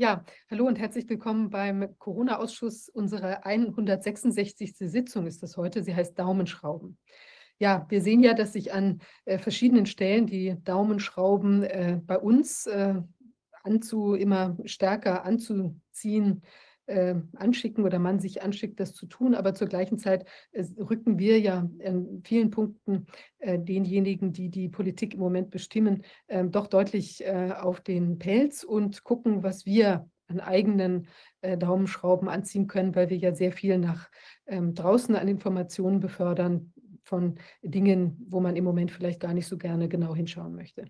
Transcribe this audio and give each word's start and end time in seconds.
Ja, 0.00 0.24
hallo 0.50 0.66
und 0.66 0.78
herzlich 0.78 1.06
willkommen 1.10 1.50
beim 1.50 1.94
Corona-Ausschuss. 1.98 2.88
Unsere 2.88 3.44
166. 3.44 4.74
Sitzung 4.78 5.26
ist 5.26 5.42
das 5.42 5.58
heute. 5.58 5.82
Sie 5.82 5.94
heißt 5.94 6.18
Daumenschrauben. 6.18 6.96
Ja, 7.58 7.84
wir 7.90 8.00
sehen 8.00 8.22
ja, 8.22 8.32
dass 8.32 8.54
sich 8.54 8.72
an 8.72 9.02
äh, 9.26 9.36
verschiedenen 9.36 9.84
Stellen 9.84 10.26
die 10.26 10.56
Daumenschrauben 10.64 11.64
äh, 11.64 12.00
bei 12.02 12.18
uns 12.18 12.64
äh, 12.64 12.94
anzu, 13.62 14.14
immer 14.14 14.56
stärker 14.64 15.26
anzuziehen 15.26 16.44
äh, 16.90 17.14
anschicken 17.36 17.84
oder 17.84 17.98
man 17.98 18.18
sich 18.18 18.42
anschickt, 18.42 18.80
das 18.80 18.94
zu 18.94 19.06
tun. 19.06 19.34
Aber 19.34 19.54
zur 19.54 19.68
gleichen 19.68 19.98
Zeit 19.98 20.26
äh, 20.52 20.64
rücken 20.78 21.18
wir 21.18 21.38
ja 21.40 21.68
in 21.78 22.22
vielen 22.24 22.50
Punkten 22.50 23.06
äh, 23.38 23.58
denjenigen, 23.58 24.32
die 24.32 24.50
die 24.50 24.68
Politik 24.68 25.14
im 25.14 25.20
Moment 25.20 25.50
bestimmen, 25.50 26.02
ähm, 26.28 26.50
doch 26.50 26.66
deutlich 26.66 27.24
äh, 27.24 27.52
auf 27.58 27.80
den 27.80 28.18
Pelz 28.18 28.64
und 28.64 29.04
gucken, 29.04 29.42
was 29.42 29.64
wir 29.64 30.08
an 30.26 30.40
eigenen 30.40 31.08
äh, 31.40 31.56
Daumenschrauben 31.56 32.28
anziehen 32.28 32.66
können, 32.66 32.94
weil 32.94 33.10
wir 33.10 33.16
ja 33.16 33.34
sehr 33.34 33.52
viel 33.52 33.78
nach 33.78 34.10
ähm, 34.46 34.74
draußen 34.74 35.14
an 35.14 35.28
Informationen 35.28 36.00
befördern 36.00 36.72
von 37.02 37.36
Dingen, 37.62 38.24
wo 38.28 38.40
man 38.40 38.56
im 38.56 38.64
Moment 38.64 38.92
vielleicht 38.92 39.20
gar 39.20 39.34
nicht 39.34 39.46
so 39.46 39.58
gerne 39.58 39.88
genau 39.88 40.14
hinschauen 40.14 40.54
möchte. 40.54 40.84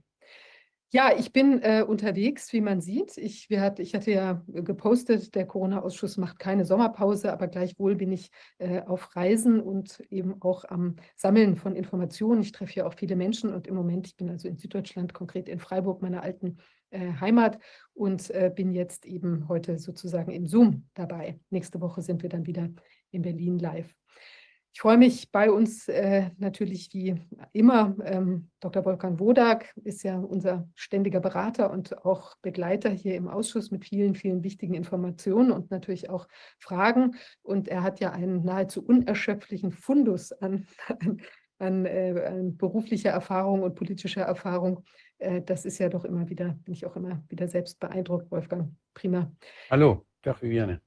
Ja, 0.93 1.13
ich 1.17 1.33
bin 1.33 1.63
äh, 1.63 1.85
unterwegs, 1.87 2.53
wie 2.53 2.61
man 2.61 2.81
sieht. 2.81 3.17
Ich, 3.17 3.49
hat, 3.57 3.79
ich 3.79 3.95
hatte 3.95 4.11
ja 4.11 4.43
gepostet, 4.49 5.37
der 5.37 5.47
Corona-Ausschuss 5.47 6.17
macht 6.17 6.41
keine 6.41 6.65
Sommerpause, 6.65 7.33
aber 7.33 7.47
gleichwohl 7.47 7.95
bin 7.95 8.11
ich 8.11 8.33
äh, 8.59 8.81
auf 8.83 9.15
Reisen 9.15 9.61
und 9.61 10.01
eben 10.11 10.43
auch 10.43 10.65
am 10.65 10.97
Sammeln 11.15 11.55
von 11.55 11.77
Informationen. 11.77 12.41
Ich 12.41 12.51
treffe 12.51 12.81
ja 12.81 12.87
auch 12.87 12.95
viele 12.95 13.15
Menschen 13.15 13.55
und 13.55 13.69
im 13.69 13.77
Moment, 13.77 14.09
ich 14.09 14.17
bin 14.17 14.31
also 14.31 14.49
in 14.49 14.59
Süddeutschland, 14.59 15.15
konkret 15.15 15.49
in 15.49 15.61
Freiburg, 15.61 16.03
meiner 16.03 16.25
alten 16.25 16.59
äh, 16.91 17.13
Heimat 17.21 17.61
und 17.95 18.29
äh, 18.31 18.51
bin 18.53 18.73
jetzt 18.73 19.07
eben 19.07 19.49
heute 19.49 19.79
sozusagen 19.79 20.33
im 20.33 20.49
Zoom 20.49 20.89
dabei. 20.95 21.39
Nächste 21.51 21.81
Woche 21.81 22.03
sind 22.03 22.23
wir 22.25 22.31
dann 22.31 22.47
wieder 22.47 22.69
in 23.13 23.23
Berlin 23.23 23.61
live. 23.61 23.95
Ich 24.73 24.81
freue 24.81 24.99
mich 24.99 25.33
bei 25.33 25.51
uns 25.51 25.89
äh, 25.89 26.31
natürlich 26.39 26.95
wie 26.95 27.17
immer. 27.53 27.97
Ähm, 28.05 28.51
Dr. 28.61 28.85
Wolfgang 28.85 29.19
Wodak 29.19 29.75
ist 29.83 30.05
ja 30.05 30.17
unser 30.17 30.69
ständiger 30.77 31.19
Berater 31.19 31.73
und 31.73 32.05
auch 32.05 32.37
Begleiter 32.41 32.89
hier 32.89 33.17
im 33.17 33.27
Ausschuss 33.27 33.73
mit 33.73 33.85
vielen, 33.85 34.15
vielen 34.15 34.45
wichtigen 34.45 34.75
Informationen 34.75 35.51
und 35.51 35.73
natürlich 35.73 36.09
auch 36.09 36.29
Fragen. 36.59 37.17
Und 37.43 37.67
er 37.67 37.83
hat 37.83 37.99
ja 37.99 38.13
einen 38.13 38.45
nahezu 38.45 38.85
unerschöpflichen 38.85 39.73
Fundus 39.73 40.31
an, 40.33 40.67
an, 40.87 41.21
an, 41.59 41.87
äh, 41.87 42.25
an 42.27 42.57
beruflicher 42.57 43.11
Erfahrung 43.11 43.63
und 43.63 43.75
politischer 43.75 44.23
Erfahrung. 44.23 44.85
Äh, 45.19 45.43
das 45.43 45.65
ist 45.65 45.79
ja 45.79 45.89
doch 45.89 46.05
immer 46.05 46.29
wieder, 46.29 46.57
bin 46.65 46.75
ich 46.75 46.87
auch 46.87 46.95
immer 46.95 47.23
wieder 47.29 47.49
selbst 47.49 47.81
beeindruckt, 47.81 48.31
Wolfgang. 48.31 48.73
Prima. 48.95 49.33
Hallo, 49.69 50.07
Dach 50.23 50.41
Viviane. 50.41 50.81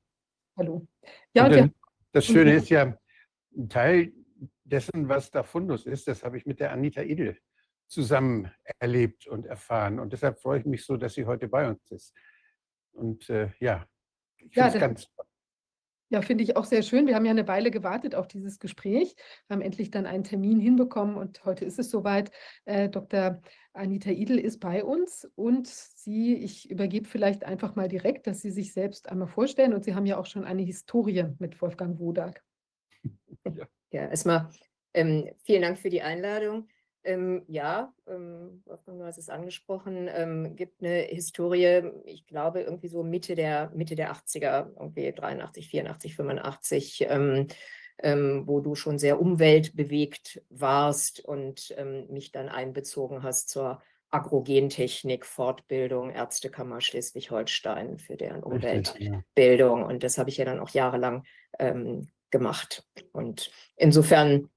Hallo. 0.58 0.88
Ja, 1.34 1.45
und, 1.45 1.52
und 1.52 1.59
dann, 1.59 1.73
das 2.14 2.25
Schöne 2.25 2.56
ist 2.56 2.70
ja, 2.70 2.97
ein 3.56 3.70
Teil 3.70 4.14
dessen, 4.64 5.09
was 5.09 5.32
da 5.32 5.44
Fundus 5.44 5.86
ist, 5.86 6.08
das 6.08 6.23
habe 6.23 6.38
ich 6.38 6.46
mit 6.46 6.59
der 6.59 6.72
Anita 6.72 7.02
Idel 7.02 7.38
zusammen 7.88 8.52
erlebt 8.80 9.28
und 9.28 9.46
erfahren. 9.46 10.00
Und 10.00 10.14
deshalb 10.14 10.40
freue 10.40 10.59
ich 10.59 10.66
mich 10.66 10.86
so, 10.86 10.98
dass 10.98 11.14
sie 11.14 11.26
heute 11.26 11.48
bei 11.48 11.68
uns 11.68 11.92
ist. 11.92 12.14
Und 12.92 13.30
äh, 13.30 13.52
ja, 13.59 13.86
ich 14.38 14.56
ja, 14.56 14.70
finde 14.70 14.78
es 14.78 14.81
ganz 14.81 15.09
ja, 16.14 16.22
finde 16.22 16.44
ich 16.44 16.56
auch 16.56 16.66
sehr 16.66 16.84
schön. 16.84 17.08
Wir 17.08 17.16
haben 17.16 17.26
ja 17.26 17.31
eine 17.31 17.48
Weile 17.48 17.72
gewartet 17.72 18.14
auf 18.14 18.28
dieses 18.28 18.59
Gespräch, 18.59 19.16
wir 19.48 19.56
haben 19.56 19.64
endlich 19.64 19.90
dann 19.90 20.06
einen 20.06 20.24
Termin 20.24 20.59
hinbekommen 20.59 21.16
und 21.16 21.44
heute 21.44 21.66
ist 21.66 21.80
es 21.80 21.90
soweit. 21.90 22.30
Äh, 22.66 22.88
Dr. 22.90 23.42
Anita 23.74 24.12
Idel 24.12 24.38
ist 24.38 24.59
bei 24.59 24.84
uns 24.84 25.28
und 25.34 25.68
Sie, 25.68 26.36
ich 26.36 26.70
übergebe 26.70 27.09
vielleicht 27.09 27.44
einfach 27.44 27.76
mal 27.76 27.88
direkt, 27.88 28.28
dass 28.28 28.42
Sie 28.42 28.52
sich 28.52 28.74
selbst 28.74 29.09
einmal 29.09 29.28
vorstellen 29.28 29.74
und 29.74 29.86
Sie 29.86 29.96
haben 29.96 30.06
ja 30.06 30.18
auch 30.20 30.28
schon 30.28 30.46
eine 30.46 30.62
Historie 30.62 31.26
mit 31.40 31.59
Wolfgang 31.64 32.00
Wodak. 32.00 32.44
Ja, 33.46 33.68
ja 33.92 34.08
erstmal 34.10 34.50
ähm, 34.94 35.30
vielen 35.44 35.62
Dank 35.62 35.80
für 35.80 35.90
die 35.90 36.02
Einladung. 36.02 36.68
Ähm, 37.06 37.44
ja, 37.48 37.94
ähm, 38.08 38.64
du 38.66 39.04
hast 39.04 39.18
es 39.18 39.30
angesprochen, 39.30 40.09
ähm, 40.14 40.56
gibt 40.56 40.81
eine 40.81 41.02
Historie, 41.02 41.92
ich 42.06 42.26
glaube 42.26 42.62
irgendwie 42.62 42.88
so 42.88 43.03
Mitte 43.03 43.36
der, 43.36 43.72
Mitte 43.76 43.96
der 43.96 44.14
80er, 44.14 44.72
irgendwie 44.80 45.12
83, 45.12 45.68
84, 45.68 46.16
85, 46.16 47.06
ähm, 47.09 47.48
ähm, 48.02 48.44
wo 48.48 48.62
du 48.62 48.76
schon 48.76 49.00
sehr 49.00 49.20
umweltbewegt 49.20 50.42
warst 50.50 51.20
und 51.26 51.74
ähm, 51.78 52.08
mich 52.09 52.32
dann 52.32 52.48
einbezogen 52.48 53.22
hast 53.22 53.50
zur 53.50 53.82
Agrogentechnik, 54.09 55.26
Fortbildung, 55.26 56.12
Ärztekammer 56.12 56.80
Schleswig-Holstein 56.80 57.98
für 57.98 58.16
deren 58.16 58.44
Umweltbildung. 58.44 59.84
Und 59.84 60.03
das 60.03 60.18
habe 60.18 60.30
ich 60.30 60.38
ja 60.38 60.46
dann 60.46 60.59
auch 60.59 60.70
jahrelang 60.70 61.24
ähm, 61.59 62.08
gemacht. 62.34 62.84
Und 63.14 63.50
insofern, 63.78 64.50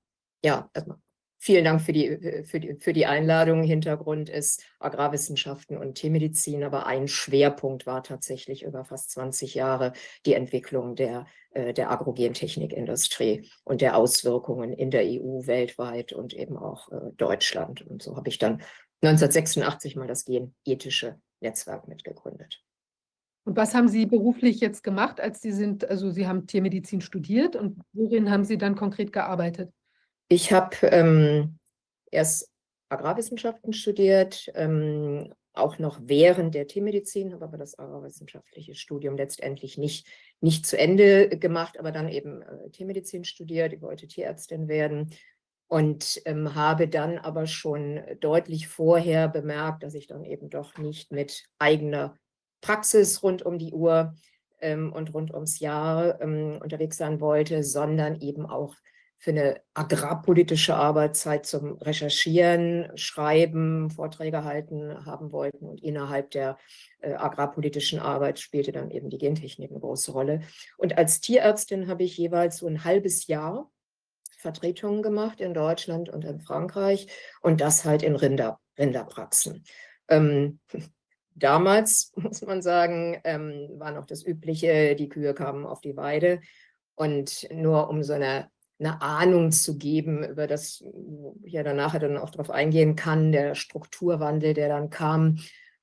ja, 0.42 0.68
erstmal 0.74 0.98
vielen 1.38 1.64
Dank 1.64 1.80
für 1.80 1.92
die, 1.92 2.42
für 2.44 2.58
die, 2.58 2.74
für 2.80 2.92
die 2.92 3.06
Einladung. 3.06 3.62
Hintergrund 3.62 4.28
ist 4.28 4.64
Agrarwissenschaften 4.80 5.76
und 5.76 5.94
Tiermedizin, 5.94 6.64
aber 6.64 6.86
ein 6.86 7.06
Schwerpunkt 7.06 7.86
war 7.86 8.02
tatsächlich 8.02 8.64
über 8.64 8.84
fast 8.84 9.12
20 9.12 9.54
Jahre 9.54 9.92
die 10.24 10.34
Entwicklung 10.34 10.96
der, 10.96 11.26
äh, 11.50 11.72
der 11.72 11.92
Agrogentechnikindustrie 11.92 13.48
und 13.62 13.80
der 13.80 13.96
Auswirkungen 13.96 14.72
in 14.72 14.90
der 14.90 15.02
EU 15.04 15.46
weltweit 15.46 16.12
und 16.12 16.34
eben 16.34 16.56
auch 16.56 16.90
äh, 16.90 17.12
Deutschland. 17.16 17.82
Und 17.82 18.02
so 18.02 18.16
habe 18.16 18.28
ich 18.28 18.38
dann 18.38 18.62
1986 19.02 19.94
mal 19.94 20.08
das 20.08 20.24
Genethische 20.24 21.20
Netzwerk 21.40 21.86
mitgegründet. 21.86 22.65
Und 23.46 23.56
was 23.56 23.74
haben 23.74 23.86
Sie 23.86 24.06
beruflich 24.06 24.58
jetzt 24.58 24.82
gemacht, 24.82 25.20
als 25.20 25.40
Sie 25.40 25.52
sind, 25.52 25.88
also 25.88 26.10
Sie 26.10 26.26
haben 26.26 26.48
Tiermedizin 26.48 27.00
studiert 27.00 27.54
und 27.54 27.80
worin 27.92 28.28
haben 28.28 28.44
Sie 28.44 28.58
dann 28.58 28.74
konkret 28.74 29.12
gearbeitet? 29.12 29.70
Ich 30.26 30.52
habe 30.52 30.74
ähm, 30.82 31.56
erst 32.10 32.50
Agrarwissenschaften 32.88 33.72
studiert, 33.72 34.50
ähm, 34.56 35.32
auch 35.52 35.78
noch 35.78 36.00
während 36.02 36.56
der 36.56 36.66
Tiermedizin, 36.66 37.32
habe 37.32 37.44
aber 37.44 37.56
das 37.56 37.78
agrarwissenschaftliche 37.78 38.74
Studium 38.74 39.16
letztendlich 39.16 39.78
nicht, 39.78 40.08
nicht 40.40 40.66
zu 40.66 40.76
Ende 40.76 41.28
gemacht, 41.28 41.78
aber 41.78 41.92
dann 41.92 42.08
eben 42.08 42.42
äh, 42.42 42.70
Tiermedizin 42.70 43.22
studiert, 43.22 43.72
ich 43.72 43.80
wollte 43.80 44.08
Tierärztin 44.08 44.66
werden 44.66 45.14
und 45.68 46.20
ähm, 46.24 46.56
habe 46.56 46.88
dann 46.88 47.18
aber 47.18 47.46
schon 47.46 48.00
deutlich 48.18 48.66
vorher 48.66 49.28
bemerkt, 49.28 49.84
dass 49.84 49.94
ich 49.94 50.08
dann 50.08 50.24
eben 50.24 50.50
doch 50.50 50.76
nicht 50.78 51.12
mit 51.12 51.44
eigener 51.60 52.16
Praxis 52.66 53.22
rund 53.22 53.42
um 53.42 53.58
die 53.58 53.72
Uhr 53.72 54.12
ähm, 54.60 54.92
und 54.92 55.14
rund 55.14 55.32
ums 55.32 55.60
Jahr 55.60 56.20
ähm, 56.20 56.58
unterwegs 56.60 56.96
sein 56.96 57.20
wollte, 57.20 57.62
sondern 57.62 58.20
eben 58.20 58.44
auch 58.44 58.74
für 59.18 59.30
eine 59.30 59.60
agrarpolitische 59.72 60.74
Arbeit 60.74 61.16
Zeit 61.16 61.46
zum 61.46 61.78
Recherchieren, 61.78 62.90
Schreiben, 62.96 63.88
Vorträge 63.90 64.42
halten 64.42 65.06
haben 65.06 65.30
wollten. 65.30 65.66
Und 65.66 65.80
innerhalb 65.80 66.32
der 66.32 66.58
äh, 67.00 67.14
agrarpolitischen 67.14 68.00
Arbeit 68.00 68.40
spielte 68.40 68.72
dann 68.72 68.90
eben 68.90 69.10
die 69.10 69.18
Gentechnik 69.18 69.70
eine 69.70 69.80
große 69.80 70.10
Rolle. 70.10 70.40
Und 70.76 70.98
als 70.98 71.20
Tierärztin 71.20 71.86
habe 71.86 72.02
ich 72.02 72.18
jeweils 72.18 72.58
so 72.58 72.66
ein 72.66 72.82
halbes 72.82 73.28
Jahr 73.28 73.70
Vertretungen 74.38 75.02
gemacht 75.02 75.40
in 75.40 75.54
Deutschland 75.54 76.08
und 76.08 76.24
in 76.24 76.40
Frankreich 76.40 77.06
und 77.42 77.60
das 77.60 77.84
halt 77.84 78.02
in 78.02 78.16
Rinder, 78.16 78.58
Rinderpraxen. 78.76 79.64
Ähm, 80.08 80.58
Damals, 81.36 82.12
muss 82.16 82.42
man 82.42 82.62
sagen, 82.62 83.20
ähm, 83.24 83.68
war 83.78 83.92
noch 83.92 84.06
das 84.06 84.26
Übliche, 84.26 84.96
die 84.96 85.08
Kühe 85.08 85.34
kamen 85.34 85.66
auf 85.66 85.80
die 85.80 85.96
Weide. 85.96 86.40
Und 86.94 87.46
nur 87.52 87.90
um 87.90 88.02
so 88.02 88.14
eine, 88.14 88.50
eine 88.78 89.02
Ahnung 89.02 89.52
zu 89.52 89.76
geben, 89.76 90.24
über 90.24 90.46
das 90.46 90.82
wo 90.82 91.36
ich 91.44 91.52
ja 91.52 91.62
danach 91.62 91.98
dann 91.98 92.16
auch 92.16 92.30
darauf 92.30 92.50
eingehen 92.50 92.96
kann, 92.96 93.32
der 93.32 93.54
Strukturwandel, 93.54 94.54
der 94.54 94.68
dann 94.68 94.88
kam 94.88 95.38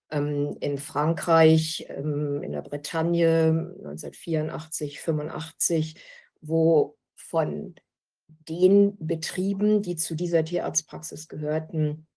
ähm, 0.09 0.58
in 0.59 0.80
Frankreich, 0.80 1.86
ähm, 1.90 2.42
in 2.42 2.52
der 2.52 2.63
Bretagne 2.63 3.74
1984, 3.77 5.01
85, 5.01 5.95
wo 6.42 6.98
von 7.16 7.75
den 8.27 8.98
Betrieben, 9.00 9.83
die 9.83 9.95
zu 9.95 10.16
dieser 10.16 10.44
Tierarztpraxis 10.44 11.27
gehörten, 11.27 12.07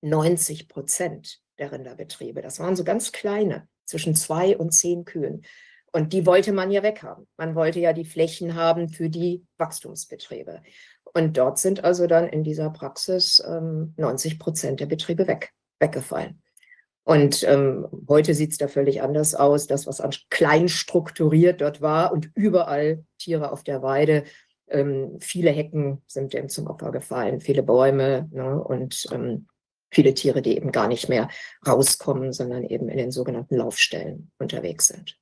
90 0.00 0.68
Prozent 0.68 1.43
der 1.58 1.72
Rinderbetriebe. 1.72 2.42
Das 2.42 2.58
waren 2.60 2.76
so 2.76 2.84
ganz 2.84 3.12
kleine, 3.12 3.68
zwischen 3.84 4.14
zwei 4.14 4.56
und 4.56 4.72
zehn 4.72 5.04
Kühen. 5.04 5.44
Und 5.92 6.12
die 6.12 6.26
wollte 6.26 6.52
man 6.52 6.70
ja 6.70 6.82
weghaben. 6.82 7.28
Man 7.36 7.54
wollte 7.54 7.78
ja 7.78 7.92
die 7.92 8.04
Flächen 8.04 8.56
haben 8.56 8.88
für 8.88 9.08
die 9.08 9.44
Wachstumsbetriebe. 9.58 10.60
Und 11.04 11.36
dort 11.36 11.58
sind 11.58 11.84
also 11.84 12.08
dann 12.08 12.26
in 12.26 12.42
dieser 12.42 12.70
Praxis 12.70 13.40
ähm, 13.46 13.94
90 13.96 14.40
Prozent 14.40 14.80
der 14.80 14.86
Betriebe 14.86 15.28
weg, 15.28 15.52
weggefallen. 15.78 16.42
Und 17.04 17.44
ähm, 17.44 17.86
heute 18.08 18.34
sieht 18.34 18.52
es 18.52 18.58
da 18.58 18.66
völlig 18.66 19.02
anders 19.02 19.34
aus. 19.34 19.66
Das, 19.66 19.86
was 19.86 20.00
an 20.00 20.10
klein 20.30 20.68
strukturiert 20.68 21.60
dort 21.60 21.80
war 21.80 22.12
und 22.12 22.30
überall 22.34 23.04
Tiere 23.18 23.52
auf 23.52 23.62
der 23.62 23.82
Weide, 23.82 24.24
ähm, 24.68 25.18
viele 25.20 25.50
Hecken 25.50 26.02
sind 26.06 26.32
dem 26.32 26.48
zum 26.48 26.66
Opfer 26.66 26.90
gefallen, 26.90 27.40
viele 27.40 27.62
Bäume. 27.62 28.28
Ne? 28.32 28.58
Und 28.58 29.06
ähm, 29.12 29.46
viele 29.94 30.14
Tiere, 30.14 30.42
die 30.42 30.56
eben 30.56 30.72
gar 30.72 30.88
nicht 30.88 31.08
mehr 31.08 31.28
rauskommen, 31.66 32.32
sondern 32.32 32.64
eben 32.64 32.88
in 32.88 32.98
den 32.98 33.10
sogenannten 33.10 33.56
Laufstellen 33.56 34.32
unterwegs 34.38 34.88
sind. 34.88 35.18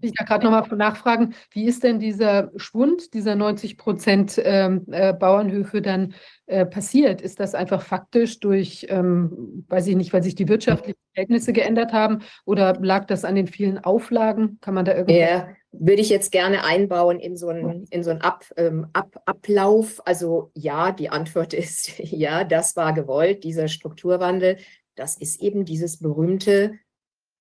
Ich 0.00 0.12
da 0.12 0.24
gerade 0.24 0.44
nochmal 0.44 0.64
nachfragen, 0.76 1.34
wie 1.50 1.64
ist 1.66 1.82
denn 1.82 1.98
dieser 1.98 2.50
Schwund 2.56 3.14
dieser 3.14 3.34
90 3.34 3.76
Prozent 3.76 4.40
ähm, 4.42 4.84
äh, 4.90 5.12
Bauernhöfe 5.12 5.82
dann 5.82 6.14
äh, 6.46 6.66
passiert? 6.66 7.20
Ist 7.20 7.40
das 7.40 7.54
einfach 7.54 7.82
faktisch 7.82 8.40
durch, 8.40 8.86
ähm, 8.88 9.64
weiß 9.68 9.86
ich 9.86 9.96
nicht, 9.96 10.12
weil 10.12 10.22
sich 10.22 10.34
die 10.34 10.48
wirtschaftlichen 10.48 10.98
Verhältnisse 11.12 11.52
geändert 11.52 11.92
haben 11.92 12.20
oder 12.44 12.74
lag 12.80 13.06
das 13.06 13.24
an 13.24 13.34
den 13.34 13.46
vielen 13.46 13.78
Auflagen? 13.78 14.58
Kann 14.60 14.74
man 14.74 14.84
da 14.84 14.94
irgendwie. 14.94 15.18
Ja, 15.18 15.48
würde 15.72 16.02
ich 16.02 16.08
jetzt 16.08 16.32
gerne 16.32 16.64
einbauen 16.64 17.18
in 17.18 17.36
so 17.36 17.48
einen, 17.48 17.84
in 17.90 18.02
so 18.04 18.10
einen 18.10 18.20
Ab, 18.20 18.44
ähm, 18.56 18.86
Ab, 18.92 19.22
Ablauf. 19.26 20.06
Also 20.06 20.50
ja, 20.54 20.92
die 20.92 21.08
Antwort 21.08 21.52
ist 21.54 21.98
ja, 21.98 22.44
das 22.44 22.76
war 22.76 22.92
gewollt, 22.92 23.44
dieser 23.44 23.68
Strukturwandel. 23.68 24.58
Das 24.94 25.16
ist 25.16 25.40
eben 25.40 25.64
dieses 25.64 25.98
berühmte 25.98 26.78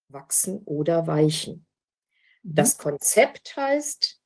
Wachsen 0.09 0.61
oder 0.65 1.07
Weichen. 1.07 1.65
Mhm. 2.43 2.55
Das 2.55 2.77
Konzept 2.77 3.55
heißt, 3.55 4.19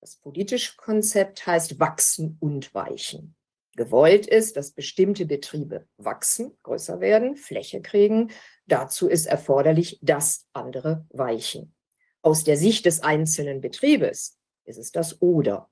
das 0.00 0.16
politische 0.16 0.76
Konzept 0.76 1.46
heißt 1.46 1.78
wachsen 1.78 2.36
und 2.40 2.74
weichen. 2.74 3.36
Gewollt 3.76 4.26
ist, 4.26 4.56
dass 4.56 4.72
bestimmte 4.72 5.26
Betriebe 5.26 5.86
wachsen, 5.96 6.56
größer 6.64 7.00
werden, 7.00 7.36
Fläche 7.36 7.80
kriegen. 7.80 8.30
Dazu 8.66 9.08
ist 9.08 9.26
erforderlich, 9.26 9.98
dass 10.02 10.46
andere 10.52 11.06
weichen. 11.10 11.74
Aus 12.22 12.44
der 12.44 12.56
Sicht 12.56 12.84
des 12.84 13.00
einzelnen 13.02 13.60
Betriebes 13.60 14.38
ist 14.64 14.78
es 14.78 14.92
das 14.92 15.22
oder, 15.22 15.70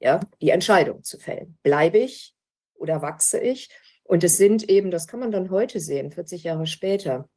ja, 0.00 0.20
die 0.40 0.50
Entscheidung 0.50 1.04
zu 1.04 1.18
fällen. 1.18 1.58
Bleibe 1.62 1.98
ich 1.98 2.34
oder 2.74 3.02
wachse 3.02 3.38
ich? 3.38 3.70
Und 4.02 4.24
es 4.24 4.36
sind 4.36 4.68
eben, 4.68 4.90
das 4.90 5.06
kann 5.06 5.20
man 5.20 5.30
dann 5.30 5.50
heute 5.50 5.78
sehen, 5.80 6.12
40 6.12 6.44
Jahre 6.44 6.66
später, 6.66 7.28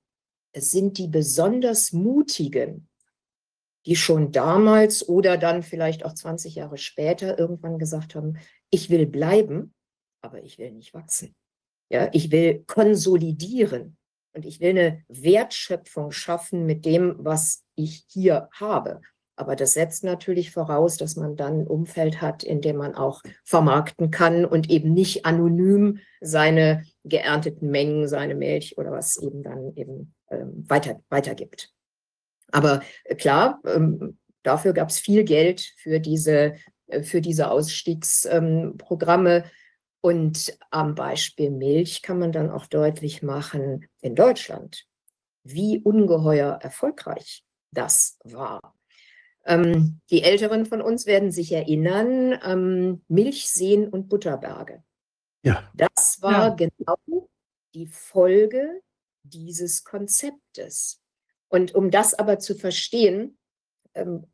es 0.52 0.72
sind 0.72 0.98
die 0.98 1.08
besonders 1.08 1.94
mutigen, 1.94 2.89
die 3.86 3.96
schon 3.96 4.32
damals 4.32 5.08
oder 5.08 5.38
dann 5.38 5.64
vielleicht 5.64 6.06
auch 6.06 6.14
20 6.14 6.56
Jahre 6.56 6.78
später 6.78 7.40
irgendwann 7.40 7.80
gesagt 7.80 8.16
haben, 8.16 8.38
ich 8.70 8.90
will 8.90 9.06
bleiben, 9.06 9.74
aber 10.22 10.44
ich 10.44 10.58
will 10.58 10.72
nicht 10.72 10.94
wachsen. 10.94 11.36
Ja, 11.90 12.10
ich 12.12 12.32
will 12.32 12.64
konsolidieren 12.68 13.98
und 14.34 14.46
ich 14.46 14.60
will 14.60 14.70
eine 14.72 15.04
Wertschöpfung 15.08 16.12
schaffen 16.12 16.66
mit 16.66 16.86
dem, 16.86 17.16
was 17.18 17.64
ich 17.76 18.06
hier 18.10 18.50
habe. 18.54 19.02
Aber 19.36 19.56
das 19.56 19.72
setzt 19.72 20.04
natürlich 20.04 20.52
voraus, 20.52 20.98
dass 20.98 21.16
man 21.16 21.38
dann 21.38 21.62
ein 21.62 21.68
Umfeld 21.68 22.22
hat, 22.22 22.44
in 22.44 22.60
dem 22.60 22.76
man 22.76 22.94
auch 22.94 23.24
vermarkten 23.46 24.12
kann 24.12 24.44
und 24.44 24.70
eben 24.70 24.94
nicht 24.94 25.26
anonym 25.26 26.00
seine 26.20 26.84
geernteten 27.06 27.72
Mengen, 27.72 28.10
seine 28.10 28.36
Milch 28.36 28.78
oder 28.78 28.92
was 28.92 29.16
eben 29.16 29.42
dann 29.42 29.74
eben 29.78 30.14
ähm, 30.30 30.66
weiter, 30.68 31.00
weitergibt. 31.10 31.74
Aber 32.52 32.82
äh, 33.06 33.16
klar, 33.16 33.60
ähm, 33.66 34.18
dafür 34.44 34.74
gab 34.74 34.90
es 34.90 35.00
viel 35.00 35.24
Geld 35.24 35.74
für 35.78 36.00
diese, 36.00 36.56
äh, 36.88 37.04
für 37.04 37.22
diese 37.22 37.52
Ausstiegsprogramme. 37.52 39.46
Und 40.02 40.58
am 40.72 40.96
Beispiel 40.96 41.52
Milch 41.52 42.02
kann 42.02 42.20
man 42.20 42.32
dann 42.32 42.50
auch 42.50 42.68
deutlich 42.68 43.22
machen, 43.22 43.88
in 44.02 44.16
Deutschland, 44.16 44.86
wie 45.44 45.80
ungeheuer 45.80 46.60
erfolgreich 46.62 47.44
das 47.72 48.18
war. 48.24 48.76
Ähm, 49.46 50.00
die 50.10 50.24
Älteren 50.24 50.66
von 50.66 50.82
uns 50.82 51.06
werden 51.06 51.32
sich 51.32 51.52
erinnern, 51.52 52.40
ähm, 52.44 53.02
Milchseen 53.08 53.90
und 53.90 54.08
Butterberge. 54.08 54.84
Ja. 55.44 55.70
Das 55.74 56.22
war 56.22 56.50
ja. 56.50 56.56
genau 56.56 57.30
die 57.74 57.88
Folge 57.88 58.82
dieses 59.24 59.84
Konzeptes. 59.84 60.99
Und 61.50 61.76
um 61.76 61.92
das 61.92 62.14
aber 62.14 62.40
zu 62.40 62.56
verstehen, 62.56 63.38
ähm, 63.94 64.26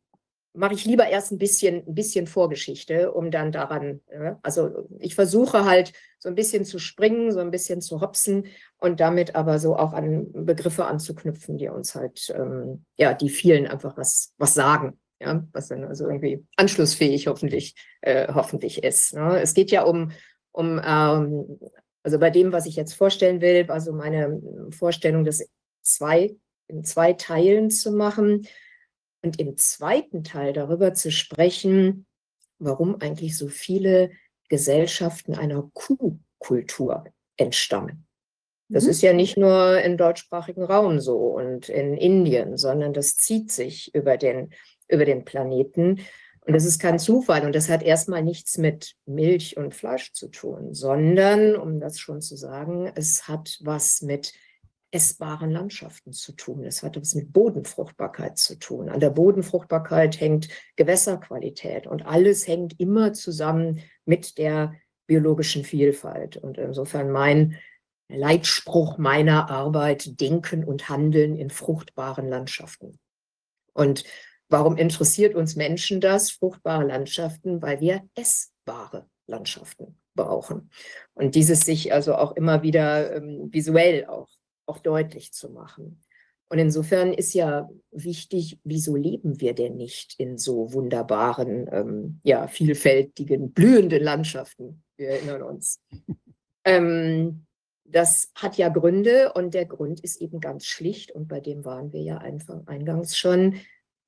mache 0.56 0.74
ich 0.74 0.84
lieber 0.84 1.06
erst 1.06 1.32
ein 1.32 1.38
bisschen, 1.38 1.86
ein 1.86 1.94
bisschen 1.94 2.26
Vorgeschichte, 2.26 3.12
um 3.12 3.30
dann 3.30 3.52
daran, 3.52 4.00
äh, 4.06 4.32
also 4.42 4.88
ich 4.98 5.14
versuche 5.14 5.64
halt 5.64 5.92
so 6.18 6.28
ein 6.28 6.34
bisschen 6.34 6.64
zu 6.64 6.78
springen, 6.78 7.30
so 7.30 7.40
ein 7.40 7.50
bisschen 7.50 7.80
zu 7.80 8.00
hopsen 8.00 8.46
und 8.78 9.00
damit 9.00 9.34
aber 9.34 9.58
so 9.58 9.76
auch 9.76 9.92
an 9.92 10.32
Begriffe 10.32 10.86
anzuknüpfen, 10.86 11.58
die 11.58 11.68
uns 11.68 11.94
halt, 11.94 12.32
ähm, 12.34 12.84
ja, 12.96 13.14
die 13.14 13.28
vielen 13.28 13.66
einfach 13.66 13.96
was, 13.96 14.34
was 14.38 14.54
sagen. 14.54 14.98
Ja, 15.18 15.42
was 15.52 15.68
dann 15.68 15.84
also 15.84 16.06
irgendwie 16.06 16.44
anschlussfähig 16.56 17.26
hoffentlich, 17.26 17.74
äh, 18.02 18.34
hoffentlich 18.34 18.84
ist. 18.84 19.14
Ne? 19.14 19.40
Es 19.40 19.54
geht 19.54 19.70
ja 19.70 19.82
um, 19.84 20.12
um 20.52 20.78
ähm, 20.84 21.58
also 22.02 22.18
bei 22.18 22.28
dem, 22.28 22.52
was 22.52 22.66
ich 22.66 22.76
jetzt 22.76 22.92
vorstellen 22.92 23.40
will, 23.40 23.64
also 23.70 23.94
meine 23.94 24.38
Vorstellung 24.70 25.24
des 25.24 25.48
zwei 25.80 26.36
in 26.68 26.84
zwei 26.84 27.12
Teilen 27.12 27.70
zu 27.70 27.92
machen 27.92 28.46
und 29.22 29.40
im 29.40 29.56
zweiten 29.56 30.24
Teil 30.24 30.52
darüber 30.52 30.94
zu 30.94 31.10
sprechen, 31.10 32.06
warum 32.58 33.00
eigentlich 33.00 33.36
so 33.36 33.48
viele 33.48 34.10
Gesellschaften 34.48 35.34
einer 35.34 35.68
Kuhkultur 35.74 37.04
entstammen. 37.36 38.06
Das 38.68 38.84
mhm. 38.84 38.90
ist 38.90 39.02
ja 39.02 39.12
nicht 39.12 39.36
nur 39.36 39.80
im 39.80 39.96
deutschsprachigen 39.96 40.64
Raum 40.64 41.00
so 41.00 41.18
und 41.18 41.68
in 41.68 41.96
Indien, 41.96 42.56
sondern 42.56 42.92
das 42.92 43.16
zieht 43.16 43.52
sich 43.52 43.94
über 43.94 44.16
den, 44.16 44.50
über 44.88 45.04
den 45.04 45.24
Planeten. 45.24 46.00
Und 46.40 46.52
das 46.52 46.64
ist 46.64 46.78
kein 46.78 46.98
Zufall 46.98 47.44
und 47.44 47.54
das 47.54 47.68
hat 47.68 47.82
erstmal 47.82 48.22
nichts 48.22 48.56
mit 48.56 48.94
Milch 49.04 49.56
und 49.56 49.74
Fleisch 49.74 50.12
zu 50.12 50.28
tun, 50.28 50.74
sondern, 50.74 51.56
um 51.56 51.80
das 51.80 51.98
schon 51.98 52.20
zu 52.20 52.36
sagen, 52.36 52.90
es 52.94 53.26
hat 53.26 53.58
was 53.62 54.00
mit 54.02 54.32
essbaren 54.96 55.50
Landschaften 55.50 56.14
zu 56.14 56.32
tun. 56.32 56.64
Es 56.64 56.82
hat 56.82 56.96
etwas 56.96 57.14
mit 57.14 57.30
Bodenfruchtbarkeit 57.30 58.38
zu 58.38 58.58
tun. 58.58 58.88
An 58.88 58.98
der 58.98 59.10
Bodenfruchtbarkeit 59.10 60.18
hängt 60.18 60.48
Gewässerqualität 60.76 61.86
und 61.86 62.06
alles 62.06 62.48
hängt 62.48 62.80
immer 62.80 63.12
zusammen 63.12 63.82
mit 64.06 64.38
der 64.38 64.72
biologischen 65.06 65.64
Vielfalt. 65.64 66.38
Und 66.38 66.56
insofern 66.56 67.10
mein 67.10 67.58
Leitspruch 68.08 68.96
meiner 68.96 69.50
Arbeit, 69.50 70.18
Denken 70.18 70.64
und 70.64 70.88
Handeln 70.88 71.36
in 71.36 71.50
fruchtbaren 71.50 72.26
Landschaften. 72.26 72.98
Und 73.74 74.04
warum 74.48 74.78
interessiert 74.78 75.34
uns 75.34 75.56
Menschen 75.56 76.00
das, 76.00 76.30
fruchtbare 76.30 76.84
Landschaften? 76.84 77.60
Weil 77.60 77.80
wir 77.82 78.08
essbare 78.14 79.10
Landschaften 79.26 80.00
brauchen. 80.14 80.70
Und 81.12 81.34
dieses 81.34 81.60
sich 81.60 81.92
also 81.92 82.14
auch 82.14 82.34
immer 82.34 82.62
wieder 82.62 83.16
ähm, 83.16 83.52
visuell 83.52 84.06
auch 84.06 84.28
auch 84.66 84.78
deutlich 84.78 85.32
zu 85.32 85.50
machen. 85.50 86.02
Und 86.48 86.58
insofern 86.58 87.12
ist 87.12 87.34
ja 87.34 87.68
wichtig, 87.90 88.60
wieso 88.62 88.94
leben 88.94 89.40
wir 89.40 89.54
denn 89.54 89.76
nicht 89.76 90.14
in 90.18 90.38
so 90.38 90.72
wunderbaren, 90.72 91.68
ähm, 91.72 92.20
ja, 92.22 92.46
vielfältigen, 92.46 93.52
blühenden 93.52 94.02
Landschaften? 94.02 94.84
Wir 94.96 95.08
erinnern 95.08 95.42
uns. 95.42 95.80
ähm, 96.64 97.46
das 97.84 98.30
hat 98.34 98.56
ja 98.58 98.68
Gründe 98.68 99.32
und 99.32 99.54
der 99.54 99.66
Grund 99.66 100.00
ist 100.00 100.20
eben 100.20 100.40
ganz 100.40 100.66
schlicht 100.66 101.12
und 101.12 101.28
bei 101.28 101.40
dem 101.40 101.64
waren 101.64 101.92
wir 101.92 102.02
ja 102.02 102.18
einfach 102.18 102.66
eingangs 102.66 103.16
schon. 103.16 103.60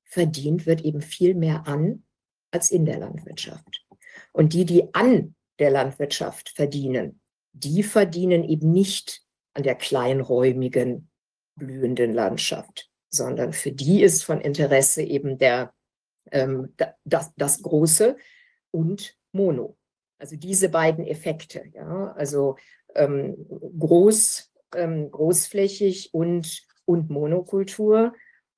Verdient 0.05 0.65
wird 0.65 0.81
eben 0.81 1.01
viel 1.01 1.35
mehr 1.35 1.67
an 1.67 2.03
als 2.51 2.71
in 2.71 2.85
der 2.85 2.99
Landwirtschaft. 2.99 3.85
Und 4.31 4.53
die, 4.53 4.65
die 4.65 4.93
an 4.93 5.35
der 5.59 5.71
Landwirtschaft 5.71 6.49
verdienen, 6.49 7.21
die 7.51 7.83
verdienen 7.83 8.43
eben 8.43 8.71
nicht 8.71 9.23
an 9.53 9.63
der 9.63 9.75
kleinräumigen, 9.75 11.09
blühenden 11.55 12.13
Landschaft, 12.13 12.89
sondern 13.09 13.53
für 13.53 13.71
die 13.71 14.01
ist 14.01 14.23
von 14.23 14.41
Interesse 14.41 15.03
eben 15.03 15.37
der, 15.37 15.73
ähm, 16.31 16.73
das, 17.03 17.31
das 17.35 17.61
Große 17.61 18.17
und 18.71 19.17
Mono. 19.31 19.77
Also 20.19 20.35
diese 20.35 20.69
beiden 20.69 21.05
Effekte, 21.05 21.63
ja, 21.73 22.13
also 22.13 22.57
ähm, 22.95 23.37
groß, 23.79 24.51
ähm, 24.75 25.11
großflächig 25.11 26.13
und, 26.13 26.65
und 26.85 27.09
Monokultur 27.09 28.13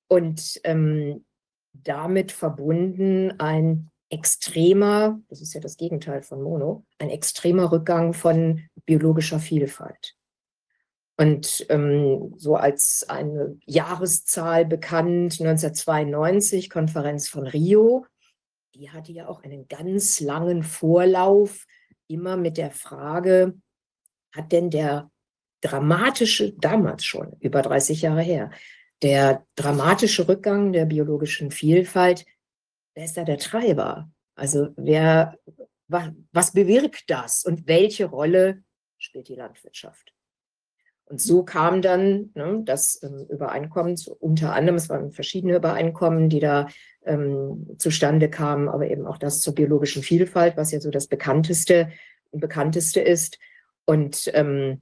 und 0.07 0.60
ähm, 0.63 1.25
damit 1.74 2.31
verbunden 2.31 3.39
ein 3.39 3.91
extremer, 4.10 5.21
das 5.29 5.41
ist 5.41 5.53
ja 5.53 5.62
das 5.62 5.77
Gegenteil 5.77 6.21
von 6.21 6.41
Mono, 6.41 6.86
ein 7.00 7.10
extremer 7.10 7.71
Rückgang 7.71 8.13
von 8.13 8.67
biologischer 8.86 9.39
Vielfalt. 9.39 10.15
Und 11.18 11.65
ähm, 11.70 12.34
so 12.38 12.56
als 12.56 13.06
eine 13.08 13.58
Jahreszahl 13.65 14.65
bekannt, 14.65 15.39
1992, 15.39 16.70
Konferenz 16.70 17.30
von 17.30 17.46
Rio, 17.46 18.06
die 18.74 18.89
hatte 18.89 19.12
ja 19.12 19.27
auch 19.27 19.44
einen 19.44 19.68
ganz 19.68 20.20
langen 20.20 20.63
Vorlauf, 20.63 21.68
immer 22.08 22.38
mit 22.38 22.58
der 22.58 22.72
Frage, 22.72 23.56
hat 24.34 24.51
denn 24.51 24.70
der 24.70 25.12
dramatische, 25.62 26.53
damals 26.53 27.06
schon, 27.06 27.36
über 27.39 27.62
30 27.62 28.01
Jahre 28.01 28.22
her, 28.22 28.51
der 29.01 29.46
dramatische 29.56 30.27
Rückgang 30.27 30.74
der 30.74 30.86
biologischen 30.86 31.51
Vielfalt, 31.51 32.25
wer 32.96 33.06
ist 33.06 33.18
da 33.18 33.24
der 33.24 33.38
Treiber? 33.38 34.12
Also 34.36 34.70
wer, 34.75 35.38
was 35.88 36.53
bewirkt 36.53 37.03
das 37.08 37.44
und 37.44 37.68
welche 37.68 38.06
Rolle 38.06 38.63
spielt 38.98 39.27
die 39.27 39.36
Landwirtschaft? 39.36 40.13
Und 41.12 41.20
so 41.20 41.44
kam 41.44 41.82
dann 41.82 42.30
ne, 42.36 42.62
das 42.63 43.03
ähm, 43.03 43.25
Übereinkommen, 43.30 44.00
unter 44.22 44.53
anderem, 44.53 44.77
es 44.77 44.88
waren 44.88 45.12
verschiedene 45.12 45.58
Übereinkommen, 45.58 46.30
die 46.30 46.39
da 46.39 46.70
ähm, 47.06 47.68
zustande 47.77 48.30
kamen, 48.30 48.70
aber 48.70 48.89
eben 48.89 49.06
auch 49.06 49.18
das 49.18 49.41
zur 49.41 49.53
biologischen 49.53 50.03
Vielfalt, 50.03 50.56
was 50.56 50.72
ja 50.72 50.80
so 50.80 50.89
das 50.89 51.08
bekannteste, 51.08 51.89
bekannteste 52.32 53.01
ist. 53.01 53.39
Und 53.84 54.32
ähm, 54.34 54.82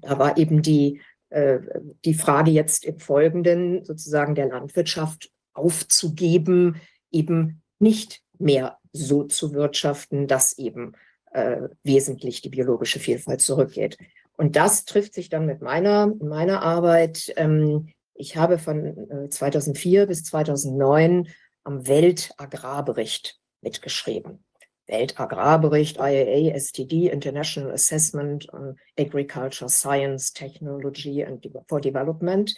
da 0.00 0.18
war 0.18 0.38
eben 0.38 0.62
die, 0.62 1.02
äh, 1.28 1.58
die 2.06 2.14
Frage 2.14 2.52
jetzt 2.52 2.86
im 2.86 2.98
Folgenden 2.98 3.84
sozusagen 3.84 4.34
der 4.34 4.46
Landwirtschaft 4.46 5.30
aufzugeben, 5.52 6.80
eben 7.10 7.60
nicht 7.78 8.22
mehr 8.38 8.78
so 8.94 9.24
zu 9.24 9.52
wirtschaften, 9.52 10.26
dass 10.26 10.56
eben 10.56 10.92
äh, 11.32 11.68
wesentlich 11.82 12.40
die 12.40 12.48
biologische 12.48 12.98
Vielfalt 12.98 13.42
zurückgeht. 13.42 13.98
Und 14.36 14.56
das 14.56 14.84
trifft 14.84 15.14
sich 15.14 15.28
dann 15.28 15.46
mit 15.46 15.62
meiner, 15.62 16.06
meiner 16.06 16.62
Arbeit. 16.62 17.32
Ähm, 17.36 17.92
ich 18.14 18.36
habe 18.36 18.58
von 18.58 19.10
äh, 19.10 19.28
2004 19.28 20.06
bis 20.06 20.24
2009 20.24 21.28
am 21.64 21.86
Weltagrarbericht 21.86 23.38
mitgeschrieben. 23.60 24.44
Weltagrarbericht, 24.86 25.96
IAA, 25.96 26.54
STD, 26.54 27.08
International 27.08 27.72
Assessment 27.72 28.52
on 28.52 28.78
Agriculture 28.98 29.68
Science, 29.68 30.32
Technology 30.32 31.24
and 31.24 31.44
for 31.68 31.80
Development. 31.80 32.54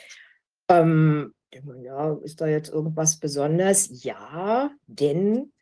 Ähm, 0.69 1.35
ja, 1.81 2.13
ist 2.23 2.41
da 2.41 2.47
jetzt 2.47 2.69
irgendwas 2.69 3.19
Besonderes? 3.19 4.05
Ja, 4.05 4.71
denn 4.87 5.53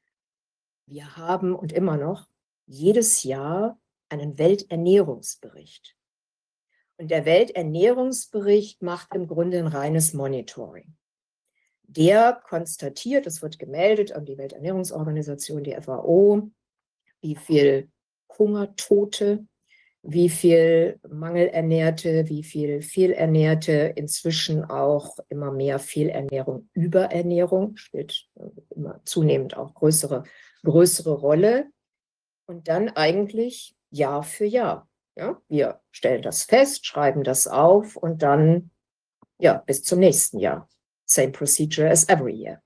wir 0.86 1.16
haben 1.16 1.54
und 1.54 1.72
immer 1.72 1.96
noch 1.96 2.26
jedes 2.66 3.22
Jahr 3.22 3.78
einen 4.08 4.38
Welternährungsbericht. 4.38 5.95
Und 6.98 7.10
der 7.10 7.24
Welternährungsbericht 7.24 8.82
macht 8.82 9.14
im 9.14 9.26
Grunde 9.26 9.58
ein 9.58 9.66
reines 9.66 10.14
Monitoring. 10.14 10.96
Der 11.82 12.40
konstatiert, 12.42 13.26
es 13.26 13.42
wird 13.42 13.58
gemeldet 13.58 14.12
an 14.12 14.24
die 14.24 14.38
Welternährungsorganisation, 14.38 15.62
die 15.62 15.76
FAO, 15.80 16.50
wie 17.20 17.36
viel 17.36 17.90
Hungertote, 18.38 19.46
wie 20.02 20.28
viel 20.28 21.00
Mangelernährte, 21.08 22.28
wie 22.28 22.42
viel 22.42 22.82
Fehlernährte, 22.82 23.92
inzwischen 23.96 24.64
auch 24.64 25.18
immer 25.28 25.50
mehr 25.50 25.78
Fehlernährung, 25.78 26.68
Überernährung, 26.74 27.76
spielt 27.76 28.28
immer 28.70 29.00
zunehmend 29.04 29.56
auch 29.56 29.74
größere, 29.74 30.24
größere 30.64 31.12
Rolle. 31.12 31.66
Und 32.46 32.68
dann 32.68 32.90
eigentlich 32.90 33.74
Jahr 33.90 34.22
für 34.22 34.44
Jahr. 34.44 34.88
Ja, 35.16 35.40
wir 35.48 35.80
stellen 35.90 36.22
das 36.22 36.42
fest, 36.44 36.86
schreiben 36.86 37.24
das 37.24 37.46
auf 37.46 37.96
und 37.96 38.22
dann 38.22 38.70
ja 39.38 39.62
bis 39.66 39.82
zum 39.82 39.98
nächsten 39.98 40.38
Jahr. 40.38 40.68
Same 41.06 41.30
procedure 41.30 41.88
as 41.88 42.08
every 42.08 42.34
year. 42.34 42.62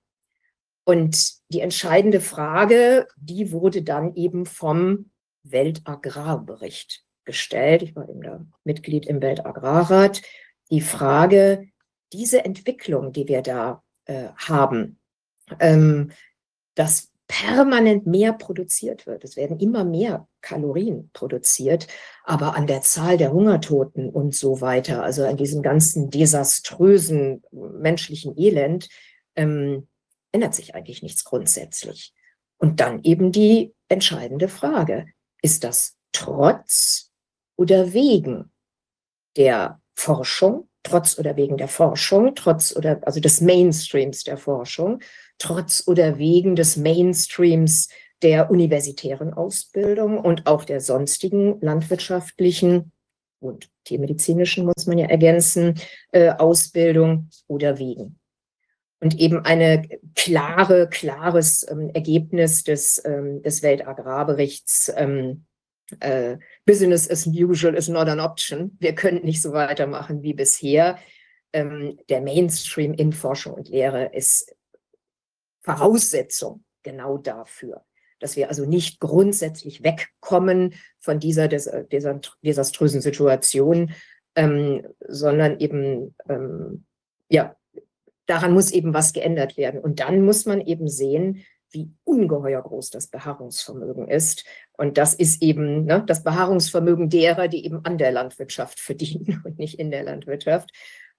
Und 0.85 1.35
die 1.50 1.61
entscheidende 1.61 2.21
Frage, 2.21 3.07
die 3.16 3.52
wurde 3.52 3.83
dann 3.83 4.14
eben 4.16 4.47
vom 4.47 5.11
Weltagrarbericht 5.45 7.04
gestellt. 7.25 7.83
Ich 7.83 7.95
war 7.95 8.09
eben 8.09 8.23
da 8.23 8.45
Mitglied 8.64 9.07
im 9.07 9.23
Weltagrarrat. 9.23 10.23
Die 10.71 10.80
Frage, 10.80 11.69
diese 12.12 12.45
Entwicklung, 12.45 13.12
die 13.12 13.28
wir 13.28 13.42
da 13.42 13.85
äh, 14.07 14.28
haben, 14.37 14.99
ähm, 15.61 16.11
dass 16.75 17.10
permanent 17.31 18.09
mehr 18.09 18.33
produziert 18.33 19.07
wird. 19.07 19.23
Es 19.23 19.37
werden 19.37 19.61
immer 19.61 19.85
mehr 19.85 20.27
Kalorien 20.41 21.11
produziert, 21.13 21.87
aber 22.25 22.57
an 22.57 22.67
der 22.67 22.83
Zahl 22.83 23.19
der 23.19 23.33
Hungertoten 23.33 24.11
und 24.11 24.35
so 24.35 24.61
weiter, 24.61 25.05
also 25.05 25.25
an 25.25 25.37
diesem 25.37 25.63
ganzen 25.63 26.11
desaströsen 26.11 27.45
menschlichen 27.53 28.37
Elend, 28.37 28.89
ähm, 29.37 29.87
ändert 30.33 30.57
sich 30.57 30.75
eigentlich 30.75 31.05
nichts 31.05 31.23
grundsätzlich. 31.23 32.13
Und 32.59 32.81
dann 32.81 33.05
eben 33.05 33.31
die 33.31 33.75
entscheidende 33.87 34.49
Frage, 34.49 35.07
ist 35.41 35.63
das 35.63 35.97
trotz 36.11 37.13
oder 37.57 37.93
wegen 37.93 38.51
der 39.37 39.81
Forschung, 39.95 40.69
trotz 40.83 41.17
oder 41.17 41.37
wegen 41.37 41.59
der 41.59 41.69
Forschung, 41.69 42.35
trotz 42.35 42.75
oder 42.75 43.01
also 43.07 43.21
des 43.21 43.41
Mainstreams 43.41 44.25
der 44.25 44.37
Forschung, 44.37 45.01
trotz 45.41 45.83
oder 45.89 46.19
wegen 46.19 46.55
des 46.55 46.77
Mainstreams 46.77 47.89
der 48.23 48.51
universitären 48.51 49.33
Ausbildung 49.33 50.19
und 50.19 50.47
auch 50.47 50.65
der 50.65 50.81
sonstigen 50.81 51.61
landwirtschaftlichen 51.61 52.93
und 53.41 53.71
tiermedizinischen, 53.85 54.67
muss 54.67 54.87
man 54.87 54.99
ja 54.99 55.07
ergänzen, 55.07 55.81
äh, 56.13 56.31
Ausbildung 56.31 57.31
oder 57.49 57.79
wegen. 57.79 58.19
Und 59.01 59.19
eben 59.19 59.47
eine 59.47 59.89
klare, 60.15 60.91
klares 60.91 61.67
ähm, 61.71 61.91
Ergebnis 61.95 62.65
des, 62.65 63.03
ähm, 63.07 63.43
des 63.43 63.63
Weltagrarberichts, 63.63 64.93
ähm, 64.95 65.47
äh, 66.01 66.37
Business 66.67 67.11
as 67.11 67.27
usual 67.27 67.75
is 67.75 67.89
not 67.89 68.09
an 68.09 68.21
option. 68.21 68.77
Wir 68.79 68.95
können 68.95 69.25
nicht 69.25 69.41
so 69.41 69.53
weitermachen 69.53 70.23
wie 70.23 70.35
bisher. 70.35 70.99
Der 71.53 72.21
Mainstream 72.21 72.95
in 72.95 73.13
Forschung 73.13 73.55
und 73.55 73.69
Lehre 73.69 74.13
ist 74.15 74.55
Voraussetzung 75.77 76.65
genau 76.83 77.19
dafür, 77.19 77.85
dass 78.19 78.37
wir 78.37 78.49
also 78.49 78.67
nicht 78.67 79.00
grundsätzlich 79.00 79.83
wegkommen 79.83 80.75
von 80.99 81.19
dieser, 81.19 81.49
desaströsen 81.49 83.00
Situation, 83.00 83.93
ähm, 84.37 84.87
sondern 85.07 85.59
eben, 85.59 86.15
ähm, 86.29 86.85
ja, 87.29 87.57
daran 88.27 88.53
muss 88.53 88.71
eben 88.71 88.95
was 88.95 89.12
geändert 89.12 89.57
werden. 89.57 89.81
Und 89.81 90.00
dann 90.00 90.23
muss 90.23 90.47
man 90.47 90.61
eben 90.61 90.89
sehen, 90.89 91.45
wie 91.73 91.91
ungeheuer 92.05 92.62
groß 92.62 92.91
das 92.91 93.09
Beharrungsvermögen 93.09 94.09
ist. 94.09 94.45
Und 94.77 94.99
das 94.99 95.15
ist 95.15 95.43
eben 95.43 95.85
ne, 95.85 96.03
das 96.07 96.25
Beharrungsvermögen 96.25 97.11
derer, 97.11 97.49
die 97.49 97.65
eben 97.65 97.85
an 97.85 97.99
der 97.99 98.12
Landwirtschaft 98.12 98.81
verdienen 98.81 99.43
und 99.45 99.59
nicht 99.59 99.79
in 99.79 99.91
der 99.91 100.05
Landwirtschaft. 100.05 100.71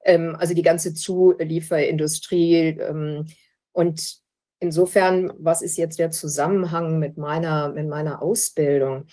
Ähm, 0.03 0.35
also 0.37 0.53
die 0.53 0.61
ganze 0.61 0.93
Zulieferindustrie. 0.93 2.77
Ähm, 2.79 3.27
und 3.73 4.20
insofern, 4.61 5.33
was 5.37 5.61
ist 5.61 5.75
jetzt 5.75 5.99
der 5.99 6.11
Zusammenhang 6.11 6.99
mit 6.99 7.17
meiner, 7.17 7.69
mit 7.69 7.89
meiner 7.89 8.21
Ausbildung? 8.21 9.07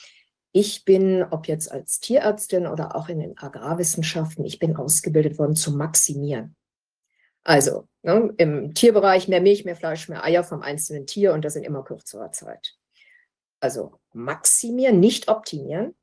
Ich 0.52 0.84
bin, 0.84 1.24
ob 1.24 1.48
jetzt 1.48 1.72
als 1.72 1.98
Tierärztin 1.98 2.66
oder 2.66 2.94
auch 2.94 3.08
in 3.08 3.18
den 3.18 3.36
Agrarwissenschaften, 3.36 4.44
ich 4.44 4.58
bin 4.58 4.76
ausgebildet 4.76 5.38
worden 5.38 5.56
zu 5.56 5.72
maximieren. 5.72 6.54
Also 7.44 7.88
ne, 8.02 8.32
im 8.36 8.74
Tierbereich 8.74 9.28
mehr 9.28 9.40
Milch, 9.40 9.64
mehr 9.64 9.76
Fleisch, 9.76 10.08
mehr 10.08 10.22
Eier 10.22 10.44
vom 10.44 10.62
einzelnen 10.62 11.06
Tier 11.06 11.32
und 11.32 11.44
das 11.44 11.56
in 11.56 11.64
immer 11.64 11.82
kürzerer 11.82 12.30
Zeit. 12.30 12.76
Also 13.60 13.98
maximieren, 14.12 15.00
nicht 15.00 15.28
optimieren. 15.28 15.94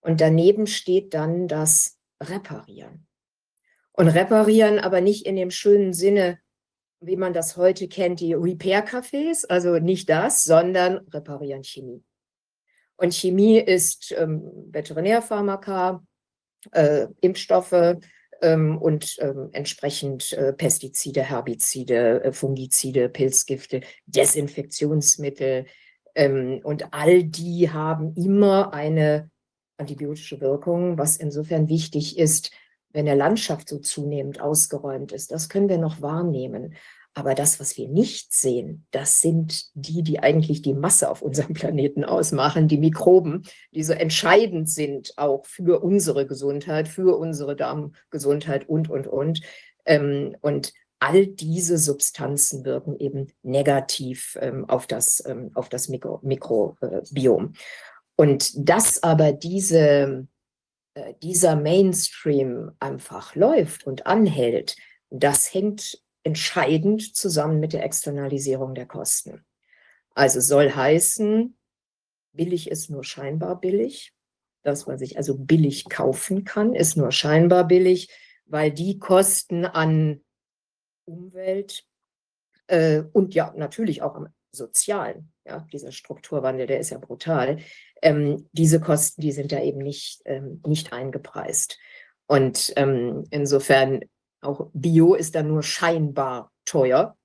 Und 0.00 0.20
daneben 0.20 0.66
steht 0.66 1.14
dann 1.14 1.46
das 1.46 1.98
Reparieren. 2.20 3.06
Und 3.92 4.08
reparieren 4.08 4.78
aber 4.78 5.00
nicht 5.00 5.26
in 5.26 5.36
dem 5.36 5.50
schönen 5.50 5.92
Sinne, 5.92 6.41
wie 7.02 7.16
man 7.16 7.32
das 7.32 7.56
heute 7.56 7.88
kennt, 7.88 8.20
die 8.20 8.34
Repair-Cafés, 8.34 9.46
also 9.48 9.78
nicht 9.78 10.08
das, 10.08 10.42
sondern 10.42 10.98
reparieren 11.12 11.64
Chemie. 11.64 12.02
Und 12.96 13.14
Chemie 13.14 13.58
ist 13.58 14.14
ähm, 14.16 14.42
Veterinärpharmaka, 14.70 16.02
äh, 16.70 17.08
Impfstoffe 17.20 17.96
ähm, 18.40 18.78
und 18.78 19.16
ähm, 19.18 19.48
entsprechend 19.52 20.32
äh, 20.32 20.52
Pestizide, 20.52 21.22
Herbizide, 21.22 22.22
äh, 22.24 22.32
Fungizide, 22.32 23.08
Pilzgifte, 23.08 23.80
Desinfektionsmittel. 24.06 25.66
Ähm, 26.14 26.60
und 26.62 26.92
all 26.92 27.24
die 27.24 27.70
haben 27.70 28.14
immer 28.14 28.72
eine 28.72 29.30
antibiotische 29.78 30.40
Wirkung, 30.40 30.98
was 30.98 31.16
insofern 31.16 31.68
wichtig 31.68 32.18
ist, 32.18 32.52
wenn 32.92 33.06
der 33.06 33.16
Landschaft 33.16 33.68
so 33.68 33.78
zunehmend 33.78 34.40
ausgeräumt 34.40 35.12
ist, 35.12 35.30
das 35.30 35.48
können 35.48 35.68
wir 35.68 35.78
noch 35.78 36.02
wahrnehmen. 36.02 36.74
Aber 37.14 37.34
das, 37.34 37.60
was 37.60 37.76
wir 37.76 37.88
nicht 37.88 38.32
sehen, 38.32 38.86
das 38.90 39.20
sind 39.20 39.66
die, 39.74 40.02
die 40.02 40.20
eigentlich 40.20 40.62
die 40.62 40.72
Masse 40.72 41.10
auf 41.10 41.20
unserem 41.20 41.52
Planeten 41.54 42.04
ausmachen, 42.04 42.68
die 42.68 42.78
Mikroben, 42.78 43.44
die 43.74 43.82
so 43.82 43.92
entscheidend 43.92 44.70
sind 44.70 45.12
auch 45.16 45.44
für 45.44 45.82
unsere 45.82 46.26
Gesundheit, 46.26 46.88
für 46.88 47.18
unsere 47.18 47.54
Darmgesundheit 47.54 48.68
und, 48.68 48.88
und, 48.88 49.06
und. 49.06 49.42
Ähm, 49.84 50.36
und 50.40 50.72
all 51.00 51.26
diese 51.26 51.78
Substanzen 51.78 52.64
wirken 52.64 52.96
eben 52.98 53.26
negativ 53.42 54.38
ähm, 54.40 54.68
auf 54.68 54.86
das, 54.86 55.22
ähm, 55.26 55.50
auf 55.54 55.68
das 55.68 55.88
Mikro, 55.88 56.20
Mikrobiom. 56.22 57.54
Und 58.16 58.52
dass 58.56 59.02
aber 59.02 59.32
diese 59.32 60.28
äh, 60.94 61.14
dieser 61.22 61.56
Mainstream 61.56 62.72
einfach 62.78 63.34
läuft 63.34 63.86
und 63.86 64.06
anhält, 64.06 64.76
das 65.10 65.52
hängt 65.52 66.02
entscheidend 66.22 67.16
zusammen 67.16 67.60
mit 67.60 67.72
der 67.72 67.84
Externalisierung 67.84 68.74
der 68.74 68.86
Kosten. 68.86 69.44
Also 70.14 70.40
soll 70.40 70.70
heißen, 70.70 71.56
billig 72.32 72.70
ist 72.70 72.90
nur 72.90 73.04
scheinbar 73.04 73.60
billig. 73.60 74.12
das, 74.64 74.86
was 74.86 75.00
ich 75.00 75.16
also 75.16 75.36
billig 75.36 75.88
kaufen 75.88 76.44
kann, 76.44 76.74
ist 76.74 76.96
nur 76.96 77.10
scheinbar 77.10 77.66
billig, 77.66 78.10
weil 78.46 78.70
die 78.70 78.98
Kosten 78.98 79.64
an 79.64 80.22
Umwelt 81.04 81.84
äh, 82.68 83.02
und 83.12 83.34
ja 83.34 83.52
natürlich 83.56 84.02
auch 84.02 84.14
am 84.14 84.28
sozialen, 84.52 85.32
ja, 85.44 85.66
dieser 85.72 85.90
Strukturwandel, 85.90 86.66
der 86.66 86.78
ist 86.78 86.90
ja 86.90 86.98
brutal, 86.98 87.58
ähm, 88.02 88.48
diese 88.52 88.80
Kosten, 88.80 89.22
die 89.22 89.32
sind 89.32 89.52
da 89.52 89.60
eben 89.60 89.78
nicht, 89.78 90.20
ähm, 90.24 90.60
nicht 90.66 90.92
eingepreist. 90.92 91.78
Und 92.26 92.72
ähm, 92.76 93.24
insofern 93.30 94.00
auch 94.40 94.68
Bio 94.72 95.14
ist 95.14 95.34
da 95.34 95.42
nur 95.42 95.62
scheinbar 95.62 96.52
teuer, 96.64 97.16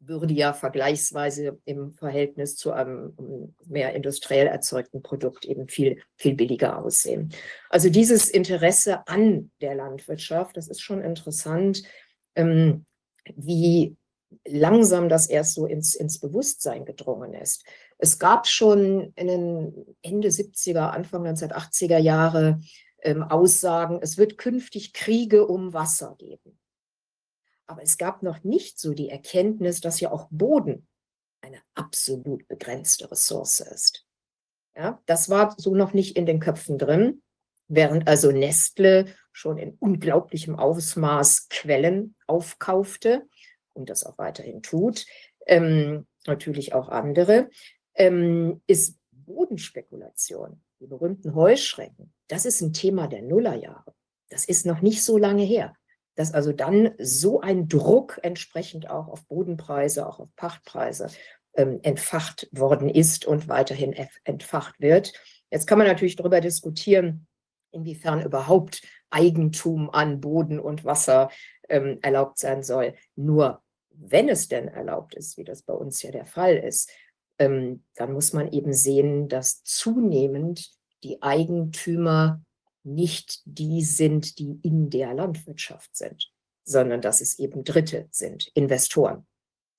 würde 0.00 0.34
ja 0.34 0.52
vergleichsweise 0.52 1.58
im 1.64 1.92
Verhältnis 1.92 2.56
zu 2.56 2.72
einem 2.72 3.54
mehr 3.66 3.94
industriell 3.94 4.46
erzeugten 4.46 5.02
Produkt 5.02 5.44
eben 5.44 5.68
viel, 5.68 6.02
viel 6.16 6.34
billiger 6.34 6.84
aussehen. 6.84 7.32
Also 7.70 7.88
dieses 7.88 8.28
Interesse 8.28 9.06
an 9.08 9.50
der 9.60 9.74
Landwirtschaft, 9.74 10.56
das 10.56 10.68
ist 10.68 10.80
schon 10.80 11.02
interessant, 11.02 11.82
ähm, 12.34 12.84
wie 13.36 13.96
langsam 14.46 15.08
das 15.08 15.26
erst 15.28 15.54
so 15.54 15.66
ins, 15.66 15.94
ins 15.94 16.20
Bewusstsein 16.20 16.84
gedrungen 16.84 17.34
ist. 17.34 17.64
Es 18.02 18.18
gab 18.18 18.46
schon 18.46 19.12
in 19.14 19.26
den 19.26 19.96
Ende 20.00 20.28
70er, 20.28 20.88
Anfang 20.90 21.26
1980er 21.26 21.98
Jahre 21.98 22.58
ähm, 23.02 23.22
Aussagen, 23.22 23.98
es 24.00 24.16
wird 24.16 24.38
künftig 24.38 24.94
Kriege 24.94 25.46
um 25.46 25.74
Wasser 25.74 26.16
geben. 26.18 26.58
Aber 27.66 27.82
es 27.82 27.98
gab 27.98 28.22
noch 28.22 28.42
nicht 28.42 28.78
so 28.78 28.94
die 28.94 29.10
Erkenntnis, 29.10 29.82
dass 29.82 30.00
ja 30.00 30.10
auch 30.12 30.28
Boden 30.30 30.88
eine 31.42 31.60
absolut 31.74 32.48
begrenzte 32.48 33.10
Ressource 33.10 33.60
ist. 33.60 34.06
Ja, 34.74 35.02
das 35.04 35.28
war 35.28 35.54
so 35.58 35.74
noch 35.74 35.92
nicht 35.92 36.16
in 36.16 36.24
den 36.24 36.40
Köpfen 36.40 36.78
drin, 36.78 37.22
während 37.68 38.08
also 38.08 38.32
Nestle 38.32 39.14
schon 39.30 39.58
in 39.58 39.76
unglaublichem 39.78 40.56
Ausmaß 40.56 41.48
Quellen 41.50 42.16
aufkaufte 42.26 43.28
und 43.74 43.90
das 43.90 44.04
auch 44.04 44.16
weiterhin 44.16 44.62
tut, 44.62 45.04
ähm, 45.46 46.06
natürlich 46.26 46.72
auch 46.72 46.88
andere, 46.88 47.50
ähm, 47.94 48.60
ist 48.66 48.98
Bodenspekulation, 49.12 50.60
die 50.80 50.86
berühmten 50.86 51.34
Heuschrecken, 51.34 52.12
das 52.28 52.44
ist 52.46 52.60
ein 52.60 52.72
Thema 52.72 53.06
der 53.06 53.22
Nullerjahre. 53.22 53.94
Das 54.28 54.44
ist 54.44 54.64
noch 54.64 54.80
nicht 54.80 55.02
so 55.02 55.18
lange 55.18 55.42
her 55.42 55.74
dass 56.20 56.34
also 56.34 56.52
dann 56.52 56.90
so 56.98 57.40
ein 57.40 57.66
Druck 57.66 58.20
entsprechend 58.22 58.90
auch 58.90 59.08
auf 59.08 59.26
Bodenpreise, 59.26 60.06
auch 60.06 60.20
auf 60.20 60.28
Pachtpreise 60.36 61.08
ähm, 61.54 61.80
entfacht 61.82 62.48
worden 62.52 62.90
ist 62.90 63.24
und 63.24 63.48
weiterhin 63.48 63.94
entfacht 64.24 64.78
wird. 64.80 65.14
Jetzt 65.50 65.66
kann 65.66 65.78
man 65.78 65.86
natürlich 65.86 66.16
darüber 66.16 66.42
diskutieren, 66.42 67.26
inwiefern 67.72 68.22
überhaupt 68.22 68.82
Eigentum 69.08 69.88
an 69.88 70.20
Boden 70.20 70.60
und 70.60 70.84
Wasser 70.84 71.30
ähm, 71.70 71.98
erlaubt 72.02 72.38
sein 72.38 72.62
soll. 72.62 72.94
Nur 73.16 73.62
wenn 73.88 74.28
es 74.28 74.46
denn 74.48 74.68
erlaubt 74.68 75.14
ist, 75.14 75.38
wie 75.38 75.44
das 75.44 75.62
bei 75.62 75.72
uns 75.72 76.02
ja 76.02 76.10
der 76.10 76.26
Fall 76.26 76.56
ist, 76.56 76.90
ähm, 77.40 77.84
dann 77.96 78.12
muss 78.12 78.32
man 78.32 78.52
eben 78.52 78.72
sehen, 78.74 79.28
dass 79.28 79.64
zunehmend 79.64 80.70
die 81.02 81.22
Eigentümer 81.22 82.42
nicht 82.84 83.40
die 83.46 83.82
sind, 83.82 84.38
die 84.38 84.60
in 84.62 84.90
der 84.90 85.14
Landwirtschaft 85.14 85.96
sind, 85.96 86.30
sondern 86.64 87.00
dass 87.00 87.22
es 87.22 87.38
eben 87.38 87.64
Dritte 87.64 88.08
sind, 88.10 88.48
Investoren. 88.54 89.26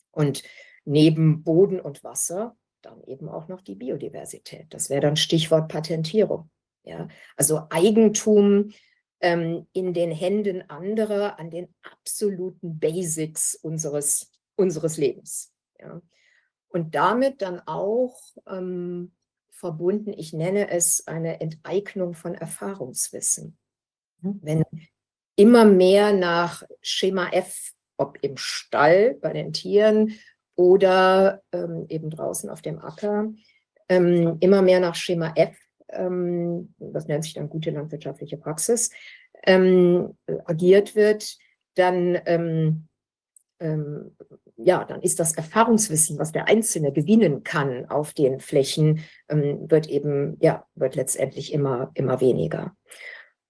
Und 0.10 0.44
neben 0.86 1.44
Boden 1.44 1.80
und 1.80 2.04
Wasser 2.04 2.58
dann 2.82 3.04
eben 3.04 3.30
auch 3.30 3.48
noch 3.48 3.62
die 3.62 3.76
Biodiversität. 3.76 4.66
Das 4.72 4.90
wäre 4.90 5.02
dann 5.02 5.16
Stichwort 5.16 5.72
Patentierung. 5.72 6.50
Ja? 6.84 7.08
Also 7.36 7.68
Eigentum 7.70 8.72
ähm, 9.20 9.68
in 9.72 9.94
den 9.94 10.12
Händen 10.12 10.68
anderer 10.68 11.38
an 11.40 11.52
den 11.52 11.74
absoluten 11.84 12.80
Basics 12.80 13.54
unseres, 13.54 14.32
unseres 14.56 14.98
Lebens. 14.98 15.54
Ja? 15.80 16.02
Und 16.72 16.96
damit 16.96 17.42
dann 17.42 17.60
auch 17.66 18.18
ähm, 18.48 19.12
verbunden, 19.50 20.14
ich 20.14 20.34
nenne 20.34 20.70
es 20.70 21.06
eine 21.06 21.42
Enteignung 21.42 22.14
von 22.14 22.34
Erfahrungswissen. 22.34 23.58
Mhm. 24.22 24.40
Wenn 24.42 24.64
immer 25.36 25.66
mehr 25.66 26.14
nach 26.14 26.64
Schema 26.82 27.30
F, 27.32 27.74
ob 27.98 28.18
im 28.24 28.38
Stall 28.38 29.16
bei 29.16 29.34
den 29.34 29.54
Tieren 29.54 30.14
oder 30.56 31.44
ähm, 31.52 31.86
eben 31.90 32.10
draußen 32.10 32.50
auf 32.50 32.62
dem 32.62 32.80
Acker, 32.80 33.32
ähm, 33.90 34.38
immer 34.40 34.62
mehr 34.62 34.80
nach 34.80 34.96
Schema 34.96 35.34
F, 35.36 35.58
ähm, 35.90 36.74
das 36.80 37.08
nennt 37.08 37.24
sich 37.24 37.34
dann 37.34 37.50
gute 37.50 37.72
landwirtschaftliche 37.72 38.38
Praxis, 38.38 38.92
ähm, 39.44 40.18
agiert 40.46 40.96
wird, 40.96 41.38
dann 41.76 42.20
ähm, 42.26 42.88
ähm, 43.60 44.16
ja, 44.64 44.86
dann 44.86 45.02
ist 45.02 45.20
das 45.20 45.34
Erfahrungswissen, 45.34 46.20
was 46.20 46.32
der 46.32 46.48
Einzelne 46.48 46.92
gewinnen 46.92 47.44
kann 47.44 47.86
auf 47.88 48.14
den 48.14 48.40
Flächen, 48.40 49.04
ähm, 49.30 49.70
wird 49.70 49.88
eben, 49.88 50.38
ja, 50.40 50.66
wird 50.76 50.96
letztendlich 50.96 51.54
immer, 51.54 51.92
immer 51.94 52.22
weniger. 52.22 52.76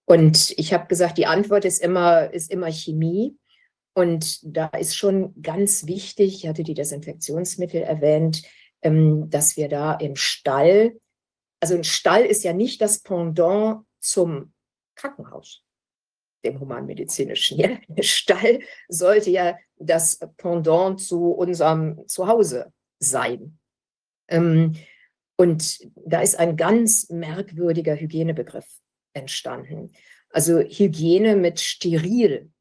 Und 0.05 0.53
ich 0.57 0.73
habe 0.73 0.87
gesagt, 0.87 1.17
die 1.17 1.25
Antwort 1.25 1.65
ist 1.65 1.81
immer, 1.81 2.31
ist 2.33 2.51
immer 2.51 2.71
Chemie. 2.71 3.37
Und 3.93 4.39
da 4.43 4.67
ist 4.67 4.95
schon 4.95 5.33
ganz 5.41 5.85
wichtig, 5.85 6.35
ich 6.35 6.47
hatte 6.47 6.63
die 6.63 6.73
Desinfektionsmittel 6.73 7.81
erwähnt, 7.81 8.43
ähm, 8.81 9.29
dass 9.29 9.57
wir 9.57 9.69
da 9.69 9.93
im 9.93 10.15
Stall, 10.15 10.97
also 11.59 11.75
ein 11.75 11.83
Stall 11.83 12.25
ist 12.25 12.43
ja 12.43 12.53
nicht 12.53 12.81
das 12.81 13.01
Pendant 13.01 13.85
zum 13.99 14.53
Krankenhaus 14.95 15.63
dem 16.43 16.59
humanmedizinischen. 16.59 17.59
Ja? 17.59 17.77
Der 17.87 18.03
Stall 18.03 18.59
sollte 18.87 19.29
ja 19.29 19.57
das 19.85 20.19
Pendant 20.37 20.99
zu 20.99 21.31
unserem 21.31 22.07
Zuhause 22.07 22.71
sein. 22.99 23.59
Ähm, 24.27 24.75
und 25.37 25.79
da 25.95 26.21
ist 26.21 26.37
ein 26.37 26.55
ganz 26.55 27.09
merkwürdiger 27.09 27.95
Hygienebegriff 27.95 28.67
entstanden. 29.13 29.91
Also 30.29 30.59
Hygiene 30.59 31.35
mit 31.35 31.59
steril 31.59 32.51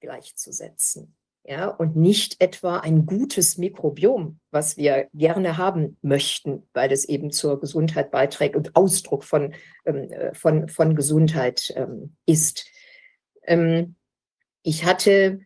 gleichzusetzen. 0.00 1.14
Ja, 1.44 1.68
und 1.68 1.96
nicht 1.96 2.42
etwa 2.42 2.80
ein 2.80 3.06
gutes 3.06 3.56
Mikrobiom, 3.56 4.38
was 4.50 4.76
wir 4.76 5.08
gerne 5.14 5.56
haben 5.56 5.96
möchten, 6.02 6.68
weil 6.74 6.92
es 6.92 7.06
eben 7.06 7.30
zur 7.30 7.58
Gesundheit 7.58 8.10
beiträgt 8.10 8.54
und 8.54 8.76
Ausdruck 8.76 9.24
von, 9.24 9.54
ähm, 9.86 10.12
äh, 10.12 10.34
von, 10.34 10.68
von 10.68 10.94
Gesundheit 10.94 11.72
ähm, 11.74 12.16
ist. 12.26 12.66
Ähm, 13.44 13.96
ich 14.62 14.84
hatte 14.84 15.40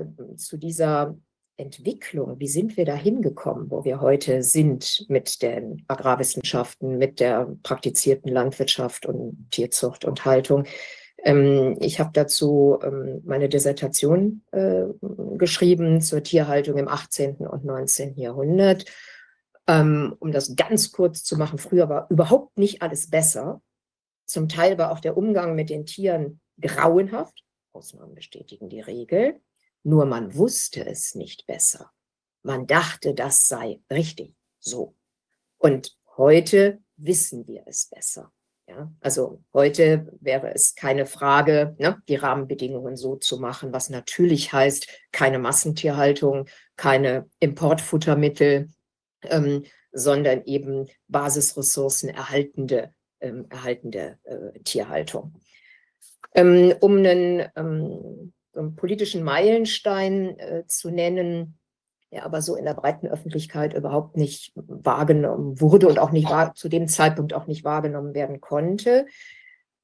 äh, 0.00 0.36
zu 0.36 0.56
dieser 0.56 1.16
Entwicklung, 1.56 2.38
wie 2.38 2.48
sind 2.48 2.76
wir 2.76 2.84
da 2.84 2.94
hingekommen, 2.94 3.70
wo 3.70 3.84
wir 3.84 4.00
heute 4.00 4.42
sind 4.42 5.04
mit 5.08 5.42
den 5.42 5.84
Agrarwissenschaften, 5.86 6.98
mit 6.98 7.20
der 7.20 7.54
praktizierten 7.62 8.32
Landwirtschaft 8.32 9.06
und 9.06 9.48
Tierzucht 9.50 10.04
und 10.04 10.24
Haltung. 10.24 10.64
Ähm, 11.22 11.76
ich 11.80 12.00
habe 12.00 12.10
dazu 12.12 12.78
ähm, 12.82 13.22
meine 13.24 13.48
Dissertation 13.48 14.42
äh, 14.50 14.84
geschrieben 15.36 16.00
zur 16.00 16.22
Tierhaltung 16.22 16.78
im 16.78 16.88
18. 16.88 17.36
und 17.36 17.64
19. 17.64 18.16
Jahrhundert. 18.16 18.86
Ähm, 19.68 20.16
um 20.18 20.32
das 20.32 20.56
ganz 20.56 20.90
kurz 20.90 21.22
zu 21.22 21.36
machen, 21.36 21.58
früher 21.58 21.88
war 21.88 22.06
überhaupt 22.10 22.58
nicht 22.58 22.82
alles 22.82 23.08
besser. 23.08 23.62
Zum 24.26 24.48
Teil 24.48 24.78
war 24.78 24.90
auch 24.90 25.00
der 25.00 25.16
Umgang 25.16 25.54
mit 25.54 25.70
den 25.70 25.86
Tieren 25.86 26.40
grauenhaft. 26.60 27.44
Ausnahmen 27.72 28.14
bestätigen 28.14 28.68
die 28.68 28.80
Regel. 28.80 29.40
Nur 29.84 30.06
man 30.06 30.34
wusste 30.34 30.86
es 30.86 31.14
nicht 31.14 31.46
besser. 31.46 31.90
Man 32.42 32.66
dachte, 32.66 33.14
das 33.14 33.46
sei 33.46 33.80
richtig 33.90 34.34
so. 34.58 34.94
Und 35.58 35.96
heute 36.16 36.80
wissen 36.96 37.46
wir 37.46 37.64
es 37.66 37.86
besser. 37.86 38.32
Ja, 38.68 38.92
also 39.00 39.42
heute 39.52 40.06
wäre 40.20 40.54
es 40.54 40.74
keine 40.74 41.04
Frage, 41.04 41.74
ne, 41.78 42.00
die 42.08 42.14
Rahmenbedingungen 42.14 42.96
so 42.96 43.16
zu 43.16 43.38
machen, 43.38 43.72
was 43.72 43.90
natürlich 43.90 44.52
heißt, 44.52 44.88
keine 45.10 45.38
Massentierhaltung, 45.38 46.48
keine 46.76 47.28
Importfuttermittel, 47.40 48.68
ähm, 49.24 49.64
sondern 49.90 50.44
eben 50.44 50.88
Basisressourcen 51.08 52.08
erhaltende, 52.08 52.94
ähm, 53.20 53.46
erhaltende 53.50 54.18
äh, 54.22 54.58
Tierhaltung. 54.60 55.34
Ähm, 56.34 56.72
um 56.80 56.96
einen, 56.96 57.48
ähm, 57.56 58.32
politischen 58.76 59.22
Meilenstein 59.22 60.38
äh, 60.38 60.64
zu 60.66 60.90
nennen, 60.90 61.58
der 62.10 62.24
aber 62.24 62.42
so 62.42 62.56
in 62.56 62.64
der 62.64 62.74
breiten 62.74 63.06
Öffentlichkeit 63.06 63.74
überhaupt 63.74 64.16
nicht 64.16 64.52
wahrgenommen 64.54 65.60
wurde 65.60 65.88
und 65.88 65.98
auch 65.98 66.10
nicht 66.10 66.28
zu 66.54 66.68
dem 66.68 66.86
Zeitpunkt 66.86 67.32
auch 67.32 67.46
nicht 67.46 67.64
wahrgenommen 67.64 68.14
werden 68.14 68.40
konnte. 68.40 69.06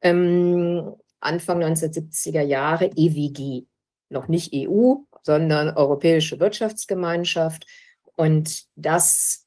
Ähm, 0.03 0.95
Anfang 1.21 1.63
1970er 1.63 2.43
Jahre 2.43 2.91
EWG, 2.95 3.67
noch 4.11 4.29
nicht 4.29 4.53
EU, 4.55 4.97
sondern 5.23 5.77
Europäische 5.77 6.39
Wirtschaftsgemeinschaft. 6.39 7.67
Und 8.15 8.67
das 8.77 9.47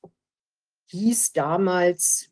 hieß 0.87 1.33
damals 1.33 2.29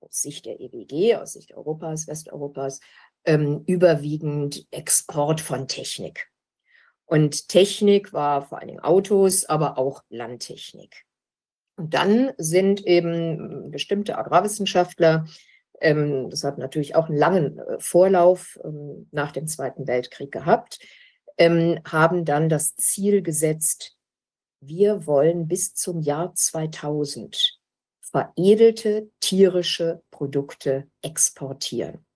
aus 0.00 0.22
Sicht 0.22 0.46
der 0.46 0.60
EWG, 0.60 1.16
aus 1.16 1.32
Sicht 1.32 1.52
Europas, 1.54 2.06
Westeuropas, 2.06 2.80
ähm, 3.28 3.62
überwiegend 3.66 4.66
Export 4.70 5.42
von 5.42 5.68
Technik. 5.68 6.28
Und 7.04 7.48
Technik 7.48 8.14
war 8.14 8.46
vor 8.46 8.58
allen 8.58 8.68
Dingen 8.68 8.80
Autos, 8.80 9.44
aber 9.44 9.76
auch 9.76 10.02
Landtechnik. 10.08 11.04
Und 11.76 11.92
dann 11.92 12.32
sind 12.38 12.86
eben 12.86 13.70
bestimmte 13.70 14.16
Agrarwissenschaftler, 14.16 15.26
ähm, 15.80 16.30
das 16.30 16.42
hat 16.42 16.56
natürlich 16.56 16.94
auch 16.94 17.08
einen 17.08 17.18
langen 17.18 17.58
äh, 17.58 17.78
Vorlauf 17.78 18.58
ähm, 18.64 19.08
nach 19.12 19.30
dem 19.32 19.46
Zweiten 19.46 19.86
Weltkrieg 19.86 20.32
gehabt, 20.32 20.78
ähm, 21.36 21.80
haben 21.84 22.24
dann 22.24 22.48
das 22.48 22.76
Ziel 22.76 23.22
gesetzt, 23.22 23.94
wir 24.60 25.06
wollen 25.06 25.46
bis 25.46 25.74
zum 25.74 26.00
Jahr 26.00 26.34
2000 26.34 27.60
veredelte 28.00 29.10
tierische 29.20 30.02
Produkte 30.10 30.88
exportieren. 31.02 32.07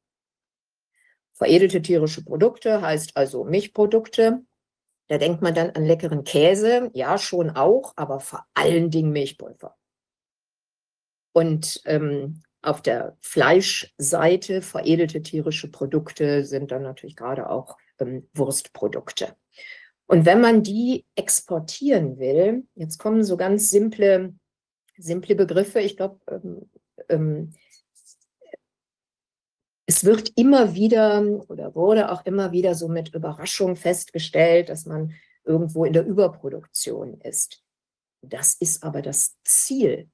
Veredelte 1.42 1.82
tierische 1.82 2.24
Produkte 2.24 2.82
heißt 2.82 3.16
also 3.16 3.42
Milchprodukte. 3.42 4.44
Da 5.08 5.18
denkt 5.18 5.42
man 5.42 5.52
dann 5.52 5.70
an 5.70 5.84
leckeren 5.84 6.22
Käse, 6.22 6.88
ja 6.94 7.18
schon 7.18 7.50
auch, 7.50 7.94
aber 7.96 8.20
vor 8.20 8.46
allen 8.54 8.90
Dingen 8.90 9.10
Milchpulver. 9.10 9.76
Und 11.32 11.82
ähm, 11.84 12.44
auf 12.62 12.80
der 12.80 13.16
Fleischseite 13.22 14.62
veredelte 14.62 15.20
tierische 15.20 15.68
Produkte 15.68 16.44
sind 16.44 16.70
dann 16.70 16.84
natürlich 16.84 17.16
gerade 17.16 17.50
auch 17.50 17.76
ähm, 17.98 18.28
Wurstprodukte. 18.34 19.34
Und 20.06 20.26
wenn 20.26 20.40
man 20.40 20.62
die 20.62 21.06
exportieren 21.16 22.20
will, 22.20 22.68
jetzt 22.76 22.98
kommen 22.98 23.24
so 23.24 23.36
ganz 23.36 23.68
simple, 23.68 24.32
simple 24.96 25.34
Begriffe, 25.34 25.80
ich 25.80 25.96
glaube, 25.96 26.20
ähm, 26.28 26.70
ähm, 27.08 27.50
es 29.86 30.04
wird 30.04 30.32
immer 30.36 30.74
wieder 30.74 31.22
oder 31.48 31.74
wurde 31.74 32.10
auch 32.10 32.24
immer 32.24 32.52
wieder 32.52 32.74
so 32.74 32.88
mit 32.88 33.14
Überraschung 33.14 33.76
festgestellt, 33.76 34.68
dass 34.68 34.86
man 34.86 35.14
irgendwo 35.44 35.84
in 35.84 35.92
der 35.92 36.06
Überproduktion 36.06 37.20
ist. 37.20 37.62
Das 38.22 38.54
ist 38.54 38.84
aber 38.84 39.02
das 39.02 39.36
Ziel. 39.44 40.08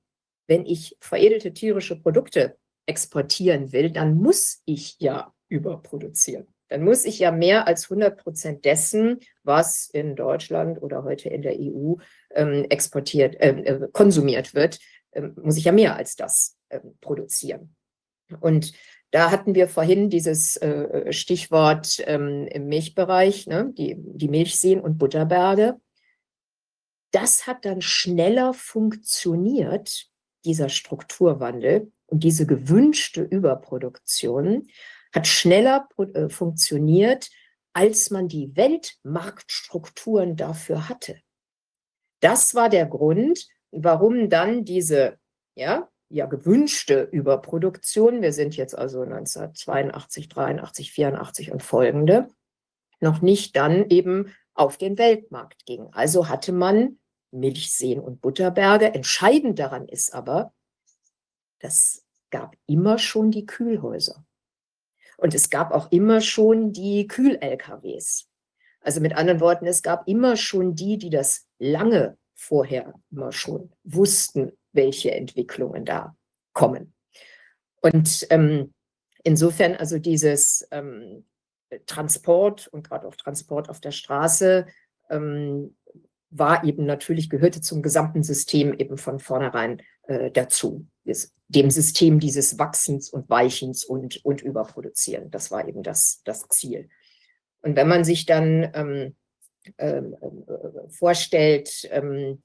Wenn 0.46 0.64
ich 0.64 0.96
veredelte 1.00 1.52
tierische 1.52 2.00
Produkte 2.00 2.56
exportieren 2.86 3.72
will, 3.72 3.90
dann 3.90 4.14
muss 4.14 4.62
ich 4.64 4.96
ja 4.98 5.34
überproduzieren. 5.48 6.46
Dann 6.68 6.82
muss 6.82 7.04
ich 7.04 7.18
ja 7.18 7.30
mehr 7.30 7.66
als 7.66 7.84
100 7.84 8.18
Prozent 8.18 8.64
dessen, 8.64 9.20
was 9.42 9.88
in 9.90 10.16
Deutschland 10.16 10.82
oder 10.82 11.04
heute 11.04 11.28
in 11.28 11.42
der 11.42 11.56
EU 11.58 11.94
ähm, 12.30 12.66
exportiert, 12.68 13.36
ähm, 13.40 13.64
äh, 13.64 13.88
konsumiert 13.92 14.54
wird, 14.54 14.78
ähm, 15.12 15.34
muss 15.42 15.56
ich 15.56 15.64
ja 15.64 15.72
mehr 15.72 15.96
als 15.96 16.16
das 16.16 16.56
ähm, 16.70 16.96
produzieren. 17.00 17.74
Und 18.40 18.72
da 19.10 19.30
hatten 19.30 19.54
wir 19.54 19.68
vorhin 19.68 20.10
dieses 20.10 20.56
äh, 20.56 21.12
Stichwort 21.12 22.02
ähm, 22.06 22.46
im 22.46 22.66
Milchbereich, 22.66 23.46
ne, 23.46 23.72
die, 23.76 23.96
die 23.96 24.28
Milchseen 24.28 24.80
und 24.80 24.98
Butterberge. 24.98 25.80
Das 27.10 27.46
hat 27.46 27.64
dann 27.64 27.80
schneller 27.80 28.52
funktioniert, 28.52 30.08
dieser 30.44 30.68
Strukturwandel 30.68 31.90
und 32.06 32.22
diese 32.22 32.46
gewünschte 32.46 33.22
Überproduktion 33.22 34.68
hat 35.14 35.26
schneller 35.26 35.88
äh, 36.14 36.28
funktioniert, 36.28 37.30
als 37.72 38.10
man 38.10 38.28
die 38.28 38.54
Weltmarktstrukturen 38.56 40.36
dafür 40.36 40.88
hatte. 40.88 41.20
Das 42.20 42.54
war 42.54 42.68
der 42.68 42.86
Grund, 42.86 43.46
warum 43.70 44.28
dann 44.28 44.64
diese 44.64 45.18
ja, 45.54 45.88
ja 46.08 46.26
gewünschte 46.26 47.02
Überproduktion, 47.02 48.22
wir 48.22 48.32
sind 48.32 48.56
jetzt 48.56 48.76
also 48.76 49.02
1982, 49.02 50.28
83, 50.28 50.92
84 50.92 51.52
und 51.52 51.62
folgende, 51.62 52.28
noch 53.00 53.20
nicht 53.20 53.56
dann 53.56 53.88
eben 53.90 54.34
auf 54.54 54.76
den 54.76 54.98
Weltmarkt 54.98 55.66
ging. 55.66 55.88
Also 55.92 56.28
hatte 56.28 56.52
man 56.52 56.98
Milchseen 57.30 58.00
und 58.00 58.20
Butterberge. 58.20 58.94
Entscheidend 58.94 59.58
daran 59.58 59.86
ist 59.86 60.14
aber, 60.14 60.52
das 61.60 62.04
gab 62.30 62.56
immer 62.66 62.98
schon 62.98 63.30
die 63.30 63.46
Kühlhäuser. 63.46 64.24
Und 65.16 65.34
es 65.34 65.50
gab 65.50 65.72
auch 65.72 65.90
immer 65.90 66.20
schon 66.20 66.72
die 66.72 67.06
Kühl-LKWs. 67.06 68.28
Also 68.80 69.00
mit 69.00 69.16
anderen 69.16 69.40
Worten, 69.40 69.66
es 69.66 69.82
gab 69.82 70.06
immer 70.06 70.36
schon 70.36 70.74
die, 70.74 70.96
die 70.98 71.10
das 71.10 71.46
lange 71.58 72.16
vorher 72.34 72.94
immer 73.10 73.32
schon 73.32 73.72
wussten, 73.82 74.52
welche 74.72 75.12
Entwicklungen 75.12 75.84
da 75.84 76.16
kommen. 76.52 76.94
Und 77.80 78.26
ähm, 78.30 78.72
insofern 79.22 79.74
also 79.76 79.98
dieses 79.98 80.66
ähm, 80.70 81.24
Transport 81.86 82.68
und 82.68 82.88
gerade 82.88 83.06
auch 83.06 83.16
Transport 83.16 83.68
auf 83.68 83.80
der 83.80 83.92
Straße 83.92 84.66
ähm, 85.10 85.76
war 86.30 86.64
eben 86.64 86.84
natürlich, 86.84 87.30
gehörte 87.30 87.60
zum 87.60 87.82
gesamten 87.82 88.22
System 88.22 88.74
eben 88.74 88.98
von 88.98 89.18
vornherein 89.18 89.82
äh, 90.04 90.30
dazu. 90.30 90.86
Des, 91.06 91.34
dem 91.48 91.70
System 91.70 92.20
dieses 92.20 92.58
Wachsens 92.58 93.08
und 93.08 93.30
Weichens 93.30 93.84
und, 93.84 94.22
und 94.24 94.42
Überproduzieren. 94.42 95.30
Das 95.30 95.50
war 95.50 95.66
eben 95.66 95.82
das, 95.82 96.20
das 96.24 96.46
Ziel. 96.50 96.90
Und 97.62 97.76
wenn 97.76 97.88
man 97.88 98.04
sich 98.04 98.26
dann 98.26 98.70
ähm, 98.74 99.16
ähm, 99.78 100.16
äh, 100.20 100.90
vorstellt, 100.90 101.88
ähm, 101.90 102.42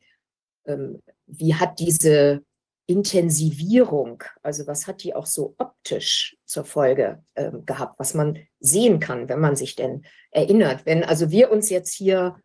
ähm, 0.65 1.01
wie 1.25 1.55
hat 1.55 1.79
diese 1.79 2.43
Intensivierung, 2.86 4.23
also 4.41 4.67
was 4.67 4.88
hat 4.88 5.03
die 5.03 5.15
auch 5.15 5.25
so 5.25 5.55
optisch 5.57 6.38
zur 6.45 6.65
Folge 6.65 7.23
äh, 7.36 7.51
gehabt, 7.65 7.97
was 7.97 8.13
man 8.13 8.39
sehen 8.59 8.99
kann, 8.99 9.29
wenn 9.29 9.39
man 9.39 9.55
sich 9.55 9.75
denn 9.75 10.05
erinnert. 10.31 10.86
Wenn 10.86 11.03
also 11.03 11.31
wir 11.31 11.51
uns 11.51 11.69
jetzt 11.69 11.93
hier 11.93 12.39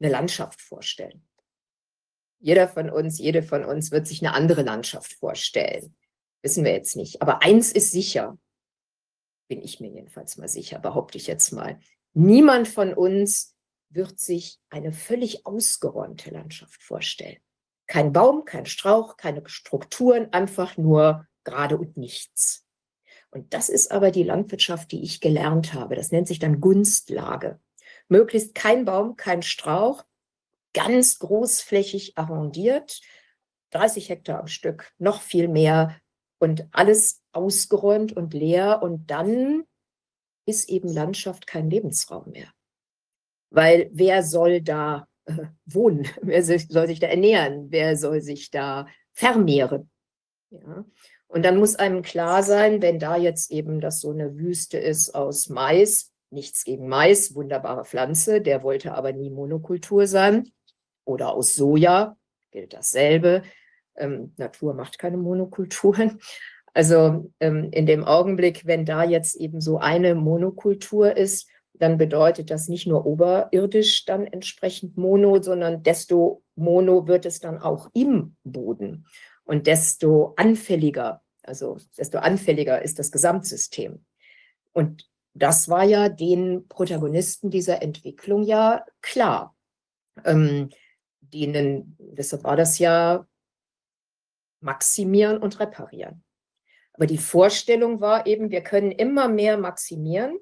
eine 0.00 0.10
Landschaft 0.10 0.60
vorstellen. 0.60 1.26
Jeder 2.38 2.68
von 2.68 2.90
uns, 2.90 3.18
jede 3.18 3.42
von 3.42 3.64
uns 3.64 3.90
wird 3.90 4.06
sich 4.06 4.22
eine 4.22 4.34
andere 4.34 4.62
Landschaft 4.62 5.14
vorstellen. 5.14 5.96
Wissen 6.42 6.64
wir 6.64 6.72
jetzt 6.72 6.94
nicht. 6.94 7.22
Aber 7.22 7.42
eins 7.42 7.72
ist 7.72 7.90
sicher, 7.90 8.38
bin 9.48 9.62
ich 9.62 9.80
mir 9.80 9.90
jedenfalls 9.90 10.36
mal 10.36 10.48
sicher, 10.48 10.78
behaupte 10.78 11.18
ich 11.18 11.26
jetzt 11.26 11.52
mal. 11.52 11.80
Niemand 12.12 12.68
von 12.68 12.94
uns 12.94 13.56
wird 13.88 14.20
sich 14.20 14.58
eine 14.70 14.92
völlig 14.92 15.46
ausgeräumte 15.46 16.30
Landschaft 16.30 16.82
vorstellen. 16.82 17.38
Kein 17.86 18.12
Baum, 18.12 18.44
kein 18.44 18.66
Strauch, 18.66 19.16
keine 19.16 19.42
Strukturen, 19.48 20.32
einfach 20.32 20.76
nur 20.76 21.26
gerade 21.44 21.76
und 21.76 21.96
nichts. 21.96 22.66
Und 23.30 23.52
das 23.52 23.68
ist 23.68 23.90
aber 23.90 24.10
die 24.10 24.22
Landwirtschaft, 24.22 24.92
die 24.92 25.02
ich 25.02 25.20
gelernt 25.20 25.74
habe. 25.74 25.96
Das 25.96 26.12
nennt 26.12 26.28
sich 26.28 26.38
dann 26.38 26.60
Gunstlage. 26.60 27.60
Möglichst 28.08 28.54
kein 28.54 28.84
Baum, 28.84 29.16
kein 29.16 29.42
Strauch, 29.42 30.04
ganz 30.72 31.18
großflächig 31.18 32.16
arrondiert, 32.16 33.00
30 33.70 34.08
Hektar 34.08 34.38
am 34.38 34.46
Stück, 34.46 34.92
noch 34.98 35.20
viel 35.20 35.48
mehr 35.48 35.96
und 36.38 36.68
alles 36.70 37.22
ausgeräumt 37.32 38.12
und 38.12 38.34
leer. 38.34 38.82
Und 38.82 39.10
dann 39.10 39.64
ist 40.46 40.68
eben 40.68 40.88
Landschaft 40.88 41.46
kein 41.46 41.70
Lebensraum 41.70 42.30
mehr. 42.30 42.52
Weil 43.50 43.90
wer 43.92 44.22
soll 44.22 44.60
da 44.60 45.08
äh, 45.26 45.46
wohnen? 45.66 46.06
Wer 46.22 46.42
soll 46.42 46.86
sich 46.86 47.00
da 47.00 47.06
ernähren? 47.06 47.66
Wer 47.70 47.96
soll 47.96 48.20
sich 48.20 48.50
da 48.50 48.86
vermehren? 49.12 49.90
Ja. 50.50 50.84
Und 51.26 51.44
dann 51.44 51.56
muss 51.56 51.74
einem 51.74 52.02
klar 52.02 52.42
sein, 52.42 52.80
wenn 52.80 52.98
da 52.98 53.16
jetzt 53.16 53.50
eben 53.50 53.80
das 53.80 54.00
so 54.00 54.10
eine 54.10 54.36
Wüste 54.36 54.78
ist 54.78 55.14
aus 55.14 55.48
Mais, 55.48 56.12
nichts 56.30 56.64
gegen 56.64 56.88
Mais, 56.88 57.34
wunderbare 57.34 57.84
Pflanze, 57.84 58.40
der 58.40 58.62
wollte 58.62 58.94
aber 58.94 59.12
nie 59.12 59.30
Monokultur 59.30 60.06
sein. 60.06 60.52
Oder 61.04 61.32
aus 61.32 61.54
Soja 61.54 62.16
gilt 62.52 62.72
dasselbe. 62.72 63.42
Ähm, 63.96 64.32
Natur 64.36 64.74
macht 64.74 64.98
keine 64.98 65.16
Monokulturen. 65.16 66.20
Also 66.72 67.30
ähm, 67.40 67.68
in 67.72 67.86
dem 67.86 68.04
Augenblick, 68.04 68.66
wenn 68.66 68.84
da 68.84 69.04
jetzt 69.04 69.36
eben 69.36 69.60
so 69.60 69.78
eine 69.78 70.14
Monokultur 70.14 71.16
ist, 71.16 71.48
dann 71.74 71.98
bedeutet 71.98 72.50
das 72.50 72.68
nicht 72.68 72.86
nur 72.86 73.04
oberirdisch 73.04 74.04
dann 74.04 74.26
entsprechend 74.26 74.96
Mono, 74.96 75.42
sondern 75.42 75.82
desto 75.82 76.42
Mono 76.54 77.08
wird 77.08 77.26
es 77.26 77.40
dann 77.40 77.58
auch 77.58 77.90
im 77.94 78.36
Boden 78.44 79.06
und 79.44 79.66
desto 79.66 80.34
anfälliger, 80.36 81.22
also 81.42 81.78
desto 81.98 82.18
anfälliger 82.18 82.80
ist 82.82 82.98
das 82.98 83.10
Gesamtsystem. 83.10 84.04
Und 84.72 85.08
das 85.34 85.68
war 85.68 85.84
ja 85.84 86.08
den 86.08 86.68
Protagonisten 86.68 87.50
dieser 87.50 87.82
Entwicklung 87.82 88.44
ja 88.44 88.84
klar. 89.00 89.56
Ähm, 90.24 90.70
denen, 91.20 91.96
deshalb 91.98 92.44
war 92.44 92.56
das 92.56 92.78
ja 92.78 93.26
maximieren 94.60 95.38
und 95.38 95.58
reparieren. 95.58 96.22
Aber 96.92 97.06
die 97.06 97.18
Vorstellung 97.18 98.00
war 98.00 98.26
eben, 98.26 98.50
wir 98.52 98.62
können 98.62 98.92
immer 98.92 99.28
mehr 99.28 99.58
maximieren 99.58 100.38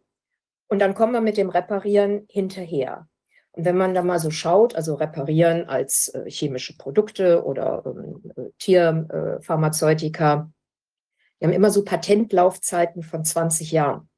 und 0.72 0.78
dann 0.78 0.94
kommen 0.94 1.12
wir 1.12 1.20
mit 1.20 1.36
dem 1.36 1.50
Reparieren 1.50 2.24
hinterher. 2.30 3.06
Und 3.50 3.66
wenn 3.66 3.76
man 3.76 3.92
da 3.92 4.02
mal 4.02 4.18
so 4.18 4.30
schaut, 4.30 4.74
also 4.74 4.94
reparieren 4.94 5.68
als 5.68 6.08
äh, 6.08 6.30
chemische 6.30 6.78
Produkte 6.78 7.44
oder 7.44 7.82
ähm, 7.84 8.22
äh, 8.34 8.48
Tierpharmazeutika, 8.58 10.50
Die 11.38 11.44
haben 11.44 11.52
immer 11.52 11.70
so 11.70 11.84
Patentlaufzeiten 11.84 13.02
von 13.02 13.22
20 13.22 13.70
Jahren. 13.70 14.08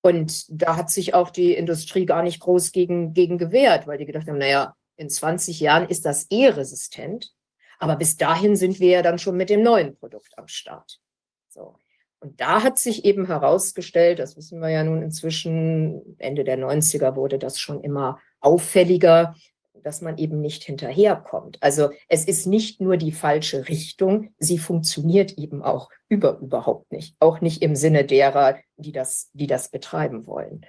Und 0.00 0.46
da 0.48 0.76
hat 0.76 0.90
sich 0.90 1.14
auch 1.14 1.30
die 1.30 1.54
Industrie 1.54 2.06
gar 2.06 2.24
nicht 2.24 2.40
groß 2.40 2.72
gegen, 2.72 3.14
gegen 3.14 3.38
gewehrt, 3.38 3.86
weil 3.86 3.98
die 3.98 4.06
gedacht 4.06 4.26
haben, 4.26 4.38
naja, 4.38 4.74
in 4.96 5.10
20 5.10 5.60
Jahren 5.60 5.88
ist 5.88 6.04
das 6.04 6.26
eh 6.32 6.48
resistent. 6.48 7.32
Aber 7.78 7.94
bis 7.94 8.16
dahin 8.16 8.56
sind 8.56 8.80
wir 8.80 8.88
ja 8.88 9.02
dann 9.02 9.20
schon 9.20 9.36
mit 9.36 9.48
dem 9.48 9.62
neuen 9.62 9.94
Produkt 9.94 10.36
am 10.36 10.48
Start. 10.48 10.98
So. 11.46 11.76
Und 12.22 12.40
da 12.40 12.62
hat 12.62 12.78
sich 12.78 13.04
eben 13.04 13.26
herausgestellt, 13.26 14.20
das 14.20 14.36
wissen 14.36 14.60
wir 14.60 14.68
ja 14.68 14.84
nun 14.84 15.02
inzwischen, 15.02 16.16
Ende 16.18 16.44
der 16.44 16.56
90er 16.56 17.16
wurde 17.16 17.36
das 17.36 17.58
schon 17.58 17.82
immer 17.82 18.20
auffälliger, 18.38 19.34
dass 19.82 20.02
man 20.02 20.18
eben 20.18 20.40
nicht 20.40 20.62
hinterherkommt. 20.62 21.58
Also 21.60 21.90
es 22.08 22.24
ist 22.24 22.46
nicht 22.46 22.80
nur 22.80 22.96
die 22.96 23.10
falsche 23.10 23.68
Richtung, 23.68 24.32
sie 24.38 24.58
funktioniert 24.58 25.36
eben 25.36 25.64
auch 25.64 25.90
über 26.08 26.38
überhaupt 26.38 26.92
nicht, 26.92 27.16
auch 27.18 27.40
nicht 27.40 27.60
im 27.60 27.74
Sinne 27.74 28.04
derer, 28.04 28.56
die 28.76 28.92
das, 28.92 29.30
die 29.32 29.48
das 29.48 29.70
betreiben 29.70 30.24
wollen. 30.28 30.64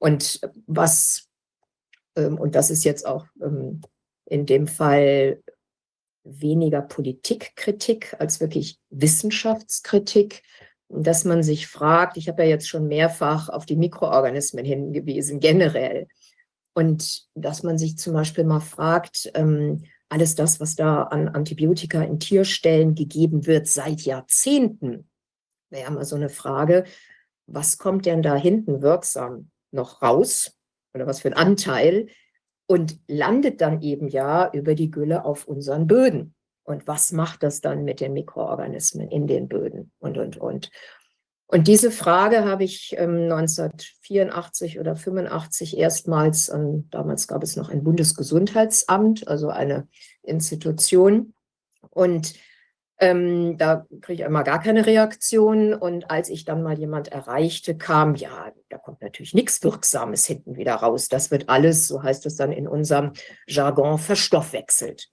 Und 0.00 0.40
was, 0.66 1.28
ähm, 2.16 2.36
und 2.36 2.56
das 2.56 2.70
ist 2.70 2.82
jetzt 2.82 3.06
auch 3.06 3.26
ähm, 3.40 3.82
in 4.24 4.44
dem 4.44 4.66
Fall 4.66 5.40
weniger 6.24 6.82
Politikkritik 6.82 8.16
als 8.18 8.40
wirklich 8.40 8.80
Wissenschaftskritik, 8.90 10.42
dass 10.90 11.24
man 11.24 11.42
sich 11.42 11.68
fragt, 11.68 12.16
ich 12.16 12.28
habe 12.28 12.42
ja 12.42 12.48
jetzt 12.50 12.68
schon 12.68 12.88
mehrfach 12.88 13.48
auf 13.48 13.64
die 13.64 13.76
Mikroorganismen 13.76 14.64
hingewiesen, 14.64 15.40
generell, 15.40 16.08
und 16.74 17.26
dass 17.34 17.62
man 17.62 17.78
sich 17.78 17.96
zum 17.98 18.14
Beispiel 18.14 18.44
mal 18.44 18.60
fragt, 18.60 19.30
ähm, 19.34 19.84
alles 20.08 20.34
das, 20.34 20.60
was 20.60 20.74
da 20.74 21.04
an 21.04 21.28
Antibiotika 21.28 22.02
in 22.02 22.18
Tierstellen 22.18 22.94
gegeben 22.94 23.46
wird 23.46 23.68
seit 23.68 24.02
Jahrzehnten, 24.02 25.08
wäre 25.70 25.84
ja 25.84 25.90
mal 25.90 26.04
so 26.04 26.16
eine 26.16 26.28
Frage, 26.28 26.84
was 27.46 27.78
kommt 27.78 28.06
denn 28.06 28.22
da 28.22 28.34
hinten 28.34 28.82
wirksam 28.82 29.50
noch 29.72 30.02
raus 30.02 30.56
oder 30.94 31.06
was 31.06 31.20
für 31.20 31.28
ein 31.28 31.34
Anteil 31.34 32.08
und 32.66 32.98
landet 33.06 33.60
dann 33.60 33.82
eben 33.82 34.08
ja 34.08 34.50
über 34.52 34.74
die 34.74 34.90
Gülle 34.90 35.24
auf 35.24 35.46
unseren 35.46 35.86
Böden. 35.86 36.34
Und 36.70 36.86
was 36.86 37.12
macht 37.12 37.42
das 37.42 37.60
dann 37.60 37.84
mit 37.84 38.00
den 38.00 38.12
Mikroorganismen 38.12 39.08
in 39.08 39.26
den 39.26 39.48
Böden 39.48 39.92
und, 39.98 40.16
und, 40.18 40.36
und. 40.36 40.70
Und 41.46 41.66
diese 41.66 41.90
Frage 41.90 42.44
habe 42.44 42.62
ich 42.62 42.94
ähm, 42.96 43.24
1984 43.24 44.78
oder 44.78 44.94
85 44.94 45.76
erstmals, 45.76 46.48
ähm, 46.48 46.88
damals 46.90 47.26
gab 47.26 47.42
es 47.42 47.56
noch 47.56 47.70
ein 47.70 47.82
Bundesgesundheitsamt, 47.82 49.26
also 49.26 49.48
eine 49.48 49.88
Institution. 50.22 51.34
Und 51.90 52.34
ähm, 53.00 53.58
da 53.58 53.84
kriege 54.00 54.22
ich 54.22 54.24
einmal 54.24 54.44
gar 54.44 54.62
keine 54.62 54.86
Reaktion. 54.86 55.74
Und 55.74 56.08
als 56.08 56.28
ich 56.28 56.44
dann 56.44 56.62
mal 56.62 56.78
jemand 56.78 57.08
erreichte, 57.08 57.76
kam, 57.76 58.14
ja, 58.14 58.52
da 58.68 58.78
kommt 58.78 59.02
natürlich 59.02 59.34
nichts 59.34 59.64
Wirksames 59.64 60.26
hinten 60.26 60.56
wieder 60.56 60.74
raus. 60.76 61.08
Das 61.08 61.32
wird 61.32 61.48
alles, 61.48 61.88
so 61.88 62.00
heißt 62.00 62.26
es 62.26 62.36
dann 62.36 62.52
in 62.52 62.68
unserem 62.68 63.12
Jargon, 63.48 63.98
verstoffwechselt. 63.98 65.10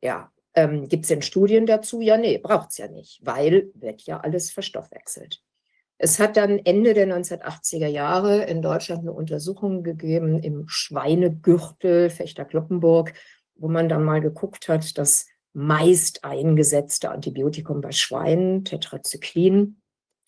Ja, 0.00 0.30
ähm, 0.58 0.88
Gibt 0.88 1.04
es 1.04 1.08
denn 1.08 1.22
Studien 1.22 1.66
dazu? 1.66 2.00
Ja, 2.00 2.16
nee, 2.16 2.38
braucht 2.38 2.70
es 2.70 2.78
ja 2.78 2.88
nicht, 2.88 3.20
weil 3.24 3.70
wird 3.74 4.02
ja 4.02 4.18
alles 4.18 4.50
verstoffwechselt. 4.50 5.40
Es 5.98 6.18
hat 6.18 6.36
dann 6.36 6.58
Ende 6.58 6.94
der 6.94 7.06
1980er 7.06 7.86
Jahre 7.86 8.44
in 8.44 8.60
Deutschland 8.60 9.02
eine 9.02 9.12
Untersuchung 9.12 9.84
gegeben 9.84 10.38
im 10.40 10.64
Schweinegürtel 10.68 12.10
Fechter-Kloppenburg, 12.10 13.14
wo 13.54 13.68
man 13.68 13.88
dann 13.88 14.04
mal 14.04 14.20
geguckt 14.20 14.68
hat, 14.68 14.98
das 14.98 15.26
meist 15.52 16.24
eingesetzte 16.24 17.10
Antibiotikum 17.10 17.80
bei 17.80 17.92
Schweinen, 17.92 18.64
Tetrazyklin, 18.64 19.80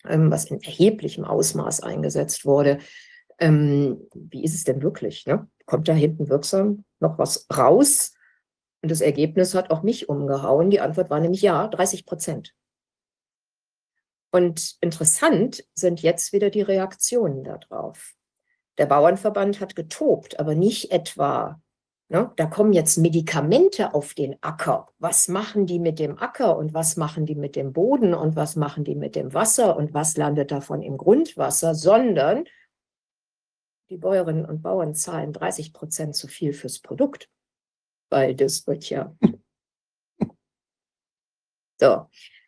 ähm, 0.05 0.31
was 0.31 0.45
in 0.45 0.61
erheblichem 0.61 1.25
Ausmaß 1.25 1.83
eingesetzt 1.83 2.45
wurde. 2.45 2.79
Ähm, 3.37 4.07
wie 4.13 4.43
ist 4.43 4.55
es 4.55 4.63
denn 4.63 4.81
wirklich? 4.81 5.25
Ne? 5.25 5.47
Kommt 5.65 5.87
da 5.89 5.93
hinten 5.93 6.29
wirksam 6.29 6.85
noch 6.99 7.17
was 7.17 7.47
raus? 7.53 8.13
Und 8.81 8.89
das 8.89 9.01
Ergebnis 9.01 9.53
hat 9.53 9.69
auch 9.69 9.83
mich 9.83 10.09
umgehauen. 10.09 10.69
Die 10.69 10.79
Antwort 10.79 11.09
war 11.09 11.19
nämlich 11.19 11.41
ja, 11.41 11.67
30 11.67 12.05
Prozent. 12.05 12.55
Und 14.31 14.77
interessant 14.81 15.63
sind 15.73 16.01
jetzt 16.01 16.33
wieder 16.33 16.49
die 16.49 16.61
Reaktionen 16.61 17.43
darauf. 17.43 18.15
Der 18.77 18.85
Bauernverband 18.85 19.59
hat 19.59 19.75
getobt, 19.75 20.39
aber 20.39 20.55
nicht 20.55 20.91
etwa, 20.91 21.61
ne, 22.07 22.31
da 22.37 22.45
kommen 22.45 22.71
jetzt 22.71 22.97
Medikamente 22.97 23.93
auf 23.93 24.13
den 24.13 24.41
Acker. 24.41 24.87
Was 24.97 25.27
machen 25.27 25.65
die 25.65 25.79
mit 25.79 25.99
dem 25.99 26.17
Acker 26.17 26.57
und 26.57 26.73
was 26.73 26.95
machen 26.95 27.25
die 27.25 27.35
mit 27.35 27.57
dem 27.57 27.73
Boden 27.73 28.13
und 28.13 28.37
was 28.37 28.55
machen 28.55 28.85
die 28.85 28.95
mit 28.95 29.15
dem 29.15 29.33
Wasser 29.33 29.75
und 29.75 29.93
was 29.93 30.15
landet 30.15 30.51
davon 30.51 30.81
im 30.81 30.97
Grundwasser, 30.97 31.75
sondern 31.75 32.45
die 33.89 33.97
Bäuerinnen 33.97 34.45
und 34.45 34.61
Bauern 34.61 34.95
zahlen 34.95 35.33
30 35.33 35.73
Prozent 35.73 36.15
zu 36.15 36.29
viel 36.29 36.53
fürs 36.53 36.79
Produkt 36.79 37.29
weil 38.11 38.35
das 38.35 38.67
wird 38.67 38.89
ja. 38.89 39.15
So, 41.79 42.05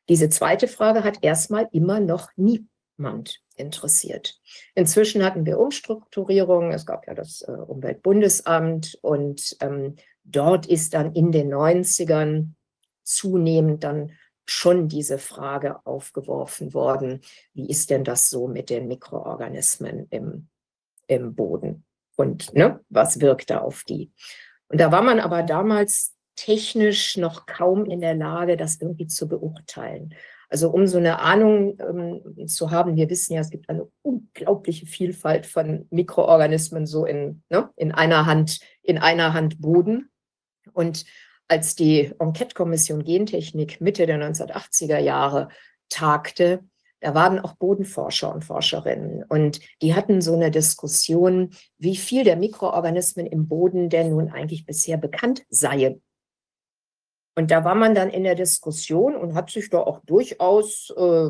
diese 0.10 0.30
zweite 0.30 0.68
Frage 0.68 1.04
hat 1.04 1.24
erstmal 1.24 1.68
immer 1.72 2.00
noch 2.00 2.30
niemand 2.36 3.42
interessiert. 3.56 4.40
Inzwischen 4.76 5.24
hatten 5.24 5.48
wir 5.48 5.58
Umstrukturierungen. 5.58 6.72
Es 6.72 6.86
gab 6.86 7.08
ja 7.08 7.16
das 7.16 7.42
äh, 7.42 7.52
Umweltbundesamt 7.52 9.00
und 9.02 9.58
ähm, 9.60 9.96
dort 10.24 10.68
ist 10.68 10.94
dann 10.94 11.14
in 11.14 11.32
den 11.32 11.52
90ern 11.52 12.50
zunehmend 13.02 13.84
dann 13.84 14.12
schon 14.46 14.88
diese 14.88 15.18
Frage 15.18 15.84
aufgeworfen 15.84 16.76
worden, 16.76 17.22
wie 17.56 17.68
ist 17.68 17.90
denn 17.90 18.04
das 18.04 18.30
so 18.30 18.48
mit 18.48 18.70
den 18.70 18.88
Mikroorganismen 18.88 20.06
im, 20.12 20.48
im 21.08 21.34
Boden 21.34 21.86
und 22.16 22.54
ne, 22.54 22.82
was 22.90 23.20
wirkt 23.20 23.50
da 23.50 23.60
auf 23.60 23.84
die? 23.84 24.12
Und 24.74 24.80
da 24.80 24.92
war 24.92 25.04
man 25.04 25.20
aber 25.20 25.44
damals 25.44 26.16
technisch 26.36 27.16
noch 27.16 27.46
kaum 27.46 27.86
in 27.86 28.02
der 28.02 28.16
Lage, 28.16 28.58
das 28.58 28.82
irgendwie 28.82 29.06
zu 29.06 29.28
beurteilen. 29.28 30.16
Also 30.50 30.72
um 30.72 30.88
so 30.88 30.98
eine 30.98 31.20
Ahnung 31.20 31.78
ähm, 31.80 32.48
zu 32.48 32.72
haben, 32.72 32.96
wir 32.96 33.08
wissen 33.08 33.36
ja, 33.36 33.42
es 33.42 33.52
gibt 33.52 33.70
eine 33.70 33.88
unglaubliche 34.02 34.88
Vielfalt 34.88 35.46
von 35.46 35.86
Mikroorganismen 35.92 36.88
so 36.88 37.06
in, 37.06 37.44
ne, 37.50 37.70
in 37.76 37.92
einer 37.92 38.26
Hand, 38.26 38.62
in 38.82 38.98
einer 38.98 39.34
Hand 39.34 39.62
Boden. 39.62 40.10
Und 40.72 41.06
als 41.48 41.76
die 41.76 42.12
Enquete-Kommission 42.18 43.04
Gentechnik 43.04 43.80
Mitte 43.80 44.08
der 44.08 44.18
1980er 44.18 44.98
Jahre 44.98 45.50
tagte, 45.90 46.64
da 47.04 47.14
waren 47.14 47.40
auch 47.40 47.56
Bodenforscher 47.56 48.34
und 48.34 48.46
Forscherinnen 48.46 49.26
und 49.28 49.60
die 49.82 49.94
hatten 49.94 50.22
so 50.22 50.36
eine 50.36 50.52
Diskussion, 50.52 51.54
wie 51.78 51.98
viel 51.98 52.24
der 52.24 52.38
Mikroorganismen 52.38 53.26
im 53.26 53.50
Boden 53.50 53.90
denn 53.90 54.12
nun 54.12 54.30
eigentlich 54.30 54.66
bisher 54.66 54.96
bekannt 54.96 55.44
seien. 55.50 56.02
Und 57.36 57.52
da 57.52 57.66
war 57.66 57.76
man 57.76 57.94
dann 57.94 58.10
in 58.10 58.24
der 58.24 58.36
Diskussion 58.36 59.18
und 59.18 59.34
hat 59.34 59.50
sich 59.50 59.70
da 59.70 59.80
auch 59.80 60.00
durchaus, 60.06 60.94
äh, 60.96 61.30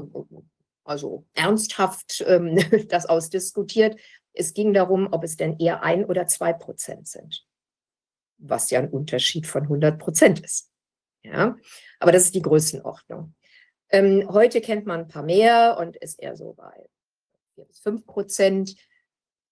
also 0.83 1.25
ernsthaft 1.33 2.23
ähm, 2.27 2.59
das 2.89 3.07
ausdiskutiert. 3.07 3.99
Es 4.33 4.53
ging 4.53 4.75
darum, 4.75 5.07
ob 5.11 5.23
es 5.23 5.37
denn 5.37 5.57
eher 5.57 5.81
ein 5.81 6.05
oder 6.05 6.27
zwei 6.27 6.53
Prozent 6.53 7.07
sind, 7.07 7.47
was 8.37 8.69
ja 8.69 8.77
ein 8.77 8.91
Unterschied 8.91 9.47
von 9.47 9.63
100 9.63 9.97
Prozent 9.97 10.39
ist. 10.41 10.69
Ja, 11.23 11.57
aber 11.99 12.11
das 12.11 12.25
ist 12.25 12.35
die 12.35 12.43
Größenordnung. 12.43 13.33
Ähm, 13.93 14.27
heute 14.27 14.59
kennt 14.59 14.87
man 14.87 15.01
ein 15.01 15.07
paar 15.07 15.21
mehr 15.21 15.77
und 15.79 15.95
ist 15.97 16.19
eher 16.19 16.35
so 16.35 16.53
bei 16.57 16.89
4 17.53 17.65
bis 17.65 17.79
5 17.79 18.07
Prozent. 18.07 18.75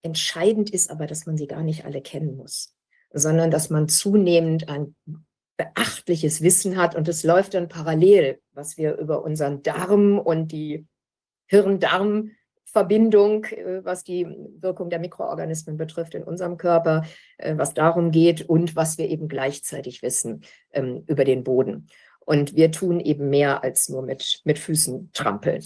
Entscheidend 0.02 0.72
ist 0.72 0.90
aber, 0.90 1.06
dass 1.06 1.28
man 1.28 1.38
sie 1.38 1.46
gar 1.46 1.62
nicht 1.62 1.86
alle 1.86 2.02
kennen 2.02 2.38
muss, 2.38 2.76
sondern 3.14 3.52
dass 3.52 3.70
man 3.70 3.88
zunehmend 3.88 4.68
ein 4.68 4.96
beachtliches 5.58 6.42
Wissen 6.42 6.76
hat 6.76 6.96
und 6.96 7.08
es 7.08 7.24
läuft 7.24 7.54
dann 7.54 7.70
parallel, 7.70 8.42
was 8.52 8.78
wir 8.78 8.98
über 8.98 9.24
unseren 9.24 9.62
Darm 9.62 10.18
und 10.18 10.52
die 10.52 10.88
Hirn-Darm-Verbindung, 11.46 13.44
äh, 13.44 13.86
was 13.86 14.04
die 14.04 14.26
Wirkung 14.60 14.90
der 14.90 14.98
Mikroorganismen 14.98 15.78
betrifft 15.78 16.16
in 16.16 16.24
unserem 16.24 16.58
Körper, 16.58 17.06
äh, 17.38 17.56
was 17.58 17.76
darum 17.76 18.10
geht 18.10 18.42
und 18.50 18.76
was 18.76 18.98
wir 18.98 19.08
eben 19.08 19.28
gleichzeitig 19.28 20.02
wissen 20.02 20.42
ähm, 20.72 21.04
über 21.06 21.26
den 21.26 21.44
Boden. 21.44 21.90
Und 22.26 22.56
wir 22.56 22.72
tun 22.72 23.00
eben 23.00 23.30
mehr 23.30 23.64
als 23.64 23.90
nur 23.90 24.04
mit, 24.04 24.42
mit 24.46 24.60
Füßen 24.60 25.12
trampeln. 25.14 25.64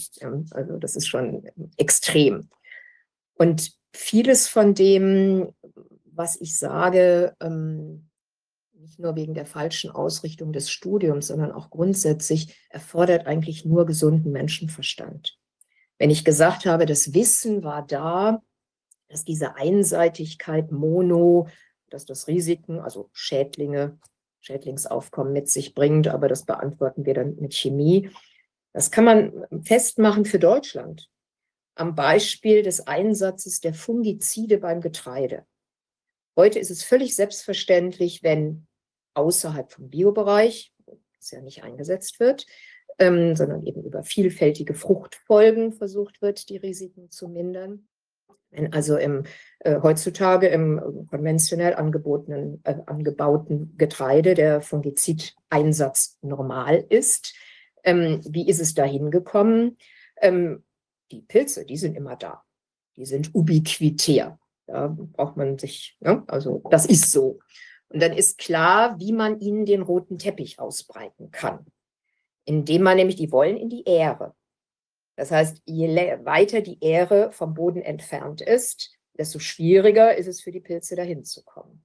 Also 0.50 0.78
das 0.78 0.96
ist 0.96 1.06
schon 1.06 1.48
extrem. 1.76 2.48
Und 3.34 3.72
vieles 3.92 4.48
von 4.48 4.74
dem, 4.74 5.52
was 6.04 6.40
ich 6.40 6.58
sage, 6.58 7.36
ähm, 7.40 8.08
nicht 8.72 8.98
nur 8.98 9.16
wegen 9.16 9.34
der 9.34 9.46
falschen 9.46 9.90
Ausrichtung 9.90 10.52
des 10.52 10.70
Studiums, 10.70 11.28
sondern 11.28 11.52
auch 11.52 11.70
grundsätzlich, 11.70 12.56
erfordert 12.70 13.26
eigentlich 13.26 13.64
nur 13.64 13.84
gesunden 13.84 14.32
Menschenverstand. 14.32 15.38
Wenn 15.98 16.10
ich 16.10 16.24
gesagt 16.24 16.66
habe, 16.66 16.86
das 16.86 17.14
Wissen 17.14 17.64
war 17.64 17.86
da, 17.86 18.42
dass 19.08 19.24
diese 19.24 19.56
Einseitigkeit, 19.56 20.72
Mono, 20.72 21.48
dass 21.90 22.04
das 22.04 22.28
Risiken, 22.28 22.80
also 22.80 23.08
Schädlinge, 23.12 23.98
Schädlingsaufkommen 24.46 25.32
mit 25.32 25.48
sich 25.48 25.74
bringt, 25.74 26.06
aber 26.06 26.28
das 26.28 26.44
beantworten 26.44 27.04
wir 27.04 27.14
dann 27.14 27.36
mit 27.36 27.52
Chemie. 27.54 28.10
Das 28.72 28.90
kann 28.90 29.04
man 29.04 29.32
festmachen 29.62 30.24
für 30.24 30.38
Deutschland 30.38 31.10
am 31.74 31.94
Beispiel 31.94 32.62
des 32.62 32.86
Einsatzes 32.86 33.60
der 33.60 33.74
Fungizide 33.74 34.58
beim 34.58 34.80
Getreide. 34.80 35.44
Heute 36.36 36.58
ist 36.58 36.70
es 36.70 36.84
völlig 36.84 37.16
selbstverständlich, 37.16 38.22
wenn 38.22 38.66
außerhalb 39.14 39.72
vom 39.72 39.90
Biobereich, 39.90 40.72
das 41.16 41.30
ja 41.32 41.40
nicht 41.40 41.64
eingesetzt 41.64 42.20
wird, 42.20 42.46
ähm, 42.98 43.34
sondern 43.34 43.66
eben 43.66 43.82
über 43.82 44.04
vielfältige 44.04 44.74
Fruchtfolgen 44.74 45.72
versucht 45.72 46.22
wird, 46.22 46.48
die 46.50 46.56
Risiken 46.56 47.10
zu 47.10 47.28
mindern. 47.28 47.88
Wenn 48.56 48.72
also 48.72 48.96
im, 48.96 49.24
äh, 49.60 49.80
heutzutage 49.82 50.48
im 50.48 51.06
konventionell 51.10 51.74
angebotenen, 51.74 52.60
äh, 52.64 52.76
angebauten 52.86 53.76
Getreide 53.76 54.34
der 54.34 54.62
Fungizideinsatz 54.62 56.18
normal 56.22 56.84
ist, 56.88 57.34
ähm, 57.84 58.20
wie 58.28 58.48
ist 58.48 58.60
es 58.60 58.74
dahin 58.74 59.10
gekommen? 59.10 59.76
Ähm, 60.20 60.64
die 61.10 61.20
Pilze, 61.20 61.66
die 61.66 61.76
sind 61.76 61.96
immer 61.96 62.16
da. 62.16 62.42
Die 62.96 63.04
sind 63.04 63.34
ubiquitär. 63.34 64.38
Da 64.66 64.88
braucht 64.88 65.36
man 65.36 65.58
sich, 65.58 65.96
ne? 66.00 66.24
also 66.26 66.62
das 66.70 66.86
ist 66.86 67.12
so. 67.12 67.38
Und 67.88 68.02
dann 68.02 68.12
ist 68.12 68.38
klar, 68.38 68.98
wie 68.98 69.12
man 69.12 69.38
ihnen 69.38 69.66
den 69.66 69.82
roten 69.82 70.18
Teppich 70.18 70.58
ausbreiten 70.58 71.30
kann. 71.30 71.66
Indem 72.44 72.82
man 72.82 72.96
nämlich, 72.96 73.16
die 73.16 73.30
wollen 73.30 73.56
in 73.56 73.68
die 73.68 73.84
Ähre. 73.84 74.34
Das 75.16 75.30
heißt, 75.30 75.62
je 75.64 75.88
weiter 76.24 76.60
die 76.60 76.82
Ähre 76.82 77.32
vom 77.32 77.54
Boden 77.54 77.82
entfernt 77.82 78.40
ist, 78.42 78.92
desto 79.16 79.38
schwieriger 79.38 80.16
ist 80.16 80.26
es 80.26 80.42
für 80.42 80.52
die 80.52 80.60
Pilze 80.60 80.94
dahin 80.94 81.24
zu 81.24 81.42
kommen. 81.42 81.84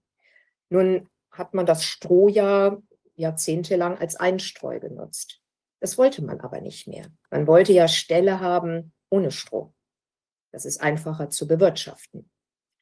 Nun 0.69 1.09
hat 1.31 1.53
man 1.53 1.65
das 1.65 1.85
Stroh 1.85 2.27
ja 2.27 2.77
jahrzehntelang 3.15 3.97
als 3.97 4.15
Einstreu 4.15 4.79
genutzt. 4.79 5.41
Das 5.79 5.97
wollte 5.97 6.23
man 6.23 6.41
aber 6.41 6.61
nicht 6.61 6.87
mehr. 6.87 7.07
Man 7.29 7.47
wollte 7.47 7.73
ja 7.73 7.87
Ställe 7.87 8.39
haben, 8.39 8.93
ohne 9.09 9.31
Strom. 9.31 9.73
Das 10.51 10.65
ist 10.65 10.81
einfacher 10.81 11.29
zu 11.29 11.47
bewirtschaften. 11.47 12.29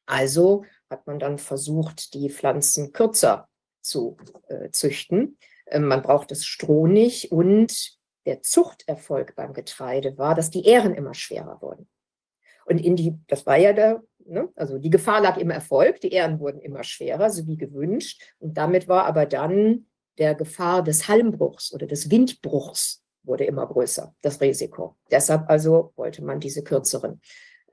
Also 0.06 0.64
hat 0.88 1.06
man 1.06 1.18
dann 1.20 1.38
versucht, 1.38 2.14
die 2.14 2.30
Pflanzen 2.30 2.92
kürzer 2.92 3.48
zu 3.80 4.16
äh, 4.48 4.70
züchten. 4.70 5.38
Ähm, 5.66 5.86
man 5.86 6.02
braucht 6.02 6.32
das 6.32 6.44
Stroh 6.44 6.86
nicht 6.86 7.30
und 7.30 7.99
der 8.30 8.42
Zuchterfolg 8.42 9.34
beim 9.34 9.52
Getreide 9.52 10.16
war, 10.16 10.34
dass 10.34 10.50
die 10.50 10.64
Ähren 10.64 10.94
immer 10.94 11.14
schwerer 11.14 11.60
wurden. 11.60 11.88
Und 12.64 12.78
in 12.78 12.94
die, 12.94 13.18
das 13.26 13.44
war 13.44 13.56
ja 13.56 13.72
der, 13.72 14.02
ne, 14.24 14.48
also 14.54 14.78
die 14.78 14.90
Gefahr 14.90 15.20
lag 15.20 15.36
im 15.36 15.50
Erfolg, 15.50 16.00
die 16.00 16.12
Ähren 16.12 16.38
wurden 16.38 16.60
immer 16.60 16.84
schwerer, 16.84 17.28
so 17.30 17.46
wie 17.48 17.56
gewünscht. 17.56 18.22
Und 18.38 18.56
damit 18.56 18.86
war 18.86 19.06
aber 19.06 19.26
dann 19.26 19.86
der 20.18 20.36
Gefahr 20.36 20.84
des 20.84 21.08
Halmbruchs 21.08 21.74
oder 21.74 21.86
des 21.86 22.10
Windbruchs 22.10 23.02
wurde 23.24 23.44
immer 23.44 23.66
größer, 23.66 24.14
das 24.22 24.40
Risiko. 24.40 24.96
Deshalb 25.10 25.50
also 25.50 25.92
wollte 25.96 26.22
man 26.22 26.38
diese 26.38 26.62
kürzeren, 26.62 27.20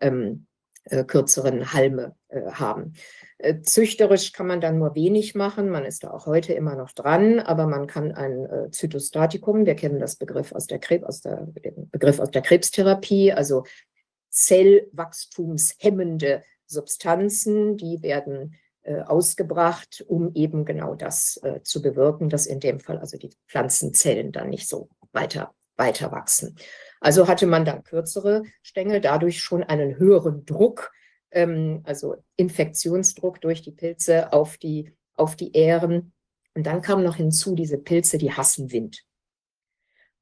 ähm, 0.01 0.46
äh, 0.89 1.03
kürzeren 1.03 1.73
Halme 1.73 2.15
äh, 2.29 2.49
haben. 2.51 2.93
Äh, 3.37 3.59
züchterisch 3.61 4.31
kann 4.31 4.47
man 4.47 4.61
dann 4.61 4.79
nur 4.79 4.95
wenig 4.95 5.35
machen. 5.35 5.69
Man 5.69 5.85
ist 5.85 6.03
da 6.03 6.09
auch 6.11 6.25
heute 6.25 6.53
immer 6.53 6.75
noch 6.75 6.93
dran, 6.93 7.39
aber 7.39 7.67
man 7.67 7.85
kann 7.87 8.13
ein 8.13 8.69
Zytostatikum, 8.71 9.65
wir 9.65 9.75
kennen 9.75 9.99
das 9.99 10.15
Begriff 10.15 10.53
aus 10.53 10.67
der, 10.67 10.79
Krebs, 10.79 11.05
aus 11.05 11.19
der, 11.21 11.47
Begriff 11.91 12.19
aus 12.19 12.31
der 12.31 12.41
Krebstherapie, 12.41 13.33
also 13.33 13.65
zellwachstumshemmende 14.29 16.43
Substanzen, 16.65 17.77
die 17.77 18.01
werden 18.01 18.55
ausgebracht, 19.05 20.05
um 20.07 20.33
eben 20.33 20.63
genau 20.63 20.95
das 20.95 21.41
zu 21.63 21.81
bewirken, 21.81 22.29
dass 22.29 22.45
in 22.45 22.61
dem 22.61 22.79
Fall 22.79 22.99
also 22.99 23.17
die 23.17 23.31
Pflanzenzellen 23.47 24.31
dann 24.31 24.49
nicht 24.49 24.69
so 24.69 24.87
weiter, 25.11 25.53
weiter 25.75 26.09
wachsen. 26.11 26.55
Also 26.99 27.27
hatte 27.27 27.47
man 27.47 27.65
dann 27.65 27.83
kürzere 27.83 28.43
Stängel, 28.61 29.01
dadurch 29.01 29.41
schon 29.41 29.63
einen 29.63 29.97
höheren 29.97 30.45
Druck, 30.45 30.91
ähm, 31.31 31.81
also 31.83 32.15
Infektionsdruck 32.35 33.41
durch 33.41 33.61
die 33.61 33.71
Pilze 33.71 34.33
auf 34.33 34.57
die, 34.57 34.93
auf 35.15 35.35
die 35.35 35.55
Ähren. 35.55 36.13
Und 36.53 36.65
dann 36.65 36.81
kam 36.81 37.03
noch 37.03 37.15
hinzu, 37.15 37.55
diese 37.55 37.77
Pilze, 37.77 38.17
die 38.17 38.31
hassen 38.31 38.71
Wind. 38.71 39.03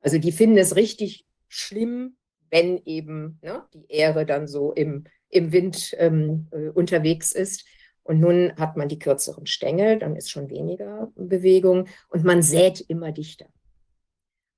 Also 0.02 0.18
die 0.18 0.32
finden 0.32 0.58
es 0.58 0.76
richtig 0.76 1.26
schlimm, 1.48 2.18
wenn 2.52 2.82
eben 2.86 3.40
ne, 3.42 3.64
die 3.74 3.86
Ähre 3.90 4.26
dann 4.26 4.48
so 4.48 4.72
im, 4.74 5.06
im 5.30 5.52
Wind 5.52 5.96
ähm, 5.98 6.48
äh, 6.52 6.70
unterwegs 6.70 7.32
ist. 7.32 7.66
Und 8.04 8.20
nun 8.20 8.56
hat 8.58 8.78
man 8.78 8.88
die 8.88 9.00
kürzeren 9.00 9.48
Stängel, 9.48 9.98
dann 9.98 10.16
ist 10.16 10.30
schon 10.30 10.50
weniger 10.52 11.12
Bewegung 11.16 11.88
und 12.10 12.24
man 12.24 12.44
sät 12.44 12.80
immer 12.82 13.12
dichter. 13.12 13.48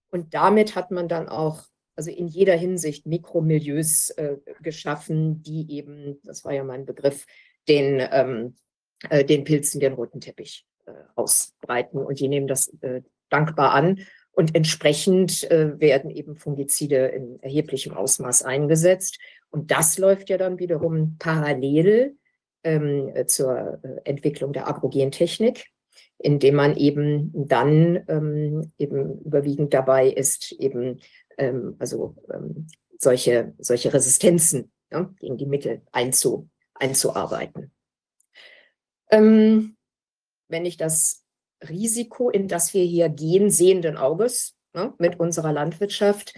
Und 0.09 0.33
damit 0.33 0.75
hat 0.75 0.91
man 0.91 1.07
dann 1.07 1.29
auch, 1.29 1.63
also 1.97 2.11
in 2.11 2.27
jeder 2.27 2.55
Hinsicht 2.55 3.05
Mikromilieus 3.05 4.11
äh, 4.11 4.37
geschaffen, 4.61 5.41
die 5.41 5.69
eben, 5.71 6.19
das 6.23 6.45
war 6.45 6.53
ja 6.53 6.63
mein 6.63 6.85
Begriff, 6.85 7.25
den, 7.67 8.07
ähm, 8.11 8.55
äh, 9.09 9.25
den 9.25 9.43
Pilzen 9.43 9.81
den 9.81 9.93
roten 9.93 10.21
Teppich 10.21 10.65
äh, 10.85 10.91
ausbreiten. 11.15 11.99
Und 11.99 12.19
die 12.19 12.27
nehmen 12.27 12.47
das 12.47 12.67
äh, 12.81 13.01
dankbar 13.29 13.73
an. 13.73 13.99
Und 14.31 14.55
entsprechend 14.55 15.49
äh, 15.49 15.79
werden 15.79 16.11
eben 16.11 16.37
Fungizide 16.37 17.07
in 17.07 17.41
erheblichem 17.41 17.93
Ausmaß 17.93 18.43
eingesetzt. 18.43 19.17
Und 19.49 19.71
das 19.71 19.97
läuft 19.97 20.29
ja 20.29 20.37
dann 20.37 20.59
wiederum 20.59 21.17
parallel 21.17 22.15
ähm, 22.63 23.11
zur 23.25 23.79
äh, 23.83 24.09
Entwicklung 24.09 24.53
der 24.53 24.67
Agrogentechnik 24.67 25.65
indem 26.19 26.55
man 26.55 26.75
eben 26.75 27.31
dann 27.33 28.03
ähm, 28.07 28.71
eben 28.77 29.19
überwiegend 29.19 29.73
dabei 29.73 30.07
ist, 30.07 30.51
eben 30.53 30.99
ähm, 31.37 31.75
also 31.79 32.15
ähm, 32.33 32.67
solche, 32.99 33.53
solche 33.59 33.93
Resistenzen 33.93 34.71
ja, 34.91 35.09
gegen 35.19 35.37
die 35.37 35.45
Mittel 35.45 35.81
einzu, 35.91 36.49
einzuarbeiten. 36.73 37.71
Ähm, 39.09 39.77
wenn 40.49 40.65
ich 40.65 40.77
das 40.77 41.23
Risiko, 41.67 42.29
in 42.29 42.47
das 42.47 42.73
wir 42.73 42.83
hier 42.83 43.09
gehen, 43.09 43.49
sehenden 43.49 43.97
Auges 43.97 44.55
ja, 44.75 44.93
mit 44.97 45.19
unserer 45.19 45.53
Landwirtschaft, 45.53 46.33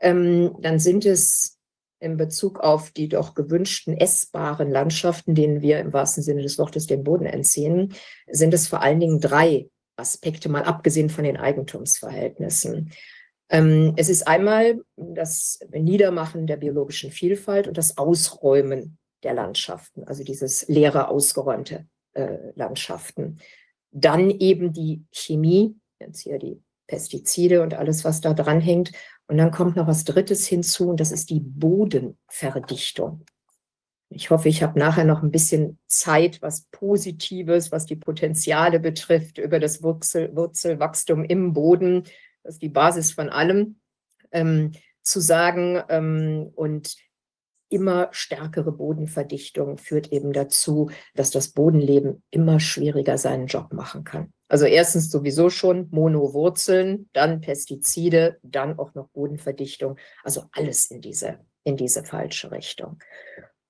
ähm, 0.00 0.56
dann 0.60 0.78
sind 0.78 1.04
es 1.04 1.58
in 2.00 2.16
Bezug 2.16 2.60
auf 2.60 2.90
die 2.90 3.08
doch 3.08 3.34
gewünschten 3.34 3.96
essbaren 3.96 4.70
Landschaften, 4.70 5.34
denen 5.34 5.60
wir 5.60 5.80
im 5.80 5.92
wahrsten 5.92 6.22
Sinne 6.22 6.42
des 6.42 6.58
Wortes 6.58 6.86
den 6.86 7.04
Boden 7.04 7.26
entziehen, 7.26 7.94
sind 8.30 8.54
es 8.54 8.68
vor 8.68 8.80
allen 8.80 9.00
Dingen 9.00 9.20
drei 9.20 9.68
Aspekte, 9.96 10.48
mal 10.48 10.64
abgesehen 10.64 11.10
von 11.10 11.24
den 11.24 11.36
Eigentumsverhältnissen. 11.36 12.92
Ähm, 13.50 13.94
es 13.96 14.08
ist 14.08 14.26
einmal 14.26 14.80
das 14.96 15.58
Niedermachen 15.72 16.46
der 16.46 16.56
biologischen 16.56 17.10
Vielfalt 17.10 17.66
und 17.66 17.76
das 17.76 17.98
Ausräumen 17.98 18.96
der 19.24 19.34
Landschaften, 19.34 20.04
also 20.04 20.24
dieses 20.24 20.66
leere, 20.68 21.08
ausgeräumte 21.08 21.86
äh, 22.14 22.38
Landschaften. 22.54 23.38
Dann 23.90 24.30
eben 24.30 24.72
die 24.72 25.04
Chemie, 25.12 25.76
jetzt 25.98 26.20
hier 26.20 26.38
die 26.38 26.62
Pestizide 26.86 27.62
und 27.62 27.74
alles, 27.74 28.04
was 28.04 28.20
da 28.20 28.34
dran 28.34 28.60
hängt. 28.60 28.92
Und 29.26 29.36
dann 29.36 29.50
kommt 29.50 29.76
noch 29.76 29.86
was 29.86 30.04
Drittes 30.04 30.46
hinzu 30.46 30.88
und 30.88 31.00
das 31.00 31.12
ist 31.12 31.30
die 31.30 31.40
Bodenverdichtung. 31.40 33.24
Ich 34.12 34.30
hoffe, 34.30 34.48
ich 34.48 34.62
habe 34.64 34.78
nachher 34.78 35.04
noch 35.04 35.22
ein 35.22 35.30
bisschen 35.30 35.78
Zeit, 35.86 36.42
was 36.42 36.62
Positives, 36.72 37.70
was 37.70 37.86
die 37.86 37.94
Potenziale 37.94 38.80
betrifft, 38.80 39.38
über 39.38 39.60
das 39.60 39.84
Wurzel, 39.84 40.34
Wurzelwachstum 40.34 41.24
im 41.24 41.52
Boden, 41.52 42.04
das 42.42 42.54
ist 42.54 42.62
die 42.62 42.68
Basis 42.68 43.12
von 43.12 43.28
allem, 43.28 43.80
ähm, 44.32 44.72
zu 45.02 45.20
sagen. 45.20 45.82
Ähm, 45.88 46.50
und 46.54 46.96
immer 47.70 48.08
stärkere 48.10 48.72
Bodenverdichtung 48.72 49.78
führt 49.78 50.12
eben 50.12 50.32
dazu, 50.32 50.90
dass 51.14 51.30
das 51.30 51.48
Bodenleben 51.48 52.22
immer 52.30 52.60
schwieriger 52.60 53.16
seinen 53.16 53.46
Job 53.46 53.72
machen 53.72 54.04
kann. 54.04 54.32
Also 54.48 54.66
erstens 54.66 55.10
sowieso 55.10 55.48
schon 55.48 55.88
Monowurzeln, 55.90 57.08
dann 57.12 57.40
Pestizide, 57.40 58.38
dann 58.42 58.78
auch 58.78 58.94
noch 58.94 59.08
Bodenverdichtung. 59.10 59.96
Also 60.24 60.44
alles 60.52 60.90
in 60.90 61.00
diese, 61.00 61.38
in 61.62 61.76
diese 61.76 62.04
falsche 62.04 62.50
Richtung. 62.50 62.98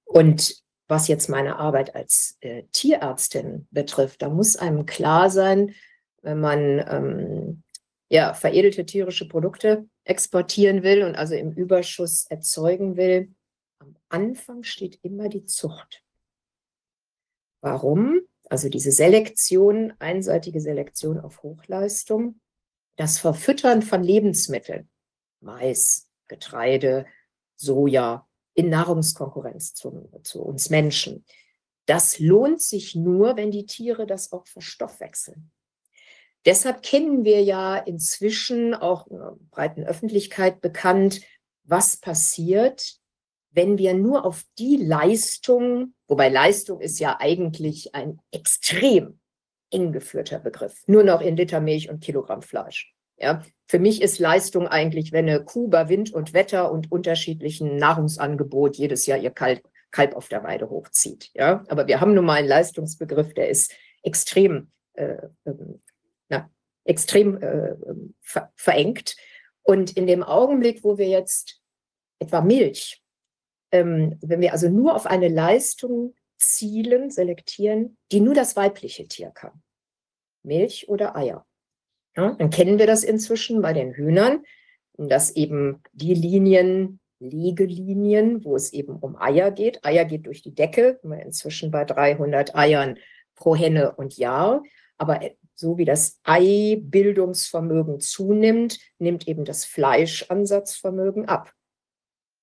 Und 0.04 0.62
was 0.88 1.06
jetzt 1.06 1.28
meine 1.28 1.58
Arbeit 1.58 1.94
als 1.94 2.38
äh, 2.40 2.64
Tierärztin 2.72 3.68
betrifft, 3.70 4.22
da 4.22 4.30
muss 4.30 4.56
einem 4.56 4.86
klar 4.86 5.28
sein, 5.28 5.74
wenn 6.22 6.40
man 6.40 6.84
ähm, 6.88 7.62
ja, 8.10 8.34
veredelte 8.34 8.84
tierische 8.84 9.28
Produkte 9.28 9.88
exportieren 10.04 10.82
will 10.82 11.04
und 11.04 11.14
also 11.14 11.34
im 11.34 11.52
Überschuss 11.52 12.26
erzeugen 12.28 12.96
will, 12.96 13.32
am 13.78 13.96
Anfang 14.08 14.64
steht 14.64 14.98
immer 15.02 15.28
die 15.28 15.44
Zucht. 15.44 16.02
Warum? 17.62 18.20
Also 18.48 18.68
diese 18.68 18.90
Selektion, 18.90 19.94
einseitige 20.00 20.60
Selektion 20.60 21.20
auf 21.20 21.42
Hochleistung, 21.44 22.40
das 22.96 23.18
Verfüttern 23.18 23.80
von 23.80 24.02
Lebensmitteln, 24.02 24.90
Mais, 25.40 26.08
Getreide, 26.26 27.06
Soja, 27.54 28.26
in 28.54 28.68
Nahrungskonkurrenz 28.70 29.74
zu, 29.74 30.10
zu 30.24 30.42
uns 30.42 30.68
Menschen. 30.68 31.24
Das 31.86 32.18
lohnt 32.18 32.60
sich 32.60 32.96
nur, 32.96 33.36
wenn 33.36 33.52
die 33.52 33.66
Tiere 33.66 34.06
das 34.06 34.32
auch 34.32 34.46
verstoffwechseln. 34.48 35.52
Deshalb 36.46 36.82
kennen 36.82 37.24
wir 37.24 37.42
ja 37.42 37.76
inzwischen 37.76 38.74
auch 38.74 39.06
in 39.08 39.18
der 39.18 39.36
breiten 39.50 39.84
Öffentlichkeit 39.84 40.60
bekannt, 40.60 41.20
was 41.64 41.98
passiert, 41.98 42.94
wenn 43.50 43.78
wir 43.78 43.94
nur 43.94 44.24
auf 44.24 44.44
die 44.58 44.76
Leistung, 44.76 45.94
wobei 46.06 46.28
Leistung 46.28 46.80
ist 46.80 46.98
ja 46.98 47.16
eigentlich 47.18 47.94
ein 47.94 48.20
extrem 48.30 49.20
eng 49.70 49.92
geführter 49.92 50.38
Begriff, 50.38 50.82
nur 50.86 51.04
noch 51.04 51.20
in 51.20 51.36
Liter 51.36 51.60
Milch 51.60 51.90
und 51.90 52.00
Kilogramm 52.00 52.42
Fleisch. 52.42 52.92
Ja, 53.18 53.42
für 53.68 53.78
mich 53.78 54.00
ist 54.00 54.18
Leistung 54.18 54.66
eigentlich, 54.66 55.12
wenn 55.12 55.28
eine 55.28 55.44
Kuh 55.44 55.68
bei 55.68 55.88
Wind 55.88 56.12
und 56.12 56.32
Wetter 56.32 56.72
und 56.72 56.90
unterschiedlichen 56.90 57.76
Nahrungsangebot 57.76 58.76
jedes 58.76 59.04
Jahr 59.06 59.18
ihr 59.18 59.30
Kalb, 59.30 59.62
Kalb 59.90 60.14
auf 60.14 60.28
der 60.28 60.42
Weide 60.42 60.70
hochzieht. 60.70 61.30
Ja, 61.34 61.64
aber 61.68 61.86
wir 61.86 62.00
haben 62.00 62.14
nun 62.14 62.24
mal 62.24 62.38
einen 62.38 62.48
Leistungsbegriff, 62.48 63.34
der 63.34 63.50
ist 63.50 63.74
extrem, 64.02 64.70
äh, 64.94 65.18
ähm, 65.44 65.82
extrem 66.84 67.40
äh, 67.42 67.76
ver 68.20 68.52
verengt. 68.56 69.16
Und 69.62 69.96
in 69.96 70.06
dem 70.06 70.22
Augenblick, 70.22 70.82
wo 70.84 70.98
wir 70.98 71.08
jetzt 71.08 71.60
etwa 72.18 72.40
Milch, 72.40 73.02
ähm, 73.72 74.18
wenn 74.20 74.40
wir 74.40 74.52
also 74.52 74.68
nur 74.68 74.94
auf 74.94 75.06
eine 75.06 75.28
Leistung 75.28 76.14
zielen, 76.38 77.10
selektieren, 77.10 77.96
die 78.10 78.20
nur 78.20 78.34
das 78.34 78.56
weibliche 78.56 79.06
Tier 79.06 79.30
kann, 79.30 79.62
Milch 80.42 80.88
oder 80.88 81.16
Eier, 81.16 81.46
ja, 82.16 82.32
dann 82.32 82.50
kennen 82.50 82.78
wir 82.78 82.86
das 82.86 83.04
inzwischen 83.04 83.62
bei 83.62 83.72
den 83.72 83.92
Hühnern, 83.92 84.44
dass 84.96 85.30
eben 85.36 85.82
die 85.92 86.14
Linien, 86.14 87.00
Legelinien, 87.20 88.44
wo 88.44 88.56
es 88.56 88.72
eben 88.72 88.96
um 88.96 89.16
Eier 89.16 89.50
geht, 89.50 89.84
Eier 89.84 90.04
geht 90.04 90.26
durch 90.26 90.42
die 90.42 90.54
Decke, 90.54 90.98
inzwischen 91.02 91.70
bei 91.70 91.84
300 91.84 92.54
Eiern 92.54 92.98
pro 93.36 93.54
Henne 93.54 93.94
und 93.94 94.16
Jahr, 94.16 94.62
aber 94.98 95.20
so 95.60 95.76
wie 95.76 95.84
das 95.84 96.18
Eibildungsvermögen 96.24 98.00
zunimmt, 98.00 98.78
nimmt 98.98 99.28
eben 99.28 99.44
das 99.44 99.66
Fleischansatzvermögen 99.66 101.28
ab. 101.28 101.52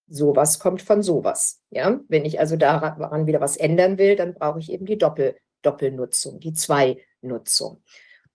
Sowas 0.07 0.59
kommt 0.59 0.83
von 0.83 1.01
sowas. 1.01 1.63
Ja? 1.71 1.99
Wenn 2.07 2.25
ich 2.25 2.39
also 2.39 2.57
daran 2.57 3.25
wieder 3.25 3.41
was 3.41 3.57
ändern 3.57 3.97
will, 3.97 4.15
dann 4.15 4.35
brauche 4.35 4.59
ich 4.59 4.71
eben 4.71 4.85
die 4.85 4.99
Doppel, 4.99 5.35
Doppelnutzung, 5.63 6.39
die 6.39 6.53
Zweinutzung. 6.53 7.81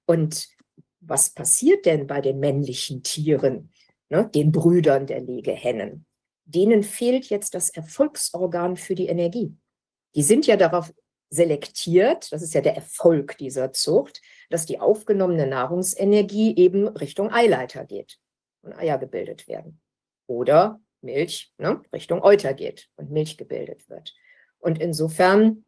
Und 0.05 0.49
was 0.99 1.31
passiert 1.31 1.87
denn 1.87 2.09
bei 2.09 2.21
den 2.21 2.41
männlichen 2.41 3.05
Tieren, 3.05 3.71
ne, 4.09 4.29
den 4.35 4.51
Brüdern 4.51 5.07
der 5.07 5.21
Legehennen? 5.21 6.07
Denen 6.45 6.83
fehlt 6.83 7.27
jetzt 7.27 7.55
das 7.55 7.71
Erfolgsorgan 7.71 8.77
für 8.77 8.97
die 8.97 9.07
Energie. 9.07 9.55
Die 10.17 10.25
sind 10.25 10.47
ja 10.49 10.57
darauf 10.57 10.93
selektiert, 11.33 12.31
das 12.31 12.43
ist 12.43 12.53
ja 12.53 12.61
der 12.61 12.77
Erfolg 12.77 13.39
dieser 13.39 13.73
Zucht, 13.73 14.21
dass 14.51 14.67
die 14.67 14.79
aufgenommene 14.79 15.47
Nahrungsenergie 15.47 16.55
eben 16.57 16.87
Richtung 16.89 17.33
Eileiter 17.33 17.87
geht 17.87 18.19
und 18.61 18.75
Eier 18.75 18.99
gebildet 18.99 19.49
werden. 19.49 19.81
Oder 20.27 20.81
Milch 21.01 21.53
ne, 21.57 21.83
Richtung 21.93 22.23
Euter 22.23 22.53
geht 22.53 22.91
und 22.97 23.11
Milch 23.11 23.39
gebildet 23.39 23.89
wird. 23.89 24.15
Und 24.59 24.79
insofern, 24.79 25.65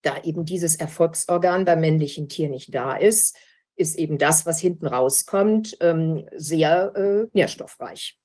da 0.00 0.20
eben 0.22 0.46
dieses 0.46 0.76
Erfolgsorgan 0.76 1.66
beim 1.66 1.80
männlichen 1.80 2.28
Tier 2.28 2.48
nicht 2.48 2.74
da 2.74 2.96
ist, 2.96 3.36
ist 3.76 3.96
eben 3.98 4.16
das, 4.16 4.46
was 4.46 4.60
hinten 4.60 4.86
rauskommt, 4.86 5.76
ähm, 5.80 6.26
sehr 6.34 6.94
äh, 6.96 7.26
nährstoffreich. 7.32 8.18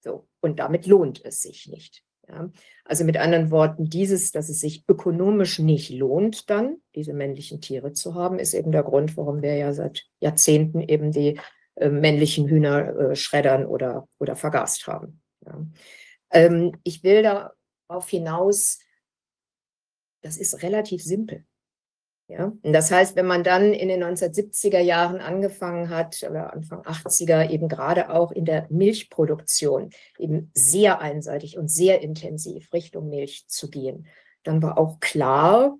So. 0.00 0.28
Und 0.40 0.58
damit 0.58 0.86
lohnt 0.86 1.24
es 1.24 1.40
sich 1.40 1.66
nicht. 1.68 2.04
Ja. 2.28 2.50
Also 2.84 3.04
mit 3.04 3.16
anderen 3.16 3.50
Worten, 3.50 3.88
dieses, 3.88 4.32
dass 4.32 4.48
es 4.48 4.60
sich 4.60 4.84
ökonomisch 4.88 5.58
nicht 5.58 5.90
lohnt, 5.90 6.48
dann 6.50 6.78
diese 6.94 7.12
männlichen 7.12 7.60
Tiere 7.60 7.92
zu 7.92 8.14
haben, 8.14 8.38
ist 8.38 8.54
eben 8.54 8.72
der 8.72 8.82
Grund, 8.82 9.16
warum 9.16 9.42
wir 9.42 9.56
ja 9.56 9.72
seit 9.72 10.06
Jahrzehnten 10.20 10.80
eben 10.80 11.12
die 11.12 11.38
äh, 11.76 11.88
männlichen 11.88 12.48
Hühner 12.48 12.96
äh, 12.96 13.16
schreddern 13.16 13.66
oder, 13.66 14.08
oder 14.18 14.36
vergast 14.36 14.86
haben. 14.86 15.20
Ja. 15.44 15.66
Ähm, 16.30 16.72
ich 16.82 17.02
will 17.02 17.22
darauf 17.22 18.08
hinaus, 18.08 18.78
das 20.22 20.36
ist 20.36 20.62
relativ 20.62 21.02
simpel. 21.02 21.44
Ja? 22.28 22.52
Und 22.62 22.72
das 22.72 22.90
heißt, 22.90 23.16
wenn 23.16 23.26
man 23.26 23.44
dann 23.44 23.72
in 23.72 23.88
den 23.88 24.02
1970er 24.02 24.80
Jahren 24.80 25.20
angefangen 25.20 25.90
hat, 25.90 26.22
oder 26.28 26.52
Anfang 26.52 26.80
80er, 26.82 27.50
eben 27.50 27.68
gerade 27.68 28.10
auch 28.10 28.32
in 28.32 28.44
der 28.44 28.66
Milchproduktion, 28.70 29.90
eben 30.18 30.50
sehr 30.54 31.00
einseitig 31.00 31.58
und 31.58 31.68
sehr 31.68 32.00
intensiv 32.00 32.72
Richtung 32.72 33.10
Milch 33.10 33.46
zu 33.48 33.68
gehen, 33.68 34.06
dann 34.42 34.62
war 34.62 34.78
auch 34.78 35.00
klar, 35.00 35.76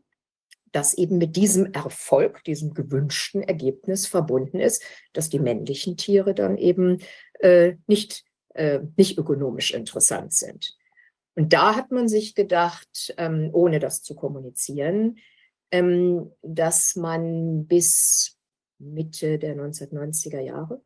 dass 0.73 0.95
eben 0.95 1.19
mit 1.19 1.37
diesem 1.37 1.73
Erfolg, 1.73 2.43
diesem 2.45 2.75
gewünschten 2.75 3.43
Ergebnis 3.43 4.07
verbunden 4.07 4.59
ist, 4.59 4.83
dass 5.13 5.31
die 5.31 5.39
männlichen 5.39 5.97
Tiere 5.97 6.35
dann 6.35 6.59
eben 6.59 6.99
äh, 7.41 7.75
nicht, 7.87 8.25
äh, 8.55 8.81
nicht 8.97 9.17
ökonomisch 9.17 9.73
interessant 9.73 10.35
sind. 10.35 10.77
Und 11.37 11.53
da 11.53 11.77
hat 11.77 11.91
man 11.91 12.09
sich 12.09 12.35
gedacht, 12.35 13.15
ähm, 13.19 13.51
ohne 13.53 13.79
das 13.79 14.03
zu 14.03 14.15
kommunizieren, 14.15 15.17
ähm, 15.75 16.31
dass 16.41 16.95
man 16.95 17.67
bis 17.67 18.39
Mitte 18.79 19.41
der 19.41 19.57
1990er 19.57 20.39
Jahre 20.39 20.81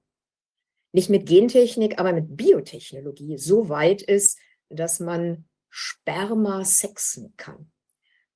nicht 0.93 1.11
mit 1.11 1.27
Gentechnik, 1.27 2.01
aber 2.01 2.15
mit 2.15 2.39
Biotechnologie 2.39 3.37
so 3.37 3.69
weit 3.69 4.01
ist, 4.01 4.39
dass 4.71 4.99
man 4.99 5.47
Sperma 5.69 6.65
sexen 6.65 7.35
kann. 7.37 7.71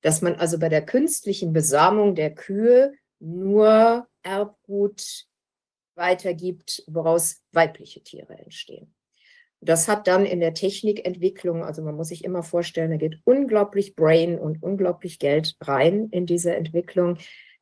Dass 0.01 0.21
man 0.21 0.35
also 0.35 0.59
bei 0.59 0.69
der 0.69 0.85
künstlichen 0.85 1.53
Besamung 1.53 2.13
der 2.13 2.35
Kühe 2.35 2.93
nur 3.17 4.07
Erbgut 4.21 5.25
weitergibt, 5.95 6.83
woraus 6.85 7.41
weibliche 7.51 8.03
Tiere 8.03 8.37
entstehen. 8.37 8.93
Das 9.65 9.87
hat 9.87 10.07
dann 10.07 10.25
in 10.25 10.39
der 10.39 10.53
Technikentwicklung, 10.53 11.63
also 11.63 11.81
man 11.81 11.95
muss 11.95 12.09
sich 12.09 12.23
immer 12.23 12.43
vorstellen, 12.43 12.91
da 12.91 12.97
geht 12.97 13.19
unglaublich 13.23 13.95
Brain 13.95 14.37
und 14.37 14.61
unglaublich 14.61 15.19
Geld 15.19 15.55
rein 15.61 16.09
in 16.11 16.25
diese 16.25 16.55
Entwicklung. 16.55 17.17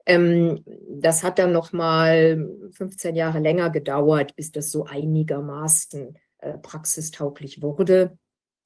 Ähm, 0.06 0.64
das 0.90 1.24
hat 1.24 1.38
dann 1.38 1.52
noch 1.52 1.74
mal 1.74 2.50
15 2.72 3.16
Jahre 3.16 3.40
länger 3.40 3.70
gedauert, 3.70 4.36
bis 4.36 4.52
das 4.52 4.72
so 4.72 4.86
einigermaßen 4.86 6.18
äh, 6.40 6.58
praxistauglich 6.58 7.62
wurde. 7.62 8.18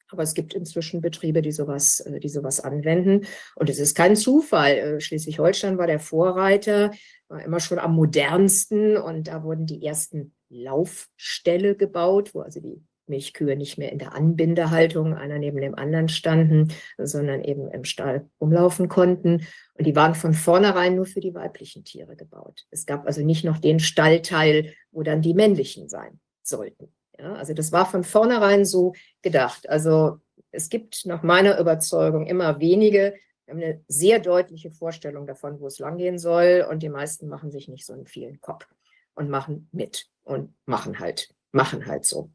Aber 0.10 0.24
es 0.24 0.34
gibt 0.34 0.54
inzwischen 0.54 1.02
Betriebe, 1.02 1.42
die 1.42 1.52
sowas, 1.52 2.00
äh, 2.00 2.20
die 2.20 2.30
sowas 2.30 2.62
anwenden. 2.62 3.26
Und 3.56 3.70
es 3.70 3.80
ist 3.80 3.96
kein 3.96 4.16
Zufall. 4.16 4.78
Äh, 4.78 5.00
Schleswig-Holstein 5.02 5.78
war 5.78 5.88
der 5.88 6.00
Vorreiter, 6.00 6.92
war 7.28 7.44
immer 7.44 7.60
schon 7.60 7.80
am 7.80 7.96
modernsten. 7.96 8.98
Und 8.98 9.28
da 9.28 9.44
wurden 9.44 9.66
die 9.66 9.86
ersten 9.86 10.34
Laufställe 10.50 11.76
gebaut, 11.76 12.34
wo 12.34 12.42
also 12.42 12.62
die 12.62 12.82
Milchkühe 13.08 13.56
nicht 13.56 13.78
mehr 13.78 13.92
in 13.92 14.00
der 14.00 14.14
Anbindehaltung, 14.14 15.14
einer 15.14 15.40
neben 15.40 15.62
dem 15.62 15.76
anderen 15.76 16.10
standen, 16.10 16.72
sondern 16.98 17.44
eben 17.44 17.70
im 17.70 17.84
Stall 17.84 18.30
rumlaufen 18.42 18.88
konnten. 18.88 19.46
Und 19.74 19.88
die 19.88 19.96
waren 19.96 20.16
von 20.16 20.34
vornherein 20.34 20.96
nur 20.96 21.06
für 21.06 21.20
die 21.20 21.34
weiblichen 21.34 21.84
Tiere 21.84 22.16
gebaut. 22.16 22.66
Es 22.72 22.86
gab 22.86 23.06
also 23.06 23.22
nicht 23.22 23.44
noch 23.44 23.58
den 23.58 23.80
Stallteil, 23.80 24.74
wo 24.92 25.04
dann 25.04 25.22
die 25.22 25.34
männlichen 25.34 25.90
sein 25.90 26.20
sollten. 26.42 26.94
Ja, 27.20 27.34
also 27.34 27.54
das 27.54 27.72
war 27.72 27.86
von 27.86 28.04
vornherein 28.04 28.66
so 28.66 28.94
gedacht. 29.22 29.70
Also 29.70 30.20
es 30.52 30.70
gibt 30.70 31.06
nach 31.06 31.24
meiner 31.24 31.60
Überzeugung 31.60 32.26
immer 32.26 32.60
wenige, 32.60 33.16
wir 33.46 33.54
haben 33.54 33.62
eine 33.62 33.84
sehr 33.88 34.20
deutliche 34.20 34.72
Vorstellung 34.72 35.28
davon, 35.28 35.60
wo 35.60 35.68
es 35.68 35.80
langgehen 35.80 36.18
soll. 36.18 36.66
Und 36.70 36.82
die 36.82 36.90
meisten 36.90 37.28
machen 37.28 37.52
sich 37.52 37.68
nicht 37.68 37.86
so 37.86 37.94
einen 37.94 38.08
vielen 38.08 38.42
Kopf 38.42 38.68
und 39.14 39.30
machen 39.30 39.70
mit 39.72 40.08
und 40.24 40.54
machen 40.66 41.00
halt, 41.00 41.30
machen 41.52 41.86
halt 41.86 42.06
so. 42.06 42.32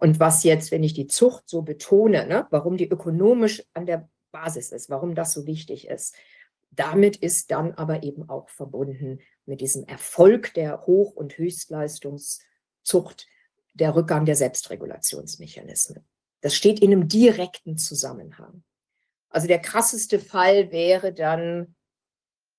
Und 0.00 0.20
was 0.20 0.44
jetzt, 0.44 0.70
wenn 0.70 0.84
ich 0.84 0.94
die 0.94 1.08
Zucht 1.08 1.48
so 1.48 1.62
betone, 1.62 2.24
ne, 2.28 2.46
warum 2.50 2.76
die 2.76 2.88
ökonomisch 2.88 3.64
an 3.74 3.84
der 3.84 4.08
Basis 4.30 4.70
ist, 4.70 4.88
warum 4.90 5.16
das 5.16 5.32
so 5.32 5.44
wichtig 5.44 5.88
ist, 5.88 6.14
damit 6.70 7.16
ist 7.16 7.50
dann 7.50 7.74
aber 7.74 8.04
eben 8.04 8.28
auch 8.28 8.48
verbunden 8.48 9.18
mit 9.44 9.60
diesem 9.60 9.84
Erfolg 9.86 10.54
der 10.54 10.86
Hoch- 10.86 11.16
und 11.16 11.36
Höchstleistungszucht 11.36 13.26
der 13.74 13.96
Rückgang 13.96 14.24
der 14.24 14.36
Selbstregulationsmechanismen. 14.36 16.06
Das 16.42 16.54
steht 16.54 16.78
in 16.78 16.92
einem 16.92 17.08
direkten 17.08 17.76
Zusammenhang. 17.76 18.62
Also 19.30 19.48
der 19.48 19.58
krasseste 19.58 20.20
Fall 20.20 20.70
wäre 20.70 21.12
dann 21.12 21.74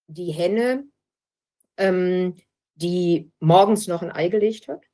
die 0.07 0.31
Henne, 0.31 0.89
ähm, 1.77 2.35
die 2.75 3.31
morgens 3.39 3.87
noch 3.87 4.01
ein 4.01 4.11
Ei 4.11 4.27
gelegt 4.27 4.67
hat 4.67 4.88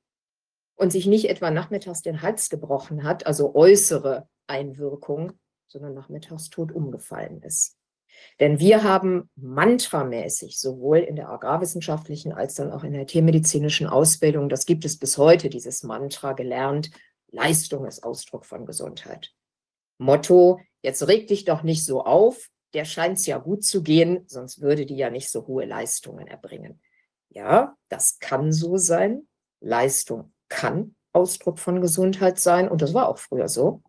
und 0.75 0.91
sich 0.91 1.07
nicht 1.07 1.29
etwa 1.29 1.51
nachmittags 1.51 2.01
den 2.01 2.21
Hals 2.21 2.49
gebrochen 2.49 3.03
hat, 3.03 3.25
also 3.25 3.55
äußere 3.55 4.27
Einwirkung, 4.47 5.33
sondern 5.67 5.93
nachmittags 5.93 6.49
tot 6.49 6.71
umgefallen 6.71 7.41
ist. 7.41 7.77
Denn 8.39 8.59
wir 8.59 8.83
haben 8.83 9.29
mantramäßig 9.35 10.59
sowohl 10.59 10.99
in 10.99 11.15
der 11.15 11.29
agrarwissenschaftlichen 11.29 12.31
als 12.31 12.55
dann 12.55 12.71
auch 12.71 12.83
in 12.83 12.93
der 12.93 13.07
tiermedizinischen 13.07 13.87
Ausbildung, 13.87 14.47
das 14.47 14.65
gibt 14.65 14.85
es 14.85 14.97
bis 14.97 15.17
heute, 15.17 15.49
dieses 15.49 15.83
Mantra 15.83 16.33
gelernt, 16.33 16.91
Leistung 17.27 17.85
ist 17.85 18.03
Ausdruck 18.03 18.45
von 18.45 18.65
Gesundheit. 18.65 19.33
Motto, 19.97 20.61
jetzt 20.81 21.07
reg 21.07 21.27
dich 21.27 21.43
doch 21.45 21.63
nicht 21.63 21.83
so 21.83 22.03
auf, 22.03 22.49
der 22.73 22.85
scheint 22.85 23.17
es 23.17 23.25
ja 23.25 23.37
gut 23.37 23.63
zu 23.63 23.83
gehen, 23.83 24.23
sonst 24.27 24.61
würde 24.61 24.85
die 24.85 24.95
ja 24.95 25.09
nicht 25.09 25.29
so 25.29 25.47
hohe 25.47 25.65
Leistungen 25.65 26.27
erbringen. 26.27 26.81
Ja, 27.29 27.75
das 27.89 28.19
kann 28.19 28.53
so 28.53 28.77
sein. 28.77 29.27
Leistung 29.59 30.34
kann 30.49 30.95
Ausdruck 31.13 31.59
von 31.59 31.81
Gesundheit 31.81 32.39
sein 32.39 32.69
und 32.69 32.81
das 32.81 32.93
war 32.93 33.09
auch 33.09 33.17
früher 33.17 33.47
so. 33.47 33.81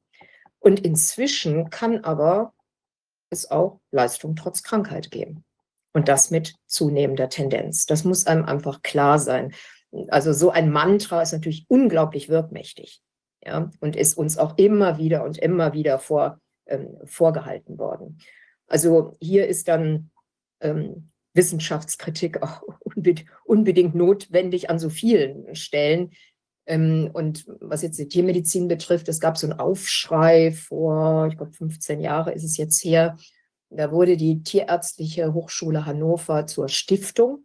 Und 0.58 0.80
inzwischen 0.80 1.70
kann 1.70 2.04
aber 2.04 2.54
es 3.30 3.50
auch 3.50 3.80
Leistung 3.90 4.36
trotz 4.36 4.62
Krankheit 4.62 5.10
geben. 5.10 5.44
Und 5.92 6.08
das 6.08 6.30
mit 6.30 6.54
zunehmender 6.66 7.28
Tendenz. 7.28 7.86
Das 7.86 8.04
muss 8.04 8.26
einem 8.26 8.44
einfach 8.44 8.82
klar 8.82 9.18
sein. 9.18 9.54
Also 10.08 10.32
so 10.32 10.50
ein 10.50 10.70
Mantra 10.70 11.22
ist 11.22 11.32
natürlich 11.32 11.64
unglaublich 11.68 12.28
wirkmächtig 12.28 13.00
ja, 13.44 13.70
und 13.80 13.96
ist 13.96 14.18
uns 14.18 14.36
auch 14.38 14.58
immer 14.58 14.98
wieder 14.98 15.24
und 15.24 15.38
immer 15.38 15.72
wieder 15.72 15.98
vor, 15.98 16.40
ähm, 16.66 16.98
vorgehalten 17.04 17.78
worden. 17.78 18.18
Also 18.66 19.16
hier 19.20 19.46
ist 19.46 19.68
dann 19.68 20.10
ähm, 20.60 21.08
Wissenschaftskritik 21.32 22.42
auch 22.42 22.62
unbedingt 23.44 23.94
notwendig 23.94 24.68
an 24.68 24.78
so 24.78 24.90
vielen 24.90 25.54
Stellen. 25.54 26.10
Ähm, 26.66 27.10
und 27.12 27.46
was 27.60 27.82
jetzt 27.82 27.98
die 27.98 28.08
Tiermedizin 28.08 28.68
betrifft, 28.68 29.08
es 29.08 29.20
gab 29.20 29.38
so 29.38 29.46
einen 29.46 29.58
Aufschrei 29.58 30.52
vor, 30.52 31.28
ich 31.28 31.36
glaube, 31.36 31.52
15 31.52 32.00
Jahre 32.00 32.32
ist 32.32 32.44
es 32.44 32.56
jetzt 32.56 32.84
her. 32.84 33.16
Da 33.70 33.90
wurde 33.92 34.16
die 34.16 34.42
Tierärztliche 34.42 35.32
Hochschule 35.32 35.86
Hannover 35.86 36.46
zur 36.46 36.68
Stiftung 36.68 37.44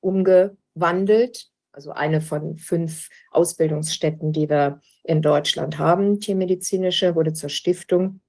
umgewandelt. 0.00 1.48
Also 1.72 1.92
eine 1.92 2.20
von 2.20 2.58
fünf 2.58 3.08
Ausbildungsstätten, 3.30 4.32
die 4.32 4.48
wir 4.48 4.80
in 5.04 5.22
Deutschland 5.22 5.78
haben, 5.78 6.20
tiermedizinische, 6.20 7.14
wurde 7.14 7.32
zur 7.32 7.50
Stiftung. 7.50 8.20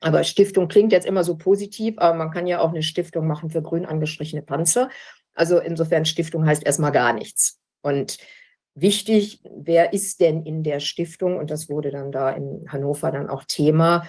Aber 0.00 0.22
Stiftung 0.22 0.68
klingt 0.68 0.92
jetzt 0.92 1.06
immer 1.06 1.24
so 1.24 1.36
positiv, 1.36 1.98
aber 1.98 2.16
man 2.16 2.30
kann 2.30 2.46
ja 2.46 2.60
auch 2.60 2.70
eine 2.70 2.82
Stiftung 2.82 3.26
machen 3.26 3.50
für 3.50 3.62
grün 3.62 3.86
angestrichene 3.86 4.42
Panzer. 4.42 4.90
Also 5.34 5.58
insofern 5.58 6.04
Stiftung 6.04 6.46
heißt 6.46 6.64
erstmal 6.64 6.92
gar 6.92 7.12
nichts. 7.12 7.58
Und 7.82 8.18
wichtig, 8.74 9.40
wer 9.44 9.92
ist 9.92 10.20
denn 10.20 10.42
in 10.42 10.62
der 10.62 10.80
Stiftung? 10.80 11.36
Und 11.36 11.50
das 11.50 11.68
wurde 11.68 11.90
dann 11.90 12.12
da 12.12 12.30
in 12.30 12.64
Hannover 12.68 13.10
dann 13.10 13.28
auch 13.28 13.44
Thema. 13.44 14.06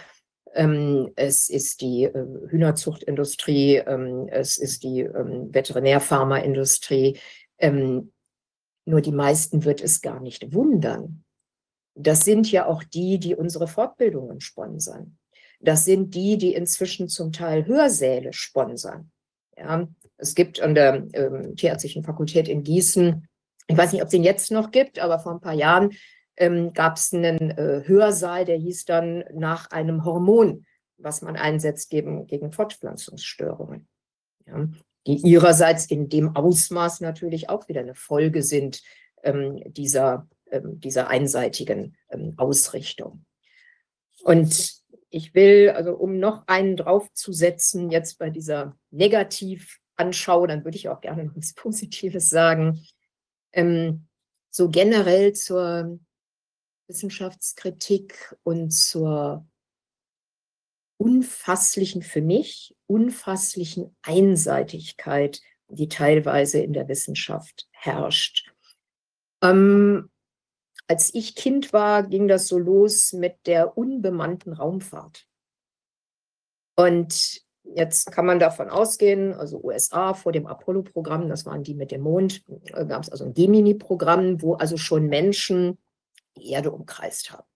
Ähm, 0.54 1.12
es 1.16 1.50
ist 1.50 1.82
die 1.82 2.04
äh, 2.04 2.26
Hühnerzuchtindustrie, 2.48 3.78
ähm, 3.78 4.28
es 4.30 4.58
ist 4.58 4.84
die 4.84 5.02
ähm, 5.02 5.54
Veterinärpharmaindustrie. 5.54 7.20
Ähm, 7.58 8.14
nur 8.86 9.02
die 9.02 9.12
meisten 9.12 9.66
wird 9.66 9.82
es 9.82 10.02
gar 10.02 10.22
nicht 10.22 10.54
wundern. 10.54 11.24
Das 11.96 12.24
sind 12.26 12.52
ja 12.52 12.68
auch 12.68 12.84
die, 12.84 13.20
die 13.20 13.36
unsere 13.36 13.68
Fortbildungen 13.68 14.42
sponsern. 14.42 15.18
Das 15.60 15.86
sind 15.86 16.14
die, 16.14 16.38
die 16.38 16.54
inzwischen 16.54 17.10
zum 17.10 17.32
Teil 17.32 17.66
Hörsäle 17.66 18.34
sponsern. 18.34 19.12
Ja, 19.58 19.88
es 20.18 20.36
gibt 20.36 20.62
an 20.62 20.76
der 20.76 21.08
ähm, 21.14 21.56
Tierärztlichen 21.56 22.04
Fakultät 22.04 22.48
in 22.48 22.64
Gießen, 22.64 23.28
ich 23.68 23.78
weiß 23.78 23.94
nicht, 23.94 24.02
ob 24.02 24.08
es 24.08 24.12
den 24.12 24.24
jetzt 24.24 24.52
noch 24.52 24.72
gibt, 24.72 25.00
aber 25.00 25.20
vor 25.20 25.34
ein 25.34 25.42
paar 25.42 25.54
Jahren 25.54 25.92
ähm, 26.38 26.74
gab 26.74 26.98
es 26.98 27.14
einen 27.14 27.52
äh, 27.52 27.84
Hörsaal, 27.86 28.46
der 28.46 28.58
hieß 28.58 28.86
dann 28.86 29.24
nach 29.34 29.72
einem 29.72 30.04
Hormon, 30.06 30.66
was 30.98 31.22
man 31.22 31.36
einsetzt 31.36 31.90
gegen, 31.90 32.28
gegen 32.28 32.52
Fortpflanzungsstörungen. 32.52 33.88
Ja, 34.46 34.68
die 35.08 35.18
ihrerseits 35.18 35.86
in 35.86 36.10
dem 36.10 36.36
Ausmaß 36.36 37.02
natürlich 37.02 37.50
auch 37.50 37.68
wieder 37.68 37.82
eine 37.82 37.96
Folge 37.96 38.42
sind 38.44 38.82
ähm, 39.24 39.62
dieser, 39.66 40.28
ähm, 40.52 40.80
dieser 40.80 41.10
einseitigen 41.10 41.96
ähm, 42.10 42.34
Ausrichtung. 42.38 43.26
Und 44.24 44.74
ich 45.10 45.36
will, 45.36 45.70
also 45.70 45.94
um 45.94 46.18
noch 46.20 46.48
einen 46.48 46.76
draufzusetzen, 46.76 47.92
jetzt 47.92 48.18
bei 48.18 48.30
dieser 48.30 48.76
Negativanschau, 48.92 50.48
dann 50.48 50.66
würde 50.66 50.78
ich 50.78 50.90
auch 50.90 51.02
gerne 51.02 51.26
noch 51.26 51.36
was 51.36 51.54
Positives 51.54 52.30
sagen. 52.30 52.86
Ähm, 53.56 54.08
so 54.52 54.70
generell 54.70 55.34
zur 55.34 56.00
Wissenschaftskritik 56.88 58.38
und 58.44 58.72
zur 58.72 59.48
unfasslichen, 60.98 62.02
für 62.02 62.22
mich, 62.22 62.76
unfasslichen 62.88 63.96
Einseitigkeit, 64.02 65.42
die 65.68 65.90
teilweise 65.90 66.60
in 66.60 66.74
der 66.74 66.88
Wissenschaft 66.88 67.68
herrscht. 67.72 68.54
Ähm, 69.42 70.10
als 70.88 71.14
ich 71.14 71.36
Kind 71.36 71.74
war, 71.74 72.04
ging 72.04 72.28
das 72.28 72.48
so 72.48 72.60
los 72.60 73.14
mit 73.14 73.48
der 73.48 73.78
unbemannten 73.78 74.54
Raumfahrt. 74.54 75.28
Und 76.78 77.45
jetzt 77.74 78.12
kann 78.12 78.26
man 78.26 78.40
davon 78.40 78.70
ausgehen, 78.70 79.34
also 79.34 79.62
USA 79.64 80.14
vor 80.14 80.32
dem 80.32 80.48
Apollo-Programm, 80.48 81.30
das 81.30 81.46
waren 81.46 81.64
die 81.64 81.76
mit 81.76 81.92
dem 81.92 82.02
Mond, 82.02 82.44
äh, 82.74 82.86
gab 82.86 83.04
es 83.04 83.10
also 83.10 83.26
ein 83.26 83.34
Gemini-Programm, 83.34 84.42
wo 84.42 84.54
also 84.56 84.78
schon 84.78 85.08
Menschen 85.08 85.78
die 86.38 86.52
Erde 86.52 86.72
umkreist 86.72 87.32
haben. 87.32 87.48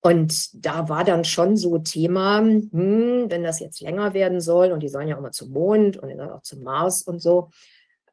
Und 0.00 0.64
da 0.64 0.88
war 0.88 1.02
dann 1.02 1.24
schon 1.24 1.56
so 1.56 1.78
Thema, 1.78 2.38
hm, 2.38 3.26
wenn 3.28 3.42
das 3.42 3.58
jetzt 3.58 3.80
länger 3.80 4.14
werden 4.14 4.40
soll 4.40 4.70
und 4.70 4.80
die 4.80 4.88
sollen 4.88 5.08
ja 5.08 5.16
auch 5.16 5.20
mal 5.20 5.32
zum 5.32 5.50
Mond 5.50 5.96
und 5.96 6.08
dann 6.16 6.30
auch 6.30 6.42
zum 6.42 6.62
Mars 6.62 7.02
und 7.02 7.20
so, 7.20 7.50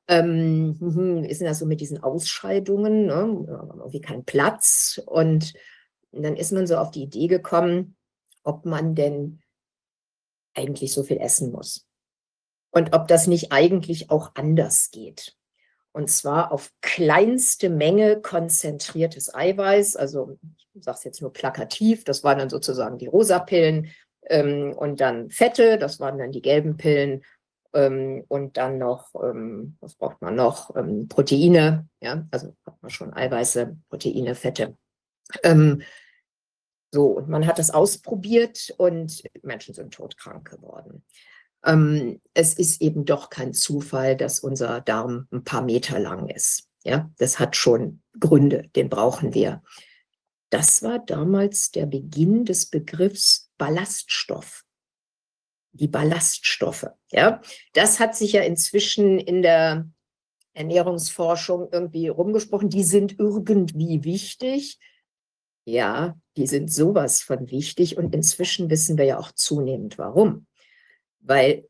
ähm, 0.07 0.75
hm, 0.79 1.23
ist 1.23 1.41
denn 1.41 1.47
das 1.47 1.59
so 1.59 1.67
mit 1.67 1.81
diesen 1.81 2.01
Ausscheidungen, 2.01 3.05
ne? 3.05 3.45
irgendwie 3.77 4.01
kein 4.01 4.25
Platz. 4.25 4.99
Und 5.05 5.53
dann 6.11 6.35
ist 6.35 6.51
man 6.51 6.65
so 6.65 6.77
auf 6.77 6.89
die 6.89 7.03
Idee 7.03 7.27
gekommen, 7.27 7.95
ob 8.43 8.65
man 8.65 8.95
denn 8.95 9.42
eigentlich 10.53 10.93
so 10.93 11.03
viel 11.03 11.17
essen 11.17 11.51
muss. 11.51 11.85
Und 12.71 12.93
ob 12.93 13.07
das 13.07 13.27
nicht 13.27 13.51
eigentlich 13.51 14.09
auch 14.09 14.31
anders 14.35 14.89
geht. 14.91 15.35
Und 15.91 16.09
zwar 16.09 16.51
auf 16.51 16.71
kleinste 16.81 17.69
Menge 17.69 18.19
konzentriertes 18.19 19.33
Eiweiß. 19.33 19.95
Also 19.95 20.37
ich 20.73 20.83
sage 20.83 20.97
es 20.97 21.03
jetzt 21.03 21.21
nur 21.21 21.31
plakativ, 21.31 22.03
das 22.03 22.23
waren 22.23 22.39
dann 22.39 22.49
sozusagen 22.49 22.97
die 22.97 23.07
rosa 23.07 23.39
Pillen. 23.39 23.91
Ähm, 24.23 24.73
und 24.75 25.01
dann 25.01 25.29
Fette, 25.29 25.77
das 25.77 25.99
waren 25.99 26.17
dann 26.17 26.31
die 26.31 26.41
gelben 26.41 26.77
Pillen 26.77 27.23
ähm, 27.73 28.23
und 28.27 28.57
dann 28.57 28.77
noch, 28.77 29.13
ähm, 29.21 29.77
was 29.81 29.95
braucht 29.95 30.21
man 30.21 30.35
noch? 30.35 30.75
Ähm, 30.75 31.07
Proteine, 31.07 31.87
ja, 32.01 32.25
also 32.31 32.55
hat 32.65 32.81
man 32.81 32.89
schon 32.89 33.13
Eiweiße, 33.13 33.77
Proteine, 33.89 34.35
Fette. 34.35 34.77
So, 36.93 37.07
und 37.07 37.27
man 37.27 37.47
hat 37.47 37.57
das 37.57 37.71
ausprobiert 37.71 38.71
und 38.77 39.23
Menschen 39.41 39.73
sind 39.73 39.95
todkrank 39.95 40.47
geworden. 40.47 41.03
Ähm, 41.65 42.21
es 42.35 42.53
ist 42.53 42.81
eben 42.81 43.03
doch 43.03 43.31
kein 43.31 43.53
Zufall, 43.53 44.15
dass 44.15 44.39
unser 44.39 44.79
Darm 44.79 45.27
ein 45.31 45.43
paar 45.43 45.63
Meter 45.63 45.97
lang 45.97 46.29
ist. 46.29 46.69
Ja, 46.83 47.09
das 47.17 47.39
hat 47.39 47.55
schon 47.55 48.03
Gründe, 48.19 48.69
den 48.75 48.89
brauchen 48.89 49.33
wir. 49.33 49.63
Das 50.51 50.83
war 50.83 50.99
damals 50.99 51.71
der 51.71 51.87
Beginn 51.87 52.45
des 52.45 52.67
Begriffs 52.67 53.49
Ballaststoff 53.57 54.63
die 55.73 55.87
Ballaststoffe. 55.87 56.85
Ja, 57.11 57.41
das 57.73 57.99
hat 57.99 58.15
sich 58.15 58.33
ja 58.33 58.43
inzwischen 58.43 59.17
in 59.17 59.41
der 59.41 59.89
Ernährungsforschung 60.53 61.69
irgendwie 61.71 62.07
rumgesprochen. 62.07 62.69
Die 62.69 62.83
sind 62.83 63.19
irgendwie 63.19 64.03
wichtig. 64.03 64.79
Ja, 65.65 66.15
die 66.35 66.47
sind 66.47 66.71
sowas 66.71 67.21
von 67.21 67.49
wichtig 67.49 67.97
und 67.97 68.13
inzwischen 68.13 68.69
wissen 68.69 68.97
wir 68.97 69.05
ja 69.05 69.19
auch 69.19 69.31
zunehmend 69.31 69.97
warum. 69.97 70.45
Weil 71.21 71.67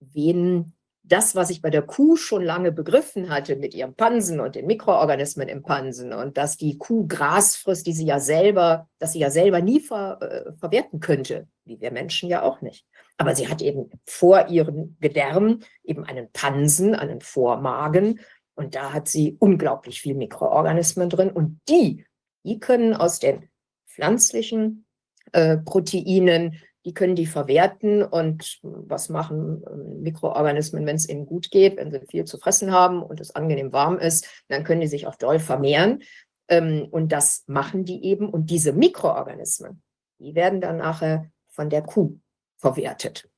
wen 0.00 0.74
das, 1.02 1.34
was 1.34 1.50
ich 1.50 1.60
bei 1.60 1.70
der 1.70 1.82
Kuh 1.82 2.16
schon 2.16 2.44
lange 2.44 2.70
begriffen 2.70 3.30
hatte 3.30 3.56
mit 3.56 3.74
ihrem 3.74 3.94
Pansen 3.94 4.38
und 4.38 4.54
den 4.54 4.66
Mikroorganismen 4.66 5.48
im 5.48 5.62
Pansen 5.62 6.12
und 6.12 6.36
dass 6.36 6.56
die 6.56 6.78
Kuh 6.78 7.06
Gras 7.08 7.56
frisst, 7.56 7.86
die 7.86 7.92
sie 7.92 8.06
ja 8.06 8.20
selber, 8.20 8.88
dass 8.98 9.12
sie 9.12 9.18
ja 9.18 9.30
selber 9.30 9.60
nie 9.60 9.80
ver, 9.80 10.18
äh, 10.20 10.52
verwerten 10.58 11.00
könnte, 11.00 11.48
wie 11.64 11.80
wir 11.80 11.90
Menschen 11.90 12.28
ja 12.28 12.42
auch 12.42 12.60
nicht. 12.60 12.86
Aber 13.16 13.34
sie 13.34 13.48
hat 13.48 13.60
eben 13.60 13.90
vor 14.06 14.48
ihren 14.48 14.96
Gedärmen 15.00 15.64
eben 15.82 16.04
einen 16.04 16.30
Pansen, 16.32 16.94
einen 16.94 17.20
Vormagen 17.20 18.20
und 18.54 18.74
da 18.74 18.92
hat 18.92 19.08
sie 19.08 19.36
unglaublich 19.40 20.00
viel 20.00 20.14
Mikroorganismen 20.14 21.08
drin 21.08 21.30
und 21.30 21.60
die, 21.68 22.04
die 22.44 22.58
können 22.58 22.94
aus 22.94 23.18
den 23.18 23.48
pflanzlichen 23.86 24.86
äh, 25.32 25.58
Proteinen 25.58 26.60
die 26.84 26.94
können 26.94 27.14
die 27.14 27.26
verwerten 27.26 28.02
und 28.02 28.58
was 28.62 29.08
machen 29.08 29.62
ähm, 29.70 30.02
Mikroorganismen, 30.02 30.86
wenn 30.86 30.96
es 30.96 31.08
ihnen 31.08 31.26
gut 31.26 31.50
geht, 31.50 31.76
wenn 31.76 31.90
sie 31.90 32.00
viel 32.08 32.24
zu 32.24 32.38
fressen 32.38 32.72
haben 32.72 33.02
und 33.02 33.20
es 33.20 33.34
angenehm 33.34 33.72
warm 33.72 33.98
ist, 33.98 34.26
dann 34.48 34.64
können 34.64 34.80
die 34.80 34.86
sich 34.86 35.06
auch 35.06 35.16
doll 35.16 35.38
vermehren. 35.38 36.02
Ähm, 36.48 36.88
und 36.90 37.12
das 37.12 37.44
machen 37.46 37.84
die 37.84 38.04
eben. 38.04 38.28
Und 38.28 38.50
diese 38.50 38.72
Mikroorganismen, 38.72 39.82
die 40.18 40.34
werden 40.34 40.60
dann 40.60 40.78
nachher 40.78 41.30
von 41.48 41.68
der 41.68 41.82
Kuh 41.82 42.18
verwertet. 42.56 43.29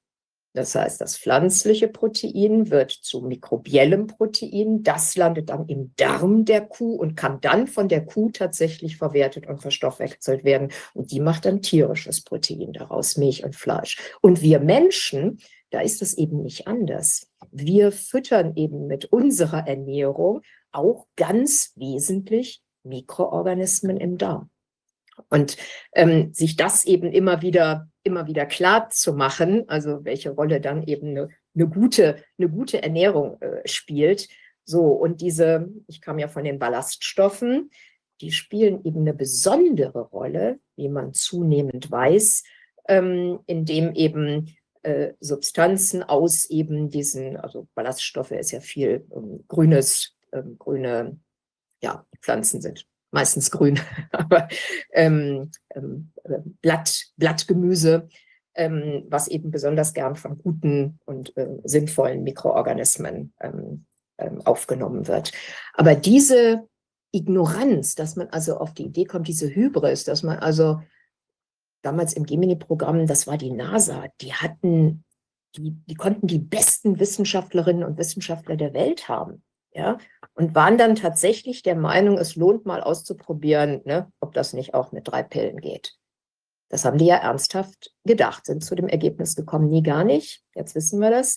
Das 0.54 0.74
heißt, 0.74 1.00
das 1.00 1.16
pflanzliche 1.16 1.88
Protein 1.88 2.70
wird 2.70 2.90
zu 2.90 3.22
mikrobiellem 3.22 4.06
Protein. 4.06 4.82
Das 4.82 5.16
landet 5.16 5.48
dann 5.48 5.66
im 5.66 5.94
Darm 5.96 6.44
der 6.44 6.60
Kuh 6.60 6.94
und 6.94 7.16
kann 7.16 7.40
dann 7.40 7.66
von 7.66 7.88
der 7.88 8.04
Kuh 8.04 8.30
tatsächlich 8.30 8.98
verwertet 8.98 9.46
und 9.46 9.62
verstoffwechselt 9.62 10.44
werden. 10.44 10.70
Und 10.92 11.10
die 11.10 11.20
macht 11.20 11.46
dann 11.46 11.62
tierisches 11.62 12.22
Protein 12.22 12.74
daraus, 12.74 13.16
Milch 13.16 13.44
und 13.44 13.56
Fleisch. 13.56 13.98
Und 14.20 14.42
wir 14.42 14.60
Menschen, 14.60 15.38
da 15.70 15.80
ist 15.80 16.02
es 16.02 16.18
eben 16.18 16.42
nicht 16.42 16.66
anders. 16.66 17.28
wir 17.50 17.90
füttern 17.90 18.52
eben 18.56 18.86
mit 18.86 19.06
unserer 19.06 19.66
Ernährung 19.66 20.42
auch 20.70 21.06
ganz 21.16 21.72
wesentlich 21.76 22.62
Mikroorganismen 22.84 23.96
im 23.96 24.18
Darm. 24.18 24.51
Und 25.32 25.56
ähm, 25.94 26.34
sich 26.34 26.56
das 26.56 26.84
eben 26.84 27.10
immer 27.10 27.40
wieder, 27.40 27.88
immer 28.02 28.26
wieder 28.26 28.44
klar 28.44 28.90
zu 28.90 29.14
machen, 29.14 29.66
also 29.66 30.04
welche 30.04 30.28
Rolle 30.28 30.60
dann 30.60 30.82
eben 30.82 31.08
eine, 31.08 31.28
eine 31.54 31.68
gute, 31.68 32.22
eine 32.36 32.50
gute 32.50 32.82
Ernährung 32.82 33.40
äh, 33.40 33.66
spielt. 33.66 34.28
So, 34.66 34.88
und 34.88 35.22
diese, 35.22 35.70
ich 35.86 36.02
kam 36.02 36.18
ja 36.18 36.28
von 36.28 36.44
den 36.44 36.58
Ballaststoffen, 36.58 37.70
die 38.20 38.30
spielen 38.30 38.84
eben 38.84 39.00
eine 39.00 39.14
besondere 39.14 40.02
Rolle, 40.02 40.60
wie 40.76 40.90
man 40.90 41.14
zunehmend 41.14 41.90
weiß, 41.90 42.44
ähm, 42.88 43.40
indem 43.46 43.94
eben 43.94 44.54
äh, 44.82 45.14
Substanzen 45.18 46.02
aus 46.02 46.44
eben 46.50 46.90
diesen, 46.90 47.38
also 47.38 47.68
Ballaststoffe 47.74 48.32
ist 48.32 48.50
ja 48.50 48.60
viel 48.60 49.06
ähm, 49.10 49.44
grünes, 49.48 50.14
ähm, 50.30 50.56
grüne, 50.58 51.18
ja, 51.82 52.04
Pflanzen 52.20 52.60
sind 52.60 52.86
meistens 53.12 53.50
grün, 53.50 53.78
aber 54.10 54.48
ähm, 54.92 55.50
ähm, 55.74 56.12
äh, 56.24 56.38
Blatt, 56.60 57.06
Blattgemüse, 57.16 58.08
ähm, 58.54 59.04
was 59.08 59.28
eben 59.28 59.50
besonders 59.50 59.94
gern 59.94 60.16
von 60.16 60.38
guten 60.38 60.98
und 61.04 61.36
äh, 61.36 61.48
sinnvollen 61.64 62.24
Mikroorganismen 62.24 63.32
ähm, 63.40 63.86
ähm, 64.18 64.40
aufgenommen 64.42 65.06
wird. 65.06 65.32
Aber 65.74 65.94
diese 65.94 66.66
Ignoranz, 67.12 67.94
dass 67.94 68.16
man 68.16 68.28
also 68.28 68.56
auf 68.56 68.74
die 68.74 68.86
Idee 68.86 69.04
kommt, 69.04 69.28
diese 69.28 69.54
Hybris, 69.54 70.04
dass 70.04 70.22
man 70.22 70.38
also 70.38 70.82
damals 71.82 72.14
im 72.14 72.24
Gemini-Programm, 72.24 73.06
das 73.06 73.26
war 73.26 73.36
die 73.36 73.50
NASA, 73.50 74.06
die 74.20 74.32
hatten, 74.32 75.04
die, 75.56 75.72
die 75.86 75.94
konnten 75.94 76.26
die 76.26 76.38
besten 76.38 76.98
Wissenschaftlerinnen 76.98 77.84
und 77.84 77.98
Wissenschaftler 77.98 78.56
der 78.56 78.72
Welt 78.72 79.08
haben. 79.08 79.42
Ja, 79.74 79.98
und 80.34 80.54
waren 80.54 80.78
dann 80.78 80.94
tatsächlich 80.94 81.62
der 81.62 81.76
Meinung, 81.76 82.18
es 82.18 82.36
lohnt 82.36 82.64
mal 82.66 82.82
auszuprobieren, 82.82 83.82
ne, 83.84 84.10
ob 84.20 84.32
das 84.34 84.52
nicht 84.52 84.74
auch 84.74 84.92
mit 84.92 85.08
drei 85.08 85.22
Pillen 85.22 85.60
geht. 85.60 85.94
Das 86.68 86.86
haben 86.86 86.96
die 86.96 87.06
ja 87.06 87.16
ernsthaft 87.16 87.92
gedacht, 88.04 88.46
sind 88.46 88.64
zu 88.64 88.74
dem 88.74 88.88
Ergebnis 88.88 89.36
gekommen, 89.36 89.68
nie 89.68 89.82
gar 89.82 90.04
nicht. 90.04 90.42
Jetzt 90.54 90.74
wissen 90.74 91.00
wir 91.00 91.10
das. 91.10 91.36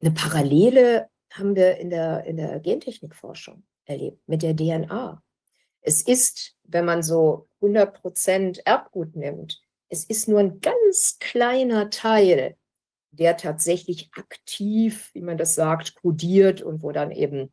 Eine 0.00 0.12
Parallele 0.12 1.08
haben 1.32 1.56
wir 1.56 1.78
in 1.78 1.90
der, 1.90 2.24
in 2.24 2.36
der 2.36 2.60
Gentechnikforschung 2.60 3.64
erlebt 3.84 4.20
mit 4.28 4.42
der 4.42 4.54
DNA. 4.54 5.20
Es 5.80 6.02
ist, 6.02 6.54
wenn 6.62 6.84
man 6.84 7.02
so 7.02 7.48
100 7.56 8.00
Prozent 8.00 8.66
Erbgut 8.66 9.16
nimmt, 9.16 9.60
es 9.88 10.04
ist 10.04 10.28
nur 10.28 10.38
ein 10.38 10.60
ganz 10.60 11.18
kleiner 11.18 11.90
Teil, 11.90 12.56
der 13.10 13.36
tatsächlich 13.36 14.10
aktiv, 14.16 15.10
wie 15.14 15.20
man 15.20 15.36
das 15.36 15.54
sagt, 15.54 15.96
kodiert 15.96 16.62
und 16.62 16.82
wo 16.82 16.92
dann 16.92 17.10
eben 17.10 17.52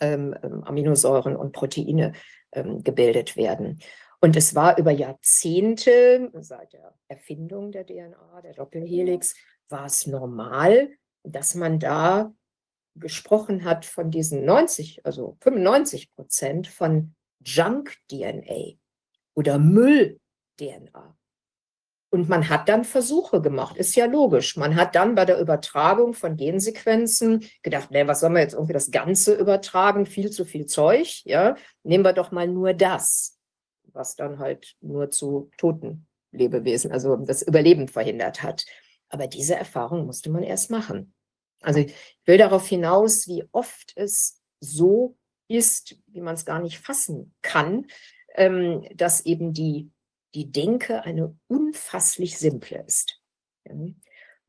ähm, 0.00 0.34
ähm, 0.42 0.64
Aminosäuren 0.64 1.36
und 1.36 1.52
Proteine 1.52 2.12
ähm, 2.52 2.82
gebildet 2.82 3.36
werden. 3.36 3.80
Und 4.20 4.36
es 4.36 4.54
war 4.54 4.78
über 4.78 4.90
Jahrzehnte, 4.90 6.30
seit 6.40 6.72
der 6.72 6.94
Erfindung 7.06 7.70
der 7.70 7.86
DNA, 7.86 8.40
der 8.42 8.54
Doppelhelix, 8.54 9.34
war 9.68 9.86
es 9.86 10.06
normal, 10.06 10.90
dass 11.22 11.54
man 11.54 11.78
da 11.78 12.32
gesprochen 12.96 13.64
hat 13.64 13.84
von 13.84 14.10
diesen 14.10 14.44
90, 14.44 15.04
also 15.04 15.36
95 15.40 16.12
Prozent 16.14 16.66
von 16.66 17.14
Junk-DNA 17.44 18.76
oder 19.34 19.58
Müll-DNA. 19.58 21.16
Und 22.10 22.28
man 22.28 22.48
hat 22.48 22.68
dann 22.70 22.84
Versuche 22.84 23.42
gemacht, 23.42 23.76
ist 23.76 23.94
ja 23.94 24.06
logisch. 24.06 24.56
Man 24.56 24.76
hat 24.76 24.94
dann 24.94 25.14
bei 25.14 25.26
der 25.26 25.38
Übertragung 25.38 26.14
von 26.14 26.36
Gensequenzen 26.36 27.44
gedacht, 27.62 27.90
nee, 27.90 28.06
was 28.06 28.20
sollen 28.20 28.32
wir 28.32 28.40
jetzt 28.40 28.54
irgendwie 28.54 28.72
das 28.72 28.90
Ganze 28.90 29.34
übertragen? 29.34 30.06
Viel 30.06 30.30
zu 30.30 30.46
viel 30.46 30.64
Zeug, 30.64 31.22
ja. 31.24 31.54
Nehmen 31.82 32.04
wir 32.04 32.14
doch 32.14 32.30
mal 32.30 32.48
nur 32.48 32.72
das, 32.72 33.38
was 33.92 34.16
dann 34.16 34.38
halt 34.38 34.74
nur 34.80 35.10
zu 35.10 35.50
toten 35.58 36.06
Lebewesen, 36.32 36.92
also 36.92 37.16
das 37.16 37.42
Überleben 37.42 37.88
verhindert 37.88 38.42
hat. 38.42 38.64
Aber 39.10 39.26
diese 39.26 39.56
Erfahrung 39.56 40.06
musste 40.06 40.30
man 40.30 40.42
erst 40.42 40.70
machen. 40.70 41.12
Also 41.60 41.80
ich 41.80 41.94
will 42.24 42.38
darauf 42.38 42.66
hinaus, 42.66 43.26
wie 43.28 43.44
oft 43.52 43.92
es 43.96 44.40
so 44.60 45.16
ist, 45.48 45.96
wie 46.06 46.20
man 46.20 46.34
es 46.34 46.44
gar 46.44 46.60
nicht 46.60 46.78
fassen 46.78 47.34
kann, 47.42 47.86
ähm, 48.34 48.86
dass 48.94 49.24
eben 49.26 49.52
die 49.52 49.90
die 50.34 50.50
Denke 50.50 51.04
eine 51.04 51.36
unfasslich 51.46 52.38
simple 52.38 52.84
ist. 52.86 53.20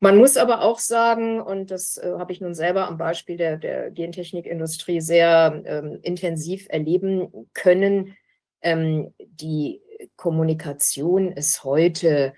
Man 0.02 0.16
muss 0.16 0.36
aber 0.38 0.62
auch 0.62 0.78
sagen, 0.78 1.40
und 1.40 1.70
das 1.70 1.98
äh, 1.98 2.14
habe 2.18 2.32
ich 2.32 2.40
nun 2.40 2.54
selber 2.54 2.88
am 2.88 2.96
Beispiel 2.96 3.36
der, 3.36 3.58
der 3.58 3.90
Gentechnikindustrie 3.90 5.00
sehr 5.00 5.62
ähm, 5.66 5.98
intensiv 6.02 6.66
erleben 6.70 7.50
können, 7.52 8.16
ähm, 8.62 9.14
die 9.18 9.82
Kommunikation 10.16 11.32
ist 11.32 11.64
heute 11.64 12.32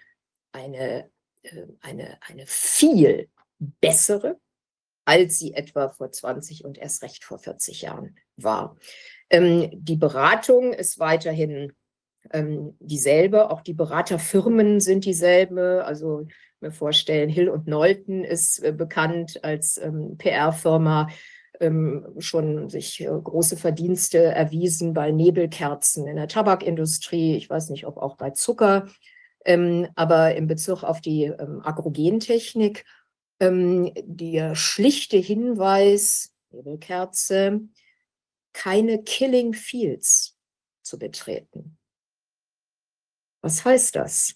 eine, 0.50 1.10
äh, 1.42 1.66
eine, 1.80 2.18
eine 2.26 2.46
viel 2.46 3.28
bessere, 3.58 4.40
als 5.04 5.38
sie 5.38 5.54
etwa 5.54 5.88
vor 5.88 6.10
20 6.10 6.64
und 6.64 6.78
erst 6.78 7.02
recht 7.02 7.24
vor 7.24 7.38
40 7.38 7.82
Jahren 7.82 8.16
war. 8.36 8.76
Ähm, 9.30 9.70
die 9.72 9.96
Beratung 9.96 10.72
ist 10.72 10.98
weiterhin 10.98 11.72
ähm, 12.32 12.76
dieselbe. 12.80 13.50
Auch 13.50 13.60
die 13.62 13.74
Beraterfirmen 13.74 14.80
sind 14.80 15.04
dieselbe. 15.04 15.84
Also 15.84 16.26
mir 16.60 16.70
vorstellen, 16.70 17.28
Hill 17.28 17.48
und 17.48 17.66
Nolten 17.66 18.24
ist 18.24 18.62
äh, 18.62 18.72
bekannt 18.72 19.44
als 19.44 19.78
ähm, 19.78 20.16
PR-Firma, 20.16 21.08
ähm, 21.60 22.06
schon 22.18 22.70
sich 22.70 23.00
äh, 23.00 23.06
große 23.06 23.56
Verdienste 23.56 24.18
erwiesen 24.18 24.94
bei 24.94 25.10
Nebelkerzen 25.10 26.06
in 26.06 26.16
der 26.16 26.28
Tabakindustrie. 26.28 27.36
Ich 27.36 27.50
weiß 27.50 27.70
nicht, 27.70 27.86
ob 27.86 27.96
auch 27.98 28.16
bei 28.16 28.30
Zucker. 28.30 28.86
Ähm, 29.44 29.88
aber 29.96 30.34
in 30.36 30.46
Bezug 30.46 30.84
auf 30.84 31.00
die 31.00 31.24
ähm, 31.24 31.60
Agrogentechnik, 31.64 32.84
ähm, 33.40 33.92
der 34.04 34.54
schlichte 34.54 35.16
Hinweis, 35.16 36.32
Nebelkerze, 36.50 37.60
keine 38.52 39.02
Killing 39.02 39.52
Fields 39.54 40.36
zu 40.82 40.98
betreten. 40.98 41.78
Was 43.42 43.64
heißt 43.64 43.96
das? 43.96 44.34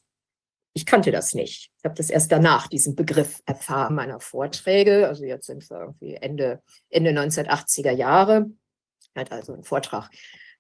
Ich 0.75 0.85
kannte 0.85 1.11
das 1.11 1.33
nicht. 1.33 1.71
Ich 1.79 1.85
habe 1.85 1.95
das 1.95 2.11
erst 2.11 2.31
danach, 2.31 2.67
diesen 2.67 2.97
Begriff 2.97 3.41
erfahren 3.47 3.95
meiner 3.95 4.21
Vorträge. 4.21 5.09
Also 5.09 5.25
jetzt 5.25 5.47
sind 5.47 5.69
wir 5.71 5.81
irgendwie 5.81 6.15
Ende, 6.17 6.63
Ende 6.91 7.13
1980er 7.13 7.93
Jahre. 7.93 8.51
Hat 9.15 9.33
also 9.33 9.55
einen 9.55 9.65
Vortrag 9.65 10.11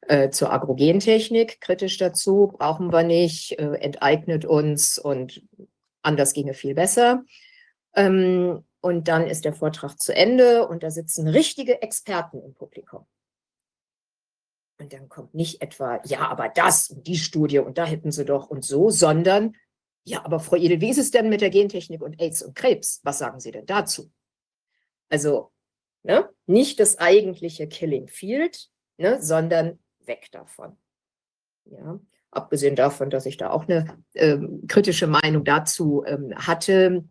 äh, 0.08 0.30
zur 0.30 0.52
Agrogentechnik 0.52 1.60
kritisch 1.60 1.98
dazu. 1.98 2.54
Brauchen 2.56 2.92
wir 2.92 3.02
nicht, 3.02 3.58
äh, 3.58 3.74
enteignet 3.74 4.46
uns 4.46 4.98
und 4.98 5.42
anders 6.00 6.32
ginge 6.32 6.54
viel 6.54 6.74
besser. 6.74 7.22
Ähm, 7.94 8.64
und 8.80 9.08
dann 9.08 9.26
ist 9.26 9.44
der 9.44 9.52
Vortrag 9.52 10.00
zu 10.00 10.14
Ende 10.14 10.66
und 10.66 10.82
da 10.82 10.90
sitzen 10.90 11.28
richtige 11.28 11.82
Experten 11.82 12.40
im 12.42 12.54
Publikum. 12.54 13.04
Und 14.78 14.92
dann 14.92 15.08
kommt 15.08 15.34
nicht 15.34 15.62
etwa, 15.62 16.00
ja, 16.04 16.28
aber 16.28 16.48
das 16.48 16.90
und 16.90 17.06
die 17.06 17.16
Studie 17.16 17.60
und 17.60 17.78
da 17.78 17.86
hätten 17.86 18.12
sie 18.12 18.24
doch 18.24 18.50
und 18.50 18.64
so, 18.64 18.90
sondern, 18.90 19.56
ja, 20.04 20.24
aber 20.24 20.38
Frau 20.38 20.56
Edel, 20.56 20.80
wie 20.80 20.90
ist 20.90 20.98
es 20.98 21.10
denn 21.10 21.30
mit 21.30 21.40
der 21.40 21.50
Gentechnik 21.50 22.02
und 22.02 22.20
AIDS 22.20 22.42
und 22.42 22.54
Krebs? 22.54 23.00
Was 23.02 23.18
sagen 23.18 23.40
Sie 23.40 23.50
denn 23.50 23.66
dazu? 23.66 24.12
Also, 25.08 25.52
ne, 26.02 26.28
nicht 26.46 26.78
das 26.78 26.98
eigentliche 26.98 27.68
Killing 27.68 28.08
Field, 28.08 28.68
ne, 28.98 29.22
sondern 29.22 29.78
weg 30.04 30.28
davon. 30.30 30.76
Ja, 31.64 31.98
abgesehen 32.30 32.76
davon, 32.76 33.10
dass 33.10 33.26
ich 33.26 33.38
da 33.38 33.50
auch 33.50 33.66
eine 33.66 33.98
ähm, 34.14 34.66
kritische 34.68 35.06
Meinung 35.06 35.44
dazu 35.44 36.04
ähm, 36.06 36.34
hatte, 36.36 37.04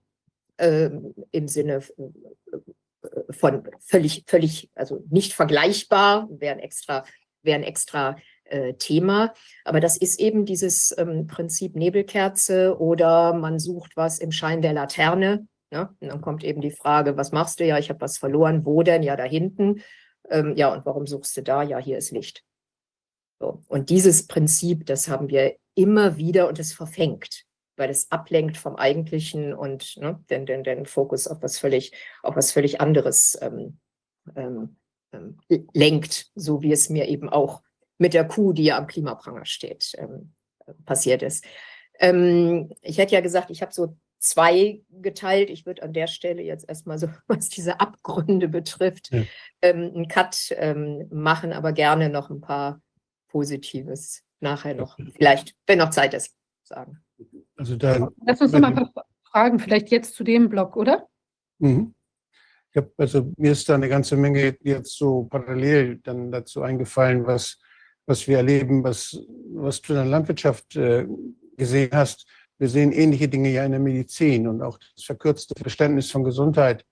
ähm, 0.57 1.13
im 1.31 1.47
Sinne 1.47 1.83
äh, 1.97 3.33
von 3.33 3.67
völlig, 3.79 4.23
völlig, 4.27 4.69
also 4.75 5.03
nicht 5.09 5.33
vergleichbar, 5.33 6.27
wären 6.29 6.59
extra 6.59 7.03
wäre 7.45 7.59
ein 7.59 7.63
extra 7.63 8.17
äh, 8.45 8.73
Thema. 8.75 9.33
Aber 9.63 9.79
das 9.79 9.97
ist 9.97 10.19
eben 10.19 10.45
dieses 10.45 10.93
ähm, 10.97 11.27
Prinzip 11.27 11.75
Nebelkerze 11.75 12.77
oder 12.79 13.33
man 13.33 13.59
sucht 13.59 13.97
was 13.97 14.19
im 14.19 14.31
Schein 14.31 14.61
der 14.61 14.73
Laterne. 14.73 15.47
Ne? 15.71 15.89
Und 15.99 16.07
dann 16.09 16.21
kommt 16.21 16.43
eben 16.43 16.61
die 16.61 16.71
Frage, 16.71 17.17
was 17.17 17.31
machst 17.31 17.59
du? 17.59 17.65
Ja, 17.65 17.77
ich 17.77 17.89
habe 17.89 18.01
was 18.01 18.17
verloren. 18.17 18.65
Wo 18.65 18.83
denn? 18.83 19.03
Ja, 19.03 19.15
da 19.15 19.23
hinten. 19.23 19.81
Ähm, 20.29 20.55
ja, 20.55 20.71
und 20.73 20.85
warum 20.85 21.07
suchst 21.07 21.35
du 21.37 21.41
da? 21.41 21.63
Ja, 21.63 21.79
hier 21.79 21.97
ist 21.97 22.11
Licht. 22.11 22.43
So. 23.39 23.63
Und 23.67 23.89
dieses 23.89 24.27
Prinzip, 24.27 24.85
das 24.85 25.07
haben 25.07 25.29
wir 25.29 25.55
immer 25.75 26.17
wieder 26.17 26.47
und 26.47 26.59
es 26.59 26.73
verfängt, 26.73 27.45
weil 27.75 27.89
es 27.89 28.09
ablenkt 28.11 28.57
vom 28.57 28.75
Eigentlichen 28.75 29.53
und 29.53 29.97
ne, 29.97 30.23
den, 30.29 30.45
den, 30.45 30.63
den 30.63 30.85
Fokus 30.85 31.27
auf 31.27 31.41
was 31.41 31.59
völlig, 31.59 31.91
auf 32.23 32.35
was 32.35 32.51
völlig 32.51 32.79
anderes 32.79 33.37
ähm, 33.41 33.79
ähm, 34.35 34.77
ähm, 35.49 35.67
lenkt, 35.73 36.31
so 36.35 36.61
wie 36.61 36.71
es 36.71 36.89
mir 36.89 37.07
eben 37.07 37.29
auch 37.29 37.61
mit 37.97 38.13
der 38.13 38.27
Kuh, 38.27 38.53
die 38.53 38.65
ja 38.65 38.77
am 38.77 38.87
Klimapranger 38.87 39.45
steht, 39.45 39.93
ähm, 39.97 40.33
passiert 40.85 41.21
ist. 41.21 41.45
Ähm, 41.99 42.71
ich 42.81 42.97
hätte 42.97 43.13
ja 43.15 43.21
gesagt, 43.21 43.49
ich 43.51 43.61
habe 43.61 43.73
so 43.73 43.97
zwei 44.19 44.81
geteilt. 44.89 45.49
Ich 45.49 45.65
würde 45.65 45.83
an 45.83 45.93
der 45.93 46.07
Stelle 46.07 46.41
jetzt 46.41 46.67
erstmal 46.67 46.97
so, 46.97 47.07
was 47.27 47.49
diese 47.49 47.79
Abgründe 47.79 48.47
betrifft, 48.47 49.11
Ja. 49.11 49.23
einen 49.61 50.07
Cut 50.07 50.55
machen, 51.09 51.53
aber 51.53 51.71
gerne 51.73 52.09
noch 52.09 52.29
ein 52.29 52.41
paar 52.41 52.81
Positives 53.29 54.23
nachher 54.39 54.75
noch, 54.75 54.97
vielleicht, 55.15 55.55
wenn 55.67 55.79
noch 55.79 55.89
Zeit 55.89 56.13
ist, 56.13 56.35
sagen. 56.63 57.03
Also 57.57 57.75
da, 57.75 58.09
Lass 58.25 58.41
uns 58.41 58.51
noch 58.51 58.59
mal 58.59 58.67
ein 58.67 58.93
paar 58.93 59.05
Fragen, 59.23 59.59
vielleicht 59.59 59.89
jetzt 59.89 60.13
zu 60.15 60.23
dem 60.23 60.49
Block, 60.49 60.75
oder? 60.75 61.07
Mhm. 61.59 61.93
Ich 62.75 62.81
hab, 62.81 62.91
also 62.97 63.31
mir 63.37 63.53
ist 63.53 63.69
da 63.69 63.75
eine 63.75 63.87
ganze 63.87 64.17
Menge 64.17 64.57
jetzt 64.61 64.97
so 64.97 65.23
parallel 65.23 66.01
dann 66.03 66.29
dazu 66.29 66.61
eingefallen, 66.61 67.25
was, 67.25 67.57
was 68.05 68.27
wir 68.27 68.35
erleben, 68.35 68.83
was, 68.83 69.17
was 69.53 69.81
du 69.81 69.93
in 69.93 69.99
der 69.99 70.05
Landwirtschaft 70.05 70.75
äh, 70.75 71.07
gesehen 71.55 71.91
hast. 71.93 72.27
Wir 72.57 72.67
sehen 72.67 72.91
ähnliche 72.91 73.29
Dinge 73.29 73.49
ja 73.49 73.63
in 73.63 73.71
der 73.71 73.79
Medizin 73.79 74.45
und 74.45 74.61
auch 74.61 74.77
das 74.77 75.05
verkürzte 75.05 75.53
Verständnis 75.57 76.11
von 76.11 76.25
Gesundheit, 76.25 76.85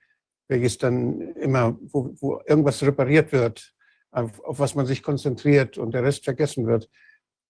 welches 0.48 0.78
dann 0.78 1.20
immer, 1.36 1.78
wo, 1.82 2.16
wo 2.22 2.40
irgendwas 2.46 2.82
repariert 2.82 3.34
wird, 3.34 3.74
auf, 4.12 4.40
auf 4.40 4.60
was 4.60 4.76
man 4.76 4.86
sich 4.86 5.04
konzentriert 5.04 5.78
und 5.78 5.94
der 5.94 6.04
Rest 6.04 6.24
vergessen 6.24 6.66
wird. 6.66 6.90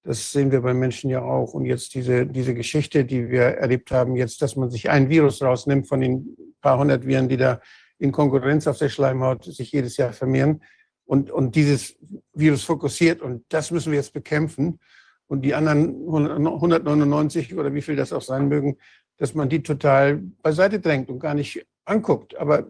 Das 0.04 0.32
sehen 0.32 0.52
wir 0.52 0.62
bei 0.62 0.74
Menschen 0.74 1.12
ja 1.12 1.22
auch. 1.22 1.54
Und 1.54 1.66
jetzt 1.66 1.94
diese, 1.94 2.26
diese 2.26 2.56
Geschichte, 2.56 3.06
die 3.06 3.30
wir 3.30 3.44
erlebt 3.44 3.92
haben, 3.92 4.16
jetzt, 4.16 4.42
dass 4.42 4.56
man 4.56 4.72
sich 4.72 4.90
ein 4.90 5.10
Virus 5.10 5.44
rausnimmt 5.44 5.88
von 5.88 6.02
den 6.02 6.36
paar 6.62 6.80
hundert 6.80 7.06
Viren, 7.06 7.30
die 7.30 7.38
da 7.38 7.62
in 8.04 8.12
Konkurrenz 8.12 8.68
auf 8.68 8.78
der 8.78 8.90
Schleimhaut 8.90 9.46
sich 9.46 9.72
jedes 9.72 9.96
Jahr 9.96 10.12
vermehren 10.12 10.62
und, 11.06 11.32
und 11.32 11.56
dieses 11.56 11.96
Virus 12.34 12.66
fokussiert 12.66 13.22
und 13.22 13.46
das 13.48 13.72
müssen 13.72 13.94
wir 13.94 14.00
jetzt 14.00 14.12
bekämpfen. 14.12 14.80
Und 15.28 15.44
die 15.44 15.56
anderen 15.56 16.06
199 16.06 17.56
oder 17.56 17.74
wie 17.74 17.82
viel 17.82 17.96
das 17.96 18.12
auch 18.12 18.22
sein 18.22 18.50
mögen, 18.50 18.78
dass 19.18 19.34
man 19.34 19.48
die 19.48 19.64
total 19.64 20.18
beiseite 20.42 20.82
drängt 20.82 21.10
und 21.10 21.20
gar 21.20 21.34
nicht 21.34 21.66
anguckt. 21.86 22.36
Aber 22.36 22.68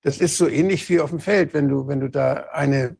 das 0.00 0.18
ist 0.18 0.38
so 0.38 0.48
ähnlich 0.48 0.88
wie 0.88 1.00
auf 1.00 1.10
dem 1.10 1.20
Feld, 1.20 1.52
wenn 1.52 1.68
du, 1.68 1.86
wenn 1.86 2.00
du 2.00 2.08
da 2.08 2.46
eine, 2.52 2.96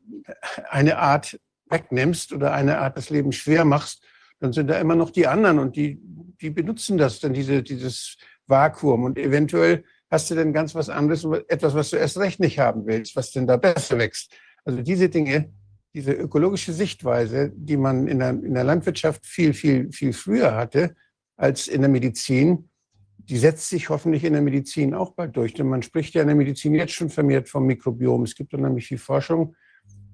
eine 0.69 0.99
Art 0.99 1.41
wegnimmst 1.71 2.35
oder 2.35 2.53
eine 2.53 2.79
Art 2.81 2.99
das 2.99 3.09
Leben 3.09 3.33
schwer 3.33 3.65
machst, 3.65 4.05
dann 4.41 4.53
sind 4.53 4.69
da 4.69 4.79
immer 4.79 4.95
noch 4.95 5.09
die 5.09 5.27
anderen 5.27 5.59
und 5.59 5.75
die, 5.75 5.99
die 6.03 6.51
benutzen 6.51 6.99
das 6.99 7.19
dann, 7.19 7.33
diese, 7.33 7.63
dieses 7.63 8.19
Vakuum. 8.47 9.05
Und 9.05 9.17
eventuell 9.19 9.85
hast 10.13 10.31
du 10.31 10.35
dann 10.35 10.53
ganz 10.53 10.75
was 10.75 10.91
anderes, 10.91 11.25
etwas, 11.49 11.75
was 11.75 11.89
du 11.89 11.97
erst 11.97 12.19
recht 12.19 12.39
nicht 12.39 12.59
haben 12.59 12.85
willst, 12.85 13.17
was 13.17 13.31
denn 13.31 13.47
da 13.47 13.57
besser 13.57 13.99
wächst. 13.99 14.31
Also 14.63 14.83
diese 14.83 15.09
Dinge, 15.09 15.51
diese 15.95 16.13
ökologische 16.13 16.75
Sichtweise, 16.75 17.51
die 17.57 17.79
man 17.79 18.07
in 18.07 18.19
der, 18.19 18.31
in 18.31 18.53
der 18.53 18.65
Landwirtschaft 18.65 19.25
viel, 19.25 19.55
viel, 19.55 19.91
viel 19.91 20.13
früher 20.13 20.55
hatte 20.55 20.95
als 21.37 21.67
in 21.67 21.81
der 21.81 21.89
Medizin, 21.91 22.69
die 23.17 23.39
setzt 23.39 23.71
sich 23.71 23.89
hoffentlich 23.89 24.25
in 24.25 24.35
der 24.35 24.43
Medizin 24.43 24.93
auch 24.93 25.13
bald 25.13 25.35
durch. 25.35 25.55
Denn 25.55 25.69
man 25.69 25.83
spricht 25.83 26.13
ja 26.13 26.21
in 26.21 26.29
der 26.29 26.37
Medizin 26.37 26.75
jetzt 26.75 26.93
schon 26.93 27.09
vermehrt 27.09 27.49
vom 27.49 27.65
Mikrobiom. 27.65 28.25
Es 28.25 28.35
gibt 28.35 28.53
unheimlich 28.53 28.89
viel 28.89 28.99
Forschung, 28.99 29.57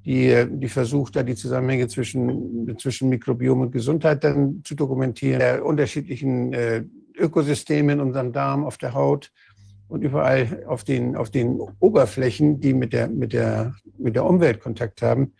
die, 0.04 0.46
die 0.48 0.68
versucht, 0.68 1.16
da 1.16 1.24
die 1.24 1.34
Zusammenhänge 1.34 1.88
zwischen, 1.88 2.78
zwischen 2.78 3.08
Mikrobiom 3.08 3.62
und 3.62 3.72
Gesundheit 3.72 4.22
dann 4.22 4.62
zu 4.62 4.76
dokumentieren, 4.76 5.40
der 5.40 5.64
unterschiedlichen 5.64 6.52
äh, 6.52 6.84
Ökosysteme 7.16 7.94
in 7.94 8.00
unserem 8.00 8.32
Darm, 8.32 8.64
auf 8.64 8.78
der 8.78 8.94
Haut 8.94 9.32
und 9.88 10.02
überall 10.02 10.64
auf 10.66 10.84
den, 10.84 11.16
auf 11.16 11.30
den 11.30 11.60
Oberflächen, 11.80 12.60
die 12.60 12.74
mit 12.74 12.92
der, 12.92 13.08
mit, 13.08 13.32
der, 13.32 13.74
mit 13.96 14.14
der 14.14 14.24
Umwelt 14.24 14.60
Kontakt 14.60 15.02
haben. 15.02 15.34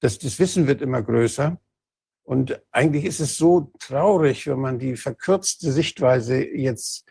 Das, 0.00 0.18
das 0.18 0.38
Wissen 0.38 0.66
wird 0.66 0.82
immer 0.82 1.02
größer. 1.02 1.58
Und 2.22 2.60
eigentlich 2.70 3.04
ist 3.04 3.20
es 3.20 3.36
so 3.36 3.72
traurig, 3.78 4.46
wenn 4.46 4.60
man 4.60 4.78
die 4.78 4.96
verkürzte 4.96 5.72
Sichtweise 5.72 6.44
jetzt, 6.44 7.04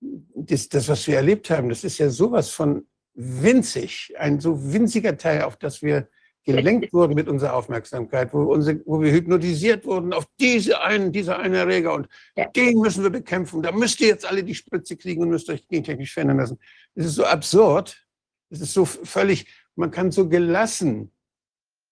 das, 0.00 0.68
das, 0.68 0.88
was 0.88 1.06
wir 1.06 1.16
erlebt 1.16 1.50
haben, 1.50 1.68
das 1.68 1.84
ist 1.84 1.98
ja 1.98 2.10
sowas 2.10 2.50
von 2.50 2.86
winzig, 3.14 4.14
ein 4.18 4.40
so 4.40 4.72
winziger 4.72 5.16
Teil, 5.16 5.42
auf 5.42 5.56
das 5.56 5.82
wir 5.82 6.08
gelenkt 6.56 6.92
wurden 6.92 7.14
mit 7.14 7.28
unserer 7.28 7.54
Aufmerksamkeit, 7.54 8.32
wo, 8.32 8.42
unsere, 8.42 8.80
wo 8.86 9.00
wir 9.00 9.12
hypnotisiert 9.12 9.84
wurden 9.84 10.12
auf 10.12 10.26
diese 10.38 10.80
einen, 10.80 11.12
dieser 11.12 11.38
einen 11.38 11.54
Erreger 11.54 11.94
und 11.94 12.08
Ja. 12.36 12.46
den 12.48 12.78
müssen 12.78 13.02
wir 13.02 13.10
bekämpfen. 13.10 13.62
Da 13.62 13.72
müsst 13.72 14.00
ihr 14.00 14.08
jetzt 14.08 14.26
alle 14.28 14.42
die 14.44 14.54
Spritze 14.54 14.96
kriegen 14.96 15.22
und 15.22 15.30
müsst 15.30 15.48
euch 15.50 15.66
gentechnisch 15.68 16.12
verändern 16.14 16.38
lassen. 16.38 16.58
Es 16.94 17.06
ist 17.06 17.14
so 17.14 17.24
absurd. 17.24 18.06
Es 18.52 18.60
ist 18.60 18.74
so 18.74 18.84
völlig, 18.84 19.46
man 19.76 19.92
kann 19.92 20.10
so 20.10 20.28
gelassen, 20.28 21.12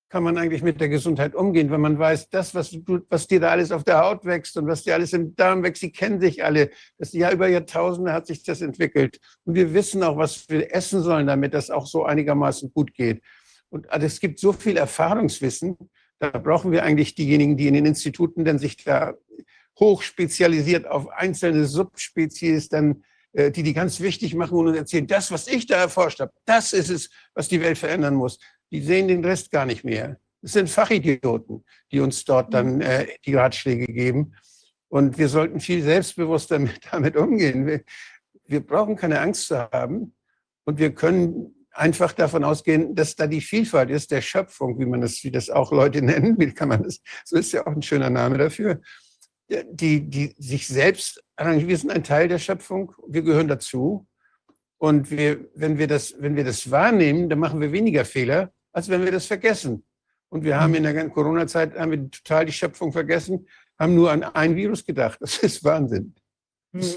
kann 0.08 0.22
man 0.22 0.38
eigentlich 0.38 0.62
mit 0.62 0.80
der 0.80 0.88
Gesundheit 0.88 1.34
umgehen, 1.34 1.70
wenn 1.70 1.80
man 1.80 1.98
weiß, 1.98 2.30
das, 2.30 2.54
was, 2.54 2.70
du, 2.70 3.00
was 3.10 3.26
dir 3.26 3.40
da 3.40 3.50
alles 3.50 3.70
auf 3.70 3.84
der 3.84 4.00
Haut 4.00 4.24
wächst 4.24 4.56
und 4.56 4.66
was 4.66 4.82
dir 4.82 4.94
alles 4.94 5.12
im 5.12 5.36
Darm 5.36 5.62
wächst, 5.62 5.82
die 5.82 5.92
kennen 5.92 6.18
sich 6.20 6.42
alle. 6.42 6.70
Das 6.96 7.12
Jahr 7.12 7.30
über 7.32 7.46
Jahrtausende 7.46 8.12
hat 8.12 8.26
sich 8.26 8.42
das 8.42 8.62
entwickelt. 8.62 9.20
Und 9.44 9.54
wir 9.54 9.74
wissen 9.74 10.02
auch, 10.02 10.16
was 10.16 10.48
wir 10.48 10.74
essen 10.74 11.02
sollen, 11.02 11.26
damit 11.26 11.52
das 11.54 11.70
auch 11.70 11.86
so 11.86 12.04
einigermaßen 12.04 12.72
gut 12.72 12.94
geht. 12.94 13.22
Und 13.70 13.90
also 13.90 14.06
es 14.06 14.20
gibt 14.20 14.38
so 14.38 14.52
viel 14.52 14.76
Erfahrungswissen, 14.76 15.76
da 16.18 16.30
brauchen 16.30 16.72
wir 16.72 16.82
eigentlich 16.82 17.14
diejenigen, 17.14 17.56
die 17.56 17.68
in 17.68 17.74
den 17.74 17.86
Instituten 17.86 18.44
dann 18.44 18.58
sich 18.58 18.76
da 18.76 19.14
hochspezialisiert 19.78 20.86
auf 20.86 21.08
einzelne 21.10 21.66
Subspezies 21.66 22.68
dann, 22.68 23.04
äh, 23.32 23.50
die 23.50 23.62
die 23.62 23.74
ganz 23.74 24.00
wichtig 24.00 24.34
machen 24.34 24.58
und 24.58 24.68
uns 24.68 24.76
erzählen, 24.76 25.06
das, 25.06 25.30
was 25.30 25.46
ich 25.46 25.66
da 25.66 25.76
erforscht 25.76 26.20
habe, 26.20 26.32
das 26.44 26.72
ist 26.72 26.90
es, 26.90 27.10
was 27.34 27.48
die 27.48 27.60
Welt 27.60 27.78
verändern 27.78 28.14
muss. 28.14 28.38
Die 28.72 28.82
sehen 28.82 29.08
den 29.08 29.24
Rest 29.24 29.50
gar 29.50 29.66
nicht 29.66 29.84
mehr. 29.84 30.18
Es 30.42 30.52
sind 30.52 30.68
Fachidioten, 30.68 31.64
die 31.92 32.00
uns 32.00 32.24
dort 32.24 32.52
dann 32.52 32.80
äh, 32.80 33.06
die 33.24 33.34
Ratschläge 33.34 33.86
geben. 33.86 34.34
Und 34.88 35.18
wir 35.18 35.28
sollten 35.28 35.60
viel 35.60 35.82
selbstbewusster 35.82 36.58
mit, 36.58 36.80
damit 36.90 37.16
umgehen. 37.16 37.66
Wir, 37.66 37.82
wir 38.46 38.60
brauchen 38.60 38.96
keine 38.96 39.20
Angst 39.20 39.46
zu 39.46 39.70
haben. 39.70 40.14
Und 40.64 40.78
wir 40.78 40.94
können 40.94 41.54
einfach 41.78 42.12
davon 42.12 42.44
ausgehen, 42.44 42.94
dass 42.94 43.14
da 43.14 43.26
die 43.26 43.40
Vielfalt 43.40 43.90
ist 43.90 44.10
der 44.10 44.20
Schöpfung, 44.20 44.78
wie 44.78 44.86
man 44.86 45.00
das, 45.00 45.22
wie 45.24 45.30
das 45.30 45.50
auch 45.50 45.72
Leute 45.72 46.02
nennen, 46.02 46.38
wie 46.38 46.52
kann 46.52 46.68
man 46.68 46.82
das, 46.82 47.00
so 47.24 47.36
ist 47.36 47.52
ja 47.52 47.66
auch 47.66 47.72
ein 47.72 47.82
schöner 47.82 48.10
Name 48.10 48.38
dafür, 48.38 48.80
die, 49.48 50.08
die 50.08 50.34
sich 50.38 50.68
selbst, 50.68 51.22
wir 51.38 51.76
sind 51.76 51.90
ein 51.90 52.04
Teil 52.04 52.28
der 52.28 52.38
Schöpfung, 52.38 52.92
wir 53.06 53.22
gehören 53.22 53.48
dazu. 53.48 54.06
Und 54.80 55.10
wir, 55.10 55.48
wenn 55.54 55.78
wir 55.78 55.88
das, 55.88 56.14
wenn 56.20 56.36
wir 56.36 56.44
das 56.44 56.70
wahrnehmen, 56.70 57.28
dann 57.28 57.40
machen 57.40 57.60
wir 57.60 57.72
weniger 57.72 58.04
Fehler, 58.04 58.52
als 58.72 58.88
wenn 58.88 59.04
wir 59.04 59.10
das 59.10 59.26
vergessen. 59.26 59.84
Und 60.28 60.44
wir 60.44 60.60
haben 60.60 60.74
in 60.74 60.84
der 60.84 60.94
ganzen 60.94 61.12
Corona-Zeit 61.12 61.76
haben 61.76 61.90
wir 61.90 62.10
total 62.10 62.46
die 62.46 62.52
Schöpfung 62.52 62.92
vergessen, 62.92 63.48
haben 63.78 63.94
nur 63.94 64.12
an 64.12 64.22
ein 64.22 64.54
Virus 64.54 64.84
gedacht. 64.84 65.18
Das 65.20 65.38
ist 65.38 65.64
Wahnsinn. 65.64 66.14
Hm. 66.72 66.82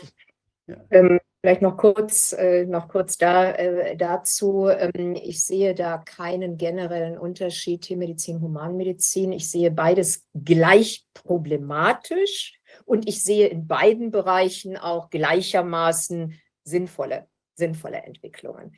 Ja. 0.67 0.77
Ähm, 0.91 1.19
vielleicht 1.41 1.61
noch 1.61 1.75
kurz, 1.75 2.33
äh, 2.33 2.65
noch 2.65 2.87
kurz 2.87 3.17
da, 3.17 3.51
äh, 3.51 3.97
dazu. 3.97 4.67
Ähm, 4.69 5.15
ich 5.15 5.43
sehe 5.43 5.73
da 5.73 5.97
keinen 5.97 6.57
generellen 6.57 7.17
Unterschied 7.17 7.81
Tiermedizin, 7.81 8.41
Humanmedizin. 8.41 9.31
Ich 9.33 9.49
sehe 9.49 9.71
beides 9.71 10.27
gleich 10.33 11.05
problematisch 11.13 12.59
und 12.85 13.07
ich 13.07 13.23
sehe 13.23 13.47
in 13.47 13.67
beiden 13.67 14.11
Bereichen 14.11 14.77
auch 14.77 15.09
gleichermaßen 15.09 16.39
sinnvolle, 16.63 17.27
sinnvolle 17.55 18.03
Entwicklungen. 18.03 18.73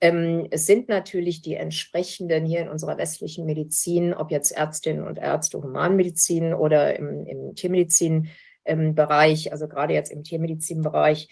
Ähm, 0.00 0.46
es 0.50 0.64
sind 0.64 0.88
natürlich 0.88 1.42
die 1.42 1.54
entsprechenden 1.54 2.46
hier 2.46 2.60
in 2.60 2.68
unserer 2.68 2.96
westlichen 2.96 3.44
Medizin, 3.44 4.14
ob 4.14 4.30
jetzt 4.30 4.52
Ärztinnen 4.52 5.06
und 5.06 5.18
Ärzte, 5.18 5.60
Humanmedizin 5.60 6.54
oder 6.54 6.96
im, 6.96 7.26
im 7.26 7.54
Tiermedizin, 7.54 8.28
ähm, 8.64 8.94
also 8.96 9.68
gerade 9.68 9.94
jetzt 9.94 10.12
im 10.12 10.22
Tiermedizinbereich, 10.22 11.28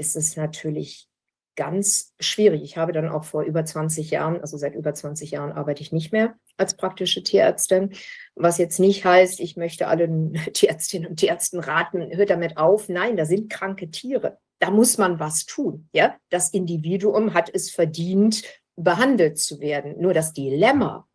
ist 0.00 0.16
es 0.16 0.36
natürlich 0.36 1.10
ganz 1.56 2.14
schwierig. 2.18 2.62
Ich 2.62 2.78
habe 2.78 2.92
dann 2.92 3.08
auch 3.08 3.24
vor 3.24 3.42
über 3.42 3.64
20 3.64 4.10
Jahren, 4.10 4.40
also 4.40 4.56
seit 4.56 4.74
über 4.74 4.94
20 4.94 5.32
Jahren 5.32 5.52
arbeite 5.52 5.82
ich 5.82 5.92
nicht 5.92 6.10
mehr 6.10 6.34
als 6.56 6.74
praktische 6.74 7.22
Tierärztin, 7.22 7.92
was 8.34 8.58
jetzt 8.58 8.80
nicht 8.80 9.04
heißt, 9.04 9.40
ich 9.40 9.56
möchte 9.56 9.86
allen 9.86 10.34
Tierärztinnen 10.54 11.10
und 11.10 11.16
Tierärzten 11.16 11.60
raten, 11.60 12.16
hört 12.16 12.30
damit 12.30 12.56
auf. 12.56 12.88
Nein, 12.88 13.16
da 13.16 13.26
sind 13.26 13.50
kranke 13.50 13.90
Tiere. 13.90 14.38
Da 14.58 14.70
muss 14.70 14.98
man 14.98 15.20
was 15.20 15.46
tun. 15.46 15.88
Ja, 15.92 16.16
das 16.30 16.50
Individuum 16.50 17.34
hat 17.34 17.50
es 17.52 17.70
verdient, 17.70 18.42
behandelt 18.76 19.38
zu 19.38 19.60
werden. 19.60 20.00
Nur 20.00 20.14
das 20.14 20.32
Dilemma, 20.32 21.06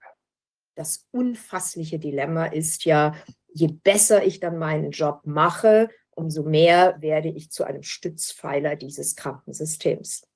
das 0.76 1.08
unfassliche 1.12 1.98
Dilemma 1.98 2.46
ist 2.46 2.86
ja, 2.86 3.16
je 3.54 3.68
besser 3.68 4.24
ich 4.24 4.40
dann 4.40 4.58
meinen 4.58 4.92
Job 4.92 5.22
mache, 5.24 5.90
umso 6.16 6.44
mehr 6.44 7.00
werde 7.02 7.30
ich 7.30 7.52
zu 7.52 7.64
einem 7.64 7.84
Stützpfeiler 7.84 8.76
dieses 8.76 9.16
Krankensystems. 9.16 10.28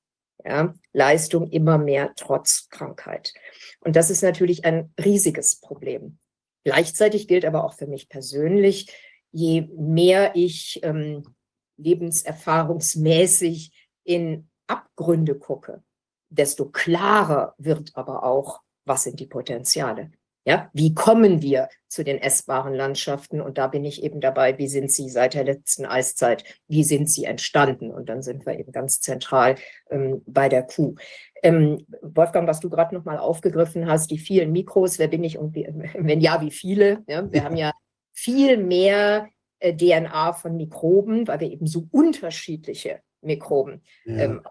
Ja, 0.45 0.73
Leistung 0.93 1.49
immer 1.49 1.77
mehr 1.77 2.13
trotz 2.15 2.69
Krankheit. 2.69 3.33
Und 3.81 3.97
das 3.97 4.09
ist 4.09 4.21
natürlich 4.21 4.63
ein 4.63 4.93
riesiges 4.97 5.59
Problem. 5.59 6.17
Gleichzeitig 6.63 7.27
gilt 7.27 7.43
aber 7.43 7.65
auch 7.65 7.73
für 7.73 7.87
mich 7.87 8.07
persönlich, 8.07 8.89
je 9.31 9.67
mehr 9.75 10.35
ich 10.35 10.79
ähm, 10.83 11.35
lebenserfahrungsmäßig 11.77 13.73
in 14.03 14.49
Abgründe 14.67 15.37
gucke, 15.37 15.83
desto 16.29 16.69
klarer 16.69 17.55
wird 17.57 17.91
aber 17.95 18.23
auch, 18.23 18.61
was 18.85 19.03
sind 19.03 19.19
die 19.19 19.27
Potenziale. 19.27 20.11
Ja, 20.49 20.67
wie 20.73 20.95
kommen 20.95 21.43
wir 21.43 21.69
zu 21.87 22.03
den 22.03 22.17
essbaren 22.17 22.73
Landschaften? 22.73 23.39
Und 23.39 23.59
da 23.59 23.67
bin 23.67 23.85
ich 23.85 24.01
eben 24.01 24.19
dabei, 24.19 24.57
wie 24.57 24.67
sind 24.67 24.91
sie 24.91 25.07
seit 25.07 25.35
der 25.35 25.43
letzten 25.43 25.85
Eiszeit, 25.85 26.43
wie 26.67 26.83
sind 26.83 27.07
sie 27.07 27.25
entstanden? 27.25 27.91
Und 27.91 28.09
dann 28.09 28.23
sind 28.23 28.47
wir 28.47 28.57
eben 28.57 28.71
ganz 28.71 28.99
zentral 28.99 29.57
ähm, 29.91 30.23
bei 30.25 30.49
der 30.49 30.63
Kuh. 30.63 30.95
Ähm, 31.43 31.85
Wolfgang, 32.01 32.47
was 32.47 32.61
du 32.61 32.71
gerade 32.71 32.95
nochmal 32.95 33.19
aufgegriffen 33.19 33.85
hast, 33.85 34.09
die 34.09 34.17
vielen 34.17 34.51
Mikros, 34.51 34.97
wer 34.97 35.07
bin 35.07 35.23
ich 35.23 35.37
und 35.37 35.53
wie, 35.53 35.67
wenn 35.93 36.19
ja, 36.19 36.41
wie 36.41 36.49
viele? 36.49 37.03
Ja, 37.07 37.31
wir 37.31 37.43
haben 37.43 37.55
ja 37.55 37.71
viel 38.11 38.57
mehr 38.57 39.29
äh, 39.59 39.75
DNA 39.75 40.33
von 40.33 40.57
Mikroben, 40.57 41.27
weil 41.27 41.41
wir 41.41 41.51
eben 41.51 41.67
so 41.67 41.87
unterschiedliche 41.91 43.01
Mikroben 43.21 43.83
ja. 44.05 44.15
ähm, 44.15 44.41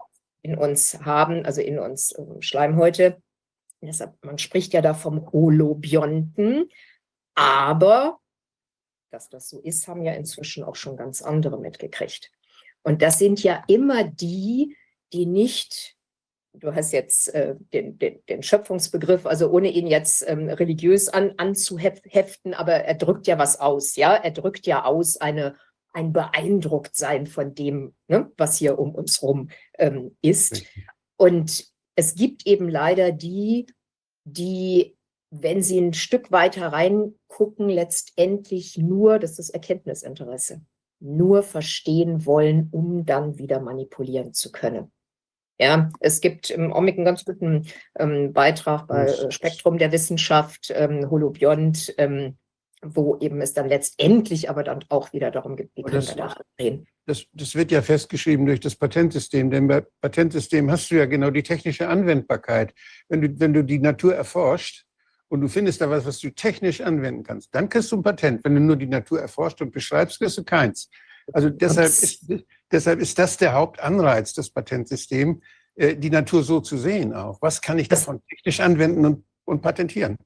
in 0.43 0.57
uns 0.57 0.97
haben, 1.01 1.45
also 1.45 1.59
in 1.59 1.77
uns 1.77 2.17
ähm, 2.17 2.41
Schleimhäute. 2.41 3.21
Deshalb, 3.81 4.13
man 4.23 4.37
spricht 4.37 4.73
ja 4.73 4.81
da 4.81 4.93
vom 4.93 5.31
Holobionten, 5.31 6.69
aber 7.35 8.19
dass 9.11 9.29
das 9.29 9.49
so 9.49 9.59
ist, 9.59 9.87
haben 9.87 10.03
ja 10.03 10.13
inzwischen 10.13 10.63
auch 10.63 10.75
schon 10.75 10.97
ganz 10.97 11.21
andere 11.21 11.59
mitgekriegt. 11.59 12.31
Und 12.83 13.01
das 13.01 13.19
sind 13.19 13.43
ja 13.43 13.63
immer 13.67 14.03
die, 14.03 14.75
die 15.13 15.25
nicht, 15.25 15.95
du 16.53 16.73
hast 16.73 16.91
jetzt 16.91 17.33
äh, 17.33 17.55
den, 17.73 17.97
den, 17.97 18.23
den, 18.27 18.43
Schöpfungsbegriff, 18.43 19.25
also 19.25 19.49
ohne 19.49 19.69
ihn 19.69 19.87
jetzt 19.87 20.27
ähm, 20.27 20.49
religiös 20.49 21.09
an, 21.09 21.33
anzuheften, 21.37 22.53
aber 22.53 22.73
er 22.73 22.95
drückt 22.95 23.27
ja 23.27 23.37
was 23.37 23.59
aus, 23.59 23.95
ja, 23.95 24.13
er 24.13 24.31
drückt 24.31 24.65
ja 24.67 24.85
aus 24.85 25.17
eine, 25.17 25.55
ein 25.91 26.13
Beeindrucktsein 26.13 27.27
von 27.27 27.55
dem, 27.55 27.95
ne, 28.07 28.31
was 28.37 28.57
hier 28.57 28.79
um 28.79 28.93
uns 28.93 29.21
herum 29.21 29.49
ähm, 29.77 30.15
ist. 30.21 30.63
Und 31.17 31.67
es 31.99 32.15
gibt 32.15 32.47
eben 32.47 32.69
leider 32.69 33.11
die, 33.11 33.67
die, 34.23 34.97
wenn 35.31 35.61
sie 35.61 35.79
ein 35.79 35.93
Stück 35.93 36.31
weiter 36.31 36.67
reingucken, 36.67 37.67
letztendlich 37.67 38.77
nur, 38.77 39.19
das 39.19 39.37
ist 39.37 39.49
Erkenntnisinteresse, 39.49 40.61
nur 41.01 41.43
verstehen 41.43 42.25
wollen, 42.25 42.69
um 42.71 43.05
dann 43.05 43.37
wieder 43.37 43.59
manipulieren 43.59 44.33
zu 44.33 44.49
können. 44.53 44.93
Ja, 45.59 45.91
es 45.99 46.21
gibt 46.21 46.49
im 46.51 46.71
Omik 46.71 46.95
einen 46.95 47.03
ganz 47.03 47.25
guten 47.25 47.67
ähm, 47.97 48.31
Beitrag 48.31 48.87
bei 48.87 49.07
äh, 49.07 49.29
Spektrum 49.29 49.77
der 49.77 49.91
Wissenschaft, 49.91 50.71
ähm, 50.73 51.09
Holobiont, 51.09 51.93
ähm, 51.97 52.37
wo 52.81 53.17
eben 53.19 53.41
es 53.41 53.53
dann 53.53 53.67
letztendlich 53.67 54.49
aber 54.49 54.63
dann 54.63 54.85
auch 54.89 55.11
wieder 55.11 55.31
darum 55.31 55.55
geht, 55.55 55.71
wie 55.75 55.83
können 55.83 56.07
wir 56.07 56.15
da 56.15 56.35
reden. 56.59 56.87
Das, 57.05 57.25
das 57.33 57.55
wird 57.55 57.71
ja 57.71 57.81
festgeschrieben 57.81 58.45
durch 58.45 58.59
das 58.59 58.75
Patentsystem, 58.75 59.49
denn 59.49 59.67
bei 59.67 59.83
Patentsystem 60.01 60.69
hast 60.71 60.89
du 60.91 60.95
ja 60.95 61.05
genau 61.05 61.29
die 61.31 61.43
technische 61.43 61.87
Anwendbarkeit. 61.87 62.73
Wenn 63.09 63.21
du, 63.21 63.39
wenn 63.39 63.53
du 63.53 63.63
die 63.63 63.79
Natur 63.79 64.15
erforscht 64.15 64.85
und 65.27 65.41
du 65.41 65.47
findest 65.47 65.81
da 65.81 65.89
was, 65.89 66.05
was 66.05 66.19
du 66.19 66.29
technisch 66.29 66.81
anwenden 66.81 67.23
kannst, 67.23 67.53
dann 67.53 67.67
kriegst 67.67 67.91
du 67.91 67.97
ein 67.97 68.03
Patent. 68.03 68.43
Wenn 68.43 68.55
du 68.55 68.61
nur 68.61 68.75
die 68.75 68.87
Natur 68.87 69.19
erforscht 69.19 69.61
und 69.61 69.71
beschreibst, 69.71 70.19
kriegst 70.19 70.37
du 70.37 70.43
keins. 70.43 70.89
Also 71.33 71.49
deshalb 71.49 71.87
ist, 71.87 72.25
deshalb 72.71 72.99
ist 72.99 73.19
das 73.19 73.37
der 73.37 73.53
Hauptanreiz, 73.53 74.33
das 74.33 74.49
Patentsystem, 74.49 75.41
äh, 75.75 75.95
die 75.95 76.09
Natur 76.09 76.43
so 76.43 76.59
zu 76.59 76.77
sehen 76.77 77.13
auch. 77.13 77.41
Was 77.41 77.61
kann 77.61 77.79
ich 77.79 77.89
davon 77.89 78.21
technisch 78.29 78.59
anwenden 78.59 79.05
und, 79.05 79.25
und 79.45 79.61
patentieren? 79.61 80.17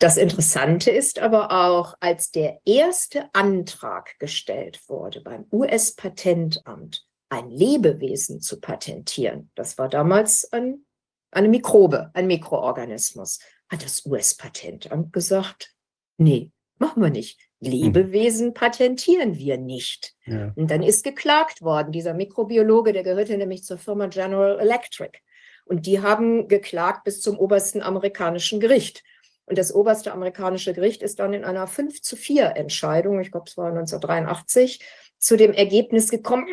Das 0.00 0.16
Interessante 0.16 0.90
ist 0.90 1.18
aber 1.18 1.52
auch, 1.52 1.94
als 2.00 2.30
der 2.30 2.62
erste 2.64 3.28
Antrag 3.34 4.18
gestellt 4.18 4.80
wurde 4.88 5.20
beim 5.20 5.44
US-Patentamt, 5.52 7.06
ein 7.28 7.50
Lebewesen 7.50 8.40
zu 8.40 8.60
patentieren, 8.60 9.50
das 9.54 9.76
war 9.76 9.90
damals 9.90 10.50
ein, 10.52 10.86
eine 11.32 11.48
Mikrobe, 11.48 12.10
ein 12.14 12.26
Mikroorganismus, 12.26 13.40
hat 13.68 13.84
das 13.84 14.06
US-Patentamt 14.06 15.12
gesagt, 15.12 15.74
nee, 16.16 16.50
machen 16.78 17.02
wir 17.02 17.10
nicht. 17.10 17.38
Lebewesen 17.60 18.54
patentieren 18.54 19.36
wir 19.36 19.58
nicht. 19.58 20.14
Ja. 20.24 20.50
Und 20.56 20.70
dann 20.70 20.82
ist 20.82 21.04
geklagt 21.04 21.60
worden. 21.60 21.92
Dieser 21.92 22.14
Mikrobiologe, 22.14 22.94
der 22.94 23.02
gehörte 23.02 23.36
nämlich 23.36 23.64
zur 23.64 23.76
Firma 23.76 24.06
General 24.06 24.58
Electric. 24.58 25.18
Und 25.66 25.84
die 25.84 26.00
haben 26.00 26.48
geklagt 26.48 27.04
bis 27.04 27.20
zum 27.20 27.38
obersten 27.38 27.82
amerikanischen 27.82 28.60
Gericht. 28.60 29.04
Und 29.50 29.58
das 29.58 29.74
oberste 29.74 30.12
amerikanische 30.12 30.72
Gericht 30.72 31.02
ist 31.02 31.18
dann 31.18 31.32
in 31.32 31.44
einer 31.44 31.66
5 31.66 32.02
zu 32.02 32.14
4 32.14 32.56
Entscheidung, 32.56 33.20
ich 33.20 33.32
glaube, 33.32 33.46
es 33.48 33.56
war 33.56 33.66
1983, 33.66 34.80
zu 35.18 35.36
dem 35.36 35.52
Ergebnis 35.52 36.08
gekommen, 36.08 36.46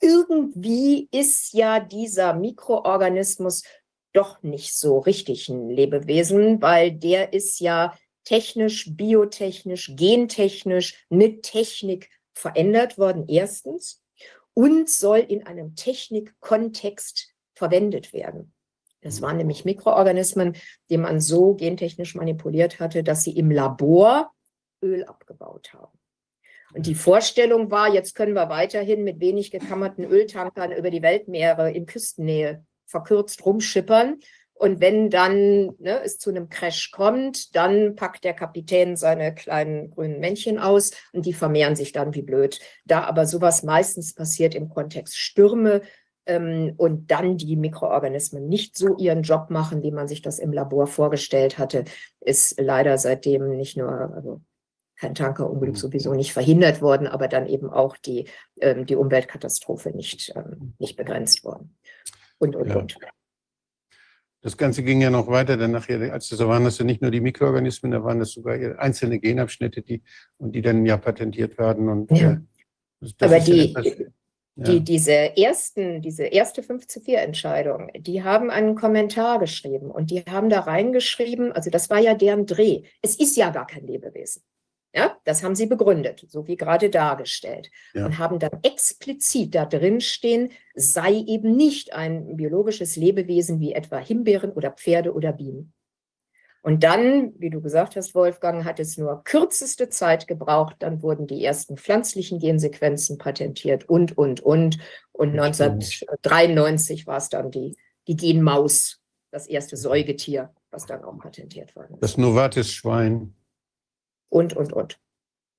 irgendwie 0.00 1.08
ist 1.10 1.52
ja 1.52 1.80
dieser 1.80 2.34
Mikroorganismus 2.34 3.64
doch 4.12 4.40
nicht 4.44 4.72
so 4.72 5.00
richtig 5.00 5.48
ein 5.48 5.68
Lebewesen, 5.68 6.62
weil 6.62 6.92
der 6.92 7.32
ist 7.32 7.58
ja 7.58 7.98
technisch, 8.22 8.94
biotechnisch, 8.96 9.96
gentechnisch 9.96 11.04
mit 11.08 11.42
Technik 11.42 12.08
verändert 12.34 12.98
worden, 12.98 13.24
erstens, 13.26 14.00
und 14.54 14.88
soll 14.88 15.18
in 15.18 15.44
einem 15.44 15.74
Technikkontext 15.74 17.34
verwendet 17.56 18.12
werden. 18.12 18.54
Das 19.02 19.20
waren 19.20 19.36
nämlich 19.36 19.64
Mikroorganismen, 19.64 20.56
die 20.88 20.96
man 20.96 21.20
so 21.20 21.54
gentechnisch 21.54 22.14
manipuliert 22.14 22.80
hatte, 22.80 23.02
dass 23.02 23.24
sie 23.24 23.36
im 23.36 23.50
Labor 23.50 24.32
Öl 24.80 25.04
abgebaut 25.04 25.72
haben. 25.74 25.98
Und 26.74 26.86
die 26.86 26.94
Vorstellung 26.94 27.70
war, 27.70 27.92
jetzt 27.92 28.14
können 28.14 28.34
wir 28.34 28.48
weiterhin 28.48 29.04
mit 29.04 29.20
wenig 29.20 29.50
gekammerten 29.50 30.04
Öltankern 30.04 30.72
über 30.72 30.90
die 30.90 31.02
Weltmeere 31.02 31.70
in 31.70 31.86
Küstennähe 31.86 32.64
verkürzt 32.86 33.44
rumschippern. 33.44 34.20
Und 34.54 34.80
wenn 34.80 35.10
dann 35.10 35.74
ne, 35.78 36.00
es 36.04 36.18
zu 36.18 36.30
einem 36.30 36.48
Crash 36.48 36.92
kommt, 36.92 37.56
dann 37.56 37.96
packt 37.96 38.22
der 38.22 38.32
Kapitän 38.32 38.96
seine 38.96 39.34
kleinen 39.34 39.90
grünen 39.90 40.20
Männchen 40.20 40.58
aus 40.58 40.92
und 41.12 41.26
die 41.26 41.32
vermehren 41.32 41.74
sich 41.74 41.92
dann 41.92 42.14
wie 42.14 42.22
blöd. 42.22 42.60
Da 42.84 43.02
aber 43.02 43.26
sowas 43.26 43.64
meistens 43.64 44.14
passiert 44.14 44.54
im 44.54 44.68
Kontext 44.68 45.18
Stürme, 45.18 45.82
ähm, 46.26 46.74
und 46.76 47.10
dann 47.10 47.36
die 47.36 47.56
Mikroorganismen 47.56 48.48
nicht 48.48 48.76
so 48.76 48.96
ihren 48.96 49.22
Job 49.22 49.50
machen, 49.50 49.82
wie 49.82 49.90
man 49.90 50.08
sich 50.08 50.22
das 50.22 50.38
im 50.38 50.52
Labor 50.52 50.86
vorgestellt 50.86 51.58
hatte, 51.58 51.84
ist 52.20 52.60
leider 52.60 52.98
seitdem 52.98 53.56
nicht 53.56 53.76
nur, 53.76 53.90
also 53.90 54.40
kein 54.96 55.14
Tankerunglück 55.14 55.72
mhm. 55.72 55.76
sowieso 55.76 56.14
nicht 56.14 56.32
verhindert 56.32 56.80
worden, 56.80 57.08
aber 57.08 57.26
dann 57.26 57.46
eben 57.46 57.70
auch 57.70 57.96
die, 57.96 58.28
ähm, 58.60 58.86
die 58.86 58.94
Umweltkatastrophe 58.94 59.90
nicht, 59.90 60.32
ähm, 60.36 60.74
nicht 60.78 60.96
begrenzt 60.96 61.44
worden. 61.44 61.76
Und, 62.38 62.54
und, 62.54 62.68
ja. 62.68 62.76
und. 62.76 62.96
Das 64.42 64.56
Ganze 64.56 64.82
ging 64.82 65.00
ja 65.00 65.10
noch 65.10 65.28
weiter, 65.28 65.56
denn 65.56 65.70
nachher, 65.70 66.12
als 66.12 66.28
das 66.28 66.38
so 66.38 66.48
waren, 66.48 66.64
das 66.64 66.78
ja 66.78 66.84
nicht 66.84 67.00
nur 67.00 67.12
die 67.12 67.20
Mikroorganismen, 67.20 67.92
da 67.92 68.02
waren 68.02 68.18
das 68.18 68.32
sogar 68.32 68.54
einzelne 68.78 69.20
Genabschnitte, 69.20 69.82
die, 69.82 70.02
und 70.36 70.52
die 70.52 70.62
dann 70.62 70.84
ja 70.84 70.96
patentiert 70.96 71.58
werden. 71.58 71.88
Und, 71.88 72.10
ja. 72.10 72.40
Äh, 73.00 73.10
aber 73.20 73.40
die, 73.40 73.72
ja 73.72 74.06
die, 74.54 74.80
diese 74.80 75.36
ersten, 75.36 76.02
diese 76.02 76.24
erste 76.24 76.62
5 76.62 76.86
zu 76.86 77.00
4 77.00 77.22
Entscheidung, 77.22 77.90
die 77.96 78.22
haben 78.22 78.50
einen 78.50 78.74
Kommentar 78.74 79.38
geschrieben 79.38 79.90
und 79.90 80.10
die 80.10 80.22
haben 80.22 80.50
da 80.50 80.60
reingeschrieben, 80.60 81.52
also 81.52 81.70
das 81.70 81.88
war 81.88 81.98
ja 81.98 82.14
deren 82.14 82.46
Dreh. 82.46 82.82
Es 83.00 83.16
ist 83.16 83.36
ja 83.36 83.50
gar 83.50 83.66
kein 83.66 83.86
Lebewesen. 83.86 84.42
Ja, 84.94 85.16
das 85.24 85.42
haben 85.42 85.54
sie 85.54 85.64
begründet, 85.64 86.26
so 86.28 86.46
wie 86.46 86.56
gerade 86.56 86.90
dargestellt. 86.90 87.70
Ja. 87.94 88.04
Und 88.04 88.18
haben 88.18 88.38
dann 88.38 88.58
explizit 88.62 89.54
da 89.54 89.64
drin 89.64 90.02
stehen, 90.02 90.50
sei 90.74 91.14
eben 91.14 91.56
nicht 91.56 91.94
ein 91.94 92.36
biologisches 92.36 92.96
Lebewesen 92.96 93.58
wie 93.58 93.72
etwa 93.72 93.96
Himbeeren 93.98 94.52
oder 94.52 94.70
Pferde 94.70 95.14
oder 95.14 95.32
Bienen. 95.32 95.72
Und 96.62 96.84
dann, 96.84 97.32
wie 97.38 97.50
du 97.50 97.60
gesagt 97.60 97.96
hast, 97.96 98.14
Wolfgang, 98.14 98.64
hat 98.64 98.78
es 98.78 98.96
nur 98.96 99.24
kürzeste 99.24 99.88
Zeit 99.88 100.28
gebraucht. 100.28 100.76
Dann 100.78 101.02
wurden 101.02 101.26
die 101.26 101.44
ersten 101.44 101.76
pflanzlichen 101.76 102.38
Gensequenzen 102.38 103.18
patentiert 103.18 103.88
und, 103.88 104.16
und, 104.16 104.40
und. 104.40 104.78
Und 105.10 105.38
1993 105.38 107.06
war 107.08 107.16
es 107.16 107.28
dann 107.28 107.50
die, 107.50 107.76
die 108.06 108.14
Genmaus, 108.14 109.00
das 109.32 109.48
erste 109.48 109.76
Säugetier, 109.76 110.54
was 110.70 110.86
dann 110.86 111.02
auch 111.02 111.18
patentiert 111.18 111.74
wurde. 111.74 111.96
Das 112.00 112.16
Novartis-Schwein. 112.16 113.34
Und, 114.28 114.56
und, 114.56 114.72
und. 114.72 115.00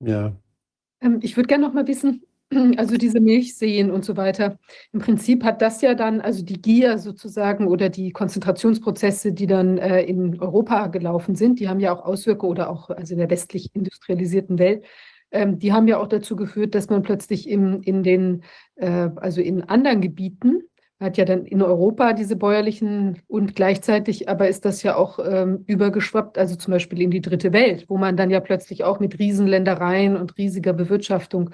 Ja. 0.00 0.34
Ähm, 1.02 1.20
ich 1.22 1.36
würde 1.36 1.48
gerne 1.48 1.66
noch 1.66 1.74
mal 1.74 1.86
wissen, 1.86 2.24
also 2.76 2.96
diese 2.96 3.20
Milchseen 3.20 3.90
und 3.90 4.04
so 4.04 4.16
weiter. 4.16 4.58
Im 4.92 5.00
Prinzip 5.00 5.44
hat 5.44 5.62
das 5.62 5.80
ja 5.82 5.94
dann, 5.94 6.20
also 6.20 6.44
die 6.44 6.60
Gier 6.60 6.98
sozusagen 6.98 7.66
oder 7.66 7.88
die 7.88 8.10
Konzentrationsprozesse, 8.10 9.32
die 9.32 9.46
dann 9.46 9.78
äh, 9.78 10.02
in 10.02 10.40
Europa 10.40 10.86
gelaufen 10.88 11.34
sind, 11.34 11.60
die 11.60 11.68
haben 11.68 11.80
ja 11.80 11.94
auch 11.94 12.04
Auswirkungen 12.04 12.52
oder 12.52 12.70
auch 12.70 12.90
also 12.90 13.14
in 13.14 13.18
der 13.18 13.30
westlich 13.30 13.70
industrialisierten 13.74 14.58
Welt, 14.58 14.84
ähm, 15.30 15.58
die 15.58 15.72
haben 15.72 15.88
ja 15.88 15.98
auch 15.98 16.08
dazu 16.08 16.36
geführt, 16.36 16.74
dass 16.74 16.88
man 16.88 17.02
plötzlich 17.02 17.48
in, 17.48 17.82
in 17.82 18.02
den, 18.02 18.44
äh, 18.76 19.10
also 19.16 19.40
in 19.40 19.62
anderen 19.62 20.00
Gebieten, 20.00 20.62
hat 21.00 21.16
ja 21.16 21.24
dann 21.24 21.44
in 21.44 21.60
Europa 21.60 22.12
diese 22.12 22.36
bäuerlichen 22.36 23.20
und 23.26 23.54
gleichzeitig 23.54 24.28
aber 24.28 24.48
ist 24.48 24.64
das 24.64 24.82
ja 24.82 24.96
auch 24.96 25.18
ähm, 25.18 25.64
übergeschwappt, 25.66 26.38
also 26.38 26.56
zum 26.56 26.72
Beispiel 26.72 27.00
in 27.02 27.10
die 27.10 27.20
dritte 27.20 27.52
Welt, 27.52 27.86
wo 27.88 27.98
man 27.98 28.16
dann 28.16 28.30
ja 28.30 28.40
plötzlich 28.40 28.84
auch 28.84 29.00
mit 29.00 29.18
Riesenländereien 29.18 30.16
und 30.16 30.38
riesiger 30.38 30.72
Bewirtschaftung 30.72 31.50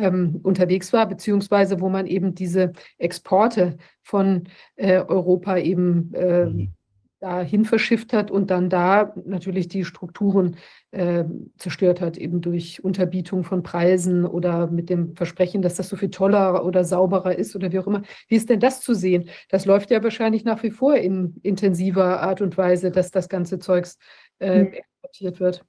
ähm, 0.00 0.40
unterwegs 0.42 0.92
war, 0.92 1.06
beziehungsweise 1.06 1.80
wo 1.80 1.88
man 1.88 2.06
eben 2.06 2.34
diese 2.34 2.72
Exporte 2.98 3.76
von 4.02 4.48
äh, 4.76 4.98
Europa 4.98 5.58
eben 5.58 6.12
äh, 6.14 6.46
mhm. 6.46 6.72
dahin 7.20 7.64
verschifft 7.64 8.12
hat 8.12 8.30
und 8.30 8.50
dann 8.50 8.70
da 8.70 9.12
natürlich 9.24 9.68
die 9.68 9.84
Strukturen 9.84 10.56
äh, 10.90 11.24
zerstört 11.58 12.00
hat, 12.00 12.16
eben 12.16 12.40
durch 12.40 12.82
Unterbietung 12.82 13.44
von 13.44 13.62
Preisen 13.62 14.24
oder 14.24 14.66
mit 14.68 14.90
dem 14.90 15.14
Versprechen, 15.14 15.62
dass 15.62 15.74
das 15.74 15.88
so 15.88 15.96
viel 15.96 16.10
toller 16.10 16.64
oder 16.64 16.84
sauberer 16.84 17.36
ist 17.36 17.54
oder 17.54 17.70
wie 17.72 17.78
auch 17.78 17.86
immer. 17.86 18.02
Wie 18.28 18.36
ist 18.36 18.50
denn 18.50 18.60
das 18.60 18.80
zu 18.80 18.94
sehen? 18.94 19.28
Das 19.48 19.66
läuft 19.66 19.90
ja 19.90 20.02
wahrscheinlich 20.02 20.44
nach 20.44 20.62
wie 20.62 20.70
vor 20.70 20.96
in 20.96 21.36
intensiver 21.42 22.20
Art 22.22 22.40
und 22.40 22.56
Weise, 22.56 22.90
dass 22.90 23.10
das 23.10 23.28
ganze 23.28 23.58
Zeugs 23.58 23.98
äh, 24.38 24.60
hm. 24.60 24.72
exportiert 24.72 25.40
wird. 25.40 25.64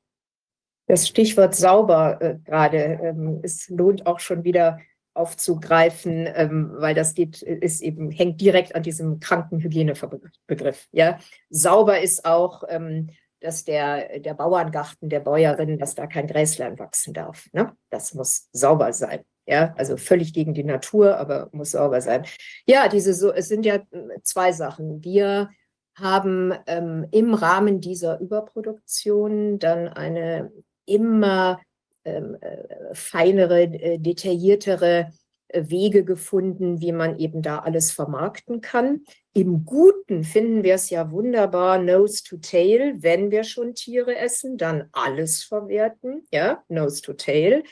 Das 0.88 1.08
Stichwort 1.08 1.56
sauber 1.56 2.18
äh, 2.22 2.36
gerade, 2.44 2.78
ähm, 2.78 3.40
es 3.44 3.70
lohnt 3.70 4.06
auch 4.06 4.20
schon 4.20 4.44
wieder 4.44 4.80
aufzugreifen, 5.14 6.28
ähm, 6.34 6.72
weil 6.78 6.96
das 6.96 7.14
geht, 7.14 7.42
ist 7.42 7.82
eben, 7.82 8.12
hängt 8.12 8.40
direkt 8.40 8.76
an 8.76 8.84
diesem 8.84 9.20
Krankenhygienebegriff. 9.20 10.88
Ja? 10.92 11.20
Sauber 11.50 12.00
ist 12.00 12.26
auch, 12.26 12.64
ähm, 12.70 13.10
dass 13.42 13.66
der, 13.66 14.20
der 14.20 14.34
Bauerngarten 14.36 15.10
der 15.10 15.20
Bäuerin, 15.20 15.78
dass 15.80 15.96
da 15.96 16.08
kein 16.08 16.28
Gräslein 16.28 16.80
wachsen 16.80 17.14
darf. 17.14 17.48
Ne? 17.52 17.76
Das 17.90 18.14
muss 18.14 18.50
sauber 18.54 18.94
sein. 18.94 19.22
Ja, 19.48 19.74
also 19.76 19.98
völlig 19.98 20.34
gegen 20.34 20.54
die 20.54 20.64
Natur, 20.64 21.18
aber 21.18 21.50
muss 21.52 21.72
sauber 21.72 22.00
sein. 22.00 22.26
Ja, 22.68 22.88
diese 22.88 23.14
so, 23.14 23.34
es 23.34 23.48
sind 23.48 23.66
ja 23.66 23.80
zwei 24.22 24.52
Sachen. 24.52 25.04
Wir 25.04 25.50
haben 25.96 26.54
ähm, 26.68 27.08
im 27.12 27.34
Rahmen 27.34 27.82
dieser 27.82 28.20
Überproduktion 28.20 29.58
dann 29.58 29.88
eine 29.88 30.52
immer 30.92 31.60
ähm, 32.04 32.38
äh, 32.42 32.94
feinere, 32.94 33.64
äh, 33.64 33.98
detailliertere 34.00 35.12
äh, 35.48 35.70
Wege 35.70 36.04
gefunden, 36.04 36.82
wie 36.82 36.92
man 36.92 37.20
eben 37.20 37.42
da 37.42 37.60
alles 37.60 37.92
vermarkten 37.92 38.62
kann. 38.62 39.04
Im 39.34 39.66
Guten 39.66 40.24
finden 40.24 40.64
wir 40.64 40.76
es 40.76 40.90
ja 40.90 41.12
wunderbar, 41.12 41.78
Nose 41.78 42.24
to 42.24 42.38
Tail, 42.38 42.96
wenn 43.00 43.32
wir 43.32 43.44
schon 43.44 43.76
Tiere 43.76 44.18
essen, 44.18 44.58
dann 44.58 44.90
alles 44.92 45.44
verwerten, 45.44 46.24
ja, 46.32 46.64
Nose 46.70 47.02
to 47.02 47.14
Tail. 47.14 47.64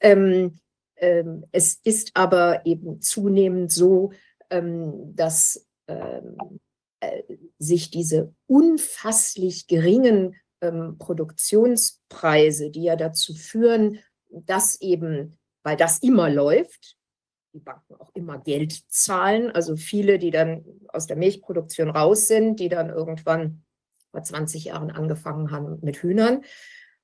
Ähm, 0.00 0.58
ähm, 0.96 1.44
es 1.52 1.80
ist 1.82 2.10
aber 2.14 2.66
eben 2.66 3.00
zunehmend 3.00 3.72
so, 3.72 4.12
ähm, 4.50 5.14
dass 5.16 5.66
ähm, 5.88 6.60
äh, 7.00 7.22
sich 7.58 7.90
diese 7.90 8.34
unfasslich 8.46 9.66
geringen 9.66 10.36
ähm, 10.60 10.96
Produktionspreise, 10.98 12.70
die 12.70 12.84
ja 12.84 12.96
dazu 12.96 13.34
führen, 13.34 13.98
dass 14.28 14.80
eben, 14.80 15.38
weil 15.62 15.76
das 15.76 15.98
immer 15.98 16.30
läuft, 16.30 16.96
die 17.52 17.60
Banken 17.60 17.94
auch 17.96 18.10
immer 18.14 18.38
Geld 18.38 18.80
zahlen, 18.88 19.50
also 19.50 19.76
viele, 19.76 20.18
die 20.18 20.30
dann 20.30 20.64
aus 20.88 21.06
der 21.06 21.16
Milchproduktion 21.16 21.90
raus 21.90 22.28
sind, 22.28 22.60
die 22.60 22.68
dann 22.68 22.90
irgendwann 22.90 23.64
vor 24.10 24.22
20 24.22 24.64
Jahren 24.64 24.90
angefangen 24.90 25.50
haben 25.50 25.78
mit 25.82 25.98
Hühnern. 25.98 26.44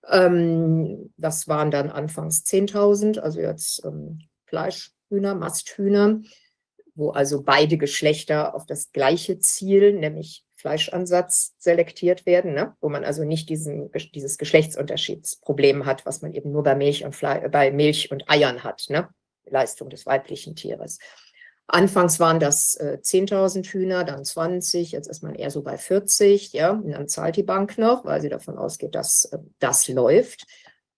Ähm, 0.09 1.13
das 1.17 1.49
waren 1.49 1.71
dann 1.71 1.91
anfangs 1.91 2.45
10.000, 2.45 3.19
also 3.19 3.41
jetzt 3.41 3.85
ähm, 3.85 4.21
Fleischhühner, 4.47 5.35
Masthühner, 5.35 6.21
wo 6.95 7.11
also 7.11 7.43
beide 7.43 7.77
Geschlechter 7.77 8.55
auf 8.55 8.67
das 8.67 8.93
gleiche 8.93 9.39
Ziel, 9.39 9.93
nämlich 9.95 10.46
Fleischansatz 10.57 11.55
selektiert 11.59 12.27
werden, 12.27 12.55
ne? 12.55 12.75
wo 12.81 12.89
man 12.89 13.05
also 13.05 13.25
nicht 13.25 13.49
diesen, 13.49 13.91
dieses 14.15 14.39
Geschlechtsunterschiedsproblem 14.39 15.87
hat, 15.87 16.07
was 16.07 16.23
man 16.23 16.33
eben 16.33 16.51
nur 16.51 16.63
bei 16.63 16.75
Milch 16.75 17.05
und, 17.05 17.15
Fle 17.15 17.49
bei 17.51 17.71
Milch 17.71 18.11
und 18.11 18.29
Eiern 18.29 18.65
hat, 18.65 18.87
ne? 18.89 19.09
Leistung 19.49 19.91
des 19.91 20.07
weiblichen 20.07 20.57
Tieres. 20.57 20.99
Anfangs 21.69 22.21
waren 22.21 22.39
das 22.39 22.77
äh, 22.77 22.99
10.000 23.03 23.67
Hühner, 23.67 24.05
dann 24.05 24.25
20, 24.25 24.93
jetzt 24.93 25.09
ist 25.09 25.23
man 25.23 25.35
eher 25.35 25.51
so 25.51 25.63
bei 25.63 25.77
40, 25.77 26.53
ja, 26.53 26.71
und 26.71 26.91
dann 26.91 27.09
zahlt 27.09 27.37
die 27.37 27.43
Bank 27.43 27.77
noch, 27.77 28.05
weil 28.05 28.21
sie 28.21 28.29
davon 28.29 28.57
ausgeht, 28.57 28.95
dass 28.95 29.25
äh, 29.27 29.39
das 29.59 29.89
läuft. 29.89 30.47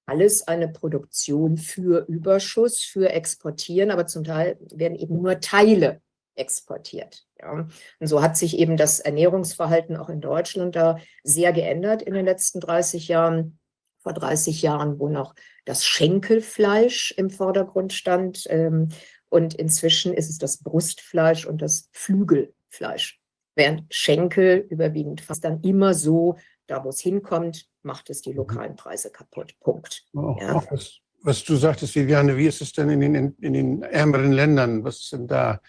Alles 0.04 0.46
eine 0.46 0.68
Produktion 0.68 1.56
für 1.56 2.06
Überschuss, 2.06 2.82
für 2.82 3.10
Exportieren, 3.10 3.90
aber 3.90 4.06
zum 4.06 4.24
Teil 4.24 4.58
werden 4.72 4.96
eben 4.96 5.20
nur 5.20 5.40
Teile 5.40 6.00
exportiert. 6.34 7.27
Ja. 7.40 7.68
Und 7.98 8.06
so 8.06 8.22
hat 8.22 8.36
sich 8.36 8.58
eben 8.58 8.76
das 8.76 9.00
Ernährungsverhalten 9.00 9.96
auch 9.96 10.08
in 10.08 10.20
Deutschland 10.20 10.76
da 10.76 10.98
sehr 11.22 11.52
geändert 11.52 12.02
in 12.02 12.14
den 12.14 12.24
letzten 12.24 12.60
30 12.60 13.08
Jahren. 13.08 13.58
Vor 14.00 14.12
30 14.12 14.62
Jahren, 14.62 14.98
wo 15.00 15.08
noch 15.08 15.34
das 15.64 15.84
Schenkelfleisch 15.84 17.12
im 17.16 17.30
Vordergrund 17.30 17.92
stand. 17.92 18.44
Ähm, 18.48 18.90
und 19.28 19.54
inzwischen 19.54 20.14
ist 20.14 20.30
es 20.30 20.38
das 20.38 20.62
Brustfleisch 20.62 21.46
und 21.46 21.60
das 21.60 21.88
Flügelfleisch. 21.92 23.20
Während 23.54 23.92
Schenkel 23.92 24.66
überwiegend 24.70 25.20
fast 25.20 25.44
dann 25.44 25.60
immer 25.62 25.94
so, 25.94 26.36
da 26.66 26.84
wo 26.84 26.90
es 26.90 27.00
hinkommt, 27.00 27.66
macht 27.82 28.08
es 28.08 28.22
die 28.22 28.32
lokalen 28.32 28.76
Preise 28.76 29.10
kaputt. 29.10 29.54
Punkt. 29.60 30.04
Oh, 30.14 30.36
ja. 30.40 30.62
was, 30.70 31.00
was, 31.22 31.44
du 31.44 31.56
sagtest, 31.56 31.94
Viviane, 31.94 32.36
wie 32.36 32.46
ist 32.46 32.62
es 32.62 32.72
denn 32.72 32.88
in 32.90 33.00
den, 33.00 33.34
in 33.40 33.52
den 33.52 33.82
ärmeren 33.82 34.32
Ländern? 34.32 34.84
Was 34.84 35.00
ist 35.00 35.12
denn 35.12 35.26
da? 35.26 35.60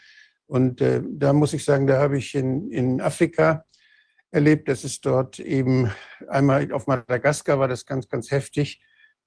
Und 0.50 0.82
äh, 0.82 1.02
da 1.06 1.32
muss 1.32 1.54
ich 1.54 1.64
sagen, 1.64 1.86
da 1.86 2.00
habe 2.00 2.18
ich 2.18 2.34
in, 2.34 2.72
in 2.72 3.02
Afrika 3.02 3.66
erlebt, 4.32 4.68
dass 4.68 4.84
es 4.84 5.00
dort 5.00 5.40
eben 5.40 5.92
einmal 6.28 6.72
auf 6.72 6.88
Madagaskar 6.88 7.60
war 7.60 7.68
das 7.68 7.86
ganz, 7.86 8.10
ganz 8.10 8.32
heftig, 8.32 8.82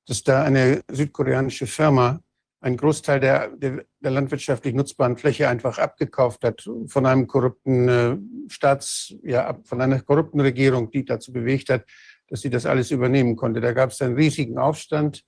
dass 0.05 0.25
da 0.25 0.43
eine 0.43 0.83
südkoreanische 0.91 1.68
Firma 1.68 2.20
einen 2.61 2.77
Großteil 2.77 3.20
der, 3.20 3.49
der, 3.51 3.85
der 4.01 4.11
landwirtschaftlich 4.11 4.75
nutzbaren 4.75 5.16
Fläche 5.16 5.49
einfach 5.49 5.79
abgekauft 5.79 6.43
hat 6.43 6.68
von 6.87 7.07
einem 7.07 7.29
korrupten 7.29 7.89
äh, 7.89 8.16
Staats, 8.49 9.14
ja, 9.23 9.57
von 9.64 9.81
einer 9.81 10.01
korrupten 10.01 10.41
Regierung, 10.41 10.91
die 10.91 11.05
dazu 11.05 11.33
bewegt 11.33 11.68
hat, 11.70 11.85
dass 12.27 12.41
sie 12.41 12.51
das 12.51 12.66
alles 12.66 12.91
übernehmen 12.91 13.37
konnte. 13.37 13.61
Da 13.61 13.73
gab 13.73 13.91
es 13.91 14.03
einen 14.03 14.16
riesigen 14.16 14.59
Aufstand 14.59 15.23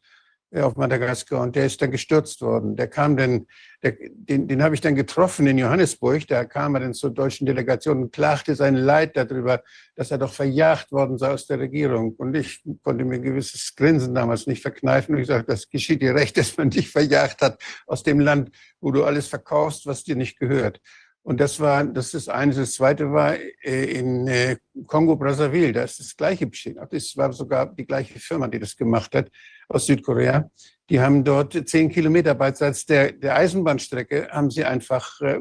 auf 0.63 0.77
Madagaskar 0.77 1.41
und 1.41 1.57
der 1.57 1.67
ist 1.67 1.83
dann 1.83 1.91
gestürzt 1.91 2.41
worden. 2.41 2.77
Der 2.77 2.87
kam 2.87 3.17
dann, 3.17 3.47
der, 3.83 3.97
den, 4.01 4.47
den 4.47 4.63
habe 4.63 4.75
ich 4.75 4.81
dann 4.81 4.95
getroffen 4.95 5.47
in 5.47 5.59
Johannesburg. 5.59 6.27
Da 6.29 6.45
kam 6.45 6.75
er 6.75 6.81
dann 6.81 6.95
zur 6.95 7.11
deutschen 7.11 7.47
Delegation 7.47 8.05
und 8.05 8.13
klagte 8.13 8.55
sein 8.55 8.77
Leid 8.77 9.17
darüber, 9.17 9.63
dass 9.97 10.11
er 10.11 10.19
doch 10.19 10.33
verjagt 10.33 10.93
worden 10.93 11.19
sei 11.19 11.31
aus 11.31 11.47
der 11.47 11.59
Regierung. 11.59 12.15
Und 12.15 12.37
ich 12.37 12.63
konnte 12.83 13.05
mir 13.05 13.17
ein 13.17 13.23
gewisses 13.23 13.75
Grinsen 13.75 14.15
damals 14.15 14.47
nicht 14.47 14.63
verkneifen. 14.63 15.15
Und 15.15 15.23
ich 15.23 15.27
sagte, 15.27 15.53
das 15.53 15.69
geschieht 15.69 16.03
dir 16.03 16.15
recht, 16.15 16.37
dass 16.39 16.57
man 16.57 16.71
dich 16.71 16.91
verjagt 16.91 17.43
hat 17.43 17.61
aus 17.87 18.03
dem 18.03 18.21
Land, 18.21 18.51
wo 18.81 18.93
du 18.93 19.05
alles 19.05 19.27
verkaufst, 19.27 19.87
was 19.87 20.05
dir 20.05 20.15
nicht 20.15 20.39
gehört. 20.39 20.81
Und 21.25 21.41
das 21.41 21.59
war, 21.59 21.85
das 21.85 22.13
ist 22.13 22.29
eines. 22.29 22.57
Das 22.57 22.75
zweite 22.75 23.11
war 23.11 23.35
äh, 23.35 23.99
in 23.99 24.29
äh, 24.29 24.57
Kongo-Brazzaville. 24.87 25.73
Da 25.73 25.83
ist 25.83 25.99
das 25.99 26.15
Gleiche 26.15 26.47
bestehen. 26.47 26.79
Das 26.91 27.17
war 27.17 27.33
sogar 27.33 27.67
die 27.75 27.87
gleiche 27.87 28.19
Firma, 28.19 28.47
die 28.47 28.59
das 28.59 28.77
gemacht 28.77 29.15
hat 29.15 29.31
aus 29.67 29.87
Südkorea. 29.87 30.51
Die 30.91 31.01
haben 31.01 31.25
dort 31.25 31.67
zehn 31.67 31.89
Kilometer 31.89 32.35
beidseits 32.35 32.85
der, 32.85 33.13
der 33.13 33.37
Eisenbahnstrecke 33.37 34.29
haben 34.31 34.51
sie 34.51 34.67
einfach 34.67 35.19
äh, 35.23 35.39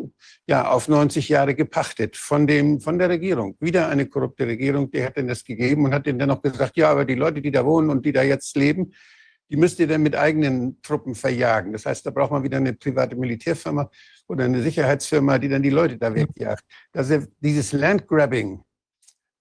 ja 0.48 0.72
auf 0.72 0.88
90 0.88 1.28
Jahre 1.28 1.54
gepachtet 1.54 2.16
von 2.16 2.48
dem 2.48 2.80
von 2.80 2.98
der 2.98 3.10
Regierung. 3.10 3.58
Wieder 3.60 3.90
eine 3.90 4.06
korrupte 4.06 4.48
Regierung, 4.48 4.90
die 4.90 5.04
hat 5.04 5.18
ihnen 5.18 5.28
das 5.28 5.44
gegeben 5.44 5.84
und 5.84 5.94
hat 5.94 6.08
ihnen 6.08 6.18
dann 6.18 6.30
noch 6.30 6.42
gesagt, 6.42 6.78
ja, 6.78 6.92
aber 6.92 7.04
die 7.04 7.16
Leute, 7.16 7.42
die 7.42 7.52
da 7.52 7.66
wohnen 7.66 7.90
und 7.90 8.06
die 8.06 8.14
da 8.14 8.24
jetzt 8.24 8.56
leben, 8.56 8.94
die 9.50 9.58
müsst 9.58 9.80
ihr 9.80 9.88
dann 9.88 10.02
mit 10.02 10.16
eigenen 10.16 10.82
Truppen 10.82 11.14
verjagen. 11.14 11.74
Das 11.74 11.86
heißt, 11.86 12.06
da 12.06 12.12
braucht 12.12 12.32
man 12.32 12.44
wieder 12.44 12.58
eine 12.58 12.74
private 12.74 13.18
Militärfirma 13.18 13.92
oder 14.28 14.46
eine 14.46 14.62
Sicherheitsfirma, 14.62 15.38
die 15.38 15.50
dann 15.50 15.64
die 15.64 15.70
Leute 15.70 15.98
da 15.98 16.14
wegjagt. 16.14 16.64
Das 16.92 17.12
dieses 17.40 17.74
Landgrabbing, 17.74 18.64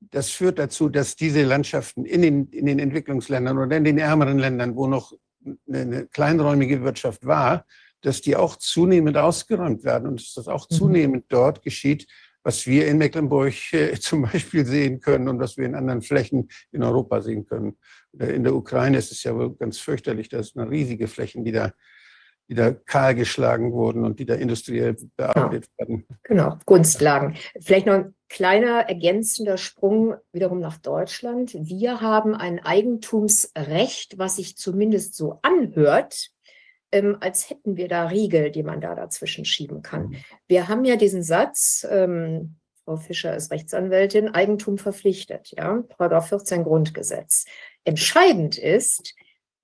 das 0.00 0.30
führt 0.30 0.58
dazu, 0.58 0.88
dass 0.88 1.16
diese 1.16 1.42
Landschaften 1.42 2.04
in 2.04 2.22
den, 2.22 2.46
in 2.48 2.66
den 2.66 2.78
Entwicklungsländern 2.78 3.58
oder 3.58 3.76
in 3.76 3.84
den 3.84 3.98
ärmeren 3.98 4.38
Ländern, 4.38 4.76
wo 4.76 4.86
noch 4.86 5.12
eine 5.68 6.06
kleinräumige 6.06 6.82
Wirtschaft 6.82 7.26
war, 7.26 7.64
dass 8.00 8.20
die 8.20 8.36
auch 8.36 8.56
zunehmend 8.56 9.16
ausgeräumt 9.16 9.84
werden 9.84 10.08
und 10.08 10.20
dass 10.20 10.34
das 10.34 10.48
auch 10.48 10.68
mhm. 10.68 10.74
zunehmend 10.74 11.24
dort 11.28 11.62
geschieht, 11.62 12.06
was 12.42 12.66
wir 12.66 12.88
in 12.88 12.98
Mecklenburg 12.98 13.54
äh, 13.72 13.94
zum 14.00 14.22
Beispiel 14.22 14.66
sehen 14.66 15.00
können 15.00 15.28
und 15.28 15.38
was 15.38 15.56
wir 15.56 15.66
in 15.66 15.74
anderen 15.74 16.02
Flächen 16.02 16.48
in 16.72 16.82
Europa 16.82 17.22
sehen 17.22 17.46
können. 17.46 17.76
In 18.12 18.44
der 18.44 18.54
Ukraine 18.54 18.98
ist 18.98 19.12
es 19.12 19.22
ja 19.22 19.34
wohl 19.34 19.54
ganz 19.56 19.78
fürchterlich, 19.78 20.28
da 20.28 20.42
sind 20.42 20.60
riesige 20.68 21.08
Flächen, 21.08 21.44
die 21.44 21.52
da 21.52 21.72
die 22.52 22.56
da 22.56 22.70
kahlgeschlagen 22.70 23.72
wurden 23.72 24.04
und 24.04 24.18
die 24.20 24.26
da 24.26 24.34
industriell 24.34 24.94
bearbeitet 25.16 25.70
genau. 25.78 25.88
werden. 25.88 26.06
Genau, 26.24 26.58
Gunstlagen. 26.66 27.34
Vielleicht 27.58 27.86
noch 27.86 27.94
ein 27.94 28.14
kleiner 28.28 28.80
ergänzender 28.90 29.56
Sprung 29.56 30.16
wiederum 30.32 30.60
nach 30.60 30.76
Deutschland. 30.76 31.54
Wir 31.54 32.02
haben 32.02 32.34
ein 32.34 32.58
Eigentumsrecht, 32.58 34.18
was 34.18 34.36
sich 34.36 34.58
zumindest 34.58 35.16
so 35.16 35.38
anhört, 35.40 36.28
ähm, 36.92 37.16
als 37.20 37.48
hätten 37.48 37.78
wir 37.78 37.88
da 37.88 38.08
Riegel, 38.08 38.50
die 38.50 38.62
man 38.62 38.82
da 38.82 38.94
dazwischen 38.94 39.46
schieben 39.46 39.80
kann. 39.80 40.08
Mhm. 40.08 40.16
Wir 40.46 40.68
haben 40.68 40.84
ja 40.84 40.96
diesen 40.96 41.22
Satz, 41.22 41.86
ähm, 41.90 42.56
Frau 42.84 42.96
Fischer 42.96 43.34
ist 43.34 43.50
Rechtsanwältin, 43.50 44.28
Eigentum 44.28 44.76
verpflichtet, 44.76 45.54
ja, 45.56 45.82
Paragraph 45.96 46.28
14 46.28 46.64
Grundgesetz. 46.64 47.46
Entscheidend 47.84 48.58
ist, 48.58 49.14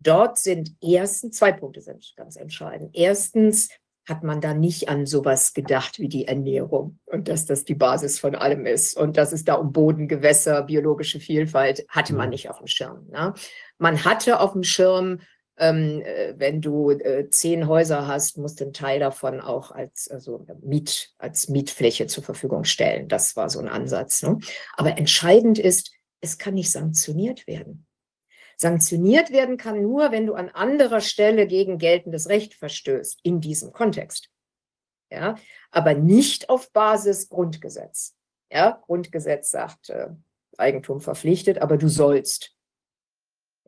Dort 0.00 0.38
sind 0.38 0.72
erstens, 0.80 1.36
zwei 1.36 1.52
Punkte 1.52 1.80
sind 1.80 2.12
ganz 2.16 2.36
entscheidend. 2.36 2.90
Erstens 2.94 3.68
hat 4.08 4.22
man 4.22 4.40
da 4.40 4.54
nicht 4.54 4.88
an 4.88 5.06
sowas 5.06 5.52
gedacht 5.52 5.98
wie 5.98 6.08
die 6.08 6.26
Ernährung 6.26 6.98
und 7.04 7.28
dass 7.28 7.44
das 7.44 7.64
die 7.64 7.74
Basis 7.74 8.18
von 8.18 8.34
allem 8.34 8.64
ist 8.64 8.96
und 8.96 9.16
dass 9.16 9.32
es 9.32 9.44
da 9.44 9.54
um 9.54 9.72
Boden, 9.72 10.08
Gewässer, 10.08 10.62
biologische 10.62 11.20
Vielfalt 11.20 11.84
hatte 11.88 12.14
man 12.14 12.30
nicht 12.30 12.48
auf 12.48 12.58
dem 12.58 12.66
Schirm. 12.66 13.06
Ne? 13.10 13.34
Man 13.76 14.04
hatte 14.04 14.40
auf 14.40 14.52
dem 14.52 14.62
Schirm, 14.62 15.20
ähm, 15.58 16.00
äh, 16.02 16.34
wenn 16.38 16.62
du 16.62 16.90
äh, 16.90 17.28
zehn 17.28 17.66
Häuser 17.66 18.06
hast, 18.06 18.38
musst 18.38 18.60
du 18.60 18.64
einen 18.64 18.72
Teil 18.72 19.00
davon 19.00 19.40
auch 19.40 19.72
als, 19.72 20.08
also 20.08 20.46
Miet, 20.62 21.10
als 21.18 21.48
Mietfläche 21.48 22.06
zur 22.06 22.24
Verfügung 22.24 22.64
stellen. 22.64 23.08
Das 23.08 23.36
war 23.36 23.50
so 23.50 23.58
ein 23.58 23.68
Ansatz. 23.68 24.22
Ne? 24.22 24.38
Aber 24.76 24.96
entscheidend 24.96 25.58
ist, 25.58 25.92
es 26.20 26.38
kann 26.38 26.54
nicht 26.54 26.70
sanktioniert 26.70 27.46
werden. 27.46 27.87
Sanktioniert 28.60 29.30
werden 29.30 29.56
kann 29.56 29.82
nur, 29.82 30.10
wenn 30.10 30.26
du 30.26 30.34
an 30.34 30.48
anderer 30.48 31.00
Stelle 31.00 31.46
gegen 31.46 31.78
geltendes 31.78 32.28
Recht 32.28 32.54
verstößt, 32.54 33.20
in 33.22 33.40
diesem 33.40 33.72
Kontext. 33.72 34.30
Ja, 35.10 35.36
aber 35.70 35.94
nicht 35.94 36.50
auf 36.50 36.72
Basis 36.72 37.28
Grundgesetz. 37.28 38.16
Ja, 38.50 38.82
Grundgesetz 38.86 39.50
sagt, 39.50 39.90
äh, 39.90 40.08
Eigentum 40.56 41.00
verpflichtet, 41.00 41.58
aber 41.58 41.76
du 41.76 41.88
sollst. 41.88 42.54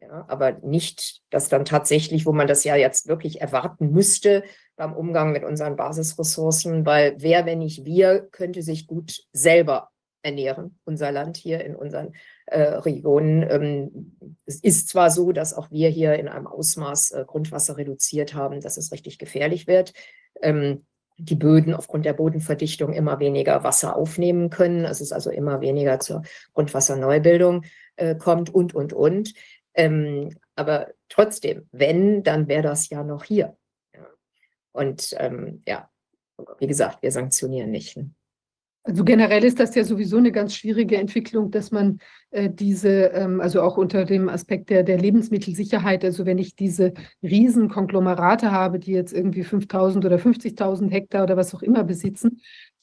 Ja, 0.00 0.24
aber 0.28 0.52
nicht, 0.62 1.22
dass 1.30 1.48
dann 1.48 1.64
tatsächlich, 1.64 2.26
wo 2.26 2.32
man 2.32 2.48
das 2.48 2.64
ja 2.64 2.74
jetzt 2.74 3.06
wirklich 3.06 3.40
erwarten 3.40 3.92
müsste 3.92 4.44
beim 4.76 4.94
Umgang 4.94 5.30
mit 5.30 5.44
unseren 5.44 5.76
Basisressourcen, 5.76 6.84
weil 6.84 7.14
wer, 7.18 7.46
wenn 7.46 7.58
nicht 7.58 7.84
wir, 7.84 8.28
könnte 8.32 8.62
sich 8.62 8.86
gut 8.86 9.22
selber 9.32 9.90
ernähren, 10.22 10.78
unser 10.84 11.12
Land 11.12 11.36
hier 11.36 11.64
in 11.64 11.76
unseren 11.76 12.14
Regionen. 12.58 13.46
Ähm, 13.48 14.36
es 14.46 14.56
ist 14.56 14.88
zwar 14.88 15.10
so, 15.10 15.32
dass 15.32 15.54
auch 15.54 15.70
wir 15.70 15.88
hier 15.88 16.14
in 16.14 16.28
einem 16.28 16.46
Ausmaß 16.46 17.12
äh, 17.12 17.24
Grundwasser 17.26 17.76
reduziert 17.76 18.34
haben, 18.34 18.60
dass 18.60 18.76
es 18.76 18.92
richtig 18.92 19.18
gefährlich 19.18 19.66
wird. 19.66 19.92
Ähm, 20.42 20.84
die 21.16 21.36
Böden 21.36 21.74
aufgrund 21.74 22.06
der 22.06 22.14
Bodenverdichtung 22.14 22.92
immer 22.92 23.20
weniger 23.20 23.62
Wasser 23.62 23.96
aufnehmen 23.96 24.48
können, 24.48 24.84
dass 24.84 25.00
es 25.00 25.12
also 25.12 25.30
immer 25.30 25.60
weniger 25.60 26.00
zur 26.00 26.22
Grundwasserneubildung 26.54 27.64
äh, 27.96 28.14
kommt 28.14 28.48
und, 28.48 28.74
und, 28.74 28.92
und. 28.92 29.34
Ähm, 29.74 30.36
aber 30.56 30.88
trotzdem, 31.08 31.68
wenn, 31.72 32.22
dann 32.22 32.48
wäre 32.48 32.62
das 32.62 32.88
ja 32.88 33.04
noch 33.04 33.24
hier. 33.24 33.56
Und 34.72 35.14
ähm, 35.18 35.62
ja, 35.66 35.90
wie 36.58 36.66
gesagt, 36.66 37.02
wir 37.02 37.12
sanktionieren 37.12 37.70
nicht. 37.70 37.96
Ne? 37.96 38.10
Also 38.82 39.04
generell 39.04 39.44
ist 39.44 39.60
das 39.60 39.74
ja 39.74 39.84
sowieso 39.84 40.16
eine 40.16 40.32
ganz 40.32 40.54
schwierige 40.54 40.96
Entwicklung, 40.96 41.50
dass 41.50 41.70
man 41.70 41.98
äh, 42.30 42.48
diese, 42.48 43.10
ähm, 43.12 43.40
also 43.40 43.60
auch 43.60 43.76
unter 43.76 44.06
dem 44.06 44.30
Aspekt 44.30 44.70
der, 44.70 44.84
der 44.84 44.98
Lebensmittelsicherheit, 44.98 46.02
also 46.02 46.24
wenn 46.24 46.38
ich 46.38 46.56
diese 46.56 46.94
Riesenkonglomerate 47.22 48.50
habe, 48.50 48.78
die 48.78 48.92
jetzt 48.92 49.12
irgendwie 49.12 49.44
5000 49.44 50.06
oder 50.06 50.16
50.000 50.16 50.90
Hektar 50.90 51.24
oder 51.24 51.36
was 51.36 51.54
auch 51.54 51.62
immer 51.62 51.84
besitzen, 51.84 52.40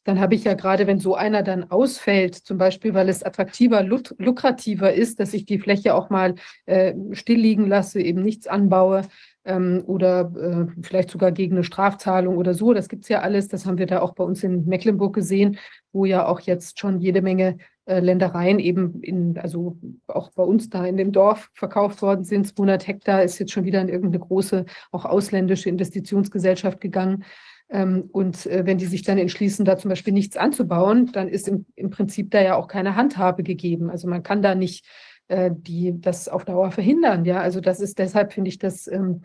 dann 0.07 0.19
habe 0.21 0.35
ich 0.35 0.45
ja 0.45 0.53
gerade, 0.53 0.87
wenn 0.87 0.99
so 0.99 1.15
einer 1.15 1.43
dann 1.43 1.69
ausfällt, 1.69 2.35
zum 2.35 2.57
Beispiel, 2.57 2.93
weil 2.93 3.09
es 3.09 3.23
attraktiver, 3.23 3.83
lukrativer 3.83 4.93
ist, 4.93 5.19
dass 5.19 5.33
ich 5.33 5.45
die 5.45 5.59
Fläche 5.59 5.93
auch 5.93 6.09
mal 6.09 6.35
äh, 6.65 6.93
still 7.11 7.39
liegen 7.39 7.67
lasse, 7.67 7.99
eben 8.01 8.23
nichts 8.23 8.47
anbaue, 8.47 9.01
ähm, 9.47 9.83
oder 9.85 10.31
äh, 10.35 10.81
vielleicht 10.81 11.09
sogar 11.09 11.31
gegen 11.31 11.55
eine 11.55 11.63
Strafzahlung 11.63 12.37
oder 12.37 12.53
so. 12.53 12.73
Das 12.73 12.89
gibt 12.89 13.03
es 13.03 13.09
ja 13.09 13.21
alles. 13.21 13.47
Das 13.47 13.65
haben 13.65 13.77
wir 13.77 13.87
da 13.87 14.01
auch 14.01 14.13
bei 14.13 14.23
uns 14.23 14.43
in 14.43 14.65
Mecklenburg 14.65 15.15
gesehen, 15.15 15.57
wo 15.93 16.05
ja 16.05 16.27
auch 16.27 16.41
jetzt 16.41 16.79
schon 16.79 16.99
jede 16.99 17.21
Menge 17.21 17.57
äh, 17.85 18.01
Ländereien 18.01 18.59
eben 18.59 19.01
in, 19.01 19.37
also 19.37 19.77
auch 20.07 20.31
bei 20.31 20.43
uns 20.43 20.69
da 20.69 20.85
in 20.85 20.97
dem 20.97 21.13
Dorf 21.13 21.49
verkauft 21.53 22.01
worden 22.01 22.25
sind. 22.25 22.47
200 22.47 22.87
Hektar 22.87 23.23
ist 23.23 23.39
jetzt 23.39 23.53
schon 23.53 23.63
wieder 23.63 23.81
in 23.81 23.89
irgendeine 23.89 24.19
große, 24.19 24.65
auch 24.91 25.05
ausländische 25.05 25.69
Investitionsgesellschaft 25.69 26.81
gegangen. 26.81 27.23
Ähm, 27.69 28.09
und 28.11 28.45
äh, 28.45 28.65
wenn 28.65 28.77
die 28.77 28.85
sich 28.85 29.03
dann 29.03 29.17
entschließen, 29.17 29.65
da 29.65 29.77
zum 29.77 29.89
Beispiel 29.89 30.13
nichts 30.13 30.37
anzubauen, 30.37 31.11
dann 31.11 31.27
ist 31.27 31.47
im, 31.47 31.65
im 31.75 31.89
Prinzip 31.89 32.31
da 32.31 32.41
ja 32.41 32.55
auch 32.55 32.67
keine 32.67 32.95
Handhabe 32.95 33.43
gegeben. 33.43 33.89
Also 33.89 34.07
man 34.07 34.23
kann 34.23 34.41
da 34.41 34.55
nicht 34.55 34.85
äh, 35.27 35.51
die 35.53 35.99
das 35.99 36.29
auf 36.29 36.45
Dauer 36.45 36.71
verhindern. 36.71 37.25
Ja, 37.25 37.41
also 37.41 37.59
das 37.59 37.79
ist 37.79 37.99
deshalb 37.99 38.33
finde 38.33 38.49
ich 38.49 38.59
das 38.59 38.87
ähm, 38.87 39.21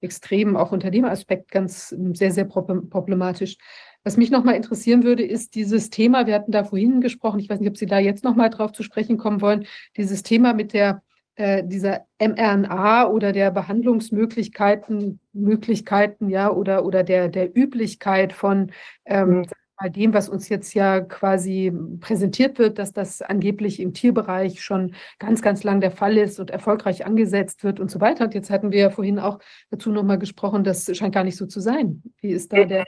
extrem 0.00 0.56
auch 0.56 0.72
unter 0.72 0.90
dem 0.90 1.04
Aspekt 1.04 1.50
ganz 1.50 1.92
ähm, 1.92 2.14
sehr, 2.14 2.32
sehr 2.32 2.44
problematisch. 2.44 3.56
Was 4.02 4.16
mich 4.16 4.30
nochmal 4.30 4.56
interessieren 4.56 5.02
würde, 5.02 5.24
ist 5.24 5.54
dieses 5.54 5.90
Thema, 5.90 6.26
wir 6.26 6.34
hatten 6.34 6.52
da 6.52 6.64
vorhin 6.64 7.00
gesprochen, 7.00 7.40
ich 7.40 7.48
weiß 7.48 7.60
nicht, 7.60 7.70
ob 7.70 7.78
Sie 7.78 7.86
da 7.86 7.98
jetzt 7.98 8.22
nochmal 8.24 8.50
drauf 8.50 8.72
zu 8.72 8.82
sprechen 8.82 9.16
kommen 9.16 9.40
wollen, 9.40 9.66
dieses 9.96 10.22
Thema 10.22 10.52
mit 10.52 10.74
der 10.74 11.02
äh, 11.36 11.62
dieser 11.64 12.06
mRNA 12.20 13.08
oder 13.08 13.32
der 13.32 13.50
Behandlungsmöglichkeiten, 13.50 15.20
Möglichkeiten, 15.32 16.28
ja, 16.28 16.50
oder, 16.50 16.84
oder 16.84 17.02
der, 17.02 17.28
der 17.28 17.56
Üblichkeit 17.56 18.32
von 18.32 18.72
ähm, 19.04 19.38
mhm 19.38 19.44
bei 19.76 19.88
dem, 19.88 20.14
was 20.14 20.28
uns 20.28 20.48
jetzt 20.48 20.72
ja 20.74 21.00
quasi 21.00 21.72
präsentiert 22.00 22.58
wird, 22.58 22.78
dass 22.78 22.92
das 22.92 23.22
angeblich 23.22 23.80
im 23.80 23.92
Tierbereich 23.92 24.62
schon 24.62 24.94
ganz, 25.18 25.42
ganz 25.42 25.64
lang 25.64 25.80
der 25.80 25.90
Fall 25.90 26.16
ist 26.16 26.38
und 26.38 26.50
erfolgreich 26.50 27.04
angesetzt 27.06 27.64
wird 27.64 27.80
und 27.80 27.90
so 27.90 28.00
weiter. 28.00 28.24
Und 28.24 28.34
jetzt 28.34 28.50
hatten 28.50 28.70
wir 28.70 28.78
ja 28.80 28.90
vorhin 28.90 29.18
auch 29.18 29.40
dazu 29.70 29.90
nochmal 29.90 30.18
gesprochen, 30.18 30.64
das 30.64 30.90
scheint 30.96 31.14
gar 31.14 31.24
nicht 31.24 31.36
so 31.36 31.46
zu 31.46 31.60
sein. 31.60 32.02
Wie 32.20 32.30
ist 32.30 32.52
da 32.52 32.64
der. 32.64 32.84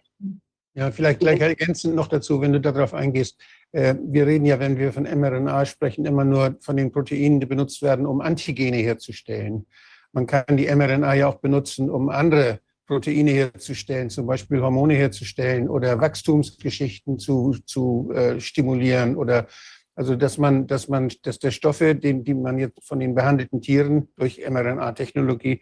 Ja, 0.77 0.91
vielleicht 0.91 1.20
gleich 1.20 1.41
ergänzend 1.41 1.95
noch 1.95 2.07
dazu, 2.07 2.43
wenn 2.43 2.53
du 2.53 2.61
darauf 2.61 2.93
eingehst. 2.93 3.41
Äh, 3.72 3.95
wir 3.99 4.27
reden 4.27 4.45
ja, 4.45 4.61
wenn 4.61 4.77
wir 4.77 4.93
von 4.93 5.05
mRNA 5.05 5.64
sprechen, 5.64 6.05
immer 6.05 6.22
nur 6.22 6.59
von 6.61 6.77
den 6.77 6.93
Proteinen, 6.93 7.41
die 7.41 7.47
benutzt 7.47 7.81
werden, 7.81 8.05
um 8.05 8.20
Antigene 8.20 8.77
herzustellen. 8.77 9.66
Man 10.12 10.27
kann 10.27 10.59
die 10.59 10.66
mRNA 10.66 11.14
ja 11.14 11.29
auch 11.29 11.37
benutzen, 11.37 11.89
um 11.89 12.11
andere 12.11 12.61
Proteine 12.87 13.31
herzustellen, 13.31 14.11
zum 14.11 14.27
Beispiel 14.27 14.61
Hormone 14.61 14.93
herzustellen 14.93 15.70
oder 15.70 15.99
Wachstumsgeschichten 15.99 17.18
zu, 17.18 17.57
zu 17.64 18.12
äh, 18.14 18.39
stimulieren 18.39 19.16
oder 19.16 19.47
also 19.95 20.14
dass 20.14 20.37
man, 20.37 20.66
dass 20.66 20.89
man, 20.89 21.11
dass 21.22 21.39
der 21.39 21.53
Stoffe, 21.53 21.95
den, 21.95 22.22
die 22.22 22.35
man 22.35 22.59
jetzt 22.59 22.87
von 22.87 23.01
den 23.01 23.14
behandelten 23.14 23.62
Tieren 23.62 24.09
durch 24.16 24.47
mRNA-Technologie, 24.47 25.61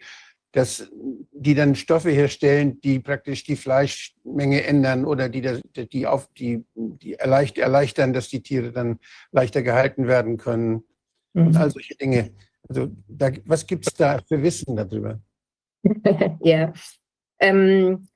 dass 0.55 0.89
die 1.33 1.53
dann 1.53 1.75
Stoffe 1.75 2.11
herstellen, 2.11 2.79
die 2.79 2.99
praktisch 2.99 3.43
die 3.43 3.57
Fleischmenge 3.57 4.63
ändern 4.63 5.03
oder 5.03 5.27
die, 5.27 5.41
die, 5.75 6.07
auf, 6.07 6.31
die, 6.33 6.63
die 6.75 7.15
erleichtern, 7.15 8.13
dass 8.13 8.29
die 8.29 8.41
Tiere 8.41 8.71
dann 8.71 8.99
leichter 9.31 9.61
gehalten 9.63 10.07
werden 10.07 10.37
können 10.37 10.85
mhm. 11.33 11.47
und 11.47 11.57
all 11.57 11.71
solche 11.71 11.95
Dinge. 11.95 12.31
Also 12.69 12.87
da, 13.05 13.31
was 13.43 13.67
gibt 13.67 13.85
es 13.85 13.93
da 13.95 14.21
für 14.25 14.41
Wissen 14.41 14.77
darüber? 14.77 15.19
ja, 16.39 16.71
ähm, 17.39 18.07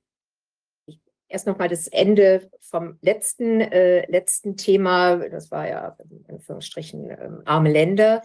erst 1.27 1.45
noch 1.45 1.57
mal 1.57 1.67
das 1.67 1.87
Ende 1.87 2.49
vom 2.61 2.99
letzten, 3.01 3.59
äh, 3.59 4.09
letzten 4.09 4.55
Thema. 4.55 5.17
Das 5.27 5.51
war 5.51 5.67
ja 5.67 5.97
in 6.09 6.25
Anführungsstrichen 6.35 7.09
ähm, 7.09 7.41
arme 7.43 7.69
Länder. 7.69 8.21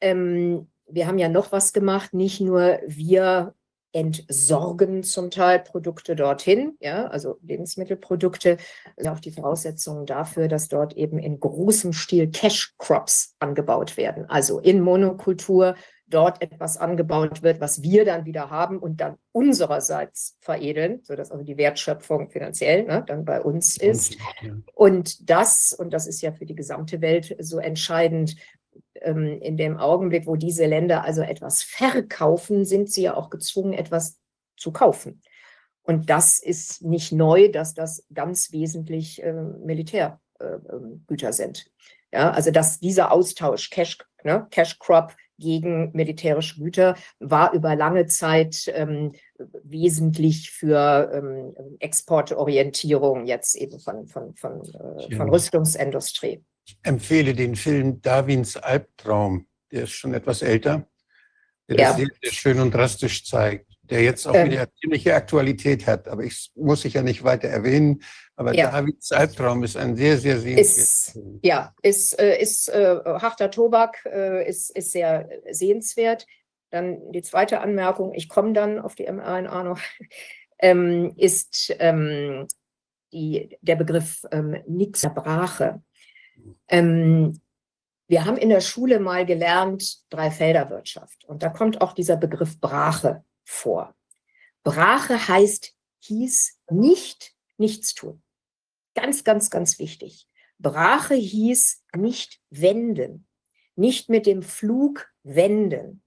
Ähm, 0.00 0.71
wir 0.92 1.06
haben 1.06 1.18
ja 1.18 1.28
noch 1.28 1.52
was 1.52 1.72
gemacht. 1.72 2.14
Nicht 2.14 2.40
nur 2.40 2.80
wir 2.86 3.54
entsorgen 3.92 5.02
zum 5.02 5.30
Teil 5.30 5.58
Produkte 5.58 6.16
dorthin, 6.16 6.76
ja, 6.80 7.08
also 7.08 7.38
Lebensmittelprodukte, 7.42 8.56
auch 9.06 9.20
die 9.20 9.32
Voraussetzungen 9.32 10.06
dafür, 10.06 10.48
dass 10.48 10.68
dort 10.68 10.94
eben 10.94 11.18
in 11.18 11.38
großem 11.38 11.92
Stil 11.92 12.30
Cash 12.30 12.74
Crops 12.78 13.36
angebaut 13.38 13.98
werden, 13.98 14.24
also 14.28 14.60
in 14.60 14.80
Monokultur 14.80 15.74
dort 16.06 16.42
etwas 16.42 16.76
angebaut 16.76 17.42
wird, 17.42 17.60
was 17.60 17.82
wir 17.82 18.04
dann 18.04 18.24
wieder 18.24 18.50
haben 18.50 18.78
und 18.78 19.00
dann 19.00 19.16
unsererseits 19.32 20.36
veredeln, 20.40 21.00
sodass 21.02 21.30
also 21.30 21.42
die 21.42 21.56
Wertschöpfung 21.56 22.28
finanziell 22.28 22.84
ne, 22.84 23.02
dann 23.06 23.24
bei 23.24 23.40
uns 23.40 23.78
ist. 23.78 24.18
Und 24.74 25.30
das, 25.30 25.72
und 25.72 25.92
das 25.92 26.06
ist 26.06 26.20
ja 26.20 26.32
für 26.32 26.44
die 26.44 26.54
gesamte 26.54 27.00
Welt 27.00 27.34
so 27.38 27.58
entscheidend, 27.58 28.36
ähm, 28.94 29.40
in 29.40 29.56
dem 29.56 29.78
Augenblick, 29.78 30.26
wo 30.26 30.36
diese 30.36 30.66
Länder 30.66 31.04
also 31.04 31.22
etwas 31.22 31.62
verkaufen, 31.62 32.64
sind 32.64 32.90
sie 32.90 33.02
ja 33.02 33.16
auch 33.16 33.30
gezwungen, 33.30 33.72
etwas 33.72 34.18
zu 34.56 34.72
kaufen. 34.72 35.22
Und 35.82 36.10
das 36.10 36.38
ist 36.38 36.82
nicht 36.82 37.12
neu, 37.12 37.48
dass 37.48 37.74
das 37.74 38.06
ganz 38.14 38.52
wesentlich 38.52 39.22
äh, 39.22 39.32
Militärgüter 39.32 41.28
äh, 41.28 41.32
sind. 41.32 41.66
Ja, 42.12 42.30
also 42.30 42.50
dass 42.50 42.78
dieser 42.78 43.10
Austausch, 43.10 43.70
Cash, 43.70 43.98
ne, 44.22 44.46
Cash 44.50 44.78
Crop 44.78 45.14
gegen 45.38 45.90
militärische 45.92 46.60
Güter, 46.60 46.94
war 47.18 47.52
über 47.52 47.74
lange 47.74 48.06
Zeit 48.06 48.70
ähm, 48.74 49.12
wesentlich 49.64 50.50
für 50.50 51.10
ähm, 51.12 51.76
Exportorientierung 51.80 53.26
jetzt 53.26 53.56
eben 53.56 53.80
von, 53.80 54.06
von, 54.06 54.34
von, 54.34 54.62
äh, 54.62 55.16
von 55.16 55.30
Rüstungsindustrie. 55.30 56.44
Ich 56.64 56.78
empfehle 56.82 57.34
den 57.34 57.56
Film 57.56 58.00
Darwins 58.02 58.56
Albtraum. 58.56 59.46
Der 59.70 59.84
ist 59.84 59.92
schon 59.92 60.14
etwas 60.14 60.42
älter, 60.42 60.86
der 61.68 61.76
ja. 61.76 61.88
das 61.88 61.96
sehr, 61.96 62.08
sehr 62.22 62.32
schön 62.32 62.60
und 62.60 62.72
drastisch 62.72 63.24
zeigt, 63.24 63.66
der 63.82 64.02
jetzt 64.02 64.26
auch 64.26 64.34
ähm, 64.34 64.50
wieder 64.50 64.68
ziemliche 64.80 65.14
Aktualität 65.14 65.86
hat. 65.86 66.08
Aber 66.08 66.22
ich 66.22 66.52
muss 66.54 66.84
ich 66.84 66.94
ja 66.94 67.02
nicht 67.02 67.24
weiter 67.24 67.48
erwähnen. 67.48 68.02
Aber 68.36 68.54
ja. 68.54 68.70
Davids 68.70 69.12
Albtraum 69.12 69.62
ist 69.64 69.76
ein 69.76 69.96
sehr, 69.96 70.18
sehr 70.18 70.38
sehenswert. 70.38 71.40
Ja, 71.42 71.74
ist, 71.82 72.18
äh, 72.18 72.40
ist 72.40 72.68
äh, 72.68 72.96
harter 73.04 73.50
Tobak, 73.50 74.04
äh, 74.04 74.48
ist, 74.48 74.70
ist 74.76 74.92
sehr 74.92 75.28
sehenswert. 75.50 76.26
Dann 76.70 77.12
die 77.12 77.22
zweite 77.22 77.60
Anmerkung, 77.60 78.14
ich 78.14 78.28
komme 78.28 78.52
dann 78.52 78.78
auf 78.78 78.94
die 78.94 79.10
mRNA 79.10 79.64
noch. 79.64 79.80
ähm, 80.58 81.12
ist 81.16 81.74
ähm, 81.78 82.46
die, 83.12 83.58
der 83.60 83.76
Begriff 83.76 84.24
ähm, 84.30 84.56
Nix 84.66 85.02
Brache. 85.14 85.82
Ähm, 86.68 87.40
wir 88.08 88.24
haben 88.24 88.36
in 88.36 88.50
der 88.50 88.60
Schule 88.60 89.00
mal 89.00 89.24
gelernt 89.24 90.04
Dreifelderwirtschaft 90.10 91.24
und 91.24 91.42
da 91.42 91.48
kommt 91.48 91.80
auch 91.80 91.92
dieser 91.92 92.16
Begriff 92.16 92.60
Brache 92.60 93.24
vor. 93.44 93.94
Brache 94.62 95.28
heißt, 95.28 95.74
hieß 96.00 96.58
nicht 96.70 97.34
nichts 97.58 97.94
tun. 97.94 98.22
Ganz, 98.94 99.24
ganz, 99.24 99.50
ganz 99.50 99.78
wichtig. 99.78 100.28
Brache 100.58 101.14
hieß 101.14 101.84
nicht 101.96 102.40
wenden, 102.50 103.26
nicht 103.76 104.08
mit 104.08 104.26
dem 104.26 104.42
Flug 104.42 105.08
wenden. 105.22 106.02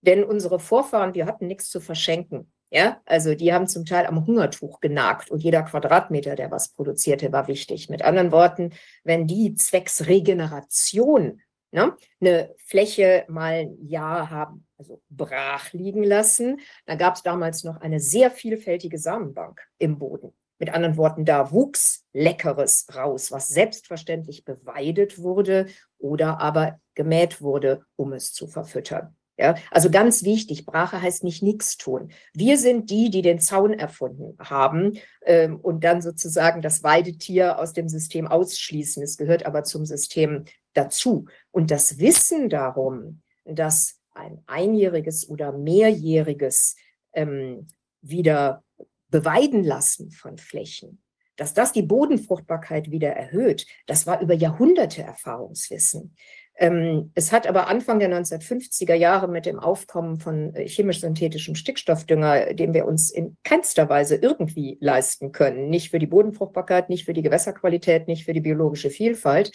Denn 0.00 0.24
unsere 0.24 0.58
Vorfahren, 0.58 1.12
die 1.12 1.24
hatten 1.24 1.46
nichts 1.46 1.68
zu 1.68 1.80
verschenken. 1.80 2.52
Ja, 2.72 3.00
also 3.04 3.34
die 3.34 3.52
haben 3.52 3.66
zum 3.66 3.84
Teil 3.84 4.06
am 4.06 4.26
Hungertuch 4.26 4.78
genagt 4.78 5.30
und 5.30 5.42
jeder 5.42 5.62
Quadratmeter, 5.64 6.36
der 6.36 6.52
was 6.52 6.68
produzierte, 6.68 7.32
war 7.32 7.48
wichtig. 7.48 7.88
Mit 7.88 8.02
anderen 8.02 8.30
Worten, 8.30 8.72
wenn 9.02 9.26
die 9.26 9.54
zwecks 9.54 10.06
Regeneration 10.06 11.40
ne, 11.72 11.96
eine 12.20 12.54
Fläche 12.58 13.24
mal 13.28 13.54
ein 13.54 13.86
Jahr 13.86 14.30
haben, 14.30 14.66
also 14.78 15.02
brach 15.08 15.72
liegen 15.72 16.04
lassen, 16.04 16.60
dann 16.86 16.98
gab 16.98 17.16
es 17.16 17.22
damals 17.22 17.64
noch 17.64 17.80
eine 17.80 18.00
sehr 18.00 18.30
vielfältige 18.30 18.98
Samenbank 18.98 19.60
im 19.78 19.98
Boden. 19.98 20.32
Mit 20.58 20.72
anderen 20.72 20.96
Worten, 20.96 21.24
da 21.24 21.52
wuchs 21.52 22.04
Leckeres 22.12 22.86
raus, 22.94 23.32
was 23.32 23.48
selbstverständlich 23.48 24.44
beweidet 24.44 25.18
wurde 25.18 25.66
oder 25.98 26.38
aber 26.38 26.78
gemäht 26.94 27.40
wurde, 27.40 27.82
um 27.96 28.12
es 28.12 28.32
zu 28.32 28.46
verfüttern. 28.46 29.16
Ja, 29.40 29.54
also 29.70 29.90
ganz 29.90 30.22
wichtig, 30.22 30.66
Brache 30.66 31.00
heißt 31.00 31.24
nicht 31.24 31.42
nichts 31.42 31.78
tun. 31.78 32.10
Wir 32.34 32.58
sind 32.58 32.90
die, 32.90 33.08
die 33.08 33.22
den 33.22 33.40
Zaun 33.40 33.72
erfunden 33.72 34.36
haben 34.38 34.98
ähm, 35.24 35.56
und 35.56 35.82
dann 35.82 36.02
sozusagen 36.02 36.60
das 36.60 36.82
Weidetier 36.82 37.58
aus 37.58 37.72
dem 37.72 37.88
System 37.88 38.28
ausschließen. 38.28 39.02
Es 39.02 39.16
gehört 39.16 39.46
aber 39.46 39.64
zum 39.64 39.86
System 39.86 40.44
dazu. 40.74 41.24
Und 41.52 41.70
das 41.70 41.98
Wissen 41.98 42.50
darum, 42.50 43.22
dass 43.46 43.98
ein 44.12 44.42
einjähriges 44.46 45.26
oder 45.26 45.52
mehrjähriges 45.52 46.76
ähm, 47.14 47.66
wieder 48.02 48.62
beweiden 49.08 49.64
lassen 49.64 50.10
von 50.10 50.36
Flächen, 50.36 51.02
dass 51.36 51.54
das 51.54 51.72
die 51.72 51.80
Bodenfruchtbarkeit 51.80 52.90
wieder 52.90 53.08
erhöht, 53.08 53.66
das 53.86 54.06
war 54.06 54.20
über 54.20 54.34
Jahrhunderte 54.34 55.02
Erfahrungswissen. 55.02 56.14
Ähm, 56.60 57.10
es 57.14 57.32
hat 57.32 57.46
aber 57.46 57.68
Anfang 57.68 58.00
der 58.00 58.10
1950er 58.10 58.94
Jahre 58.94 59.28
mit 59.28 59.46
dem 59.46 59.58
Aufkommen 59.58 60.20
von 60.20 60.54
äh, 60.54 60.68
chemisch-synthetischem 60.68 61.54
Stickstoffdünger, 61.54 62.52
den 62.52 62.74
wir 62.74 62.84
uns 62.84 63.10
in 63.10 63.38
keinster 63.44 63.88
Weise 63.88 64.16
irgendwie 64.16 64.76
leisten 64.78 65.32
können, 65.32 65.70
nicht 65.70 65.90
für 65.90 65.98
die 65.98 66.06
Bodenfruchtbarkeit, 66.06 66.90
nicht 66.90 67.06
für 67.06 67.14
die 67.14 67.22
Gewässerqualität, 67.22 68.08
nicht 68.08 68.26
für 68.26 68.34
die 68.34 68.42
biologische 68.42 68.90
Vielfalt, 68.90 69.52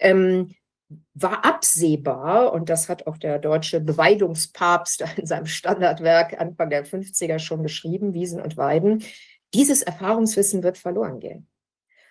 ähm, 0.00 0.56
war 1.14 1.44
absehbar, 1.44 2.52
und 2.52 2.68
das 2.70 2.88
hat 2.88 3.06
auch 3.06 3.18
der 3.18 3.38
deutsche 3.38 3.80
Beweidungspapst 3.80 5.04
in 5.16 5.26
seinem 5.26 5.46
Standardwerk 5.46 6.40
Anfang 6.40 6.70
der 6.70 6.84
50er 6.84 7.38
schon 7.38 7.62
geschrieben, 7.62 8.14
Wiesen 8.14 8.42
und 8.42 8.56
Weiden, 8.56 9.04
dieses 9.54 9.82
Erfahrungswissen 9.82 10.64
wird 10.64 10.76
verloren 10.76 11.20
gehen. 11.20 11.46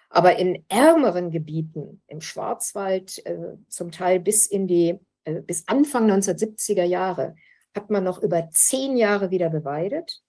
Aber 0.10 0.38
in 0.38 0.64
ärmeren 0.70 1.32
Gebieten, 1.32 2.02
im 2.08 2.22
Schwarzwald, 2.22 3.26
äh, 3.26 3.58
zum 3.68 3.92
Teil 3.92 4.20
bis 4.20 4.48
in 4.48 4.68
die, 4.68 5.00
äh, 5.26 5.42
bis 5.42 5.68
Anfang 5.68 6.10
1970er 6.10 6.84
Jahre, 6.84 7.36
hat 7.76 7.90
man 7.90 8.04
noch 8.04 8.22
über 8.22 8.50
zehn 8.52 8.98
Jahre 8.98 9.32
wieder 9.32 9.50
beweidet, 9.50 10.22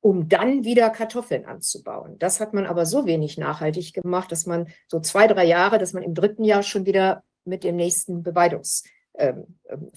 um 0.00 0.28
dann 0.28 0.64
wieder 0.64 0.90
Kartoffeln 0.90 1.46
anzubauen. 1.46 2.18
Das 2.18 2.38
hat 2.38 2.52
man 2.52 2.66
aber 2.66 2.84
so 2.84 3.06
wenig 3.06 3.38
nachhaltig 3.38 3.94
gemacht, 3.94 4.30
dass 4.30 4.44
man 4.46 4.68
so 4.88 5.00
zwei, 5.00 5.26
drei 5.26 5.44
Jahre, 5.44 5.78
dass 5.78 5.94
man 5.94 6.02
im 6.02 6.14
dritten 6.14 6.44
Jahr 6.44 6.62
schon 6.62 6.84
wieder 6.84 7.24
mit 7.44 7.64
der 7.64 7.72
nächsten 7.72 8.22
Beweidungsphase 8.22 8.88
ähm, 9.16 9.58
ähm, 9.68 9.90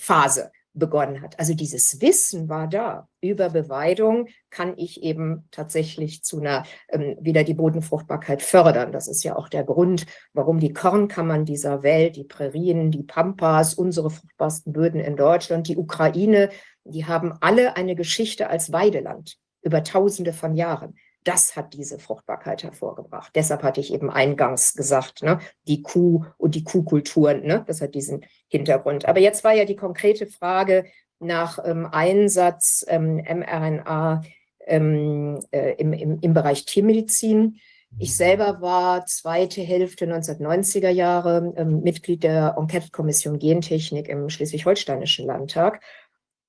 begonnen 0.77 1.21
hat. 1.21 1.39
Also 1.39 1.53
dieses 1.53 2.01
Wissen 2.01 2.49
war 2.49 2.67
da. 2.67 3.07
Über 3.21 3.49
Beweidung 3.49 4.27
kann 4.49 4.73
ich 4.77 5.03
eben 5.03 5.47
tatsächlich 5.51 6.23
zu 6.23 6.39
einer, 6.39 6.63
ähm, 6.89 7.17
wieder 7.19 7.43
die 7.43 7.53
Bodenfruchtbarkeit 7.53 8.41
fördern. 8.41 8.91
Das 8.91 9.07
ist 9.07 9.23
ja 9.23 9.35
auch 9.35 9.49
der 9.49 9.63
Grund, 9.63 10.05
warum 10.33 10.59
die 10.59 10.73
Kornkammern 10.73 11.45
dieser 11.45 11.83
Welt, 11.83 12.15
die 12.15 12.23
Prärien, 12.23 12.91
die 12.91 13.03
Pampas, 13.03 13.73
unsere 13.73 14.09
fruchtbarsten 14.09 14.73
Böden 14.73 14.99
in 14.99 15.15
Deutschland, 15.15 15.67
die 15.67 15.77
Ukraine, 15.77 16.49
die 16.83 17.05
haben 17.05 17.33
alle 17.41 17.75
eine 17.75 17.95
Geschichte 17.95 18.49
als 18.49 18.71
Weideland 18.71 19.37
über 19.61 19.83
Tausende 19.83 20.31
von 20.33 20.55
Jahren. 20.55 20.95
Das 21.23 21.55
hat 21.55 21.73
diese 21.73 21.99
Fruchtbarkeit 21.99 22.63
hervorgebracht. 22.63 23.31
Deshalb 23.35 23.63
hatte 23.63 23.81
ich 23.81 23.93
eben 23.93 24.09
eingangs 24.09 24.73
gesagt, 24.75 25.23
ne, 25.23 25.39
die 25.67 25.81
Kuh 25.81 26.25
und 26.37 26.55
die 26.55 26.63
Kuhkulturen, 26.63 27.45
ne, 27.45 27.63
das 27.67 27.81
hat 27.81 27.95
diesen 27.95 28.25
Hintergrund. 28.47 29.05
Aber 29.05 29.19
jetzt 29.19 29.43
war 29.43 29.53
ja 29.53 29.65
die 29.65 29.75
konkrete 29.75 30.27
Frage 30.27 30.85
nach 31.19 31.59
ähm, 31.65 31.87
Einsatz 31.91 32.85
ähm, 32.87 33.15
mRNA 33.17 34.21
ähm, 34.65 35.39
äh, 35.51 35.73
im, 35.73 35.93
im, 35.93 36.19
im 36.21 36.33
Bereich 36.33 36.65
Tiermedizin. 36.65 37.59
Ich 37.97 38.15
selber 38.15 38.61
war 38.61 39.05
zweite 39.05 39.61
Hälfte 39.61 40.05
1990er 40.05 40.89
Jahre 40.89 41.53
ähm, 41.57 41.81
Mitglied 41.81 42.23
der 42.23 42.55
Enquete-Kommission 42.57 43.39
Gentechnik 43.39 44.09
im 44.09 44.29
Schleswig-Holsteinischen 44.29 45.25
Landtag. 45.25 45.81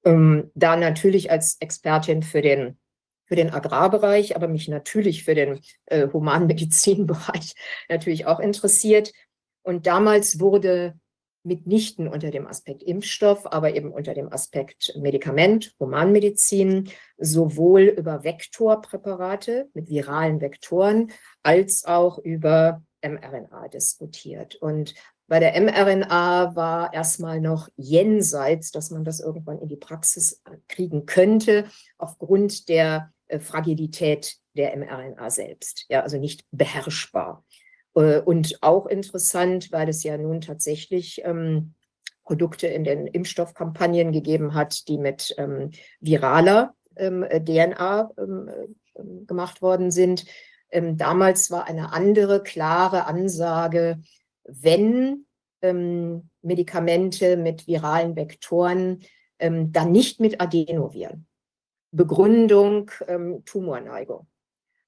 Ähm, 0.04 0.50
da 0.54 0.76
natürlich 0.76 1.30
als 1.30 1.56
Expertin 1.60 2.22
für 2.22 2.42
den 2.42 2.78
für 3.28 3.36
den 3.36 3.50
Agrarbereich, 3.50 4.34
aber 4.34 4.48
mich 4.48 4.68
natürlich 4.68 5.24
für 5.24 5.34
den 5.34 5.60
äh, 5.86 6.08
Humanmedizinbereich 6.12 7.54
natürlich 7.88 8.26
auch 8.26 8.40
interessiert. 8.40 9.12
Und 9.62 9.86
damals 9.86 10.40
wurde 10.40 10.94
mitnichten 11.44 12.08
unter 12.08 12.30
dem 12.30 12.46
Aspekt 12.46 12.82
Impfstoff, 12.82 13.46
aber 13.46 13.74
eben 13.74 13.92
unter 13.92 14.14
dem 14.14 14.32
Aspekt 14.32 14.94
Medikament, 14.98 15.74
Humanmedizin, 15.78 16.90
sowohl 17.16 17.82
über 17.82 18.24
Vektorpräparate 18.24 19.68
mit 19.74 19.88
viralen 19.88 20.40
Vektoren 20.40 21.12
als 21.42 21.84
auch 21.84 22.18
über 22.18 22.82
mRNA 23.02 23.68
diskutiert. 23.68 24.56
Und 24.56 24.94
bei 25.28 25.40
der 25.40 25.60
mRNA 25.60 26.56
war 26.56 26.94
erstmal 26.94 27.40
noch 27.40 27.68
jenseits, 27.76 28.70
dass 28.70 28.90
man 28.90 29.04
das 29.04 29.20
irgendwann 29.20 29.58
in 29.58 29.68
die 29.68 29.76
Praxis 29.76 30.42
kriegen 30.68 31.04
könnte, 31.04 31.66
aufgrund 31.98 32.68
der 32.68 33.12
äh, 33.12 33.17
Fragilität 33.40 34.36
der 34.54 34.76
mRNA 34.76 35.30
selbst, 35.30 35.86
ja, 35.88 36.02
also 36.02 36.18
nicht 36.18 36.44
beherrschbar. 36.50 37.44
Äh, 37.94 38.20
und 38.20 38.58
auch 38.62 38.86
interessant, 38.86 39.72
weil 39.72 39.88
es 39.88 40.02
ja 40.02 40.16
nun 40.16 40.40
tatsächlich 40.40 41.22
ähm, 41.24 41.74
Produkte 42.24 42.66
in 42.66 42.84
den 42.84 43.06
Impfstoffkampagnen 43.06 44.12
gegeben 44.12 44.54
hat, 44.54 44.86
die 44.88 44.98
mit 44.98 45.34
ähm, 45.38 45.70
viraler 46.00 46.74
ähm, 46.96 47.24
DNA 47.30 48.10
ähm, 48.18 48.50
ähm, 48.96 49.26
gemacht 49.26 49.62
worden 49.62 49.90
sind. 49.90 50.26
Ähm, 50.70 50.98
damals 50.98 51.50
war 51.50 51.66
eine 51.66 51.92
andere 51.92 52.42
klare 52.42 53.06
Ansage, 53.06 54.00
wenn 54.44 55.24
Medikamente 56.40 57.36
mit 57.36 57.66
viralen 57.66 58.14
Vektoren, 58.14 59.00
dann 59.38 59.90
nicht 59.90 60.20
mit 60.20 60.40
Adenoviren. 60.40 61.27
Begründung 61.90 62.90
ähm, 63.06 63.42
Tumorneigung. 63.44 64.26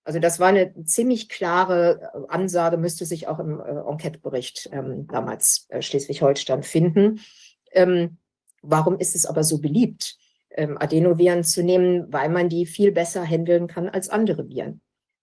Also 0.04 0.18
das 0.18 0.40
war 0.40 0.48
eine 0.48 0.74
ziemlich 0.84 1.28
klare 1.28 2.10
äh, 2.14 2.18
Ansage, 2.28 2.76
müsste 2.76 3.04
sich 3.04 3.28
auch 3.28 3.38
im 3.38 3.60
äh, 3.60 3.80
Enquete-Bericht 3.88 4.68
ähm, 4.72 5.06
damals 5.06 5.66
äh, 5.68 5.82
Schleswig-Holstein 5.82 6.62
finden. 6.62 7.20
Ähm, 7.72 8.18
warum 8.62 8.98
ist 8.98 9.14
es 9.14 9.26
aber 9.26 9.44
so 9.44 9.60
beliebt, 9.60 10.16
ähm, 10.50 10.78
Adenoviren 10.78 11.44
zu 11.44 11.62
nehmen? 11.62 12.12
Weil 12.12 12.28
man 12.30 12.48
die 12.48 12.66
viel 12.66 12.92
besser 12.92 13.24
handeln 13.24 13.66
kann 13.66 13.88
als 13.88 14.08
andere 14.08 14.48
Viren. 14.48 14.80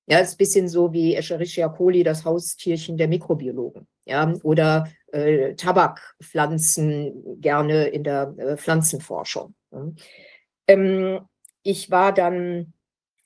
Ja, 0.09 0.19
ist 0.19 0.35
ein 0.35 0.37
bisschen 0.37 0.69
so 0.69 0.93
wie 0.93 1.15
Escherichia 1.15 1.67
coli, 1.67 2.03
das 2.03 2.23
Haustierchen 2.23 2.95
der 2.95 3.09
Mikrobiologen. 3.09 3.87
Ja, 4.05 4.33
oder 4.43 4.87
äh, 5.11 5.53
Tabakpflanzen 5.55 7.41
gerne 7.41 7.87
in 7.87 8.05
der 8.05 8.33
äh, 8.37 8.55
Pflanzenforschung. 8.55 9.53
Ja. 9.71 9.91
Ähm, 10.69 11.19
ich 11.67 11.91
war 11.91 12.13
dann 12.13 12.73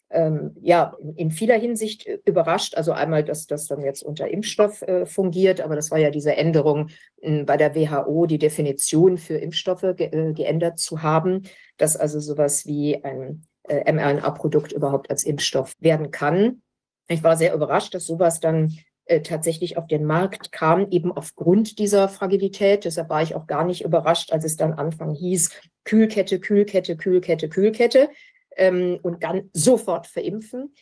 ähm, 0.10 0.56
ja 0.62 0.96
in 1.16 1.32
vieler 1.32 1.58
Hinsicht 1.58 2.08
äh, 2.08 2.20
überrascht. 2.26 2.76
Also 2.76 2.92
einmal, 2.92 3.24
dass 3.24 3.46
das 3.46 3.68
dann 3.68 3.82
jetzt 3.82 4.04
unter 4.04 4.30
Impfstoff 4.30 4.82
äh, 4.82 5.06
fungiert, 5.06 5.62
aber 5.62 5.76
das 5.76 5.92
war 5.92 6.00
ja 6.00 6.10
diese 6.10 6.36
Änderung 6.36 6.90
äh, 7.22 7.44
bei 7.44 7.56
der 7.56 7.76
WHO, 7.76 8.26
die 8.26 8.40
Definition 8.40 9.18
für 9.18 9.36
Impfstoffe 9.36 9.96
ge 9.96 10.08
äh, 10.08 10.34
geändert 10.34 10.80
zu 10.80 11.04
haben, 11.04 11.44
dass 11.78 11.96
also 11.96 12.20
sowas 12.20 12.66
wie 12.66 13.04
ein 13.04 13.44
äh, 13.68 13.92
mRNA-Produkt 13.92 14.72
überhaupt 14.72 15.10
als 15.12 15.24
Impfstoff 15.24 15.76
werden 15.80 16.10
kann. 16.10 16.64
Ich 17.08 17.24
war 17.24 17.38
sehr 17.38 17.54
überrascht, 17.54 17.94
dass 17.94 18.06
sowas 18.06 18.40
dann 18.40 18.76
äh, 19.06 19.22
tatsächlich 19.22 19.78
auf 19.78 19.88
den 19.88 20.06
Markt 20.06 20.52
kam, 20.52 20.88
eben 20.90 21.12
aufgrund 21.12 21.80
dieser 21.80 22.10
Fragilität. 22.10 22.86
Deshalb 22.86 23.10
war 23.10 23.22
ich 23.22 23.36
auch 23.36 23.46
gar 23.46 23.66
nicht 23.66 23.84
überrascht, 23.84 24.32
als 24.32 24.46
es 24.46 24.56
dann 24.56 24.74
Anfang 24.74 25.14
hieß, 25.14 25.52
Kühlkette, 25.84 26.40
Kühlkette, 26.40 26.96
Kühlkette, 26.96 27.50
Kühlkette 27.50 28.10
ähm, 28.58 29.00
und 29.02 29.24
dann 29.24 29.50
sofort 29.54 30.08
verimpfen. 30.08 30.74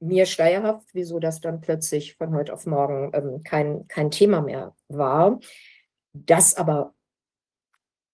mir 0.00 0.26
schleierhaft, 0.26 0.88
wieso 0.92 1.18
das 1.20 1.40
dann 1.40 1.60
plötzlich 1.60 2.16
von 2.16 2.34
heute 2.34 2.52
auf 2.52 2.66
morgen 2.66 3.12
ähm, 3.14 3.42
kein, 3.44 3.86
kein 3.86 4.10
Thema 4.10 4.40
mehr 4.40 4.74
war. 4.88 5.38
Das 6.12 6.56
aber, 6.56 6.94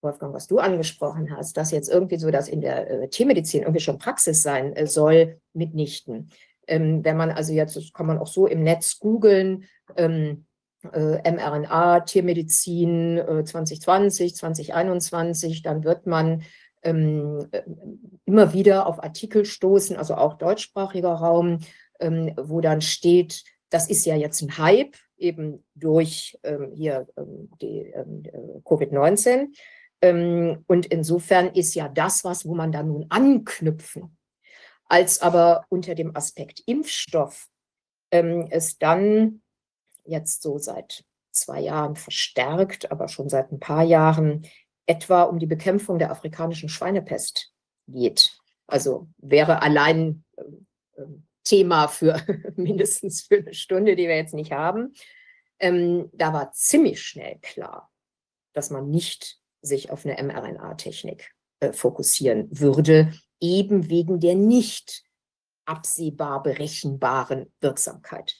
Wolfgang, 0.02 0.34
was 0.34 0.46
du 0.46 0.58
angesprochen 0.58 1.34
hast, 1.34 1.56
dass 1.56 1.70
jetzt 1.70 1.88
irgendwie 1.88 2.18
so 2.18 2.30
das 2.30 2.48
in 2.48 2.60
der 2.60 2.90
äh, 2.90 3.08
Tiermedizin 3.08 3.62
irgendwie 3.62 3.80
schon 3.80 3.98
Praxis 3.98 4.42
sein 4.42 4.74
äh, 4.74 4.86
soll, 4.86 5.40
mitnichten. 5.54 6.30
Ähm, 6.66 7.04
wenn 7.04 7.16
man 7.16 7.30
also 7.30 7.52
jetzt, 7.52 7.76
das 7.76 7.92
kann 7.92 8.06
man 8.06 8.18
auch 8.18 8.26
so 8.26 8.46
im 8.46 8.62
Netz 8.62 8.98
googeln, 8.98 9.64
ähm, 9.96 10.46
äh, 10.92 11.30
mRNA, 11.30 12.00
Tiermedizin 12.00 13.18
äh, 13.18 13.44
2020, 13.44 14.36
2021, 14.36 15.62
dann 15.62 15.84
wird 15.84 16.06
man 16.06 16.42
ähm, 16.82 17.48
äh, 17.50 17.62
immer 18.24 18.52
wieder 18.52 18.86
auf 18.86 19.02
Artikel 19.02 19.44
stoßen, 19.44 19.96
also 19.96 20.14
auch 20.14 20.34
deutschsprachiger 20.34 21.12
Raum, 21.12 21.60
ähm, 22.00 22.32
wo 22.36 22.60
dann 22.60 22.80
steht, 22.80 23.44
das 23.70 23.88
ist 23.88 24.04
ja 24.06 24.16
jetzt 24.16 24.42
ein 24.42 24.58
Hype, 24.58 24.96
eben 25.16 25.64
durch 25.74 26.38
ähm, 26.42 26.72
hier 26.74 27.08
ähm, 27.16 27.50
die 27.60 27.92
ähm, 27.94 28.22
äh, 28.24 28.60
Covid-19. 28.64 29.48
Ähm, 30.02 30.64
und 30.66 30.86
insofern 30.86 31.48
ist 31.54 31.74
ja 31.74 31.88
das 31.88 32.24
was, 32.24 32.46
wo 32.46 32.54
man 32.54 32.72
dann 32.72 32.88
nun 32.88 33.06
anknüpfen. 33.08 34.16
Als 34.88 35.20
aber 35.20 35.64
unter 35.68 35.94
dem 35.94 36.14
Aspekt 36.14 36.62
Impfstoff 36.66 37.48
es 38.08 38.78
dann 38.78 39.42
jetzt 40.04 40.42
so 40.42 40.58
seit 40.58 41.04
zwei 41.32 41.60
Jahren 41.60 41.96
verstärkt, 41.96 42.90
aber 42.90 43.08
schon 43.08 43.28
seit 43.28 43.52
ein 43.52 43.60
paar 43.60 43.82
Jahren 43.82 44.46
etwa 44.86 45.22
um 45.22 45.38
die 45.38 45.46
Bekämpfung 45.46 45.98
der 45.98 46.10
afrikanischen 46.10 46.68
Schweinepest 46.68 47.52
geht. 47.88 48.38
Also 48.66 49.08
wäre 49.18 49.62
allein 49.62 50.24
äh, 50.36 51.02
Thema 51.44 51.88
für 51.88 52.20
mindestens 52.56 53.22
für 53.22 53.38
eine 53.38 53.54
Stunde, 53.54 53.96
die 53.96 54.08
wir 54.08 54.16
jetzt 54.16 54.34
nicht 54.34 54.52
haben. 54.52 54.94
Ähm, 55.58 56.10
da 56.12 56.32
war 56.32 56.52
ziemlich 56.52 57.02
schnell 57.02 57.38
klar, 57.40 57.90
dass 58.52 58.70
man 58.70 58.90
nicht 58.90 59.38
sich 59.62 59.90
auf 59.90 60.04
eine 60.04 60.22
mRNA-Technik 60.22 61.32
äh, 61.60 61.72
fokussieren 61.72 62.48
würde, 62.50 63.12
eben 63.40 63.88
wegen 63.88 64.20
der 64.20 64.34
nicht 64.34 65.02
absehbar 65.64 66.42
berechenbaren 66.42 67.52
Wirksamkeit. 67.60 68.36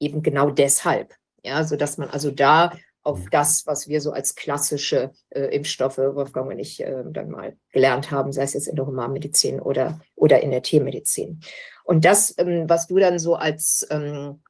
Eben 0.00 0.22
genau 0.22 0.50
deshalb, 0.50 1.14
ja, 1.42 1.64
sodass 1.64 1.98
man 1.98 2.08
also 2.08 2.30
da 2.30 2.72
auf 3.02 3.18
mhm. 3.18 3.30
das, 3.30 3.66
was 3.66 3.88
wir 3.88 4.00
so 4.00 4.12
als 4.12 4.34
klassische 4.34 5.12
äh, 5.30 5.54
Impfstoffe, 5.54 5.98
Wolfgang 5.98 6.50
und 6.50 6.58
ich 6.58 6.80
äh, 6.80 7.04
dann 7.06 7.30
mal 7.30 7.56
gelernt 7.70 8.10
haben, 8.10 8.32
sei 8.32 8.42
es 8.42 8.54
jetzt 8.54 8.68
in 8.68 8.76
der 8.76 8.86
Humanmedizin 8.86 9.60
oder, 9.60 10.00
oder 10.14 10.40
in 10.40 10.50
der 10.50 10.62
Tiermedizin. 10.62 11.40
Und 11.84 12.04
das, 12.04 12.34
ähm, 12.38 12.68
was 12.68 12.86
du 12.86 12.98
dann 12.98 13.18
so 13.18 13.34
als 13.34 13.86
ähm, 13.90 14.42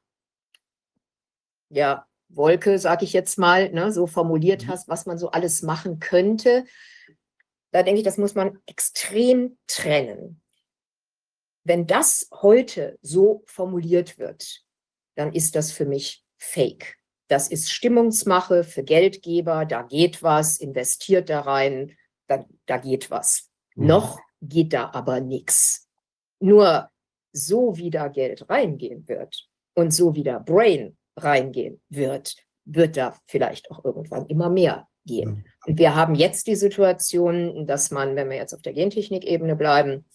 ja, 1.69 2.05
Wolke, 2.29 2.79
sag 2.79 3.01
ich 3.03 3.13
jetzt 3.13 3.37
mal, 3.37 3.71
ne, 3.71 3.91
so 3.91 4.07
formuliert 4.07 4.65
mhm. 4.65 4.67
hast, 4.69 4.87
was 4.87 5.05
man 5.05 5.17
so 5.17 5.31
alles 5.31 5.61
machen 5.61 5.99
könnte, 5.99 6.65
da 7.71 7.81
denke 7.81 7.99
ich, 7.99 8.05
das 8.05 8.17
muss 8.17 8.35
man 8.35 8.59
extrem 8.67 9.57
trennen. 9.65 10.41
Wenn 11.63 11.87
das 11.87 12.27
heute 12.31 12.99
so 13.01 13.43
formuliert 13.47 14.19
wird, 14.19 14.63
dann 15.15 15.33
ist 15.33 15.55
das 15.55 15.71
für 15.71 15.85
mich 15.85 16.23
Fake. 16.37 16.97
Das 17.27 17.47
ist 17.47 17.71
Stimmungsmache 17.71 18.63
für 18.63 18.83
Geldgeber, 18.83 19.65
da 19.65 19.83
geht 19.83 20.21
was, 20.23 20.57
investiert 20.57 21.29
da 21.29 21.41
rein, 21.41 21.95
da, 22.27 22.45
da 22.65 22.77
geht 22.77 23.11
was. 23.11 23.49
Mhm. 23.75 23.87
Noch 23.87 24.19
geht 24.41 24.73
da 24.73 24.91
aber 24.93 25.19
nichts. 25.19 25.87
Nur 26.39 26.89
so 27.31 27.77
wie 27.77 27.89
da 27.89 28.09
Geld 28.09 28.49
reingehen 28.49 29.07
wird 29.07 29.47
und 29.73 29.91
so 29.91 30.13
wie 30.15 30.23
da 30.23 30.39
Brain 30.39 30.97
reingehen 31.17 31.81
wird, 31.89 32.35
wird 32.65 32.97
da 32.97 33.17
vielleicht 33.27 33.71
auch 33.71 33.83
irgendwann 33.83 34.27
immer 34.27 34.49
mehr 34.49 34.87
gehen. 35.05 35.29
Mhm. 35.29 35.45
Und 35.65 35.79
wir 35.79 35.95
haben 35.95 36.15
jetzt 36.15 36.47
die 36.47 36.55
Situation, 36.55 37.65
dass 37.67 37.91
man, 37.91 38.15
wenn 38.15 38.29
wir 38.29 38.37
jetzt 38.37 38.53
auf 38.53 38.61
der 38.61 38.73
Gentechnik-Ebene 38.73 39.55
bleiben, 39.55 40.05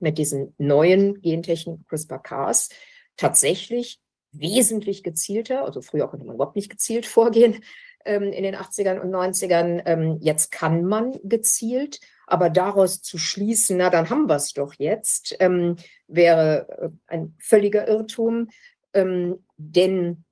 mit 0.00 0.18
diesen 0.18 0.54
neuen 0.58 1.20
Gentechnik 1.22 1.86
CRISPR-Cas 1.88 2.68
tatsächlich 3.16 4.00
wesentlich 4.40 5.02
gezielter, 5.02 5.64
also 5.64 5.82
früher 5.82 6.08
konnte 6.08 6.24
man 6.24 6.36
überhaupt 6.36 6.56
nicht 6.56 6.70
gezielt 6.70 7.06
vorgehen 7.18 7.62
ähm, 8.04 8.24
in 8.24 8.42
den 8.42 8.56
80ern 8.56 8.98
und 8.98 9.10
90ern. 9.10 9.82
Ähm, 9.86 10.18
jetzt 10.20 10.50
kann 10.50 10.84
man 10.84 11.18
gezielt, 11.22 12.00
aber 12.26 12.50
daraus 12.50 13.02
zu 13.02 13.18
schließen, 13.18 13.78
na 13.78 13.90
dann 13.90 14.10
haben 14.10 14.28
wir 14.28 14.36
es 14.36 14.52
doch 14.52 14.74
jetzt, 14.74 15.36
ähm, 15.40 15.76
wäre 16.06 16.66
äh, 16.80 16.88
ein 17.06 17.34
völliger 17.38 17.86
Irrtum, 17.88 18.48
ähm, 18.94 19.44
denn 19.56 20.24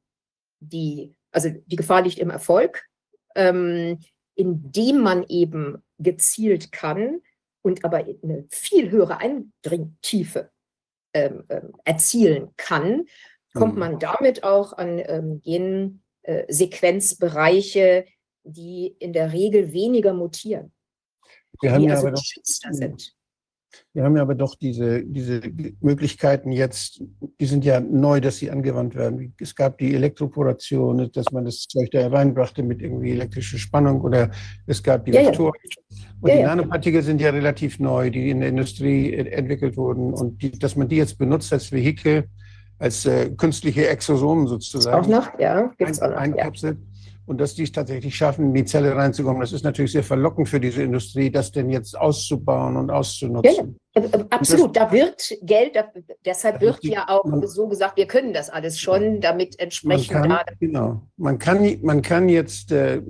die, 0.60 1.14
also 1.30 1.50
die 1.50 1.76
Gefahr 1.76 2.02
liegt 2.02 2.18
im 2.18 2.30
Erfolg, 2.30 2.86
ähm, 3.34 4.00
indem 4.34 5.00
man 5.00 5.24
eben 5.28 5.82
gezielt 5.98 6.72
kann 6.72 7.20
und 7.62 7.84
aber 7.84 7.98
eine 7.98 8.46
viel 8.50 8.90
höhere 8.90 9.18
Eindringtiefe 9.18 10.50
ähm, 11.14 11.44
erzielen 11.84 12.50
kann 12.56 13.06
kommt 13.56 13.74
mhm. 13.74 13.80
man 13.80 13.98
damit 13.98 14.44
auch 14.44 14.72
an 14.72 15.02
ähm, 15.04 15.42
Gensequenzbereiche, 15.42 17.80
äh, 17.80 18.04
die 18.44 18.94
in 18.98 19.12
der 19.12 19.32
Regel 19.32 19.72
weniger 19.72 20.14
mutieren. 20.14 20.72
Wir 21.60 21.72
haben, 21.72 21.84
ja 21.84 21.94
also 21.94 22.08
aber 22.08 22.16
doch, 22.16 22.22
sind. 22.22 23.14
wir 23.92 24.04
haben 24.04 24.16
ja 24.16 24.22
aber 24.22 24.34
doch 24.34 24.56
diese, 24.56 25.04
diese 25.04 25.40
Möglichkeiten 25.80 26.52
jetzt, 26.52 27.02
die 27.40 27.46
sind 27.46 27.64
ja 27.64 27.80
neu, 27.80 28.20
dass 28.20 28.36
sie 28.36 28.50
angewandt 28.50 28.94
werden. 28.94 29.34
Es 29.40 29.54
gab 29.54 29.78
die 29.78 29.94
Elektroporation, 29.94 31.10
dass 31.12 31.32
man 31.32 31.46
das 31.46 31.66
Zeug 31.66 31.90
da 31.92 32.06
reinbrachte 32.08 32.62
mit 32.62 32.82
irgendwie 32.82 33.12
elektrischer 33.12 33.58
Spannung 33.58 34.02
oder 34.02 34.30
es 34.66 34.82
gab 34.82 35.06
die 35.06 35.12
ja, 35.12 35.26
Vektoren. 35.26 35.54
Ja. 35.64 35.96
Und 36.20 36.30
ja, 36.30 36.36
die 36.36 36.42
Nanopartikel 36.42 37.02
sind 37.02 37.20
ja 37.20 37.30
relativ 37.30 37.78
neu, 37.78 38.10
die 38.10 38.30
in 38.30 38.40
der 38.40 38.50
Industrie 38.50 39.14
entwickelt 39.14 39.76
wurden 39.76 40.12
und 40.12 40.42
die, 40.42 40.50
dass 40.50 40.76
man 40.76 40.88
die 40.88 40.96
jetzt 40.96 41.18
benutzt 41.18 41.52
als 41.52 41.72
Vehikel, 41.72 42.28
als 42.78 43.06
äh, 43.06 43.30
künstliche 43.30 43.88
Exosomen 43.88 44.46
sozusagen. 44.46 45.04
Auch 45.04 45.08
noch, 45.08 45.38
ja, 45.38 45.72
gibt 45.78 45.90
es 45.90 46.00
auch 46.00 46.10
noch. 46.10 46.16
Einkapselt. 46.16 46.78
Ja. 46.78 46.96
Und 47.26 47.40
dass 47.40 47.56
die 47.56 47.64
es 47.64 47.72
tatsächlich 47.72 48.14
schaffen, 48.14 48.46
in 48.46 48.54
die 48.54 48.64
Zelle 48.64 48.94
reinzukommen, 48.94 49.40
das 49.40 49.52
ist 49.52 49.64
natürlich 49.64 49.90
sehr 49.90 50.04
verlockend 50.04 50.48
für 50.48 50.60
diese 50.60 50.84
Industrie, 50.84 51.28
das 51.28 51.50
denn 51.50 51.70
jetzt 51.70 51.98
auszubauen 51.98 52.76
und 52.76 52.88
auszunutzen. 52.88 53.76
Ja, 53.96 54.00
ja. 54.00 54.02
Äh, 54.02 54.06
äh, 54.06 54.24
absolut, 54.30 54.76
da 54.76 54.92
wird 54.92 55.36
Geld, 55.42 55.74
da, 55.74 55.86
deshalb 56.24 56.60
wird 56.60 56.84
die, 56.84 56.92
ja 56.92 57.06
auch 57.08 57.24
man, 57.24 57.44
so 57.48 57.66
gesagt, 57.66 57.96
wir 57.96 58.06
können 58.06 58.32
das 58.32 58.48
alles 58.48 58.78
schon, 58.78 59.20
damit 59.20 59.58
entsprechend. 59.58 60.12
Man 60.12 60.28
kann, 60.28 60.44
genau, 60.60 61.02
man 61.16 61.38
kann, 61.40 61.78
man 61.82 62.00
kann 62.00 62.28
jetzt 62.28 62.70
äh, 62.70 63.02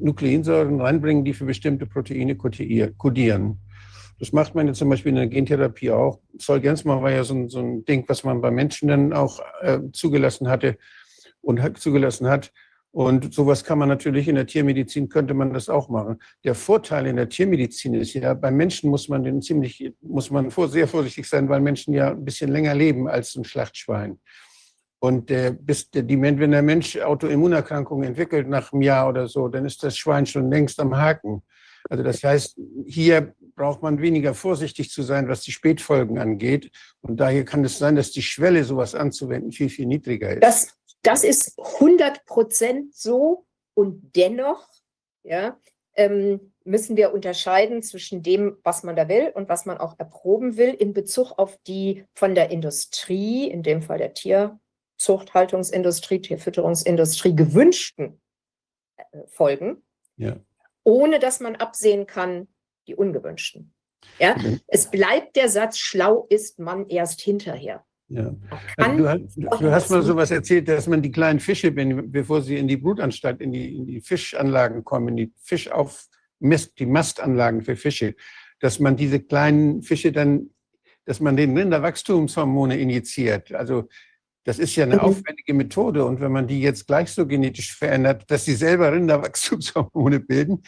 Nukleinsäuren 0.00 0.78
reinbringen, 0.78 1.24
die 1.24 1.32
für 1.32 1.46
bestimmte 1.46 1.86
Proteine 1.86 2.36
kodieren. 2.36 3.58
Das 4.22 4.30
macht 4.30 4.54
man 4.54 4.68
jetzt 4.68 4.78
zum 4.78 4.88
Beispiel 4.88 5.10
in 5.10 5.16
der 5.16 5.26
Gentherapie 5.26 5.90
auch. 5.90 6.20
Zolgensma 6.38 7.02
war 7.02 7.10
ja 7.10 7.24
so 7.24 7.34
ein, 7.34 7.48
so 7.48 7.58
ein 7.58 7.84
Ding, 7.84 8.04
was 8.06 8.22
man 8.22 8.40
bei 8.40 8.52
Menschen 8.52 8.86
dann 8.86 9.12
auch 9.12 9.40
äh, 9.62 9.80
zugelassen 9.92 10.46
hatte 10.48 10.78
und 11.40 11.76
zugelassen 11.76 12.28
hat. 12.28 12.52
Und 12.92 13.34
sowas 13.34 13.64
kann 13.64 13.78
man 13.78 13.88
natürlich 13.88 14.28
in 14.28 14.36
der 14.36 14.46
Tiermedizin, 14.46 15.08
könnte 15.08 15.34
man 15.34 15.52
das 15.52 15.68
auch 15.68 15.88
machen. 15.88 16.20
Der 16.44 16.54
Vorteil 16.54 17.08
in 17.08 17.16
der 17.16 17.30
Tiermedizin 17.30 17.94
ist 17.94 18.14
ja, 18.14 18.32
bei 18.34 18.52
Menschen 18.52 18.90
muss 18.90 19.08
man 19.08 19.24
den 19.24 19.42
ziemlich, 19.42 19.92
muss 20.00 20.30
man 20.30 20.50
sehr 20.50 20.86
vorsichtig 20.86 21.28
sein, 21.28 21.48
weil 21.48 21.60
Menschen 21.60 21.92
ja 21.92 22.12
ein 22.12 22.24
bisschen 22.24 22.52
länger 22.52 22.76
leben 22.76 23.08
als 23.08 23.34
ein 23.34 23.42
Schlachtschwein. 23.42 24.20
Und 25.00 25.32
äh, 25.32 25.52
bis 25.58 25.90
der, 25.90 26.04
die, 26.04 26.22
wenn 26.22 26.52
der 26.52 26.62
Mensch 26.62 26.96
Autoimmunerkrankungen 26.96 28.06
entwickelt 28.06 28.46
nach 28.46 28.72
einem 28.72 28.82
Jahr 28.82 29.08
oder 29.08 29.26
so, 29.26 29.48
dann 29.48 29.66
ist 29.66 29.82
das 29.82 29.96
Schwein 29.98 30.26
schon 30.26 30.48
längst 30.48 30.78
am 30.78 30.96
Haken. 30.96 31.42
Also 31.88 32.02
das 32.02 32.22
heißt, 32.22 32.58
hier 32.86 33.34
braucht 33.54 33.82
man 33.82 34.00
weniger 34.00 34.34
vorsichtig 34.34 34.90
zu 34.90 35.02
sein, 35.02 35.28
was 35.28 35.42
die 35.42 35.52
Spätfolgen 35.52 36.18
angeht. 36.18 36.70
Und 37.00 37.18
daher 37.18 37.44
kann 37.44 37.64
es 37.64 37.78
sein, 37.78 37.96
dass 37.96 38.10
die 38.10 38.22
Schwelle, 38.22 38.64
sowas 38.64 38.94
anzuwenden, 38.94 39.52
viel, 39.52 39.68
viel 39.68 39.86
niedriger 39.86 40.32
ist. 40.32 40.42
Das, 40.42 40.74
das 41.02 41.24
ist 41.24 41.58
100 41.58 42.24
Prozent 42.24 42.94
so. 42.94 43.46
Und 43.74 44.14
dennoch 44.16 44.68
ja, 45.22 45.58
ähm, 45.94 46.52
müssen 46.64 46.96
wir 46.96 47.12
unterscheiden 47.12 47.82
zwischen 47.82 48.22
dem, 48.22 48.56
was 48.62 48.82
man 48.82 48.96
da 48.96 49.08
will 49.08 49.30
und 49.34 49.48
was 49.48 49.66
man 49.66 49.78
auch 49.78 49.98
erproben 49.98 50.56
will 50.56 50.70
in 50.70 50.92
Bezug 50.92 51.38
auf 51.38 51.58
die 51.66 52.04
von 52.14 52.34
der 52.34 52.50
Industrie, 52.50 53.50
in 53.50 53.62
dem 53.62 53.82
Fall 53.82 53.98
der 53.98 54.14
Tierzuchthaltungsindustrie, 54.14 56.20
Tierfütterungsindustrie 56.20 57.34
gewünschten 57.34 58.20
äh, 58.96 59.04
Folgen. 59.26 59.82
Ja 60.16 60.36
ohne 60.84 61.18
dass 61.18 61.40
man 61.40 61.56
absehen 61.56 62.06
kann, 62.06 62.48
die 62.86 62.94
ungewünschten. 62.94 63.72
Ja, 64.18 64.36
mhm. 64.36 64.60
es 64.66 64.90
bleibt 64.90 65.36
der 65.36 65.48
Satz, 65.48 65.78
schlau 65.78 66.26
ist 66.28 66.58
man 66.58 66.88
erst 66.88 67.20
hinterher. 67.20 67.84
Ja. 68.08 68.34
Also 68.76 68.98
du, 68.98 69.08
hast, 69.08 69.36
du 69.36 69.70
hast 69.70 69.90
mal 69.90 70.02
so 70.02 70.16
was 70.16 70.30
erzählt, 70.30 70.68
dass 70.68 70.86
man 70.86 71.00
die 71.00 71.12
kleinen 71.12 71.40
Fische, 71.40 71.70
bevor 71.70 72.42
sie 72.42 72.56
in 72.58 72.68
die 72.68 72.76
Brutanstalt, 72.76 73.40
in 73.40 73.52
die, 73.52 73.76
in 73.76 73.86
die 73.86 74.00
Fischanlagen 74.00 74.84
kommen, 74.84 75.08
in 75.08 75.16
die 75.16 75.32
Fischauf, 75.40 76.06
die 76.40 76.86
Mastanlagen 76.86 77.62
für 77.62 77.76
Fische, 77.76 78.14
dass 78.60 78.80
man 78.80 78.96
diese 78.96 79.20
kleinen 79.20 79.82
Fische 79.82 80.12
dann 80.12 80.50
dass 81.04 81.20
man 81.20 81.36
den 81.36 81.56
Rinderwachstumshormone 81.56 82.78
injiziert. 82.78 83.52
Also 83.52 83.88
das 84.44 84.58
ist 84.58 84.74
ja 84.76 84.84
eine 84.84 84.94
Mhm. 84.96 85.00
aufwendige 85.00 85.54
Methode. 85.54 86.04
Und 86.04 86.20
wenn 86.20 86.32
man 86.32 86.46
die 86.46 86.60
jetzt 86.60 86.86
gleich 86.86 87.10
so 87.10 87.26
genetisch 87.26 87.74
verändert, 87.76 88.24
dass 88.30 88.44
sie 88.44 88.54
selber 88.54 88.92
Rinderwachstumshormone 88.92 90.20
bilden, 90.26 90.62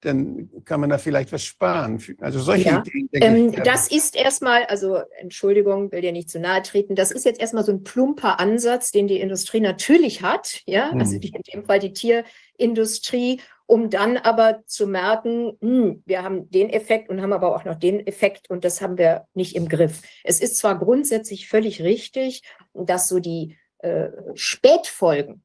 dann 0.00 0.48
kann 0.64 0.80
man 0.80 0.90
da 0.90 0.98
vielleicht 0.98 1.32
was 1.32 1.42
sparen. 1.44 2.00
Also 2.20 2.38
solche 2.38 2.68
Ja, 2.68 2.82
Ideen, 2.86 3.08
Ähm, 3.14 3.48
ich, 3.52 3.60
das 3.62 3.88
ist 3.90 4.14
erstmal, 4.14 4.64
also 4.66 5.00
Entschuldigung, 5.18 5.90
will 5.90 6.02
dir 6.02 6.12
nicht 6.12 6.30
zu 6.30 6.38
nahe 6.38 6.62
treten, 6.62 6.94
das 6.94 7.10
ist 7.10 7.24
jetzt 7.24 7.40
erstmal 7.40 7.64
so 7.64 7.72
ein 7.72 7.82
plumper 7.82 8.38
Ansatz, 8.38 8.92
den 8.92 9.08
die 9.08 9.18
Industrie 9.20 9.58
natürlich 9.60 10.22
hat, 10.22 10.62
ja, 10.66 10.92
also 10.92 11.16
Mhm. 11.16 11.20
die, 11.20 11.28
in 11.30 11.42
dem 11.52 11.64
Fall 11.64 11.80
die 11.80 11.92
Tierindustrie, 11.92 13.40
um 13.68 13.90
dann 13.90 14.16
aber 14.16 14.62
zu 14.66 14.86
merken, 14.86 15.56
hm, 15.60 16.02
wir 16.06 16.22
haben 16.22 16.50
den 16.50 16.70
Effekt 16.70 17.10
und 17.10 17.20
haben 17.20 17.34
aber 17.34 17.54
auch 17.54 17.64
noch 17.64 17.76
den 17.76 18.04
Effekt 18.06 18.48
und 18.48 18.64
das 18.64 18.80
haben 18.80 18.96
wir 18.96 19.26
nicht 19.34 19.54
im 19.54 19.68
Griff. 19.68 20.00
Es 20.24 20.40
ist 20.40 20.56
zwar 20.56 20.78
grundsätzlich 20.78 21.48
völlig 21.48 21.82
richtig, 21.82 22.42
dass 22.72 23.08
so 23.08 23.18
die 23.20 23.58
äh, 23.78 24.08
Spätfolgen 24.34 25.44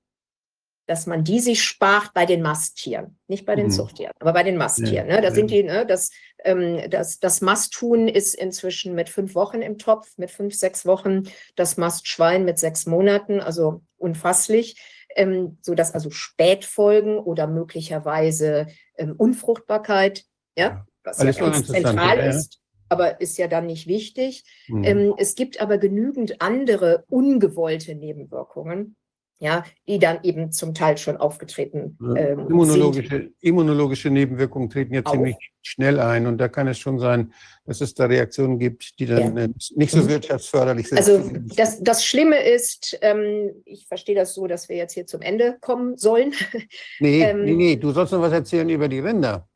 dass 0.85 1.05
man 1.05 1.23
die 1.23 1.39
sich 1.39 1.63
spart 1.63 2.13
bei 2.13 2.25
den 2.25 2.41
Masttieren, 2.41 3.17
nicht 3.27 3.45
bei 3.45 3.55
den 3.55 3.67
Mhm. 3.67 3.71
Zuchttieren, 3.71 4.11
aber 4.19 4.33
bei 4.33 4.43
den 4.43 4.57
Masttieren. 4.57 5.07
Ne? 5.07 5.21
Da 5.21 5.29
ja. 5.29 5.31
sind 5.31 5.49
die, 5.49 5.63
ne, 5.63 5.85
das, 5.85 6.11
ähm, 6.43 6.89
das, 6.89 7.19
das 7.19 7.39
Masthuhn 7.41 8.09
ist 8.09 8.35
inzwischen 8.35 8.93
mit 8.93 9.07
fünf 9.07 9.33
Wochen 9.33 9.61
im 9.61 9.77
Topf, 9.77 10.17
mit 10.17 10.29
fünf, 10.29 10.53
sechs 10.55 10.85
Wochen, 10.85 11.23
das 11.55 11.77
Mastschwein 11.77 12.43
mit 12.43 12.59
sechs 12.59 12.85
Monaten, 12.85 13.39
also 13.39 13.81
unfasslich, 13.97 14.75
ähm, 15.15 15.57
sodass 15.61 15.94
also 15.94 16.10
Spätfolgen 16.10 17.18
oder 17.18 17.48
möglicherweise 17.48 18.68
ähm, 18.98 19.14
Unfruchtbarkeit, 19.18 20.26
ja, 20.57 20.85
was 21.03 21.19
alles 21.19 21.38
ja 21.38 21.49
ganz 21.49 21.68
zentral 21.68 22.18
ja, 22.18 22.26
ja. 22.26 22.30
ist, 22.30 22.60
aber 22.90 23.22
ist 23.22 23.38
ja 23.38 23.48
dann 23.48 23.65
nicht 23.65 23.88
wichtig. 23.88 24.44
Mhm. 24.68 24.84
Ähm, 24.84 25.14
es 25.18 25.35
gibt 25.35 25.61
aber 25.61 25.77
genügend 25.77 26.41
andere 26.41 27.06
ungewollte 27.10 27.95
Nebenwirkungen, 27.95 28.95
ja, 29.43 29.63
die 29.87 29.99
dann 29.99 30.23
eben 30.23 30.51
zum 30.51 30.73
Teil 30.73 30.97
schon 30.97 31.17
aufgetreten 31.17 31.97
Ja, 32.01 32.15
ähm, 32.15 32.37
sind. 32.39 32.49
immunologische, 32.49 33.31
immunologische 33.41 34.09
Nebenwirkungen 34.09 34.69
treten 34.69 34.93
ja 34.93 35.03
ziemlich 35.05 35.35
schnell 35.61 35.99
ein 35.99 36.25
und 36.27 36.37
da 36.37 36.47
kann 36.47 36.67
es 36.67 36.79
schon 36.79 36.97
sein, 36.99 37.33
dass 37.65 37.81
es 37.81 37.93
da 37.93 38.05
Reaktionen 38.05 38.57
gibt, 38.59 38.99
die 38.99 39.05
dann 39.05 39.37
äh, 39.37 39.49
nicht 39.75 39.91
so 39.91 39.99
Mhm. 40.01 40.09
wirtschaftsförderlich 40.09 40.89
sind. 40.89 40.97
Also 40.97 41.21
das, 41.55 41.81
das 41.81 42.05
Schlimme 42.05 42.37
ist, 42.43 42.97
ähm, 43.01 43.51
ich 43.65 43.87
verstehe 43.87 44.15
das 44.15 44.33
so, 44.33 44.47
dass 44.47 44.69
wir 44.69 44.75
jetzt 44.77 44.93
hier 44.93 45.05
zum 45.05 45.21
Ende 45.21 45.57
kommen 45.61 45.97
sollen. 45.97 46.33
nee, 46.99 47.23
ähm, 47.23 47.45
nee, 47.45 47.53
nee, 47.53 47.75
du 47.75 47.91
sollst 47.91 48.13
noch 48.13 48.21
was 48.21 48.33
erzählen 48.33 48.69
über 48.69 48.87
die 48.87 48.99
Rinder. 48.99 49.47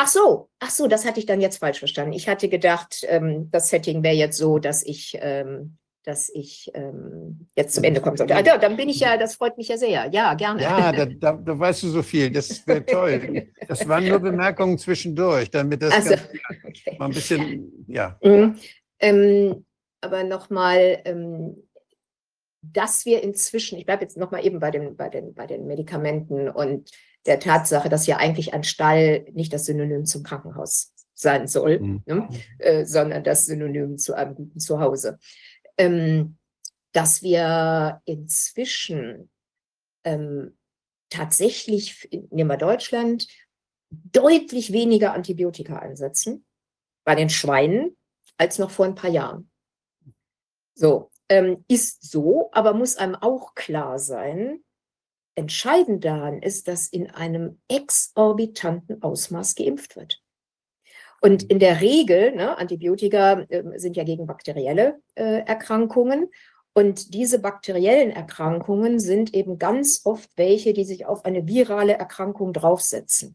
Ach 0.00 0.06
so, 0.08 0.48
ach 0.60 0.70
so, 0.70 0.86
das 0.86 1.04
hatte 1.04 1.18
ich 1.18 1.26
dann 1.26 1.40
jetzt 1.40 1.58
falsch 1.58 1.80
verstanden. 1.80 2.12
Ich 2.12 2.28
hatte 2.28 2.48
gedacht, 2.48 3.04
ähm, 3.08 3.50
das 3.50 3.68
Setting 3.68 4.02
wäre 4.04 4.14
jetzt 4.14 4.38
so, 4.38 4.58
dass 4.60 4.84
ich, 4.84 5.18
ähm, 5.20 5.76
dass 6.04 6.30
ich 6.32 6.70
ähm, 6.74 7.48
jetzt 7.54 7.74
zum 7.74 7.84
Ende 7.84 8.00
kommen 8.00 8.16
sollte. 8.16 8.34
Ah, 8.34 8.58
dann 8.58 8.76
bin 8.76 8.88
ich 8.88 9.00
ja, 9.00 9.16
das 9.16 9.34
freut 9.34 9.58
mich 9.58 9.68
ja 9.68 9.76
sehr. 9.76 10.08
Ja, 10.10 10.34
gerne. 10.34 10.62
Ja, 10.62 10.92
da, 10.92 11.06
da, 11.06 11.32
da 11.32 11.58
weißt 11.58 11.82
du 11.82 11.88
so 11.88 12.02
viel, 12.02 12.30
das 12.30 12.66
wäre 12.66 12.84
toll. 12.86 13.48
Das 13.66 13.86
waren 13.86 14.08
nur 14.08 14.18
Bemerkungen 14.18 14.78
zwischendurch, 14.78 15.50
damit 15.50 15.82
das 15.82 15.94
Also, 15.94 16.14
okay. 16.66 16.96
mal 16.98 17.06
ein 17.06 17.12
bisschen, 17.12 17.84
ja. 17.88 18.18
Mhm. 18.22 18.56
Ähm, 19.00 19.66
aber 20.00 20.24
nochmal, 20.24 21.00
ähm, 21.04 21.68
dass 22.62 23.04
wir 23.04 23.22
inzwischen, 23.22 23.78
ich 23.78 23.86
bleibe 23.86 24.02
jetzt 24.02 24.16
nochmal 24.16 24.44
eben 24.44 24.60
bei 24.60 24.70
den, 24.70 24.96
bei, 24.96 25.08
den, 25.08 25.34
bei 25.34 25.46
den 25.46 25.66
Medikamenten 25.66 26.48
und 26.48 26.90
der 27.26 27.40
Tatsache, 27.40 27.88
dass 27.88 28.06
ja 28.06 28.16
eigentlich 28.16 28.54
ein 28.54 28.64
Stall 28.64 29.26
nicht 29.32 29.52
das 29.52 29.64
Synonym 29.66 30.06
zum 30.06 30.22
Krankenhaus 30.22 30.94
sein 31.14 31.48
soll, 31.48 31.80
Mhm. 31.80 32.02
ne? 32.06 32.28
äh, 32.58 32.84
sondern 32.84 33.24
das 33.24 33.46
Synonym 33.46 33.98
zu 33.98 34.14
einem 34.14 34.34
guten 34.34 34.60
Zuhause. 34.60 35.18
Ähm, 35.78 36.36
dass 36.92 37.22
wir 37.22 38.02
inzwischen 38.06 39.30
ähm, 40.04 40.58
tatsächlich, 41.10 42.08
nehmen 42.30 42.50
wir 42.50 42.56
Deutschland, 42.56 43.28
deutlich 43.90 44.72
weniger 44.72 45.12
Antibiotika 45.14 45.78
einsetzen 45.78 46.44
bei 47.04 47.14
den 47.14 47.30
Schweinen 47.30 47.96
als 48.36 48.58
noch 48.58 48.70
vor 48.70 48.86
ein 48.86 48.94
paar 48.94 49.10
Jahren. 49.10 49.50
So, 50.74 51.10
ähm, 51.28 51.64
ist 51.68 52.10
so, 52.10 52.50
aber 52.52 52.74
muss 52.74 52.96
einem 52.96 53.14
auch 53.14 53.54
klar 53.54 53.98
sein, 53.98 54.62
entscheidend 55.34 56.04
daran 56.04 56.42
ist, 56.42 56.68
dass 56.68 56.88
in 56.88 57.10
einem 57.10 57.60
exorbitanten 57.68 59.02
Ausmaß 59.02 59.54
geimpft 59.54 59.96
wird. 59.96 60.22
Und 61.20 61.44
in 61.44 61.58
der 61.58 61.80
Regel, 61.80 62.34
ne, 62.34 62.56
Antibiotika 62.58 63.40
äh, 63.48 63.78
sind 63.78 63.96
ja 63.96 64.04
gegen 64.04 64.26
bakterielle 64.26 65.00
äh, 65.14 65.40
Erkrankungen. 65.40 66.30
Und 66.74 67.12
diese 67.14 67.40
bakteriellen 67.40 68.10
Erkrankungen 68.10 69.00
sind 69.00 69.34
eben 69.34 69.58
ganz 69.58 70.02
oft 70.04 70.30
welche, 70.36 70.72
die 70.72 70.84
sich 70.84 71.06
auf 71.06 71.24
eine 71.24 71.46
virale 71.46 71.94
Erkrankung 71.94 72.52
draufsetzen. 72.52 73.34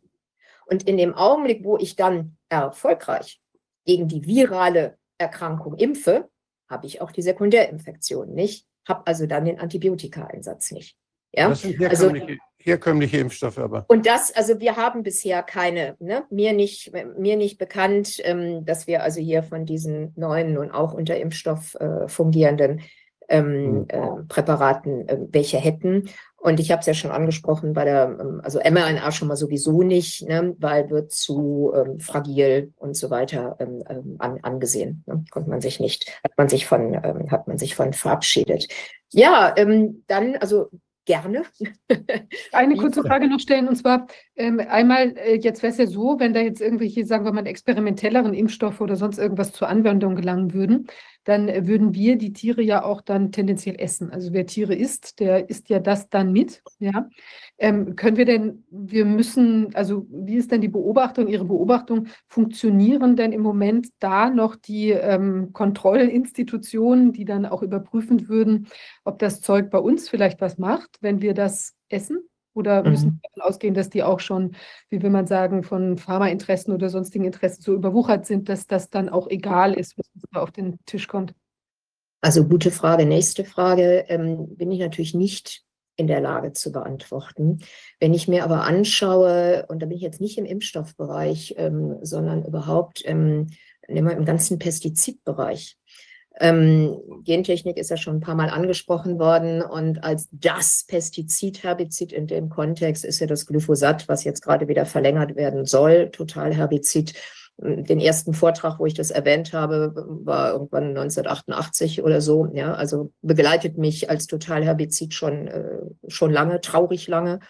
Und 0.65 0.87
in 0.87 0.95
dem 0.95 1.13
Augenblick, 1.13 1.65
wo 1.65 1.77
ich 1.77 1.97
dann 1.97 2.37
erfolgreich 2.47 3.41
gegen 3.85 4.07
die 4.07 4.25
virale 4.25 4.97
Erkrankung 5.17 5.75
impfe, 5.75 6.29
habe 6.69 6.87
ich 6.87 7.01
auch 7.01 7.11
die 7.11 7.21
Sekundärinfektion 7.21 8.33
nicht, 8.33 8.65
habe 8.87 9.05
also 9.05 9.25
dann 9.25 9.43
den 9.43 9.59
Antibiotikaeinsatz 9.59 10.71
nicht. 10.71 10.97
Ja? 11.33 11.49
Das 11.49 11.61
sind 11.61 11.83
also- 11.83 12.09
herkömmliche, 12.11 12.39
herkömmliche 12.57 13.17
Impfstoffe, 13.17 13.57
aber. 13.57 13.85
Und 13.87 14.05
das, 14.05 14.33
also 14.35 14.59
wir 14.59 14.75
haben 14.77 15.03
bisher 15.03 15.43
keine, 15.43 15.95
ne, 15.99 16.23
mir 16.29 16.53
nicht, 16.53 16.91
mir 17.17 17.35
nicht 17.35 17.57
bekannt, 17.57 18.19
ähm, 18.23 18.65
dass 18.65 18.87
wir 18.87 19.03
also 19.03 19.19
hier 19.19 19.43
von 19.43 19.65
diesen 19.65 20.13
neuen 20.15 20.57
und 20.57 20.71
auch 20.71 20.93
unter 20.93 21.17
Impfstoff 21.17 21.75
äh, 21.75 22.07
fungierenden 22.07 22.81
ähm, 23.29 23.71
Mhm. 23.71 23.85
äh, 23.87 23.99
Präparaten 24.27 25.07
äh, 25.07 25.17
welche 25.31 25.57
hätten. 25.57 26.09
Und 26.35 26.59
ich 26.59 26.71
habe 26.71 26.81
es 26.81 26.85
ja 26.87 26.93
schon 26.93 27.09
angesprochen, 27.11 27.71
bei 27.71 27.85
der, 27.85 28.17
ähm, 28.19 28.41
also 28.43 28.59
mRNA 28.59 29.11
schon 29.13 29.29
mal 29.29 29.37
sowieso 29.37 29.81
nicht, 29.81 30.27
ne, 30.27 30.53
weil 30.59 30.89
wird 30.89 31.13
zu 31.13 31.71
ähm, 31.73 31.99
fragil 32.01 32.73
und 32.75 32.97
so 32.97 33.09
weiter 33.09 33.55
ähm, 33.59 33.81
ähm, 33.89 34.15
an, 34.19 34.39
angesehen. 34.41 35.03
Ne? 35.05 35.23
Konnte 35.31 35.49
man 35.49 35.61
sich 35.61 35.79
nicht, 35.79 36.11
hat 36.21 36.33
man 36.37 36.49
sich 36.49 36.65
von, 36.65 37.01
hat 37.31 37.47
man 37.47 37.57
sich 37.57 37.75
von 37.75 37.93
verabschiedet. 37.93 38.67
Ja, 39.13 39.55
dann, 39.55 40.35
also 40.41 40.69
gerne. 41.05 41.43
Eine 42.51 42.75
kurze 42.75 43.01
Frage 43.01 43.27
noch 43.27 43.39
stellen, 43.39 43.67
und 43.67 43.75
zwar 43.75 44.07
ähm, 44.35 44.59
einmal, 44.59 45.17
äh, 45.17 45.35
jetzt 45.35 45.61
wäre 45.61 45.71
es 45.71 45.77
ja 45.77 45.87
so, 45.87 46.19
wenn 46.19 46.33
da 46.33 46.39
jetzt 46.39 46.61
irgendwelche, 46.61 47.05
sagen 47.05 47.25
wir 47.25 47.33
mal, 47.33 47.45
experimentelleren 47.45 48.33
Impfstoffe 48.33 48.81
oder 48.81 48.95
sonst 48.95 49.17
irgendwas 49.17 49.51
zur 49.51 49.67
Anwendung 49.67 50.15
gelangen 50.15 50.53
würden, 50.53 50.87
dann 51.23 51.47
würden 51.67 51.93
wir 51.93 52.17
die 52.17 52.33
Tiere 52.33 52.61
ja 52.61 52.83
auch 52.83 53.01
dann 53.01 53.31
tendenziell 53.31 53.75
essen. 53.79 54.11
Also 54.11 54.33
wer 54.33 54.45
Tiere 54.45 54.75
isst, 54.75 55.19
der 55.19 55.49
isst 55.49 55.69
ja 55.69 55.79
das 55.79 56.09
dann 56.09 56.31
mit, 56.31 56.61
ja. 56.79 57.09
Ähm, 57.57 57.95
können 57.95 58.17
wir 58.17 58.25
denn, 58.25 58.65
wir 58.69 59.05
müssen, 59.05 59.73
also 59.75 60.05
wie 60.09 60.35
ist 60.35 60.51
denn 60.51 60.61
die 60.61 60.67
Beobachtung, 60.67 61.27
Ihre 61.27 61.45
Beobachtung, 61.45 62.07
funktionieren 62.27 63.15
denn 63.15 63.31
im 63.31 63.41
Moment 63.41 63.87
da 63.99 64.29
noch 64.29 64.55
die 64.55 64.89
ähm, 64.91 65.53
Kontrollinstitutionen, 65.53 67.13
die 67.13 67.25
dann 67.25 67.45
auch 67.45 67.61
überprüfen 67.61 68.27
würden, 68.27 68.67
ob 69.03 69.19
das 69.19 69.41
Zeug 69.41 69.69
bei 69.69 69.79
uns 69.79 70.09
vielleicht 70.09 70.41
was 70.41 70.57
macht, 70.57 70.97
wenn 71.01 71.21
wir 71.21 71.33
das 71.33 71.75
essen? 71.89 72.27
Oder 72.53 72.83
müssen 72.83 73.09
Mhm. 73.09 73.19
wir 73.21 73.29
davon 73.33 73.49
ausgehen, 73.49 73.73
dass 73.73 73.89
die 73.89 74.03
auch 74.03 74.19
schon, 74.19 74.55
wie 74.89 75.01
will 75.01 75.09
man 75.09 75.27
sagen, 75.27 75.63
von 75.63 75.97
Pharmainteressen 75.97 76.73
oder 76.73 76.89
sonstigen 76.89 77.25
Interessen 77.25 77.61
so 77.61 77.73
überwuchert 77.73 78.25
sind, 78.25 78.49
dass 78.49 78.67
das 78.67 78.89
dann 78.89 79.09
auch 79.09 79.27
egal 79.29 79.73
ist, 79.73 79.97
was 79.97 80.05
da 80.31 80.41
auf 80.41 80.51
den 80.51 80.77
Tisch 80.85 81.07
kommt? 81.07 81.33
Also 82.21 82.47
gute 82.47 82.71
Frage. 82.71 83.05
Nächste 83.05 83.43
Frage 83.43 84.05
ähm, 84.07 84.55
bin 84.55 84.71
ich 84.71 84.79
natürlich 84.79 85.13
nicht 85.13 85.63
in 85.95 86.07
der 86.07 86.21
Lage 86.21 86.53
zu 86.53 86.71
beantworten. 86.71 87.59
Wenn 87.99 88.13
ich 88.13 88.27
mir 88.27 88.43
aber 88.43 88.63
anschaue, 88.63 89.65
und 89.67 89.81
da 89.81 89.85
bin 89.85 89.97
ich 89.97 90.01
jetzt 90.01 90.21
nicht 90.21 90.37
im 90.37 90.45
Impfstoffbereich, 90.45 91.55
ähm, 91.57 91.97
sondern 92.01 92.45
überhaupt 92.45 93.03
ähm, 93.05 93.49
nehmen 93.87 94.07
wir 94.07 94.17
im 94.17 94.25
ganzen 94.25 94.57
Pestizidbereich. 94.57 95.77
Ähm, 96.39 96.99
Gentechnik 97.23 97.77
ist 97.77 97.91
ja 97.91 97.97
schon 97.97 98.17
ein 98.17 98.21
paar 98.21 98.35
Mal 98.35 98.49
angesprochen 98.49 99.19
worden 99.19 99.61
und 99.61 100.03
als 100.03 100.29
das 100.31 100.83
Pestizid-Herbizid 100.87 102.11
in 102.11 102.25
dem 102.25 102.49
Kontext 102.49 103.05
ist 103.05 103.19
ja 103.19 103.27
das 103.27 103.45
Glyphosat, 103.45 104.07
was 104.07 104.23
jetzt 104.23 104.41
gerade 104.41 104.67
wieder 104.67 104.85
verlängert 104.85 105.35
werden 105.35 105.65
soll, 105.65 106.09
Totalherbizid. 106.09 107.13
Den 107.57 107.99
ersten 107.99 108.33
Vortrag, 108.33 108.79
wo 108.79 108.87
ich 108.87 108.95
das 108.95 109.11
erwähnt 109.11 109.53
habe, 109.53 109.93
war 109.95 110.53
irgendwann 110.53 110.85
1988 110.97 112.01
oder 112.01 112.19
so. 112.19 112.47
Ja, 112.51 112.73
also 112.73 113.11
begleitet 113.21 113.77
mich 113.77 114.09
als 114.09 114.25
Totalherbizid 114.25 115.13
schon, 115.13 115.47
äh, 115.47 115.81
schon 116.07 116.31
lange, 116.31 116.61
traurig 116.61 117.07
lange. 117.07 117.41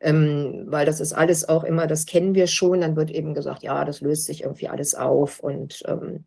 Ähm, 0.00 0.64
weil 0.66 0.86
das 0.86 1.00
ist 1.00 1.12
alles 1.12 1.48
auch 1.48 1.62
immer, 1.62 1.86
das 1.86 2.04
kennen 2.04 2.34
wir 2.34 2.48
schon. 2.48 2.80
Dann 2.80 2.96
wird 2.96 3.12
eben 3.12 3.32
gesagt, 3.32 3.62
ja, 3.62 3.84
das 3.84 4.00
löst 4.00 4.26
sich 4.26 4.42
irgendwie 4.42 4.68
alles 4.68 4.96
auf 4.96 5.38
und 5.38 5.82
ähm, 5.86 6.24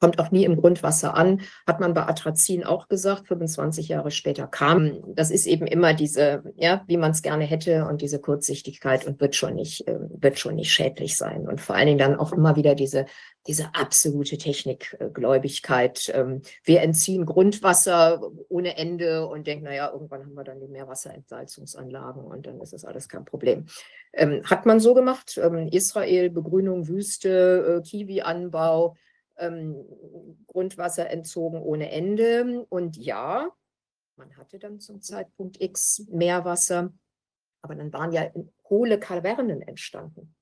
kommt 0.00 0.18
auch 0.18 0.30
nie 0.30 0.44
im 0.44 0.56
Grundwasser 0.56 1.14
an, 1.14 1.40
hat 1.66 1.80
man 1.80 1.94
bei 1.94 2.02
Atrazin 2.02 2.64
auch 2.64 2.88
gesagt, 2.88 3.28
25 3.28 3.88
Jahre 3.88 4.10
später 4.10 4.46
kam. 4.46 5.02
Das 5.14 5.30
ist 5.30 5.46
eben 5.46 5.66
immer 5.66 5.94
diese, 5.94 6.42
ja, 6.56 6.84
wie 6.86 6.96
man 6.96 7.12
es 7.12 7.22
gerne 7.22 7.44
hätte 7.44 7.86
und 7.86 8.02
diese 8.02 8.20
Kurzsichtigkeit 8.20 9.06
und 9.06 9.20
wird 9.20 9.34
schon 9.34 9.54
nicht, 9.54 9.86
äh, 9.88 9.98
wird 10.00 10.38
schon 10.38 10.56
nicht 10.56 10.72
schädlich 10.72 11.16
sein. 11.16 11.48
Und 11.48 11.60
vor 11.60 11.76
allen 11.76 11.86
Dingen 11.86 11.98
dann 11.98 12.16
auch 12.16 12.32
immer 12.32 12.56
wieder 12.56 12.74
diese, 12.74 13.06
diese 13.46 13.74
absolute 13.74 14.38
Technikgläubigkeit. 14.38 16.10
Ähm, 16.14 16.42
wir 16.64 16.82
entziehen 16.82 17.26
Grundwasser 17.26 18.20
ohne 18.48 18.76
Ende 18.76 19.26
und 19.26 19.46
denken, 19.46 19.64
naja, 19.64 19.90
irgendwann 19.92 20.22
haben 20.22 20.34
wir 20.34 20.44
dann 20.44 20.60
die 20.60 20.68
Meerwasserentsalzungsanlagen 20.68 22.24
und 22.24 22.46
dann 22.46 22.60
ist 22.60 22.72
das 22.72 22.84
alles 22.84 23.08
kein 23.08 23.24
Problem. 23.24 23.66
Ähm, 24.12 24.42
hat 24.44 24.66
man 24.66 24.80
so 24.80 24.94
gemacht, 24.94 25.38
ähm, 25.42 25.68
Israel, 25.68 26.30
Begrünung, 26.30 26.88
Wüste, 26.88 27.78
äh, 27.78 27.88
Kiwi-Anbau, 27.88 28.96
ähm, 29.38 29.84
Grundwasser 30.46 31.10
entzogen 31.10 31.60
ohne 31.60 31.90
Ende. 31.90 32.64
Und 32.68 32.96
ja, 32.96 33.50
man 34.16 34.36
hatte 34.36 34.58
dann 34.58 34.80
zum 34.80 35.02
Zeitpunkt 35.02 35.60
X 35.60 36.06
Meerwasser, 36.10 36.92
aber 37.62 37.74
dann 37.74 37.92
waren 37.92 38.12
ja 38.12 38.30
hohle 38.68 38.98
Kavernen 38.98 39.62
entstanden. 39.62 40.34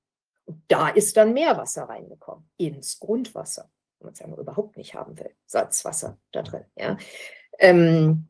Und 0.45 0.63
da 0.67 0.89
ist 0.89 1.17
dann 1.17 1.33
Meerwasser 1.33 1.83
reingekommen, 1.83 2.49
ins 2.57 2.99
Grundwasser, 2.99 3.71
wenn 3.99 4.05
man 4.05 4.13
es 4.13 4.19
ja 4.19 4.27
überhaupt 4.27 4.77
nicht 4.77 4.93
haben 4.93 5.17
will, 5.17 5.31
Salzwasser 5.45 6.19
da 6.31 6.43
drin. 6.43 6.65
Ja. 6.75 6.97
Ähm, 7.57 8.27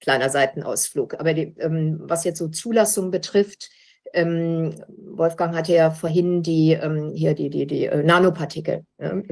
kleiner 0.00 0.28
Seitenausflug. 0.28 1.14
Aber 1.14 1.34
die, 1.34 1.54
ähm, 1.58 2.00
was 2.02 2.24
jetzt 2.24 2.38
so 2.38 2.48
Zulassung 2.48 3.10
betrifft, 3.10 3.70
ähm, 4.12 4.74
Wolfgang 4.88 5.54
hatte 5.54 5.74
ja 5.74 5.90
vorhin 5.90 6.42
die, 6.42 6.72
ähm, 6.72 7.12
hier 7.14 7.34
die, 7.34 7.50
die, 7.50 7.66
die 7.66 7.86
äh, 7.86 8.02
Nanopartikel, 8.02 8.84
äh, 8.98 9.22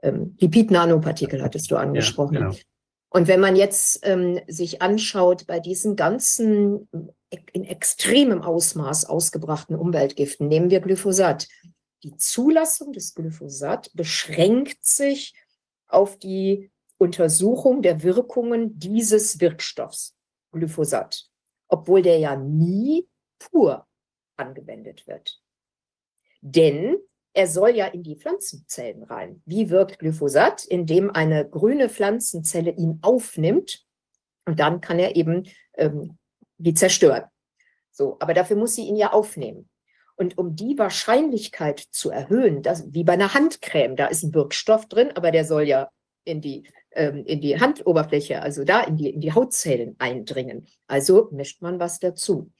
äh, 0.00 0.12
Lipid-Nanopartikel 0.38 1.42
hattest 1.42 1.70
du 1.70 1.76
angesprochen. 1.76 2.34
Ja, 2.34 2.40
genau. 2.40 2.56
Und 3.10 3.26
wenn 3.26 3.40
man 3.40 3.56
jetzt 3.56 4.00
ähm, 4.06 4.40
sich 4.46 4.82
anschaut, 4.82 5.46
bei 5.46 5.60
diesen 5.60 5.96
ganzen 5.96 6.88
in 7.52 7.64
extremem 7.64 8.42
Ausmaß 8.42 9.06
ausgebrachten 9.06 9.76
Umweltgiften, 9.76 10.48
nehmen 10.48 10.70
wir 10.70 10.80
Glyphosat. 10.80 11.48
Die 12.02 12.16
Zulassung 12.16 12.92
des 12.92 13.14
Glyphosat 13.14 13.90
beschränkt 13.94 14.84
sich 14.84 15.34
auf 15.88 16.18
die 16.18 16.70
Untersuchung 16.98 17.82
der 17.82 18.02
Wirkungen 18.02 18.78
dieses 18.78 19.40
Wirkstoffs, 19.40 20.14
Glyphosat, 20.52 21.24
obwohl 21.68 22.02
der 22.02 22.18
ja 22.18 22.36
nie 22.36 23.06
pur 23.38 23.86
angewendet 24.36 25.06
wird. 25.06 25.40
Denn 26.40 26.96
er 27.32 27.46
soll 27.46 27.70
ja 27.70 27.86
in 27.86 28.02
die 28.02 28.16
Pflanzenzellen 28.16 29.02
rein. 29.04 29.42
Wie 29.44 29.70
wirkt 29.70 29.98
Glyphosat? 29.98 30.64
Indem 30.64 31.10
eine 31.10 31.48
grüne 31.48 31.88
Pflanzenzelle 31.88 32.72
ihn 32.72 32.98
aufnimmt 33.02 33.84
und 34.46 34.58
dann 34.58 34.80
kann 34.80 34.98
er 34.98 35.14
eben 35.14 35.46
ähm, 35.74 36.18
die 36.56 36.74
zerstören. 36.74 37.24
So, 37.90 38.16
aber 38.20 38.34
dafür 38.34 38.56
muss 38.56 38.74
sie 38.74 38.86
ihn 38.86 38.96
ja 38.96 39.12
aufnehmen. 39.12 39.68
Und 40.16 40.36
um 40.36 40.56
die 40.56 40.76
Wahrscheinlichkeit 40.78 41.78
zu 41.78 42.10
erhöhen, 42.10 42.62
dass, 42.62 42.92
wie 42.92 43.04
bei 43.04 43.12
einer 43.12 43.34
Handcreme, 43.34 43.94
da 43.94 44.06
ist 44.06 44.24
ein 44.24 44.34
Wirkstoff 44.34 44.86
drin, 44.86 45.12
aber 45.14 45.30
der 45.30 45.44
soll 45.44 45.62
ja 45.62 45.90
in 46.24 46.40
die, 46.40 46.68
ähm, 46.92 47.24
in 47.24 47.40
die 47.40 47.60
Handoberfläche, 47.60 48.42
also 48.42 48.64
da 48.64 48.80
in 48.80 48.96
die, 48.96 49.10
in 49.10 49.20
die 49.20 49.32
Hautzellen 49.32 49.94
eindringen. 49.98 50.66
Also 50.86 51.28
mischt 51.30 51.62
man 51.62 51.78
was 51.78 52.00
dazu. 52.00 52.50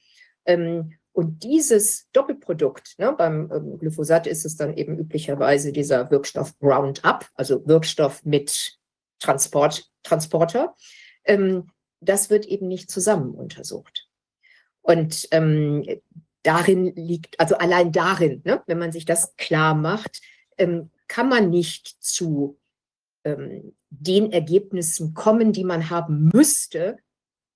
Ähm, 0.49 0.93
und 1.11 1.43
dieses 1.43 2.09
Doppelprodukt, 2.11 2.95
ne, 2.97 3.13
beim 3.13 3.51
ähm, 3.53 3.77
Glyphosat 3.77 4.25
ist 4.25 4.45
es 4.45 4.55
dann 4.55 4.75
eben 4.75 4.97
üblicherweise 4.97 5.71
dieser 5.71 6.09
Wirkstoff 6.09 6.55
Roundup, 6.61 7.29
also 7.35 7.65
Wirkstoff 7.67 8.25
mit 8.25 8.79
Transport, 9.19 9.91
Transporter, 10.03 10.75
ähm, 11.25 11.69
das 12.01 12.29
wird 12.29 12.45
eben 12.45 12.67
nicht 12.67 12.89
zusammen 12.89 13.35
untersucht. 13.35 14.07
Und 14.81 15.27
ähm, 15.31 15.85
darin 16.41 16.95
liegt, 16.95 17.39
also 17.39 17.55
allein 17.57 17.91
darin, 17.91 18.41
ne, 18.43 18.63
wenn 18.65 18.79
man 18.79 18.91
sich 18.91 19.05
das 19.05 19.35
klar 19.35 19.75
macht, 19.75 20.21
ähm, 20.57 20.89
kann 21.07 21.29
man 21.29 21.49
nicht 21.49 21.97
zu 21.99 22.59
ähm, 23.23 23.75
den 23.89 24.31
Ergebnissen 24.31 25.13
kommen, 25.13 25.51
die 25.51 25.65
man 25.65 25.89
haben 25.89 26.29
müsste, 26.33 26.97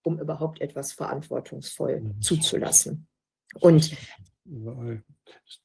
um 0.03 0.19
überhaupt 0.19 0.61
etwas 0.61 0.93
verantwortungsvoll 0.93 2.01
mhm. 2.01 2.21
zuzulassen. 2.21 3.07
Und 3.59 3.95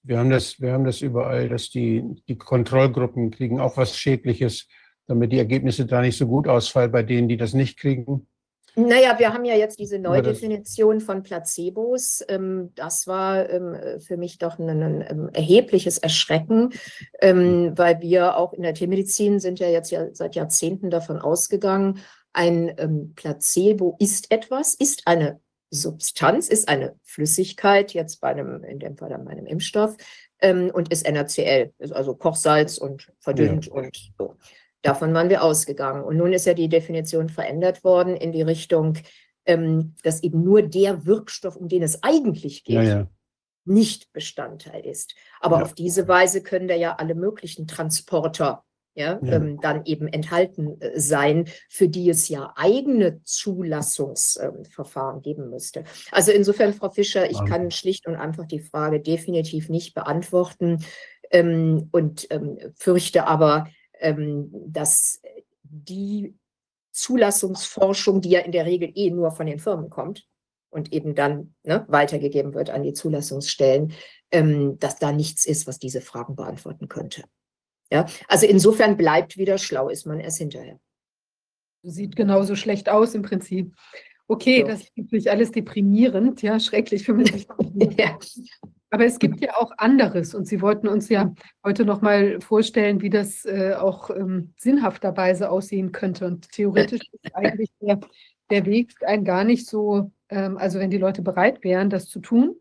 wir 0.03 0.19
haben 0.19 0.31
das, 0.31 0.61
wir 0.61 0.73
haben 0.73 0.85
das 0.85 1.01
überall, 1.01 1.49
dass 1.49 1.71
die, 1.71 2.05
die 2.29 2.39
Kontrollgruppen 2.39 3.31
kriegen 3.31 3.61
auch 3.61 3.77
was 3.77 3.97
Schädliches, 3.97 4.67
damit 5.07 5.33
die 5.33 5.39
Ergebnisse 5.39 5.87
da 5.87 6.01
nicht 6.01 6.19
so 6.19 6.27
gut 6.27 6.49
ausfallen 6.49 6.93
bei 6.93 7.03
denen, 7.03 7.29
die 7.29 7.37
das 7.37 7.55
nicht 7.55 7.79
kriegen. 7.79 8.27
Naja, 8.79 9.19
wir 9.19 9.33
haben 9.33 9.45
ja 9.45 9.57
jetzt 9.57 9.81
diese 9.81 9.99
Neudefinition 9.99 11.01
von 11.01 11.25
Placebos. 11.25 12.25
Ähm, 12.29 12.71
das 12.77 13.09
war 13.09 13.51
ähm, 13.51 14.01
für 14.01 14.17
mich 14.17 14.39
doch 14.39 14.61
ein, 14.61 15.05
ähm, 15.09 15.31
erhebliches 15.33 15.99
Erschrecken, 15.99 16.71
weil 17.21 18.01
wir 18.01 18.37
auch 18.37 18.53
in 18.53 18.63
der 18.63 18.75
Tiermedizin 18.75 19.41
sind 19.41 19.59
ja 19.59 19.69
jetzt 19.69 19.91
ja 19.91 20.15
seit 20.15 20.37
Jahrzehnten 20.37 20.91
davon 20.91 21.19
ausgegangen, 21.19 21.99
ein 22.33 22.75
ähm, 22.79 23.13
Placebo 23.15 23.97
ist 23.99 24.31
etwas, 24.31 24.75
ist 24.75 25.03
eine 25.07 25.41
Substanz, 25.71 26.49
ist 26.49 26.69
eine 26.69 26.99
Flüssigkeit, 27.03 27.93
jetzt 27.93 28.21
bei 28.21 28.29
einem, 28.29 28.65
in 28.65 28.79
dem 28.79 28.97
Fall 28.97 29.11
bei 29.11 29.31
einem 29.31 29.47
Impfstoff, 29.47 29.97
ähm, 30.41 30.71
und 30.73 30.91
ist 30.91 31.09
NaCl, 31.09 31.73
ist 31.79 31.93
also 31.93 32.15
Kochsalz 32.15 32.79
und 32.79 33.13
verdünnt 33.19 33.67
ja. 33.67 33.73
und 33.73 34.13
so. 34.19 34.37
Davon 34.83 35.13
waren 35.13 35.29
wir 35.29 35.43
ausgegangen. 35.43 36.05
Und 36.05 36.17
nun 36.17 36.33
ist 36.33 36.47
ja 36.47 36.55
die 36.55 36.69
Definition 36.69 37.29
verändert 37.29 37.83
worden 37.83 38.17
in 38.17 38.33
die 38.33 38.43
Richtung, 38.43 38.99
ähm, 39.45 39.95
dass 40.05 40.23
eben 40.23 40.45
nur 40.45 40.63
der 40.63 41.05
Wirkstoff, 41.05 41.57
um 41.57 41.69
den 41.69 41.83
es 41.83 42.03
eigentlich 42.03 42.65
geht, 42.65 42.77
ja, 42.77 42.83
ja. 42.83 43.11
nicht 43.65 44.13
Bestandteil 44.13 44.87
ist. 44.87 45.15
Aber 45.41 45.63
auf 45.63 45.75
diese 45.75 46.07
Weise 46.07 46.43
können 46.43 46.69
da 46.69 46.75
ja 46.75 46.95
alle 46.95 47.15
möglichen 47.15 47.67
Transporter 47.67 48.65
ja, 48.99 49.19
ja. 49.23 49.33
Ähm, 49.37 49.61
dann 49.61 49.85
eben 49.85 50.09
enthalten 50.09 50.81
äh, 50.81 50.99
sein, 50.99 51.49
für 51.69 51.89
die 51.89 52.11
es 52.11 52.29
ja 52.29 52.53
eigene 52.57 53.23
Zulassungsverfahren 53.23 55.17
ähm, 55.17 55.23
geben 55.23 55.51
müsste. 55.51 55.85
Also 56.11 56.33
insofern, 56.33 56.75
Frau 56.75 56.91
Fischer, 56.91 57.31
ich 57.31 57.43
kann 57.45 57.71
schlicht 57.71 58.07
und 58.07 58.17
einfach 58.17 58.47
die 58.47 58.61
Frage 58.61 59.01
definitiv 59.01 59.69
nicht 59.69 59.95
beantworten 59.95 60.85
ähm, 61.31 61.89
und 61.93 62.27
ähm, 62.31 62.59
fürchte 62.75 63.27
aber, 63.27 63.69
ähm, 64.01 64.51
dass 64.67 65.21
die 65.63 66.35
Zulassungsforschung, 66.93 68.21
die 68.21 68.31
ja 68.31 68.41
in 68.41 68.53
der 68.53 68.67
Regel 68.67 68.91
eh 68.95 69.11
nur 69.11 69.31
von 69.31 69.47
den 69.47 69.61
Firmen 69.61 69.91
kommt, 69.91 70.27
und 70.71 70.93
eben 70.93 71.15
dann 71.15 71.55
ne, 71.63 71.87
weitergegeben 71.89 72.55
wird 72.55 72.71
an 72.71 72.83
die 72.83 72.93
Zulassungsstellen, 72.93 73.93
ähm, 74.31 74.79
dass 74.79 74.99
da 74.99 75.13
nichts 75.13 75.47
ist, 75.47 75.67
was 75.67 75.79
diese 75.79 76.01
Fragen 76.01 76.37
beantworten 76.37 76.89
könnte. 76.89 77.25
Ja, 77.91 78.07
also 78.29 78.47
insofern 78.47 78.97
bleibt 78.97 79.39
wieder 79.39 79.59
schlau, 79.59 79.89
ist 79.89 80.07
man 80.07 80.21
erst 80.21 80.39
hinterher. 80.39 80.79
Sieht 81.83 82.17
genauso 82.17 82.55
schlecht 82.55 82.89
aus 82.89 83.15
im 83.15 83.23
Prinzip. 83.23 83.75
Okay, 84.27 84.61
so. 84.61 84.67
das 84.69 84.81
ist 84.83 84.97
natürlich 84.97 85.31
alles 85.31 85.53
deprimierend, 85.53 86.43
ja, 86.43 86.61
schrecklich 86.61 87.05
für 87.05 87.15
mich. 87.15 87.49
ja. 87.97 88.19
Aber 88.91 89.05
es 89.05 89.19
gibt 89.19 89.41
ja 89.41 89.55
auch 89.57 89.71
anderes 89.77 90.35
und 90.35 90.47
Sie 90.47 90.61
wollten 90.63 90.89
uns 90.89 91.09
ja 91.09 91.35
heute 91.65 91.85
nochmal 91.85 92.41
vorstellen, 92.41 93.03
wie 93.03 93.11
das 93.11 93.45
äh, 93.45 93.75
auch 93.75 94.11
ähm, 94.11 94.55
sinnhafterweise 94.59 95.51
aussehen 95.51 95.93
könnte. 95.93 96.27
Und 96.27 96.51
theoretisch 96.53 97.01
ist 97.23 97.35
eigentlich 97.35 97.71
der, 97.81 98.01
der 98.51 98.67
Weg 98.67 98.95
ein 99.05 99.25
gar 99.25 99.45
nicht 99.45 99.67
so, 99.67 100.11
ähm, 100.31 100.57
also 100.57 100.79
wenn 100.79 100.91
die 100.91 100.99
Leute 100.99 101.23
bereit 101.23 101.65
wären, 101.65 101.91
das 101.91 102.09
zu 102.09 102.21
tun, 102.21 102.57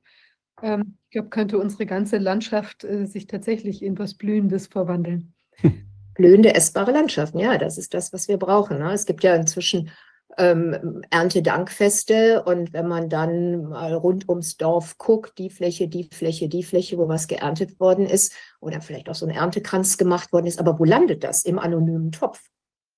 ähm, 0.62 0.97
ich 1.08 1.12
glaube, 1.12 1.30
könnte 1.30 1.58
unsere 1.58 1.86
ganze 1.86 2.18
Landschaft 2.18 2.84
äh, 2.84 3.06
sich 3.06 3.28
tatsächlich 3.28 3.82
in 3.82 3.98
was 3.98 4.16
Blühendes 4.16 4.68
verwandeln. 4.68 5.34
Blühende, 6.16 6.54
essbare 6.54 6.92
Landschaften, 6.92 7.40
ja, 7.40 7.58
das 7.58 7.78
ist 7.78 7.94
das, 7.94 8.12
was 8.12 8.28
wir 8.28 8.38
brauchen. 8.38 8.80
Ne? 8.80 8.92
Es 8.92 9.06
gibt 9.06 9.24
ja 9.24 9.34
inzwischen 9.34 9.90
ähm, 10.38 11.02
Erntedankfeste 11.10 12.44
und 12.44 12.74
wenn 12.74 12.90
man 12.90 13.08
dann 13.08 13.70
mal 13.70 13.94
rund 13.94 14.28
ums 14.28 14.58
Dorf 14.58 14.98
guckt, 14.98 15.38
die 15.38 15.50
Fläche, 15.50 15.88
die 15.88 16.10
Fläche, 16.12 16.50
die 16.50 16.64
Fläche, 16.64 16.98
wo 16.98 17.08
was 17.08 17.30
geerntet 17.30 17.80
worden 17.80 18.06
ist 18.06 18.34
oder 18.60 18.82
vielleicht 18.82 19.08
auch 19.08 19.16
so 19.16 19.26
ein 19.26 19.34
Erntekranz 19.34 19.98
gemacht 19.98 20.34
worden 20.34 20.48
ist, 20.48 20.60
aber 20.60 20.78
wo 20.78 20.84
landet 20.84 21.24
das? 21.24 21.46
Im 21.46 21.58
anonymen 21.58 22.12
Topf. 22.12 22.42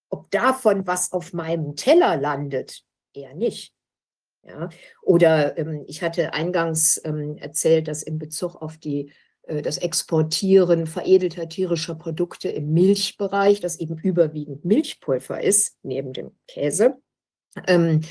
Ob 0.10 0.32
davon 0.32 0.88
was 0.88 1.12
auf 1.12 1.32
meinem 1.34 1.76
Teller 1.76 2.18
landet, 2.18 2.82
eher 3.14 3.36
nicht. 3.36 3.72
Ja? 4.44 4.70
Oder 5.02 5.58
ähm, 5.58 5.84
ich 5.88 6.02
hatte 6.02 6.34
eingangs 6.34 7.00
ähm, 7.04 7.38
erzählt, 7.38 7.88
dass 7.88 8.04
in 8.04 8.20
Bezug 8.20 8.56
auf 8.56 8.78
die, 8.78 9.12
äh, 9.44 9.62
das 9.62 9.78
Exportieren 9.78 10.88
veredelter 10.88 11.50
tierischer 11.50 11.96
Produkte 11.96 12.50
im 12.50 12.72
Milchbereich, 12.72 13.60
das 13.60 13.80
eben 13.80 13.98
überwiegend 13.98 14.66
Milchpulver 14.66 15.42
ist, 15.42 15.78
neben 15.84 16.14
dem 16.14 16.32
Käse, 16.48 16.98
ähm, 17.68 18.02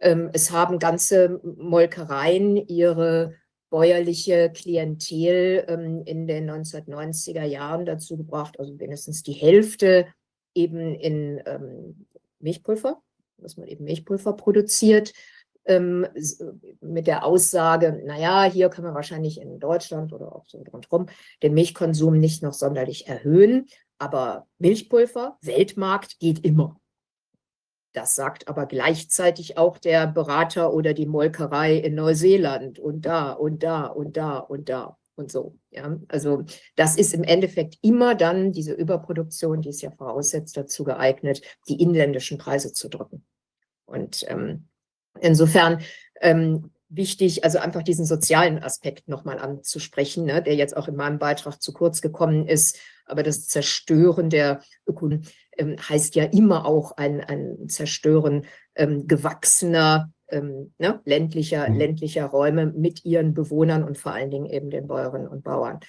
ähm 0.00 0.30
es 0.32 0.50
haben 0.50 0.78
ganze 0.78 1.40
Molkereien 1.42 2.56
ihre 2.56 3.34
bäuerliche 3.70 4.50
Klientel 4.52 5.64
ähm, 5.68 6.02
in 6.04 6.26
den 6.26 6.48
1990er 6.50 7.44
Jahren 7.44 7.84
dazu 7.84 8.16
gebracht, 8.16 8.58
also 8.58 8.78
wenigstens 8.78 9.22
die 9.22 9.32
Hälfte 9.32 10.06
eben 10.54 10.94
in 10.94 11.42
ähm, 11.46 12.06
Milchpulver, 12.38 13.02
dass 13.38 13.56
man 13.56 13.66
eben 13.66 13.84
Milchpulver 13.84 14.34
produziert, 14.34 15.12
ähm, 15.66 16.06
mit 16.80 17.06
der 17.06 17.24
Aussage, 17.24 18.02
naja, 18.04 18.44
hier 18.44 18.68
können 18.68 18.88
wir 18.88 18.94
wahrscheinlich 18.94 19.40
in 19.40 19.58
Deutschland 19.58 20.12
oder 20.12 20.34
auch 20.34 20.46
so 20.46 20.58
rundherum 20.72 21.06
den 21.42 21.54
Milchkonsum 21.54 22.18
nicht 22.18 22.42
noch 22.42 22.54
sonderlich 22.54 23.06
erhöhen, 23.06 23.66
aber 23.98 24.46
Milchpulver, 24.58 25.38
Weltmarkt 25.40 26.18
geht 26.18 26.44
immer. 26.44 26.80
Das 27.92 28.14
sagt 28.14 28.46
aber 28.48 28.66
gleichzeitig 28.66 29.56
auch 29.56 29.78
der 29.78 30.06
Berater 30.06 30.74
oder 30.74 30.92
die 30.92 31.06
Molkerei 31.06 31.76
in 31.76 31.94
Neuseeland 31.94 32.78
und 32.78 33.06
da 33.06 33.32
und 33.32 33.62
da 33.62 33.86
und 33.86 34.18
da 34.18 34.38
und 34.38 34.68
da 34.68 34.98
und 35.14 35.32
so. 35.32 35.58
Ja, 35.70 35.98
also 36.08 36.44
das 36.76 36.96
ist 36.96 37.14
im 37.14 37.24
Endeffekt 37.24 37.78
immer 37.80 38.14
dann 38.14 38.52
diese 38.52 38.74
Überproduktion, 38.74 39.62
die 39.62 39.70
es 39.70 39.80
ja 39.80 39.90
voraussetzt, 39.90 40.58
dazu 40.58 40.84
geeignet, 40.84 41.40
die 41.68 41.80
inländischen 41.80 42.36
Preise 42.36 42.74
zu 42.74 42.90
drücken. 42.90 43.24
Und 43.86 44.26
ähm, 44.28 44.68
insofern 45.20 45.80
ähm, 46.20 46.70
wichtig, 46.88 47.44
also 47.44 47.58
einfach 47.58 47.82
diesen 47.82 48.06
sozialen 48.06 48.62
Aspekt 48.62 49.08
nochmal 49.08 49.38
anzusprechen, 49.38 50.24
ne, 50.24 50.42
der 50.42 50.54
jetzt 50.54 50.76
auch 50.76 50.88
in 50.88 50.96
meinem 50.96 51.18
Beitrag 51.18 51.60
zu 51.60 51.72
kurz 51.72 52.00
gekommen 52.00 52.46
ist. 52.46 52.78
Aber 53.06 53.22
das 53.22 53.46
Zerstören 53.46 54.30
der 54.30 54.60
Ökonomie 54.86 55.26
ähm, 55.56 55.76
heißt 55.76 56.14
ja 56.14 56.24
immer 56.24 56.66
auch 56.66 56.96
ein, 56.96 57.20
ein 57.20 57.68
Zerstören 57.68 58.46
ähm, 58.74 59.06
gewachsener 59.06 60.10
ähm, 60.28 60.72
ne, 60.78 61.00
ländlicher, 61.04 61.68
mhm. 61.68 61.76
ländlicher 61.76 62.26
Räume 62.26 62.66
mit 62.66 63.04
ihren 63.04 63.34
Bewohnern 63.34 63.84
und 63.84 63.98
vor 63.98 64.12
allen 64.12 64.30
Dingen 64.30 64.46
eben 64.46 64.70
den 64.70 64.86
Bäuerinnen 64.86 65.28
und 65.28 65.44
Bauern. 65.44 65.80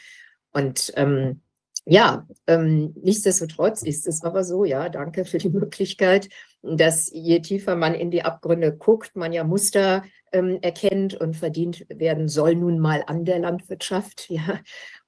Und 0.51 0.93
ähm, 0.95 1.41
ja, 1.89 2.27
ähm, 2.47 2.93
nichtsdestotrotz 3.01 3.81
ist 3.81 4.07
es 4.07 4.21
aber 4.21 4.43
so, 4.43 4.65
ja, 4.65 4.89
danke 4.89 5.23
für 5.23 5.37
die 5.37 5.49
Möglichkeit, 5.61 6.27
dass 6.61 7.09
je 7.13 7.39
tiefer 7.39 7.77
man 7.77 7.93
in 7.93 8.11
die 8.11 8.23
Abgründe 8.23 8.75
guckt, 8.75 9.15
man 9.15 9.31
ja 9.31 9.45
Muster 9.45 10.03
ähm, 10.33 10.59
erkennt 10.61 11.13
und 11.13 11.37
verdient 11.37 11.85
werden 11.87 12.27
soll 12.27 12.55
nun 12.55 12.79
mal 12.79 13.03
an 13.07 13.23
der 13.23 13.39
Landwirtschaft. 13.39 14.29
Ja. 14.29 14.59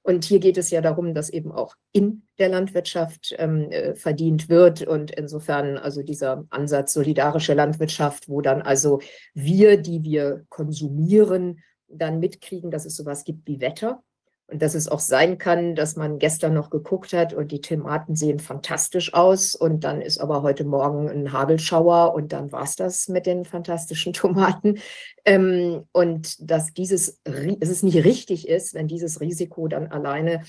Und 0.02 0.24
hier 0.24 0.38
geht 0.38 0.56
es 0.56 0.70
ja 0.70 0.80
darum, 0.80 1.12
dass 1.12 1.28
eben 1.28 1.52
auch 1.52 1.74
in 1.92 2.22
der 2.38 2.48
Landwirtschaft 2.48 3.34
ähm, 3.36 3.70
äh, 3.70 3.94
verdient 3.94 4.48
wird. 4.48 4.80
Und 4.80 5.10
insofern 5.10 5.76
also 5.76 6.02
dieser 6.02 6.46
Ansatz 6.48 6.94
solidarische 6.94 7.52
Landwirtschaft, 7.52 8.26
wo 8.26 8.40
dann 8.40 8.62
also 8.62 9.00
wir, 9.34 9.76
die 9.76 10.02
wir 10.02 10.46
konsumieren, 10.48 11.60
dann 11.88 12.20
mitkriegen, 12.20 12.70
dass 12.70 12.86
es 12.86 12.96
sowas 12.96 13.24
gibt 13.24 13.46
wie 13.46 13.60
Wetter 13.60 14.02
und 14.50 14.60
dass 14.62 14.74
es 14.74 14.88
auch 14.88 14.98
sein 14.98 15.38
kann, 15.38 15.74
dass 15.74 15.96
man 15.96 16.18
gestern 16.18 16.54
noch 16.54 16.70
geguckt 16.70 17.12
hat 17.12 17.32
und 17.32 17.52
die 17.52 17.60
Tomaten 17.60 18.16
sehen 18.16 18.38
fantastisch 18.38 19.14
aus 19.14 19.54
und 19.54 19.84
dann 19.84 20.00
ist 20.00 20.18
aber 20.18 20.42
heute 20.42 20.64
Morgen 20.64 21.08
ein 21.08 21.32
Hagelschauer 21.32 22.14
und 22.14 22.32
dann 22.32 22.50
war 22.52 22.64
es 22.64 22.76
das 22.76 23.08
mit 23.08 23.26
den 23.26 23.44
fantastischen 23.44 24.12
Tomaten. 24.12 24.78
Ähm, 25.24 25.84
und 25.92 26.50
dass 26.50 26.72
dieses, 26.72 27.20
dass 27.24 27.68
es 27.68 27.82
nicht 27.82 28.04
richtig 28.04 28.48
ist, 28.48 28.74
wenn 28.74 28.88
dieses 28.88 29.20
Risiko 29.20 29.68
dann 29.68 29.88
alleine 29.88 30.42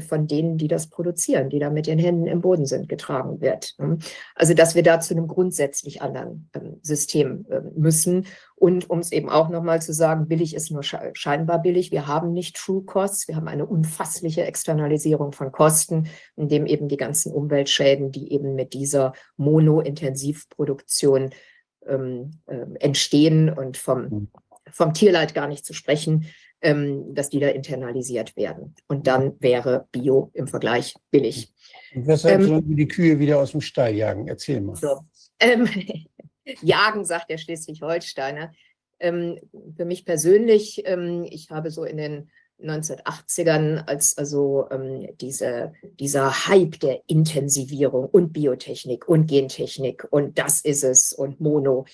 von 0.00 0.26
denen, 0.26 0.56
die 0.56 0.68
das 0.68 0.88
produzieren, 0.88 1.50
die 1.50 1.58
da 1.58 1.70
mit 1.70 1.86
den 1.86 1.98
Händen 1.98 2.26
im 2.26 2.40
Boden 2.40 2.66
sind, 2.66 2.88
getragen 2.88 3.40
wird. 3.40 3.74
Ne? 3.78 3.98
Also 4.34 4.54
dass 4.54 4.74
wir 4.74 4.82
da 4.82 5.00
zu 5.00 5.14
einem 5.14 5.28
grundsätzlich 5.28 6.02
anderen 6.02 6.48
ähm, 6.54 6.78
System 6.82 7.46
ähm, 7.50 7.72
müssen. 7.76 8.26
Und 8.56 8.88
um 8.88 9.00
es 9.00 9.12
eben 9.12 9.28
auch 9.28 9.48
nochmal 9.50 9.82
zu 9.82 9.92
sagen, 9.92 10.28
billig 10.28 10.54
ist 10.54 10.70
nur 10.70 10.82
scheinbar 10.82 11.60
billig. 11.60 11.90
Wir 11.90 12.06
haben 12.06 12.32
nicht 12.32 12.56
True 12.56 12.82
Costs, 12.82 13.28
wir 13.28 13.36
haben 13.36 13.48
eine 13.48 13.66
unfassliche 13.66 14.44
Externalisierung 14.44 15.32
von 15.32 15.52
Kosten, 15.52 16.08
in 16.36 16.48
dem 16.48 16.64
eben 16.66 16.88
die 16.88 16.96
ganzen 16.96 17.32
Umweltschäden, 17.32 18.10
die 18.10 18.32
eben 18.32 18.54
mit 18.54 18.72
dieser 18.72 19.12
Mono-Intensivproduktion 19.36 21.30
ähm, 21.86 22.40
äh, 22.46 22.64
entstehen 22.80 23.50
und 23.50 23.76
vom, 23.76 24.02
mhm. 24.02 24.28
vom 24.70 24.94
Tierleid 24.94 25.34
gar 25.34 25.48
nicht 25.48 25.66
zu 25.66 25.74
sprechen, 25.74 26.26
ähm, 26.64 27.14
dass 27.14 27.28
die 27.28 27.40
da 27.40 27.48
internalisiert 27.48 28.36
werden. 28.36 28.74
Und 28.88 29.06
dann 29.06 29.36
wäre 29.40 29.86
Bio 29.92 30.30
im 30.32 30.48
Vergleich 30.48 30.94
billig. 31.10 31.52
Und 31.94 32.06
weshalb 32.06 32.40
ähm, 32.40 32.48
sollen 32.48 32.68
wir 32.68 32.76
die 32.76 32.88
Kühe 32.88 33.18
wieder 33.18 33.38
aus 33.38 33.52
dem 33.52 33.60
Stall 33.60 33.94
jagen? 33.94 34.26
Erzähl 34.26 34.62
mal. 34.62 34.74
So. 34.74 35.00
Ähm, 35.38 35.68
jagen, 36.62 37.04
sagt 37.04 37.28
der 37.30 37.36
Schleswig-Holsteiner. 37.36 38.52
Ähm, 38.98 39.38
für 39.76 39.84
mich 39.84 40.06
persönlich, 40.06 40.82
ähm, 40.86 41.26
ich 41.28 41.50
habe 41.50 41.70
so 41.70 41.84
in 41.84 41.98
den 41.98 42.30
1980ern, 42.62 43.84
als 43.86 44.16
also 44.16 44.66
ähm, 44.70 45.08
diese, 45.20 45.74
dieser 46.00 46.48
Hype 46.48 46.80
der 46.80 47.02
Intensivierung 47.08 48.06
und 48.06 48.32
Biotechnik 48.32 49.06
und 49.06 49.26
Gentechnik 49.26 50.06
und 50.10 50.38
das 50.38 50.62
ist 50.62 50.84
es 50.84 51.12
und 51.12 51.40
Mono, 51.40 51.84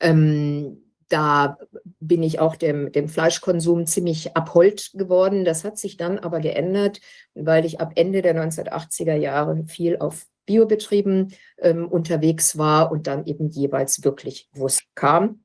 ähm, 0.00 0.91
da 1.12 1.58
bin 2.00 2.22
ich 2.22 2.40
auch 2.40 2.56
dem, 2.56 2.90
dem 2.90 3.08
Fleischkonsum 3.08 3.86
ziemlich 3.86 4.36
abhold 4.36 4.92
geworden. 4.94 5.44
Das 5.44 5.62
hat 5.64 5.78
sich 5.78 5.96
dann 5.96 6.18
aber 6.18 6.40
geändert, 6.40 7.00
weil 7.34 7.64
ich 7.66 7.80
ab 7.80 7.92
Ende 7.96 8.22
der 8.22 8.34
1980er 8.34 9.14
Jahre 9.14 9.64
viel 9.66 9.98
auf 9.98 10.24
Biobetrieben 10.46 11.34
ähm, 11.58 11.86
unterwegs 11.88 12.56
war 12.58 12.90
und 12.90 13.06
dann 13.06 13.26
eben 13.26 13.50
jeweils 13.50 14.02
wirklich 14.04 14.48
Wurst 14.54 14.84
kam. 14.94 15.42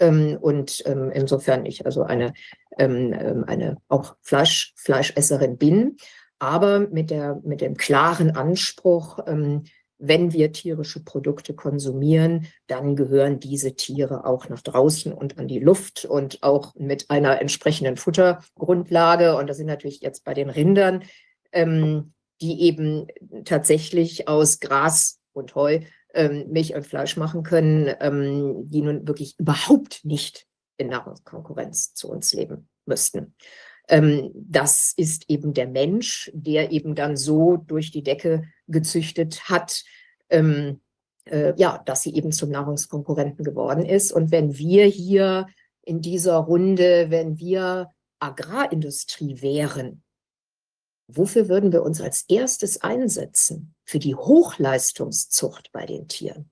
Ähm, 0.00 0.36
und 0.40 0.82
ähm, 0.86 1.10
insofern 1.12 1.64
ich 1.64 1.86
also 1.86 2.02
eine, 2.02 2.32
ähm, 2.78 3.12
ähm, 3.18 3.44
eine 3.46 3.78
auch 3.88 4.16
Fleisch, 4.20 4.74
Fleischesserin 4.76 5.56
bin, 5.56 5.96
aber 6.38 6.80
mit, 6.80 7.10
der, 7.10 7.40
mit 7.44 7.60
dem 7.60 7.76
klaren 7.76 8.36
Anspruch, 8.36 9.20
ähm, 9.26 9.64
wenn 9.98 10.32
wir 10.32 10.52
tierische 10.52 11.02
Produkte 11.02 11.54
konsumieren, 11.54 12.46
dann 12.66 12.96
gehören 12.96 13.40
diese 13.40 13.74
Tiere 13.74 14.26
auch 14.26 14.48
nach 14.48 14.60
draußen 14.60 15.12
und 15.12 15.38
an 15.38 15.48
die 15.48 15.58
Luft 15.58 16.04
und 16.04 16.42
auch 16.42 16.74
mit 16.74 17.10
einer 17.10 17.40
entsprechenden 17.40 17.96
Futtergrundlage. 17.96 19.36
Und 19.36 19.48
das 19.48 19.56
sind 19.56 19.66
natürlich 19.66 20.00
jetzt 20.00 20.24
bei 20.24 20.34
den 20.34 20.50
Rindern, 20.50 21.04
ähm, 21.52 22.12
die 22.40 22.62
eben 22.62 23.06
tatsächlich 23.44 24.28
aus 24.28 24.60
Gras 24.60 25.20
und 25.32 25.54
Heu 25.54 25.80
ähm, 26.14 26.46
Milch 26.48 26.74
und 26.74 26.86
Fleisch 26.86 27.16
machen 27.16 27.42
können, 27.42 27.94
ähm, 28.00 28.68
die 28.68 28.82
nun 28.82 29.06
wirklich 29.06 29.38
überhaupt 29.38 30.04
nicht 30.04 30.46
in 30.76 30.88
Nahrungskonkurrenz 30.88 31.94
zu 31.94 32.10
uns 32.10 32.32
leben 32.32 32.68
müssten. 32.84 33.34
Ähm, 33.88 34.30
das 34.34 34.92
ist 34.96 35.30
eben 35.30 35.54
der 35.54 35.68
Mensch, 35.68 36.30
der 36.34 36.72
eben 36.72 36.94
dann 36.94 37.16
so 37.16 37.56
durch 37.56 37.90
die 37.90 38.02
Decke 38.02 38.44
gezüchtet 38.66 39.48
hat, 39.48 39.84
ähm, 40.28 40.80
äh, 41.24 41.54
ja, 41.56 41.82
dass 41.86 42.02
sie 42.02 42.14
eben 42.14 42.32
zum 42.32 42.50
Nahrungskonkurrenten 42.50 43.44
geworden 43.44 43.84
ist. 43.84 44.12
Und 44.12 44.30
wenn 44.30 44.58
wir 44.58 44.86
hier 44.86 45.46
in 45.82 46.00
dieser 46.00 46.36
Runde, 46.36 47.06
wenn 47.10 47.38
wir 47.38 47.90
Agrarindustrie 48.18 49.40
wären, 49.40 50.02
wofür 51.06 51.48
würden 51.48 51.72
wir 51.72 51.82
uns 51.82 52.00
als 52.00 52.24
erstes 52.28 52.82
einsetzen? 52.82 53.74
Für 53.84 54.00
die 54.00 54.16
Hochleistungszucht 54.16 55.70
bei 55.72 55.86
den 55.86 56.08
Tieren. 56.08 56.50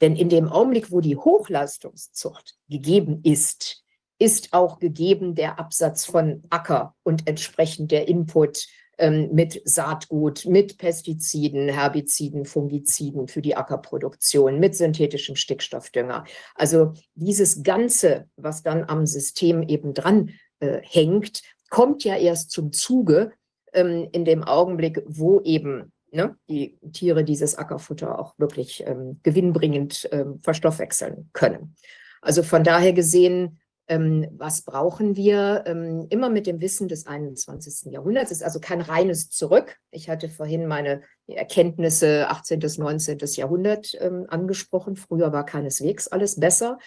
Denn 0.00 0.16
in 0.16 0.28
dem 0.28 0.48
Augenblick, 0.48 0.90
wo 0.92 1.00
die 1.00 1.16
Hochleistungszucht 1.16 2.56
gegeben 2.68 3.20
ist, 3.24 3.84
ist 4.20 4.52
auch 4.52 4.78
gegeben 4.78 5.34
der 5.34 5.58
Absatz 5.58 6.04
von 6.04 6.44
Acker 6.50 6.94
und 7.02 7.26
entsprechend 7.26 7.90
der 7.90 8.06
Input 8.06 8.66
ähm, 8.98 9.30
mit 9.32 9.62
Saatgut, 9.64 10.44
mit 10.44 10.76
Pestiziden, 10.76 11.70
Herbiziden, 11.70 12.44
Fungiziden 12.44 13.28
für 13.28 13.40
die 13.40 13.56
Ackerproduktion, 13.56 14.60
mit 14.60 14.76
synthetischem 14.76 15.36
Stickstoffdünger. 15.36 16.24
Also 16.54 16.92
dieses 17.14 17.62
Ganze, 17.62 18.28
was 18.36 18.62
dann 18.62 18.84
am 18.84 19.06
System 19.06 19.62
eben 19.62 19.94
dran 19.94 20.34
äh, 20.60 20.80
hängt, 20.82 21.40
kommt 21.70 22.04
ja 22.04 22.16
erst 22.16 22.50
zum 22.50 22.72
Zuge 22.72 23.32
ähm, 23.72 24.08
in 24.12 24.26
dem 24.26 24.44
Augenblick, 24.44 25.02
wo 25.06 25.40
eben 25.40 25.92
ne, 26.12 26.36
die 26.50 26.78
Tiere 26.92 27.24
dieses 27.24 27.56
Ackerfutter 27.56 28.18
auch 28.18 28.34
wirklich 28.38 28.84
ähm, 28.86 29.18
gewinnbringend 29.22 30.10
ähm, 30.12 30.40
verstoffwechseln 30.40 31.30
können. 31.32 31.74
Also 32.20 32.42
von 32.42 32.64
daher 32.64 32.92
gesehen 32.92 33.60
ähm, 33.90 34.28
was 34.30 34.62
brauchen 34.62 35.16
wir, 35.16 35.64
ähm, 35.66 36.06
immer 36.10 36.30
mit 36.30 36.46
dem 36.46 36.60
Wissen 36.60 36.86
des 36.86 37.08
21. 37.08 37.92
Jahrhunderts. 37.92 38.30
Es 38.30 38.38
ist 38.38 38.44
also 38.44 38.60
kein 38.60 38.80
reines 38.80 39.30
Zurück. 39.30 39.78
Ich 39.90 40.08
hatte 40.08 40.28
vorhin 40.28 40.68
meine 40.68 41.02
Erkenntnisse 41.26 42.28
18. 42.28 42.60
bis 42.60 42.78
19. 42.78 43.18
Jahrhundert 43.18 43.96
ähm, 44.00 44.26
angesprochen. 44.28 44.94
Früher 44.94 45.32
war 45.32 45.44
keineswegs 45.44 46.06
alles 46.06 46.38
besser, 46.38 46.78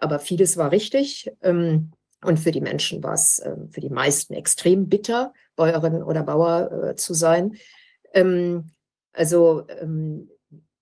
aber 0.00 0.18
vieles 0.18 0.56
war 0.56 0.72
richtig. 0.72 1.30
Ähm, 1.42 1.92
und 2.24 2.40
für 2.40 2.50
die 2.50 2.60
Menschen 2.60 3.04
war 3.04 3.14
es 3.14 3.38
äh, 3.38 3.54
für 3.70 3.80
die 3.80 3.90
meisten 3.90 4.34
extrem 4.34 4.88
bitter, 4.88 5.32
Bäuerin 5.54 6.02
oder 6.02 6.24
Bauer 6.24 6.72
äh, 6.72 6.96
zu 6.96 7.14
sein. 7.14 7.54
Ähm, 8.14 8.72
also 9.12 9.64
ähm, 9.80 10.28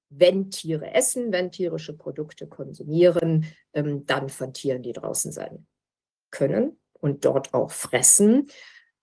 wenn 0.08 0.50
Tiere 0.50 0.94
essen, 0.94 1.32
wenn 1.32 1.50
tierische 1.50 1.96
Produkte 1.96 2.46
konsumieren, 2.46 3.46
ähm, 3.72 4.06
dann 4.06 4.28
von 4.28 4.52
Tieren, 4.52 4.82
die 4.82 4.92
draußen 4.92 5.32
sein 5.32 5.66
können 6.30 6.78
und 6.92 7.24
dort 7.24 7.54
auch 7.54 7.70
fressen. 7.70 8.48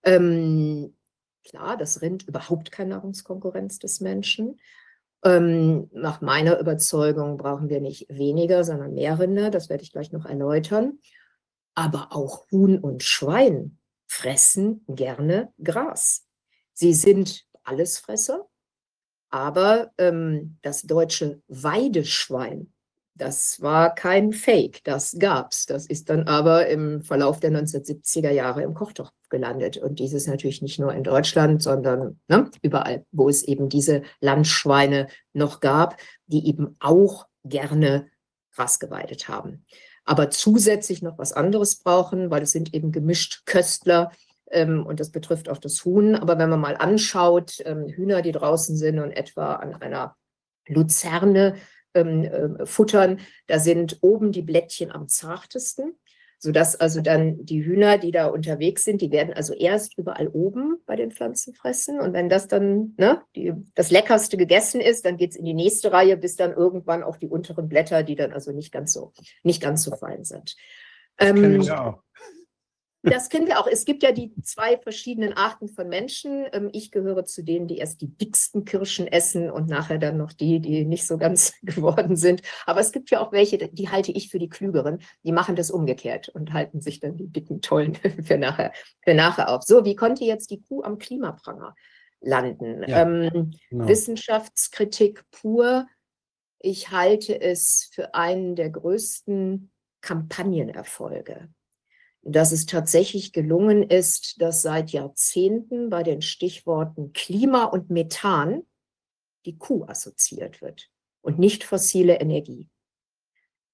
Ähm, 0.03 0.95
klar, 1.43 1.77
das 1.77 2.01
Rind 2.01 2.23
überhaupt 2.27 2.71
keine 2.71 2.91
Nahrungskonkurrenz 2.91 3.79
des 3.79 3.99
Menschen. 3.99 4.59
Ähm, 5.23 5.89
nach 5.93 6.21
meiner 6.21 6.59
Überzeugung 6.59 7.37
brauchen 7.37 7.69
wir 7.69 7.79
nicht 7.79 8.07
weniger, 8.09 8.63
sondern 8.63 8.93
mehr 8.93 9.19
Rinder. 9.19 9.49
Das 9.51 9.69
werde 9.69 9.83
ich 9.83 9.91
gleich 9.91 10.11
noch 10.11 10.25
erläutern. 10.25 10.99
Aber 11.75 12.09
auch 12.11 12.45
Huhn 12.51 12.77
und 12.77 13.03
Schwein 13.03 13.79
fressen 14.05 14.83
gerne 14.87 15.53
Gras. 15.63 16.27
Sie 16.73 16.93
sind 16.93 17.45
Allesfresser, 17.63 18.47
aber 19.33 19.91
ähm, 19.97 20.57
das 20.61 20.83
deutsche 20.83 21.41
Weideschwein 21.47 22.73
das 23.15 23.61
war 23.61 23.93
kein 23.93 24.33
Fake, 24.33 24.83
das 24.83 25.15
gab's. 25.19 25.67
Das 25.67 25.85
ist 25.85 26.09
dann 26.09 26.23
aber 26.27 26.67
im 26.67 27.03
Verlauf 27.03 27.39
der 27.39 27.51
1970er 27.51 28.31
Jahre 28.31 28.63
im 28.63 28.73
Kochtopf 28.73 29.11
gelandet. 29.29 29.77
Und 29.77 29.99
dieses 29.99 30.25
natürlich 30.25 30.63
nicht 30.63 30.79
nur 30.79 30.93
in 30.93 31.03
Deutschland, 31.03 31.61
sondern 31.61 32.19
ne, 32.27 32.49
überall, 32.63 33.05
wo 33.11 33.29
es 33.29 33.43
eben 33.43 33.69
diese 33.69 34.01
Landschweine 34.19 35.07
noch 35.31 35.59
gab, 35.59 35.97
die 36.25 36.47
eben 36.47 36.75
auch 36.79 37.27
gerne 37.43 38.07
Gras 38.55 38.79
geweidet 38.79 39.27
haben. 39.27 39.65
Aber 40.05 40.31
zusätzlich 40.31 41.01
noch 41.01 41.17
was 41.19 41.33
anderes 41.33 41.77
brauchen, 41.77 42.31
weil 42.31 42.41
es 42.41 42.51
sind 42.51 42.73
eben 42.73 42.91
gemischt 42.91 43.43
Köstler, 43.45 44.11
und 44.51 44.99
das 44.99 45.11
betrifft 45.11 45.49
auch 45.49 45.57
das 45.57 45.83
Huhn. 45.85 46.15
Aber 46.15 46.37
wenn 46.37 46.49
man 46.49 46.59
mal 46.59 46.75
anschaut, 46.75 47.61
ähm, 47.65 47.87
Hühner, 47.87 48.21
die 48.21 48.31
draußen 48.31 48.75
sind 48.75 48.99
und 48.99 49.11
etwa 49.11 49.55
an 49.55 49.73
einer 49.75 50.15
Luzerne 50.67 51.55
ähm, 51.93 52.23
äh, 52.23 52.65
futtern, 52.65 53.19
da 53.47 53.59
sind 53.59 53.97
oben 54.01 54.31
die 54.31 54.41
Blättchen 54.41 54.91
am 54.91 55.07
zartesten, 55.07 55.95
sodass 56.39 56.75
also 56.75 57.01
dann 57.01 57.45
die 57.45 57.63
Hühner, 57.63 57.97
die 57.97 58.11
da 58.11 58.27
unterwegs 58.27 58.83
sind, 58.83 59.01
die 59.01 59.11
werden 59.11 59.33
also 59.33 59.53
erst 59.53 59.97
überall 59.97 60.27
oben 60.27 60.77
bei 60.85 60.95
den 60.95 61.11
Pflanzen 61.11 61.53
fressen. 61.53 61.99
Und 61.99 62.13
wenn 62.13 62.29
das 62.29 62.47
dann 62.47 62.93
ne, 62.97 63.21
die, 63.35 63.53
das 63.75 63.91
Leckerste 63.91 64.37
gegessen 64.37 64.81
ist, 64.81 65.05
dann 65.05 65.17
geht 65.17 65.31
es 65.31 65.37
in 65.37 65.45
die 65.45 65.53
nächste 65.53 65.91
Reihe, 65.91 66.17
bis 66.17 66.35
dann 66.35 66.51
irgendwann 66.51 67.03
auch 67.03 67.17
die 67.17 67.29
unteren 67.29 67.69
Blätter, 67.69 68.03
die 68.03 68.15
dann 68.15 68.33
also 68.33 68.51
nicht 68.51 68.71
ganz 68.71 68.93
so, 68.93 69.13
nicht 69.43 69.61
ganz 69.61 69.83
so 69.83 69.95
fein 69.95 70.23
sind. 70.25 70.55
Das 71.17 71.29
ähm, 71.29 71.61
ich 71.61 71.71
auch. 71.71 72.01
Das 73.03 73.27
kennen 73.27 73.47
wir 73.47 73.59
auch. 73.59 73.67
Es 73.67 73.83
gibt 73.83 74.01
ja 74.01 74.13
die 74.13 74.33
zwei 74.43 74.77
verschiedenen 74.77 75.33
Arten 75.33 75.67
von 75.67 75.89
Menschen. 75.89 76.45
Ähm, 76.53 76.69
ich 76.71 76.89
gehöre 76.89 77.25
zu 77.25 77.43
denen, 77.43 77.67
die 77.67 77.77
erst 77.77 77.99
die 78.01 78.07
dicksten 78.07 78.63
Kirschen 78.63 79.07
essen 79.07 79.51
und 79.51 79.67
nachher 79.67 79.97
dann 79.97 80.15
noch 80.15 80.31
die, 80.31 80.61
die 80.61 80.85
nicht 80.85 81.05
so 81.05 81.17
ganz 81.17 81.53
geworden 81.63 82.15
sind. 82.15 82.41
Aber 82.65 82.79
es 82.79 82.93
gibt 82.93 83.11
ja 83.11 83.19
auch 83.19 83.33
welche, 83.33 83.57
die 83.57 83.89
halte 83.89 84.13
ich 84.13 84.29
für 84.29 84.39
die 84.39 84.47
klügeren. 84.47 84.99
Die 85.23 85.33
machen 85.33 85.57
das 85.57 85.69
umgekehrt 85.69 86.29
und 86.29 86.53
halten 86.53 86.79
sich 86.79 87.01
dann 87.01 87.17
die 87.17 87.27
dicken, 87.27 87.61
tollen 87.61 87.95
für 88.23 88.37
nachher, 88.37 88.71
für 89.03 89.13
nachher 89.13 89.49
auf. 89.49 89.63
So, 89.63 89.83
wie 89.83 89.95
konnte 89.95 90.23
jetzt 90.23 90.49
die 90.49 90.61
Kuh 90.61 90.81
am 90.83 90.97
Klimapranger 90.97 91.75
landen? 92.21 92.83
Ja, 92.87 93.01
ähm, 93.01 93.51
genau. 93.69 93.87
Wissenschaftskritik 93.87 95.25
pur. 95.29 95.87
Ich 96.59 96.91
halte 96.91 97.41
es 97.41 97.89
für 97.91 98.15
einen 98.15 98.55
der 98.55 98.69
größten 98.69 99.71
Kampagnenerfolge 99.99 101.49
dass 102.23 102.51
es 102.51 102.65
tatsächlich 102.65 103.33
gelungen 103.33 103.83
ist, 103.83 104.41
dass 104.41 104.61
seit 104.61 104.91
Jahrzehnten 104.91 105.89
bei 105.89 106.03
den 106.03 106.21
Stichworten 106.21 107.11
Klima 107.13 107.65
und 107.65 107.89
Methan 107.89 108.63
die 109.45 109.57
Kuh 109.57 109.85
assoziiert 109.85 110.61
wird 110.61 110.89
und 111.21 111.37
nicht 111.37 111.65
fossile 111.65 112.19
Energie. 112.19 112.69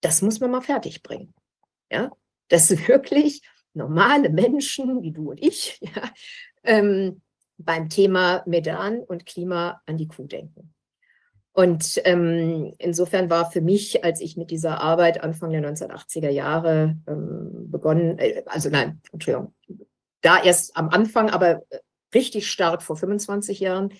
Das 0.01 0.21
muss 0.21 0.39
man 0.39 0.51
mal 0.51 0.61
fertigbringen. 0.61 1.33
Ja? 1.91 2.11
Dass 2.47 2.71
wirklich 2.87 3.43
normale 3.73 4.29
Menschen 4.29 5.03
wie 5.03 5.11
du 5.11 5.29
und 5.31 5.43
ich 5.43 5.79
ja, 5.81 6.11
ähm, 6.63 7.21
beim 7.57 7.89
Thema 7.89 8.43
Methan 8.47 8.99
und 8.99 9.25
Klima 9.25 9.81
an 9.85 9.97
die 9.97 10.07
Kuh 10.07 10.25
denken. 10.25 10.73
Und 11.53 11.99
ähm, 12.05 12.73
insofern 12.77 13.29
war 13.29 13.51
für 13.51 13.61
mich, 13.61 14.03
als 14.03 14.21
ich 14.21 14.37
mit 14.37 14.51
dieser 14.51 14.81
Arbeit 14.81 15.23
Anfang 15.23 15.51
der 15.51 15.61
1980er 15.61 16.29
Jahre 16.29 16.97
ähm, 17.07 17.69
begonnen, 17.69 18.17
äh, 18.19 18.43
also 18.45 18.69
nein, 18.69 19.01
Entschuldigung, 19.11 19.53
da 20.21 20.41
erst 20.41 20.77
am 20.77 20.89
Anfang, 20.89 21.29
aber 21.29 21.63
richtig 22.13 22.49
stark 22.49 22.83
vor 22.83 22.97
25 22.97 23.59
Jahren, 23.59 23.93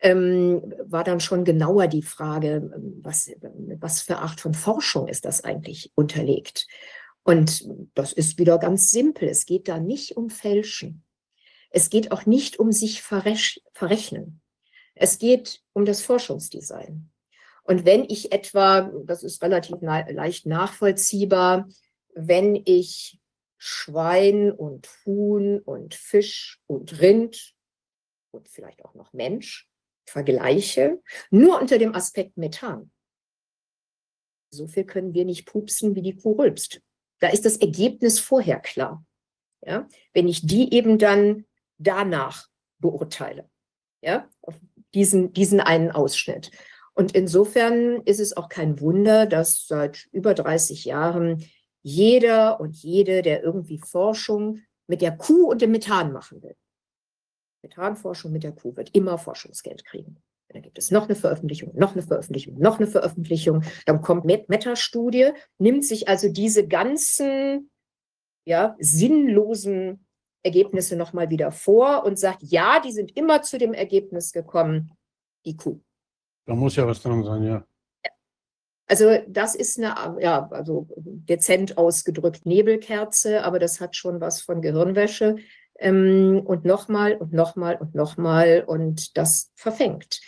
ähm, 0.00 0.74
war 0.84 1.04
dann 1.04 1.20
schon 1.20 1.44
genauer 1.44 1.88
die 1.88 2.02
Frage, 2.02 2.70
was, 3.02 3.30
was 3.80 4.02
für 4.02 4.18
Art 4.18 4.40
von 4.40 4.54
Forschung 4.54 5.08
ist 5.08 5.24
das 5.24 5.42
eigentlich 5.44 5.92
unterlegt? 5.94 6.66
Und 7.24 7.68
das 7.94 8.12
ist 8.12 8.38
wieder 8.38 8.58
ganz 8.58 8.90
simpel. 8.90 9.28
Es 9.28 9.44
geht 9.44 9.68
da 9.68 9.78
nicht 9.78 10.16
um 10.16 10.30
Fälschen. 10.30 11.04
Es 11.70 11.90
geht 11.90 12.12
auch 12.12 12.26
nicht 12.26 12.58
um 12.58 12.72
sich 12.72 13.02
verrechnen. 13.02 14.40
Es 15.00 15.18
geht 15.18 15.62
um 15.72 15.84
das 15.84 16.02
Forschungsdesign. 16.02 17.10
Und 17.62 17.84
wenn 17.84 18.04
ich 18.04 18.32
etwa, 18.32 18.90
das 19.04 19.22
ist 19.22 19.42
relativ 19.42 19.76
na 19.80 20.08
leicht 20.10 20.46
nachvollziehbar, 20.46 21.68
wenn 22.14 22.56
ich 22.64 23.20
Schwein 23.58 24.50
und 24.50 24.88
Huhn 25.04 25.60
und 25.60 25.94
Fisch 25.94 26.60
und 26.66 27.00
Rind 27.00 27.54
und 28.30 28.48
vielleicht 28.48 28.84
auch 28.84 28.94
noch 28.94 29.12
Mensch 29.12 29.68
vergleiche, 30.06 31.02
nur 31.30 31.60
unter 31.60 31.78
dem 31.78 31.94
Aspekt 31.94 32.36
Methan. 32.36 32.90
So 34.50 34.66
viel 34.66 34.84
können 34.84 35.12
wir 35.12 35.24
nicht 35.24 35.46
pupsen, 35.46 35.94
wie 35.94 36.02
die 36.02 36.16
Kuh 36.16 36.32
rülpst. 36.32 36.80
Da 37.20 37.28
ist 37.28 37.44
das 37.44 37.58
Ergebnis 37.58 38.18
vorher 38.18 38.60
klar. 38.60 39.04
Ja? 39.60 39.88
Wenn 40.14 40.26
ich 40.26 40.46
die 40.46 40.72
eben 40.72 40.98
dann 40.98 41.44
danach 41.76 42.48
beurteile. 42.78 43.50
Ja? 44.00 44.30
Diesen, 44.94 45.32
diesen 45.32 45.60
einen 45.60 45.90
Ausschnitt. 45.90 46.50
Und 46.94 47.12
insofern 47.12 48.02
ist 48.06 48.20
es 48.20 48.36
auch 48.36 48.48
kein 48.48 48.80
Wunder, 48.80 49.26
dass 49.26 49.66
seit 49.66 50.08
über 50.12 50.34
30 50.34 50.84
Jahren 50.84 51.44
jeder 51.82 52.60
und 52.60 52.76
jede, 52.76 53.22
der 53.22 53.42
irgendwie 53.42 53.78
Forschung 53.78 54.60
mit 54.88 55.00
der 55.00 55.16
Kuh 55.16 55.48
und 55.48 55.62
dem 55.62 55.70
Methan 55.70 56.12
machen 56.12 56.42
will, 56.42 56.56
Methanforschung 57.62 58.32
mit 58.32 58.42
der 58.42 58.52
Kuh 58.52 58.76
wird 58.76 58.94
immer 58.94 59.18
Forschungsgeld 59.18 59.84
kriegen. 59.84 60.16
Dann 60.48 60.62
gibt 60.62 60.78
es 60.78 60.90
noch 60.90 61.04
eine 61.04 61.14
Veröffentlichung, 61.14 61.72
noch 61.76 61.92
eine 61.92 62.02
Veröffentlichung, 62.02 62.58
noch 62.58 62.78
eine 62.78 62.86
Veröffentlichung. 62.86 63.62
Dann 63.84 64.00
kommt 64.00 64.24
Meta-Studie, 64.24 65.32
nimmt 65.58 65.84
sich 65.84 66.08
also 66.08 66.28
diese 66.28 66.66
ganzen 66.66 67.70
ja, 68.46 68.74
sinnlosen 68.78 70.07
Ergebnisse 70.42 70.96
nochmal 70.96 71.30
wieder 71.30 71.52
vor 71.52 72.04
und 72.04 72.18
sagt, 72.18 72.42
ja, 72.42 72.80
die 72.80 72.92
sind 72.92 73.16
immer 73.16 73.42
zu 73.42 73.58
dem 73.58 73.74
Ergebnis 73.74 74.32
gekommen, 74.32 74.92
die 75.44 75.56
Kuh. 75.56 75.80
Da 76.46 76.54
muss 76.54 76.76
ja 76.76 76.86
was 76.86 77.02
dran 77.02 77.24
sein, 77.24 77.42
ja. 77.42 77.64
Also 78.86 79.18
das 79.28 79.54
ist 79.54 79.78
eine, 79.78 80.20
ja, 80.22 80.48
also 80.50 80.88
dezent 80.96 81.76
ausgedrückt 81.76 82.46
Nebelkerze, 82.46 83.44
aber 83.44 83.58
das 83.58 83.80
hat 83.80 83.96
schon 83.96 84.20
was 84.20 84.40
von 84.40 84.62
Gehirnwäsche. 84.62 85.36
Ähm, 85.78 86.42
und 86.44 86.64
nochmal 86.64 87.14
und 87.16 87.32
nochmal 87.32 87.76
und 87.76 87.94
nochmal 87.94 88.64
und 88.66 89.16
das 89.16 89.52
verfängt. 89.54 90.20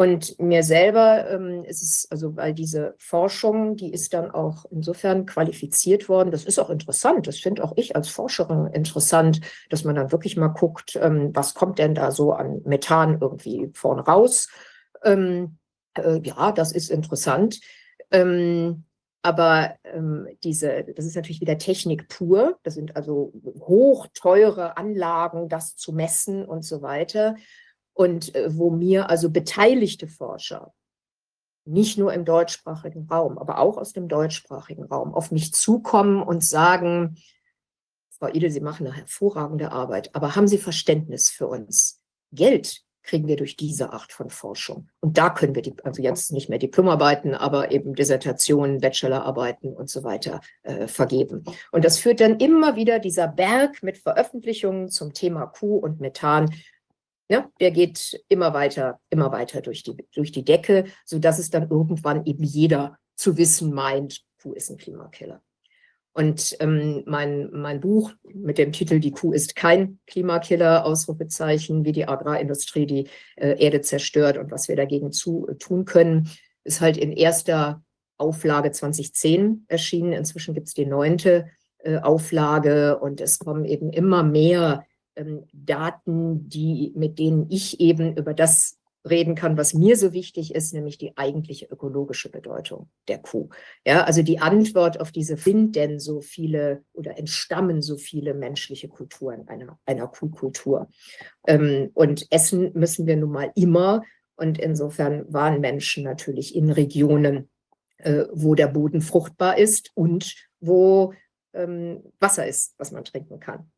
Und 0.00 0.38
mir 0.38 0.62
selber 0.62 1.28
ähm, 1.28 1.62
ist 1.62 1.82
es, 1.82 2.10
also 2.10 2.34
weil 2.34 2.54
diese 2.54 2.94
Forschung, 2.96 3.76
die 3.76 3.92
ist 3.92 4.14
dann 4.14 4.30
auch 4.30 4.64
insofern 4.70 5.26
qualifiziert 5.26 6.08
worden. 6.08 6.30
Das 6.30 6.46
ist 6.46 6.58
auch 6.58 6.70
interessant. 6.70 7.26
Das 7.26 7.38
finde 7.38 7.62
auch 7.62 7.74
ich 7.76 7.96
als 7.96 8.08
Forscherin 8.08 8.68
interessant, 8.68 9.42
dass 9.68 9.84
man 9.84 9.96
dann 9.96 10.10
wirklich 10.10 10.38
mal 10.38 10.48
guckt, 10.48 10.98
ähm, 11.02 11.32
was 11.34 11.52
kommt 11.52 11.78
denn 11.78 11.94
da 11.94 12.12
so 12.12 12.32
an 12.32 12.62
Methan 12.64 13.18
irgendwie 13.20 13.68
vorne 13.74 14.00
raus. 14.00 14.48
Ähm, 15.04 15.58
äh, 15.92 16.18
ja, 16.22 16.52
das 16.52 16.72
ist 16.72 16.90
interessant. 16.90 17.60
Ähm, 18.10 18.84
aber 19.20 19.74
ähm, 19.84 20.28
diese, 20.42 20.82
das 20.96 21.04
ist 21.04 21.14
natürlich 21.14 21.42
wieder 21.42 21.58
Technik 21.58 22.08
pur. 22.08 22.58
Das 22.62 22.72
sind 22.72 22.96
also 22.96 23.34
hochteure 23.44 24.78
Anlagen, 24.78 25.50
das 25.50 25.76
zu 25.76 25.92
messen 25.92 26.46
und 26.46 26.64
so 26.64 26.80
weiter 26.80 27.36
und 28.00 28.34
äh, 28.34 28.56
wo 28.56 28.70
mir 28.70 29.10
also 29.10 29.28
beteiligte 29.28 30.08
Forscher, 30.08 30.72
nicht 31.66 31.98
nur 31.98 32.14
im 32.14 32.24
deutschsprachigen 32.24 33.06
Raum, 33.10 33.36
aber 33.36 33.58
auch 33.58 33.76
aus 33.76 33.92
dem 33.92 34.08
deutschsprachigen 34.08 34.84
Raum, 34.84 35.12
auf 35.12 35.30
mich 35.30 35.52
zukommen 35.52 36.22
und 36.22 36.42
sagen, 36.42 37.18
Frau 38.18 38.28
Idel, 38.28 38.50
Sie 38.50 38.60
machen 38.60 38.86
eine 38.86 38.96
hervorragende 38.96 39.70
Arbeit, 39.70 40.14
aber 40.14 40.34
haben 40.34 40.48
Sie 40.48 40.56
Verständnis 40.56 41.28
für 41.28 41.46
uns? 41.46 42.00
Geld 42.32 42.80
kriegen 43.02 43.28
wir 43.28 43.36
durch 43.36 43.58
diese 43.58 43.92
Art 43.92 44.12
von 44.12 44.30
Forschung. 44.30 44.88
Und 45.00 45.18
da 45.18 45.28
können 45.28 45.54
wir 45.54 45.60
die, 45.60 45.74
also 45.84 46.00
jetzt 46.00 46.32
nicht 46.32 46.48
mehr 46.48 46.58
Diplomarbeiten, 46.58 47.34
aber 47.34 47.70
eben 47.70 47.94
Dissertationen, 47.94 48.80
Bachelorarbeiten 48.80 49.74
und 49.74 49.90
so 49.90 50.04
weiter 50.04 50.40
äh, 50.62 50.86
vergeben. 50.86 51.44
Und 51.70 51.84
das 51.84 51.98
führt 51.98 52.20
dann 52.20 52.38
immer 52.38 52.76
wieder 52.76 52.98
dieser 52.98 53.28
Berg 53.28 53.82
mit 53.82 53.98
Veröffentlichungen 53.98 54.88
zum 54.88 55.12
Thema 55.12 55.44
Kuh 55.44 55.76
und 55.76 56.00
Methan 56.00 56.50
ja, 57.30 57.48
der 57.60 57.70
geht 57.70 58.20
immer 58.28 58.52
weiter, 58.54 58.98
immer 59.08 59.30
weiter 59.30 59.62
durch 59.62 59.84
die, 59.84 59.96
durch 60.12 60.32
die 60.32 60.44
Decke, 60.44 60.86
sodass 61.04 61.38
es 61.38 61.48
dann 61.48 61.70
irgendwann 61.70 62.26
eben 62.26 62.42
jeder 62.42 62.98
zu 63.14 63.36
wissen 63.36 63.72
meint, 63.72 64.22
Kuh 64.42 64.52
ist 64.52 64.68
ein 64.68 64.78
Klimakiller. 64.78 65.40
Und 66.12 66.56
ähm, 66.58 67.04
mein, 67.06 67.48
mein 67.52 67.80
Buch 67.80 68.12
mit 68.34 68.58
dem 68.58 68.72
Titel 68.72 68.98
Die 68.98 69.12
Kuh 69.12 69.32
ist 69.32 69.54
kein 69.54 70.00
Klimakiller, 70.08 70.84
Ausrufezeichen, 70.84 71.84
wie 71.84 71.92
die 71.92 72.08
Agrarindustrie 72.08 72.86
die 72.86 73.08
äh, 73.36 73.62
Erde 73.62 73.80
zerstört 73.80 74.36
und 74.36 74.50
was 74.50 74.66
wir 74.66 74.74
dagegen 74.74 75.12
zu, 75.12 75.46
äh, 75.48 75.54
tun 75.54 75.84
können, 75.84 76.28
ist 76.64 76.80
halt 76.80 76.96
in 76.96 77.12
erster 77.12 77.84
Auflage 78.16 78.72
2010 78.72 79.66
erschienen. 79.68 80.12
Inzwischen 80.12 80.52
gibt 80.52 80.66
es 80.66 80.74
die 80.74 80.86
neunte 80.86 81.46
äh, 81.78 81.98
Auflage 81.98 82.98
und 82.98 83.20
es 83.20 83.38
kommen 83.38 83.64
eben 83.64 83.92
immer 83.92 84.24
mehr 84.24 84.84
ähm, 85.16 85.44
Daten, 85.52 86.48
die, 86.48 86.92
mit 86.96 87.18
denen 87.18 87.50
ich 87.50 87.80
eben 87.80 88.16
über 88.16 88.34
das 88.34 88.80
reden 89.08 89.34
kann, 89.34 89.56
was 89.56 89.72
mir 89.72 89.96
so 89.96 90.12
wichtig 90.12 90.54
ist, 90.54 90.74
nämlich 90.74 90.98
die 90.98 91.16
eigentliche 91.16 91.66
ökologische 91.66 92.30
Bedeutung 92.30 92.90
der 93.08 93.18
Kuh. 93.18 93.48
Ja, 93.86 94.04
also 94.04 94.22
die 94.22 94.40
Antwort 94.40 95.00
auf 95.00 95.10
diese 95.10 95.36
sind 95.36 95.74
denn 95.74 95.98
so 95.98 96.20
viele 96.20 96.84
oder 96.92 97.18
entstammen 97.18 97.80
so 97.80 97.96
viele 97.96 98.34
menschliche 98.34 98.88
Kulturen 98.88 99.48
einer, 99.48 99.78
einer 99.86 100.06
Kuhkultur. 100.06 100.88
Ähm, 101.46 101.90
und 101.94 102.26
essen 102.30 102.72
müssen 102.74 103.06
wir 103.06 103.16
nun 103.16 103.32
mal 103.32 103.52
immer. 103.54 104.02
Und 104.36 104.58
insofern 104.58 105.32
waren 105.32 105.60
Menschen 105.60 106.04
natürlich 106.04 106.54
in 106.54 106.70
Regionen, 106.70 107.48
äh, 107.98 108.24
wo 108.32 108.54
der 108.54 108.68
Boden 108.68 109.00
fruchtbar 109.00 109.56
ist 109.56 109.90
und 109.94 110.34
wo 110.60 111.14
ähm, 111.54 112.02
Wasser 112.20 112.46
ist, 112.46 112.74
was 112.78 112.92
man 112.92 113.04
trinken 113.04 113.40
kann. 113.40 113.70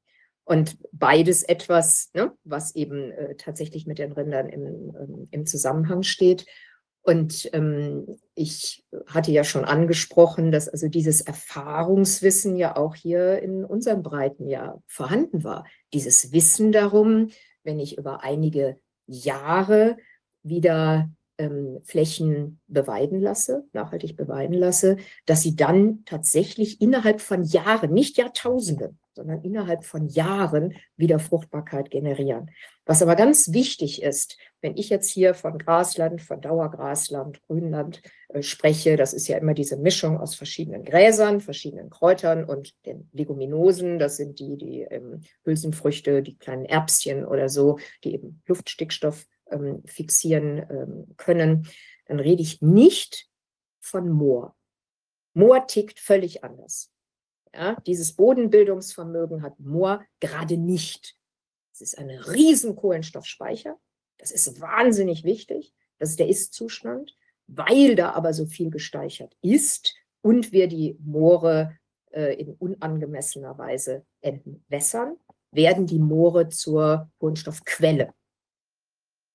Und 0.45 0.77
beides 0.91 1.43
etwas, 1.45 2.11
ne, 2.15 2.33
was 2.45 2.75
eben 2.75 3.13
äh, 3.13 3.37
tatsächlich 3.37 3.87
mit 3.87 3.99
den 3.99 4.13
Rindern 4.13 4.49
im, 4.49 4.65
ähm, 4.65 5.29
im 5.31 5.47
Zusammenhang 5.47 6.03
steht. 6.03 6.47
Und 7.03 7.51
ähm, 7.53 8.19
ich 8.35 8.85
hatte 9.07 9.33
ja 9.33 9.43
schon 9.45 9.65
angesprochen, 9.65 10.53
dass 10.53 10.69
also 10.69 10.89
dieses 10.89 11.21
Erfahrungswissen 11.21 12.57
ja 12.57 12.77
auch 12.77 12.95
hier 12.95 13.41
in 13.41 13.65
unseren 13.65 14.03
Breiten 14.03 14.49
ja 14.49 14.81
vorhanden 14.87 15.43
war. 15.43 15.65
Dieses 15.93 16.33
Wissen 16.33 16.71
darum, 16.71 17.31
wenn 17.65 17.81
ich 17.81 17.99
über 17.99 18.23
einige 18.23 18.79
Jahre 19.07 19.97
wieder 20.43 21.11
ähm, 21.43 21.81
Flächen 21.83 22.61
beweiden 22.69 23.21
lasse, 23.21 23.65
nachhaltig 23.73 24.17
beweiden 24.17 24.55
lasse, 24.55 24.97
dass 25.27 25.43
sie 25.43 25.57
dann 25.57 26.05
tatsächlich 26.07 26.81
innerhalb 26.81 27.21
von 27.21 27.43
Jahren, 27.43 27.93
nicht 27.93 28.17
Jahrtausenden, 28.17 28.99
sondern 29.15 29.43
innerhalb 29.43 29.85
von 29.85 30.09
Jahren 30.09 30.75
wieder 30.97 31.19
Fruchtbarkeit 31.19 31.91
generieren. 31.91 32.51
Was 32.87 33.03
aber 33.03 33.15
ganz 33.15 33.53
wichtig 33.53 34.03
ist, 34.03 34.39
wenn 34.61 34.77
ich 34.77 34.89
jetzt 34.89 35.11
hier 35.11 35.35
von 35.35 35.59
Grasland, 35.59 36.23
von 36.23 36.41
Dauergrasland, 36.41 37.43
Grünland 37.43 38.03
äh, 38.29 38.43
spreche, 38.43 38.97
das 38.97 39.13
ist 39.13 39.29
ja 39.29 39.37
immer 39.37 39.55
diese 39.55 39.77
Mischung 39.77 40.19
aus 40.19 40.35
verschiedenen 40.35 40.85
Gräsern, 40.85 41.41
verschiedenen 41.41 41.91
Kräutern 41.91 42.45
und 42.45 42.75
den 42.87 43.09
Leguminosen, 43.13 43.99
das 43.99 44.17
sind 44.17 44.39
die, 44.39 44.57
die 44.57 44.83
ähm, 44.83 45.21
Hülsenfrüchte, 45.45 46.23
die 46.23 46.39
kleinen 46.39 46.65
Erbschen 46.65 47.25
oder 47.25 47.49
so, 47.49 47.79
die 48.05 48.15
eben 48.15 48.43
Luftstickstoff 48.47 49.27
ähm, 49.53 49.83
fixieren 49.85 50.59
ähm, 50.71 51.15
können, 51.17 51.69
dann 52.07 52.21
rede 52.21 52.43
ich 52.43 52.61
nicht 52.63 53.29
von 53.81 54.11
Moor. 54.11 54.57
Moor 55.35 55.67
tickt 55.67 55.99
völlig 55.99 56.45
anders. 56.45 56.91
Ja, 57.55 57.79
dieses 57.87 58.15
Bodenbildungsvermögen 58.15 59.43
hat 59.43 59.59
Moor 59.61 60.05
gerade 60.21 60.57
nicht. 60.57 61.17
Es 61.73 61.81
ist 61.81 61.99
ein 61.99 62.11
riesen 62.11 62.77
Kohlenstoffspeicher. 62.77 63.79
Das 64.19 64.31
ist 64.31 64.61
wahnsinnig 64.61 65.25
wichtig. 65.25 65.75
Das 65.99 66.11
ist 66.11 66.19
der 66.19 66.29
Ist-Zustand. 66.29 67.17
Weil 67.47 67.97
da 67.97 68.13
aber 68.13 68.33
so 68.33 68.47
viel 68.47 68.71
gespeichert 68.71 69.37
ist 69.43 69.95
und 70.23 70.53
wir 70.53 70.69
die 70.69 70.97
Moore 71.01 71.77
äh, 72.13 72.35
in 72.35 72.55
unangemessener 72.55 73.59
Weise 73.59 74.07
entwässern, 74.21 75.17
werden 75.51 75.87
die 75.87 75.99
Moore 75.99 76.49
zur 76.49 77.11
Kohlenstoffquelle 77.19 78.15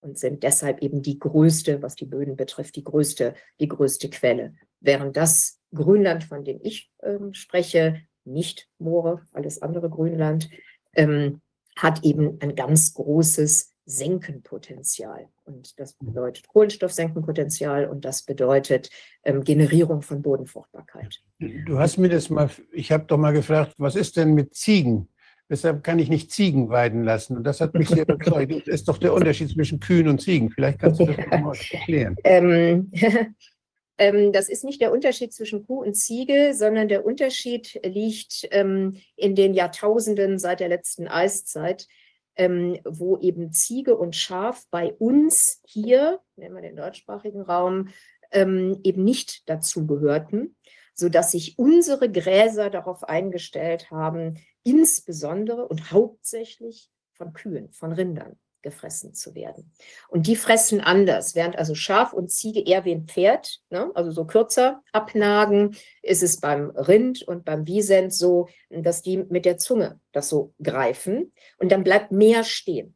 und 0.01 0.17
sind 0.17 0.43
deshalb 0.43 0.81
eben 0.81 1.01
die 1.01 1.19
größte, 1.19 1.81
was 1.81 1.95
die 1.95 2.05
Böden 2.05 2.35
betrifft, 2.35 2.75
die 2.75 2.83
größte, 2.83 3.35
die 3.59 3.67
größte 3.67 4.09
Quelle. 4.09 4.55
Während 4.79 5.17
das 5.17 5.59
Grünland, 5.73 6.23
von 6.23 6.43
dem 6.43 6.59
ich 6.61 6.91
ähm, 7.03 7.33
spreche, 7.33 8.01
nicht 8.23 8.69
Moore, 8.77 9.21
alles 9.33 9.61
andere 9.61 9.89
Grünland, 9.89 10.49
ähm, 10.93 11.41
hat 11.75 12.03
eben 12.03 12.37
ein 12.41 12.55
ganz 12.55 12.93
großes 12.93 13.73
Senkenpotenzial. 13.85 15.29
Und 15.45 15.79
das 15.79 15.93
bedeutet 15.93 16.47
Kohlenstoffsenkenpotenzial 16.49 17.87
und 17.87 18.03
das 18.03 18.23
bedeutet 18.23 18.89
ähm, 19.23 19.43
Generierung 19.43 20.01
von 20.01 20.21
Bodenfruchtbarkeit. 20.21 21.21
Du 21.39 21.79
hast 21.79 21.97
mir 21.97 22.09
das 22.09 22.29
mal, 22.29 22.49
ich 22.73 22.91
habe 22.91 23.05
doch 23.05 23.17
mal 23.17 23.31
gefragt, 23.31 23.75
was 23.77 23.95
ist 23.95 24.17
denn 24.17 24.33
mit 24.33 24.53
Ziegen? 24.53 25.07
Deshalb 25.49 25.83
kann 25.83 25.99
ich 25.99 26.09
nicht 26.09 26.31
Ziegen 26.31 26.69
weiden 26.69 27.03
lassen. 27.03 27.37
Und 27.37 27.43
das 27.43 27.61
hat 27.61 27.73
mich 27.73 27.87
sehr 27.87 28.03
überzeugt. 28.03 28.51
Das 28.51 28.67
ist 28.67 28.87
doch 28.87 28.97
der 28.97 29.13
Unterschied 29.13 29.49
zwischen 29.49 29.79
Kühen 29.79 30.09
und 30.09 30.21
Ziegen. 30.21 30.49
Vielleicht 30.49 30.79
kannst 30.79 30.99
du 30.99 31.05
das 31.05 31.17
mal 31.41 31.53
erklären. 31.71 32.17
Ähm, 32.25 32.91
ähm, 33.97 34.33
das 34.33 34.49
ist 34.49 34.65
nicht 34.65 34.81
der 34.81 34.91
Unterschied 34.91 35.33
zwischen 35.33 35.65
Kuh 35.65 35.81
und 35.83 35.95
Ziege, 35.95 36.53
sondern 36.53 36.89
der 36.89 37.05
Unterschied 37.05 37.79
liegt 37.85 38.47
ähm, 38.51 38.97
in 39.15 39.35
den 39.35 39.53
Jahrtausenden 39.53 40.37
seit 40.37 40.59
der 40.59 40.67
letzten 40.67 41.07
Eiszeit, 41.07 41.87
ähm, 42.35 42.77
wo 42.83 43.17
eben 43.17 43.53
Ziege 43.53 43.95
und 43.95 44.17
Schaf 44.17 44.65
bei 44.69 44.93
uns 44.93 45.61
hier, 45.65 46.19
nehmen 46.35 46.55
wir 46.55 46.61
den 46.61 46.75
deutschsprachigen 46.75 47.41
Raum, 47.41 47.89
ähm, 48.31 48.81
eben 48.83 49.05
nicht 49.05 49.49
dazu 49.49 49.87
gehörten, 49.87 50.55
sodass 50.93 51.31
sich 51.31 51.57
unsere 51.57 52.11
Gräser 52.11 52.69
darauf 52.69 53.03
eingestellt 53.03 53.91
haben, 53.91 54.39
insbesondere 54.67 55.65
und 55.67 55.91
hauptsächlich 55.91 56.89
von 57.13 57.33
Kühen, 57.33 57.71
von 57.71 57.93
Rindern 57.93 58.37
gefressen 58.61 59.13
zu 59.13 59.33
werden. 59.33 59.71
Und 60.09 60.27
die 60.27 60.35
fressen 60.35 60.81
anders, 60.81 61.35
während 61.35 61.57
also 61.57 61.73
Schaf 61.73 62.11
und 62.11 62.31
Ziege 62.31 62.59
eher 62.59 62.83
wie 62.83 62.91
ein 62.91 63.07
Pferd, 63.07 63.61
ne, 63.69 63.91
also 63.95 64.11
so 64.11 64.25
kürzer 64.25 64.83
abnagen, 64.91 65.77
ist 66.01 66.21
es 66.21 66.41
beim 66.41 66.71
Rind 66.71 67.21
und 67.23 67.45
beim 67.45 67.65
Wiesent 67.65 68.13
so, 68.13 68.49
dass 68.69 69.01
die 69.01 69.17
mit 69.17 69.45
der 69.45 69.57
Zunge 69.57 70.01
das 70.11 70.27
so 70.27 70.53
greifen 70.61 71.31
und 71.59 71.71
dann 71.71 71.85
bleibt 71.85 72.11
mehr 72.11 72.43
stehen. 72.43 72.95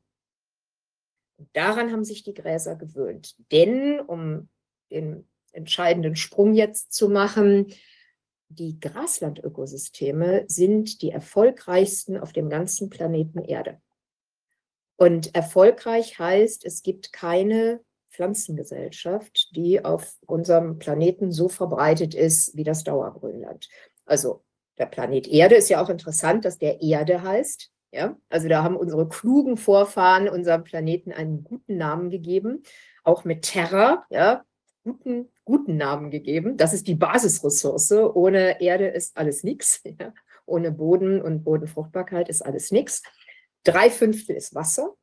Und 1.38 1.48
daran 1.53 1.91
haben 1.91 2.03
sich 2.03 2.23
die 2.23 2.34
Gräser 2.34 2.76
gewöhnt. 2.76 3.35
Denn, 3.52 4.02
um 4.02 4.49
den 4.91 5.27
entscheidenden 5.53 6.15
Sprung 6.15 6.53
jetzt 6.53 6.91
zu 6.91 7.07
machen, 7.07 7.68
die 8.60 8.80
Graslandökosysteme 8.80 10.45
sind 10.48 11.02
die 11.02 11.11
erfolgreichsten 11.11 12.18
auf 12.18 12.34
dem 12.34 12.49
ganzen 12.49 12.90
Planeten 12.90 13.40
Erde. 13.40 13.82
Und 14.98 15.34
erfolgreich 15.34 16.19
heißt, 16.19 16.65
es 16.65 16.84
gibt 16.84 17.11
keine 17.11 17.82
Pflanzengesellschaft, 18.11 19.56
die 19.56 19.84
auf 19.84 20.15
unserem 20.28 20.78
Planeten 20.78 21.32
so 21.32 21.49
verbreitet 21.49 22.14
ist 22.14 22.56
wie 22.56 22.64
das 22.64 22.84
Dauergrünland. 22.84 23.68
Also 24.06 24.44
der 24.78 24.86
Planet 24.86 25.28
Erde 25.28 25.56
ist 25.56 25.69
ja 25.69 25.82
auch 25.82 25.90
interessant, 25.90 26.45
dass 26.45 26.57
der 26.57 26.82
Erde 26.82 27.23
heißt. 27.23 27.72
Ja, 27.94 28.15
also 28.30 28.48
da 28.48 28.64
haben 28.64 28.78
unsere 28.78 29.07
klugen 29.10 29.57
Vorfahren 29.57 30.30
unserem 30.30 30.64
Planeten 30.64 31.11
einen 31.11 31.44
guten 31.44 31.78
Namen 31.78 32.10
gegeben, 32.10 32.64
auch 33.03 33.26
mit 33.26 33.41
Terra, 33.41 34.06
ja, 34.10 34.45
guten, 34.84 35.30
guten 35.45 35.78
Namen 35.78 36.12
gegeben. 36.12 36.58
Das 36.58 36.74
ist 36.74 36.88
die 36.88 36.95
Basisressource. 36.95 37.91
Ohne 37.91 38.62
Erde 38.62 38.88
ist 38.88 39.18
alles 39.18 39.44
nichts. 39.44 39.82
Ja. 39.99 40.14
Ohne 40.45 40.72
Boden 40.72 41.22
und 41.22 41.44
Bodenfruchtbarkeit 41.44 42.28
ist 42.28 42.41
alles 42.41 42.72
nichts. 42.72 43.03
Drei 43.64 43.90
Fünftel 43.90 44.36
ist 44.36 44.56
Wasser, 44.56 44.95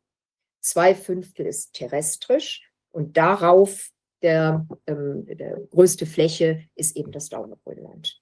zwei 0.61 0.95
Fünftel 0.95 1.47
ist 1.47 1.75
terrestrisch 1.75 2.71
und 2.91 3.17
darauf 3.17 3.91
der, 4.23 4.67
ähm, 4.87 5.25
der 5.27 5.61
größte 5.71 6.07
Fläche 6.07 6.65
ist 6.75 6.97
eben 6.97 7.13
das 7.13 7.29
Dauergrünland. 7.29 8.21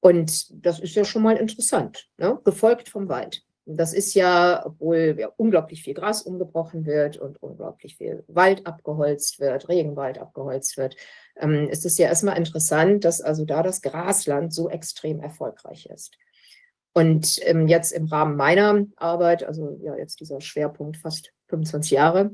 Und 0.00 0.64
das 0.64 0.78
ist 0.78 0.94
ja 0.94 1.04
schon 1.04 1.22
mal 1.22 1.36
interessant, 1.36 2.08
ne? 2.16 2.40
gefolgt 2.44 2.88
vom 2.88 3.08
Wald. 3.08 3.45
Das 3.68 3.92
ist 3.92 4.14
ja, 4.14 4.64
obwohl 4.64 5.16
ja 5.18 5.28
unglaublich 5.36 5.82
viel 5.82 5.94
Gras 5.94 6.22
umgebrochen 6.22 6.86
wird 6.86 7.16
und 7.16 7.42
unglaublich 7.42 7.96
viel 7.96 8.22
Wald 8.28 8.64
abgeholzt 8.64 9.40
wird, 9.40 9.68
Regenwald 9.68 10.18
abgeholzt 10.18 10.76
wird, 10.76 10.96
ähm, 11.36 11.68
ist 11.68 11.84
es 11.84 11.98
ja 11.98 12.06
erstmal 12.06 12.38
interessant, 12.38 13.04
dass 13.04 13.20
also 13.20 13.44
da 13.44 13.64
das 13.64 13.82
Grasland 13.82 14.54
so 14.54 14.70
extrem 14.70 15.20
erfolgreich 15.20 15.86
ist. 15.86 16.16
Und 16.94 17.40
ähm, 17.42 17.66
jetzt 17.66 17.90
im 17.90 18.06
Rahmen 18.06 18.36
meiner 18.36 18.86
Arbeit, 18.96 19.42
also 19.42 19.76
ja 19.82 19.96
jetzt 19.96 20.20
dieser 20.20 20.40
Schwerpunkt 20.40 20.96
fast 20.96 21.32
25 21.48 21.90
Jahre, 21.90 22.30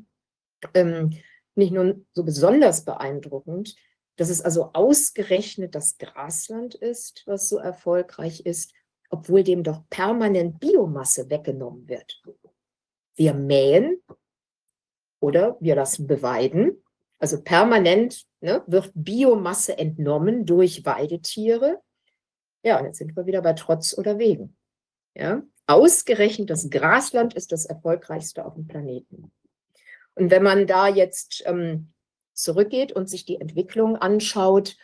ähm, 0.75 1.19
nicht 1.55 1.73
nur 1.73 1.97
so 2.13 2.25
besonders 2.25 2.85
beeindruckend, 2.85 3.75
dass 4.17 4.29
es 4.29 4.43
also 4.43 4.71
ausgerechnet 4.75 5.75
das 5.75 5.97
Grasland 5.97 6.75
ist, 6.75 7.23
was 7.27 7.49
so 7.49 7.57
erfolgreich 7.57 8.45
ist, 8.45 8.73
obwohl 9.13 9.45
dem 9.45 9.63
doch 9.63 9.83
permanent 9.91 10.59
Biomasse 10.59 11.29
weggenommen 11.29 11.87
wird. 11.87 12.23
Wir 13.15 13.35
mähen 13.35 14.03
oder 15.21 15.59
wir 15.61 15.77
lassen 15.77 16.07
beweiden. 16.07 16.83
Also 17.19 17.43
permanent 17.43 18.25
ne, 18.41 18.65
wird 18.67 18.91
Biomasse 18.95 19.77
entnommen 19.77 20.47
durch 20.47 20.87
Weidetiere. 20.87 21.81
Ja, 22.65 22.79
und 22.79 22.87
jetzt 22.87 22.99
sind 22.99 23.15
wir 23.15 23.27
wieder 23.27 23.43
bei 23.43 23.53
Trotz 23.53 23.97
oder 23.97 24.19
Wegen. 24.19 24.57
Ja, 25.15 25.43
ausgerechnet 25.67 26.49
das 26.49 26.71
Grasland 26.71 27.35
ist 27.35 27.53
das 27.53 27.67
erfolgreichste 27.67 28.47
auf 28.47 28.55
dem 28.55 28.67
Planeten. 28.67 29.31
Und 30.15 30.31
wenn 30.31 30.43
man 30.43 30.67
da 30.67 30.89
jetzt 30.89 31.43
ähm, 31.45 31.93
zurückgeht 32.33 32.93
und 32.93 33.11
sich 33.11 33.27
die 33.27 33.41
Entwicklung 33.41 33.97
anschaut, 33.97 34.79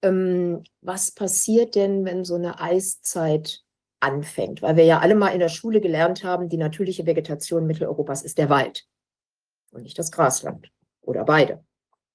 ähm, 0.00 0.64
was 0.80 1.10
passiert 1.10 1.74
denn, 1.74 2.06
wenn 2.06 2.24
so 2.24 2.34
eine 2.36 2.60
Eiszeit 2.60 3.63
anfängt? 4.04 4.62
Weil 4.62 4.76
wir 4.76 4.84
ja 4.84 5.00
alle 5.00 5.14
mal 5.14 5.30
in 5.30 5.40
der 5.40 5.48
Schule 5.48 5.80
gelernt 5.80 6.24
haben, 6.24 6.48
die 6.48 6.56
natürliche 6.56 7.06
Vegetation 7.06 7.66
Mitteleuropas 7.66 8.22
ist 8.22 8.38
der 8.38 8.50
Wald 8.50 8.86
und 9.72 9.82
nicht 9.82 9.98
das 9.98 10.12
Grasland 10.12 10.70
oder 11.02 11.24
beide. 11.24 11.64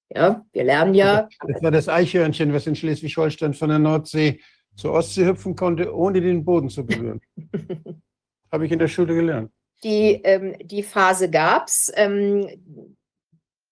Ja, 0.08 0.44
wir 0.52 0.64
lernen 0.64 0.94
ja. 0.94 1.28
Das 1.46 1.62
war 1.62 1.70
das 1.70 1.88
Eichhörnchen, 1.88 2.52
was 2.52 2.66
in 2.66 2.74
Schleswig-Holstein 2.74 3.54
von 3.54 3.68
der 3.68 3.78
Nordsee 3.78 4.40
zur 4.74 4.92
Ostsee 4.92 5.26
hüpfen 5.26 5.54
konnte, 5.54 5.94
ohne 5.94 6.20
den 6.20 6.44
Boden 6.44 6.68
zu 6.68 6.84
berühren. 6.84 7.20
Habe 8.52 8.66
ich 8.66 8.72
in 8.72 8.78
der 8.78 8.88
Schule 8.88 9.14
gelernt. 9.14 9.52
Die, 9.84 10.20
ähm, 10.24 10.56
die 10.62 10.82
Phase 10.82 11.30
gab 11.30 11.68
es. 11.68 11.92
Ähm, 11.94 12.48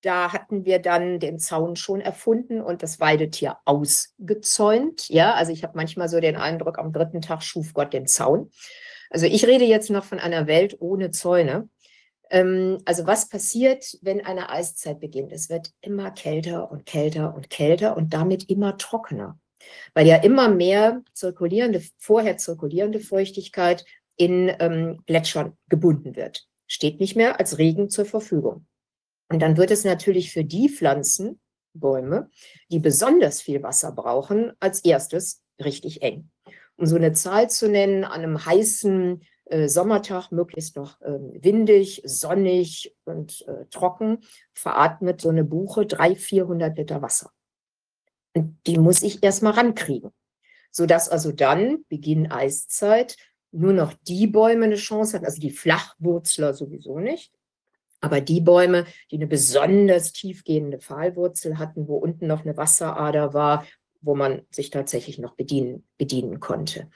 da 0.02 0.32
hatten 0.32 0.64
wir 0.64 0.78
dann 0.78 1.18
den 1.18 1.38
Zaun 1.38 1.76
schon 1.76 2.00
erfunden 2.00 2.60
und 2.60 2.82
das 2.82 3.00
Weidetier 3.00 3.58
ausgezäunt. 3.64 5.08
Ja, 5.08 5.34
also 5.34 5.52
ich 5.52 5.64
habe 5.64 5.76
manchmal 5.76 6.08
so 6.08 6.20
den 6.20 6.36
Eindruck, 6.36 6.78
am 6.78 6.92
dritten 6.92 7.20
Tag 7.20 7.42
schuf 7.42 7.74
Gott 7.74 7.92
den 7.92 8.06
Zaun. 8.06 8.50
Also 9.10 9.26
ich 9.26 9.46
rede 9.46 9.64
jetzt 9.64 9.90
noch 9.90 10.04
von 10.04 10.18
einer 10.18 10.46
Welt 10.46 10.76
ohne 10.80 11.10
Zäune. 11.10 11.68
Ähm, 12.30 12.78
also 12.84 13.06
was 13.06 13.28
passiert, 13.28 13.98
wenn 14.02 14.24
eine 14.24 14.50
Eiszeit 14.50 15.00
beginnt? 15.00 15.32
Es 15.32 15.48
wird 15.48 15.72
immer 15.80 16.10
kälter 16.10 16.70
und 16.70 16.86
kälter 16.86 17.34
und 17.34 17.50
kälter 17.50 17.96
und 17.96 18.12
damit 18.12 18.48
immer 18.50 18.76
trockener, 18.76 19.38
weil 19.94 20.06
ja 20.06 20.16
immer 20.16 20.48
mehr 20.48 21.02
zirkulierende, 21.14 21.82
vorher 21.98 22.36
zirkulierende 22.36 23.00
Feuchtigkeit 23.00 23.84
in 24.16 24.52
ähm, 24.58 25.02
Gletschern 25.06 25.56
gebunden 25.68 26.16
wird. 26.16 26.46
Steht 26.66 27.00
nicht 27.00 27.16
mehr 27.16 27.40
als 27.40 27.58
Regen 27.58 27.88
zur 27.88 28.04
Verfügung. 28.04 28.66
Und 29.28 29.40
dann 29.40 29.56
wird 29.56 29.70
es 29.70 29.84
natürlich 29.84 30.32
für 30.32 30.44
die 30.44 30.68
Pflanzen, 30.68 31.40
Bäume, 31.74 32.30
die 32.70 32.78
besonders 32.78 33.40
viel 33.40 33.62
Wasser 33.62 33.92
brauchen, 33.92 34.52
als 34.60 34.84
erstes 34.84 35.42
richtig 35.62 36.02
eng. 36.02 36.30
Um 36.76 36.86
so 36.86 36.96
eine 36.96 37.12
Zahl 37.12 37.50
zu 37.50 37.68
nennen, 37.68 38.05
an 38.05 38.22
einem 38.22 38.44
heißen 38.44 39.22
äh, 39.46 39.68
Sommertag, 39.68 40.30
möglichst 40.30 40.76
noch 40.76 41.00
äh, 41.00 41.18
windig, 41.42 42.02
sonnig 42.05 42.94
und 43.05 43.46
äh, 43.48 43.66
trocken, 43.70 44.18
veratmet 44.52 45.20
so 45.20 45.28
eine 45.28 45.44
Buche 45.44 45.86
300, 45.86 46.18
400 46.18 46.78
Liter 46.78 47.02
Wasser. 47.02 47.32
Und 48.34 48.59
die 48.66 48.78
muss 48.78 49.02
ich 49.02 49.22
erstmal 49.22 49.55
rankriegen. 49.55 50.10
Sodass 50.70 51.09
also 51.09 51.32
dann, 51.32 51.84
Beginn 51.88 52.30
Eiszeit, 52.30 53.16
nur 53.50 53.72
noch 53.72 53.94
die 54.06 54.26
Bäume 54.26 54.66
eine 54.66 54.76
Chance 54.76 55.14
hatten, 55.16 55.24
also 55.24 55.40
die 55.40 55.50
Flachwurzler 55.50 56.52
sowieso 56.52 56.98
nicht, 56.98 57.32
aber 58.00 58.20
die 58.20 58.40
Bäume, 58.40 58.86
die 59.10 59.16
eine 59.16 59.26
besonders 59.26 60.12
tiefgehende 60.12 60.78
Pfahlwurzel 60.78 61.58
hatten, 61.58 61.88
wo 61.88 61.96
unten 61.96 62.26
noch 62.26 62.44
eine 62.44 62.56
Wasserader 62.56 63.34
war, 63.34 63.66
wo 64.00 64.14
man 64.14 64.42
sich 64.50 64.70
tatsächlich 64.70 65.18
noch 65.18 65.34
bedienen, 65.34 65.84
bedienen 65.98 66.40
konnte. 66.40 66.90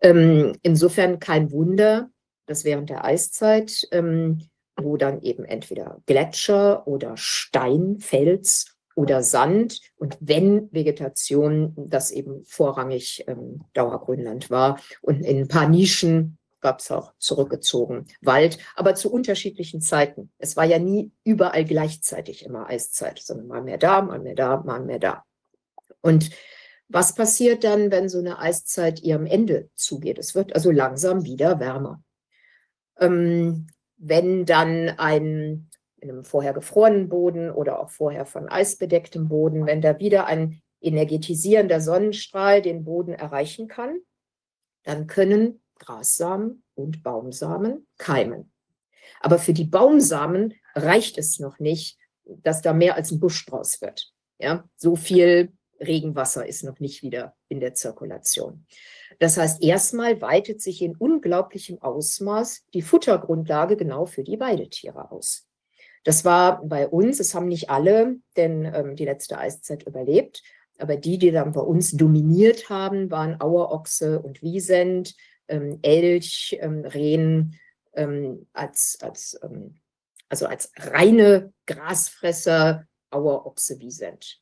Ähm, 0.00 0.56
insofern 0.62 1.18
kein 1.20 1.52
Wunder, 1.52 2.10
dass 2.46 2.64
während 2.64 2.90
der 2.90 3.04
Eiszeit, 3.04 3.86
ähm, 3.92 4.48
wo 4.76 4.96
dann 4.96 5.22
eben 5.22 5.44
entweder 5.44 6.02
Gletscher 6.06 6.86
oder 6.86 7.16
Stein, 7.16 8.00
Fels 8.00 8.76
oder 8.96 9.22
Sand 9.22 9.80
und 9.96 10.18
wenn 10.20 10.68
Vegetation, 10.72 11.74
das 11.76 12.10
eben 12.10 12.44
vorrangig 12.44 13.24
ähm, 13.26 13.64
Dauergrünland 13.72 14.50
war 14.50 14.80
und 15.00 15.24
in 15.24 15.38
ein 15.38 15.48
paar 15.48 15.68
Nischen 15.68 16.38
es 16.64 16.90
auch 16.90 17.12
zurückgezogen 17.18 18.06
Wald, 18.20 18.58
aber 18.74 18.94
zu 18.94 19.12
unterschiedlichen 19.12 19.80
Zeiten. 19.80 20.30
Es 20.38 20.56
war 20.56 20.64
ja 20.64 20.78
nie 20.78 21.12
überall 21.24 21.64
gleichzeitig 21.64 22.44
immer 22.44 22.68
Eiszeit, 22.68 23.18
sondern 23.18 23.46
mal 23.46 23.62
mehr 23.62 23.78
da, 23.78 24.02
mal 24.02 24.18
mehr 24.18 24.34
da, 24.34 24.58
mal 24.58 24.80
mehr 24.80 24.98
da. 24.98 25.24
Und 26.00 26.30
was 26.88 27.14
passiert 27.14 27.64
dann, 27.64 27.90
wenn 27.90 28.08
so 28.08 28.18
eine 28.18 28.38
Eiszeit 28.38 29.02
ihrem 29.02 29.26
Ende 29.26 29.70
zugeht? 29.74 30.18
Es 30.18 30.34
wird 30.34 30.54
also 30.54 30.70
langsam 30.70 31.24
wieder 31.24 31.60
wärmer. 31.60 32.02
Ähm, 32.98 33.68
wenn 33.96 34.44
dann 34.44 34.90
ein 34.90 35.70
in 36.04 36.10
einem 36.10 36.24
vorher 36.24 36.52
gefrorenen 36.52 37.08
Boden 37.08 37.50
oder 37.50 37.80
auch 37.80 37.88
vorher 37.88 38.26
von 38.26 38.48
Eis 38.48 38.76
bedecktem 38.76 39.28
Boden, 39.28 39.64
wenn 39.64 39.80
da 39.80 39.98
wieder 39.98 40.26
ein 40.26 40.60
energetisierender 40.82 41.80
Sonnenstrahl 41.80 42.60
den 42.60 42.84
Boden 42.84 43.14
erreichen 43.14 43.68
kann, 43.68 43.96
dann 44.82 45.06
können 45.06 45.62
Grassamen 45.84 46.62
und 46.74 47.02
Baumsamen 47.02 47.86
keimen. 47.98 48.52
Aber 49.20 49.38
für 49.38 49.52
die 49.52 49.64
Baumsamen 49.64 50.54
reicht 50.74 51.18
es 51.18 51.38
noch 51.38 51.58
nicht, 51.58 51.98
dass 52.24 52.62
da 52.62 52.72
mehr 52.72 52.96
als 52.96 53.10
ein 53.10 53.20
Busch 53.20 53.44
draus 53.46 53.80
wird. 53.80 54.12
Ja, 54.38 54.68
so 54.76 54.96
viel 54.96 55.52
Regenwasser 55.80 56.46
ist 56.46 56.64
noch 56.64 56.80
nicht 56.80 57.02
wieder 57.02 57.34
in 57.48 57.60
der 57.60 57.74
Zirkulation. 57.74 58.66
Das 59.18 59.36
heißt, 59.36 59.62
erstmal 59.62 60.20
weitet 60.20 60.60
sich 60.60 60.82
in 60.82 60.96
unglaublichem 60.96 61.80
Ausmaß 61.80 62.64
die 62.72 62.82
Futtergrundlage 62.82 63.76
genau 63.76 64.06
für 64.06 64.24
die 64.24 64.40
Weidetiere 64.40 65.10
aus. 65.10 65.46
Das 66.04 66.24
war 66.24 66.62
bei 66.64 66.88
uns, 66.88 67.18
es 67.20 67.34
haben 67.34 67.46
nicht 67.46 67.70
alle 67.70 68.16
denn 68.36 68.70
ähm, 68.74 68.96
die 68.96 69.06
letzte 69.06 69.38
Eiszeit 69.38 69.84
überlebt, 69.84 70.42
aber 70.78 70.96
die, 70.96 71.18
die 71.18 71.30
dann 71.30 71.52
bei 71.52 71.60
uns 71.60 71.92
dominiert 71.92 72.68
haben, 72.68 73.10
waren 73.10 73.40
Auerochse 73.40 74.20
und 74.20 74.42
Wiesent, 74.42 75.14
ähm, 75.48 75.78
Elch, 75.82 76.56
ähm, 76.60 76.84
Rehen 76.84 77.58
ähm, 77.94 78.46
als, 78.52 78.98
als, 79.00 79.38
ähm, 79.42 79.76
also 80.28 80.46
als 80.46 80.72
reine 80.76 81.52
Grasfresser, 81.66 82.86
Auerochse, 83.10 83.78
Wiesent 83.78 84.40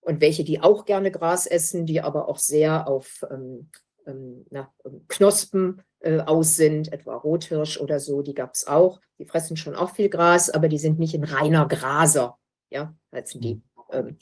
und 0.00 0.20
welche, 0.20 0.44
die 0.44 0.60
auch 0.60 0.84
gerne 0.84 1.10
Gras 1.10 1.46
essen, 1.46 1.86
die 1.86 2.00
aber 2.00 2.28
auch 2.28 2.38
sehr 2.38 2.88
auf 2.88 3.24
ähm, 3.30 3.70
ähm, 4.06 4.46
na, 4.50 4.72
Knospen 5.08 5.82
äh, 6.00 6.20
aus 6.20 6.56
sind, 6.56 6.92
etwa 6.92 7.16
Rothirsch 7.16 7.78
oder 7.78 8.00
so, 8.00 8.22
die 8.22 8.34
gab 8.34 8.54
es 8.54 8.66
auch. 8.66 9.00
Die 9.18 9.26
fressen 9.26 9.56
schon 9.56 9.74
auch 9.74 9.94
viel 9.94 10.08
Gras, 10.08 10.50
aber 10.50 10.68
die 10.68 10.78
sind 10.78 10.98
nicht 10.98 11.14
ein 11.14 11.24
reiner 11.24 11.68
Graser. 11.68 12.38
Ja, 12.70 12.94
heißen 13.12 13.40
die. 13.40 13.62
Mhm. 13.92 14.16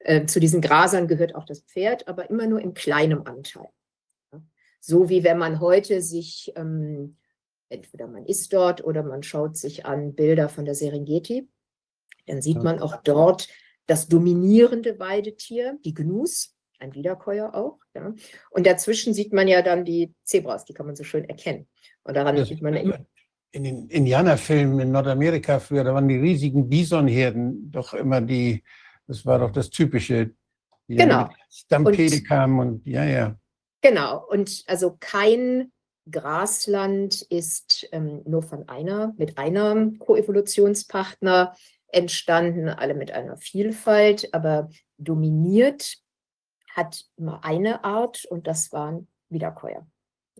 Äh, 0.00 0.26
zu 0.26 0.38
diesen 0.38 0.60
Grasern 0.60 1.08
gehört 1.08 1.34
auch 1.34 1.44
das 1.44 1.62
Pferd, 1.62 2.06
aber 2.06 2.30
immer 2.30 2.46
nur 2.46 2.60
in 2.60 2.74
kleinem 2.74 3.22
Anteil. 3.24 3.68
So 4.80 5.08
wie 5.08 5.24
wenn 5.24 5.38
man 5.38 5.60
heute 5.60 6.02
sich, 6.02 6.52
ähm, 6.56 7.16
entweder 7.68 8.06
man 8.06 8.24
ist 8.26 8.52
dort 8.52 8.84
oder 8.84 9.02
man 9.02 9.22
schaut 9.22 9.56
sich 9.56 9.86
an 9.86 10.14
Bilder 10.14 10.48
von 10.48 10.64
der 10.64 10.74
Serengeti, 10.74 11.48
dann 12.26 12.42
sieht 12.42 12.62
man 12.62 12.80
auch 12.80 12.96
dort 13.02 13.48
das 13.86 14.08
dominierende 14.08 14.98
Weidetier, 14.98 15.78
die 15.84 15.94
Gnus, 15.94 16.54
ein 16.78 16.94
Wiederkäuer 16.94 17.54
auch. 17.54 17.78
Ja. 17.94 18.12
Und 18.50 18.66
dazwischen 18.66 19.14
sieht 19.14 19.32
man 19.32 19.48
ja 19.48 19.62
dann 19.62 19.84
die 19.84 20.12
Zebras, 20.24 20.64
die 20.64 20.74
kann 20.74 20.86
man 20.86 20.96
so 20.96 21.04
schön 21.04 21.24
erkennen. 21.24 21.68
Und 22.02 22.16
daran 22.16 22.36
das 22.36 22.48
sieht 22.48 22.62
man 22.62 22.74
immer. 22.74 22.98
In 23.52 23.64
den 23.64 23.88
Indianerfilmen 23.88 24.80
in 24.80 24.92
Nordamerika 24.92 25.60
früher, 25.60 25.84
da 25.84 25.94
waren 25.94 26.08
die 26.08 26.18
riesigen 26.18 26.68
Bisonherden 26.68 27.70
doch 27.70 27.94
immer 27.94 28.20
die, 28.20 28.62
das 29.06 29.24
war 29.24 29.38
doch 29.38 29.50
das 29.50 29.70
Typische, 29.70 30.34
die 30.88 30.96
genau. 30.96 31.30
Stampede 31.48 32.22
kamen 32.22 32.58
und 32.58 32.86
ja, 32.86 33.04
ja. 33.04 33.38
Genau. 33.86 34.26
Und 34.26 34.64
also 34.66 34.96
kein 34.98 35.70
Grasland 36.10 37.22
ist 37.22 37.88
ähm, 37.92 38.20
nur 38.24 38.42
von 38.42 38.68
einer, 38.68 39.14
mit 39.16 39.38
einem 39.38 40.00
Koevolutionspartner 40.00 41.54
entstanden, 41.86 42.68
alle 42.68 42.94
mit 42.94 43.12
einer 43.12 43.36
Vielfalt, 43.36 44.34
aber 44.34 44.70
dominiert 44.98 45.98
hat 46.74 47.04
immer 47.16 47.44
eine 47.44 47.84
Art 47.84 48.24
und 48.24 48.48
das 48.48 48.72
waren 48.72 49.06
Wiederkäuer. 49.28 49.86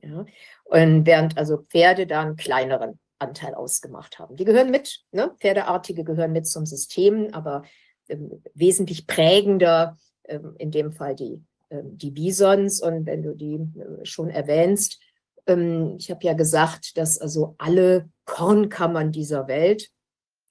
Ja. 0.03 0.27
Und 0.65 1.07
während 1.07 1.39
also 1.39 1.59
Pferde 1.59 2.09
da 2.09 2.23
einen 2.23 2.35
kleineren 2.35 2.99
Anteil 3.21 3.55
ausgemacht 3.55 4.19
haben. 4.19 4.35
Die 4.35 4.45
gehören 4.45 4.73
mit, 4.73 5.05
ne? 5.13 5.33
Pferdeartige 5.39 6.03
gehören 6.03 6.33
mit 6.33 6.49
zum 6.49 6.67
System, 6.67 7.29
aber 7.33 7.63
ähm, 8.09 8.43
wesentlich 8.55 9.07
prägender 9.07 9.97
ähm, 10.25 10.57
in 10.59 10.73
dem 10.73 10.93
Fall 10.93 11.15
die, 11.15 11.45
die 11.71 12.11
Bisons. 12.11 12.81
Und 12.81 13.07
wenn 13.07 13.23
du 13.23 13.35
die 13.35 13.55
äh, 13.55 14.05
schon 14.05 14.31
erwähnst, 14.31 15.01
ähm, 15.47 15.97
ich 15.99 16.11
habe 16.11 16.25
ja 16.25 16.35
gesagt, 16.35 16.97
dass 16.97 17.19
also 17.19 17.55
alle 17.59 18.09
Kornkammern 18.25 19.13
dieser 19.13 19.49
Welt 19.49 19.91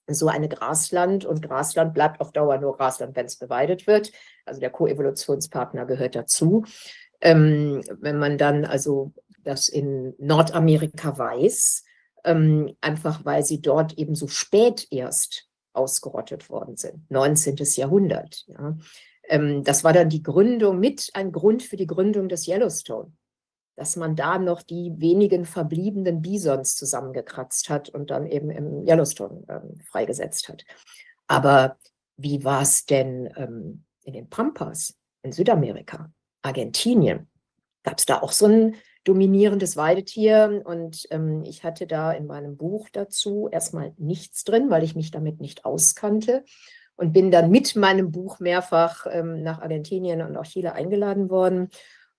so 0.08 0.28
eine 0.28 0.48
Grasland 0.48 1.26
und 1.26 1.42
Grasland 1.42 1.94
bleibt 1.94 2.22
auf 2.22 2.32
Dauer 2.32 2.60
nur 2.60 2.78
Grasland, 2.78 3.16
wenn 3.16 3.26
es 3.26 3.38
beweidet 3.38 3.88
wird. 3.88 4.12
Also 4.46 4.60
der 4.60 4.70
Koevolutionspartner 4.70 5.86
gehört 5.86 6.16
dazu. 6.16 6.64
Ähm, 7.22 7.82
wenn 8.00 8.20
man 8.20 8.38
dann 8.38 8.66
also 8.66 9.14
das 9.44 9.68
in 9.68 10.14
Nordamerika 10.20 11.18
weiß, 11.18 11.84
ähm, 12.24 12.76
einfach 12.82 13.26
weil 13.26 13.44
sie 13.44 13.62
dort 13.62 13.98
eben 13.98 14.16
so 14.16 14.28
spät 14.28 14.88
erst 14.92 15.48
ausgerottet 15.74 16.50
worden 16.50 16.78
sind. 16.78 17.10
19. 17.10 17.56
Jahrhundert. 17.76 18.46
Ja. 18.48 18.78
Ähm, 19.27 19.64
das 19.64 19.84
war 19.84 19.93
dann 19.93 20.10
die 20.10 20.23
Gründung 20.23 20.80
mit 20.80 21.10
ein 21.14 21.31
Grund 21.31 21.64
für 21.64 21.77
die 21.77 21.88
Gründung 21.88 22.30
des 22.30 22.47
Yellowstone, 22.47 23.11
dass 23.76 23.95
man 23.95 24.15
da 24.15 24.38
noch 24.38 24.61
die 24.61 24.93
wenigen 24.97 25.45
verbliebenen 25.45 26.22
Bisons 26.22 26.76
zusammengekratzt 26.76 27.69
hat 27.69 27.89
und 27.89 28.11
dann 28.11 28.26
eben 28.26 28.49
im 28.49 28.88
Yellowstone 28.88 29.43
ähm, 29.49 29.80
freigesetzt 29.85 30.49
hat. 30.49 30.65
Aber 31.27 31.77
wie 32.18 32.43
war 32.43 32.61
es 32.61 32.85
denn 32.85 33.30
ähm, 33.35 33.84
in 34.03 34.14
den 34.14 34.30
Pampas 34.30 34.95
in 35.23 35.31
Südamerika, 35.31 36.11
Argentinien? 36.41 37.27
Gab 37.84 37.99
es 37.99 38.06
da 38.06 38.22
auch 38.22 38.31
so 38.31 38.45
ein 38.45 38.76
dominierendes 39.03 39.76
Weidetier? 39.76 40.61
Und 40.65 41.07
ähm, 41.10 41.43
ich 41.43 41.64
hatte 41.64 41.88
da 41.88 42.11
in 42.11 42.26
meinem 42.26 42.57
Buch 42.57 42.89
dazu 42.91 43.49
erstmal 43.52 43.93
nichts 43.97 44.43
drin, 44.43 44.69
weil 44.69 44.84
ich 44.84 44.95
mich 44.95 45.11
damit 45.11 45.41
nicht 45.41 45.65
auskannte 45.65 46.45
und 46.95 47.13
bin 47.13 47.31
dann 47.31 47.51
mit 47.51 47.76
meinem 47.76 48.11
Buch 48.11 48.39
mehrfach 48.39 49.05
ähm, 49.09 49.43
nach 49.43 49.61
Argentinien 49.61 50.22
und 50.22 50.38
auch 50.38 50.45
Chile 50.45 50.73
eingeladen 50.73 51.30
worden. 51.30 51.69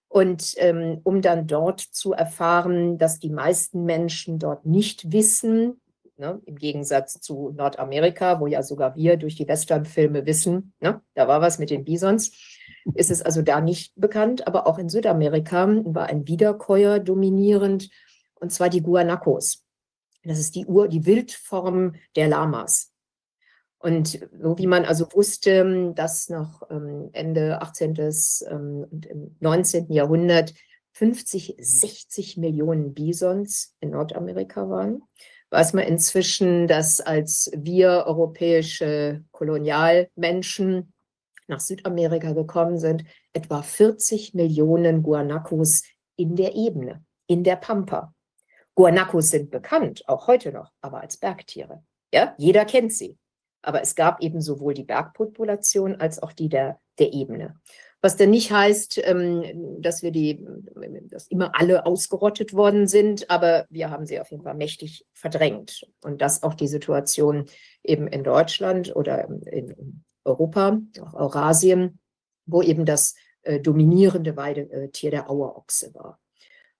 Und 0.08 0.54
ähm, 0.58 1.00
um 1.02 1.20
dann 1.22 1.46
dort 1.46 1.80
zu 1.80 2.12
erfahren, 2.12 2.98
dass 2.98 3.18
die 3.18 3.30
meisten 3.30 3.84
Menschen 3.84 4.38
dort 4.38 4.64
nicht 4.64 5.12
wissen, 5.12 5.80
ne, 6.16 6.40
im 6.44 6.56
Gegensatz 6.56 7.20
zu 7.20 7.52
Nordamerika, 7.56 8.40
wo 8.40 8.46
ja 8.46 8.62
sogar 8.62 8.96
wir 8.96 9.16
durch 9.16 9.36
die 9.36 9.48
Westernfilme 9.48 10.26
wissen, 10.26 10.74
ne, 10.80 11.00
da 11.14 11.28
war 11.28 11.40
was 11.40 11.58
mit 11.58 11.70
den 11.70 11.84
Bisons, 11.84 12.32
ist 12.94 13.10
es 13.10 13.22
also 13.22 13.42
da 13.42 13.60
nicht 13.60 13.92
bekannt. 13.96 14.46
Aber 14.46 14.66
auch 14.66 14.78
in 14.78 14.88
Südamerika 14.88 15.66
war 15.84 16.06
ein 16.06 16.26
Wiederkäuer 16.28 16.98
dominierend, 16.98 17.90
und 18.34 18.52
zwar 18.52 18.68
die 18.68 18.82
Guanacos. 18.82 19.64
Das 20.22 20.38
ist 20.38 20.54
die 20.54 20.66
Ur, 20.66 20.88
die 20.88 21.06
Wildform 21.06 21.94
der 22.16 22.28
Lamas. 22.28 22.92
Und 23.86 24.18
so 24.42 24.58
wie 24.58 24.66
man 24.66 24.84
also 24.84 25.06
wusste, 25.12 25.92
dass 25.94 26.28
noch 26.28 26.68
ähm, 26.70 27.08
Ende 27.12 27.62
18. 27.62 27.94
Ähm, 28.50 28.84
und 28.90 29.06
im 29.06 29.36
19. 29.38 29.92
Jahrhundert 29.92 30.54
50, 30.94 31.54
60 31.60 32.36
Millionen 32.36 32.94
Bisons 32.94 33.76
in 33.78 33.90
Nordamerika 33.90 34.68
waren, 34.68 35.02
weiß 35.50 35.74
man 35.74 35.84
inzwischen, 35.84 36.66
dass 36.66 37.00
als 37.00 37.48
wir 37.54 38.06
europäische 38.08 39.22
Kolonialmenschen 39.30 40.92
nach 41.46 41.60
Südamerika 41.60 42.32
gekommen 42.32 42.78
sind, 42.78 43.04
etwa 43.34 43.62
40 43.62 44.34
Millionen 44.34 45.04
Guanacos 45.04 45.84
in 46.16 46.34
der 46.34 46.56
Ebene, 46.56 47.04
in 47.28 47.44
der 47.44 47.54
Pampa. 47.54 48.12
Guanacos 48.74 49.30
sind 49.30 49.52
bekannt, 49.52 50.02
auch 50.08 50.26
heute 50.26 50.50
noch, 50.50 50.72
aber 50.80 51.02
als 51.02 51.18
Bergtiere. 51.18 51.84
Ja, 52.12 52.34
jeder 52.36 52.64
kennt 52.64 52.92
sie. 52.92 53.16
Aber 53.62 53.82
es 53.82 53.94
gab 53.94 54.22
eben 54.22 54.40
sowohl 54.40 54.74
die 54.74 54.84
Bergpopulation 54.84 55.96
als 55.96 56.22
auch 56.22 56.32
die 56.32 56.48
der, 56.48 56.78
der 56.98 57.12
Ebene. 57.12 57.56
Was 58.02 58.16
denn 58.16 58.30
nicht 58.30 58.52
heißt, 58.52 59.00
ähm, 59.04 59.42
dass 59.80 60.02
wir 60.02 60.12
die, 60.12 60.44
dass 61.08 61.26
immer 61.26 61.58
alle 61.58 61.86
ausgerottet 61.86 62.52
worden 62.52 62.86
sind, 62.86 63.30
aber 63.30 63.66
wir 63.70 63.90
haben 63.90 64.06
sie 64.06 64.20
auf 64.20 64.30
jeden 64.30 64.44
Fall 64.44 64.54
mächtig 64.54 65.06
verdrängt. 65.12 65.86
Und 66.02 66.20
das 66.20 66.42
auch 66.42 66.54
die 66.54 66.68
Situation 66.68 67.46
eben 67.82 68.06
in 68.06 68.22
Deutschland 68.22 68.94
oder 68.94 69.28
in 69.46 70.04
Europa, 70.24 70.78
auch 71.00 71.14
Eurasien, 71.14 71.98
wo 72.44 72.62
eben 72.62 72.84
das 72.84 73.14
äh, 73.42 73.60
dominierende 73.60 74.36
Weidetier 74.36 75.10
der 75.10 75.30
Auerochse 75.30 75.94
war. 75.94 76.20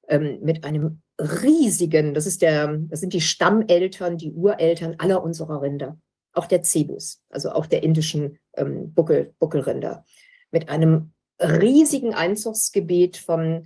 Ähm, 0.09 0.39
mit 0.43 0.65
einem 0.65 1.03
riesigen, 1.19 2.15
das 2.15 2.27
ist 2.27 2.43
der, 2.43 2.77
das 2.89 3.01
sind 3.01 3.15
die 3.15 3.21
Stammeltern, 3.21 4.19
die 4.19 4.33
Ureltern 4.33 4.97
aller 4.99 5.23
unserer 5.23 5.63
Rinder 5.63 5.99
auch 6.37 6.47
der 6.47 6.63
Cebus, 6.63 7.23
also 7.31 7.51
auch 7.51 7.67
der 7.67 7.83
indischen 7.83 8.39
ähm, 8.55 8.93
Buckel, 8.93 9.35
Buckelrinder, 9.39 10.05
mit 10.51 10.69
einem 10.69 11.13
riesigen 11.41 12.15
Einzugsgebiet 12.15 13.17
vom 13.17 13.65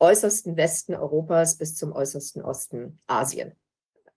äußersten 0.00 0.56
Westen 0.56 0.94
Europas 0.94 1.56
bis 1.56 1.76
zum 1.76 1.92
äußersten 1.92 2.42
Osten 2.42 2.98
Asien. 3.06 3.52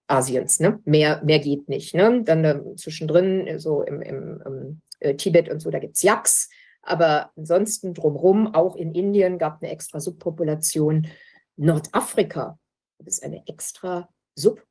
Asiens, 0.06 0.58
ne? 0.58 0.80
Mehr, 0.84 1.22
mehr 1.22 1.38
geht 1.38 1.68
nicht. 1.68 1.94
Ne? 1.94 2.22
Dann 2.24 2.44
äh, 2.44 2.74
zwischendrin, 2.76 3.58
so 3.58 3.82
im, 3.82 4.00
im, 4.00 4.80
äh, 5.00 5.14
Tibet 5.14 5.50
und 5.50 5.60
so, 5.60 5.70
da 5.70 5.78
gibt 5.78 5.96
es 5.96 6.02
Yaks. 6.02 6.48
Aber 6.82 7.30
ansonsten 7.36 7.92
drumherum, 7.92 8.54
auch 8.54 8.74
in 8.74 8.94
Indien, 8.94 9.38
gab 9.38 9.62
eine 9.62 9.70
extra 9.70 10.00
Subpopulation. 10.00 11.08
Nordafrika 11.56 12.58
ist 13.04 13.22
eine 13.22 13.46
extra 13.46 14.08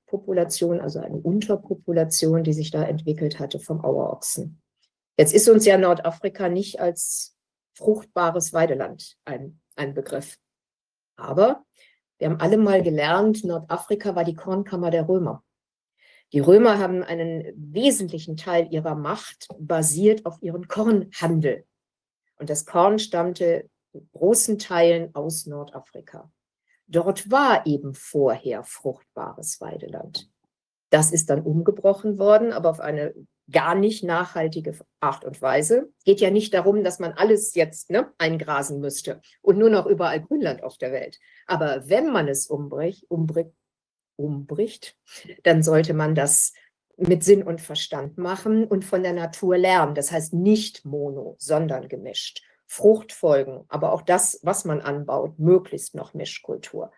Subpopulation, 0.07 0.79
also 0.79 0.99
eine 0.99 1.17
Unterpopulation, 1.17 2.43
die 2.43 2.53
sich 2.53 2.71
da 2.71 2.83
entwickelt 2.83 3.39
hatte 3.39 3.59
vom 3.59 3.83
Auerochsen. 3.83 4.61
Jetzt 5.17 5.33
ist 5.33 5.49
uns 5.49 5.65
ja 5.65 5.77
Nordafrika 5.77 6.49
nicht 6.49 6.79
als 6.79 7.35
fruchtbares 7.73 8.53
Weideland 8.53 9.17
ein, 9.25 9.59
ein 9.75 9.93
Begriff. 9.93 10.37
Aber 11.17 11.65
wir 12.17 12.29
haben 12.29 12.39
alle 12.39 12.57
mal 12.57 12.81
gelernt, 12.81 13.43
Nordafrika 13.43 14.15
war 14.15 14.23
die 14.23 14.35
Kornkammer 14.35 14.91
der 14.91 15.07
Römer. 15.07 15.43
Die 16.33 16.39
Römer 16.39 16.77
haben 16.77 17.03
einen 17.03 17.53
wesentlichen 17.55 18.37
Teil 18.37 18.67
ihrer 18.71 18.95
Macht 18.95 19.47
basiert 19.59 20.25
auf 20.25 20.41
ihren 20.41 20.67
Kornhandel. 20.67 21.65
Und 22.37 22.49
das 22.49 22.65
Korn 22.65 22.99
stammte 22.99 23.69
in 23.93 24.09
großen 24.13 24.59
Teilen 24.59 25.15
aus 25.15 25.45
Nordafrika. 25.45 26.31
Dort 26.87 27.29
war 27.29 27.65
eben 27.65 27.93
vorher 27.93 28.63
fruchtbares 28.63 29.59
Weideland. 29.59 30.29
Das 30.89 31.11
ist 31.11 31.29
dann 31.29 31.41
umgebrochen 31.41 32.17
worden, 32.17 32.53
aber 32.53 32.69
auf 32.69 32.79
eine 32.79 33.13
gar 33.51 33.75
nicht 33.75 34.03
nachhaltige 34.03 34.77
Art 34.99 35.25
und 35.25 35.41
Weise. 35.41 35.91
Geht 36.05 36.19
ja 36.21 36.31
nicht 36.31 36.53
darum, 36.53 36.83
dass 36.83 36.99
man 36.99 37.13
alles 37.13 37.55
jetzt 37.55 37.89
ne, 37.89 38.11
eingrasen 38.17 38.79
müsste 38.79 39.21
und 39.41 39.57
nur 39.57 39.69
noch 39.69 39.85
überall 39.85 40.21
Grünland 40.21 40.63
auf 40.63 40.77
der 40.77 40.91
Welt. 40.91 41.19
Aber 41.45 41.87
wenn 41.87 42.11
man 42.11 42.27
es 42.27 42.47
umbricht, 42.47 43.05
umbricht, 43.09 43.51
umbricht, 44.15 44.97
dann 45.43 45.63
sollte 45.63 45.93
man 45.93 46.15
das 46.15 46.53
mit 46.97 47.23
Sinn 47.23 47.43
und 47.43 47.61
Verstand 47.61 48.17
machen 48.17 48.65
und 48.65 48.83
von 48.83 49.03
der 49.03 49.13
Natur 49.13 49.57
lernen. 49.57 49.93
Das 49.93 50.11
heißt 50.11 50.33
nicht 50.33 50.83
mono, 50.83 51.35
sondern 51.37 51.87
gemischt. 51.87 52.41
Fruchtfolgen, 52.67 53.63
aber 53.69 53.93
auch 53.93 54.01
das, 54.01 54.39
was 54.43 54.65
man 54.65 54.81
anbaut, 54.81 55.39
möglichst 55.39 55.95
noch 55.95 56.13
Mischkultur. 56.13 56.91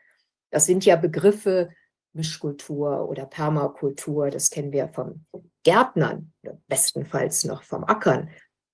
Das 0.50 0.66
sind 0.66 0.84
ja 0.86 0.96
Begriffe, 0.96 1.70
Mischkultur 2.14 3.08
oder 3.08 3.26
Permakultur, 3.26 4.32
das 4.32 4.50
kennen 4.50 4.72
wir 4.72 4.90
vom 4.90 5.26
Gärtnern, 5.64 6.34
bestenfalls 6.68 7.44
noch 7.44 7.64
vom 7.64 7.84
Ackern. 7.84 8.30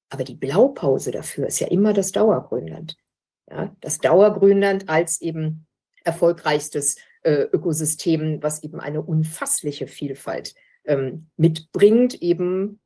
Aber 0.09 0.23
die 0.23 0.35
Blaupause 0.35 1.11
dafür 1.11 1.47
ist 1.47 1.59
ja 1.59 1.67
immer 1.67 1.91
das 1.91 2.11
Dauergrünland. 2.11 2.95
Ja, 3.49 3.75
das 3.81 3.99
Dauergrünland 3.99 4.89
als 4.89 5.21
eben 5.21 5.67
erfolgreichstes 6.03 6.95
äh, 7.23 7.41
Ökosystem, 7.51 8.41
was 8.41 8.63
eben 8.63 8.79
eine 8.79 9.01
unfassliche 9.01 9.87
Vielfalt 9.87 10.55
ähm, 10.85 11.29
mitbringt, 11.35 12.21
eben 12.21 12.79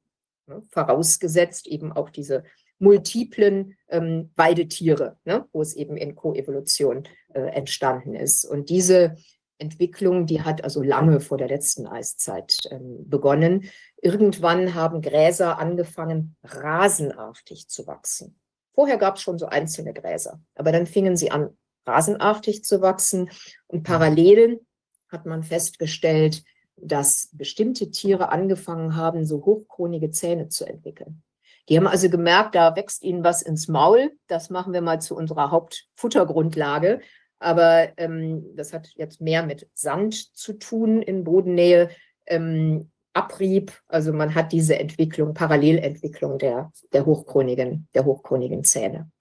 ne, 0.48 0.64
vorausgesetzt 0.70 1.68
eben 1.68 1.92
auch 1.92 2.10
diese 2.10 2.44
multiplen 2.80 3.78
ähm, 3.90 4.32
Weidetiere, 4.36 5.18
ne, 5.26 5.46
wo 5.52 5.62
es 5.62 5.76
eben 5.76 5.98
in 5.98 6.16
Koevolution 6.16 7.08
äh, 7.34 7.42
entstanden 7.42 8.16
ist. 8.16 8.46
Und 8.46 8.70
diese 8.70 9.16
Entwicklung, 9.60 10.26
die 10.26 10.42
hat 10.42 10.64
also 10.64 10.82
lange 10.82 11.20
vor 11.20 11.38
der 11.38 11.50
letzten 11.50 11.86
Eiszeit 11.86 12.58
ähm, 12.72 13.10
begonnen. 13.10 13.70
Irgendwann 14.02 14.74
haben 14.74 15.02
Gräser 15.02 15.60
angefangen, 15.60 16.38
rasenartig 16.44 17.68
zu 17.68 17.86
wachsen. 17.86 18.40
Vorher 18.74 18.98
gab 18.98 19.18
es 19.18 19.22
schon 19.22 19.38
so 19.38 19.48
einzelne 19.48 19.94
Gräser, 19.94 20.42
aber 20.56 20.72
dann 20.72 20.88
fingen 20.88 21.18
sie 21.18 21.32
an, 21.32 21.58
rasenartig 21.86 22.64
zu 22.64 22.82
wachsen. 22.82 23.30
Und 23.68 23.84
parallel 23.84 24.62
hat 25.10 25.26
man 25.26 25.44
festgestellt, 25.44 26.44
dass 26.78 27.30
bestimmte 27.34 27.92
Tiere 27.92 28.30
angefangen 28.30 28.96
haben, 28.96 29.26
so 29.26 29.44
hochkronige 29.44 30.12
Zähne 30.12 30.48
zu 30.48 30.66
entwickeln. 30.66 31.24
Die 31.70 31.78
haben 31.78 31.88
also 31.88 32.10
gemerkt, 32.10 32.56
da 32.56 32.76
wächst 32.76 33.04
ihnen 33.04 33.24
was 33.24 33.42
ins 33.44 33.68
Maul. 33.68 34.12
Das 34.28 34.50
machen 34.50 34.74
wir 34.74 34.82
mal 34.82 35.00
zu 35.00 35.16
unserer 35.16 35.52
Hauptfuttergrundlage. 35.52 37.02
Aber 37.38 37.90
ähm, 37.98 38.44
das 38.56 38.74
hat 38.74 38.90
jetzt 38.96 39.22
mehr 39.22 39.46
mit 39.46 39.70
Sand 39.76 40.36
zu 40.36 40.54
tun 40.54 41.02
in 41.02 41.24
Bodennähe. 41.24 41.90
Ähm, 42.26 42.92
Abrieb, 43.14 43.74
also 43.88 44.14
man 44.14 44.36
hat 44.36 44.52
diese 44.52 44.78
Entwicklung, 44.78 45.34
Parallelentwicklung 45.34 46.38
der, 46.38 46.72
der, 46.94 47.06
hochkronigen, 47.06 47.88
der 47.94 48.06
hochkronigen 48.06 48.64
Zähne. 48.64 49.12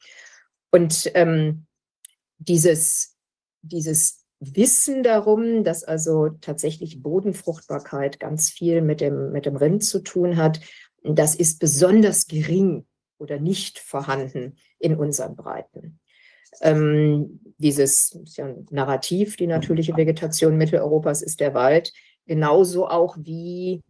Und 0.70 1.10
ähm, 1.14 1.66
dieses, 2.38 3.16
dieses 3.62 4.24
Wissen 4.40 5.02
darum, 5.02 5.64
dass 5.64 5.84
also 5.84 6.28
tatsächlich 6.40 7.02
Bodenfruchtbarkeit 7.02 8.20
ganz 8.20 8.50
viel 8.50 8.82
mit 8.82 9.00
dem, 9.00 9.32
mit 9.32 9.46
dem 9.46 9.56
Rind 9.56 9.82
zu 9.84 10.00
tun 10.00 10.36
hat 10.36 10.60
das 11.14 11.34
ist 11.34 11.60
besonders 11.60 12.26
gering 12.26 12.86
oder 13.18 13.38
nicht 13.38 13.78
vorhanden 13.78 14.56
in 14.78 14.96
unseren 14.96 15.36
Breiten. 15.36 16.00
Ähm, 16.60 17.40
dieses 17.58 18.18
ja 18.36 18.54
Narrativ, 18.70 19.36
die 19.36 19.46
natürliche 19.46 19.96
Vegetation 19.96 20.56
Mitteleuropas 20.56 21.22
ist 21.22 21.40
der 21.40 21.54
Wald, 21.54 21.92
genauso 22.26 22.88
auch 22.88 23.16
wie 23.18 23.82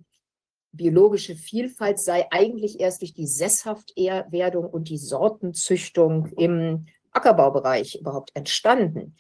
biologische 0.73 1.35
Vielfalt 1.35 1.99
sei 1.99 2.27
eigentlich 2.31 2.81
erst 2.81 3.01
durch 3.01 3.15
die 3.15 3.27
Sesshaftwerdung 3.27 4.67
und 4.67 4.89
die 4.89 4.99
Sortenzüchtung 4.99 6.27
im 6.37 6.87
Ackerbaubereich 7.11 7.97
überhaupt 8.01 8.31
entstanden. 8.35 9.17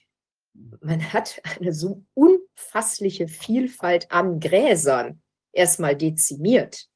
Man 0.80 1.12
hat 1.12 1.40
eine 1.58 1.72
so 1.72 2.04
unfassliche 2.14 3.28
Vielfalt 3.28 4.10
an 4.10 4.40
Gräsern 4.40 5.22
erstmal 5.52 5.96
dezimiert, 5.96 6.88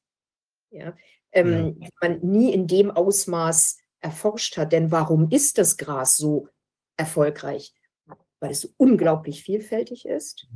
ja, 0.73 0.95
ähm, 1.31 1.77
ja. 1.79 1.89
man 2.01 2.19
nie 2.21 2.53
in 2.53 2.67
dem 2.67 2.91
Ausmaß 2.91 3.77
erforscht 4.01 4.57
hat. 4.57 4.71
Denn 4.71 4.91
warum 4.91 5.29
ist 5.29 5.57
das 5.57 5.77
Gras 5.77 6.17
so 6.17 6.47
erfolgreich? 6.97 7.73
Weil 8.39 8.51
es 8.51 8.61
so 8.61 8.69
unglaublich 8.75 9.41
vielfältig 9.41 10.05
ist 10.05 10.47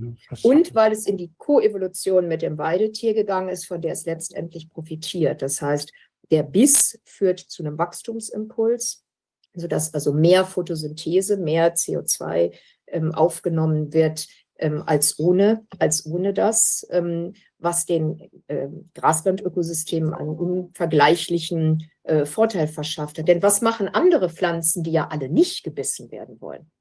und 0.44 0.76
weil 0.76 0.92
es 0.92 1.06
in 1.06 1.16
die 1.18 1.32
Koevolution 1.38 2.28
mit 2.28 2.42
dem 2.42 2.58
Weidetier 2.58 3.14
gegangen 3.14 3.48
ist, 3.48 3.66
von 3.66 3.82
der 3.82 3.94
es 3.94 4.06
letztendlich 4.06 4.70
profitiert. 4.70 5.42
Das 5.42 5.62
heißt, 5.62 5.94
der 6.30 6.44
Biss 6.44 7.00
führt 7.06 7.40
zu 7.40 7.64
einem 7.64 7.78
Wachstumsimpuls, 7.78 9.06
sodass 9.54 9.94
also 9.94 10.12
mehr 10.12 10.44
Photosynthese, 10.44 11.38
mehr 11.38 11.76
CO2 11.76 12.54
ähm, 12.88 13.14
aufgenommen 13.14 13.94
wird 13.94 14.28
ähm, 14.60 14.84
als, 14.86 15.20
ohne, 15.20 15.66
als 15.80 16.06
ohne 16.06 16.34
das, 16.34 16.86
ähm, 16.92 17.34
was 17.60 17.86
den 17.86 18.30
äh, 18.48 18.68
Graslandökosystemen 18.96 20.14
einen 20.14 20.38
unvergleichlichen 20.38 21.90
äh, 22.04 22.26
Vorteil 22.26 22.68
verschafft 22.68 23.18
hat. 23.18 23.28
Denn 23.28 23.42
was 23.42 23.62
machen 23.62 23.88
andere 23.88 24.30
Pflanzen, 24.30 24.84
die 24.84 24.92
ja 24.92 25.08
alle 25.08 25.30
nicht 25.30 25.64
gebissen 25.64 26.12
werden 26.12 26.40
wollen? 26.42 26.72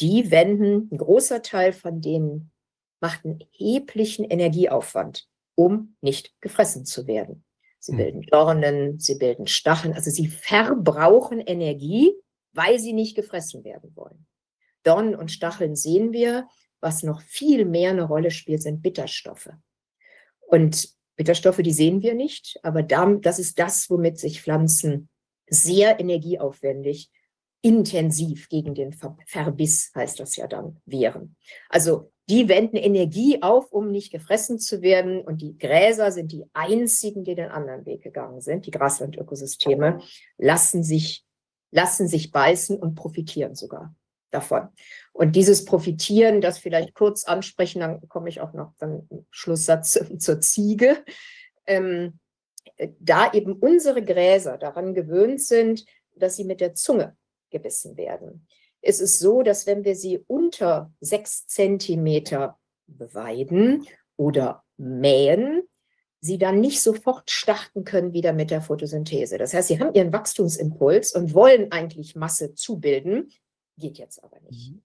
Die 0.00 0.30
wenden, 0.30 0.88
ein 0.90 0.98
großer 0.98 1.42
Teil 1.42 1.72
von 1.72 2.00
denen 2.00 2.50
macht 3.00 3.24
einen 3.24 3.40
erheblichen 3.40 4.24
Energieaufwand, 4.24 5.28
um 5.54 5.96
nicht 6.00 6.34
gefressen 6.40 6.84
zu 6.84 7.06
werden. 7.06 7.44
Sie 7.78 7.92
hm. 7.92 7.98
bilden 7.98 8.22
Dornen, 8.22 8.98
sie 8.98 9.16
bilden 9.16 9.46
Stacheln, 9.46 9.94
also 9.94 10.10
sie 10.10 10.28
verbrauchen 10.28 11.40
Energie, 11.40 12.12
weil 12.52 12.78
sie 12.78 12.92
nicht 12.92 13.16
gefressen 13.16 13.64
werden 13.64 13.94
wollen. 13.94 14.26
Dornen 14.82 15.14
und 15.14 15.30
Stacheln 15.30 15.76
sehen 15.76 16.12
wir. 16.12 16.48
Was 16.80 17.02
noch 17.02 17.20
viel 17.20 17.64
mehr 17.66 17.90
eine 17.90 18.04
Rolle 18.04 18.30
spielt, 18.30 18.62
sind 18.62 18.82
Bitterstoffe. 18.82 19.50
Und 20.40 20.88
Bitterstoffe, 21.16 21.58
die 21.58 21.72
sehen 21.72 22.02
wir 22.02 22.14
nicht, 22.14 22.58
aber 22.62 22.82
das 22.82 23.38
ist 23.38 23.58
das, 23.58 23.90
womit 23.90 24.18
sich 24.18 24.40
Pflanzen 24.40 25.10
sehr 25.46 26.00
energieaufwendig, 26.00 27.10
intensiv 27.62 28.48
gegen 28.48 28.74
den 28.74 28.94
Verbiss, 29.26 29.92
heißt 29.94 30.18
das 30.18 30.36
ja 30.36 30.46
dann, 30.46 30.80
wehren. 30.86 31.36
Also 31.68 32.10
die 32.30 32.48
wenden 32.48 32.76
Energie 32.76 33.42
auf, 33.42 33.72
um 33.72 33.90
nicht 33.90 34.12
gefressen 34.12 34.58
zu 34.58 34.82
werden. 34.82 35.20
Und 35.20 35.42
die 35.42 35.58
Gräser 35.58 36.12
sind 36.12 36.30
die 36.30 36.46
einzigen, 36.52 37.24
die 37.24 37.34
den 37.34 37.50
anderen 37.50 37.84
Weg 37.84 38.02
gegangen 38.02 38.40
sind. 38.40 38.66
Die 38.66 38.70
Graslandökosysteme 38.70 40.00
lassen 40.38 40.84
sich, 40.84 41.26
lassen 41.72 42.06
sich 42.06 42.30
beißen 42.30 42.78
und 42.78 42.94
profitieren 42.94 43.56
sogar 43.56 43.94
davon. 44.30 44.68
Und 45.12 45.36
dieses 45.36 45.64
Profitieren, 45.64 46.40
das 46.40 46.58
vielleicht 46.58 46.94
kurz 46.94 47.24
ansprechen, 47.24 47.80
dann 47.80 48.08
komme 48.08 48.28
ich 48.28 48.40
auch 48.40 48.52
noch 48.52 48.74
im 48.80 49.26
Schlusssatz 49.30 49.98
zur 50.18 50.40
Ziege. 50.40 51.04
Ähm, 51.66 52.18
da 52.98 53.32
eben 53.32 53.54
unsere 53.54 54.02
Gräser 54.02 54.56
daran 54.56 54.94
gewöhnt 54.94 55.42
sind, 55.42 55.84
dass 56.16 56.36
sie 56.36 56.44
mit 56.44 56.60
der 56.60 56.74
Zunge 56.74 57.16
gebissen 57.50 57.96
werden, 57.96 58.46
ist 58.82 59.00
es 59.00 59.18
so, 59.18 59.42
dass 59.42 59.66
wenn 59.66 59.84
wir 59.84 59.94
sie 59.94 60.24
unter 60.26 60.92
sechs 61.00 61.46
Zentimeter 61.46 62.58
beweiden 62.86 63.86
oder 64.16 64.64
mähen, 64.76 65.62
sie 66.20 66.38
dann 66.38 66.60
nicht 66.60 66.82
sofort 66.82 67.30
starten 67.30 67.84
können 67.84 68.12
wieder 68.12 68.32
mit 68.32 68.50
der 68.50 68.60
Photosynthese. 68.60 69.38
Das 69.38 69.54
heißt, 69.54 69.68
sie 69.68 69.80
haben 69.80 69.94
ihren 69.94 70.12
Wachstumsimpuls 70.12 71.14
und 71.14 71.34
wollen 71.34 71.72
eigentlich 71.72 72.14
Masse 72.14 72.54
zubilden, 72.54 73.30
geht 73.80 73.98
jetzt 73.98 74.22
aber 74.22 74.38
nicht. 74.40 74.72
Mhm. 74.72 74.82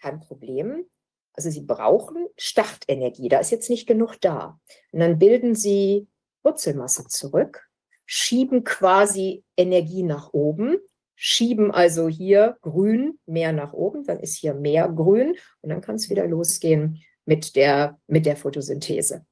Kein 0.00 0.20
Problem. 0.20 0.86
Also 1.34 1.50
sie 1.50 1.60
brauchen 1.60 2.26
Startenergie, 2.36 3.28
da 3.28 3.38
ist 3.38 3.50
jetzt 3.50 3.70
nicht 3.70 3.86
genug 3.86 4.16
da. 4.20 4.58
Und 4.90 5.00
dann 5.00 5.18
bilden 5.18 5.54
sie 5.54 6.08
Wurzelmasse 6.42 7.06
zurück, 7.06 7.68
schieben 8.06 8.64
quasi 8.64 9.44
Energie 9.56 10.02
nach 10.02 10.32
oben, 10.32 10.78
schieben 11.14 11.70
also 11.70 12.08
hier 12.08 12.56
grün 12.62 13.18
mehr 13.26 13.52
nach 13.52 13.72
oben, 13.72 14.04
dann 14.04 14.18
ist 14.18 14.36
hier 14.36 14.54
mehr 14.54 14.88
grün 14.88 15.36
und 15.60 15.70
dann 15.70 15.80
kann 15.80 15.96
es 15.96 16.08
wieder 16.10 16.26
losgehen 16.26 17.02
mit 17.24 17.54
der, 17.54 18.00
mit 18.06 18.24
der 18.24 18.36
Photosynthese. 18.36 19.26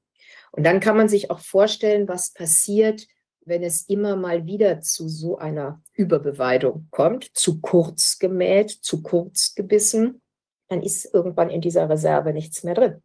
Und 0.52 0.64
dann 0.64 0.80
kann 0.80 0.96
man 0.96 1.08
sich 1.08 1.30
auch 1.30 1.40
vorstellen, 1.40 2.08
was 2.08 2.32
passiert, 2.32 3.06
wenn 3.46 3.62
es 3.62 3.82
immer 3.88 4.16
mal 4.16 4.44
wieder 4.44 4.80
zu 4.80 5.08
so 5.08 5.38
einer 5.38 5.80
Überbeweidung 5.94 6.88
kommt, 6.90 7.24
zu 7.36 7.60
kurz 7.60 8.18
gemäht, 8.18 8.70
zu 8.70 9.02
kurz 9.02 9.54
gebissen, 9.54 10.20
dann 10.68 10.82
ist 10.82 11.14
irgendwann 11.14 11.48
in 11.48 11.60
dieser 11.60 11.88
Reserve 11.88 12.32
nichts 12.32 12.64
mehr 12.64 12.74
drin. 12.74 13.02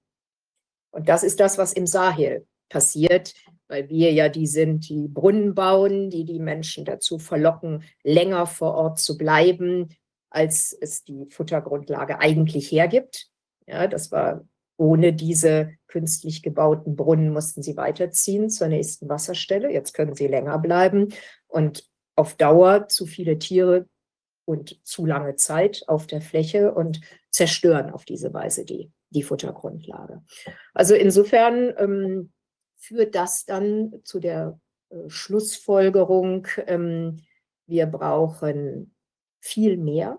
Und 0.92 1.08
das 1.08 1.24
ist 1.24 1.40
das, 1.40 1.58
was 1.58 1.74
im 1.74 1.86
Sahel 1.86 2.48
passiert, 2.70 3.34
weil 3.68 3.88
wir 3.88 4.12
ja 4.12 4.30
die 4.30 4.48
sind, 4.48 4.90
die 4.90 5.08
Brunnen 5.08 5.54
bauen, 5.54 6.10
die 6.10 6.26
die 6.26 6.40
Menschen 6.40 6.86
dazu 6.86 7.20
verlocken, 7.20 7.84
länger 8.04 8.48
vor 8.48 8.74
Ort 8.74 9.00
zu 9.00 9.18
bleiben, 9.18 9.96
als 10.30 10.74
es 10.74 11.04
die 11.04 11.28
Futtergrundlage 11.30 12.20
eigentlich 12.20 12.72
hergibt. 12.72 13.30
Ja, 13.68 13.88
das 13.88 14.12
war 14.12 14.44
ohne 14.82 15.14
diese 15.14 15.76
künstlich 15.86 16.42
gebauten 16.42 16.96
Brunnen 16.96 17.32
mussten 17.32 17.62
sie 17.62 17.78
weiterziehen 17.78 18.50
zur 18.50 18.68
nächsten 18.68 19.08
Wasserstelle. 19.10 19.72
Jetzt 19.72 19.94
können 19.94 20.16
sie 20.16 20.26
länger 20.26 20.58
bleiben 20.58 21.14
und 21.48 21.88
auf 22.16 22.34
Dauer 22.34 22.88
zu 22.88 23.06
viele 23.06 23.38
Tiere 23.38 23.86
und 24.44 24.84
zu 24.84 25.06
lange 25.06 25.36
Zeit 25.36 25.84
auf 25.86 26.08
der 26.08 26.20
Fläche 26.20 26.74
und 26.74 27.00
zerstören 27.30 27.92
auf 27.92 28.06
diese 28.06 28.34
Weise 28.34 28.66
die, 28.66 28.92
die 29.12 29.22
Futtergrundlage. 29.22 30.24
Also 30.74 30.96
insofern 30.96 31.72
ähm, 31.78 32.32
führt 32.76 33.14
das 33.14 33.46
dann 33.46 34.02
zu 34.04 34.20
der 34.20 34.60
äh, 34.90 34.96
Schlussfolgerung, 35.10 36.48
ähm, 36.66 37.20
wir 37.68 37.86
brauchen 37.86 38.96
viel 39.42 39.78
mehr 39.78 40.18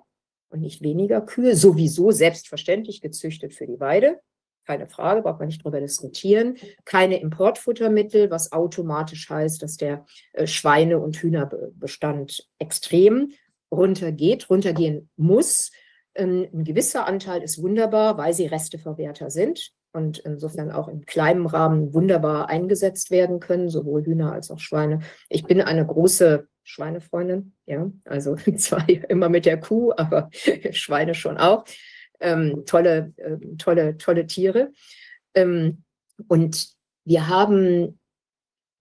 und 0.50 0.60
nicht 0.60 0.82
weniger 0.82 1.20
Kühe, 1.20 1.56
sowieso 1.56 2.12
selbstverständlich 2.12 3.00
gezüchtet 3.00 3.54
für 3.54 3.66
die 3.66 3.80
Weide 3.80 4.20
keine 4.66 4.86
Frage, 4.86 5.22
braucht 5.22 5.38
man 5.38 5.48
nicht 5.48 5.64
drüber 5.64 5.80
diskutieren. 5.80 6.56
Keine 6.84 7.20
Importfuttermittel, 7.20 8.30
was 8.30 8.52
automatisch 8.52 9.28
heißt, 9.28 9.62
dass 9.62 9.76
der 9.76 10.04
äh, 10.32 10.46
Schweine- 10.46 10.98
und 10.98 11.16
Hühnerbestand 11.16 12.48
extrem 12.58 13.32
runtergeht, 13.70 14.50
runtergehen 14.50 15.10
muss. 15.16 15.72
Ähm, 16.14 16.48
ein 16.52 16.64
gewisser 16.64 17.06
Anteil 17.06 17.42
ist 17.42 17.62
wunderbar, 17.62 18.18
weil 18.18 18.34
sie 18.34 18.46
Resteverwerter 18.46 19.30
sind 19.30 19.72
und 19.92 20.18
insofern 20.18 20.70
auch 20.70 20.88
in 20.88 21.06
kleinem 21.06 21.46
Rahmen 21.46 21.92
wunderbar 21.92 22.48
eingesetzt 22.48 23.10
werden 23.10 23.40
können, 23.40 23.68
sowohl 23.68 24.04
Hühner 24.04 24.32
als 24.32 24.50
auch 24.50 24.58
Schweine. 24.58 25.00
Ich 25.28 25.44
bin 25.44 25.60
eine 25.60 25.86
große 25.86 26.48
Schweinefreundin, 26.64 27.54
ja, 27.66 27.90
also 28.04 28.36
zwar 28.56 28.88
immer 28.88 29.28
mit 29.28 29.46
der 29.46 29.58
Kuh, 29.58 29.92
aber 29.96 30.30
Schweine 30.70 31.14
schon 31.14 31.36
auch 31.36 31.64
ähm, 32.22 32.64
tolle, 32.66 33.12
äh, 33.16 33.36
tolle, 33.58 33.98
tolle 33.98 34.26
Tiere. 34.26 34.72
Ähm, 35.34 35.82
und 36.28 36.68
wir 37.04 37.28
haben 37.28 37.98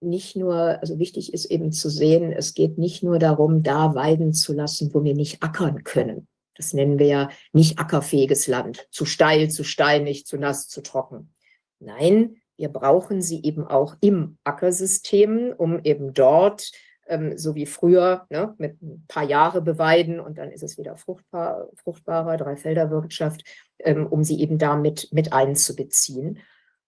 nicht 0.00 0.36
nur, 0.36 0.56
also 0.80 0.98
wichtig 0.98 1.32
ist 1.32 1.46
eben 1.46 1.72
zu 1.72 1.88
sehen, 1.88 2.32
es 2.32 2.54
geht 2.54 2.78
nicht 2.78 3.02
nur 3.02 3.18
darum, 3.18 3.62
da 3.62 3.94
weiden 3.94 4.32
zu 4.32 4.52
lassen, 4.52 4.92
wo 4.92 5.04
wir 5.04 5.14
nicht 5.14 5.42
ackern 5.42 5.84
können. 5.84 6.26
Das 6.54 6.74
nennen 6.74 6.98
wir 6.98 7.06
ja 7.06 7.30
nicht 7.52 7.78
ackerfähiges 7.78 8.46
Land, 8.46 8.86
zu 8.90 9.04
steil, 9.04 9.50
zu 9.50 9.64
steinig, 9.64 10.26
zu 10.26 10.36
nass, 10.36 10.68
zu 10.68 10.82
trocken. 10.82 11.32
Nein, 11.78 12.36
wir 12.56 12.68
brauchen 12.68 13.22
sie 13.22 13.42
eben 13.42 13.66
auch 13.66 13.96
im 14.00 14.38
Ackersystem, 14.44 15.54
um 15.56 15.80
eben 15.82 16.12
dort 16.12 16.70
ähm, 17.12 17.36
so 17.36 17.54
wie 17.54 17.66
früher, 17.66 18.26
ne, 18.30 18.54
mit 18.56 18.80
ein 18.82 19.04
paar 19.06 19.24
Jahre 19.24 19.60
beweiden 19.60 20.18
und 20.18 20.38
dann 20.38 20.50
ist 20.50 20.62
es 20.62 20.78
wieder 20.78 20.96
fruchtbar, 20.96 21.68
fruchtbarer, 21.76 22.38
Dreifelderwirtschaft, 22.38 23.44
ähm, 23.80 24.06
um 24.06 24.24
sie 24.24 24.40
eben 24.40 24.56
damit 24.56 25.08
mit 25.12 25.32
einzubeziehen. 25.32 26.38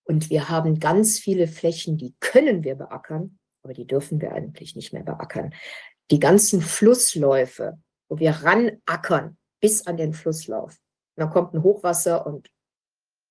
Und 0.05 0.31
wir 0.31 0.49
haben 0.49 0.81
ganz 0.81 1.19
viele 1.19 1.47
Flächen, 1.47 1.99
die 1.99 2.15
können 2.21 2.65
wir 2.65 2.75
beackern, 2.75 3.39
aber 3.63 3.75
die 3.75 3.87
dürfen 3.87 4.21
wir 4.21 4.33
eigentlich 4.33 4.77
nicht 4.77 4.93
mehr 4.95 5.03
beackern. 5.03 5.55
Die 6.11 6.21
ganzen 6.21 6.63
Flussläufe, 6.63 7.79
wo 8.09 8.19
wir 8.19 8.31
ranackern 8.31 9.37
bis 9.61 9.87
an 9.87 9.97
den 9.97 10.15
Flusslauf. 10.15 10.73
Und 11.17 11.21
dann 11.23 11.31
kommt 11.31 11.55
ein 11.55 11.63
Hochwasser 11.63 12.27
und 12.27 12.51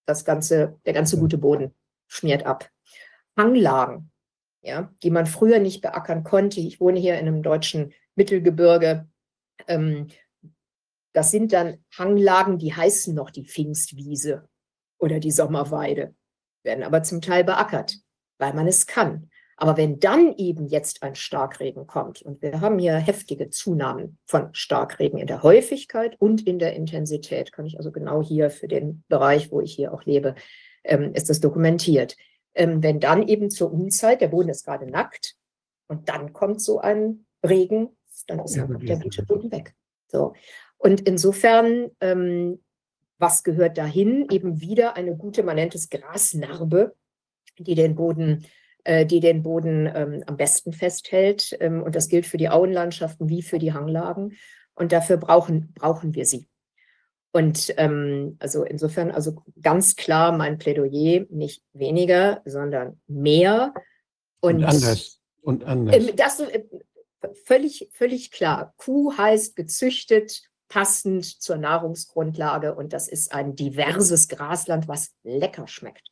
das 0.05 0.25
ganze, 0.25 0.79
der 0.85 0.93
ganze 0.93 1.17
gute 1.17 1.37
Boden 1.37 1.73
schmiert 2.07 2.45
ab. 2.45 2.69
Hanglagen, 3.37 4.11
ja, 4.63 4.91
die 5.03 5.11
man 5.11 5.25
früher 5.25 5.59
nicht 5.59 5.81
beackern 5.81 6.23
konnte. 6.23 6.61
Ich 6.61 6.79
wohne 6.79 6.99
hier 6.99 7.19
in 7.19 7.27
einem 7.27 7.43
deutschen 7.43 7.93
Mittelgebirge. 8.15 9.07
Ähm, 9.67 10.07
das 11.13 11.29
sind 11.29 11.53
dann 11.53 11.83
Hanglagen, 11.95 12.57
die 12.57 12.73
heißen 12.73 13.13
noch 13.13 13.29
die 13.29 13.45
Pfingstwiese 13.45 14.47
oder 14.97 15.19
die 15.19 15.31
Sommerweide, 15.31 16.15
werden 16.63 16.83
aber 16.83 17.03
zum 17.03 17.21
Teil 17.21 17.43
beackert, 17.43 17.97
weil 18.39 18.53
man 18.53 18.67
es 18.67 18.87
kann. 18.87 19.29
Aber 19.57 19.77
wenn 19.77 19.99
dann 19.99 20.33
eben 20.37 20.65
jetzt 20.65 21.03
ein 21.03 21.13
Starkregen 21.13 21.85
kommt, 21.85 22.21
und 22.23 22.41
wir 22.41 22.61
haben 22.61 22.79
hier 22.79 22.95
heftige 22.95 23.49
Zunahmen 23.49 24.17
von 24.25 24.49
Starkregen 24.53 25.19
in 25.19 25.27
der 25.27 25.43
Häufigkeit 25.43 26.19
und 26.19 26.47
in 26.47 26.57
der 26.57 26.73
Intensität, 26.73 27.51
kann 27.51 27.65
ich 27.65 27.77
also 27.77 27.91
genau 27.91 28.23
hier 28.23 28.49
für 28.49 28.67
den 28.67 29.03
Bereich, 29.09 29.51
wo 29.51 29.61
ich 29.61 29.73
hier 29.73 29.93
auch 29.93 30.03
lebe, 30.05 30.33
ähm, 30.83 31.13
ist 31.13 31.29
das 31.29 31.39
dokumentiert. 31.39 32.17
Ähm, 32.55 32.83
wenn 32.83 32.99
dann 32.99 33.27
eben 33.27 33.49
zur 33.49 33.71
Unzeit, 33.71 34.21
der 34.21 34.27
Boden 34.27 34.49
ist 34.49 34.65
gerade 34.65 34.89
nackt, 34.89 35.35
und 35.87 36.09
dann 36.09 36.33
kommt 36.33 36.61
so 36.61 36.79
ein 36.79 37.25
Regen, 37.45 37.89
dann 38.27 38.39
ist 38.39 38.55
ja, 38.55 38.65
der 38.65 38.99
gute 38.99 39.23
Boden 39.23 39.51
weg. 39.51 39.75
So. 40.07 40.33
Und 40.77 41.01
insofern, 41.01 41.91
ähm, 41.99 42.63
was 43.19 43.43
gehört 43.43 43.77
dahin? 43.77 44.27
Eben 44.31 44.61
wieder 44.61 44.95
eine 44.95 45.15
gute, 45.15 45.43
man 45.43 45.55
nennt 45.55 45.75
es 45.75 45.89
Grasnarbe, 45.89 46.95
die 47.57 47.75
den 47.75 47.95
Boden 47.95 48.45
äh, 48.83 49.05
die 49.05 49.19
den 49.19 49.43
Boden 49.43 49.89
ähm, 49.93 50.23
am 50.25 50.37
besten 50.37 50.73
festhält. 50.73 51.55
Ähm, 51.59 51.81
und 51.81 51.95
das 51.95 52.09
gilt 52.09 52.25
für 52.25 52.37
die 52.37 52.49
Auenlandschaften 52.49 53.29
wie 53.29 53.41
für 53.41 53.59
die 53.59 53.73
Hanglagen. 53.73 54.33
Und 54.75 54.91
dafür 54.91 55.17
brauchen, 55.17 55.71
brauchen 55.73 56.15
wir 56.15 56.25
sie. 56.25 56.47
Und 57.35 57.73
ähm, 57.77 58.37
also 58.39 58.63
insofern, 58.63 59.09
also 59.09 59.41
ganz 59.59 59.95
klar 59.95 60.31
mein 60.37 60.59
Plädoyer, 60.59 61.25
nicht 61.29 61.63
weniger, 61.73 62.43
sondern 62.45 63.01
mehr. 63.07 63.73
Und, 64.39 64.57
und 64.57 64.63
anders. 64.65 65.19
Und 65.41 65.63
anders. 65.63 65.95
Ähm, 65.95 66.15
das 66.15 66.39
äh, 66.39 66.63
völlig, 67.45 67.89
völlig 67.91 68.29
klar. 68.29 68.75
Kuh 68.77 69.17
heißt 69.17 69.55
gezüchtet, 69.55 70.43
passend 70.67 71.25
zur 71.25 71.57
Nahrungsgrundlage. 71.57 72.75
Und 72.75 72.93
das 72.93 73.07
ist 73.07 73.33
ein 73.33 73.55
diverses 73.55 74.27
Grasland, 74.27 74.87
was 74.87 75.11
lecker 75.23 75.67
schmeckt. 75.67 76.07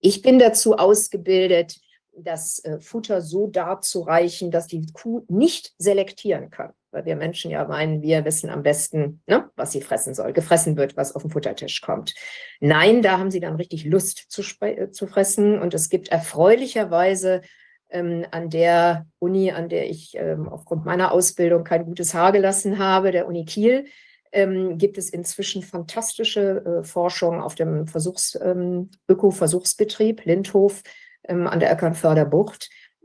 Ich 0.00 0.22
bin 0.22 0.38
dazu 0.38 0.76
ausgebildet, 0.76 1.78
das 2.12 2.64
äh, 2.64 2.80
Futter 2.80 3.20
so 3.20 3.46
darzureichen, 3.46 4.50
dass 4.50 4.68
die 4.68 4.86
Kuh 4.92 5.24
nicht 5.28 5.74
selektieren 5.76 6.50
kann. 6.50 6.72
Weil 6.92 7.04
wir 7.04 7.16
Menschen 7.16 7.50
ja 7.50 7.64
meinen, 7.64 8.02
wir 8.02 8.24
wissen 8.24 8.50
am 8.50 8.62
besten, 8.62 9.22
ne, 9.26 9.48
was 9.56 9.72
sie 9.72 9.80
fressen 9.80 10.14
soll. 10.14 10.32
Gefressen 10.32 10.76
wird, 10.76 10.96
was 10.96 11.14
auf 11.14 11.22
den 11.22 11.30
Futtertisch 11.30 11.80
kommt. 11.80 12.14
Nein, 12.60 13.02
da 13.02 13.18
haben 13.18 13.30
sie 13.30 13.40
dann 13.40 13.56
richtig 13.56 13.84
Lust 13.84 14.26
zu, 14.28 14.42
äh, 14.60 14.90
zu 14.90 15.06
fressen. 15.06 15.60
Und 15.60 15.72
es 15.74 15.88
gibt 15.88 16.08
erfreulicherweise 16.08 17.42
ähm, 17.90 18.26
an 18.30 18.50
der 18.50 19.06
Uni, 19.18 19.52
an 19.52 19.68
der 19.68 19.88
ich 19.88 20.16
ähm, 20.16 20.48
aufgrund 20.48 20.84
meiner 20.84 21.12
Ausbildung 21.12 21.64
kein 21.64 21.84
gutes 21.84 22.14
Haar 22.14 22.32
gelassen 22.32 22.78
habe, 22.78 23.12
der 23.12 23.26
Uni 23.28 23.44
Kiel, 23.44 23.86
ähm, 24.32 24.78
gibt 24.78 24.98
es 24.98 25.10
inzwischen 25.10 25.62
fantastische 25.62 26.64
äh, 26.64 26.84
Forschung 26.84 27.40
auf 27.40 27.54
dem 27.54 27.86
Versuchs, 27.86 28.38
ähm, 28.42 28.90
Öko-Versuchsbetrieb 29.08 30.24
Lindhof 30.24 30.82
ähm, 31.24 31.46
an 31.46 31.60
der 31.60 31.70
Eckernförder 31.70 32.30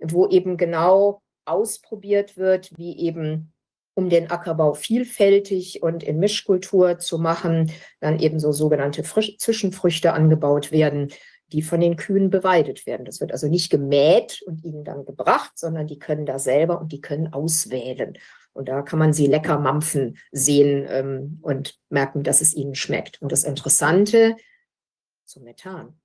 wo 0.01 0.27
eben 0.27 0.57
genau 0.57 1.21
ausprobiert 1.45 2.37
wird, 2.37 2.71
wie 2.77 2.97
eben 2.99 3.53
um 3.95 4.09
den 4.09 4.29
Ackerbau 4.29 4.73
vielfältig 4.73 5.81
und 5.81 6.03
in 6.03 6.19
Mischkultur 6.19 6.99
zu 6.99 7.17
machen, 7.17 7.71
dann 8.01 8.19
eben 8.19 8.39
so 8.39 8.51
sogenannte 8.51 9.03
Frisch 9.03 9.37
Zwischenfrüchte 9.37 10.13
angebaut 10.13 10.71
werden, 10.71 11.11
die 11.47 11.61
von 11.61 11.79
den 11.79 11.95
Kühen 11.95 12.29
beweidet 12.29 12.85
werden. 12.85 13.05
Das 13.05 13.21
wird 13.21 13.31
also 13.31 13.47
nicht 13.47 13.69
gemäht 13.69 14.41
und 14.45 14.63
ihnen 14.63 14.83
dann 14.83 15.05
gebracht, 15.05 15.53
sondern 15.55 15.87
die 15.87 15.99
können 15.99 16.25
da 16.25 16.39
selber 16.39 16.81
und 16.81 16.91
die 16.91 17.01
können 17.01 17.31
auswählen. 17.31 18.17
Und 18.53 18.67
da 18.67 18.81
kann 18.81 18.99
man 18.99 19.13
sie 19.13 19.27
lecker 19.27 19.59
mampfen 19.59 20.17
sehen 20.31 20.85
ähm, 20.89 21.39
und 21.41 21.79
merken, 21.89 22.23
dass 22.23 22.41
es 22.41 22.53
ihnen 22.53 22.75
schmeckt. 22.75 23.21
Und 23.21 23.31
das 23.31 23.43
Interessante 23.43 24.35
zum 25.25 25.43
Methan, 25.43 25.99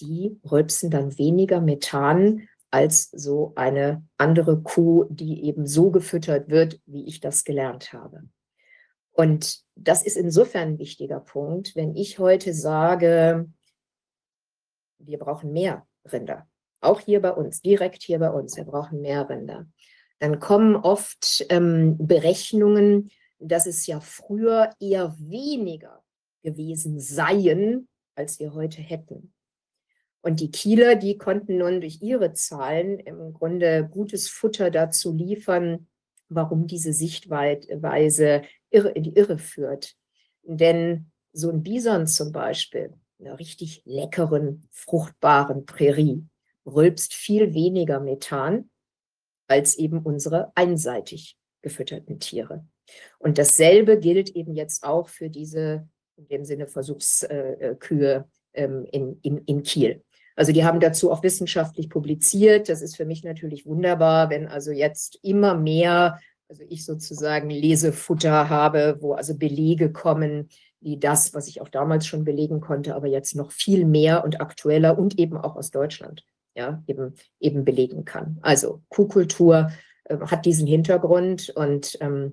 die 0.00 0.38
rülpsen 0.50 0.90
dann 0.90 1.16
weniger 1.18 1.60
Methan 1.60 2.48
als 2.72 3.10
so 3.10 3.52
eine 3.54 4.04
andere 4.16 4.60
Kuh, 4.62 5.06
die 5.08 5.44
eben 5.44 5.66
so 5.66 5.90
gefüttert 5.90 6.48
wird, 6.48 6.80
wie 6.86 7.06
ich 7.06 7.20
das 7.20 7.44
gelernt 7.44 7.92
habe. 7.92 8.24
Und 9.12 9.60
das 9.76 10.02
ist 10.02 10.16
insofern 10.16 10.70
ein 10.70 10.78
wichtiger 10.78 11.20
Punkt, 11.20 11.76
wenn 11.76 11.94
ich 11.94 12.18
heute 12.18 12.52
sage, 12.54 13.48
wir 14.98 15.18
brauchen 15.18 15.52
mehr 15.52 15.86
Rinder. 16.10 16.48
Auch 16.80 16.98
hier 16.98 17.22
bei 17.22 17.30
uns, 17.30 17.60
direkt 17.60 18.02
hier 18.02 18.18
bei 18.18 18.30
uns, 18.30 18.56
wir 18.56 18.64
brauchen 18.64 19.02
mehr 19.02 19.28
Rinder 19.28 19.66
dann 20.22 20.38
kommen 20.38 20.76
oft 20.76 21.44
ähm, 21.48 21.96
Berechnungen, 21.98 23.10
dass 23.40 23.66
es 23.66 23.88
ja 23.88 23.98
früher 23.98 24.70
eher 24.78 25.16
weniger 25.18 26.04
gewesen 26.44 27.00
seien, 27.00 27.88
als 28.14 28.38
wir 28.38 28.54
heute 28.54 28.80
hätten. 28.80 29.31
Und 30.22 30.38
die 30.40 30.52
Kieler, 30.52 30.94
die 30.94 31.18
konnten 31.18 31.58
nun 31.58 31.80
durch 31.80 32.00
ihre 32.00 32.32
Zahlen 32.32 33.00
im 33.00 33.32
Grunde 33.32 33.88
gutes 33.90 34.28
Futter 34.28 34.70
dazu 34.70 35.12
liefern, 35.12 35.88
warum 36.28 36.66
diese 36.68 36.92
Sichtweise 36.92 38.42
irre, 38.70 38.90
in 38.90 39.02
die 39.02 39.14
Irre 39.14 39.38
führt. 39.38 39.96
Denn 40.44 41.10
so 41.32 41.50
ein 41.50 41.62
Bison 41.62 42.06
zum 42.06 42.30
Beispiel, 42.30 42.94
einer 43.18 43.38
richtig 43.38 43.82
leckeren, 43.84 44.68
fruchtbaren 44.70 45.66
Prärie, 45.66 46.24
rülpst 46.66 47.14
viel 47.14 47.52
weniger 47.54 47.98
Methan 48.00 48.70
als 49.48 49.76
eben 49.76 49.98
unsere 49.98 50.52
einseitig 50.54 51.36
gefütterten 51.62 52.20
Tiere. 52.20 52.64
Und 53.18 53.38
dasselbe 53.38 53.98
gilt 53.98 54.30
eben 54.30 54.54
jetzt 54.54 54.84
auch 54.84 55.08
für 55.08 55.30
diese, 55.30 55.88
in 56.16 56.28
dem 56.28 56.44
Sinne, 56.44 56.68
Versuchskühe 56.68 58.28
ähm, 58.54 58.86
in, 58.90 59.18
in, 59.22 59.38
in 59.44 59.62
Kiel. 59.62 60.04
Also 60.42 60.50
die 60.50 60.64
haben 60.64 60.80
dazu 60.80 61.12
auch 61.12 61.22
wissenschaftlich 61.22 61.88
publiziert. 61.88 62.68
Das 62.68 62.82
ist 62.82 62.96
für 62.96 63.04
mich 63.04 63.22
natürlich 63.22 63.64
wunderbar, 63.64 64.28
wenn 64.28 64.48
also 64.48 64.72
jetzt 64.72 65.20
immer 65.22 65.54
mehr, 65.54 66.18
also 66.48 66.64
ich 66.68 66.84
sozusagen 66.84 67.48
Lesefutter 67.48 68.48
habe, 68.48 68.96
wo 68.98 69.12
also 69.12 69.36
Belege 69.36 69.92
kommen, 69.92 70.48
wie 70.80 70.98
das, 70.98 71.32
was 71.32 71.46
ich 71.46 71.60
auch 71.60 71.68
damals 71.68 72.08
schon 72.08 72.24
belegen 72.24 72.60
konnte, 72.60 72.96
aber 72.96 73.06
jetzt 73.06 73.36
noch 73.36 73.52
viel 73.52 73.84
mehr 73.84 74.24
und 74.24 74.40
aktueller 74.40 74.98
und 74.98 75.16
eben 75.16 75.36
auch 75.36 75.54
aus 75.54 75.70
Deutschland 75.70 76.24
ja, 76.56 76.82
eben, 76.88 77.14
eben 77.38 77.64
belegen 77.64 78.04
kann. 78.04 78.40
Also 78.42 78.82
Kuhkultur 78.88 79.70
äh, 80.06 80.18
hat 80.22 80.44
diesen 80.44 80.66
Hintergrund 80.66 81.50
und 81.50 81.96
ähm, 82.00 82.32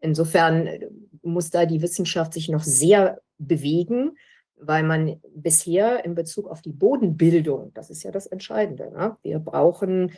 insofern 0.00 0.66
äh, 0.66 0.88
muss 1.20 1.50
da 1.50 1.66
die 1.66 1.82
Wissenschaft 1.82 2.32
sich 2.32 2.48
noch 2.48 2.62
sehr 2.62 3.20
bewegen, 3.36 4.16
weil 4.60 4.82
man 4.82 5.20
bisher 5.34 6.04
in 6.04 6.14
Bezug 6.14 6.48
auf 6.48 6.62
die 6.62 6.72
Bodenbildung, 6.72 7.72
das 7.74 7.90
ist 7.90 8.02
ja 8.02 8.10
das 8.10 8.26
Entscheidende, 8.26 8.90
ne? 8.90 9.16
wir 9.22 9.38
brauchen 9.38 10.12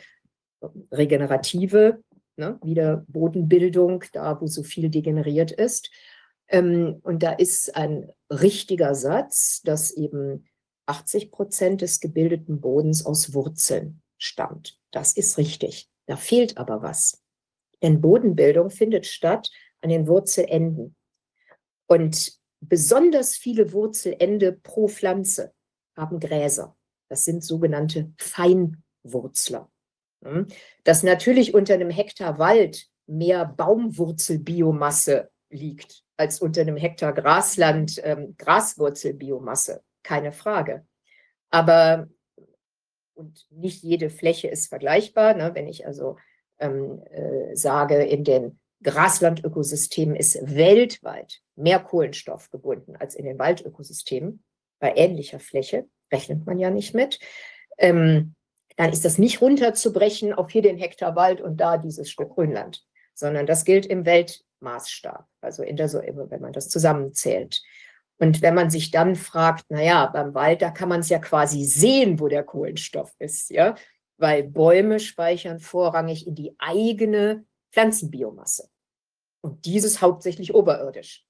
regenerative, 0.91 2.03
ne? 2.35 2.59
wieder 2.63 3.05
Bodenbildung, 3.07 4.03
da 4.13 4.39
wo 4.39 4.47
so 4.47 4.63
viel 4.63 4.89
degeneriert 4.89 5.51
ist. 5.51 5.89
Ähm, 6.47 6.99
und 7.03 7.23
da 7.23 7.31
ist 7.31 7.75
ein 7.75 8.11
richtiger 8.29 8.95
Satz, 8.95 9.61
dass 9.63 9.91
eben 9.91 10.45
80 10.85 11.31
Prozent 11.31 11.81
des 11.81 11.99
gebildeten 11.99 12.59
Bodens 12.59 13.05
aus 13.05 13.33
Wurzeln 13.33 14.01
stammt. 14.17 14.79
Das 14.91 15.13
ist 15.13 15.37
richtig. 15.37 15.89
Da 16.05 16.17
fehlt 16.17 16.57
aber 16.57 16.81
was. 16.81 17.21
Denn 17.81 18.01
Bodenbildung 18.01 18.69
findet 18.69 19.05
statt 19.05 19.49
an 19.81 19.89
den 19.89 20.07
Wurzelenden. 20.07 20.95
Und 21.87 22.37
besonders 22.67 23.35
viele 23.35 23.73
Wurzelende 23.73 24.51
pro 24.51 24.87
Pflanze 24.87 25.53
haben 25.95 26.19
Gräser. 26.19 26.75
Das 27.09 27.25
sind 27.25 27.43
sogenannte 27.43 28.11
Feinwurzler. 28.17 29.69
Hm? 30.23 30.47
Dass 30.83 31.03
natürlich 31.03 31.53
unter 31.53 31.73
einem 31.73 31.89
Hektar 31.89 32.39
Wald 32.39 32.87
mehr 33.05 33.45
Baumwurzelbiomasse 33.45 35.29
liegt 35.49 36.03
als 36.17 36.41
unter 36.41 36.61
einem 36.61 36.77
Hektar 36.77 37.13
Grasland 37.13 37.99
ähm, 38.03 38.35
Graswurzelbiomasse 38.37 39.83
keine 40.03 40.31
Frage. 40.31 40.85
Aber 41.49 42.07
und 43.15 43.45
nicht 43.51 43.83
jede 43.83 44.09
Fläche 44.09 44.47
ist 44.47 44.67
vergleichbar. 44.67 45.35
Ne? 45.35 45.51
Wenn 45.53 45.67
ich 45.67 45.85
also 45.85 46.17
ähm, 46.59 47.01
äh, 47.09 47.55
sage, 47.55 48.03
in 48.03 48.23
den 48.23 48.59
Graslandökosystemen 48.83 50.15
ist 50.15 50.37
weltweit 50.55 51.41
mehr 51.55 51.79
Kohlenstoff 51.79 52.49
gebunden 52.51 52.95
als 52.95 53.15
in 53.15 53.25
den 53.25 53.39
Waldökosystemen 53.39 54.43
bei 54.79 54.93
ähnlicher 54.95 55.39
Fläche, 55.39 55.87
rechnet 56.11 56.45
man 56.45 56.59
ja 56.59 56.69
nicht 56.69 56.93
mit. 56.93 57.19
Ähm, 57.77 58.35
dann 58.75 58.91
ist 58.91 59.05
das 59.05 59.17
nicht 59.17 59.41
runterzubrechen 59.41 60.33
auf 60.33 60.51
hier 60.51 60.61
den 60.61 60.77
Hektar 60.77 61.15
Wald 61.15 61.41
und 61.41 61.57
da 61.57 61.77
dieses 61.77 62.09
Stück 62.09 62.31
Grünland, 62.31 62.83
sondern 63.13 63.45
das 63.45 63.65
gilt 63.65 63.85
im 63.85 64.05
Weltmaßstab, 64.05 65.27
also 65.41 65.63
in 65.63 65.75
der, 65.75 65.91
wenn 65.93 66.41
man 66.41 66.53
das 66.53 66.69
zusammenzählt. 66.69 67.61
Und 68.19 68.41
wenn 68.41 68.55
man 68.55 68.69
sich 68.69 68.91
dann 68.91 69.15
fragt, 69.15 69.69
naja, 69.69 70.05
beim 70.07 70.33
Wald, 70.33 70.61
da 70.61 70.71
kann 70.71 70.89
man 70.89 71.01
es 71.01 71.09
ja 71.09 71.19
quasi 71.19 71.65
sehen, 71.65 72.19
wo 72.19 72.27
der 72.27 72.43
Kohlenstoff 72.43 73.13
ist, 73.19 73.49
ja, 73.49 73.75
weil 74.17 74.43
Bäume 74.43 74.99
speichern 74.99 75.59
vorrangig 75.59 76.27
in 76.27 76.35
die 76.35 76.55
eigene 76.59 77.45
Pflanzenbiomasse. 77.71 78.69
Und 79.43 79.65
dieses 79.65 80.01
hauptsächlich 80.01 80.55
oberirdisch. 80.55 81.25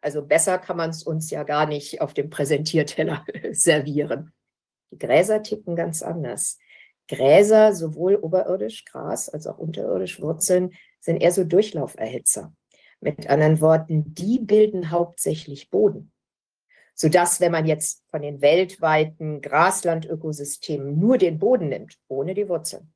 Also 0.00 0.24
besser 0.24 0.58
kann 0.58 0.78
man 0.78 0.90
es 0.90 1.02
uns 1.02 1.30
ja 1.30 1.42
gar 1.42 1.66
nicht 1.66 2.00
auf 2.00 2.14
dem 2.14 2.30
Präsentierteller 2.30 3.26
servieren. 3.52 4.32
Die 4.90 4.98
Gräser 4.98 5.42
ticken 5.42 5.76
ganz 5.76 6.02
anders. 6.02 6.58
Gräser, 7.08 7.74
sowohl 7.74 8.16
oberirdisch 8.16 8.86
Gras 8.86 9.28
als 9.28 9.46
auch 9.46 9.58
unterirdisch 9.58 10.20
Wurzeln, 10.20 10.72
sind 11.00 11.18
eher 11.18 11.32
so 11.32 11.44
Durchlauferhitzer. 11.44 12.54
Mit 13.00 13.28
anderen 13.28 13.60
Worten, 13.60 14.14
die 14.14 14.38
bilden 14.38 14.90
hauptsächlich 14.90 15.68
Boden. 15.68 16.12
Sodass, 16.94 17.38
wenn 17.40 17.52
man 17.52 17.66
jetzt 17.66 18.02
von 18.08 18.22
den 18.22 18.40
weltweiten 18.40 19.42
Graslandökosystemen 19.42 20.98
nur 20.98 21.18
den 21.18 21.38
Boden 21.38 21.68
nimmt, 21.68 21.98
ohne 22.08 22.34
die 22.34 22.48
Wurzeln, 22.48 22.92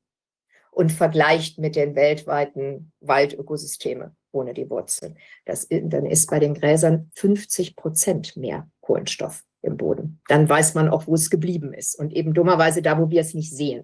und 0.73 0.91
vergleicht 0.91 1.59
mit 1.59 1.75
den 1.75 1.95
weltweiten 1.95 2.91
Waldökosystemen 2.99 4.15
ohne 4.31 4.53
die 4.53 4.69
Wurzeln, 4.69 5.17
das, 5.45 5.67
dann 5.69 6.05
ist 6.05 6.29
bei 6.29 6.39
den 6.39 6.55
Gräsern 6.55 7.11
50 7.15 7.75
Prozent 7.75 8.35
mehr 8.35 8.67
Kohlenstoff 8.81 9.43
im 9.61 9.77
Boden. 9.77 10.21
Dann 10.27 10.49
weiß 10.49 10.73
man 10.73 10.89
auch, 10.89 11.07
wo 11.07 11.13
es 11.13 11.29
geblieben 11.29 11.73
ist. 11.73 11.97
Und 11.97 12.13
eben 12.13 12.33
dummerweise 12.33 12.81
da, 12.81 12.99
wo 12.99 13.09
wir 13.09 13.21
es 13.21 13.33
nicht 13.33 13.55
sehen. 13.55 13.83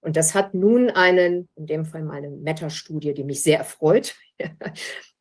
Und 0.00 0.16
das 0.16 0.34
hat 0.34 0.54
nun 0.54 0.90
einen, 0.90 1.48
in 1.56 1.66
dem 1.66 1.84
Fall 1.84 2.04
meine 2.04 2.30
Meta-Studie, 2.30 3.14
die 3.14 3.24
mich 3.24 3.42
sehr 3.42 3.58
erfreut, 3.58 4.14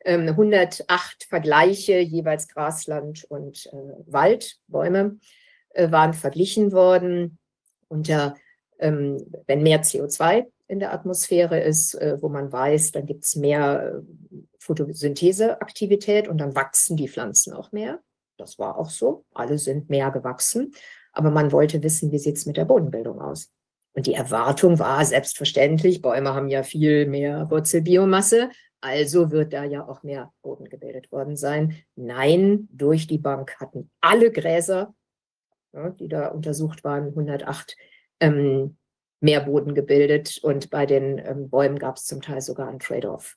108 0.06 0.88
ähm, 0.88 1.28
Vergleiche, 1.28 2.00
jeweils 2.00 2.48
Grasland 2.48 3.26
und 3.26 3.66
äh, 3.74 3.94
Wald, 4.06 4.58
Bäume, 4.68 5.18
äh, 5.72 5.92
waren 5.92 6.14
verglichen 6.14 6.72
worden 6.72 7.40
unter, 7.88 8.36
ähm, 8.78 9.26
wenn 9.48 9.64
mehr 9.64 9.82
CO2 9.82 10.46
in 10.68 10.80
der 10.80 10.94
Atmosphäre 10.94 11.60
ist, 11.60 11.94
äh, 11.96 12.18
wo 12.22 12.30
man 12.30 12.52
weiß, 12.52 12.92
dann 12.92 13.06
gibt 13.06 13.26
es 13.26 13.36
mehr 13.36 13.94
äh, 13.94 14.38
Photosyntheseaktivität 14.60 16.28
und 16.28 16.38
dann 16.40 16.56
wachsen 16.56 16.98
die 16.98 17.08
Pflanzen 17.08 17.54
auch 17.54 17.72
mehr. 17.72 18.00
Das 18.38 18.60
war 18.60 18.78
auch 18.78 18.90
so. 18.90 19.26
Alle 19.34 19.58
sind 19.58 19.90
mehr 19.90 20.12
gewachsen. 20.12 20.74
Aber 21.14 21.32
man 21.32 21.52
wollte 21.52 21.82
wissen, 21.82 22.12
wie 22.12 22.20
sieht 22.20 22.38
es 22.38 22.46
mit 22.46 22.58
der 22.58 22.66
Bodenbildung 22.66 23.20
aus? 23.20 23.52
Und 23.94 24.06
die 24.06 24.14
Erwartung 24.14 24.78
war 24.78 25.04
selbstverständlich, 25.04 26.04
Bäume 26.04 26.36
haben 26.36 26.50
ja 26.50 26.62
viel 26.62 27.08
mehr 27.08 27.50
Wurzelbiomasse, 27.50 28.52
also 28.80 29.32
wird 29.32 29.54
da 29.54 29.64
ja 29.64 29.88
auch 29.88 30.04
mehr 30.04 30.32
Boden 30.44 30.66
gebildet 30.66 31.12
worden 31.12 31.36
sein. 31.36 31.76
Nein, 31.96 32.68
durch 32.72 33.08
die 33.08 33.18
Bank 33.18 33.60
hatten 33.60 33.90
alle 34.00 34.32
Gräser, 34.32 34.94
ja, 35.74 35.90
die 35.90 36.08
da 36.08 36.28
untersucht 36.28 36.84
waren, 36.84 37.08
108, 37.08 37.76
ähm, 38.20 38.78
mehr 39.20 39.42
Boden 39.42 39.74
gebildet 39.74 40.40
und 40.44 40.70
bei 40.70 40.86
den 40.86 41.18
ähm, 41.20 41.50
Bäumen 41.50 41.80
gab 41.80 41.98
es 41.98 42.06
zum 42.06 42.22
Teil 42.22 42.42
sogar 42.42 42.68
einen 42.70 42.80
Trade-off. 42.80 43.36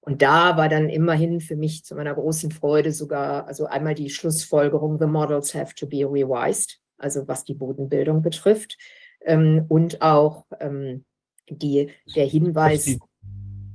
Und 0.00 0.22
da 0.22 0.56
war 0.56 0.68
dann 0.68 0.88
immerhin 0.88 1.40
für 1.40 1.56
mich 1.56 1.84
zu 1.84 1.96
meiner 1.96 2.14
großen 2.14 2.52
Freude 2.52 2.92
sogar, 2.92 3.48
also 3.48 3.66
einmal 3.66 3.94
die 3.94 4.08
Schlussfolgerung, 4.08 4.98
the 5.00 5.06
models 5.06 5.52
have 5.52 5.74
to 5.74 5.86
be 5.86 6.04
revised, 6.04 6.80
also 6.96 7.26
was 7.26 7.44
die 7.44 7.54
Bodenbildung 7.54 8.22
betrifft, 8.22 8.78
ähm, 9.22 9.64
und 9.68 10.02
auch 10.02 10.46
ähm, 10.60 11.04
die, 11.50 11.90
der 12.14 12.26
Hinweis. 12.26 12.86
Was 12.86 12.98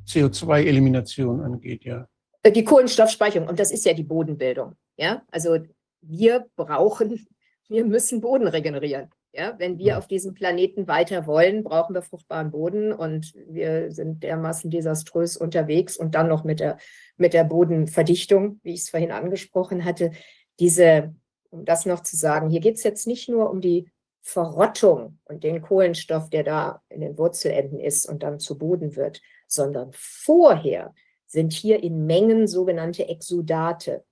die 0.07 0.21
CO2-Elimination 0.21 1.41
angeht, 1.41 1.83
ja. 1.83 2.07
Äh, 2.43 2.53
die 2.53 2.63
Kohlenstoffspeicherung, 2.63 3.49
und 3.49 3.59
das 3.59 3.71
ist 3.71 3.85
ja 3.85 3.93
die 3.93 4.03
Bodenbildung. 4.03 4.75
Ja, 4.95 5.23
also 5.31 5.57
wir 6.01 6.45
brauchen, 6.55 7.27
wir 7.67 7.85
müssen 7.85 8.21
Boden 8.21 8.47
regenerieren. 8.47 9.09
Ja, 9.33 9.55
wenn 9.59 9.77
wir 9.77 9.97
auf 9.97 10.07
diesem 10.07 10.33
Planeten 10.33 10.89
weiter 10.89 11.25
wollen, 11.25 11.63
brauchen 11.63 11.95
wir 11.95 12.01
fruchtbaren 12.01 12.51
Boden 12.51 12.91
und 12.91 13.33
wir 13.47 13.89
sind 13.91 14.23
dermaßen 14.23 14.69
desaströs 14.69 15.37
unterwegs 15.37 15.95
und 15.95 16.15
dann 16.15 16.27
noch 16.27 16.43
mit 16.43 16.59
der, 16.59 16.77
mit 17.15 17.33
der 17.33 17.45
Bodenverdichtung, 17.45 18.59
wie 18.63 18.73
ich 18.73 18.81
es 18.81 18.89
vorhin 18.89 19.11
angesprochen 19.11 19.85
hatte. 19.85 20.11
Diese, 20.59 21.15
um 21.49 21.63
das 21.63 21.85
noch 21.85 22.01
zu 22.01 22.17
sagen, 22.17 22.49
hier 22.49 22.59
geht 22.59 22.75
es 22.75 22.83
jetzt 22.83 23.07
nicht 23.07 23.29
nur 23.29 23.49
um 23.49 23.61
die 23.61 23.89
Verrottung 24.21 25.19
und 25.23 25.45
den 25.45 25.61
Kohlenstoff, 25.61 26.29
der 26.29 26.43
da 26.43 26.81
in 26.89 26.99
den 26.99 27.17
Wurzelenden 27.17 27.79
ist 27.79 28.07
und 28.07 28.23
dann 28.23 28.37
zu 28.37 28.57
Boden 28.57 28.97
wird, 28.97 29.21
sondern 29.47 29.91
vorher 29.93 30.93
sind 31.25 31.53
hier 31.53 31.81
in 31.81 32.05
Mengen 32.05 32.47
sogenannte 32.47 33.07
Exudate, 33.07 34.03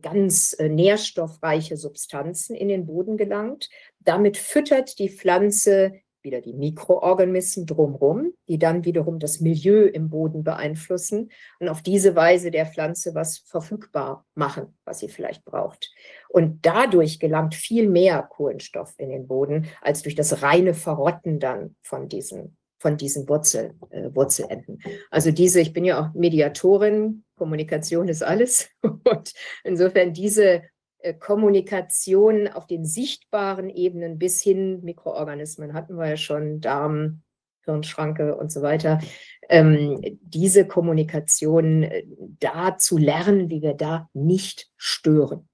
ganz 0.00 0.54
äh, 0.58 0.68
nährstoffreiche 0.68 1.76
Substanzen 1.76 2.56
in 2.56 2.68
den 2.68 2.86
Boden 2.86 3.16
gelangt. 3.16 3.68
Damit 4.04 4.36
füttert 4.36 4.98
die 4.98 5.08
Pflanze 5.08 5.92
wieder 6.24 6.40
die 6.40 6.54
Mikroorganismen 6.54 7.66
drumherum, 7.66 8.32
die 8.48 8.58
dann 8.58 8.84
wiederum 8.84 9.18
das 9.18 9.40
Milieu 9.40 9.84
im 9.84 10.08
Boden 10.08 10.42
beeinflussen 10.42 11.30
und 11.60 11.68
auf 11.68 11.82
diese 11.82 12.16
Weise 12.16 12.50
der 12.50 12.66
Pflanze 12.66 13.14
was 13.14 13.38
verfügbar 13.38 14.24
machen, 14.34 14.76
was 14.84 15.00
sie 15.00 15.08
vielleicht 15.08 15.44
braucht. 15.44 15.92
Und 16.28 16.64
dadurch 16.64 17.20
gelangt 17.20 17.54
viel 17.54 17.88
mehr 17.88 18.22
Kohlenstoff 18.22 18.94
in 18.96 19.10
den 19.10 19.28
Boden 19.28 19.66
als 19.82 20.02
durch 20.02 20.14
das 20.14 20.42
reine 20.42 20.74
Verrotten 20.74 21.38
dann 21.38 21.76
von 21.82 22.08
diesen 22.08 22.56
von 22.78 22.98
diesen 22.98 23.26
Wurzel, 23.30 23.72
äh, 23.88 24.10
Wurzelenden. 24.14 24.78
Also 25.10 25.30
diese, 25.30 25.58
ich 25.58 25.72
bin 25.72 25.86
ja 25.86 25.98
auch 25.98 26.12
Mediatorin, 26.12 27.24
Kommunikation 27.34 28.08
ist 28.08 28.22
alles. 28.22 28.68
Und 28.82 29.32
insofern 29.62 30.12
diese 30.12 30.64
Kommunikation 31.12 32.48
auf 32.48 32.66
den 32.66 32.86
sichtbaren 32.86 33.68
Ebenen 33.68 34.18
bis 34.18 34.40
hin 34.40 34.82
Mikroorganismen 34.82 35.74
hatten 35.74 35.96
wir 35.98 36.08
ja 36.08 36.16
schon, 36.16 36.62
Darm, 36.62 37.22
Hirnschranke 37.64 38.36
und 38.36 38.50
so 38.50 38.62
weiter. 38.62 39.00
Ähm, 39.48 40.00
diese 40.22 40.66
Kommunikation 40.66 41.82
äh, 41.82 42.04
da 42.40 42.78
zu 42.78 42.96
lernen, 42.96 43.50
wie 43.50 43.62
wir 43.62 43.74
da 43.74 44.08
nicht 44.14 44.70
stören. 44.76 45.48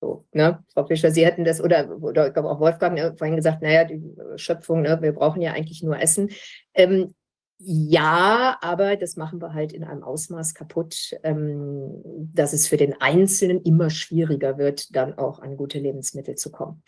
So, 0.00 0.26
ne? 0.32 0.64
Frau 0.72 0.86
Fischer, 0.86 1.10
Sie 1.10 1.26
hätten 1.26 1.44
das, 1.44 1.60
oder, 1.60 1.90
oder 2.00 2.28
ich 2.28 2.32
glaube 2.32 2.50
auch 2.50 2.60
Wolfgang 2.60 2.94
ne, 2.94 3.14
vorhin 3.16 3.36
gesagt, 3.36 3.62
naja, 3.62 3.84
die 3.84 4.00
Schöpfung, 4.36 4.82
ne, 4.82 4.98
wir 5.02 5.12
brauchen 5.12 5.42
ja 5.42 5.52
eigentlich 5.52 5.82
nur 5.82 6.00
Essen. 6.00 6.30
Ähm, 6.74 7.14
ja, 7.58 8.56
aber 8.60 8.96
das 8.96 9.16
machen 9.16 9.42
wir 9.42 9.52
halt 9.52 9.72
in 9.72 9.82
einem 9.82 10.04
Ausmaß 10.04 10.54
kaputt, 10.54 11.18
ähm, 11.24 12.02
dass 12.32 12.52
es 12.52 12.68
für 12.68 12.76
den 12.76 13.00
Einzelnen 13.00 13.62
immer 13.62 13.90
schwieriger 13.90 14.58
wird, 14.58 14.94
dann 14.94 15.14
auch 15.18 15.40
an 15.40 15.56
gute 15.56 15.80
Lebensmittel 15.80 16.36
zu 16.36 16.52
kommen. 16.52 16.82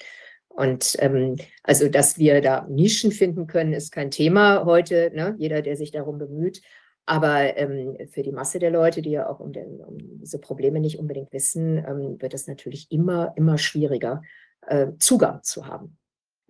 Und 0.49 0.97
ähm, 1.01 1.37
also, 1.65 1.89
dass 1.89 2.19
wir 2.19 2.41
da 2.41 2.67
Nischen 2.69 3.11
finden 3.11 3.47
können, 3.47 3.73
ist 3.73 3.93
kein 3.93 4.11
Thema 4.11 4.65
heute. 4.65 5.11
Ne? 5.15 5.35
Jeder, 5.39 5.63
der 5.63 5.77
sich 5.77 5.91
darum 5.91 6.19
bemüht. 6.19 6.61
Aber 7.07 7.57
ähm, 7.57 7.97
für 8.13 8.23
die 8.23 8.31
Masse 8.31 8.61
der 8.61 8.71
Leute, 8.71 9.03
die 9.03 9.11
ja 9.11 9.29
auch 9.29 9.41
um, 9.41 9.53
den, 9.53 9.81
um 9.81 9.99
diese 9.99 10.39
Probleme 10.39 10.79
nicht 10.79 11.01
unbedingt 11.01 11.33
wissen, 11.33 11.79
ähm, 11.79 12.21
wird 12.21 12.35
es 12.35 12.47
natürlich 12.47 12.93
immer, 12.93 13.33
immer 13.37 13.59
schwieriger, 13.59 14.23
äh, 14.67 14.89
Zugang 14.99 15.43
zu 15.43 15.67
haben. 15.67 15.99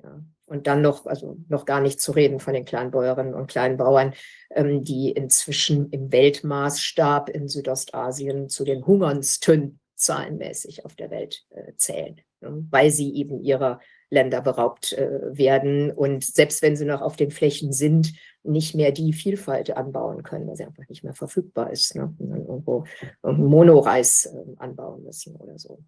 Ja. 0.03 0.23
Und 0.51 0.67
dann 0.67 0.83
noch, 0.83 1.07
also 1.07 1.37
noch 1.49 1.65
gar 1.65 1.81
nicht 1.81 2.01
zu 2.01 2.11
reden 2.11 2.41
von 2.41 2.55
den 2.55 2.65
Kleinbäuerinnen 2.65 3.35
und 3.35 3.47
Kleinbauern, 3.47 4.15
ähm, 4.53 4.83
die 4.83 5.13
inzwischen 5.13 5.91
im 5.91 6.11
Weltmaßstab 6.11 7.29
in 7.29 7.47
Südostasien 7.47 8.49
zu 8.49 8.65
den 8.65 8.85
hungerndsten 8.85 9.79
zahlenmäßig 9.95 10.85
auf 10.85 10.97
der 10.97 11.11
Welt 11.11 11.45
äh, 11.51 11.73
zählen, 11.77 12.21
ne? 12.41 12.67
weil 12.71 12.91
sie 12.91 13.15
eben 13.15 13.41
ihrer 13.45 13.79
Länder 14.09 14.41
beraubt 14.41 14.93
äh, 14.93 15.21
werden 15.31 15.93
und 15.93 16.25
selbst 16.25 16.63
wenn 16.63 16.75
sie 16.75 16.85
noch 16.85 17.01
auf 17.01 17.15
den 17.15 17.31
Flächen 17.31 17.73
sind, 17.73 18.13
nicht 18.43 18.75
mehr 18.75 18.91
die 18.91 19.13
Vielfalt 19.13 19.77
anbauen 19.77 20.25
können, 20.25 20.49
weil 20.49 20.57
sie 20.57 20.65
einfach 20.65 20.89
nicht 20.89 21.05
mehr 21.05 21.15
verfügbar 21.15 21.71
ist. 21.71 21.95
Ne? 21.95 22.13
Und 22.19 22.29
dann 22.31 22.41
irgendwo 22.41 22.85
Monoreis 23.23 24.27
äh, 24.27 24.57
anbauen 24.57 25.05
müssen 25.05 25.37
oder 25.37 25.59
so. 25.59 25.79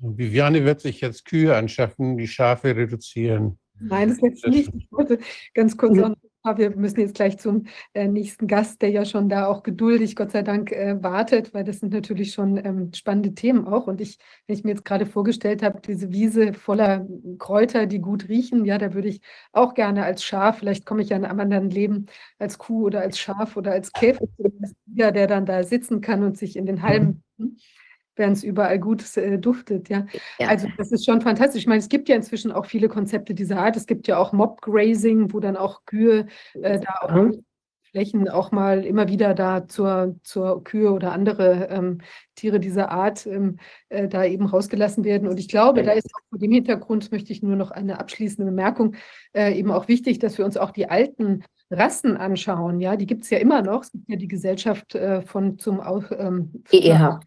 Viviane 0.00 0.64
wird 0.66 0.80
sich 0.80 1.00
jetzt 1.00 1.24
Kühe 1.24 1.56
anschaffen, 1.56 2.18
die 2.18 2.28
Schafe 2.28 2.76
reduzieren. 2.76 3.58
Nein, 3.80 4.08
das 4.08 4.20
jetzt 4.20 4.46
nicht. 4.46 4.72
Ich 4.74 4.92
wollte 4.92 5.18
ganz 5.54 5.76
kurz 5.76 5.98
auch 5.98 6.14
wir 6.56 6.74
müssen 6.74 7.00
jetzt 7.00 7.14
gleich 7.14 7.38
zum 7.38 7.66
äh, 7.92 8.08
nächsten 8.08 8.46
Gast, 8.46 8.80
der 8.80 8.90
ja 8.90 9.04
schon 9.04 9.28
da 9.28 9.46
auch 9.46 9.62
geduldig, 9.62 10.16
Gott 10.16 10.30
sei 10.30 10.42
Dank, 10.42 10.72
äh, 10.72 11.02
wartet, 11.02 11.52
weil 11.52 11.64
das 11.64 11.80
sind 11.80 11.92
natürlich 11.92 12.32
schon 12.32 12.56
ähm, 12.64 12.92
spannende 12.94 13.34
Themen 13.34 13.66
auch. 13.66 13.86
Und 13.86 14.00
ich, 14.00 14.18
wenn 14.46 14.56
ich 14.56 14.64
mir 14.64 14.70
jetzt 14.70 14.84
gerade 14.84 15.06
vorgestellt 15.06 15.62
habe, 15.62 15.80
diese 15.80 16.12
Wiese 16.12 16.54
voller 16.54 17.06
Kräuter, 17.38 17.86
die 17.86 18.00
gut 18.00 18.28
riechen, 18.28 18.64
ja, 18.64 18.78
da 18.78 18.94
würde 18.94 19.08
ich 19.08 19.20
auch 19.52 19.74
gerne 19.74 20.04
als 20.04 20.24
Schaf, 20.24 20.58
vielleicht 20.58 20.86
komme 20.86 21.02
ich 21.02 21.10
ja 21.10 21.16
in 21.16 21.24
einem 21.24 21.40
anderen 21.40 21.70
Leben 21.70 22.06
als 22.38 22.58
Kuh 22.58 22.86
oder 22.86 23.00
als 23.00 23.18
Schaf 23.18 23.56
oder 23.56 23.72
als 23.72 23.92
Käfer, 23.92 24.24
der 24.86 25.26
dann 25.26 25.44
da 25.44 25.62
sitzen 25.62 26.00
kann 26.00 26.22
und 26.22 26.38
sich 26.38 26.56
in 26.56 26.66
den 26.66 26.82
Halmen. 26.82 27.22
Mhm 27.36 27.56
während 28.20 28.36
es 28.36 28.44
überall 28.44 28.78
gut 28.78 29.16
äh, 29.16 29.38
duftet. 29.38 29.88
Ja? 29.88 30.06
ja? 30.38 30.48
also 30.48 30.68
das 30.76 30.92
ist 30.92 31.04
schon 31.04 31.20
fantastisch. 31.20 31.62
Ich 31.62 31.66
meine, 31.66 31.80
es 31.80 31.88
gibt 31.88 32.08
ja 32.08 32.14
inzwischen 32.14 32.52
auch 32.52 32.66
viele 32.66 32.88
Konzepte 32.88 33.34
dieser 33.34 33.58
Art. 33.58 33.76
Es 33.76 33.86
gibt 33.86 34.06
ja 34.06 34.18
auch 34.18 34.32
Mob-Grazing, 34.32 35.32
wo 35.32 35.40
dann 35.40 35.56
auch 35.56 35.84
Kühe 35.86 36.26
äh, 36.54 36.78
da 36.78 36.94
auch 37.00 37.12
mhm. 37.12 37.44
Flächen 37.90 38.28
auch 38.28 38.52
mal 38.52 38.84
immer 38.84 39.08
wieder 39.08 39.34
da 39.34 39.66
zur, 39.66 40.14
zur 40.22 40.62
Kühe 40.62 40.92
oder 40.92 41.12
andere 41.12 41.68
ähm, 41.70 41.98
Tiere 42.36 42.60
dieser 42.60 42.90
Art 42.90 43.26
ähm, 43.26 43.58
äh, 43.88 44.06
da 44.06 44.24
eben 44.24 44.46
rausgelassen 44.46 45.02
werden. 45.04 45.28
Und 45.28 45.40
ich 45.40 45.48
glaube, 45.48 45.82
da 45.82 45.92
ist 45.92 46.06
auch 46.14 46.28
vor 46.30 46.38
dem 46.38 46.52
Hintergrund, 46.52 47.10
möchte 47.10 47.32
ich 47.32 47.42
nur 47.42 47.56
noch 47.56 47.72
eine 47.72 47.98
abschließende 47.98 48.48
Bemerkung, 48.50 48.94
äh, 49.32 49.58
eben 49.58 49.72
auch 49.72 49.88
wichtig, 49.88 50.20
dass 50.20 50.38
wir 50.38 50.44
uns 50.44 50.56
auch 50.56 50.70
die 50.70 50.88
alten 50.88 51.42
Rassen 51.70 52.16
anschauen. 52.16 52.80
Ja, 52.80 52.96
die 52.96 53.06
gibt 53.06 53.24
es 53.24 53.30
ja 53.30 53.38
immer 53.38 53.62
noch. 53.62 53.82
Es 53.82 53.92
gibt 53.92 54.08
ja 54.08 54.16
die 54.16 54.28
Gesellschaft 54.28 54.94
äh, 54.94 55.22
von 55.22 55.58
zum 55.58 55.80
ähm, 56.18 56.62
EEH 56.70 57.20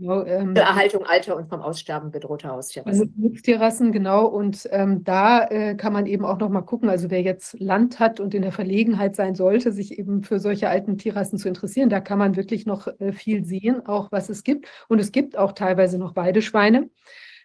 Genau, 0.00 0.24
ähm, 0.24 0.56
Erhaltung 0.56 1.04
alter 1.04 1.36
und 1.36 1.50
vom 1.50 1.60
Aussterben 1.60 2.10
bedrohter 2.10 2.48
Haustiere. 2.50 2.86
Also 2.86 3.04
Nutztierrassen, 3.16 3.92
genau. 3.92 4.24
Und 4.24 4.66
ähm, 4.70 5.04
da 5.04 5.46
äh, 5.46 5.74
kann 5.74 5.92
man 5.92 6.06
eben 6.06 6.24
auch 6.24 6.38
noch 6.38 6.48
mal 6.48 6.62
gucken, 6.62 6.88
also 6.88 7.10
wer 7.10 7.20
jetzt 7.20 7.60
Land 7.60 8.00
hat 8.00 8.18
und 8.18 8.32
in 8.32 8.40
der 8.40 8.52
Verlegenheit 8.52 9.14
sein 9.14 9.34
sollte, 9.34 9.72
sich 9.72 9.98
eben 9.98 10.22
für 10.22 10.40
solche 10.40 10.70
alten 10.70 10.96
Tierrassen 10.96 11.38
zu 11.38 11.48
interessieren, 11.48 11.90
da 11.90 12.00
kann 12.00 12.18
man 12.18 12.36
wirklich 12.36 12.64
noch 12.64 12.88
äh, 12.98 13.12
viel 13.12 13.44
sehen, 13.44 13.86
auch 13.86 14.10
was 14.10 14.30
es 14.30 14.42
gibt. 14.42 14.68
Und 14.88 15.00
es 15.00 15.12
gibt 15.12 15.36
auch 15.36 15.52
teilweise 15.52 15.98
noch 15.98 16.16
Weideschweine. 16.16 16.88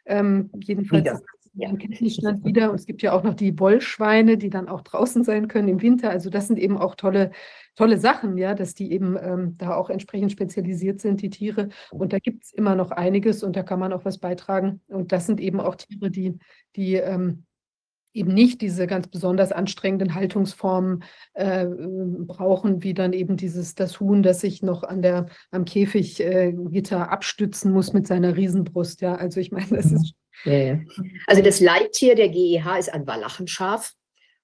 Ähm, 0.06 0.50
jedenfalls 0.64 1.04
Wieder. 1.04 1.22
Ja. 1.56 1.70
im 1.70 1.78
Kenntnisstand 1.78 2.44
wieder. 2.44 2.70
Und 2.70 2.80
es 2.80 2.86
gibt 2.86 3.02
ja 3.02 3.14
auch 3.14 3.24
noch 3.24 3.34
die 3.34 3.58
Wollschweine, 3.60 4.38
die 4.38 4.50
dann 4.50 4.68
auch 4.68 4.82
draußen 4.82 5.24
sein 5.24 5.48
können 5.48 5.68
im 5.70 5.82
Winter. 5.82 6.10
Also 6.10 6.30
das 6.30 6.48
sind 6.48 6.60
eben 6.60 6.78
auch 6.78 6.96
tolle, 6.96 7.32
tolle 7.76 7.98
Sachen, 7.98 8.38
ja, 8.38 8.54
dass 8.54 8.74
die 8.74 8.92
eben 8.92 9.18
ähm, 9.18 9.56
da 9.58 9.76
auch 9.76 9.90
entsprechend 9.90 10.32
spezialisiert 10.32 11.00
sind, 11.00 11.22
die 11.22 11.30
Tiere. 11.30 11.70
Und 11.92 12.12
da 12.12 12.20
gibt 12.20 12.44
es 12.44 12.52
immer 12.52 12.76
noch 12.76 12.92
einiges 12.92 13.42
und 13.44 13.56
da 13.56 13.64
kann 13.64 13.80
man 13.80 13.94
auch 13.94 14.04
was 14.04 14.18
beitragen. 14.18 14.82
Und 14.88 15.12
das 15.12 15.26
sind 15.26 15.40
eben 15.40 15.60
auch 15.62 15.76
Tiere, 15.76 16.12
die, 16.12 16.38
die 16.76 16.96
ähm, 16.96 17.46
eben 18.16 18.34
nicht 18.34 18.62
diese 18.62 18.88
ganz 18.88 19.08
besonders 19.08 19.52
anstrengenden 19.52 20.16
Haltungsformen 20.16 21.04
äh, 21.34 21.66
brauchen, 21.68 22.82
wie 22.82 22.94
dann 22.94 23.14
eben 23.14 23.38
dieses 23.38 23.76
das 23.76 24.00
Huhn, 24.00 24.24
das 24.24 24.42
sich 24.42 24.64
noch 24.64 24.84
an 24.84 25.02
der 25.02 25.28
am 25.52 25.66
Käfiggitter 25.66 26.98
äh, 26.98 27.02
abstützen 27.02 27.72
muss 27.72 27.94
mit 27.94 28.08
seiner 28.08 28.36
Riesenbrust. 28.36 29.02
Ja, 29.02 29.16
also 29.16 29.40
ich 29.40 29.52
meine, 29.52 29.68
das 29.70 29.92
ist 29.92 30.14
Ja, 30.46 30.54
ja. 30.54 30.80
Also 31.28 31.42
das 31.42 31.60
Leittier 31.60 32.16
der 32.16 32.30
GEH 32.30 32.78
ist 32.80 32.94
ein 32.94 33.06
Walachenschaf. 33.06 33.94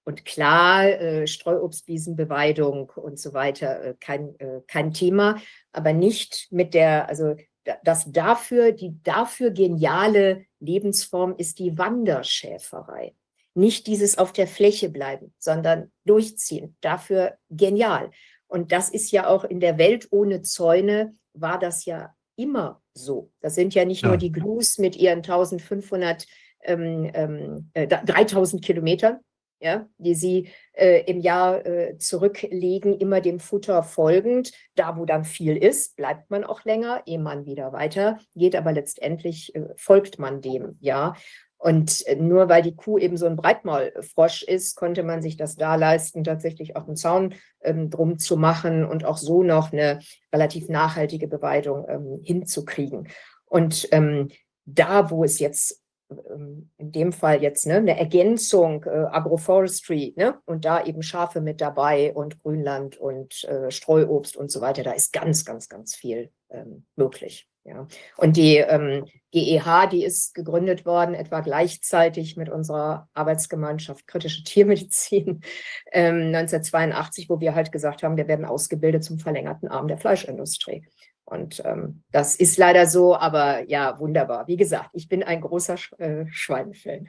Und 0.03 0.25
klar, 0.25 0.85
äh, 0.87 1.27
Streuobstwiesenbeweidung 1.27 2.89
und 2.95 3.19
so 3.19 3.33
weiter, 3.33 3.83
äh, 3.83 3.95
kein, 3.99 4.33
äh, 4.39 4.61
kein 4.67 4.93
Thema, 4.93 5.37
aber 5.71 5.93
nicht 5.93 6.47
mit 6.49 6.73
der, 6.73 7.07
also 7.07 7.35
da- 7.65 7.77
das 7.83 8.11
dafür, 8.11 8.71
die 8.71 8.95
dafür 9.03 9.51
geniale 9.51 10.45
Lebensform 10.59 11.35
ist 11.37 11.59
die 11.59 11.77
Wanderschäferei. 11.77 13.13
Nicht 13.53 13.87
dieses 13.87 14.17
auf 14.17 14.31
der 14.33 14.47
Fläche 14.47 14.89
bleiben, 14.89 15.33
sondern 15.37 15.91
durchziehen. 16.05 16.77
Dafür 16.81 17.37
genial. 17.49 18.11
Und 18.47 18.71
das 18.71 18.89
ist 18.89 19.11
ja 19.11 19.27
auch 19.27 19.43
in 19.43 19.59
der 19.59 19.77
Welt 19.77 20.07
ohne 20.11 20.41
Zäune, 20.41 21.15
war 21.33 21.59
das 21.59 21.85
ja 21.85 22.13
immer 22.35 22.81
so. 22.93 23.31
Das 23.41 23.55
sind 23.55 23.73
ja 23.73 23.85
nicht 23.85 24.01
Ja. 24.03 24.09
nur 24.09 24.17
die 24.17 24.31
Gnus 24.31 24.77
mit 24.77 24.95
ihren 24.95 25.21
1500, 25.21 26.25
ähm, 26.63 27.09
ähm, 27.13 27.69
äh, 27.73 27.87
da- 27.87 28.03
3000 28.03 28.63
Kilometern, 28.63 29.19
ja, 29.59 29.87
die 29.97 30.15
sie 30.15 30.49
äh, 30.73 31.03
im 31.05 31.19
Jahr 31.21 31.65
äh, 31.65 31.97
zurücklegen, 31.97 32.97
immer 32.97 33.21
dem 33.21 33.39
Futter 33.39 33.83
folgend. 33.83 34.51
Da, 34.75 34.97
wo 34.97 35.05
dann 35.05 35.23
viel 35.23 35.55
ist, 35.55 35.95
bleibt 35.95 36.29
man 36.31 36.43
auch 36.43 36.63
länger, 36.65 37.03
ehe 37.05 37.19
man 37.19 37.45
wieder 37.45 37.71
weiter 37.73 38.19
geht, 38.35 38.55
aber 38.55 38.71
letztendlich 38.73 39.53
äh, 39.55 39.67
folgt 39.77 40.19
man 40.19 40.41
dem, 40.41 40.77
ja. 40.79 41.15
Und 41.61 42.07
äh, 42.07 42.15
nur 42.15 42.49
weil 42.49 42.63
die 42.63 42.75
Kuh 42.75 42.97
eben 42.97 43.17
so 43.17 43.27
ein 43.27 43.35
Breitmaulfrosch 43.35 44.41
ist, 44.41 44.75
konnte 44.75 45.03
man 45.03 45.21
sich 45.21 45.37
das 45.37 45.55
da 45.55 45.75
leisten, 45.75 46.23
tatsächlich 46.23 46.75
auch 46.75 46.87
einen 46.87 46.95
Zaun 46.95 47.35
ähm, 47.61 47.91
drum 47.91 48.17
zu 48.17 48.35
machen 48.35 48.83
und 48.83 49.05
auch 49.05 49.17
so 49.17 49.43
noch 49.43 49.71
eine 49.71 49.99
relativ 50.33 50.69
nachhaltige 50.69 51.27
Beweidung 51.27 51.85
ähm, 51.87 52.19
hinzukriegen. 52.23 53.09
Und 53.45 53.87
ähm, 53.91 54.29
da, 54.65 55.11
wo 55.11 55.23
es 55.23 55.37
jetzt 55.37 55.83
ähm, 56.09 56.71
in 56.77 56.91
dem 56.91 57.13
Fall 57.13 57.43
jetzt 57.43 57.67
ne, 57.67 57.75
eine 57.75 57.95
Ergänzung, 57.95 58.83
äh, 58.85 58.89
Agroforestry, 59.11 60.15
ne, 60.17 60.39
und 60.45 60.65
da 60.65 60.83
eben 60.83 61.03
Schafe 61.03 61.41
mit 61.41 61.61
dabei 61.61 62.11
und 62.15 62.41
Grünland 62.41 62.97
und 62.97 63.43
äh, 63.43 63.69
Streuobst 63.69 64.35
und 64.35 64.49
so 64.49 64.61
weiter, 64.61 64.81
da 64.81 64.93
ist 64.93 65.13
ganz, 65.13 65.45
ganz, 65.45 65.69
ganz 65.69 65.93
viel 65.93 66.31
ähm, 66.49 66.85
möglich. 66.95 67.50
Ja. 67.63 67.87
Und 68.17 68.37
die 68.37 68.57
ähm, 68.57 69.05
GEH, 69.31 69.87
die 69.91 70.03
ist 70.03 70.33
gegründet 70.33 70.85
worden, 70.85 71.13
etwa 71.13 71.41
gleichzeitig 71.41 72.35
mit 72.35 72.49
unserer 72.49 73.07
Arbeitsgemeinschaft 73.13 74.07
Kritische 74.07 74.43
Tiermedizin 74.43 75.41
ähm, 75.91 76.33
1982, 76.33 77.29
wo 77.29 77.39
wir 77.39 77.53
halt 77.53 77.71
gesagt 77.71 78.03
haben, 78.03 78.17
wir 78.17 78.27
werden 78.27 78.45
ausgebildet 78.45 79.03
zum 79.03 79.19
verlängerten 79.19 79.67
Arm 79.67 79.87
der 79.87 79.99
Fleischindustrie. 79.99 80.87
Und 81.23 81.61
ähm, 81.63 82.03
das 82.11 82.35
ist 82.35 82.57
leider 82.57 82.87
so, 82.87 83.15
aber 83.15 83.69
ja, 83.69 83.99
wunderbar. 83.99 84.47
Wie 84.47 84.57
gesagt, 84.57 84.89
ich 84.93 85.07
bin 85.07 85.23
ein 85.23 85.39
großer 85.39 85.77
Sch 85.77 85.93
äh, 85.99 86.25
Schweinefan. 86.29 87.07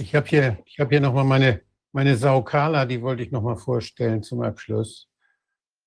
Ich 0.00 0.14
habe 0.14 0.28
hier, 0.28 0.58
habe 0.78 0.90
hier 0.90 1.00
nochmal 1.00 1.24
meine, 1.24 1.62
meine 1.90 2.16
Saukala, 2.16 2.84
die 2.84 3.02
wollte 3.02 3.24
ich 3.24 3.32
nochmal 3.32 3.56
vorstellen 3.56 4.22
zum 4.22 4.42
Abschluss. 4.42 5.07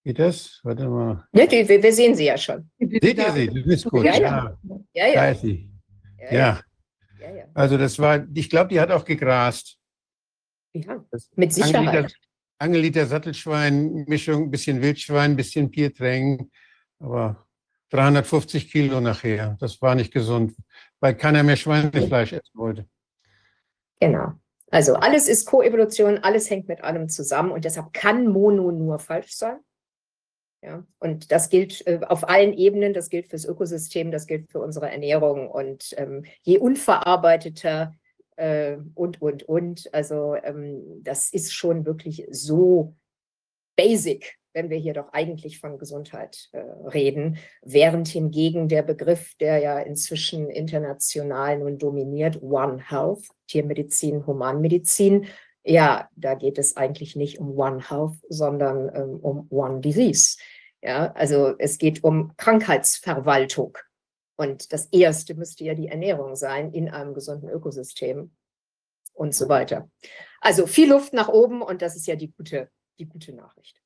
Geht 0.04 0.18
das? 0.18 0.60
Warte 0.64 0.88
mal. 0.88 1.28
ne, 1.32 1.48
die, 1.48 1.68
wir, 1.68 1.94
sehen 1.94 2.16
sie 2.16 2.26
ja 2.26 2.38
schon. 2.38 2.70
Seht 2.80 3.18
ihr 3.18 3.32
sie? 3.32 3.48
Das 3.48 3.66
ist 3.66 3.86
gut. 3.86 4.04
Ja, 4.04 4.18
Ja, 4.18 4.58
ja. 4.94 5.08
Ja, 5.08 5.14
da 5.14 5.30
ist 5.30 5.42
sie. 5.42 5.72
ja, 6.20 6.34
Ja, 6.34 6.62
also 7.54 7.78
das 7.78 8.00
war, 8.00 8.26
ich 8.34 8.50
glaube, 8.50 8.70
die 8.70 8.80
hat 8.80 8.90
auch 8.92 9.06
gegrast. 9.06 9.78
ja. 10.74 11.06
Mit 11.36 11.54
Sicherheit. 11.54 11.76
Angeliter, 11.76 12.16
Angeliter 12.58 13.06
Sattelschwein-Mischung, 13.06 14.44
ein 14.44 14.52
bisschen 14.52 14.82
Wildschwein, 14.82 15.32
ein 15.32 15.36
bisschen 15.36 15.70
Biertränken, 15.70 16.52
aber 17.00 17.46
350 17.92 18.72
Kilo 18.72 19.02
nachher. 19.02 19.58
Das 19.60 19.82
war 19.82 19.94
nicht 19.94 20.12
gesund, 20.12 20.56
weil 21.00 21.16
keiner 21.16 21.44
mehr 21.44 21.58
Schweinefleisch 21.58 22.34
essen 22.34 22.56
wollte. 22.56 22.88
Genau. 24.00 24.34
Also 24.72 24.96
alles 24.96 25.28
ist 25.28 25.46
Koevolution, 25.46 26.18
alles 26.20 26.50
hängt 26.50 26.68
mit 26.68 26.84
allem 26.84 27.10
zusammen 27.10 27.52
und 27.52 27.66
deshalb 27.66 27.94
kann 27.94 28.28
Mono 28.28 28.72
nur 28.72 28.98
falsch 29.00 29.36
sein. 29.36 29.60
Ja, 30.64 30.86
und 31.00 31.32
das 31.32 31.50
gilt 31.50 31.86
äh, 31.88 32.02
auf 32.08 32.30
allen 32.30 32.54
Ebenen, 32.54 32.94
das 32.94 33.10
gilt 33.10 33.28
fürs 33.28 33.46
Ökosystem, 33.46 34.12
das 34.12 34.28
gilt 34.28 34.52
für 34.52 34.60
unsere 34.60 34.92
Ernährung 34.92 35.50
und 35.50 35.96
ähm, 35.98 36.24
je 36.44 36.60
unverarbeiteter 36.60 37.96
äh, 38.36 38.78
und, 38.94 39.22
und, 39.22 39.44
und, 39.44 39.92
also 39.92 40.36
ähm, 40.36 41.02
das 41.02 41.34
ist 41.34 41.52
schon 41.52 41.86
wirklich 41.86 42.28
so 42.30 42.96
basic, 43.76 44.38
wenn 44.54 44.70
wir 44.70 44.78
hier 44.78 44.94
doch 44.94 45.14
eigentlich 45.14 45.60
von 45.60 45.80
Gesundheit 45.80 46.50
äh, 46.52 46.60
reden, 46.60 47.38
während 47.64 48.08
hingegen 48.08 48.68
der 48.68 48.84
Begriff, 48.84 49.36
der 49.40 49.58
ja 49.60 49.80
inzwischen 49.80 50.50
international 50.50 51.58
nun 51.58 51.80
dominiert, 51.80 52.42
One 52.44 52.88
Health, 52.88 53.28
Tiermedizin, 53.48 54.28
Humanmedizin, 54.28 55.26
ja, 55.64 56.10
da 56.16 56.36
geht 56.36 56.58
es 56.58 56.78
eigentlich 56.78 57.16
nicht 57.16 57.40
um 57.40 57.58
One 57.58 57.90
Health, 57.90 58.16
sondern 58.30 58.90
ähm, 58.96 59.20
um 59.20 59.48
One 59.50 59.82
Disease. 59.82 60.38
Ja, 60.82 61.12
also 61.12 61.56
es 61.60 61.78
geht 61.78 62.04
um 62.04 62.34
Krankheitsverwaltung. 62.38 63.78
Und 64.36 64.74
das 64.74 64.88
erste 64.88 65.36
müsste 65.36 65.64
ja 65.64 65.76
die 65.76 65.88
Ernährung 65.88 66.36
sein 66.36 66.74
in 66.74 66.90
einem 66.90 67.14
gesunden 67.14 67.50
Ökosystem 67.50 68.32
und 69.14 69.36
so 69.36 69.48
weiter. 69.50 69.90
Also 70.40 70.66
viel 70.66 70.90
Luft 70.90 71.14
nach 71.14 71.28
oben 71.28 71.62
und 71.62 71.84
das 71.84 71.96
ist 71.96 72.08
ja 72.08 72.16
die 72.16 72.32
gute, 72.32 72.72
die 72.98 73.06
gute 73.06 73.34
Nachricht. 73.34 73.80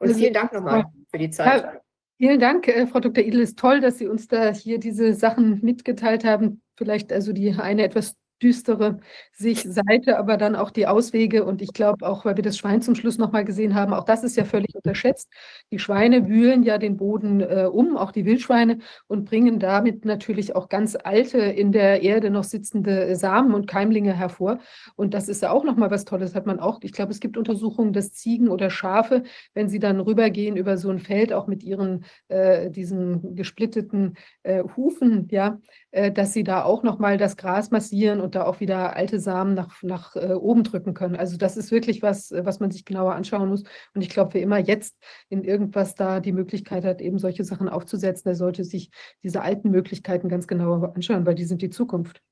Und 0.00 0.08
Also, 0.08 0.18
vielen 0.18 0.34
Dank 0.34 0.52
nochmal 0.52 0.86
für 1.10 1.18
die 1.18 1.30
Zeit. 1.30 1.62
Ja, 1.62 1.80
vielen 2.16 2.40
Dank, 2.40 2.66
äh, 2.66 2.86
Frau 2.88 2.98
Dr. 2.98 3.22
Edel. 3.22 3.42
Es 3.42 3.50
ist 3.50 3.58
toll, 3.60 3.80
dass 3.80 3.98
Sie 3.98 4.08
uns 4.08 4.26
da 4.26 4.52
hier 4.52 4.80
diese 4.80 5.14
Sachen 5.14 5.60
mitgeteilt 5.60 6.24
haben. 6.24 6.62
Vielleicht 6.74 7.12
also 7.12 7.32
die 7.32 7.52
eine 7.52 7.84
etwas 7.84 8.16
düstere 8.42 8.98
Sicht, 9.32 9.72
Seite, 9.72 10.18
aber 10.18 10.36
dann 10.36 10.56
auch 10.56 10.70
die 10.70 10.86
Auswege. 10.86 11.44
Und 11.44 11.62
ich 11.62 11.72
glaube 11.72 12.06
auch, 12.06 12.24
weil 12.24 12.36
wir 12.36 12.42
das 12.42 12.58
Schwein 12.58 12.82
zum 12.82 12.94
Schluss 12.94 13.18
nochmal 13.18 13.44
gesehen 13.44 13.74
haben, 13.74 13.92
auch 13.92 14.04
das 14.04 14.24
ist 14.24 14.36
ja 14.36 14.44
völlig 14.44 14.74
unterschätzt. 14.74 15.28
Die 15.72 15.78
Schweine 15.78 16.28
wühlen 16.28 16.62
ja 16.62 16.78
den 16.78 16.96
Boden 16.96 17.40
äh, 17.40 17.68
um, 17.70 17.96
auch 17.96 18.12
die 18.12 18.24
Wildschweine, 18.24 18.78
und 19.06 19.24
bringen 19.24 19.58
damit 19.58 20.04
natürlich 20.04 20.54
auch 20.54 20.68
ganz 20.68 20.96
alte, 20.96 21.38
in 21.38 21.72
der 21.72 22.02
Erde 22.02 22.30
noch 22.30 22.44
sitzende 22.44 23.16
Samen 23.16 23.54
und 23.54 23.66
Keimlinge 23.66 24.12
hervor. 24.16 24.58
Und 24.96 25.14
das 25.14 25.28
ist 25.28 25.42
ja 25.42 25.50
auch 25.50 25.64
nochmal 25.64 25.90
was 25.90 26.04
Tolles, 26.04 26.34
hat 26.34 26.46
man 26.46 26.60
auch. 26.60 26.80
Ich 26.82 26.92
glaube, 26.92 27.12
es 27.12 27.20
gibt 27.20 27.36
Untersuchungen, 27.36 27.92
dass 27.92 28.12
Ziegen 28.12 28.48
oder 28.48 28.70
Schafe, 28.70 29.24
wenn 29.54 29.68
sie 29.68 29.78
dann 29.78 30.00
rübergehen 30.00 30.56
über 30.56 30.76
so 30.76 30.90
ein 30.90 30.98
Feld, 30.98 31.32
auch 31.32 31.46
mit 31.46 31.62
ihren, 31.62 32.04
äh, 32.28 32.70
diesen 32.70 33.34
gesplitteten 33.34 34.14
äh, 34.42 34.62
Hufen, 34.76 35.28
ja, 35.30 35.58
äh, 35.90 36.12
dass 36.12 36.32
sie 36.32 36.44
da 36.44 36.64
auch 36.64 36.82
nochmal 36.82 37.16
das 37.16 37.36
Gras 37.36 37.70
massieren 37.70 38.20
und 38.20 38.29
da 38.34 38.44
auch 38.44 38.60
wieder 38.60 38.96
alte 38.96 39.20
Samen 39.20 39.54
nach, 39.54 39.82
nach 39.82 40.16
äh, 40.16 40.32
oben 40.32 40.64
drücken 40.64 40.94
können. 40.94 41.16
Also 41.16 41.36
das 41.36 41.56
ist 41.56 41.70
wirklich 41.70 42.02
was, 42.02 42.30
äh, 42.30 42.44
was 42.44 42.60
man 42.60 42.70
sich 42.70 42.84
genauer 42.84 43.14
anschauen 43.14 43.48
muss. 43.48 43.64
Und 43.94 44.02
ich 44.02 44.08
glaube, 44.08 44.34
wer 44.34 44.42
immer 44.42 44.58
jetzt 44.58 44.96
in 45.28 45.44
irgendwas 45.44 45.94
da 45.94 46.20
die 46.20 46.32
Möglichkeit 46.32 46.84
hat, 46.84 47.00
eben 47.00 47.18
solche 47.18 47.44
Sachen 47.44 47.68
aufzusetzen, 47.68 48.24
der 48.24 48.36
sollte 48.36 48.64
sich 48.64 48.90
diese 49.22 49.42
alten 49.42 49.70
Möglichkeiten 49.70 50.28
ganz 50.28 50.46
genauer 50.46 50.94
anschauen, 50.94 51.26
weil 51.26 51.34
die 51.34 51.44
sind 51.44 51.62
die 51.62 51.70
Zukunft. 51.70 52.22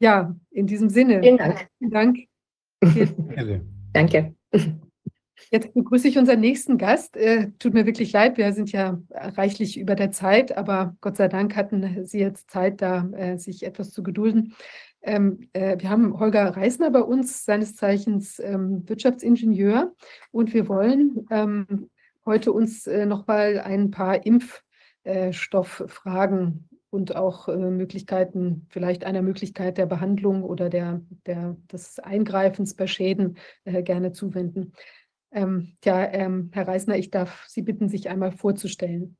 Ja, 0.00 0.34
in 0.50 0.66
diesem 0.66 0.88
Sinne. 0.88 1.20
Vielen 1.22 1.38
Dank. 1.38 1.68
Vielen 1.78 1.90
Dank. 1.90 2.18
Danke. 3.92 4.34
Jetzt 5.50 5.74
begrüße 5.74 6.08
ich 6.08 6.18
unseren 6.18 6.40
nächsten 6.40 6.78
Gast. 6.78 7.16
Äh, 7.16 7.50
tut 7.58 7.74
mir 7.74 7.86
wirklich 7.86 8.12
leid, 8.12 8.36
wir 8.36 8.52
sind 8.52 8.72
ja 8.72 9.00
reichlich 9.10 9.78
über 9.78 9.94
der 9.94 10.10
Zeit, 10.10 10.56
aber 10.56 10.96
Gott 11.00 11.16
sei 11.16 11.28
Dank 11.28 11.56
hatten 11.56 12.06
Sie 12.06 12.18
jetzt 12.18 12.50
Zeit, 12.50 12.80
da 12.82 13.08
äh, 13.12 13.38
sich 13.38 13.64
etwas 13.64 13.90
zu 13.90 14.02
gedulden. 14.02 14.54
Ähm, 15.02 15.48
äh, 15.52 15.76
wir 15.78 15.90
haben 15.90 16.18
Holger 16.18 16.56
Reisner 16.56 16.90
bei 16.90 17.02
uns, 17.02 17.44
seines 17.44 17.76
Zeichens 17.76 18.38
ähm, 18.38 18.88
Wirtschaftsingenieur, 18.88 19.94
und 20.30 20.54
wir 20.54 20.68
wollen 20.68 21.26
ähm, 21.30 21.90
heute 22.24 22.52
uns 22.52 22.86
äh, 22.86 23.06
nochmal 23.06 23.60
ein 23.60 23.90
paar 23.90 24.24
Impf 24.24 24.62
Impfstofffragen 25.06 26.70
und 26.88 27.14
auch 27.14 27.48
Möglichkeiten, 27.48 28.66
vielleicht 28.70 29.04
einer 29.04 29.20
Möglichkeit 29.20 29.76
der 29.76 29.84
Behandlung 29.84 30.42
oder 30.42 30.70
der, 30.70 31.02
der, 31.26 31.58
des 31.70 31.98
Eingreifens 31.98 32.72
bei 32.72 32.86
Schäden 32.86 33.36
gerne 33.66 34.12
zuwenden. 34.12 34.72
Ähm, 35.34 35.76
ja, 35.84 36.04
ähm, 36.12 36.50
Herr 36.52 36.68
Reisner, 36.68 36.96
ich 36.96 37.10
darf 37.10 37.44
Sie 37.48 37.62
bitten, 37.62 37.88
sich 37.88 38.08
einmal 38.08 38.30
vorzustellen. 38.30 39.16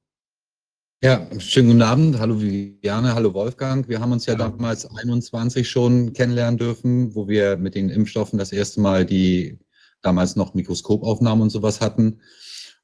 Ja, 1.02 1.28
schönen 1.38 1.68
guten 1.68 1.82
Abend. 1.82 2.20
Hallo 2.20 2.40
Viviane, 2.40 3.16
hallo 3.16 3.34
Wolfgang. 3.34 3.88
Wir 3.88 4.00
haben 4.00 4.12
uns 4.12 4.24
ja 4.24 4.36
damals 4.36 4.86
21 4.86 5.68
schon 5.68 6.12
kennenlernen 6.12 6.56
dürfen, 6.56 7.16
wo 7.16 7.26
wir 7.26 7.56
mit 7.56 7.74
den 7.74 7.90
Impfstoffen 7.90 8.38
das 8.38 8.52
erste 8.52 8.80
Mal 8.80 9.04
die 9.04 9.58
damals 10.02 10.36
noch 10.36 10.54
Mikroskopaufnahmen 10.54 11.42
und 11.42 11.50
sowas 11.50 11.80
hatten. 11.80 12.20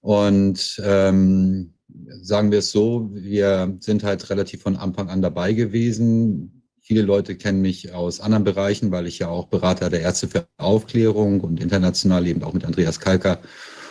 Und 0.01 0.83
ähm, 0.85 1.75
sagen 2.21 2.51
wir 2.51 2.59
es 2.59 2.73
so, 2.73 3.11
wir 3.13 3.77
sind 3.79 4.03
halt 4.03 4.29
relativ 4.29 4.63
von 4.63 4.77
Anfang 4.77 5.09
an 5.09 5.23
dabei 5.23 5.53
gewesen. 5.53 6.60
Viele 6.91 7.03
Leute 7.03 7.37
kennen 7.37 7.61
mich 7.61 7.93
aus 7.95 8.19
anderen 8.19 8.43
Bereichen, 8.43 8.91
weil 8.91 9.07
ich 9.07 9.21
ja 9.21 9.29
auch 9.29 9.47
Berater 9.47 9.91
der 9.91 10.01
Ärzte 10.01 10.27
für 10.27 10.49
Aufklärung 10.57 11.41
und 11.41 11.61
international 11.61 12.27
eben 12.27 12.43
auch 12.43 12.53
mit 12.53 12.65
Andreas 12.65 12.99
Kalker 12.99 13.41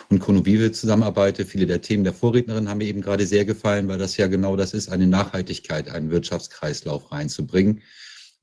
und 0.09 0.19
Kono 0.19 0.41
Bive 0.41 0.73
zusammenarbeite. 0.73 1.45
Viele 1.45 1.65
der 1.65 1.80
Themen 1.80 2.03
der 2.03 2.11
Vorrednerin 2.11 2.67
haben 2.67 2.80
mir 2.80 2.89
eben 2.89 2.99
gerade 2.99 3.26
sehr 3.26 3.45
gefallen, 3.45 3.88
weil 3.88 3.99
das 3.99 4.17
ja 4.17 4.27
genau 4.27 4.57
das 4.57 4.73
ist, 4.73 4.89
eine 4.89 5.07
Nachhaltigkeit, 5.07 5.88
einen 5.88 6.11
Wirtschaftskreislauf 6.11 7.09
reinzubringen. 7.13 7.84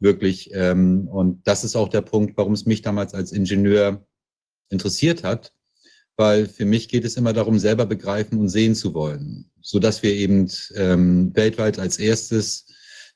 Wirklich. 0.00 0.48
Ähm, 0.54 1.06
und 1.08 1.46
das 1.46 1.62
ist 1.62 1.76
auch 1.76 1.90
der 1.90 2.00
Punkt, 2.00 2.38
warum 2.38 2.54
es 2.54 2.64
mich 2.64 2.80
damals 2.80 3.12
als 3.12 3.32
Ingenieur 3.32 4.06
interessiert 4.70 5.22
hat, 5.22 5.52
weil 6.16 6.46
für 6.46 6.64
mich 6.64 6.88
geht 6.88 7.04
es 7.04 7.18
immer 7.18 7.34
darum, 7.34 7.58
selber 7.58 7.84
begreifen 7.84 8.38
und 8.38 8.48
sehen 8.48 8.74
zu 8.74 8.94
wollen, 8.94 9.50
so 9.60 9.78
dass 9.78 10.02
wir 10.02 10.14
eben 10.14 10.50
ähm, 10.76 11.36
weltweit 11.36 11.78
als 11.78 11.98
erstes 11.98 12.66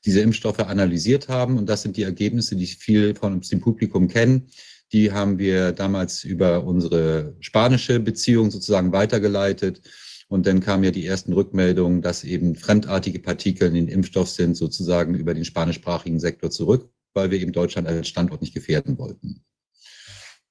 diese 0.05 0.21
Impfstoffe 0.21 0.59
analysiert 0.59 1.27
haben. 1.29 1.57
Und 1.57 1.67
das 1.67 1.81
sind 1.81 1.97
die 1.97 2.03
Ergebnisse, 2.03 2.55
die 2.55 2.67
viel 2.67 3.15
von 3.15 3.33
uns 3.33 3.49
dem 3.49 3.61
Publikum 3.61 4.07
kennen. 4.07 4.47
Die 4.91 5.11
haben 5.11 5.39
wir 5.39 5.71
damals 5.71 6.23
über 6.23 6.63
unsere 6.63 7.35
spanische 7.39 7.99
Beziehung 7.99 8.51
sozusagen 8.51 8.91
weitergeleitet. 8.91 9.81
Und 10.27 10.47
dann 10.47 10.59
kamen 10.59 10.83
ja 10.83 10.91
die 10.91 11.05
ersten 11.05 11.33
Rückmeldungen, 11.33 12.01
dass 12.01 12.23
eben 12.23 12.55
fremdartige 12.55 13.19
Partikel 13.19 13.67
in 13.67 13.73
den 13.73 13.87
Impfstoff 13.87 14.29
sind, 14.29 14.55
sozusagen 14.55 15.15
über 15.15 15.33
den 15.33 15.45
spanischsprachigen 15.45 16.19
Sektor 16.19 16.49
zurück, 16.49 16.89
weil 17.13 17.31
wir 17.31 17.39
eben 17.39 17.51
Deutschland 17.51 17.87
als 17.87 18.07
Standort 18.07 18.41
nicht 18.41 18.53
gefährden 18.53 18.97
wollten. 18.97 19.43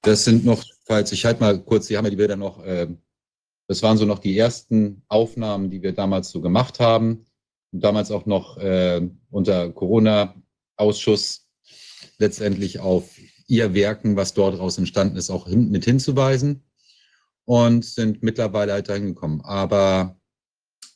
Das 0.01 0.23
sind 0.23 0.45
noch, 0.45 0.63
falls 0.85 1.11
ich 1.11 1.25
halt 1.25 1.39
mal 1.39 1.59
kurz, 1.63 1.87
Sie 1.87 1.97
haben 1.97 2.05
ja 2.05 2.11
die 2.11 2.15
Bilder 2.15 2.35
noch, 2.35 2.63
äh, 2.63 2.87
das 3.67 3.83
waren 3.83 3.97
so 3.97 4.05
noch 4.05 4.19
die 4.19 4.37
ersten 4.37 5.03
Aufnahmen, 5.07 5.69
die 5.69 5.81
wir 5.81 5.93
damals 5.93 6.29
so 6.29 6.41
gemacht 6.41 6.79
haben 6.79 7.25
damals 7.71 8.11
auch 8.11 8.25
noch 8.25 8.57
äh, 8.57 9.01
unter 9.29 9.71
Corona-Ausschuss 9.71 11.47
letztendlich 12.17 12.79
auf 12.79 13.17
ihr 13.47 13.73
Werken, 13.73 14.15
was 14.15 14.33
dort 14.33 14.55
daraus 14.55 14.77
entstanden 14.77 15.17
ist, 15.17 15.29
auch 15.29 15.47
hin, 15.47 15.69
mit 15.69 15.85
hinzuweisen 15.85 16.63
und 17.45 17.83
sind 17.83 18.23
mittlerweile 18.23 18.73
halt 18.73 18.89
dahin 18.89 19.07
gekommen. 19.07 19.41
Aber 19.41 20.17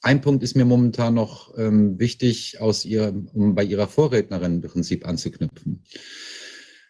ein 0.02 0.22
Punkt 0.22 0.44
ist 0.44 0.56
mir 0.56 0.66
momentan 0.66 1.16
noch 1.16 1.58
ähm, 1.58 2.00
wichtig, 2.00 2.62
aus 2.62 2.86
ihrem, 2.86 3.28
um 3.34 3.56
bei 3.56 3.64
ihrer 3.64 3.88
Vorrednerin 3.88 4.62
im 4.62 4.62
Prinzip 4.62 5.08
anzuknüpfen. 5.08 5.84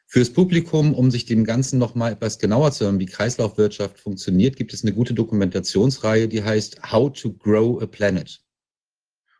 Fürs 0.06 0.30
Publikum, 0.30 0.94
um 0.94 1.12
sich 1.12 1.26
dem 1.26 1.45
Ganzen 1.45 1.80
noch 1.80 1.95
mal 1.95 2.12
etwas 2.12 2.40
genauer 2.40 2.72
zu 2.72 2.86
hören, 2.86 2.99
wie 2.99 3.06
Kreislaufwirtschaft 3.06 3.99
funktioniert, 3.99 4.56
gibt 4.56 4.74
es 4.74 4.84
eine 4.84 4.94
gute 4.94 5.14
Dokumentationsreihe, 5.14 6.28
die 6.28 6.44
heißt 6.44 6.91
How 6.91 7.12
to 7.12 7.34
Grow 7.34 7.82
a 7.82 7.86
Planet. 7.86 8.44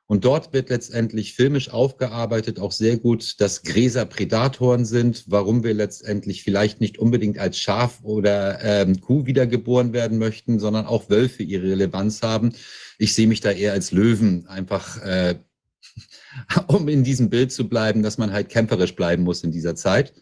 Und 0.07 0.23
dort 0.23 0.53
wird 0.53 0.69
letztendlich 0.69 1.34
filmisch 1.34 1.72
aufgearbeitet, 1.72 2.60
auch 2.60 2.72
sehr 2.72 2.98
gut, 2.98 3.41
dass 3.41 3.64
Gräser 3.64 4.06
Prädatoren 4.06 4.86
sind, 4.86 5.23
warum 5.27 5.64
wir 5.64 5.73
letztendlich 5.73 6.44
vielleicht 6.44 6.80
nicht 6.80 6.99
unbedingt 6.99 7.40
als 7.40 7.57
Schaf 7.57 8.03
oder 8.03 8.64
ähm, 8.64 9.02
Kuh 9.02 9.26
wiedergeboren 9.26 9.94
werden 9.94 10.19
möchten, 10.19 10.60
sondern 10.60 10.86
auch 10.86 11.10
Wölfe 11.10 11.41
ihre 11.41 11.64
Relevanz 11.64 12.22
haben. 12.22 12.53
Ich 12.99 13.15
sehe 13.15 13.27
mich 13.27 13.41
da 13.41 13.52
eher 13.52 13.73
als 13.73 13.91
Löwen, 13.91 14.45
einfach 14.48 15.02
äh, 15.02 15.40
um 16.68 16.88
in 16.88 17.03
diesem 17.03 17.32
Bild 17.32 17.52
zu 17.52 17.68
bleiben, 17.68 18.03
dass 18.03 18.19
man 18.19 18.32
halt 18.32 18.49
kämpferisch 18.49 18.95
bleiben 18.95 19.23
muss 19.23 19.44
in 19.44 19.52
dieser 19.52 19.76
Zeit. 19.76 20.14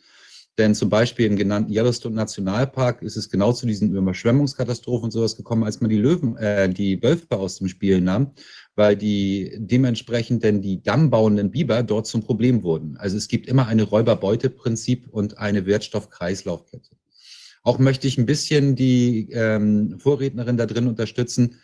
Denn 0.60 0.76
zum 0.76 0.90
Beispiel 0.90 1.26
im 1.26 1.36
genannten 1.36 1.74
Yellowstone 1.74 2.16
Nationalpark 2.16 3.02
ist 3.02 3.18
es 3.18 3.30
genau 3.30 3.54
zu 3.54 3.66
diesen 3.66 3.96
Überschwemmungskatastrophen 3.96 5.06
und 5.06 5.12
sowas 5.12 5.36
gekommen, 5.36 5.64
als 5.64 5.82
man 5.82 5.90
die 5.90 5.98
Löwen, 5.98 6.38
äh, 6.38 6.70
die 6.70 7.02
Wölfe 7.02 7.38
aus 7.38 7.58
dem 7.58 7.68
Spiel 7.68 8.02
nahm, 8.02 8.34
weil 8.76 8.96
die 8.96 9.52
dementsprechend 9.58 10.44
denn 10.44 10.62
die 10.62 10.84
dammbauenden 10.84 11.50
Biber 11.50 11.82
dort 11.82 12.06
zum 12.06 12.22
Problem 12.22 12.62
wurden. 12.62 12.98
Also 12.98 13.18
es 13.18 13.28
gibt 13.28 13.48
immer 13.48 13.66
eine 13.66 13.82
Räuberbeute-Prinzip 13.82 15.08
und 15.10 15.40
eine 15.40 15.66
Wertstoffkreislaufkette. 15.66 16.98
Auch 17.64 17.80
möchte 17.80 18.08
ich 18.08 18.20
ein 18.20 18.28
bisschen 18.28 18.76
die 18.76 19.32
ähm, 19.32 19.98
Vorrednerin 19.98 20.58
da 20.58 20.68
drin 20.68 20.88
unterstützen. 20.88 21.62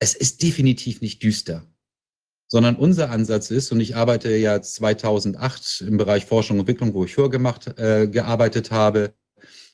Es 0.00 0.14
ist 0.14 0.42
definitiv 0.42 1.00
nicht 1.00 1.22
düster 1.22 1.64
sondern 2.48 2.76
unser 2.76 3.10
Ansatz 3.10 3.50
ist, 3.50 3.70
und 3.70 3.80
ich 3.80 3.94
arbeite 3.94 4.34
ja 4.34 4.60
2008 4.60 5.84
im 5.86 5.98
Bereich 5.98 6.24
Forschung 6.24 6.56
und 6.56 6.60
Entwicklung, 6.62 6.94
wo 6.94 7.04
ich 7.04 7.14
vorgemacht, 7.14 7.78
äh, 7.78 8.08
gearbeitet 8.08 8.70
habe, 8.70 9.12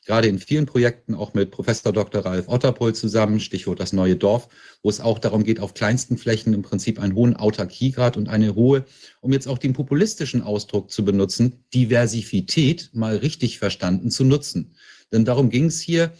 gerade 0.04 0.28
in 0.28 0.38
vielen 0.38 0.66
Projekten, 0.66 1.14
auch 1.14 1.34
mit 1.34 1.50
Professor 1.50 1.92
Dr. 1.92 2.24
Ralf 2.24 2.48
Otterpohl 2.48 2.94
zusammen, 2.94 3.40
Stichwort 3.40 3.80
das 3.80 3.92
neue 3.92 4.16
Dorf, 4.16 4.48
wo 4.82 4.90
es 4.90 5.00
auch 5.00 5.18
darum 5.18 5.44
geht, 5.44 5.60
auf 5.60 5.74
kleinsten 5.74 6.18
Flächen 6.18 6.52
im 6.52 6.62
Prinzip 6.62 7.00
einen 7.00 7.14
hohen 7.14 7.36
Autarkiegrad 7.36 8.16
und 8.16 8.28
eine 8.28 8.54
hohe, 8.54 8.84
um 9.20 9.32
jetzt 9.32 9.48
auch 9.48 9.58
den 9.58 9.72
populistischen 9.72 10.42
Ausdruck 10.42 10.90
zu 10.90 11.04
benutzen, 11.04 11.64
Diversität 11.72 12.90
mal 12.92 13.16
richtig 13.16 13.58
verstanden 13.58 14.10
zu 14.10 14.24
nutzen. 14.24 14.74
Denn 15.12 15.24
darum 15.24 15.48
ging 15.48 15.66
es 15.66 15.80
hier, 15.80 16.12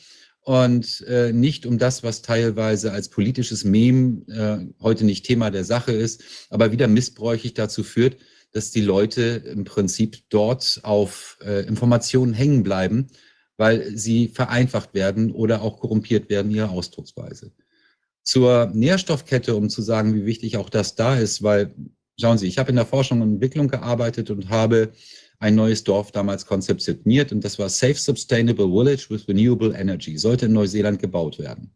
und 0.44 1.00
äh, 1.08 1.32
nicht 1.32 1.64
um 1.64 1.78
das, 1.78 2.02
was 2.02 2.20
teilweise 2.20 2.92
als 2.92 3.08
politisches 3.08 3.64
Mem 3.64 4.26
äh, 4.28 4.58
heute 4.82 5.04
nicht 5.04 5.24
Thema 5.24 5.50
der 5.50 5.64
Sache 5.64 5.92
ist, 5.92 6.22
aber 6.50 6.70
wieder 6.70 6.86
missbräuchlich 6.86 7.54
dazu 7.54 7.82
führt, 7.82 8.18
dass 8.52 8.70
die 8.70 8.82
Leute 8.82 9.22
im 9.22 9.64
Prinzip 9.64 10.18
dort 10.28 10.80
auf 10.82 11.38
äh, 11.42 11.66
Informationen 11.66 12.34
hängen 12.34 12.62
bleiben, 12.62 13.08
weil 13.56 13.96
sie 13.96 14.28
vereinfacht 14.28 14.92
werden 14.92 15.32
oder 15.32 15.62
auch 15.62 15.80
korrumpiert 15.80 16.28
werden, 16.28 16.50
ihre 16.50 16.68
Ausdrucksweise. 16.68 17.52
Zur 18.22 18.70
Nährstoffkette, 18.74 19.56
um 19.56 19.70
zu 19.70 19.80
sagen, 19.80 20.14
wie 20.14 20.26
wichtig 20.26 20.58
auch 20.58 20.68
das 20.68 20.94
da 20.94 21.16
ist, 21.16 21.42
weil, 21.42 21.74
schauen 22.20 22.38
Sie, 22.38 22.48
ich 22.48 22.58
habe 22.58 22.70
in 22.70 22.76
der 22.76 22.86
Forschung 22.86 23.22
und 23.22 23.34
Entwicklung 23.34 23.68
gearbeitet 23.68 24.30
und 24.30 24.50
habe 24.50 24.92
ein 25.38 25.54
neues 25.54 25.84
Dorf 25.84 26.12
damals 26.12 26.46
konzeptioniert 26.46 27.32
und 27.32 27.44
das 27.44 27.58
war 27.58 27.68
Safe 27.68 27.94
Sustainable 27.94 28.68
Village 28.68 29.06
with 29.10 29.28
Renewable 29.28 29.74
Energy, 29.76 30.16
sollte 30.16 30.46
in 30.46 30.52
Neuseeland 30.52 30.98
gebaut 30.98 31.38
werden. 31.38 31.74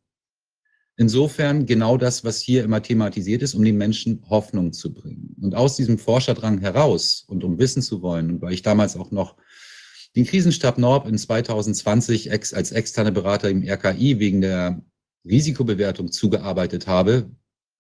Insofern 0.97 1.65
genau 1.65 1.97
das, 1.97 2.25
was 2.25 2.41
hier 2.41 2.65
immer 2.65 2.83
thematisiert 2.83 3.43
ist, 3.43 3.55
um 3.55 3.65
den 3.65 3.77
Menschen 3.77 4.21
Hoffnung 4.29 4.73
zu 4.73 4.93
bringen. 4.93 5.37
Und 5.41 5.55
aus 5.55 5.77
diesem 5.77 5.97
Forscherdrang 5.97 6.59
heraus 6.59 7.25
und 7.29 7.45
um 7.45 7.59
wissen 7.59 7.83
zu 7.83 8.03
wollen, 8.03 8.33
und 8.33 8.43
weil 8.43 8.53
ich 8.53 8.63
damals 8.63 8.97
auch 8.97 9.13
noch 9.13 9.37
den 10.17 10.27
Krisenstab 10.27 10.77
Norb 10.77 11.07
in 11.07 11.17
2020 11.17 12.33
ex, 12.33 12.53
als 12.53 12.73
externe 12.73 13.13
Berater 13.13 13.49
im 13.49 13.63
RKI 13.63 14.19
wegen 14.19 14.41
der 14.41 14.83
Risikobewertung 15.25 16.11
zugearbeitet 16.11 16.89
habe, 16.89 17.31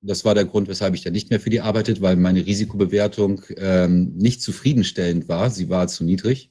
das 0.00 0.24
war 0.24 0.34
der 0.34 0.44
Grund, 0.44 0.68
weshalb 0.68 0.94
ich 0.94 1.02
da 1.02 1.10
nicht 1.10 1.30
mehr 1.30 1.40
für 1.40 1.50
die 1.50 1.60
arbeitet, 1.60 2.00
weil 2.00 2.16
meine 2.16 2.46
Risikobewertung 2.46 3.42
ähm, 3.56 4.14
nicht 4.16 4.42
zufriedenstellend 4.42 5.28
war. 5.28 5.50
Sie 5.50 5.68
war 5.68 5.88
zu 5.88 6.04
niedrig, 6.04 6.50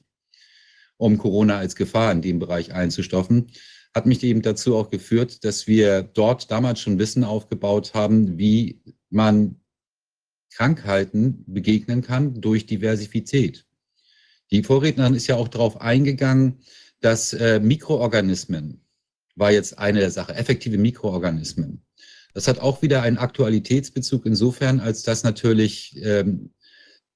um 0.96 1.18
Corona 1.18 1.58
als 1.58 1.74
Gefahr 1.74 2.12
in 2.12 2.22
dem 2.22 2.38
Bereich 2.38 2.74
einzustoffen. 2.74 3.50
Hat 3.94 4.06
mich 4.06 4.22
eben 4.22 4.42
dazu 4.42 4.76
auch 4.76 4.90
geführt, 4.90 5.44
dass 5.44 5.66
wir 5.66 6.02
dort 6.02 6.50
damals 6.50 6.80
schon 6.80 6.98
Wissen 6.98 7.24
aufgebaut 7.24 7.94
haben, 7.94 8.38
wie 8.38 8.82
man 9.08 9.56
Krankheiten 10.52 11.44
begegnen 11.46 12.02
kann 12.02 12.40
durch 12.40 12.66
Diversität. 12.66 13.66
Die 14.50 14.62
Vorrednerin 14.62 15.14
ist 15.14 15.26
ja 15.26 15.36
auch 15.36 15.48
darauf 15.48 15.80
eingegangen, 15.80 16.60
dass 17.00 17.32
äh, 17.32 17.60
Mikroorganismen, 17.60 18.84
war 19.36 19.52
jetzt 19.52 19.78
eine 19.78 20.00
der 20.00 20.10
Sachen, 20.10 20.34
effektive 20.34 20.78
Mikroorganismen, 20.78 21.84
das 22.34 22.48
hat 22.48 22.60
auch 22.60 22.82
wieder 22.82 23.02
einen 23.02 23.18
Aktualitätsbezug 23.18 24.26
insofern, 24.26 24.80
als 24.80 25.02
dass 25.02 25.24
natürlich 25.24 25.96
ähm, 26.02 26.50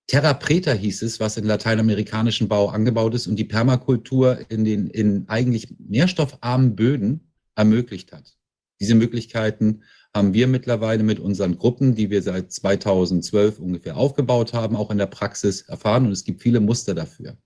Terra 0.06 0.34
Preta 0.34 0.72
hieß 0.72 1.02
es, 1.02 1.20
was 1.20 1.36
in 1.36 1.44
lateinamerikanischen 1.44 2.48
Bau 2.48 2.68
angebaut 2.68 3.14
ist 3.14 3.26
und 3.26 3.36
die 3.36 3.44
Permakultur 3.44 4.50
in 4.50 4.64
den 4.64 4.88
in 4.88 5.28
eigentlich 5.28 5.74
nährstoffarmen 5.78 6.74
Böden 6.76 7.32
ermöglicht 7.54 8.12
hat. 8.12 8.36
Diese 8.80 8.94
Möglichkeiten 8.94 9.84
haben 10.14 10.34
wir 10.34 10.48
mittlerweile 10.48 11.02
mit 11.02 11.20
unseren 11.20 11.56
Gruppen, 11.56 11.94
die 11.94 12.10
wir 12.10 12.22
seit 12.22 12.52
2012 12.52 13.58
ungefähr 13.60 13.96
aufgebaut 13.96 14.52
haben, 14.52 14.76
auch 14.76 14.90
in 14.90 14.98
der 14.98 15.06
Praxis 15.06 15.62
erfahren 15.62 16.06
und 16.06 16.12
es 16.12 16.24
gibt 16.24 16.42
viele 16.42 16.60
Muster 16.60 16.94
dafür. 16.94 17.38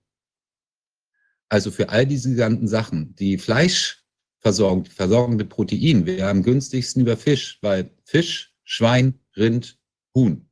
Also 1.49 1.71
für 1.71 1.89
all 1.89 2.05
diese 2.05 2.35
ganzen 2.35 2.67
Sachen, 2.67 3.15
die 3.15 3.37
Fleisch 3.37 4.03
versorgen, 4.47 4.85
versorgen 4.85 5.35
mit 5.35 5.49
Protein. 5.49 6.05
Wir 6.05 6.29
am 6.29 6.41
günstigsten 6.41 7.01
über 7.01 7.17
Fisch, 7.17 7.59
weil 7.61 7.91
Fisch, 8.05 8.55
Schwein, 8.63 9.19
Rind, 9.35 9.77
Huhn. 10.15 10.49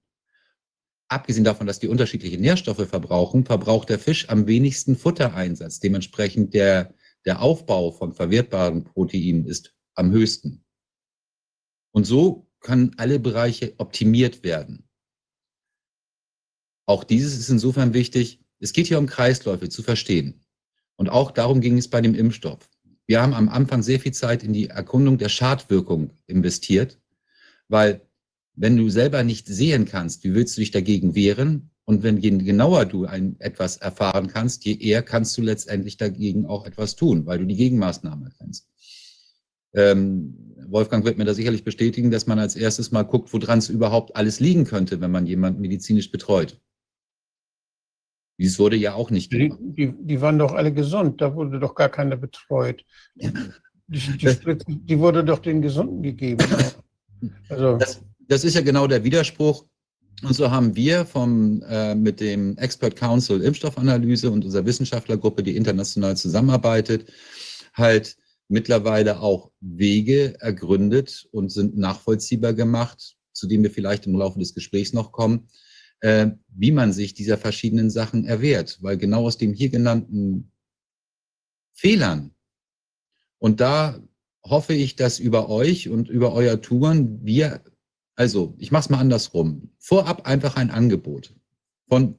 Abgesehen 1.08 1.46
davon, 1.46 1.66
dass 1.66 1.80
die 1.80 1.88
unterschiedliche 1.88 2.38
Nährstoffe 2.38 2.90
verbrauchen, 2.90 3.46
verbraucht 3.46 3.88
der 3.88 4.00
Fisch 4.00 4.28
am 4.28 4.48
wenigsten 4.48 4.98
Futtereinsatz. 4.98 5.80
Dementsprechend 5.80 6.54
der, 6.54 6.94
der 7.24 7.42
Aufbau 7.42 7.92
von 7.92 8.12
verwertbaren 8.12 8.84
Proteinen 8.84 9.46
ist 9.46 9.74
am 9.94 10.12
höchsten. 10.12 10.66
Und 11.94 12.04
so 12.04 12.50
können 12.60 12.96
alle 12.98 13.18
Bereiche 13.18 13.76
optimiert 13.78 14.44
werden. 14.44 14.90
Auch 16.86 17.06
dieses 17.06 17.38
ist 17.38 17.50
insofern 17.50 17.94
wichtig. 17.94 18.42
Es 18.60 18.74
geht 18.74 18.88
hier 18.88 19.00
um 19.00 19.08
Kreisläufe 19.08 19.70
zu 19.70 19.84
verstehen. 19.84 20.44
Und 20.98 21.08
auch 21.08 21.32
darum 21.32 21.62
ging 21.62 21.78
es 21.78 21.90
bei 21.90 22.02
dem 22.02 22.14
Impfstoff. 22.14 22.70
Wir 23.08 23.22
haben 23.22 23.34
am 23.34 23.50
Anfang 23.50 23.84
sehr 23.84 24.00
viel 24.00 24.14
Zeit 24.14 24.43
in 24.43 24.53
die 24.53 24.69
Erkundung 24.69 25.17
der 25.17 25.30
Schadwirkung 25.30 26.11
investiert, 26.27 27.00
weil 27.67 28.01
wenn 28.56 28.77
du 28.77 28.90
selber 28.90 29.24
nicht 29.24 29.48
sehen 29.48 29.85
kannst, 29.85 30.24
wie 30.24 30.34
willst 30.34 30.58
du 30.58 30.61
dich 30.61 30.72
dagegen 30.72 31.14
wehren? 31.14 31.69
Und 31.84 32.01
wenn 32.01 32.17
je 32.17 32.32
genauer 32.32 32.85
du 32.85 33.06
ein, 33.06 33.35
etwas 33.40 33.77
erfahren 33.77 34.27
kannst, 34.27 34.66
je 34.66 34.75
eher 34.75 35.03
kannst 35.03 35.38
du 35.38 35.43
letztendlich 35.43 35.98
dagegen 35.98 36.48
auch 36.48 36.66
etwas 36.66 36.95
tun, 36.95 37.27
weil 37.27 37.38
du 37.38 37.45
die 37.45 37.56
Gegenmaßnahme 37.56 38.32
kennst. 38.40 38.67
Ähm, 39.74 40.56
Wolfgang 40.67 41.06
wird 41.06 41.19
mir 41.19 41.25
da 41.25 41.35
sicherlich 41.35 41.64
bestätigen, 41.64 42.09
dass 42.09 42.25
man 42.25 42.40
als 42.40 42.56
erstes 42.56 42.92
mal 42.92 43.03
guckt, 43.03 43.32
woran 43.34 43.59
es 43.59 43.69
überhaupt 43.69 44.16
alles 44.16 44.40
liegen 44.40 44.64
könnte, 44.64 45.00
wenn 45.00 45.11
man 45.11 45.27
jemanden 45.27 45.61
medizinisch 45.61 46.11
betreut. 46.11 46.59
Dies 48.38 48.60
wurde 48.60 48.76
ja 48.76 48.94
auch 48.94 49.12
nicht 49.12 49.32
gemacht. 49.32 49.60
Die, 49.62 49.88
die, 49.88 49.94
die, 49.98 50.22
waren 50.22 50.38
doch 50.38 50.54
alle 50.54 50.74
gesund, 50.74 51.22
da 51.22 51.34
wurde 51.36 51.60
doch 51.60 51.74
gar 51.74 51.90
keiner 51.90 52.18
betreut. 52.18 52.84
Die, 53.16 53.32
die, 53.88 54.58
die 54.68 55.00
wurde 55.00 55.24
doch 55.24 55.40
den 55.40 55.62
Gesunden 55.62 56.02
gegeben. 56.02 56.46
Also. 57.50 57.78
Das, 57.78 58.04
das, 58.28 58.44
ist 58.44 58.56
ja 58.56 58.62
genau 58.62 58.86
der 58.86 59.04
Widerspruch. 59.04 59.66
Und 60.22 60.34
so 60.34 60.52
haben 60.52 60.76
wir 60.76 61.06
vom, 61.06 61.64
äh, 61.68 61.96
mit 61.96 62.20
dem 62.20 62.56
Expert 62.58 62.96
Council 62.96 63.42
Impfstoffanalyse 63.42 64.30
und 64.30 64.46
unserer 64.46 64.66
Wissenschaftlergruppe, 64.66 65.42
die 65.42 65.56
international 65.56 66.18
zusammenarbeitet, 66.18 67.12
halt 67.74 68.18
mittlerweile 68.48 69.22
auch 69.22 69.50
Wege 69.60 70.40
ergründet 70.40 71.28
und 71.32 71.52
sind 71.52 71.78
nachvollziehbar 71.78 72.54
gemacht, 72.54 73.16
zu 73.34 73.48
denen 73.48 73.64
wir 73.64 73.72
vielleicht 73.72 74.06
im 74.06 74.16
Laufe 74.16 74.38
des 74.38 74.54
Gesprächs 74.54 74.94
noch 74.94 75.12
kommen, 75.12 75.48
äh, 76.02 76.32
wie 76.50 76.72
man 76.72 76.94
sich 76.94 77.14
dieser 77.14 77.38
verschiedenen 77.38 77.90
Sachen 77.90 78.26
erwehrt. 78.26 78.80
Weil 78.82 78.98
genau 78.98 79.26
aus 79.26 79.38
den 79.38 79.54
hier 79.54 79.70
genannten 79.70 80.52
Fehlern 81.74 82.36
und 83.46 83.60
da 83.60 84.02
hoffe 84.44 84.74
ich, 84.74 84.96
dass 84.96 85.20
über 85.20 85.50
euch 85.50 85.90
und 85.90 86.10
über 86.10 86.34
euer 86.34 86.62
Touren 86.62 87.24
wir, 87.24 87.64
also 88.16 88.56
ich 88.58 88.72
mache 88.72 88.86
es 88.86 88.90
mal 88.90 89.00
andersrum, 89.00 89.72
vorab 89.78 90.26
einfach 90.28 90.56
ein 90.56 90.72
Angebot 90.72 91.36
von 91.88 92.16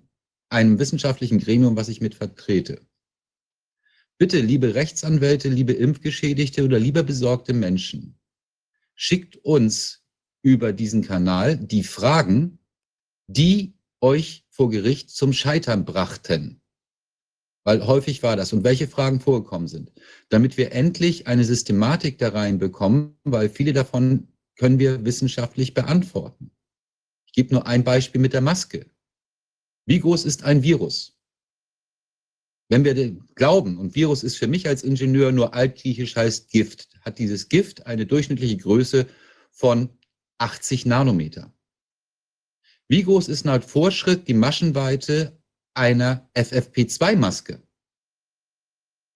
einem 0.49 0.79
wissenschaftlichen 0.79 1.39
Gremium, 1.39 1.77
was 1.77 1.89
ich 1.89 2.01
mit 2.01 2.15
vertrete. 2.15 2.81
Bitte, 4.19 4.41
liebe 4.41 4.75
Rechtsanwälte, 4.75 5.49
liebe 5.49 5.73
Impfgeschädigte 5.73 6.65
oder 6.65 6.79
lieber 6.79 7.03
besorgte 7.03 7.53
Menschen, 7.53 8.19
schickt 8.95 9.37
uns 9.39 10.05
über 10.43 10.73
diesen 10.73 11.03
Kanal 11.03 11.57
die 11.57 11.83
Fragen, 11.83 12.61
die 13.29 13.75
euch 14.01 14.45
vor 14.51 14.71
Gericht 14.71 15.11
zum 15.11 15.33
Scheitern 15.33 15.85
brachten. 15.85 16.61
Weil 17.65 17.87
häufig 17.87 18.23
war 18.23 18.37
das 18.37 18.53
und 18.53 18.63
welche 18.63 18.87
Fragen 18.87 19.21
vorgekommen 19.21 19.67
sind, 19.67 19.93
damit 20.29 20.57
wir 20.57 20.73
endlich 20.73 21.27
eine 21.27 21.45
Systematik 21.45 22.19
da 22.19 22.29
reinbekommen, 22.29 23.19
weil 23.25 23.49
viele 23.49 23.73
davon 23.73 24.29
können 24.57 24.79
wir 24.79 25.05
wissenschaftlich 25.05 25.75
beantworten. 25.75 26.53
Ich 27.27 27.33
gebe 27.33 27.53
nur 27.55 27.67
ein 27.67 27.85
Beispiel 27.85 28.21
mit 28.21 28.33
der 28.33 28.41
Maske. 28.41 28.87
Wie 29.85 30.01
groß 30.01 30.25
ist 30.25 30.45
ein 30.45 30.63
Virus? 30.63 31.19
Wenn 32.69 32.85
wir 32.85 32.95
glauben, 33.35 33.79
und 33.79 33.95
Virus 33.95 34.25
ist 34.25 34.37
für 34.37 34.49
mich 34.49 34.67
als 34.67 34.83
Ingenieur 34.83 35.31
nur 35.31 35.55
altgriechisch 35.55 36.17
heißt 36.17 36.51
Gift, 36.51 36.89
hat 37.01 37.19
dieses 37.19 37.49
Gift 37.49 37.87
eine 37.87 38.07
durchschnittliche 38.07 38.57
Größe 38.57 39.07
von 39.51 39.91
80 40.39 40.87
Nanometer. 40.87 41.53
Wie 42.89 43.03
groß 43.03 43.29
ist 43.29 43.45
nach 43.45 43.63
Vorschritt 43.63 44.29
die 44.29 44.35
Maschenweite 44.35 45.37
einer 45.75 46.29
FFP2-Maske? 46.35 47.61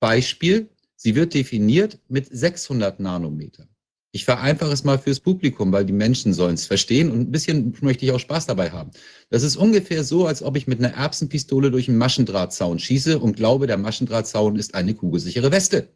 Beispiel, 0.00 0.68
sie 0.96 1.14
wird 1.14 1.34
definiert 1.34 2.00
mit 2.08 2.26
600 2.30 2.98
Nanometer. 2.98 3.68
Ich 4.12 4.24
vereinfache 4.24 4.72
es 4.72 4.82
mal 4.82 4.98
fürs 4.98 5.20
Publikum, 5.20 5.70
weil 5.70 5.84
die 5.84 5.92
Menschen 5.92 6.34
sollen 6.34 6.54
es 6.54 6.66
verstehen 6.66 7.12
und 7.12 7.20
ein 7.20 7.30
bisschen 7.30 7.76
möchte 7.80 8.04
ich 8.04 8.10
auch 8.10 8.18
Spaß 8.18 8.46
dabei 8.46 8.72
haben. 8.72 8.90
Das 9.28 9.44
ist 9.44 9.56
ungefähr 9.56 10.02
so, 10.02 10.26
als 10.26 10.42
ob 10.42 10.56
ich 10.56 10.66
mit 10.66 10.80
einer 10.80 10.94
Erbsenpistole 10.94 11.70
durch 11.70 11.88
einen 11.88 11.98
Maschendrahtzaun 11.98 12.80
schieße 12.80 13.20
und 13.20 13.36
glaube, 13.36 13.68
der 13.68 13.78
Maschendrahtzaun 13.78 14.56
ist 14.56 14.74
eine 14.74 14.94
kugelsichere 14.94 15.52
Weste. 15.52 15.94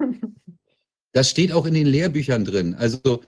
Das 1.12 1.30
steht 1.30 1.52
auch 1.52 1.64
in 1.64 1.72
den 1.74 1.86
Lehrbüchern 1.86 2.44
drin. 2.44 2.74
Also 2.74 3.22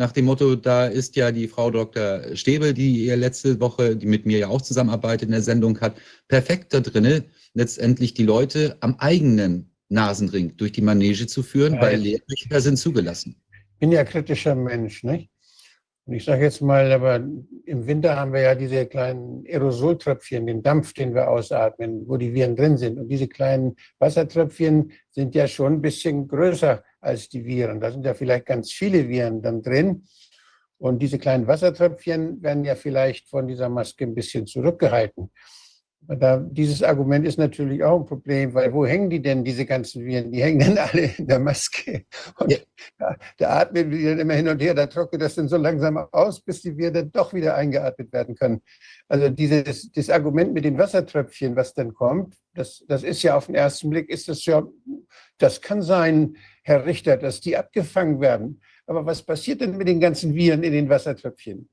nach 0.00 0.12
dem 0.12 0.24
Motto, 0.24 0.56
da 0.56 0.86
ist 0.86 1.14
ja 1.16 1.30
die 1.30 1.46
Frau 1.46 1.70
Dr. 1.70 2.34
Stäbel, 2.34 2.72
die 2.72 3.04
ihr 3.04 3.18
letzte 3.18 3.60
Woche, 3.60 3.96
die 3.96 4.06
mit 4.06 4.24
mir 4.24 4.38
ja 4.38 4.48
auch 4.48 4.62
zusammenarbeitet 4.62 5.24
in 5.24 5.32
der 5.32 5.42
Sendung 5.42 5.78
hat, 5.82 5.94
perfekt 6.26 6.72
da 6.72 6.80
drinne, 6.80 7.24
letztendlich 7.52 8.14
die 8.14 8.24
Leute 8.24 8.78
am 8.80 8.94
eigenen 8.96 9.74
Nasenring 9.90 10.56
durch 10.56 10.72
die 10.72 10.80
Manege 10.80 11.26
zu 11.26 11.42
führen, 11.42 11.74
ja, 11.74 11.82
weil 11.82 11.98
Lehrbücher 11.98 12.62
sind 12.62 12.78
zugelassen. 12.78 13.36
Ich 13.52 13.78
bin 13.78 13.92
ja 13.92 14.02
kritischer 14.04 14.54
Mensch, 14.54 15.04
nicht? 15.04 15.28
Und 16.06 16.14
ich 16.14 16.24
sage 16.24 16.44
jetzt 16.44 16.62
mal, 16.62 16.90
aber 16.92 17.16
im 17.66 17.86
Winter 17.86 18.16
haben 18.16 18.32
wir 18.32 18.40
ja 18.40 18.54
diese 18.54 18.86
kleinen 18.86 19.44
Aerosoltröpfchen, 19.46 20.46
den 20.46 20.62
Dampf, 20.62 20.94
den 20.94 21.14
wir 21.14 21.28
ausatmen, 21.28 22.08
wo 22.08 22.16
die 22.16 22.32
Viren 22.32 22.56
drin 22.56 22.78
sind. 22.78 22.98
Und 22.98 23.08
diese 23.08 23.28
kleinen 23.28 23.76
Wassertröpfchen 23.98 24.92
sind 25.10 25.34
ja 25.34 25.46
schon 25.46 25.74
ein 25.74 25.82
bisschen 25.82 26.26
größer 26.26 26.82
als 27.00 27.28
die 27.28 27.44
Viren. 27.44 27.80
Da 27.80 27.90
sind 27.90 28.04
ja 28.04 28.14
vielleicht 28.14 28.46
ganz 28.46 28.72
viele 28.72 29.08
Viren 29.08 29.42
dann 29.42 29.62
drin. 29.62 30.04
Und 30.78 31.00
diese 31.00 31.18
kleinen 31.18 31.46
Wassertröpfchen 31.46 32.42
werden 32.42 32.64
ja 32.64 32.74
vielleicht 32.74 33.28
von 33.28 33.46
dieser 33.46 33.68
Maske 33.68 34.04
ein 34.04 34.14
bisschen 34.14 34.46
zurückgehalten. 34.46 35.30
Da, 36.08 36.38
dieses 36.38 36.82
Argument 36.82 37.26
ist 37.26 37.38
natürlich 37.38 37.84
auch 37.84 38.00
ein 38.00 38.06
Problem, 38.06 38.54
weil 38.54 38.72
wo 38.72 38.86
hängen 38.86 39.10
die 39.10 39.20
denn, 39.20 39.44
diese 39.44 39.66
ganzen 39.66 40.04
Viren? 40.04 40.32
Die 40.32 40.42
hängen 40.42 40.58
dann 40.58 40.78
alle 40.78 41.10
in 41.18 41.26
der 41.26 41.38
Maske. 41.38 42.06
Und 42.38 42.52
ja. 42.52 42.58
da, 42.98 43.16
da, 43.36 43.48
atmen 43.60 43.90
wir 43.90 44.10
dann 44.10 44.20
immer 44.20 44.32
hin 44.32 44.48
und 44.48 44.62
her, 44.62 44.74
da 44.74 44.86
trocknet 44.86 45.20
das 45.20 45.34
dann 45.34 45.48
so 45.48 45.58
langsam 45.58 45.98
aus, 45.98 46.40
bis 46.40 46.62
die 46.62 46.76
Viren 46.76 46.94
dann 46.94 47.12
doch 47.12 47.34
wieder 47.34 47.54
eingeatmet 47.54 48.12
werden 48.14 48.34
können. 48.34 48.62
Also 49.08 49.28
dieses 49.28 49.92
das 49.92 50.08
Argument 50.08 50.54
mit 50.54 50.64
den 50.64 50.78
Wassertröpfchen, 50.78 51.54
was 51.54 51.74
dann 51.74 51.92
kommt, 51.92 52.34
das, 52.54 52.82
das 52.88 53.02
ist 53.02 53.22
ja 53.22 53.36
auf 53.36 53.46
den 53.46 53.54
ersten 53.54 53.90
Blick, 53.90 54.08
ist 54.08 54.26
das 54.28 54.44
ja, 54.46 54.66
das 55.38 55.60
kann 55.60 55.82
sein, 55.82 56.36
Herr 56.62 56.86
Richter, 56.86 57.16
dass 57.16 57.40
die 57.40 57.56
abgefangen 57.56 58.20
werden. 58.20 58.60
Aber 58.86 59.06
was 59.06 59.22
passiert 59.22 59.60
denn 59.60 59.76
mit 59.76 59.88
den 59.88 60.00
ganzen 60.00 60.34
Viren 60.34 60.62
in 60.62 60.72
den 60.72 60.88
Wassertröpfchen? 60.88 61.68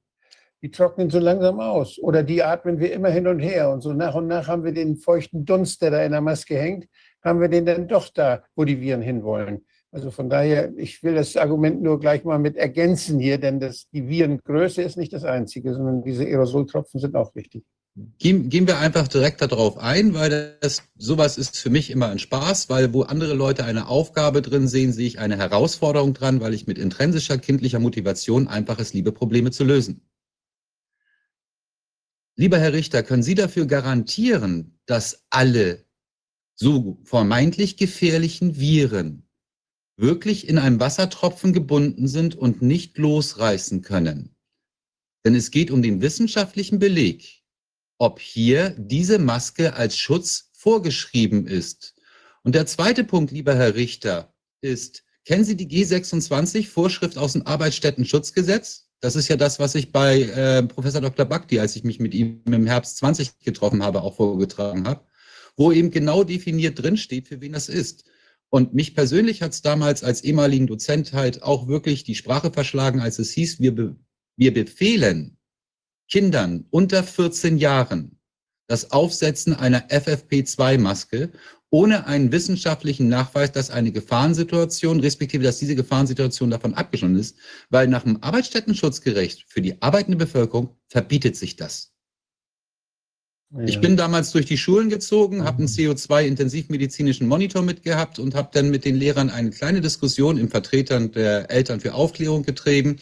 Die 0.62 0.72
trocknen 0.72 1.10
so 1.10 1.20
langsam 1.20 1.60
aus 1.60 2.00
oder 2.00 2.24
die 2.24 2.42
atmen 2.42 2.80
wir 2.80 2.92
immer 2.92 3.10
hin 3.10 3.28
und 3.28 3.40
her 3.40 3.70
und 3.70 3.82
so 3.82 3.94
nach 3.94 4.16
und 4.16 4.28
nach 4.28 4.48
haben 4.48 4.64
wir 4.64 4.72
den 4.72 4.98
feuchten 4.98 5.46
Dunst, 5.46 5.82
der 5.82 5.92
da 5.92 6.04
in 6.04 6.12
der 6.12 6.22
Maske 6.22 6.58
hängt, 6.58 6.88
haben 7.24 7.40
wir 7.40 7.48
den 7.48 7.66
dann 7.66 7.88
doch 7.88 8.10
da, 8.10 8.44
wo 8.56 8.66
die 8.66 8.82
Viren 8.82 9.02
hinwollen. 9.02 9.66
Also 9.92 10.12
von 10.12 10.30
daher, 10.30 10.74
ich 10.78 11.02
will 11.04 11.16
das 11.16 11.38
Argument 11.38 11.82
nur 11.82 12.00
gleich 12.00 12.24
mal 12.24 12.40
mit 12.40 12.58
ergänzen 12.58 13.20
hier, 13.20 13.38
denn 13.38 13.60
das, 13.60 13.88
die 13.92 14.08
Virengröße 14.08 14.82
ist 14.82 14.98
nicht 14.98 15.14
das 15.14 15.24
einzige, 15.24 15.74
sondern 15.74 16.04
diese 16.04 16.24
Aerosoltropfen 16.24 17.00
sind 17.00 17.16
auch 17.16 17.34
wichtig. 17.36 17.64
Gehen, 18.20 18.50
gehen 18.50 18.68
wir 18.68 18.78
einfach 18.78 19.08
direkt 19.08 19.42
darauf 19.42 19.80
ein, 19.80 20.14
weil 20.14 20.56
das 20.62 20.84
sowas 20.98 21.40
ist 21.40 21.58
für 21.58 21.72
mich 21.72 21.90
immer 21.90 22.10
ein 22.10 22.20
Spaß, 22.20 22.70
weil 22.70 22.94
wo 22.94 23.02
andere 23.02 23.34
Leute 23.34 23.66
eine 23.66 23.88
Aufgabe 23.88 24.44
drin 24.44 24.68
sehen, 24.68 24.94
sehe 24.94 25.08
ich 25.08 25.18
eine 25.18 25.36
Herausforderung 25.36 26.14
dran, 26.14 26.40
weil 26.40 26.54
ich 26.54 26.68
mit 26.68 26.78
intrinsischer 26.78 27.40
kindlicher 27.40 27.80
Motivation 27.80 28.48
einfach 28.48 28.78
es 28.78 28.94
liebe, 28.94 29.12
Probleme 29.12 29.50
zu 29.50 29.64
lösen. 29.64 30.02
Lieber 32.36 32.60
Herr 32.60 32.74
Richter, 32.74 33.02
können 33.02 33.24
Sie 33.24 33.34
dafür 33.34 33.66
garantieren, 33.66 34.80
dass 34.86 35.26
alle 35.32 35.84
so 36.54 37.00
vermeintlich 37.04 37.78
gefährlichen 37.78 38.60
Viren 38.60 39.28
wirklich 39.96 40.48
in 40.48 40.60
einem 40.60 40.80
Wassertropfen 40.80 41.52
gebunden 41.52 42.08
sind 42.08 42.36
und 42.36 42.62
nicht 42.62 43.00
losreißen 43.00 43.82
können? 43.82 44.36
Denn 45.26 45.34
es 45.34 45.50
geht 45.50 45.72
um 45.72 45.82
den 45.82 46.00
wissenschaftlichen 46.00 46.78
Beleg, 46.78 47.37
ob 47.98 48.20
hier 48.20 48.76
diese 48.78 49.20
Maske 49.20 49.74
als 49.74 49.98
Schutz 49.98 50.50
vorgeschrieben 50.54 51.48
ist. 51.48 51.96
Und 52.44 52.56
der 52.56 52.66
zweite 52.66 53.04
Punkt, 53.04 53.32
lieber 53.32 53.56
Herr 53.56 53.76
Richter, 53.76 54.34
ist, 54.62 55.04
kennen 55.26 55.44
Sie 55.44 55.56
die 55.56 55.68
G26 55.68 56.68
Vorschrift 56.68 57.18
aus 57.18 57.34
dem 57.34 57.46
Arbeitsstättenschutzgesetz? 57.46 58.90
Das 59.00 59.16
ist 59.16 59.28
ja 59.28 59.36
das, 59.36 59.60
was 59.60 59.76
ich 59.76 59.92
bei 59.92 60.22
äh, 60.22 60.64
Professor 60.64 61.02
Dr. 61.02 61.26
Bakti, 61.26 61.60
als 61.60 61.76
ich 61.76 61.84
mich 61.84 62.00
mit 62.00 62.14
ihm 62.14 62.42
im 62.46 62.66
Herbst 62.66 62.98
20 62.98 63.40
getroffen 63.40 63.84
habe, 63.84 64.02
auch 64.02 64.16
vorgetragen 64.16 64.88
habe, 64.88 65.06
wo 65.56 65.72
eben 65.72 65.92
genau 65.92 66.24
definiert 66.24 66.82
drinsteht, 66.82 67.28
für 67.28 67.42
wen 67.42 67.54
das 67.54 67.70
ist. 67.70 68.06
Und 68.50 68.74
mich 68.74 68.96
persönlich 68.96 69.42
hat 69.42 69.52
es 69.52 69.62
damals 69.62 70.04
als 70.04 70.24
ehemaligen 70.24 70.68
Dozent 70.68 71.14
halt 71.14 71.44
auch 71.44 71.68
wirklich 71.68 72.06
die 72.06 72.16
Sprache 72.16 72.52
verschlagen, 72.52 73.02
als 73.02 73.20
es 73.20 73.32
hieß, 73.32 73.60
wir 73.60 73.96
Wir 74.36 74.54
befehlen 74.54 75.37
Kindern 76.10 76.66
unter 76.70 77.04
14 77.04 77.58
Jahren 77.58 78.18
das 78.68 78.92
Aufsetzen 78.92 79.54
einer 79.54 79.88
FFP2-Maske 79.90 81.32
ohne 81.70 82.08
einen 82.08 82.32
wissenschaftlichen 82.32 83.10
Nachweis, 83.10 83.52
dass 83.52 83.70
eine 83.70 83.92
Gefahrensituation, 83.92 85.02
respektive 85.02 85.44
dass 85.44 85.58
diese 85.58 85.76
Gefahrensituation 85.76 86.50
davon 86.50 86.74
abgeschlossen 86.74 87.18
ist, 87.18 87.38
weil 87.70 87.88
nach 87.88 88.04
dem 88.04 88.24
Arbeitsstättenschutzgerecht 88.24 89.46
für 89.48 89.62
die 89.62 89.82
arbeitende 89.82 90.18
Bevölkerung 90.18 90.78
verbietet 90.88 91.36
sich 91.36 91.58
das. 91.58 91.94
Ich 93.66 93.80
bin 93.80 93.96
damals 93.96 94.32
durch 94.32 94.46
die 94.46 94.58
Schulen 94.58 94.90
gezogen, 94.90 95.46
habe 95.46 95.60
einen 95.60 95.68
CO2-intensivmedizinischen 95.68 97.28
Monitor 97.28 97.62
mitgehabt 97.62 98.20
und 98.20 98.36
habe 98.36 98.50
dann 98.52 98.70
mit 98.70 98.84
den 98.84 98.96
Lehrern 98.96 99.30
eine 99.30 99.52
kleine 99.52 99.80
Diskussion 99.80 100.38
im 100.38 100.50
Vertretern 100.50 101.14
der 101.14 101.50
Eltern 101.50 101.80
für 101.80 101.94
Aufklärung 101.94 102.44
getrieben, 102.44 102.98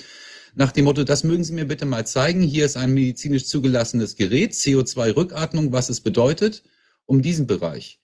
nach 0.55 0.71
dem 0.71 0.85
Motto, 0.85 1.03
das 1.03 1.23
mögen 1.23 1.43
Sie 1.43 1.53
mir 1.53 1.65
bitte 1.65 1.85
mal 1.85 2.07
zeigen. 2.07 2.41
Hier 2.41 2.65
ist 2.65 2.77
ein 2.77 2.93
medizinisch 2.93 3.45
zugelassenes 3.45 4.15
Gerät, 4.15 4.53
CO2-Rückatmung, 4.53 5.71
was 5.71 5.89
es 5.89 6.01
bedeutet, 6.01 6.63
um 7.05 7.21
diesen 7.21 7.45
Bereich 7.45 7.99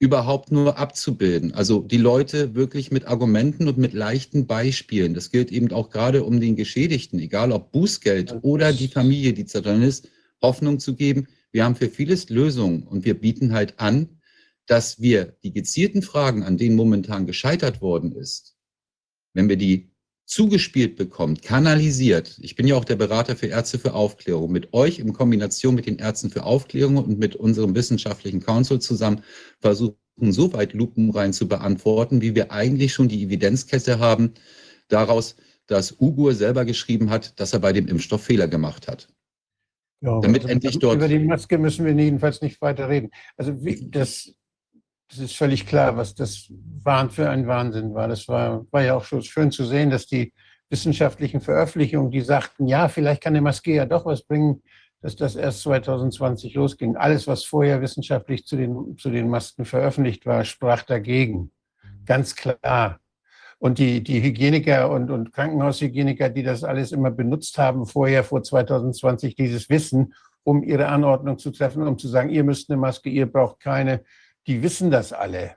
überhaupt 0.00 0.52
nur 0.52 0.76
abzubilden. 0.76 1.54
Also 1.54 1.80
die 1.80 1.98
Leute 1.98 2.54
wirklich 2.54 2.90
mit 2.90 3.06
Argumenten 3.06 3.68
und 3.68 3.78
mit 3.78 3.92
leichten 3.92 4.46
Beispielen. 4.46 5.14
Das 5.14 5.30
gilt 5.30 5.52
eben 5.52 5.72
auch 5.72 5.88
gerade 5.88 6.24
um 6.24 6.40
den 6.40 6.56
Geschädigten, 6.56 7.18
egal 7.18 7.52
ob 7.52 7.72
Bußgeld 7.72 8.42
oder 8.42 8.72
die 8.72 8.88
Familie, 8.88 9.32
die 9.32 9.46
drin 9.46 9.82
ist, 9.82 10.08
Hoffnung 10.42 10.78
zu 10.78 10.94
geben. 10.94 11.28
Wir 11.52 11.64
haben 11.64 11.76
für 11.76 11.88
vieles 11.88 12.28
Lösungen 12.28 12.82
und 12.82 13.04
wir 13.04 13.18
bieten 13.18 13.52
halt 13.52 13.78
an, 13.78 14.20
dass 14.66 15.00
wir 15.00 15.36
die 15.42 15.52
gezielten 15.52 16.02
Fragen, 16.02 16.42
an 16.42 16.58
denen 16.58 16.76
momentan 16.76 17.26
gescheitert 17.26 17.80
worden 17.80 18.12
ist, 18.12 18.56
wenn 19.32 19.48
wir 19.48 19.56
die 19.56 19.93
zugespielt 20.26 20.96
bekommt, 20.96 21.42
kanalisiert. 21.42 22.38
Ich 22.40 22.56
bin 22.56 22.66
ja 22.66 22.76
auch 22.76 22.84
der 22.84 22.96
Berater 22.96 23.36
für 23.36 23.46
Ärzte 23.46 23.78
für 23.78 23.92
Aufklärung. 23.94 24.50
Mit 24.52 24.72
euch 24.72 24.98
in 24.98 25.12
Kombination 25.12 25.74
mit 25.74 25.86
den 25.86 25.98
Ärzten 25.98 26.30
für 26.30 26.44
Aufklärung 26.44 26.96
und 26.96 27.18
mit 27.18 27.36
unserem 27.36 27.74
wissenschaftlichen 27.74 28.40
Council 28.40 28.78
zusammen 28.80 29.22
versuchen, 29.60 29.96
so 30.20 30.52
weit 30.52 30.72
lupenrein 30.72 31.32
zu 31.32 31.46
beantworten, 31.48 32.22
wie 32.22 32.34
wir 32.34 32.52
eigentlich 32.52 32.92
schon 32.94 33.08
die 33.08 33.22
Evidenzkette 33.22 33.98
haben, 33.98 34.32
daraus, 34.88 35.36
dass 35.66 35.96
Ugur 36.00 36.34
selber 36.34 36.64
geschrieben 36.64 37.10
hat, 37.10 37.38
dass 37.38 37.52
er 37.52 37.58
bei 37.58 37.72
dem 37.72 37.86
Impfstoff 37.88 38.22
Fehler 38.24 38.48
gemacht 38.48 38.88
hat. 38.88 39.08
Ja, 40.00 40.20
Damit 40.20 40.42
also 40.42 40.52
endlich 40.52 40.78
dort- 40.78 40.96
Über 40.96 41.08
die 41.08 41.18
Maske 41.18 41.58
müssen 41.58 41.84
wir 41.84 41.92
jedenfalls 41.94 42.42
nicht 42.42 42.60
weiter 42.60 42.88
reden. 42.88 43.10
Also 43.36 43.64
wie, 43.64 43.88
das, 43.90 44.34
das 45.08 45.18
ist 45.18 45.36
völlig 45.36 45.66
klar, 45.66 45.96
was 45.96 46.14
das 46.14 46.48
Wahn 46.82 47.10
für 47.10 47.28
ein 47.30 47.46
Wahnsinn 47.46 47.94
war. 47.94 48.08
Das 48.08 48.28
war, 48.28 48.66
war 48.70 48.82
ja 48.82 48.94
auch 48.94 49.04
schon 49.04 49.22
schön 49.22 49.50
zu 49.50 49.64
sehen, 49.64 49.90
dass 49.90 50.06
die 50.06 50.32
wissenschaftlichen 50.70 51.40
Veröffentlichungen, 51.40 52.10
die 52.10 52.20
sagten, 52.20 52.66
ja, 52.66 52.88
vielleicht 52.88 53.22
kann 53.22 53.34
eine 53.34 53.42
Maske 53.42 53.74
ja 53.74 53.86
doch 53.86 54.06
was 54.06 54.24
bringen, 54.24 54.62
dass 55.02 55.16
das 55.16 55.36
erst 55.36 55.60
2020 55.60 56.54
losging. 56.54 56.96
Alles, 56.96 57.26
was 57.26 57.44
vorher 57.44 57.82
wissenschaftlich 57.82 58.46
zu 58.46 58.56
den, 58.56 58.96
zu 58.98 59.10
den 59.10 59.28
Masken 59.28 59.66
veröffentlicht 59.66 60.24
war, 60.24 60.44
sprach 60.44 60.82
dagegen. 60.82 61.52
Ganz 62.06 62.34
klar. 62.34 63.00
Und 63.58 63.78
die, 63.78 64.02
die 64.02 64.22
Hygieniker 64.22 64.90
und, 64.90 65.10
und 65.10 65.32
Krankenhaushygieniker, 65.32 66.30
die 66.30 66.42
das 66.42 66.64
alles 66.64 66.92
immer 66.92 67.10
benutzt 67.10 67.58
haben, 67.58 67.86
vorher 67.86 68.24
vor 68.24 68.42
2020, 68.42 69.36
dieses 69.36 69.68
Wissen, 69.68 70.14
um 70.42 70.62
ihre 70.62 70.88
Anordnung 70.88 71.38
zu 71.38 71.50
treffen, 71.50 71.86
um 71.86 71.98
zu 71.98 72.08
sagen, 72.08 72.30
ihr 72.30 72.44
müsst 72.44 72.70
eine 72.70 72.78
Maske, 72.78 73.08
ihr 73.08 73.26
braucht 73.26 73.60
keine, 73.60 74.02
die 74.46 74.62
wissen 74.62 74.90
das 74.90 75.12
alle. 75.12 75.56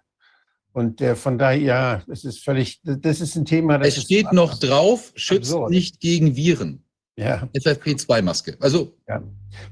Und 0.73 1.01
äh, 1.01 1.15
von 1.15 1.37
daher, 1.37 1.59
ja, 1.59 2.03
es 2.07 2.23
ist 2.23 2.43
völlig, 2.43 2.81
das 2.83 3.19
ist 3.19 3.35
ein 3.35 3.45
Thema, 3.45 3.79
das 3.79 3.97
Es 3.97 4.03
steht 4.03 4.31
noch 4.31 4.59
drauf, 4.59 5.11
schützt 5.15 5.51
absurd. 5.51 5.71
nicht 5.71 5.99
gegen 5.99 6.35
Viren. 6.35 6.83
Ja, 7.17 7.49
FFP2-Maske. 7.55 8.57
Also 8.59 8.95
ja. 9.07 9.23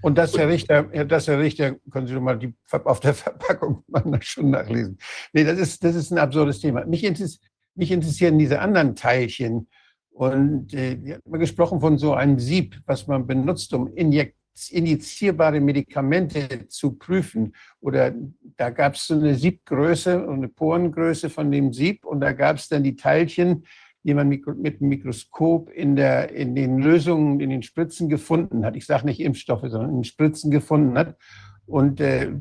Und 0.01 0.17
dass 0.17 0.35
Herr 0.35 0.49
Richter, 0.49 0.89
ja, 0.91 1.03
dass 1.03 1.27
Herr 1.27 1.37
Richter, 1.37 1.75
können 1.91 2.07
Sie 2.07 2.13
doch 2.15 2.21
mal 2.21 2.39
die 2.39 2.55
auf 2.71 2.99
der 3.01 3.13
Verpackung 3.13 3.83
mal 3.87 4.03
schon 4.21 4.49
nachlesen. 4.49 4.97
Nee, 5.31 5.43
das 5.43 5.59
ist, 5.59 5.83
das 5.83 5.95
ist 5.95 6.11
ein 6.11 6.17
absurdes 6.17 6.59
Thema. 6.59 6.85
Mich, 6.85 7.03
interess, 7.03 7.39
mich 7.75 7.91
interessieren 7.91 8.39
diese 8.39 8.59
anderen 8.59 8.95
Teilchen. 8.95 9.67
Und 10.09 10.73
äh, 10.73 10.97
wir 11.03 11.15
haben 11.15 11.39
gesprochen 11.39 11.81
von 11.81 11.99
so 11.99 12.15
einem 12.15 12.39
Sieb, 12.39 12.81
was 12.87 13.05
man 13.05 13.27
benutzt, 13.27 13.71
um 13.73 13.93
injekt, 13.93 14.37
injizierbare 14.69 15.59
Medikamente 15.59 16.67
zu 16.67 16.93
prüfen. 16.93 17.53
Oder 17.81 18.13
da 18.57 18.69
gab 18.69 18.95
es 18.95 19.07
so 19.07 19.15
eine 19.15 19.35
Siebgröße 19.35 20.25
und 20.25 20.37
eine 20.37 20.47
Porengröße 20.47 21.29
von 21.29 21.51
dem 21.51 21.73
Sieb 21.73 22.05
und 22.05 22.21
da 22.21 22.31
gab 22.31 22.57
es 22.57 22.67
dann 22.67 22.83
die 22.83 22.95
Teilchen, 22.95 23.65
die 24.03 24.13
man 24.13 24.29
mit 24.29 24.79
dem 24.79 24.87
Mikroskop 24.87 25.69
in, 25.71 25.95
der, 25.95 26.31
in 26.31 26.55
den 26.55 26.77
Lösungen, 26.77 27.39
in 27.39 27.49
den 27.49 27.63
Spritzen 27.63 28.07
gefunden 28.07 28.63
hat. 28.63 28.75
Ich 28.75 28.85
sage 28.85 29.05
nicht 29.05 29.19
Impfstoffe, 29.19 29.63
sondern 29.67 29.89
in 29.89 29.97
den 29.97 30.03
Spritzen 30.03 30.51
gefunden 30.51 30.97
hat. 30.97 31.17
Und 31.65 31.99
äh, 31.99 32.31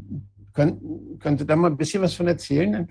können 0.53 1.39
Sie 1.39 1.47
da 1.47 1.57
mal 1.57 1.71
ein 1.71 1.79
bisschen 1.79 2.03
was 2.03 2.15
von 2.15 2.29
erzählen? 2.29 2.89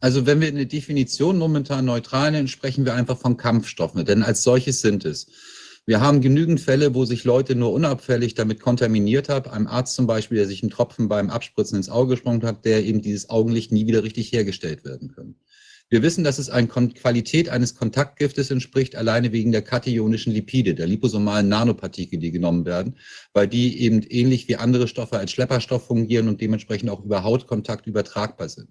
Also 0.00 0.26
wenn 0.26 0.40
wir 0.40 0.48
eine 0.48 0.66
Definition 0.66 1.38
momentan 1.38 1.86
neutral 1.86 2.30
nennen, 2.30 2.46
sprechen 2.46 2.84
wir 2.84 2.94
einfach 2.94 3.16
von 3.16 3.38
Kampfstoffen, 3.38 4.04
denn 4.04 4.22
als 4.22 4.42
solches 4.42 4.82
sind 4.82 5.06
es. 5.06 5.26
Wir 5.86 6.00
haben 6.00 6.22
genügend 6.22 6.60
Fälle, 6.60 6.94
wo 6.94 7.04
sich 7.04 7.24
Leute 7.24 7.54
nur 7.54 7.72
unabfällig 7.72 8.34
damit 8.34 8.60
kontaminiert 8.60 9.28
haben. 9.28 9.50
Ein 9.50 9.66
Arzt 9.66 9.94
zum 9.94 10.06
Beispiel, 10.06 10.38
der 10.38 10.46
sich 10.46 10.62
einen 10.62 10.70
Tropfen 10.70 11.08
beim 11.08 11.28
Abspritzen 11.28 11.76
ins 11.76 11.90
Auge 11.90 12.14
gesprungen 12.14 12.42
hat, 12.42 12.64
der 12.64 12.84
eben 12.84 13.02
dieses 13.02 13.28
Augenlicht 13.28 13.70
nie 13.70 13.86
wieder 13.86 14.02
richtig 14.02 14.32
hergestellt 14.32 14.84
werden 14.84 15.12
können. 15.12 15.36
Wir 15.90 16.02
wissen, 16.02 16.24
dass 16.24 16.38
es 16.38 16.48
eine 16.48 16.68
Qualität 16.68 17.50
eines 17.50 17.74
Kontaktgiftes 17.74 18.50
entspricht, 18.50 18.96
alleine 18.96 19.32
wegen 19.32 19.52
der 19.52 19.60
kationischen 19.60 20.32
Lipide, 20.32 20.74
der 20.74 20.86
liposomalen 20.86 21.48
Nanopartikel, 21.48 22.18
die 22.18 22.32
genommen 22.32 22.64
werden, 22.64 22.96
weil 23.34 23.46
die 23.46 23.80
eben 23.80 24.02
ähnlich 24.08 24.48
wie 24.48 24.56
andere 24.56 24.88
Stoffe 24.88 25.18
als 25.18 25.32
Schlepperstoff 25.32 25.86
fungieren 25.86 26.28
und 26.28 26.40
dementsprechend 26.40 26.88
auch 26.88 27.04
über 27.04 27.22
Hautkontakt 27.22 27.86
übertragbar 27.86 28.48
sind. 28.48 28.70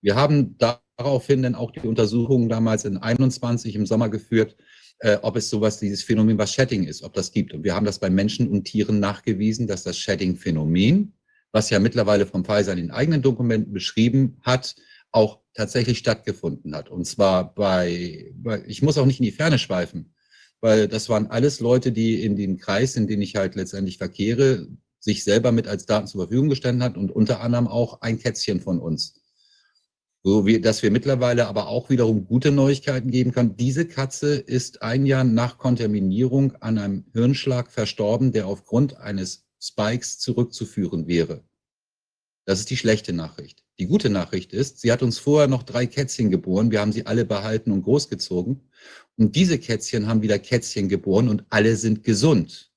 Wir 0.00 0.14
haben 0.14 0.56
daraufhin 0.58 1.42
dann 1.42 1.56
auch 1.56 1.72
die 1.72 1.80
Untersuchungen 1.80 2.48
damals 2.48 2.84
in 2.84 2.96
21 2.96 3.74
im 3.74 3.84
Sommer 3.84 4.08
geführt, 4.08 4.56
äh, 5.00 5.18
ob 5.22 5.36
es 5.36 5.48
sowas, 5.50 5.78
dieses 5.78 6.02
Phänomen, 6.02 6.38
was 6.38 6.52
Shedding 6.52 6.84
ist, 6.84 7.02
ob 7.02 7.14
das 7.14 7.32
gibt. 7.32 7.52
Und 7.52 7.64
wir 7.64 7.74
haben 7.74 7.86
das 7.86 7.98
bei 7.98 8.10
Menschen 8.10 8.48
und 8.48 8.64
Tieren 8.64 9.00
nachgewiesen, 9.00 9.66
dass 9.66 9.84
das 9.84 9.98
Shedding-Phänomen, 9.98 11.12
was 11.52 11.70
ja 11.70 11.78
mittlerweile 11.78 12.26
vom 12.26 12.44
Pfizer 12.44 12.72
in 12.72 12.78
den 12.78 12.90
eigenen 12.90 13.22
Dokumenten 13.22 13.72
beschrieben 13.72 14.38
hat, 14.42 14.76
auch 15.12 15.40
tatsächlich 15.54 15.98
stattgefunden 15.98 16.74
hat. 16.74 16.90
Und 16.90 17.06
zwar 17.06 17.54
bei, 17.54 18.32
bei, 18.34 18.62
ich 18.66 18.82
muss 18.82 18.98
auch 18.98 19.06
nicht 19.06 19.20
in 19.20 19.24
die 19.24 19.32
Ferne 19.32 19.58
schweifen, 19.58 20.14
weil 20.60 20.88
das 20.88 21.08
waren 21.08 21.28
alles 21.28 21.60
Leute, 21.60 21.92
die 21.92 22.22
in 22.22 22.36
den 22.36 22.58
Kreis, 22.58 22.96
in 22.96 23.06
den 23.06 23.22
ich 23.22 23.36
halt 23.36 23.54
letztendlich 23.54 23.98
verkehre, 23.98 24.68
sich 24.98 25.24
selber 25.24 25.52
mit 25.52 25.68
als 25.68 25.86
Daten 25.86 26.08
zur 26.08 26.22
Verfügung 26.22 26.48
gestanden 26.48 26.82
hat 26.82 26.96
und 26.96 27.10
unter 27.10 27.40
anderem 27.40 27.68
auch 27.68 28.00
ein 28.02 28.18
Kätzchen 28.18 28.60
von 28.60 28.80
uns. 28.80 29.14
So 30.24 30.46
wie, 30.46 30.60
dass 30.60 30.82
wir 30.82 30.90
mittlerweile 30.90 31.46
aber 31.46 31.68
auch 31.68 31.90
wiederum 31.90 32.26
gute 32.26 32.50
Neuigkeiten 32.50 33.10
geben 33.10 33.32
können. 33.32 33.56
Diese 33.56 33.86
Katze 33.86 34.34
ist 34.34 34.82
ein 34.82 35.06
Jahr 35.06 35.24
nach 35.24 35.58
Kontaminierung 35.58 36.56
an 36.56 36.78
einem 36.78 37.04
Hirnschlag 37.12 37.70
verstorben, 37.70 38.32
der 38.32 38.46
aufgrund 38.46 38.96
eines 38.96 39.46
Spikes 39.60 40.18
zurückzuführen 40.18 41.06
wäre. 41.06 41.44
Das 42.46 42.58
ist 42.58 42.70
die 42.70 42.76
schlechte 42.76 43.12
Nachricht. 43.12 43.64
Die 43.78 43.86
gute 43.86 44.10
Nachricht 44.10 44.52
ist, 44.52 44.80
sie 44.80 44.90
hat 44.90 45.02
uns 45.02 45.18
vorher 45.18 45.48
noch 45.48 45.62
drei 45.62 45.86
Kätzchen 45.86 46.30
geboren. 46.30 46.70
Wir 46.70 46.80
haben 46.80 46.92
sie 46.92 47.06
alle 47.06 47.24
behalten 47.24 47.70
und 47.70 47.82
großgezogen. 47.82 48.62
Und 49.16 49.36
diese 49.36 49.58
Kätzchen 49.58 50.08
haben 50.08 50.22
wieder 50.22 50.38
Kätzchen 50.38 50.88
geboren 50.88 51.28
und 51.28 51.44
alle 51.50 51.76
sind 51.76 52.02
gesund. 52.02 52.72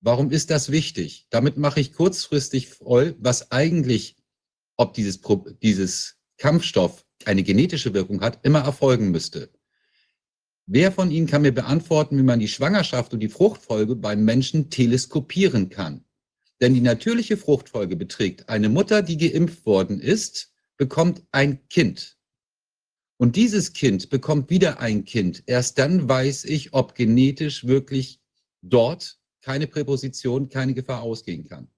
Warum 0.00 0.30
ist 0.30 0.50
das 0.50 0.70
wichtig? 0.70 1.26
Damit 1.30 1.56
mache 1.56 1.80
ich 1.80 1.92
kurzfristig 1.92 2.68
voll, 2.68 3.16
was 3.18 3.50
eigentlich, 3.52 4.16
ob 4.76 4.94
dieses, 4.94 5.20
dieses 5.62 6.17
Kampfstoff 6.38 7.04
eine 7.24 7.42
genetische 7.42 7.94
Wirkung 7.94 8.20
hat, 8.20 8.38
immer 8.44 8.60
erfolgen 8.60 9.10
müsste. 9.10 9.50
Wer 10.66 10.92
von 10.92 11.10
Ihnen 11.10 11.26
kann 11.26 11.42
mir 11.42 11.52
beantworten, 11.52 12.16
wie 12.18 12.22
man 12.22 12.40
die 12.40 12.48
Schwangerschaft 12.48 13.12
und 13.12 13.20
die 13.20 13.28
Fruchtfolge 13.28 13.96
beim 13.96 14.24
Menschen 14.24 14.70
teleskopieren 14.70 15.68
kann? 15.68 16.04
Denn 16.60 16.74
die 16.74 16.80
natürliche 16.80 17.36
Fruchtfolge 17.36 17.96
beträgt, 17.96 18.48
eine 18.48 18.68
Mutter, 18.68 19.02
die 19.02 19.16
geimpft 19.16 19.64
worden 19.64 20.00
ist, 20.00 20.52
bekommt 20.76 21.22
ein 21.32 21.66
Kind. 21.68 22.18
Und 23.16 23.36
dieses 23.36 23.72
Kind 23.72 24.10
bekommt 24.10 24.50
wieder 24.50 24.80
ein 24.80 25.04
Kind. 25.04 25.42
Erst 25.46 25.78
dann 25.78 26.08
weiß 26.08 26.44
ich, 26.44 26.72
ob 26.72 26.94
genetisch 26.94 27.66
wirklich 27.66 28.20
dort 28.62 29.18
keine 29.40 29.66
Präposition, 29.66 30.48
keine 30.48 30.74
Gefahr 30.74 31.02
ausgehen 31.02 31.48
kann. 31.48 31.68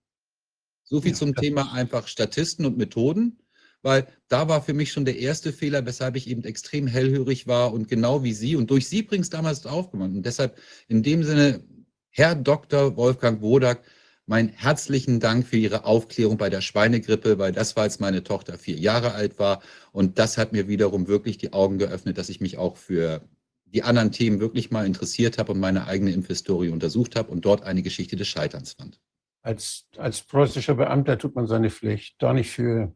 So 0.83 1.01
viel 1.01 1.13
Ja, 1.13 1.19
zum 1.19 1.35
Thema 1.35 1.73
einfach 1.73 2.09
Statisten 2.09 2.67
und 2.67 2.77
Methoden, 2.77 3.39
weil 3.83 4.07
da 4.29 4.49
war 4.49 4.63
für 4.63 4.75
mich 4.75 4.93
schon 4.93 5.05
der 5.05 5.19
erste 5.19 5.53
Fehler, 5.53 5.85
weshalb 5.87 6.17
ich 6.17 6.29
eben 6.29 6.45
extrem 6.45 6.87
hellhörig 6.87 7.47
war 7.47 7.73
und 7.73 7.89
genau 7.89 8.23
wie 8.23 8.33
Sie 8.33 8.57
und 8.57 8.71
durch 8.71 8.89
Sie 8.89 9.03
bringst 9.03 9.35
damals 9.35 9.67
aufgemacht. 9.67 10.11
Und 10.11 10.25
deshalb 10.25 10.59
in 10.89 11.03
dem 11.03 11.25
Sinne, 11.25 11.65
Herr 12.11 12.35
Dr. 12.35 12.97
Wolfgang 12.97 13.41
Wodak, 13.41 13.83
meinen 14.27 14.49
herzlichen 14.49 15.19
Dank 15.19 15.47
für 15.47 15.57
Ihre 15.57 15.85
Aufklärung 15.85 16.39
bei 16.39 16.51
der 16.51 16.61
Schweinegrippe, 16.61 17.39
weil 17.39 17.53
das 17.53 17.75
war, 17.75 17.83
als 17.83 17.99
meine 17.99 18.23
Tochter 18.23 18.59
vier 18.59 18.77
Jahre 18.77 19.13
alt 19.13 19.39
war. 19.39 19.61
Und 19.93 20.19
das 20.19 20.39
hat 20.39 20.53
mir 20.53 20.69
wiederum 20.69 21.09
wirklich 21.09 21.37
die 21.37 21.53
Augen 21.53 21.79
geöffnet, 21.79 22.17
dass 22.17 22.29
ich 22.29 22.41
mich 22.41 22.57
auch 22.57 22.77
für 22.77 23.23
die 23.65 23.83
anderen 23.83 24.13
Themen 24.13 24.41
wirklich 24.41 24.71
mal 24.71 24.87
interessiert 24.87 25.39
habe 25.39 25.53
und 25.53 25.61
meine 25.61 25.87
eigene 25.87 26.13
Impfhistorie 26.13 26.69
untersucht 26.69 27.17
habe 27.17 27.31
und 27.31 27.45
dort 27.45 27.63
eine 27.63 27.83
Geschichte 27.83 28.17
des 28.17 28.29
Scheiterns 28.29 28.75
fand. 28.75 29.01
Als, 29.43 29.87
als 29.97 30.23
preußischer 30.23 30.75
Beamter 30.75 31.19
tut 31.19 31.35
man 31.35 31.47
seine 31.47 31.71
Pflicht, 31.71 32.17
doch 32.23 32.33
nicht 32.33 32.51
für 32.51 32.95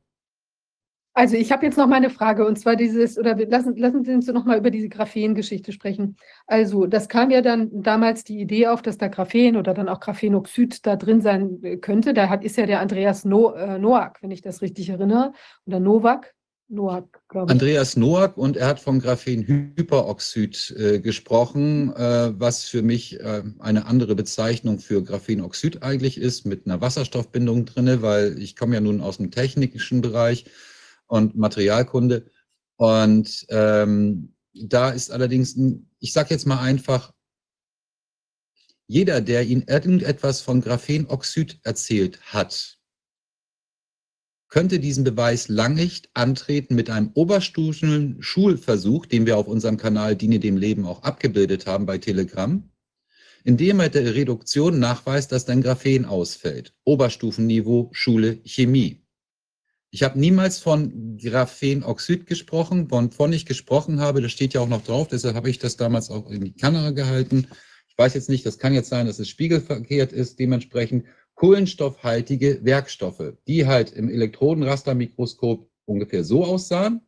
Also 1.16 1.36
ich 1.36 1.52
habe 1.52 1.64
jetzt 1.64 1.78
noch 1.78 1.86
mal 1.86 1.96
eine 1.96 2.10
Frage 2.10 2.44
und 2.44 2.58
zwar 2.58 2.74
dieses, 2.74 3.16
oder 3.16 3.36
lassen, 3.46 3.76
lassen 3.76 4.04
Sie 4.04 4.12
uns 4.12 4.26
noch 4.26 4.44
mal 4.44 4.58
über 4.58 4.72
diese 4.72 4.88
Graphen-Geschichte 4.88 5.70
sprechen. 5.70 6.16
Also 6.48 6.86
das 6.86 7.08
kam 7.08 7.30
ja 7.30 7.40
dann 7.40 7.70
damals 7.72 8.24
die 8.24 8.40
Idee 8.40 8.66
auf, 8.66 8.82
dass 8.82 8.98
da 8.98 9.06
Graphen 9.06 9.56
oder 9.56 9.74
dann 9.74 9.88
auch 9.88 10.00
Graphenoxid 10.00 10.84
da 10.84 10.96
drin 10.96 11.20
sein 11.20 11.62
äh, 11.62 11.76
könnte. 11.76 12.14
Da 12.14 12.28
hat, 12.28 12.44
ist 12.44 12.56
ja 12.56 12.66
der 12.66 12.80
Andreas 12.80 13.24
no, 13.24 13.52
äh, 13.52 13.78
Noack, 13.78 14.18
wenn 14.22 14.32
ich 14.32 14.42
das 14.42 14.60
richtig 14.60 14.88
erinnere, 14.88 15.32
oder 15.66 15.78
Novak, 15.78 16.34
Noack, 16.68 17.20
glaube 17.28 17.46
ich. 17.46 17.52
Andreas 17.52 17.96
Noack 17.96 18.36
und 18.36 18.56
er 18.56 18.66
hat 18.66 18.80
von 18.80 18.98
Graphenhyperoxid 18.98 20.74
äh, 20.76 20.98
gesprochen, 20.98 21.94
äh, 21.94 22.32
was 22.36 22.64
für 22.64 22.82
mich 22.82 23.20
äh, 23.20 23.44
eine 23.60 23.86
andere 23.86 24.16
Bezeichnung 24.16 24.80
für 24.80 25.00
Graphenoxid 25.04 25.84
eigentlich 25.84 26.18
ist, 26.18 26.44
mit 26.44 26.66
einer 26.66 26.80
Wasserstoffbindung 26.80 27.66
drinne, 27.66 28.02
weil 28.02 28.36
ich 28.36 28.56
komme 28.56 28.74
ja 28.74 28.80
nun 28.80 29.00
aus 29.00 29.18
dem 29.18 29.30
technischen 29.30 30.00
Bereich 30.00 30.46
und 31.06 31.36
Materialkunde. 31.36 32.30
Und 32.76 33.46
ähm, 33.50 34.34
da 34.52 34.90
ist 34.90 35.10
allerdings, 35.10 35.56
ein, 35.56 35.90
ich 35.98 36.12
sage 36.12 36.30
jetzt 36.30 36.46
mal 36.46 36.60
einfach, 36.60 37.12
jeder, 38.86 39.20
der 39.20 39.44
Ihnen 39.44 39.62
irgendetwas 39.62 40.40
von 40.40 40.60
Graphenoxid 40.60 41.60
erzählt 41.62 42.20
hat, 42.22 42.78
könnte 44.48 44.78
diesen 44.78 45.02
Beweis 45.02 45.48
lang 45.48 45.74
nicht 45.74 46.10
antreten 46.14 46.76
mit 46.76 46.88
einem 46.88 47.10
Oberstufenschulversuch, 47.14 49.06
den 49.06 49.26
wir 49.26 49.36
auf 49.36 49.48
unserem 49.48 49.78
Kanal 49.78 50.14
Diene 50.14 50.38
dem 50.38 50.56
Leben 50.56 50.86
auch 50.86 51.02
abgebildet 51.02 51.66
haben 51.66 51.86
bei 51.86 51.98
Telegram, 51.98 52.62
indem 53.42 53.80
er 53.80 53.88
der 53.88 54.14
Reduktion 54.14 54.78
nachweist, 54.78 55.32
dass 55.32 55.44
dein 55.44 55.60
Graphen 55.60 56.04
ausfällt. 56.04 56.72
Oberstufenniveau 56.84 57.90
Schule 57.92 58.40
Chemie. 58.44 59.03
Ich 59.94 60.02
habe 60.02 60.18
niemals 60.18 60.58
von 60.58 61.18
Graphenoxid 61.18 62.26
gesprochen, 62.26 62.90
wovon 62.90 63.32
ich 63.32 63.46
gesprochen 63.46 64.00
habe, 64.00 64.20
das 64.20 64.32
steht 64.32 64.52
ja 64.52 64.60
auch 64.60 64.68
noch 64.68 64.82
drauf, 64.82 65.06
deshalb 65.06 65.36
habe 65.36 65.48
ich 65.48 65.60
das 65.60 65.76
damals 65.76 66.10
auch 66.10 66.28
in 66.32 66.42
die 66.42 66.52
Kamera 66.52 66.90
gehalten. 66.90 67.46
Ich 67.86 67.96
weiß 67.96 68.14
jetzt 68.14 68.28
nicht, 68.28 68.44
das 68.44 68.58
kann 68.58 68.74
jetzt 68.74 68.88
sein, 68.88 69.06
dass 69.06 69.20
es 69.20 69.28
spiegelverkehrt 69.28 70.12
ist, 70.12 70.40
dementsprechend 70.40 71.06
kohlenstoffhaltige 71.34 72.64
Werkstoffe, 72.64 73.34
die 73.46 73.68
halt 73.68 73.92
im 73.92 74.08
Elektronenrastermikroskop 74.08 75.70
ungefähr 75.84 76.24
so 76.24 76.44
aussahen 76.44 77.02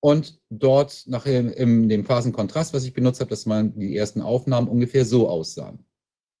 und 0.00 0.38
dort 0.50 1.04
nachher 1.06 1.56
in 1.56 1.88
dem 1.88 2.04
Phasenkontrast, 2.04 2.74
was 2.74 2.84
ich 2.84 2.92
benutzt 2.92 3.20
habe, 3.20 3.30
dass 3.30 3.46
man 3.46 3.78
die 3.78 3.96
ersten 3.96 4.20
Aufnahmen 4.20 4.68
ungefähr 4.68 5.06
so 5.06 5.26
aussahen. 5.26 5.85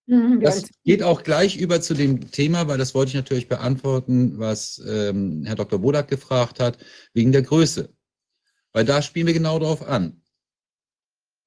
Mhm, 0.06 0.40
ja, 0.40 0.50
Das 0.50 0.68
geht 0.84 1.02
auch 1.02 1.22
gleich 1.22 1.56
über 1.56 1.80
zu 1.80 1.94
dem 1.94 2.30
Thema, 2.30 2.68
weil 2.68 2.78
das 2.78 2.94
wollte 2.94 3.10
ich 3.10 3.14
natürlich 3.14 3.48
beantworten, 3.48 4.38
was 4.38 4.80
ähm, 4.86 5.44
Herr 5.44 5.56
Dr. 5.56 5.80
Bodak 5.80 6.08
gefragt 6.08 6.60
hat, 6.60 6.78
wegen 7.12 7.32
der 7.32 7.42
Größe. 7.42 7.92
Weil 8.72 8.84
da 8.84 9.02
spielen 9.02 9.26
wir 9.26 9.34
genau 9.34 9.58
drauf 9.58 9.86
an. 9.86 10.22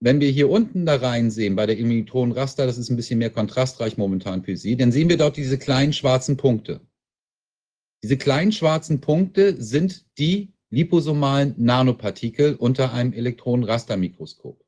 Wenn 0.02 0.22
wir 0.22 0.30
hier 0.30 0.50
unten 0.50 0.86
da 0.86 0.96
reinsehen, 0.96 1.56
bei 1.56 1.66
der 1.66 1.78
Imitron-Raster, 1.78 2.66
das 2.66 2.78
ist 2.78 2.90
ein 2.90 2.96
bisschen 2.96 3.20
mehr 3.20 3.30
kontrastreich 3.30 3.98
momentan 3.98 4.44
für 4.44 4.56
Sie, 4.56 4.78
dann 4.78 4.92
sehen 4.92 5.10
wir 5.10 5.18
dort 5.18 5.36
diese 5.36 5.58
kleinen 5.58 5.92
schwarzen 5.92 6.38
Punkte. 6.38 6.82
Diese 8.02 8.18
kleinen 8.18 8.54
schwarzen 8.54 9.02
Punkte 9.02 9.62
sind 9.62 10.06
die 10.18 10.54
liposomalen 10.70 11.56
Nanopartikel 11.58 12.56
unter 12.56 12.94
einem 12.94 13.12
Elektronenrastermikroskop. 13.12 14.64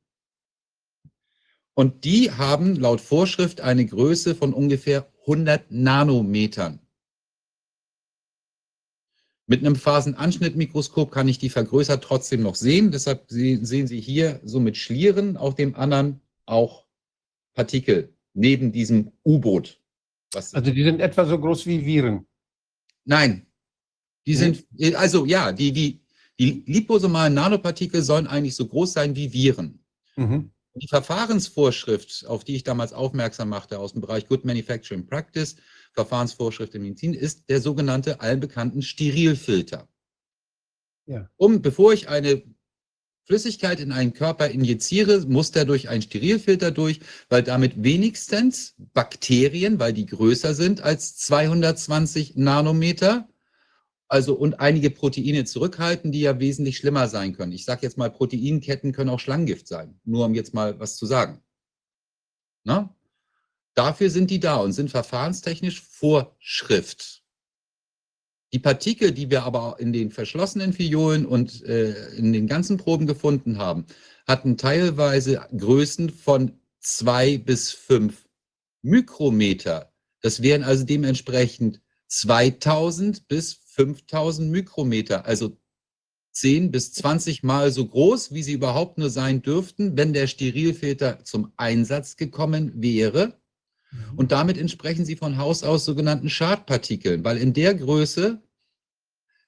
Und 1.74 2.04
die 2.04 2.32
haben 2.32 2.76
laut 2.76 3.02
Vorschrift 3.02 3.62
eine 3.62 3.86
Größe 3.86 4.36
von 4.36 4.54
ungefähr 4.54 5.08
100 5.22 5.72
Nanometern. 5.72 6.80
Mit 9.48 9.60
einem 9.60 9.76
Phasenanschnittmikroskop 9.76 11.12
kann 11.12 11.28
ich 11.28 11.38
die 11.38 11.50
vergrößert 11.50 12.04
trotzdem 12.04 12.42
noch 12.42 12.56
sehen. 12.56 12.92
Deshalb 12.92 13.26
sehen 13.28 13.88
Sie 13.88 14.00
hier 14.00 14.40
so 14.44 14.60
mit 14.60 14.78
Schlieren 14.78 15.36
auf 15.38 15.56
dem 15.56 15.76
anderen 15.76 16.22
auch 16.46 16.86
Partikel 17.54 18.14
neben 18.34 18.72
diesem 18.72 19.12
U-Boot. 19.26 19.80
Also 20.34 20.62
die 20.72 20.84
sind 20.84 21.02
etwa 21.02 21.26
so 21.26 21.38
groß 21.38 21.66
wie 21.66 21.86
Viren. 21.86 22.26
Nein, 23.04 23.46
die 24.26 24.36
sind, 24.36 24.66
also 24.96 25.26
ja, 25.26 25.52
die, 25.52 25.72
die, 25.72 26.02
die 26.40 26.64
liposomalen 26.66 27.34
Nanopartikel 27.34 28.02
sollen 28.02 28.28
eigentlich 28.28 28.56
so 28.56 28.68
groß 28.68 28.94
sein 28.94 29.16
wie 29.16 29.34
Viren. 29.34 29.84
Mhm. 30.16 30.52
Die 30.74 30.88
Verfahrensvorschrift, 30.88 32.26
auf 32.28 32.46
die 32.46 32.56
ich 32.56 32.64
damals 32.64 32.94
aufmerksam 32.94 33.50
machte 33.50 33.80
aus 33.80 33.92
dem 33.92 34.02
Bereich 34.02 34.28
Good 34.28 34.46
Manufacturing 34.46 35.06
Practice, 35.06 35.58
Verfahrensvorschrift 35.94 36.74
in 36.76 36.84
Medizin, 36.84 37.14
ist 37.14 37.50
der 37.50 37.60
sogenannte 37.60 38.22
allbekannten 38.22 38.82
Sterilfilter. 38.82 39.90
Ja. 41.06 41.30
Um, 41.36 41.62
bevor 41.62 41.92
ich 41.92 42.08
eine 42.08 42.44
Flüssigkeit 43.26 43.80
in 43.80 43.92
einen 43.92 44.14
Körper 44.14 44.50
injiziere, 44.50 45.26
muss 45.28 45.52
der 45.52 45.66
durch 45.66 45.90
einen 45.90 46.02
Sterilfilter 46.02 46.72
durch, 46.72 47.02
weil 47.30 47.44
damit 47.44 47.84
wenigstens 47.84 48.76
Bakterien, 48.78 49.80
weil 49.80 49.94
die 49.94 50.06
größer 50.06 50.54
sind 50.54 50.82
als 50.82 51.18
220 51.18 52.36
Nanometer, 52.36 53.28
also 54.12 54.34
und 54.34 54.60
einige 54.60 54.90
Proteine 54.90 55.46
zurückhalten, 55.46 56.12
die 56.12 56.20
ja 56.20 56.38
wesentlich 56.38 56.76
schlimmer 56.76 57.08
sein 57.08 57.32
können. 57.32 57.54
Ich 57.54 57.64
sage 57.64 57.84
jetzt 57.84 57.98
mal, 57.98 58.12
Proteinketten 58.12 58.92
können 58.92 59.10
auch 59.10 59.22
Schlangengift 59.22 59.70
sein, 59.70 60.02
nur 60.04 60.26
um 60.26 60.36
jetzt 60.36 60.54
mal 60.54 60.78
was 60.80 60.98
zu 60.98 61.06
sagen. 61.06 61.42
Na? 62.66 62.94
Dafür 63.74 64.10
sind 64.10 64.30
die 64.30 64.42
da 64.42 64.58
und 64.58 64.74
sind 64.74 64.92
verfahrenstechnisch 64.92 65.82
Vorschrift. 65.82 67.24
Die 68.52 68.60
Partikel, 68.60 69.14
die 69.14 69.30
wir 69.30 69.44
aber 69.44 69.78
in 69.80 69.94
den 69.94 70.12
verschlossenen 70.12 70.74
Fiolen 70.74 71.26
und 71.26 71.64
äh, 71.64 72.10
in 72.16 72.34
den 72.34 72.48
ganzen 72.48 72.76
Proben 72.76 73.08
gefunden 73.08 73.60
haben, 73.60 73.86
hatten 74.28 74.58
teilweise 74.58 75.48
Größen 75.58 76.10
von 76.10 76.60
zwei 76.82 77.38
bis 77.38 77.72
fünf 77.72 78.28
Mikrometer. 78.82 79.94
Das 80.20 80.42
wären 80.42 80.64
also 80.64 80.84
dementsprechend 80.84 81.82
2000 82.08 83.30
bis 83.30 83.54
5000 83.86 84.52
Mikrometer, 84.52 85.26
also 85.26 85.58
10 86.34 86.72
bis 86.72 86.94
20 86.94 87.44
Mal 87.44 87.72
so 87.72 87.86
groß, 87.86 88.34
wie 88.34 88.44
sie 88.44 88.54
überhaupt 88.54 88.98
nur 88.98 89.10
sein 89.10 89.42
dürften, 89.42 89.98
wenn 89.98 90.14
der 90.14 90.28
Sterilfilter 90.28 91.24
zum 91.26 91.52
Einsatz 91.58 92.16
gekommen 92.16 92.72
wäre. 92.76 93.40
Und 94.16 94.32
damit 94.32 94.58
entsprechen 94.58 95.04
sie 95.04 95.18
von 95.18 95.38
Haus 95.38 95.64
aus 95.64 95.84
sogenannten 95.84 96.30
Schadpartikeln, 96.30 97.26
weil 97.26 97.38
in 97.38 97.52
der 97.52 97.74
Größe 97.76 98.42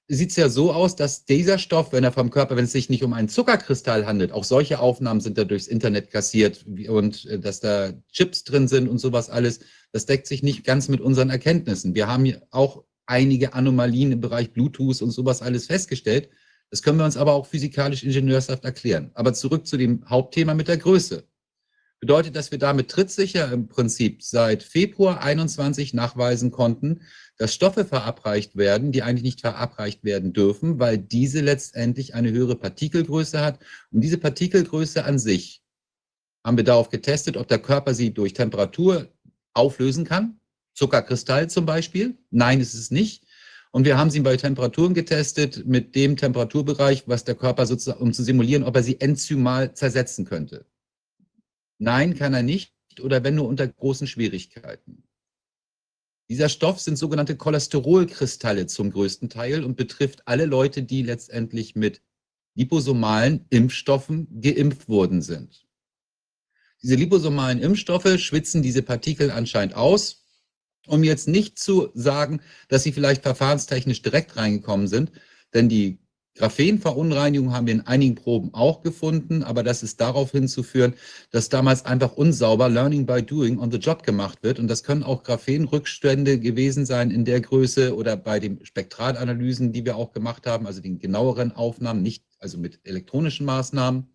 sieht 0.06 0.30
es 0.30 0.36
ja 0.36 0.50
so 0.50 0.70
aus, 0.70 0.96
dass 0.96 1.24
dieser 1.24 1.58
Stoff, 1.58 1.92
wenn 1.92 2.04
er 2.04 2.12
vom 2.12 2.28
Körper, 2.28 2.56
wenn 2.56 2.66
es 2.66 2.72
sich 2.72 2.90
nicht 2.90 3.02
um 3.04 3.14
einen 3.14 3.30
Zuckerkristall 3.30 4.04
handelt, 4.04 4.32
auch 4.32 4.44
solche 4.44 4.80
Aufnahmen 4.80 5.20
sind 5.20 5.38
da 5.38 5.44
durchs 5.44 5.66
Internet 5.66 6.10
kassiert 6.10 6.66
und 6.66 7.24
äh, 7.24 7.38
dass 7.38 7.60
da 7.60 7.92
Chips 8.12 8.44
drin 8.44 8.68
sind 8.68 8.88
und 8.88 8.98
sowas 8.98 9.30
alles, 9.30 9.60
das 9.92 10.04
deckt 10.04 10.26
sich 10.26 10.42
nicht 10.42 10.64
ganz 10.64 10.88
mit 10.88 11.00
unseren 11.00 11.30
Erkenntnissen. 11.30 11.94
Wir 11.94 12.06
haben 12.06 12.34
auch 12.50 12.84
einige 13.06 13.54
Anomalien 13.54 14.12
im 14.12 14.20
Bereich 14.20 14.52
Bluetooth 14.52 15.02
und 15.02 15.10
sowas 15.10 15.42
alles 15.42 15.66
festgestellt. 15.66 16.28
Das 16.70 16.82
können 16.82 16.98
wir 16.98 17.04
uns 17.04 17.16
aber 17.16 17.34
auch 17.34 17.46
physikalisch 17.46 18.02
ingenieurshaft 18.02 18.64
erklären. 18.64 19.10
Aber 19.14 19.34
zurück 19.34 19.66
zu 19.66 19.76
dem 19.76 20.08
Hauptthema 20.08 20.54
mit 20.54 20.68
der 20.68 20.78
Größe. 20.78 21.24
Bedeutet, 22.00 22.36
dass 22.36 22.50
wir 22.50 22.58
damit 22.58 22.90
trittsicher 22.90 23.50
im 23.50 23.68
Prinzip 23.68 24.22
seit 24.22 24.62
Februar 24.62 25.22
21 25.22 25.94
nachweisen 25.94 26.50
konnten, 26.50 27.00
dass 27.38 27.54
Stoffe 27.54 27.84
verabreicht 27.84 28.56
werden, 28.56 28.92
die 28.92 29.02
eigentlich 29.02 29.22
nicht 29.22 29.40
verabreicht 29.40 30.04
werden 30.04 30.32
dürfen, 30.32 30.78
weil 30.78 30.98
diese 30.98 31.40
letztendlich 31.40 32.14
eine 32.14 32.30
höhere 32.30 32.56
Partikelgröße 32.56 33.40
hat. 33.40 33.58
Und 33.90 34.02
diese 34.02 34.18
Partikelgröße 34.18 35.04
an 35.04 35.18
sich 35.18 35.62
haben 36.44 36.58
wir 36.58 36.64
darauf 36.64 36.90
getestet, 36.90 37.36
ob 37.38 37.48
der 37.48 37.58
Körper 37.58 37.94
sie 37.94 38.12
durch 38.12 38.34
Temperatur 38.34 39.08
auflösen 39.54 40.04
kann. 40.04 40.40
Zuckerkristall 40.74 41.48
zum 41.48 41.66
Beispiel. 41.66 42.18
Nein, 42.30 42.60
ist 42.60 42.74
es 42.74 42.90
nicht. 42.90 43.24
Und 43.70 43.84
wir 43.84 43.98
haben 43.98 44.10
sie 44.10 44.20
bei 44.20 44.36
Temperaturen 44.36 44.94
getestet 44.94 45.66
mit 45.66 45.94
dem 45.94 46.16
Temperaturbereich, 46.16 47.04
was 47.08 47.24
der 47.24 47.34
Körper 47.34 47.66
sozusagen, 47.66 48.00
um 48.00 48.12
zu 48.12 48.22
simulieren, 48.22 48.62
ob 48.62 48.76
er 48.76 48.82
sie 48.82 49.00
enzymal 49.00 49.74
zersetzen 49.74 50.24
könnte. 50.24 50.66
Nein, 51.78 52.14
kann 52.14 52.34
er 52.34 52.42
nicht 52.42 52.72
oder 53.00 53.24
wenn 53.24 53.34
nur 53.34 53.48
unter 53.48 53.66
großen 53.66 54.06
Schwierigkeiten. 54.06 55.02
Dieser 56.28 56.48
Stoff 56.48 56.80
sind 56.80 56.96
sogenannte 56.96 57.36
Cholesterolkristalle 57.36 58.66
zum 58.66 58.90
größten 58.90 59.28
Teil 59.28 59.64
und 59.64 59.76
betrifft 59.76 60.26
alle 60.26 60.46
Leute, 60.46 60.82
die 60.82 61.02
letztendlich 61.02 61.74
mit 61.74 62.00
liposomalen 62.54 63.46
Impfstoffen 63.50 64.40
geimpft 64.40 64.88
worden 64.88 65.20
sind. 65.20 65.66
Diese 66.82 66.94
liposomalen 66.94 67.60
Impfstoffe 67.60 68.18
schwitzen 68.18 68.62
diese 68.62 68.82
Partikel 68.82 69.30
anscheinend 69.30 69.74
aus, 69.74 70.23
um 70.86 71.04
jetzt 71.04 71.28
nicht 71.28 71.58
zu 71.58 71.88
sagen, 71.94 72.40
dass 72.68 72.82
sie 72.82 72.92
vielleicht 72.92 73.22
verfahrenstechnisch 73.22 74.02
direkt 74.02 74.36
reingekommen 74.36 74.86
sind, 74.86 75.12
denn 75.54 75.68
die 75.68 75.98
Graphenverunreinigung 76.36 77.52
haben 77.52 77.68
wir 77.68 77.74
in 77.74 77.86
einigen 77.86 78.16
Proben 78.16 78.52
auch 78.54 78.82
gefunden, 78.82 79.44
aber 79.44 79.62
das 79.62 79.84
ist 79.84 80.00
darauf 80.00 80.32
hinzuführen, 80.32 80.94
dass 81.30 81.48
damals 81.48 81.84
einfach 81.84 82.14
unsauber 82.14 82.68
Learning 82.68 83.06
by 83.06 83.22
Doing 83.22 83.60
on 83.60 83.70
the 83.70 83.78
Job 83.78 84.02
gemacht 84.02 84.38
wird. 84.42 84.58
Und 84.58 84.66
das 84.66 84.82
können 84.82 85.04
auch 85.04 85.22
Graphenrückstände 85.22 86.40
gewesen 86.40 86.86
sein 86.86 87.12
in 87.12 87.24
der 87.24 87.40
Größe 87.40 87.94
oder 87.94 88.16
bei 88.16 88.40
den 88.40 88.64
Spektralanalysen, 88.64 89.72
die 89.72 89.84
wir 89.84 89.94
auch 89.94 90.12
gemacht 90.12 90.46
haben, 90.46 90.66
also 90.66 90.80
den 90.80 90.98
genaueren 90.98 91.52
Aufnahmen, 91.52 92.02
nicht 92.02 92.24
also 92.40 92.58
mit 92.58 92.80
elektronischen 92.82 93.46
Maßnahmen. 93.46 94.10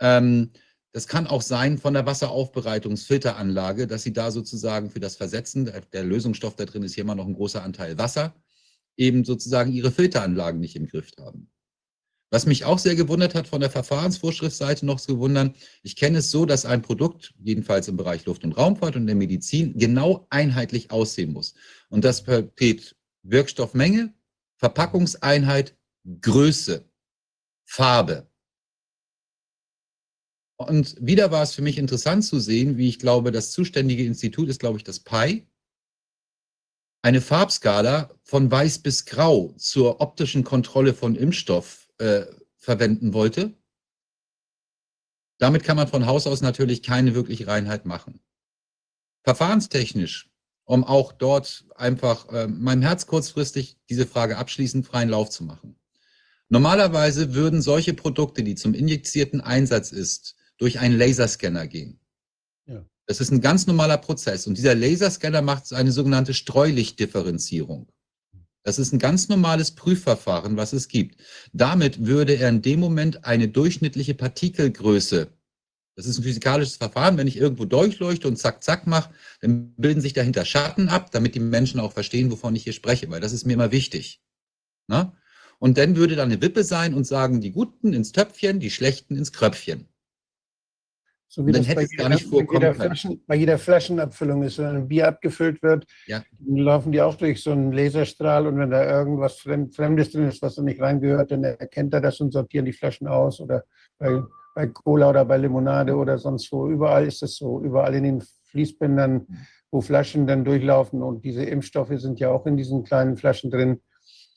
Ähm, 0.00 0.50
das 0.94 1.08
kann 1.08 1.26
auch 1.26 1.42
sein 1.42 1.76
von 1.76 1.92
der 1.92 2.06
Wasseraufbereitungsfilteranlage, 2.06 3.88
dass 3.88 4.04
sie 4.04 4.12
da 4.12 4.30
sozusagen 4.30 4.90
für 4.90 5.00
das 5.00 5.16
Versetzen, 5.16 5.68
der 5.92 6.04
Lösungsstoff 6.04 6.54
da 6.54 6.66
drin 6.66 6.84
ist 6.84 6.94
hier 6.94 7.02
immer 7.02 7.16
noch 7.16 7.26
ein 7.26 7.34
großer 7.34 7.64
Anteil 7.64 7.98
Wasser, 7.98 8.32
eben 8.96 9.24
sozusagen 9.24 9.72
ihre 9.72 9.90
Filteranlagen 9.90 10.60
nicht 10.60 10.76
im 10.76 10.86
Griff 10.86 11.10
haben. 11.18 11.50
Was 12.30 12.46
mich 12.46 12.64
auch 12.64 12.78
sehr 12.78 12.94
gewundert 12.94 13.34
hat 13.34 13.48
von 13.48 13.60
der 13.60 13.70
Verfahrensvorschriftsseite 13.70 14.86
noch 14.86 15.00
zu 15.00 15.18
wundern, 15.18 15.56
ich 15.82 15.96
kenne 15.96 16.18
es 16.18 16.30
so, 16.30 16.46
dass 16.46 16.64
ein 16.64 16.80
Produkt, 16.80 17.34
jedenfalls 17.42 17.88
im 17.88 17.96
Bereich 17.96 18.24
Luft- 18.26 18.44
und 18.44 18.56
Raumfahrt 18.56 18.94
und 18.94 19.08
der 19.08 19.16
Medizin, 19.16 19.76
genau 19.76 20.28
einheitlich 20.30 20.92
aussehen 20.92 21.32
muss. 21.32 21.54
Und 21.88 22.04
das 22.04 22.22
steht 22.54 22.94
Wirkstoffmenge, 23.24 24.14
Verpackungseinheit, 24.58 25.76
Größe, 26.20 26.88
Farbe. 27.64 28.28
Und 30.56 30.96
wieder 31.00 31.30
war 31.30 31.42
es 31.42 31.54
für 31.54 31.62
mich 31.62 31.78
interessant 31.78 32.24
zu 32.24 32.38
sehen, 32.38 32.76
wie 32.76 32.88
ich 32.88 32.98
glaube, 32.98 33.32
das 33.32 33.50
zuständige 33.50 34.04
Institut 34.04 34.48
ist, 34.48 34.60
glaube 34.60 34.78
ich, 34.78 34.84
das 34.84 35.00
PI, 35.00 35.46
eine 37.02 37.20
Farbskala 37.20 38.18
von 38.22 38.50
weiß 38.50 38.78
bis 38.78 39.04
grau 39.04 39.52
zur 39.58 40.00
optischen 40.00 40.42
Kontrolle 40.42 40.94
von 40.94 41.16
Impfstoff 41.16 41.90
äh, 41.98 42.24
verwenden 42.56 43.12
wollte. 43.12 43.52
Damit 45.38 45.64
kann 45.64 45.76
man 45.76 45.88
von 45.88 46.06
Haus 46.06 46.26
aus 46.26 46.40
natürlich 46.40 46.82
keine 46.82 47.14
wirkliche 47.14 47.46
Reinheit 47.46 47.84
machen. 47.84 48.20
Verfahrenstechnisch, 49.22 50.30
um 50.64 50.84
auch 50.84 51.12
dort 51.12 51.66
einfach 51.74 52.28
äh, 52.30 52.46
meinem 52.46 52.82
Herz 52.82 53.06
kurzfristig 53.06 53.76
diese 53.90 54.06
Frage 54.06 54.38
abschließend 54.38 54.86
freien 54.86 55.10
Lauf 55.10 55.28
zu 55.28 55.44
machen. 55.44 55.76
Normalerweise 56.48 57.34
würden 57.34 57.60
solche 57.60 57.94
Produkte, 57.94 58.42
die 58.44 58.54
zum 58.54 58.72
injizierten 58.74 59.40
Einsatz 59.40 59.92
ist, 59.92 60.36
durch 60.58 60.78
einen 60.78 60.98
Laserscanner 60.98 61.66
gehen. 61.66 62.00
Das 63.06 63.20
ist 63.20 63.30
ein 63.30 63.40
ganz 63.40 63.66
normaler 63.66 63.98
Prozess. 63.98 64.46
Und 64.46 64.56
dieser 64.56 64.74
Laserscanner 64.74 65.42
macht 65.42 65.72
eine 65.72 65.92
sogenannte 65.92 66.32
Streulichtdifferenzierung. 66.32 67.88
Das 68.62 68.78
ist 68.78 68.92
ein 68.92 68.98
ganz 68.98 69.28
normales 69.28 69.72
Prüfverfahren, 69.72 70.56
was 70.56 70.72
es 70.72 70.88
gibt. 70.88 71.20
Damit 71.52 72.06
würde 72.06 72.34
er 72.34 72.48
in 72.48 72.62
dem 72.62 72.80
Moment 72.80 73.24
eine 73.26 73.48
durchschnittliche 73.48 74.14
Partikelgröße, 74.14 75.30
das 75.96 76.06
ist 76.06 76.18
ein 76.18 76.24
physikalisches 76.24 76.76
Verfahren, 76.76 77.16
wenn 77.16 77.28
ich 77.28 77.36
irgendwo 77.36 77.66
durchleuchte 77.66 78.26
und 78.26 78.36
zack, 78.36 78.64
zack 78.64 78.86
mache, 78.86 79.14
dann 79.40 79.74
bilden 79.76 80.00
sich 80.00 80.12
dahinter 80.12 80.44
Schatten 80.44 80.88
ab, 80.88 81.12
damit 81.12 81.34
die 81.34 81.40
Menschen 81.40 81.78
auch 81.78 81.92
verstehen, 81.92 82.32
wovon 82.32 82.56
ich 82.56 82.64
hier 82.64 82.72
spreche, 82.72 83.08
weil 83.10 83.20
das 83.20 83.32
ist 83.32 83.46
mir 83.46 83.52
immer 83.52 83.70
wichtig. 83.70 84.20
Na? 84.88 85.16
Und 85.60 85.78
dann 85.78 85.94
würde 85.94 86.16
da 86.16 86.24
eine 86.24 86.40
Wippe 86.40 86.64
sein 86.64 86.94
und 86.94 87.06
sagen, 87.06 87.40
die 87.40 87.52
Guten 87.52 87.92
ins 87.92 88.10
Töpfchen, 88.10 88.58
die 88.58 88.72
Schlechten 88.72 89.16
ins 89.16 89.32
Kröpfchen. 89.32 89.88
So 91.28 91.46
wie 91.46 91.52
dann 91.52 91.62
das 91.62 91.68
hätte 91.68 91.76
bei 91.76 91.82
es 91.84 91.96
gar 91.96 92.06
jeder, 92.06 92.14
nicht 92.14 92.30
bei, 92.30 92.54
jeder. 92.54 92.74
Flaschen, 92.74 93.22
bei 93.26 93.34
jeder 93.34 93.58
Flaschenabfüllung 93.58 94.42
ist, 94.44 94.58
wenn 94.58 94.66
ein 94.66 94.88
Bier 94.88 95.08
abgefüllt 95.08 95.62
wird, 95.62 95.84
Ja. 96.06 96.22
dann 96.38 96.56
laufen 96.56 96.92
die 96.92 97.00
auch 97.00 97.16
durch 97.16 97.42
so 97.42 97.50
einen 97.50 97.72
Laserstrahl 97.72 98.46
und 98.46 98.58
wenn 98.58 98.70
da 98.70 98.84
irgendwas 98.98 99.38
Fremd- 99.38 99.74
Fremdes 99.74 100.12
drin 100.12 100.28
ist, 100.28 100.42
was 100.42 100.54
da 100.54 100.62
nicht 100.62 100.80
reingehört, 100.80 101.30
dann 101.32 101.42
erkennt 101.42 101.92
er 101.94 102.00
das 102.00 102.20
und 102.20 102.32
sortieren 102.32 102.66
die 102.66 102.72
Flaschen 102.72 103.08
aus 103.08 103.40
oder 103.40 103.64
bei, 103.98 104.22
bei 104.54 104.66
Cola 104.68 105.10
oder 105.10 105.24
bei 105.24 105.38
Limonade 105.38 105.96
oder 105.96 106.18
sonst 106.18 106.52
wo. 106.52 106.68
Überall 106.68 107.06
ist 107.06 107.22
es 107.22 107.36
so. 107.36 107.60
Überall 107.60 107.94
in 107.94 108.04
den 108.04 108.22
Fließbändern, 108.50 109.26
wo 109.72 109.80
Flaschen 109.80 110.28
dann 110.28 110.44
durchlaufen 110.44 111.02
und 111.02 111.24
diese 111.24 111.42
Impfstoffe 111.44 111.92
sind 111.98 112.20
ja 112.20 112.30
auch 112.30 112.46
in 112.46 112.56
diesen 112.56 112.84
kleinen 112.84 113.16
Flaschen 113.16 113.50
drin. 113.50 113.80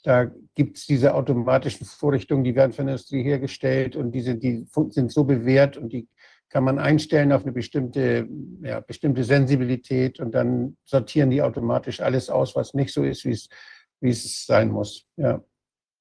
Da 0.04 0.32
gibt 0.56 0.78
es 0.78 0.88
diese 0.88 1.14
automatischen 1.14 1.86
Vorrichtungen, 1.86 2.44
die 2.44 2.56
werden 2.56 2.72
von 2.72 2.86
der 2.86 2.94
Industrie 2.96 3.22
hergestellt 3.24 3.96
und 3.96 4.14
diese, 4.14 4.36
die 4.36 4.66
sind 4.90 5.12
so 5.12 5.26
bewährt 5.26 5.78
und 5.78 5.92
die 5.94 6.08
kann 6.50 6.64
man 6.64 6.80
einstellen 6.80 7.32
auf 7.32 7.44
eine 7.44 7.52
bestimmte, 7.52 8.28
ja, 8.62 8.80
bestimmte 8.80 9.24
Sensibilität 9.24 10.20
und 10.20 10.34
dann 10.34 10.78
sortieren 10.86 11.30
die 11.30 11.42
automatisch 11.42 12.00
alles 12.00 12.30
aus, 12.30 12.56
was 12.56 12.74
nicht 12.74 12.94
so 12.94 13.04
ist, 13.04 13.26
wie 13.26 14.10
es, 14.10 14.46
sein 14.46 14.72
muss. 14.72 15.06
Ja. 15.18 15.44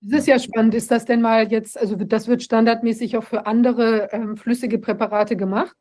Das 0.01 0.21
ist 0.21 0.29
ja 0.29 0.39
spannend. 0.39 0.75
Ist 0.75 0.91
das 0.91 1.05
denn 1.05 1.21
mal 1.21 1.51
jetzt, 1.51 1.79
also 1.79 1.97
das 1.97 2.29
wird 2.29 2.43
standardmäßig 2.43 3.17
auch 3.17 3.25
für 3.25 3.47
andere 3.47 4.09
ähm, 4.13 4.37
flüssige 4.37 4.79
Präparate 4.79 5.37
gemacht? 5.37 5.77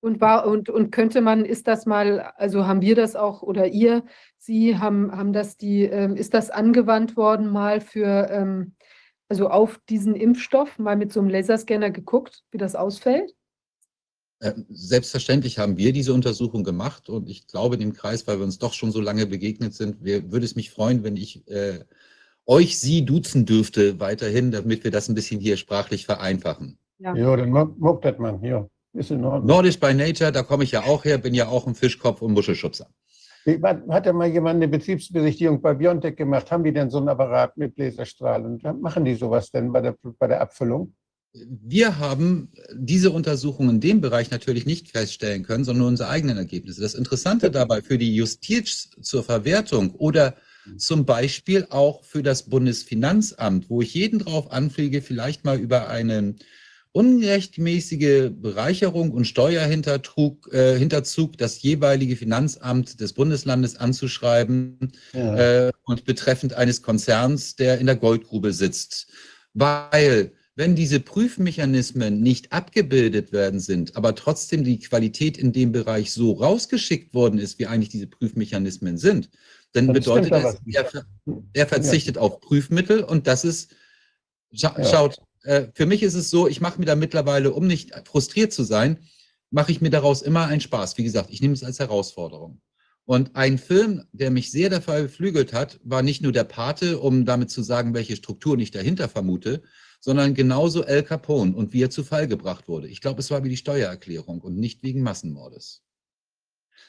Und, 0.00 0.20
war, 0.20 0.48
und, 0.48 0.68
und 0.68 0.90
könnte 0.90 1.20
man, 1.20 1.44
ist 1.44 1.68
das 1.68 1.86
mal, 1.86 2.32
also 2.36 2.66
haben 2.66 2.82
wir 2.82 2.96
das 2.96 3.14
auch 3.14 3.40
oder 3.40 3.68
ihr, 3.68 4.04
Sie 4.36 4.76
haben, 4.76 5.16
haben 5.16 5.32
das 5.32 5.56
die, 5.56 5.84
ähm, 5.84 6.16
ist 6.16 6.34
das 6.34 6.50
angewandt 6.50 7.16
worden 7.16 7.48
mal 7.48 7.80
für, 7.80 8.28
ähm, 8.28 8.74
also 9.28 9.48
auf 9.48 9.78
diesen 9.88 10.16
Impfstoff, 10.16 10.80
mal 10.80 10.96
mit 10.96 11.12
so 11.12 11.20
einem 11.20 11.28
Laserscanner 11.30 11.90
geguckt, 11.90 12.42
wie 12.50 12.58
das 12.58 12.74
ausfällt? 12.74 13.32
Äh, 14.42 14.54
Selbstverständlich 14.70 15.58
haben 15.58 15.76
wir 15.76 15.92
diese 15.92 16.12
Untersuchung 16.12 16.64
gemacht 16.64 17.08
und 17.08 17.30
ich 17.30 17.46
glaube, 17.46 17.76
in 17.76 17.80
dem 17.80 17.92
Kreis, 17.92 18.26
weil 18.26 18.38
wir 18.38 18.44
uns 18.44 18.58
doch 18.58 18.72
schon 18.72 18.90
so 18.90 19.00
lange 19.00 19.26
begegnet 19.26 19.72
sind, 19.72 20.02
wir, 20.02 20.32
würde 20.32 20.44
es 20.44 20.56
mich 20.56 20.70
freuen, 20.70 21.04
wenn 21.04 21.16
ich 21.16 21.46
äh, 21.48 21.84
euch 22.44 22.80
Sie 22.80 23.04
duzen 23.04 23.46
dürfte 23.46 24.00
weiterhin, 24.00 24.50
damit 24.50 24.82
wir 24.82 24.90
das 24.90 25.08
ein 25.08 25.14
bisschen 25.14 25.40
hier 25.40 25.56
sprachlich 25.56 26.06
vereinfachen. 26.06 26.76
Ja. 26.98 27.14
Ja, 27.14 27.36
dann 27.36 27.50
muckt 27.50 28.04
das 28.04 28.18
man. 28.18 28.42
Ja, 28.42 28.66
ist 28.94 29.12
in 29.12 29.24
Ordnung. 29.24 29.46
Nordisch 29.46 29.78
by 29.78 29.94
Nature, 29.94 30.32
da 30.32 30.42
komme 30.42 30.64
ich 30.64 30.72
ja 30.72 30.82
auch 30.82 31.04
her, 31.04 31.18
bin 31.18 31.34
ja 31.34 31.46
auch 31.46 31.68
ein 31.68 31.76
Fischkopf 31.76 32.20
und 32.20 32.32
Muschelschubser. 32.32 32.88
Hat 33.46 34.06
ja 34.06 34.12
mal 34.12 34.28
jemand 34.28 34.56
eine 34.56 34.68
Betriebsbesichtigung 34.68 35.60
bei 35.62 35.74
Biontech 35.74 36.16
gemacht? 36.16 36.50
Haben 36.50 36.64
die 36.64 36.72
denn 36.72 36.90
so 36.90 36.98
einen 36.98 37.08
Apparat 37.08 37.56
mit 37.56 37.78
Laserstrahl? 37.78 38.44
Und 38.44 38.62
machen 38.82 39.04
die 39.04 39.14
sowas 39.14 39.50
denn 39.50 39.72
bei 39.72 39.80
der, 39.80 39.96
bei 40.18 40.26
der 40.26 40.40
Abfüllung? 40.40 40.94
Wir 41.34 41.98
haben 41.98 42.50
diese 42.74 43.10
Untersuchung 43.10 43.70
in 43.70 43.80
dem 43.80 44.00
Bereich 44.02 44.30
natürlich 44.30 44.66
nicht 44.66 44.90
feststellen 44.90 45.44
können, 45.44 45.64
sondern 45.64 45.86
unsere 45.86 46.10
eigenen 46.10 46.36
Ergebnisse. 46.36 46.82
Das 46.82 46.94
Interessante 46.94 47.50
dabei 47.50 47.80
für 47.80 47.96
die 47.96 48.14
Justiz 48.14 48.90
zur 49.00 49.24
Verwertung 49.24 49.94
oder 49.94 50.36
zum 50.76 51.06
Beispiel 51.06 51.66
auch 51.70 52.04
für 52.04 52.22
das 52.22 52.44
Bundesfinanzamt, 52.44 53.70
wo 53.70 53.80
ich 53.80 53.94
jeden 53.94 54.18
drauf 54.18 54.52
anfliege, 54.52 55.00
vielleicht 55.02 55.44
mal 55.44 55.58
über 55.58 55.88
eine 55.88 56.34
unrechtmäßige 56.92 58.30
Bereicherung 58.30 59.10
und 59.12 59.24
Steuerhintertrug, 59.26 60.52
äh, 60.52 60.78
Hinterzug 60.78 61.38
das 61.38 61.62
jeweilige 61.62 62.16
Finanzamt 62.16 63.00
des 63.00 63.14
Bundeslandes 63.14 63.76
anzuschreiben, 63.76 64.92
Ja. 65.14 65.68
äh, 65.68 65.72
und 65.84 66.04
betreffend 66.04 66.52
eines 66.54 66.82
Konzerns, 66.82 67.56
der 67.56 67.78
in 67.78 67.86
der 67.86 67.96
Goldgrube 67.96 68.52
sitzt. 68.52 69.06
Weil, 69.54 70.32
wenn 70.54 70.74
diese 70.74 71.00
Prüfmechanismen 71.00 72.20
nicht 72.20 72.52
abgebildet 72.52 73.32
werden 73.32 73.58
sind, 73.58 73.96
aber 73.96 74.14
trotzdem 74.14 74.64
die 74.64 74.78
Qualität 74.78 75.38
in 75.38 75.52
dem 75.52 75.72
Bereich 75.72 76.12
so 76.12 76.32
rausgeschickt 76.32 77.14
worden 77.14 77.38
ist, 77.38 77.58
wie 77.58 77.66
eigentlich 77.66 77.88
diese 77.88 78.06
Prüfmechanismen 78.06 78.98
sind, 78.98 79.30
dann 79.72 79.86
Dann 79.86 79.94
bedeutet 79.94 80.32
das, 80.32 80.58
er, 80.66 80.84
ver- 80.84 81.06
er 81.54 81.66
verzichtet 81.66 82.18
auf 82.18 82.40
Prüfmittel 82.40 83.02
und 83.02 83.26
das 83.26 83.44
ist, 83.44 83.74
scha 84.52 84.74
Ja. 84.78 84.84
schaut, 84.84 85.16
äh, 85.44 85.68
für 85.72 85.86
mich 85.86 86.02
ist 86.02 86.14
es 86.14 86.28
so, 86.28 86.46
ich 86.46 86.60
mache 86.60 86.78
mir 86.78 86.84
da 86.86 86.96
mittlerweile, 86.96 87.52
um 87.52 87.66
nicht 87.66 87.92
frustriert 88.06 88.52
zu 88.52 88.62
sein, 88.64 88.98
mache 89.50 89.72
ich 89.72 89.80
mir 89.80 89.90
daraus 89.90 90.20
immer 90.20 90.46
einen 90.46 90.60
Spaß. 90.60 90.98
Wie 90.98 91.04
gesagt, 91.04 91.30
ich 91.30 91.40
nehme 91.40 91.54
es 91.54 91.64
als 91.64 91.78
Herausforderung. 91.78 92.60
Und 93.04 93.34
ein 93.34 93.58
Film, 93.58 94.04
der 94.12 94.30
mich 94.30 94.50
sehr 94.50 94.70
dafür 94.70 95.02
beflügelt 95.02 95.52
hat, 95.52 95.80
war 95.82 96.02
nicht 96.02 96.22
nur 96.22 96.32
der 96.32 96.44
Pate, 96.44 96.98
um 97.00 97.24
damit 97.24 97.50
zu 97.50 97.62
sagen, 97.62 97.94
welche 97.94 98.16
Strukturen 98.16 98.60
ich 98.60 98.70
dahinter 98.70 99.08
vermute, 99.08 99.62
sondern 100.02 100.34
genauso 100.34 100.82
El 100.82 101.04
Capone 101.04 101.54
und 101.54 101.72
wie 101.72 101.84
er 101.84 101.90
zu 101.90 102.02
Fall 102.02 102.26
gebracht 102.26 102.66
wurde. 102.66 102.88
Ich 102.88 103.00
glaube, 103.00 103.20
es 103.20 103.30
war 103.30 103.44
wie 103.44 103.48
die 103.48 103.56
Steuererklärung 103.56 104.40
und 104.40 104.58
nicht 104.58 104.82
wegen 104.82 105.00
Massenmordes. 105.02 105.84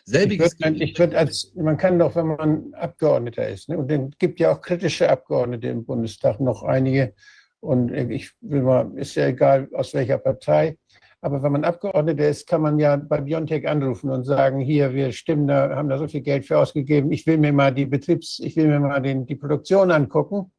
Ich 0.06 0.12
Selbiges 0.12 0.60
würd, 0.60 0.82
ich 0.82 0.98
würd 0.98 1.14
als, 1.14 1.54
man 1.56 1.78
kann 1.78 2.00
doch, 2.00 2.16
wenn 2.16 2.28
man 2.28 2.74
Abgeordneter 2.74 3.48
ist, 3.48 3.70
ne, 3.70 3.78
und 3.78 3.90
es 3.90 4.18
gibt 4.18 4.40
ja 4.40 4.52
auch 4.52 4.62
kritische 4.62 5.10
Abgeordnete 5.10 5.68
im 5.68 5.86
Bundestag, 5.86 6.40
noch 6.40 6.64
einige, 6.64 7.14
und 7.60 7.94
ich 7.94 8.32
will 8.42 8.64
mal, 8.64 8.92
ist 8.98 9.16
ja 9.16 9.28
egal, 9.28 9.70
aus 9.74 9.94
welcher 9.94 10.18
Partei, 10.18 10.78
aber 11.22 11.44
wenn 11.44 11.52
man 11.52 11.64
Abgeordneter 11.64 12.28
ist, 12.28 12.48
kann 12.48 12.64
man 12.64 12.80
ja 12.80 12.98
bei 12.98 13.22
Biontech 13.22 13.68
anrufen 13.68 14.10
und 14.10 14.24
sagen, 14.24 14.60
hier, 14.60 14.94
wir 14.94 15.12
stimmen 15.14 15.48
da, 15.48 15.70
haben 15.76 15.88
da 15.88 16.00
so 16.00 16.08
viel 16.08 16.22
Geld 16.22 16.46
für 16.46 16.58
ausgegeben, 16.58 17.12
ich 17.12 17.28
will 17.28 17.38
mir 17.38 17.54
mal 17.54 17.74
die 17.74 17.86
Betriebs, 17.86 18.40
ich 18.40 18.56
will 18.56 18.68
mir 18.68 18.80
mal 18.80 19.02
den, 19.02 19.28
die 19.28 19.36
Produktion 19.36 19.92
angucken. 19.92 20.52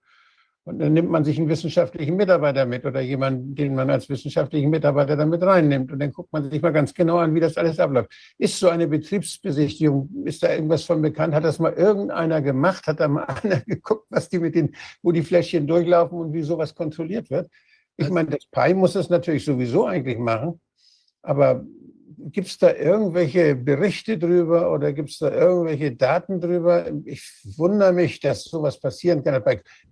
Und 0.67 0.79
dann 0.79 0.95
nimmt 0.95 1.11
man 1.11 1.25
sich 1.25 1.39
einen 1.39 1.51
wissenschaftlichen 1.51 2.17
Mitarbeiter 2.17 2.65
mit 2.65 2.87
oder 2.87 3.01
jemanden, 3.01 3.55
den 3.55 3.75
man 3.75 3.91
als 3.91 4.09
wissenschaftlichen 4.09 4.71
Mitarbeiter 4.71 5.15
damit 5.15 5.43
reinnimmt. 5.43 5.93
Und 5.93 5.99
dann 5.99 6.11
guckt 6.11 6.33
man 6.33 6.51
sich 6.51 6.63
mal 6.63 6.73
ganz 6.73 6.95
genau 6.95 7.19
an, 7.19 7.35
wie 7.35 7.41
das 7.41 7.59
alles 7.59 7.79
abläuft. 7.79 8.11
Ist 8.39 8.59
so 8.59 8.71
eine 8.71 8.89
Betriebsbesichtigung, 8.89 10.09
ist 10.25 10.43
da 10.43 10.55
irgendwas 10.55 10.85
von 10.85 11.03
bekannt? 11.03 11.35
Hat 11.35 11.45
das 11.45 11.59
mal 11.59 11.75
irgendeiner 11.75 12.41
gemacht? 12.41 12.87
Hat 12.87 13.01
da 13.01 13.09
mal 13.09 13.25
einer 13.43 13.61
geguckt, 13.61 14.07
was 14.09 14.31
die 14.31 14.39
mit 14.39 14.55
den, 14.55 14.75
wo 15.03 15.13
die 15.13 15.23
Fläschchen 15.23 15.67
durchlaufen 15.67 16.19
und 16.19 16.33
wie 16.33 16.43
sowas 16.43 16.75
kontrolliert 16.75 17.31
wird? 17.31 17.51
Ich 17.99 18.09
meine, 18.09 18.31
das 18.31 18.47
PI 18.47 18.73
muss 18.73 18.95
das 18.95 19.11
natürlich 19.11 19.45
sowieso 19.45 19.85
eigentlich 19.85 20.19
machen. 20.19 20.61
Aber 21.21 21.65
Gibt 22.27 22.49
es 22.49 22.59
da 22.59 22.75
irgendwelche 22.75 23.55
Berichte 23.55 24.17
drüber 24.19 24.73
oder 24.73 24.93
gibt 24.93 25.11
es 25.11 25.19
da 25.19 25.31
irgendwelche 25.31 25.95
Daten 25.95 26.41
drüber? 26.41 26.91
Ich 27.05 27.23
wundere 27.57 27.93
mich, 27.93 28.19
dass 28.21 28.45
sowas 28.45 28.81
passieren 28.81 29.23
kann. 29.23 29.43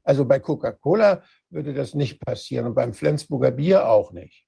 Also 0.02 0.25
bei 0.25 0.39
Coca-Cola 0.39 1.23
würde 1.51 1.75
das 1.75 1.94
nicht 1.94 2.20
passieren 2.20 2.67
und 2.67 2.75
beim 2.75 2.94
Flensburger 2.94 3.51
Bier 3.51 3.86
auch 3.86 4.12
nicht. 4.12 4.47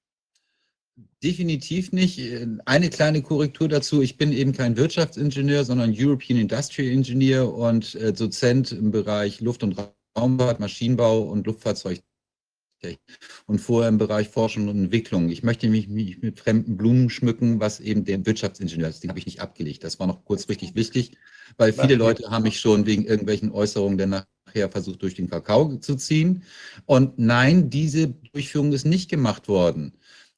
Definitiv 1.21 1.91
nicht. 1.91 2.21
Eine 2.65 2.89
kleine 2.89 3.21
Korrektur 3.21 3.67
dazu. 3.67 4.01
Ich 4.01 4.17
bin 4.17 4.31
eben 4.31 4.53
kein 4.53 4.77
Wirtschaftsingenieur, 4.77 5.65
sondern 5.65 5.93
European 5.95 6.39
Industrial 6.39 6.91
Engineer 6.91 7.53
und 7.53 7.95
äh, 7.95 8.13
Dozent 8.13 8.71
im 8.71 8.91
Bereich 8.91 9.41
Luft- 9.41 9.63
und 9.63 9.75
Raumfahrt, 10.17 10.59
Maschinenbau 10.59 11.21
und 11.21 11.45
Luftfahrzeug 12.85 12.99
und 13.47 13.59
vorher 13.59 13.89
im 13.89 13.97
Bereich 13.97 14.29
Forschung 14.29 14.67
und 14.67 14.77
Entwicklung. 14.77 15.29
Ich 15.29 15.43
möchte 15.43 15.67
mich, 15.67 15.87
mich 15.87 16.21
mit 16.21 16.39
fremden 16.39 16.77
Blumen 16.77 17.09
schmücken, 17.09 17.59
was 17.59 17.79
eben 17.79 18.05
der 18.05 18.25
Wirtschaftsingenieur 18.25 18.89
ist. 18.89 19.03
Den 19.03 19.09
habe 19.09 19.19
ich 19.19 19.25
nicht 19.25 19.41
abgelegt. 19.41 19.83
Das 19.83 19.99
war 19.99 20.07
noch 20.07 20.25
kurz 20.25 20.49
richtig 20.49 20.75
wichtig, 20.75 21.17
weil 21.57 21.73
viele 21.73 21.95
Leute 21.95 22.29
haben 22.29 22.43
mich 22.43 22.59
schon 22.59 22.85
wegen 22.85 23.05
irgendwelchen 23.05 23.51
Äußerungen 23.51 23.97
der 23.97 24.07
nachher 24.07 24.69
versucht, 24.69 25.01
durch 25.01 25.15
den 25.15 25.29
Kakao 25.29 25.77
zu 25.77 25.95
ziehen. 25.95 26.43
Und 26.85 27.19
nein, 27.19 27.69
diese 27.69 28.09
Durchführung 28.33 28.73
ist 28.73 28.85
nicht 28.85 29.09
gemacht 29.09 29.47
worden. 29.47 29.93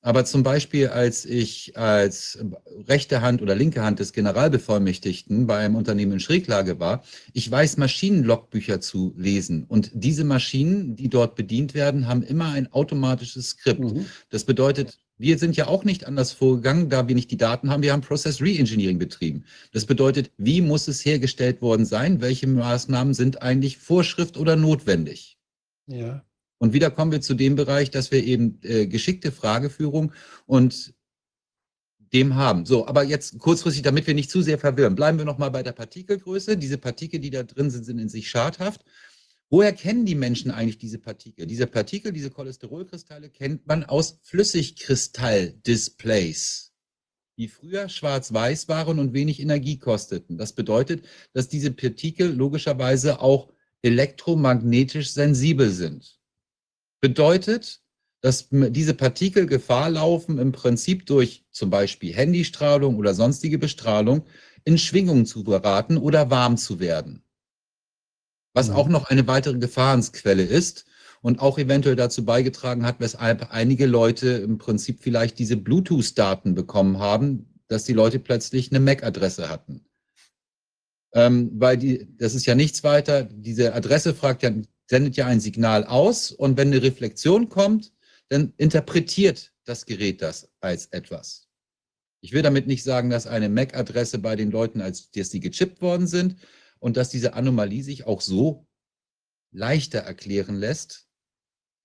Aber 0.08 0.24
zum 0.24 0.42
Beispiel, 0.42 0.88
als 0.88 1.26
ich 1.26 1.78
als 1.78 2.40
rechte 2.88 3.20
Hand 3.22 3.42
oder 3.42 3.56
linke 3.56 3.84
Hand 3.84 4.00
des 4.00 4.14
Generalbevollmächtigten 4.14 5.48
bei 5.48 5.58
einem 5.58 5.76
Unternehmen 5.76 6.14
in 6.14 6.22
Schräglage 6.22 6.80
war, 6.80 7.04
ich 7.34 7.52
weiß 7.52 7.76
Maschinenlogbücher 7.76 8.80
zu 8.80 9.14
lesen. 9.18 9.66
Und 9.68 9.92
diese 9.94 10.24
Maschinen, 10.24 10.96
die 10.96 11.10
dort 11.10 11.36
bedient 11.36 11.74
werden, 11.74 12.08
haben 12.08 12.24
immer 12.24 12.54
ein 12.54 12.72
automatisches 12.72 13.50
Skript. 13.50 13.82
Mhm. 13.82 14.06
Das 14.30 14.46
bedeutet, 14.46 14.98
wir 15.18 15.38
sind 15.38 15.58
ja 15.58 15.68
auch 15.68 15.84
nicht 15.84 16.08
anders 16.08 16.32
vorgegangen, 16.32 16.88
da 16.88 17.10
wir 17.10 17.16
nicht 17.16 17.30
die 17.30 17.36
Daten 17.36 17.70
haben. 17.70 17.84
Wir 17.84 17.92
haben 17.92 18.00
Process 18.00 18.40
Reengineering 18.40 19.00
betrieben. 19.00 19.44
Das 19.74 19.86
bedeutet, 19.86 20.32
wie 20.38 20.62
muss 20.62 20.88
es 20.88 21.04
hergestellt 21.04 21.62
worden 21.62 21.86
sein? 21.86 22.22
Welche 22.22 22.48
Maßnahmen 22.48 23.14
sind 23.14 23.42
eigentlich 23.42 23.78
Vorschrift 23.78 24.38
oder 24.38 24.56
notwendig? 24.56 25.38
Ja. 25.86 26.24
Und 26.60 26.74
wieder 26.74 26.90
kommen 26.90 27.12
wir 27.12 27.22
zu 27.22 27.36
dem 27.36 27.56
Bereich, 27.56 27.92
dass 27.92 28.12
wir 28.12 28.24
eben 28.24 28.60
äh, 28.64 28.88
geschickte 28.88 29.32
Frageführung 29.32 30.14
und 30.46 30.96
dem 32.14 32.36
haben. 32.36 32.66
So, 32.66 32.88
aber 32.88 33.04
jetzt 33.04 33.38
kurzfristig, 33.38 33.84
damit 33.84 34.08
wir 34.08 34.14
nicht 34.14 34.32
zu 34.32 34.42
sehr 34.42 34.58
verwirren, 34.58 34.96
bleiben 34.96 35.18
wir 35.18 35.26
nochmal 35.26 35.52
bei 35.52 35.62
der 35.62 35.74
Partikelgröße. 35.74 36.58
Diese 36.58 36.78
Partikel, 36.78 37.20
die 37.20 37.30
da 37.30 37.44
drin 37.44 37.70
sind, 37.70 37.84
sind 37.84 38.00
in 38.00 38.10
sich 38.10 38.30
schadhaft. 38.30 38.84
Woher 39.50 39.72
kennen 39.72 40.06
die 40.06 40.16
Menschen 40.16 40.52
eigentlich 40.52 40.78
diese 40.78 41.00
Partikel? 41.00 41.48
Diese 41.48 41.68
Partikel, 41.68 42.12
diese 42.12 42.32
Cholesterolkristalle 42.32 43.30
kennt 43.30 43.66
man 43.66 43.86
aus 43.86 44.20
Flüssigkristall-Displays, 44.24 46.74
die 47.38 47.48
früher 47.48 47.88
schwarz-weiß 47.88 48.68
waren 48.68 49.00
und 49.00 49.14
wenig 49.14 49.40
Energie 49.40 49.78
kosteten. 49.78 50.38
Das 50.38 50.52
bedeutet, 50.54 51.06
dass 51.34 51.48
diese 51.48 51.72
Partikel 51.72 52.34
logischerweise 52.34 53.22
auch 53.22 53.54
elektromagnetisch 53.84 55.14
sensibel 55.14 55.72
sind. 55.72 56.17
Bedeutet, 57.02 57.82
dass 58.22 58.48
diese 58.52 58.94
Partikel 58.94 59.46
Gefahr 59.46 59.90
laufen, 59.90 60.40
im 60.40 60.52
Prinzip 60.52 61.06
durch 61.06 61.46
zum 61.52 61.70
Beispiel 61.70 62.14
Handystrahlung 62.14 62.98
oder 62.98 63.14
sonstige 63.14 63.58
Bestrahlung 63.58 64.26
in 64.64 64.78
Schwingungen 64.78 65.26
zu 65.26 65.44
geraten 65.44 65.98
oder 65.98 66.30
warm 66.30 66.58
zu 66.58 66.80
werden. 66.80 67.24
Was 68.54 68.70
mhm. 68.70 68.76
auch 68.76 68.88
noch 68.88 69.10
eine 69.10 69.28
weitere 69.28 69.60
Gefahrensquelle 69.60 70.44
ist 70.44 70.86
und 71.22 71.40
auch 71.40 71.60
eventuell 71.60 71.96
dazu 71.96 72.26
beigetragen 72.26 72.86
hat, 72.86 73.00
weshalb 73.00 73.52
einige 73.52 73.86
Leute 73.86 74.30
im 74.30 74.58
Prinzip 74.58 75.00
vielleicht 75.02 75.40
diese 75.40 75.58
Bluetooth-Daten 75.58 76.56
bekommen 76.56 77.00
haben, 77.00 77.62
dass 77.68 77.84
die 77.84 77.94
Leute 77.94 78.20
plötzlich 78.20 78.72
eine 78.72 78.80
MAC-Adresse 78.80 79.50
hatten. 79.50 79.86
Ähm, 81.14 81.52
weil 81.54 81.78
die, 81.78 82.08
das 82.18 82.36
ist 82.36 82.46
ja 82.46 82.56
nichts 82.56 82.84
weiter. 82.84 83.24
Diese 83.24 83.74
Adresse 83.74 84.14
fragt 84.14 84.44
ja 84.44 84.52
sendet 84.88 85.16
ja 85.18 85.28
ein 85.28 85.40
Signal 85.40 85.84
aus 85.84 86.32
und 86.32 86.58
wenn 86.58 86.70
eine 86.70 86.82
Reflexion 86.82 87.50
kommt, 87.50 87.94
dann 88.30 88.54
interpretiert 88.58 89.54
das 89.66 89.86
Gerät 89.86 90.22
das 90.22 90.50
als 90.60 90.88
etwas. 90.88 91.48
Ich 92.22 92.34
will 92.34 92.42
damit 92.42 92.68
nicht 92.68 92.84
sagen, 92.84 93.10
dass 93.10 93.28
eine 93.28 93.50
MAC-Adresse 93.50 94.18
bei 94.20 94.36
den 94.36 94.50
Leuten, 94.50 94.82
als 94.82 95.12
dass 95.12 95.30
die 95.30 95.40
gechippt 95.40 95.82
worden 95.82 96.08
sind 96.08 96.38
und 96.80 96.98
dass 96.98 97.10
diese 97.10 97.34
Anomalie 97.34 97.84
sich 97.84 98.06
auch 98.08 98.22
so 98.22 98.66
leichter 99.52 100.00
erklären 100.00 100.56
lässt, 100.56 101.08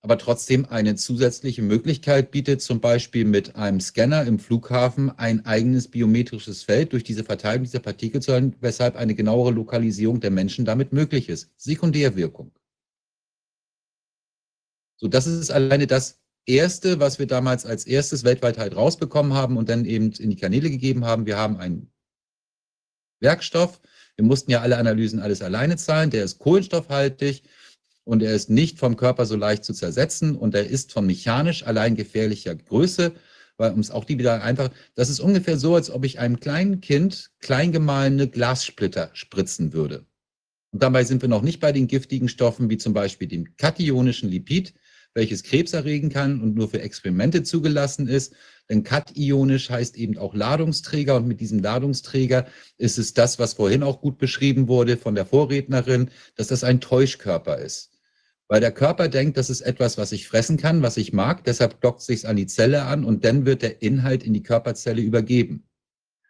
aber 0.01 0.17
trotzdem 0.17 0.65
eine 0.65 0.95
zusätzliche 0.95 1.61
Möglichkeit 1.61 2.31
bietet, 2.31 2.61
zum 2.61 2.81
Beispiel 2.81 3.23
mit 3.23 3.55
einem 3.55 3.79
Scanner 3.79 4.25
im 4.25 4.37
Flughafen 4.37 5.11
ein 5.17 5.45
eigenes 5.45 5.87
biometrisches 5.87 6.63
Feld 6.63 6.91
durch 6.91 7.05
diese 7.05 7.23
Verteilung 7.23 7.63
dieser 7.63 7.79
Partikel 7.79 8.21
zu 8.21 8.33
halten, 8.33 8.55
weshalb 8.59 8.97
eine 8.97 9.15
genauere 9.15 9.51
Lokalisierung 9.51 10.19
der 10.19 10.31
Menschen 10.31 10.65
damit 10.65 10.91
möglich 10.91 11.29
ist. 11.29 11.51
Sekundärwirkung. 11.55 12.51
So, 15.03 15.09
das 15.09 15.27
ist 15.27 15.51
alleine 15.51 15.85
das 15.85 16.21
Erste, 16.45 17.01
was 17.01 17.19
wir 17.19 17.27
damals 17.27 17.65
als 17.65 17.85
erstes 17.85 18.23
weltweit 18.23 18.57
halt 18.57 18.73
rausbekommen 18.73 19.33
haben 19.33 19.57
und 19.57 19.67
dann 19.67 19.83
eben 19.83 20.13
in 20.13 20.29
die 20.29 20.37
Kanäle 20.37 20.69
gegeben 20.69 21.03
haben. 21.03 21.25
Wir 21.25 21.37
haben 21.37 21.57
einen 21.57 21.91
Werkstoff. 23.19 23.81
Wir 24.15 24.23
mussten 24.23 24.49
ja 24.49 24.61
alle 24.61 24.77
Analysen 24.77 25.19
alles 25.19 25.41
alleine 25.41 25.75
zahlen. 25.75 26.09
Der 26.09 26.23
ist 26.23 26.39
kohlenstoffhaltig 26.39 27.43
und 28.05 28.23
er 28.23 28.33
ist 28.33 28.49
nicht 28.49 28.79
vom 28.79 28.95
Körper 28.95 29.25
so 29.25 29.35
leicht 29.35 29.65
zu 29.65 29.73
zersetzen 29.73 30.37
und 30.37 30.55
er 30.55 30.67
ist 30.67 30.93
von 30.93 31.05
mechanisch 31.05 31.67
allein 31.67 31.95
gefährlicher 31.95 32.55
Größe, 32.55 33.11
weil 33.57 33.73
uns 33.73 33.91
auch 33.91 34.05
die 34.05 34.17
wieder 34.17 34.41
einfach, 34.41 34.69
das 34.95 35.09
ist 35.09 35.19
ungefähr 35.19 35.57
so, 35.57 35.75
als 35.75 35.89
ob 35.91 36.05
ich 36.05 36.19
einem 36.19 36.39
kleinen 36.39 36.79
Kind 36.79 37.31
kleingemahlene 37.39 38.29
Glassplitter 38.29 39.09
spritzen 39.11 39.73
würde. 39.73 40.05
Und 40.71 40.81
dabei 40.81 41.03
sind 41.03 41.21
wir 41.21 41.29
noch 41.29 41.41
nicht 41.41 41.59
bei 41.59 41.73
den 41.73 41.87
giftigen 41.87 42.29
Stoffen 42.29 42.69
wie 42.69 42.77
zum 42.77 42.93
Beispiel 42.93 43.27
dem 43.27 43.57
kationischen 43.57 44.29
Lipid, 44.29 44.73
welches 45.13 45.43
Krebs 45.43 45.73
erregen 45.73 46.09
kann 46.09 46.41
und 46.41 46.55
nur 46.55 46.69
für 46.69 46.81
Experimente 46.81 47.43
zugelassen 47.43 48.07
ist. 48.07 48.33
Denn 48.69 48.83
kationisch 48.83 49.69
heißt 49.69 49.97
eben 49.97 50.17
auch 50.17 50.33
Ladungsträger 50.33 51.15
und 51.15 51.27
mit 51.27 51.39
diesem 51.39 51.59
Ladungsträger 51.59 52.47
ist 52.77 52.97
es 52.97 53.13
das, 53.13 53.37
was 53.39 53.53
vorhin 53.53 53.83
auch 53.83 54.01
gut 54.01 54.17
beschrieben 54.17 54.67
wurde 54.67 54.97
von 54.97 55.15
der 55.15 55.25
Vorrednerin, 55.25 56.09
dass 56.35 56.47
das 56.47 56.63
ein 56.63 56.81
Täuschkörper 56.81 57.59
ist. 57.59 57.91
Weil 58.47 58.61
der 58.61 58.71
Körper 58.71 59.07
denkt, 59.07 59.37
das 59.37 59.49
ist 59.49 59.61
etwas, 59.61 59.97
was 59.97 60.11
ich 60.11 60.27
fressen 60.27 60.57
kann, 60.57 60.81
was 60.81 60.97
ich 60.97 61.13
mag, 61.13 61.43
deshalb 61.43 61.81
dockt 61.81 62.01
sich 62.01 62.27
an 62.27 62.35
die 62.35 62.47
Zelle 62.47 62.83
an 62.83 63.05
und 63.05 63.23
dann 63.25 63.45
wird 63.45 63.61
der 63.61 63.81
Inhalt 63.81 64.23
in 64.23 64.33
die 64.33 64.43
Körperzelle 64.43 65.01
übergeben. 65.01 65.67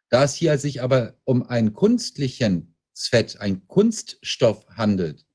Da 0.09 0.23
es 0.23 0.35
hier 0.35 0.57
sich 0.57 0.81
aber 0.81 1.15
um 1.23 1.43
einen 1.43 1.73
kunstlichen 1.73 2.75
Fett, 2.93 3.39
ein 3.39 3.67
Kunststoff 3.67 4.65
handelt, 4.67 5.25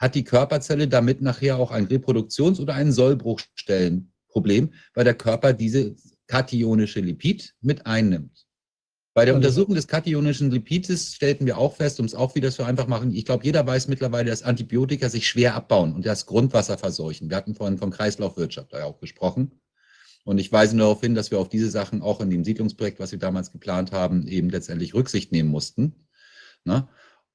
hat 0.00 0.14
die 0.14 0.24
Körperzelle 0.24 0.88
damit 0.88 1.20
nachher 1.20 1.58
auch 1.58 1.70
ein 1.70 1.86
Reproduktions- 1.86 2.58
oder 2.58 2.74
ein 2.74 2.90
Sollbruchstellenproblem, 2.90 4.72
weil 4.94 5.04
der 5.04 5.14
Körper 5.14 5.52
diese 5.52 5.94
kationische 6.26 7.00
Lipid 7.00 7.54
mit 7.60 7.86
einnimmt. 7.86 8.46
Bei 9.12 9.24
der 9.24 9.34
Untersuchung 9.34 9.74
des 9.74 9.88
kationischen 9.88 10.50
Lipides 10.50 11.14
stellten 11.14 11.44
wir 11.44 11.58
auch 11.58 11.76
fest, 11.76 11.98
um 12.00 12.06
es 12.06 12.14
auch 12.14 12.36
wieder 12.36 12.50
so 12.50 12.62
einfach 12.62 12.86
machen, 12.86 13.12
ich 13.12 13.24
glaube, 13.24 13.44
jeder 13.44 13.66
weiß 13.66 13.88
mittlerweile, 13.88 14.30
dass 14.30 14.44
Antibiotika 14.44 15.08
sich 15.08 15.28
schwer 15.28 15.54
abbauen 15.54 15.92
und 15.92 16.06
das 16.06 16.26
Grundwasser 16.26 16.78
verseuchen. 16.78 17.28
Wir 17.28 17.36
hatten 17.36 17.54
vorhin 17.54 17.76
von 17.76 17.90
Kreislaufwirtschaft 17.90 18.72
da 18.72 18.84
auch 18.84 19.00
gesprochen. 19.00 19.60
Und 20.24 20.38
ich 20.38 20.52
weise 20.52 20.76
nur 20.76 20.86
darauf 20.86 21.00
hin, 21.00 21.14
dass 21.14 21.30
wir 21.30 21.40
auf 21.40 21.48
diese 21.48 21.70
Sachen 21.70 22.02
auch 22.02 22.20
in 22.20 22.30
dem 22.30 22.44
Siedlungsprojekt, 22.44 23.00
was 23.00 23.10
wir 23.10 23.18
damals 23.18 23.52
geplant 23.52 23.90
haben, 23.90 24.28
eben 24.28 24.48
letztendlich 24.48 24.94
Rücksicht 24.94 25.32
nehmen 25.32 25.50
mussten. 25.50 26.06
Ne? 26.64 26.88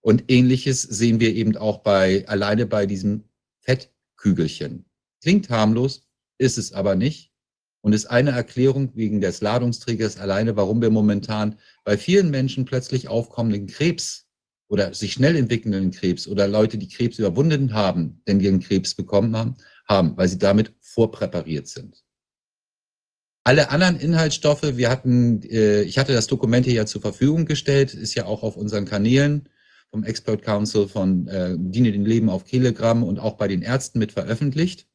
Und 0.05 0.25
ähnliches 0.27 0.83
sehen 0.83 1.19
wir 1.19 1.33
eben 1.33 1.57
auch 1.57 1.79
bei, 1.79 2.27
alleine 2.27 2.67
bei 2.67 2.85
diesem 2.85 3.23
Fettkügelchen. 3.61 4.85
Klingt 5.23 5.49
harmlos, 5.49 6.07
ist 6.37 6.59
es 6.59 6.73
aber 6.73 6.95
nicht. 6.95 7.31
Und 7.81 7.93
ist 7.93 8.05
eine 8.05 8.29
Erklärung 8.29 8.91
wegen 8.93 9.19
des 9.19 9.41
Ladungsträgers 9.41 10.19
alleine, 10.19 10.55
warum 10.55 10.79
wir 10.79 10.91
momentan 10.91 11.57
bei 11.83 11.97
vielen 11.97 12.29
Menschen 12.29 12.65
plötzlich 12.65 13.07
aufkommenden 13.07 13.65
Krebs 13.65 14.27
oder 14.67 14.93
sich 14.93 15.13
schnell 15.13 15.35
entwickelnden 15.35 15.89
Krebs 15.89 16.27
oder 16.27 16.47
Leute, 16.47 16.77
die 16.77 16.87
Krebs 16.89 17.17
überwunden 17.17 17.73
haben, 17.73 18.21
denn 18.27 18.39
ihren 18.39 18.59
Krebs 18.59 18.93
bekommen 18.93 19.35
haben, 19.35 19.55
haben, 19.89 20.15
weil 20.17 20.27
sie 20.27 20.37
damit 20.37 20.71
vorpräpariert 20.81 21.67
sind. 21.67 22.03
Alle 23.43 23.71
anderen 23.71 23.99
Inhaltsstoffe, 23.99 24.77
wir 24.77 24.91
hatten, 24.91 25.41
äh, 25.41 25.81
ich 25.81 25.97
hatte 25.97 26.13
das 26.13 26.27
Dokument 26.27 26.67
hier 26.67 26.75
ja 26.75 26.85
zur 26.85 27.01
Verfügung 27.01 27.45
gestellt, 27.45 27.95
ist 27.95 28.13
ja 28.13 28.25
auch 28.25 28.43
auf 28.43 28.55
unseren 28.55 28.85
Kanälen 28.85 29.49
vom 29.95 30.03
Expert 30.03 30.41
Council 30.41 30.89
von 30.89 31.25
äh, 31.29 31.55
Diene 31.57 31.93
den 31.93 32.03
Leben 32.03 32.29
auf 32.29 32.43
Kilogramm 32.43 33.01
und 33.01 33.17
auch 33.17 33.37
bei 33.37 33.47
den 33.47 33.61
Ärzten 33.61 33.97
mit 33.97 34.11
veröffentlicht. 34.11 34.87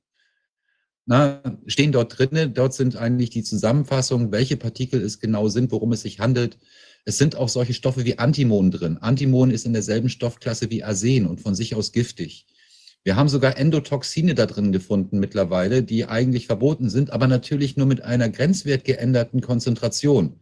Na, 1.06 1.40
stehen 1.66 1.90
dort 1.90 2.18
drinne, 2.18 2.50
dort 2.50 2.74
sind 2.74 2.96
eigentlich 2.96 3.30
die 3.30 3.42
Zusammenfassungen, 3.42 4.30
welche 4.30 4.58
Partikel 4.58 5.00
es 5.00 5.18
genau 5.18 5.48
sind, 5.48 5.72
worum 5.72 5.92
es 5.92 6.02
sich 6.02 6.20
handelt. 6.20 6.58
Es 7.06 7.16
sind 7.16 7.34
auch 7.34 7.48
solche 7.48 7.72
Stoffe 7.72 8.04
wie 8.04 8.18
Antimon 8.18 8.70
drin. 8.70 8.98
Antimon 8.98 9.50
ist 9.50 9.64
in 9.64 9.72
derselben 9.72 10.10
Stoffklasse 10.10 10.68
wie 10.68 10.84
Arsen 10.84 11.26
und 11.26 11.40
von 11.40 11.54
sich 11.54 11.74
aus 11.74 11.92
giftig. 11.92 12.46
Wir 13.02 13.16
haben 13.16 13.30
sogar 13.30 13.56
Endotoxine 13.56 14.34
da 14.34 14.44
drin 14.44 14.70
gefunden 14.70 15.18
mittlerweile, 15.18 15.82
die 15.82 16.04
eigentlich 16.04 16.46
verboten 16.46 16.90
sind, 16.90 17.08
aber 17.08 17.26
natürlich 17.26 17.78
nur 17.78 17.86
mit 17.86 18.02
einer 18.02 18.28
grenzwertgeänderten 18.28 19.40
Konzentration. 19.40 20.40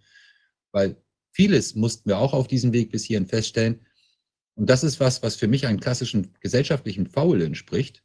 Weil 0.72 0.96
vieles 1.30 1.76
mussten 1.76 2.10
wir 2.10 2.18
auch 2.18 2.32
auf 2.32 2.48
diesem 2.48 2.72
Weg 2.72 2.90
bis 2.90 3.04
hierhin 3.04 3.28
feststellen. 3.28 3.82
Und 4.58 4.68
das 4.68 4.82
ist 4.82 4.98
was, 4.98 5.22
was 5.22 5.36
für 5.36 5.46
mich 5.46 5.66
einen 5.66 5.78
klassischen 5.78 6.34
gesellschaftlichen 6.40 7.06
Faul 7.06 7.42
entspricht. 7.42 8.02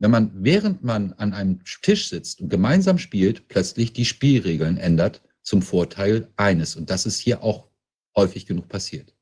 Wenn 0.00 0.10
man, 0.10 0.32
während 0.44 0.82
man 0.82 1.12
an 1.12 1.32
einem 1.32 1.62
Tisch 1.64 2.08
sitzt 2.08 2.40
und 2.40 2.48
gemeinsam 2.48 2.98
spielt, 2.98 3.46
plötzlich 3.46 3.92
die 3.92 4.04
Spielregeln 4.04 4.78
ändert 4.78 5.22
zum 5.42 5.62
Vorteil 5.62 6.28
eines. 6.36 6.74
Und 6.74 6.90
das 6.90 7.06
ist 7.06 7.18
hier 7.18 7.44
auch 7.44 7.68
häufig 8.16 8.46
genug 8.46 8.68
passiert. 8.68 9.14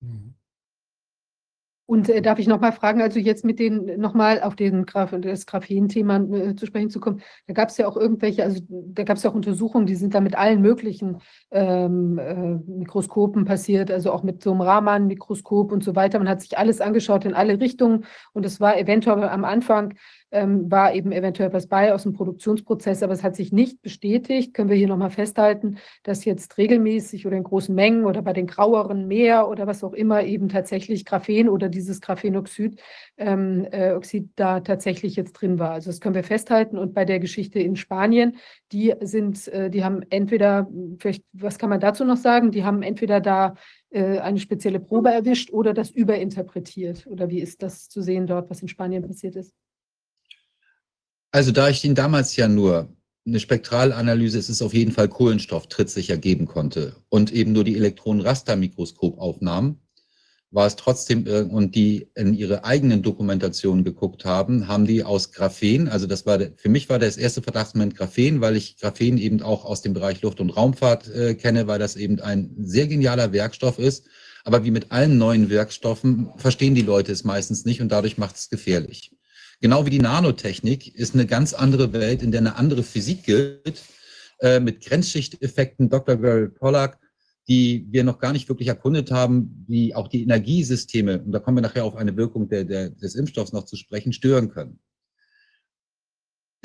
Mhm. 0.00 0.34
Und 1.86 2.08
äh, 2.08 2.20
darf 2.20 2.40
ich 2.40 2.48
noch 2.48 2.60
mal 2.60 2.72
fragen, 2.72 3.00
also 3.00 3.20
jetzt 3.20 3.44
mit 3.44 3.60
den 3.60 4.00
nochmal 4.00 4.42
auf 4.42 4.56
den 4.56 4.86
Graf, 4.86 5.14
das 5.20 5.46
Graphen-Thema 5.46 6.16
äh, 6.34 6.56
zu 6.56 6.66
sprechen 6.66 6.90
zu 6.90 6.98
kommen, 6.98 7.22
da 7.46 7.54
gab 7.54 7.68
es 7.68 7.76
ja 7.76 7.86
auch 7.86 7.96
irgendwelche, 7.96 8.42
also 8.42 8.60
da 8.68 9.04
gab 9.04 9.16
es 9.16 9.22
ja 9.22 9.30
auch 9.30 9.34
Untersuchungen, 9.34 9.86
die 9.86 9.94
sind 9.94 10.12
da 10.12 10.20
mit 10.20 10.36
allen 10.36 10.60
möglichen 10.60 11.18
ähm, 11.52 12.18
äh, 12.18 12.56
Mikroskopen 12.66 13.44
passiert, 13.44 13.92
also 13.92 14.10
auch 14.10 14.24
mit 14.24 14.42
so 14.42 14.50
einem 14.50 14.62
Raman-Mikroskop 14.62 15.70
und 15.70 15.84
so 15.84 15.94
weiter. 15.94 16.18
Man 16.18 16.28
hat 16.28 16.42
sich 16.42 16.58
alles 16.58 16.80
angeschaut 16.80 17.24
in 17.24 17.34
alle 17.34 17.60
Richtungen 17.60 18.04
und 18.32 18.44
es 18.44 18.60
war 18.60 18.76
eventuell 18.76 19.22
am 19.22 19.44
Anfang 19.44 19.94
ähm, 20.30 20.70
war 20.70 20.94
eben 20.94 21.12
eventuell 21.12 21.52
was 21.52 21.66
bei 21.66 21.94
aus 21.94 22.02
dem 22.02 22.12
Produktionsprozess, 22.12 23.02
aber 23.02 23.12
es 23.12 23.22
hat 23.22 23.36
sich 23.36 23.52
nicht 23.52 23.82
bestätigt. 23.82 24.54
Können 24.54 24.68
wir 24.68 24.76
hier 24.76 24.88
nochmal 24.88 25.10
festhalten, 25.10 25.78
dass 26.02 26.24
jetzt 26.24 26.58
regelmäßig 26.58 27.26
oder 27.26 27.36
in 27.36 27.44
großen 27.44 27.74
Mengen 27.74 28.04
oder 28.04 28.22
bei 28.22 28.32
den 28.32 28.46
graueren 28.46 29.06
mehr 29.06 29.48
oder 29.48 29.66
was 29.66 29.84
auch 29.84 29.92
immer 29.92 30.22
eben 30.24 30.48
tatsächlich 30.48 31.04
Graphen 31.04 31.48
oder 31.48 31.68
dieses 31.68 32.00
Graphenoxid 32.00 32.80
ähm, 33.16 33.66
äh, 33.70 33.92
Oxid 33.92 34.30
da 34.36 34.60
tatsächlich 34.60 35.16
jetzt 35.16 35.32
drin 35.34 35.58
war. 35.58 35.70
Also 35.70 35.90
das 35.90 36.00
können 36.00 36.14
wir 36.14 36.24
festhalten. 36.24 36.78
Und 36.78 36.94
bei 36.94 37.04
der 37.04 37.20
Geschichte 37.20 37.60
in 37.60 37.76
Spanien, 37.76 38.36
die 38.72 38.94
sind, 39.00 39.48
äh, 39.48 39.70
die 39.70 39.84
haben 39.84 40.02
entweder, 40.10 40.68
vielleicht, 40.98 41.24
was 41.32 41.58
kann 41.58 41.70
man 41.70 41.80
dazu 41.80 42.04
noch 42.04 42.16
sagen? 42.16 42.50
Die 42.50 42.64
haben 42.64 42.82
entweder 42.82 43.20
da 43.20 43.54
äh, 43.90 44.18
eine 44.18 44.38
spezielle 44.38 44.80
Probe 44.80 45.10
erwischt 45.10 45.50
oder 45.50 45.72
das 45.72 45.90
überinterpretiert. 45.90 47.06
Oder 47.06 47.28
wie 47.30 47.40
ist 47.40 47.62
das 47.62 47.88
zu 47.88 48.02
sehen 48.02 48.26
dort, 48.26 48.50
was 48.50 48.62
in 48.62 48.68
Spanien 48.68 49.06
passiert 49.06 49.36
ist? 49.36 49.54
Also 51.36 51.52
da 51.52 51.68
ich 51.68 51.82
den 51.82 51.94
damals 51.94 52.34
ja 52.36 52.48
nur 52.48 52.88
eine 53.26 53.40
Spektralanalyse, 53.40 54.38
es 54.38 54.48
ist 54.48 54.62
auf 54.62 54.72
jeden 54.72 54.92
Fall 54.92 55.08
Kohlenstoff 55.08 55.66
trittsicher 55.66 56.16
geben 56.16 56.46
konnte 56.46 56.96
und 57.10 57.30
eben 57.30 57.52
nur 57.52 57.62
die 57.62 57.76
Elektronenrastermikroskopaufnahmen, 57.76 59.78
war 60.50 60.66
es 60.66 60.76
trotzdem, 60.76 61.26
und 61.26 61.74
die 61.74 62.08
in 62.14 62.32
ihre 62.32 62.64
eigenen 62.64 63.02
Dokumentationen 63.02 63.84
geguckt 63.84 64.24
haben, 64.24 64.66
haben 64.66 64.86
die 64.86 65.04
aus 65.04 65.30
Graphen, 65.30 65.90
also 65.90 66.06
das 66.06 66.24
war, 66.24 66.40
für 66.56 66.70
mich 66.70 66.88
war 66.88 66.98
das 66.98 67.18
erste 67.18 67.42
Verdachtsmoment 67.42 67.96
Graphen, 67.96 68.40
weil 68.40 68.56
ich 68.56 68.78
Graphen 68.78 69.18
eben 69.18 69.42
auch 69.42 69.66
aus 69.66 69.82
dem 69.82 69.92
Bereich 69.92 70.22
Luft- 70.22 70.40
und 70.40 70.56
Raumfahrt 70.56 71.14
äh, 71.14 71.34
kenne, 71.34 71.66
weil 71.66 71.78
das 71.78 71.96
eben 71.96 72.18
ein 72.18 72.54
sehr 72.60 72.86
genialer 72.86 73.34
Werkstoff 73.34 73.78
ist. 73.78 74.06
Aber 74.44 74.64
wie 74.64 74.70
mit 74.70 74.90
allen 74.90 75.18
neuen 75.18 75.50
Werkstoffen 75.50 76.30
verstehen 76.38 76.74
die 76.74 76.80
Leute 76.80 77.12
es 77.12 77.24
meistens 77.24 77.66
nicht 77.66 77.82
und 77.82 77.92
dadurch 77.92 78.16
macht 78.16 78.36
es 78.36 78.48
gefährlich. 78.48 79.10
Genau 79.60 79.86
wie 79.86 79.90
die 79.90 80.00
Nanotechnik 80.00 80.94
ist 80.94 81.14
eine 81.14 81.26
ganz 81.26 81.54
andere 81.54 81.92
Welt, 81.92 82.22
in 82.22 82.30
der 82.30 82.40
eine 82.40 82.56
andere 82.56 82.82
Physik 82.82 83.24
gilt, 83.24 83.82
äh, 84.40 84.60
mit 84.60 84.84
Grenzschichteffekten, 84.84 85.88
Dr. 85.88 86.16
Gary 86.16 86.48
Pollack, 86.48 86.98
die 87.48 87.86
wir 87.90 88.04
noch 88.04 88.18
gar 88.18 88.32
nicht 88.32 88.48
wirklich 88.48 88.68
erkundet 88.68 89.10
haben, 89.10 89.64
wie 89.66 89.94
auch 89.94 90.08
die 90.08 90.22
Energiesysteme, 90.22 91.22
und 91.22 91.32
da 91.32 91.38
kommen 91.38 91.56
wir 91.56 91.62
nachher 91.62 91.84
auf 91.84 91.96
eine 91.96 92.16
Wirkung 92.16 92.48
der, 92.48 92.64
der, 92.64 92.90
des 92.90 93.14
Impfstoffs 93.14 93.52
noch 93.52 93.64
zu 93.64 93.76
sprechen, 93.76 94.12
stören 94.12 94.50
können. 94.50 94.80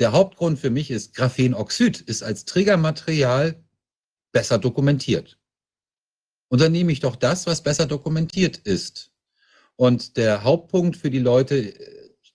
Der 0.00 0.12
Hauptgrund 0.12 0.58
für 0.58 0.70
mich 0.70 0.90
ist, 0.90 1.14
Graphenoxid 1.14 2.00
ist 2.00 2.22
als 2.22 2.44
Trägermaterial 2.44 3.62
besser 4.32 4.58
dokumentiert. 4.58 5.38
Und 6.48 6.60
dann 6.60 6.72
nehme 6.72 6.92
ich 6.92 7.00
doch 7.00 7.16
das, 7.16 7.46
was 7.46 7.62
besser 7.62 7.86
dokumentiert 7.86 8.58
ist. 8.58 9.12
Und 9.76 10.16
der 10.16 10.44
Hauptpunkt 10.44 10.96
für 10.96 11.10
die 11.10 11.18
Leute 11.18 11.72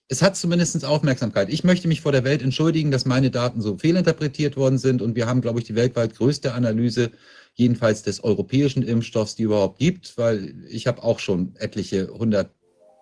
es 0.08 0.22
hat 0.22 0.36
zumindest 0.36 0.84
Aufmerksamkeit. 0.84 1.50
Ich 1.50 1.64
möchte 1.64 1.86
mich 1.86 2.00
vor 2.00 2.12
der 2.12 2.24
Welt 2.24 2.40
entschuldigen, 2.40 2.90
dass 2.90 3.04
meine 3.04 3.30
Daten 3.30 3.60
so 3.60 3.76
fehlinterpretiert 3.76 4.56
worden 4.56 4.78
sind. 4.78 5.02
Und 5.02 5.14
wir 5.16 5.26
haben, 5.26 5.42
glaube 5.42 5.58
ich, 5.58 5.66
die 5.66 5.74
weltweit 5.74 6.16
größte 6.16 6.54
Analyse, 6.54 7.10
jedenfalls 7.54 8.02
des 8.02 8.24
europäischen 8.24 8.82
Impfstoffs, 8.82 9.34
die 9.34 9.42
überhaupt 9.42 9.78
gibt, 9.78 10.16
weil 10.16 10.64
ich 10.68 10.86
habe 10.86 11.02
auch 11.02 11.18
schon 11.18 11.54
etliche 11.56 12.08
hundert 12.08 12.54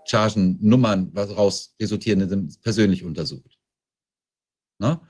Chargennummern, 0.05 1.11
was 1.13 1.37
raus 1.37 1.75
resultierende 1.81 2.29
sind, 2.29 2.61
persönlich 2.63 3.05
untersucht. 3.05 3.59
Na? 4.79 5.01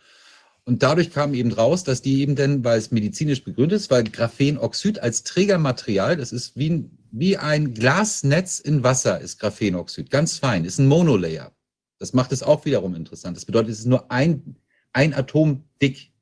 Und 0.65 0.83
dadurch 0.83 1.13
kam 1.13 1.33
eben 1.33 1.53
raus, 1.53 1.85
dass 1.85 2.03
die 2.03 2.21
eben 2.21 2.35
denn, 2.35 2.65
weil 2.65 2.79
es 2.79 2.91
medizinisch 2.91 3.45
begründet 3.45 3.81
ist, 3.81 3.91
weil 3.91 4.05
Graphenoxid 4.05 4.99
als 4.99 5.23
Trägermaterial, 5.23 6.17
das 6.17 6.33
ist 6.33 6.57
wie 6.57 6.71
ein, 6.71 6.99
wie 7.13 7.37
ein 7.37 7.73
Glasnetz 7.73 8.59
in 8.59 8.83
Wasser, 8.83 9.21
ist 9.21 9.39
Graphenoxid, 9.39 10.11
ganz 10.11 10.39
fein, 10.39 10.65
ist 10.65 10.79
ein 10.79 10.89
Monolayer. 10.89 11.56
Das 11.99 12.13
macht 12.13 12.33
es 12.33 12.43
auch 12.43 12.65
wiederum 12.65 12.95
interessant. 12.95 13.37
Das 13.37 13.45
bedeutet, 13.45 13.71
es 13.71 13.81
ist 13.81 13.87
nur 13.87 14.11
ein, 14.11 14.57
ein 14.93 15.15
Atom 15.15 15.65
dick. 15.81 16.13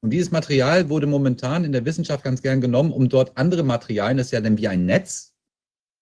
Und 0.00 0.10
dieses 0.10 0.30
Material 0.30 0.88
wurde 0.88 1.06
momentan 1.06 1.64
in 1.64 1.72
der 1.72 1.84
Wissenschaft 1.84 2.24
ganz 2.24 2.42
gern 2.42 2.60
genommen, 2.60 2.92
um 2.92 3.08
dort 3.08 3.36
andere 3.36 3.62
Materialien, 3.62 4.18
das 4.18 4.28
ist 4.28 4.32
ja 4.32 4.40
dann 4.40 4.58
wie 4.58 4.68
ein 4.68 4.86
Netz, 4.86 5.34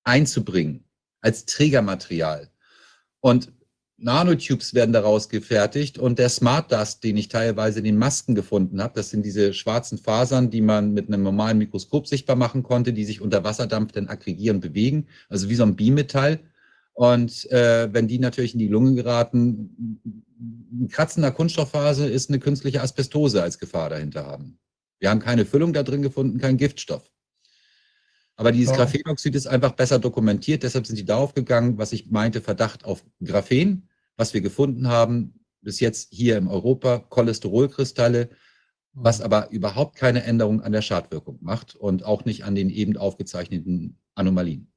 einzubringen 0.05 0.85
als 1.20 1.44
Trägermaterial. 1.44 2.49
Und 3.20 3.52
Nanotubes 4.01 4.75
werden 4.75 4.93
daraus 4.93 5.28
gefertigt 5.28 5.99
und 5.99 6.20
der 6.20 6.28
Smart 6.28 6.70
Dust, 6.70 7.02
den 7.02 7.17
ich 7.17 7.28
teilweise 7.28 7.81
in 7.81 7.85
den 7.85 7.99
Masken 7.99 8.36
gefunden 8.36 8.81
habe, 8.81 8.94
das 8.94 9.10
sind 9.10 9.25
diese 9.25 9.52
schwarzen 9.52 9.99
Fasern, 9.99 10.51
die 10.51 10.60
man 10.60 10.94
mit 10.94 11.09
einem 11.09 11.25
normalen 11.25 11.59
Mikroskop 11.59 12.07
sichtbar 12.07 12.36
machen 12.36 12.62
konnte, 12.62 12.93
die 12.93 13.05
sich 13.05 13.20
unter 13.20 13.43
Wasserdampf 13.43 13.91
dann 13.91 14.07
aggregieren, 14.07 14.60
bewegen, 14.60 15.09
also 15.28 15.49
wie 15.49 15.57
so 15.57 15.65
ein 15.65 15.75
Bimetall. 15.75 16.39
Und 16.99 17.49
äh, 17.52 17.94
wenn 17.94 18.09
die 18.09 18.18
natürlich 18.18 18.55
in 18.55 18.59
die 18.59 18.67
Lunge 18.67 18.97
geraten, 18.97 20.01
ein 20.73 20.89
kratzender 20.89 21.31
Kunststoffphase 21.31 22.09
ist 22.09 22.28
eine 22.28 22.41
künstliche 22.41 22.83
Asbestose 22.83 23.41
als 23.41 23.60
Gefahr 23.60 23.89
dahinter 23.89 24.27
haben. 24.27 24.59
Wir 24.99 25.10
haben 25.10 25.20
keine 25.20 25.44
Füllung 25.44 25.73
da 25.73 25.85
drin 25.85 26.02
gefunden, 26.02 26.39
kein 26.39 26.57
Giftstoff. 26.57 27.09
Aber 28.35 28.51
dieses 28.51 28.70
ja. 28.70 28.78
Graphenoxid 28.78 29.36
ist 29.36 29.47
einfach 29.47 29.77
besser 29.77 30.01
dokumentiert, 30.01 30.65
deshalb 30.65 30.89
sind 30.89 30.99
die 30.99 31.05
darauf 31.05 31.35
gegangen, 31.35 31.78
was 31.78 31.93
ich 31.93 32.10
meinte, 32.10 32.41
Verdacht 32.41 32.85
auf 32.85 33.05
Graphen, 33.23 33.89
was 34.17 34.35
wir 34.35 34.41
gefunden 34.41 34.89
haben, 34.89 35.35
bis 35.60 35.78
jetzt 35.78 36.09
hier 36.12 36.36
in 36.36 36.49
Europa, 36.49 36.99
Cholesterolkristalle, 36.99 38.28
was 38.93 39.20
aber 39.20 39.51
überhaupt 39.51 39.94
keine 39.94 40.25
Änderung 40.25 40.62
an 40.62 40.73
der 40.73 40.83
Schadwirkung 40.83 41.39
macht 41.43 41.77
und 41.77 42.05
auch 42.05 42.25
nicht 42.25 42.43
an 42.43 42.57
den 42.57 42.70
eben 42.70 42.97
aufgezeichneten 42.97 44.01
Anomalien. 44.17 44.73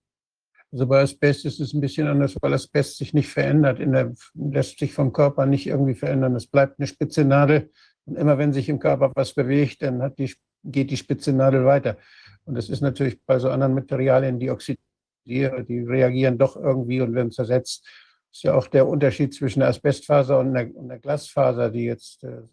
Also 0.72 0.88
bei 0.88 1.01
Asbest 1.01 1.45
ist 1.45 1.59
es 1.59 1.74
ein 1.74 1.82
bisschen 1.82 2.08
anders, 2.08 2.35
weil 2.41 2.53
Asbest 2.53 2.98
sich 2.98 3.14
nicht 3.14 3.27
verändert, 3.27 3.80
der, 3.80 4.14
lässt 4.33 4.80
sich 4.80 4.93
vom 4.93 5.11
Körper 5.11 5.45
nicht 5.45 5.67
irgendwie 5.67 5.95
verändern. 5.95 6.35
Es 6.35 6.48
bleibt 6.48 6.80
eine 6.80 6.88
spitze 6.88 7.25
Nadel 7.25 7.69
und 8.06 8.17
immer 8.17 8.38
wenn 8.38 8.53
sich 8.53 8.69
im 8.69 8.80
Körper 8.80 9.11
was 9.14 9.33
bewegt, 9.33 9.82
dann 9.82 10.14
die, 10.16 10.33
geht 10.64 10.90
die 10.90 10.98
spitze 10.98 11.33
Nadel 11.33 11.66
weiter. 11.66 11.98
Und 12.45 12.56
das 12.56 12.69
ist 12.69 12.82
natürlich 12.82 13.19
bei 13.25 13.38
so 13.38 13.50
anderen 13.50 13.74
Materialien, 13.74 14.40
die 14.40 14.50
oxidieren, 14.50 15.66
die 15.67 15.82
reagieren 15.82 16.38
doch 16.38 16.56
irgendwie 16.56 17.01
und 17.01 17.14
werden 17.14 17.32
zersetzt. 17.32 17.85
Das 18.30 18.38
ist 18.38 18.43
ja 18.43 18.53
auch 18.53 18.67
der 18.67 18.88
Unterschied 18.88 19.33
zwischen 19.33 19.59
der 19.59 19.69
Asbestfaser 19.69 20.40
und 20.40 20.53
der, 20.53 20.74
und 20.74 20.88
der 20.88 21.00
Glasfaser, 21.00 21.69
die 21.69 21.83
jetzt, 21.83 22.24
äh, 22.24 22.43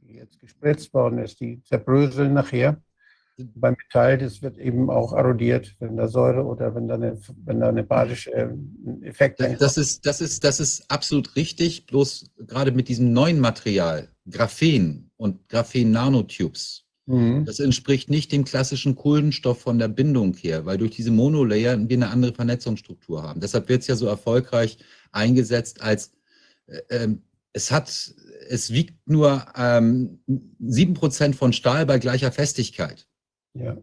die 0.00 0.14
jetzt 0.14 0.40
gespritzt 0.40 0.92
worden 0.94 1.18
ist. 1.18 1.38
Die 1.38 1.62
zerbröseln 1.64 2.32
nachher 2.32 2.80
beim 3.36 3.76
Metall, 3.78 4.18
das 4.18 4.42
wird 4.42 4.58
eben 4.58 4.90
auch 4.90 5.12
erodiert, 5.12 5.74
wenn 5.78 5.96
da 5.96 6.08
Säure 6.08 6.44
oder 6.44 6.74
wenn 6.74 6.88
da 6.88 6.94
eine, 6.94 7.18
wenn 7.44 7.60
da 7.60 7.68
eine 7.68 7.82
badische 7.82 8.30
ähm, 8.30 9.00
Effekt 9.02 9.40
das, 9.40 9.58
das 9.58 9.78
ist, 9.78 10.06
das 10.06 10.20
ist, 10.20 10.44
das 10.44 10.60
ist 10.60 10.90
absolut 10.90 11.34
richtig. 11.36 11.86
Bloß 11.86 12.30
gerade 12.46 12.72
mit 12.72 12.88
diesem 12.88 13.12
neuen 13.12 13.40
Material, 13.40 14.08
Graphen 14.30 15.10
und 15.16 15.48
Graphen-Nanotubes, 15.48 16.84
mhm. 17.06 17.44
das 17.44 17.58
entspricht 17.60 18.10
nicht 18.10 18.32
dem 18.32 18.44
klassischen 18.44 18.94
Kohlenstoff 18.94 19.60
von 19.60 19.78
der 19.78 19.88
Bindung 19.88 20.34
her, 20.34 20.66
weil 20.66 20.78
durch 20.78 20.92
diese 20.92 21.10
Monolayer 21.10 21.78
wir 21.88 21.96
eine 21.96 22.10
andere 22.10 22.34
Vernetzungsstruktur 22.34 23.22
haben. 23.22 23.40
Deshalb 23.40 23.68
wird 23.68 23.82
es 23.82 23.88
ja 23.88 23.96
so 23.96 24.06
erfolgreich 24.06 24.78
eingesetzt 25.10 25.80
als 25.80 26.12
äh, 26.66 26.80
ähm, 26.90 27.22
es 27.54 27.70
hat, 27.70 28.14
es 28.48 28.72
wiegt 28.72 29.06
nur 29.06 29.44
ähm, 29.56 30.20
7% 30.62 31.34
von 31.34 31.52
Stahl 31.52 31.84
bei 31.84 31.98
gleicher 31.98 32.32
Festigkeit. 32.32 33.06
Ja. 33.54 33.76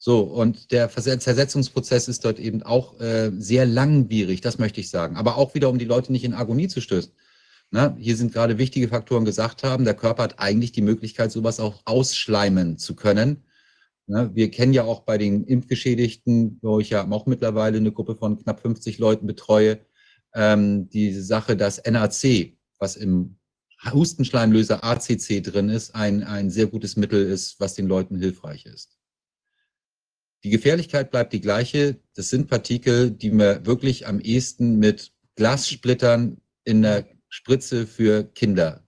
So, 0.00 0.20
und 0.20 0.70
der 0.70 0.88
Zersetzungsprozess 0.90 2.06
ist 2.06 2.24
dort 2.24 2.38
eben 2.38 2.62
auch 2.62 3.00
äh, 3.00 3.32
sehr 3.36 3.66
langwierig, 3.66 4.40
das 4.40 4.58
möchte 4.58 4.80
ich 4.80 4.90
sagen. 4.90 5.16
Aber 5.16 5.36
auch 5.36 5.54
wieder, 5.54 5.68
um 5.68 5.78
die 5.78 5.84
Leute 5.84 6.12
nicht 6.12 6.24
in 6.24 6.34
Agonie 6.34 6.68
zu 6.68 6.80
stößen. 6.80 7.12
Na, 7.70 7.96
hier 7.98 8.16
sind 8.16 8.32
gerade 8.32 8.58
wichtige 8.58 8.88
Faktoren 8.88 9.24
gesagt 9.24 9.62
haben. 9.64 9.84
Der 9.84 9.94
Körper 9.94 10.22
hat 10.22 10.38
eigentlich 10.38 10.72
die 10.72 10.82
Möglichkeit, 10.82 11.32
sowas 11.32 11.60
auch 11.60 11.82
ausschleimen 11.84 12.78
zu 12.78 12.94
können. 12.94 13.44
Na, 14.06 14.34
wir 14.34 14.50
kennen 14.50 14.72
ja 14.72 14.84
auch 14.84 15.00
bei 15.00 15.18
den 15.18 15.44
Impfgeschädigten, 15.44 16.60
wo 16.62 16.80
ich 16.80 16.90
ja 16.90 17.10
auch 17.10 17.26
mittlerweile 17.26 17.76
eine 17.78 17.92
Gruppe 17.92 18.16
von 18.16 18.38
knapp 18.38 18.60
50 18.60 18.98
Leuten 18.98 19.26
betreue, 19.26 19.80
ähm, 20.34 20.88
diese 20.88 21.22
Sache, 21.22 21.56
dass 21.56 21.82
NAC, 21.84 22.56
was 22.78 22.96
im 22.96 23.36
Hustenschleimlöser 23.92 24.82
ACC 24.84 25.42
drin 25.42 25.68
ist, 25.68 25.94
ein, 25.94 26.22
ein 26.22 26.50
sehr 26.50 26.66
gutes 26.66 26.96
Mittel 26.96 27.26
ist, 27.26 27.60
was 27.60 27.74
den 27.74 27.86
Leuten 27.86 28.16
hilfreich 28.16 28.64
ist. 28.66 28.97
Die 30.44 30.50
Gefährlichkeit 30.50 31.10
bleibt 31.10 31.32
die 31.32 31.40
gleiche. 31.40 32.00
Das 32.14 32.30
sind 32.30 32.48
Partikel, 32.48 33.10
die 33.10 33.30
man 33.30 33.66
wirklich 33.66 34.06
am 34.06 34.20
ehesten 34.20 34.78
mit 34.78 35.12
Glassplittern 35.34 36.40
in 36.64 36.82
der 36.82 37.06
Spritze 37.28 37.86
für 37.86 38.24
Kinder 38.24 38.86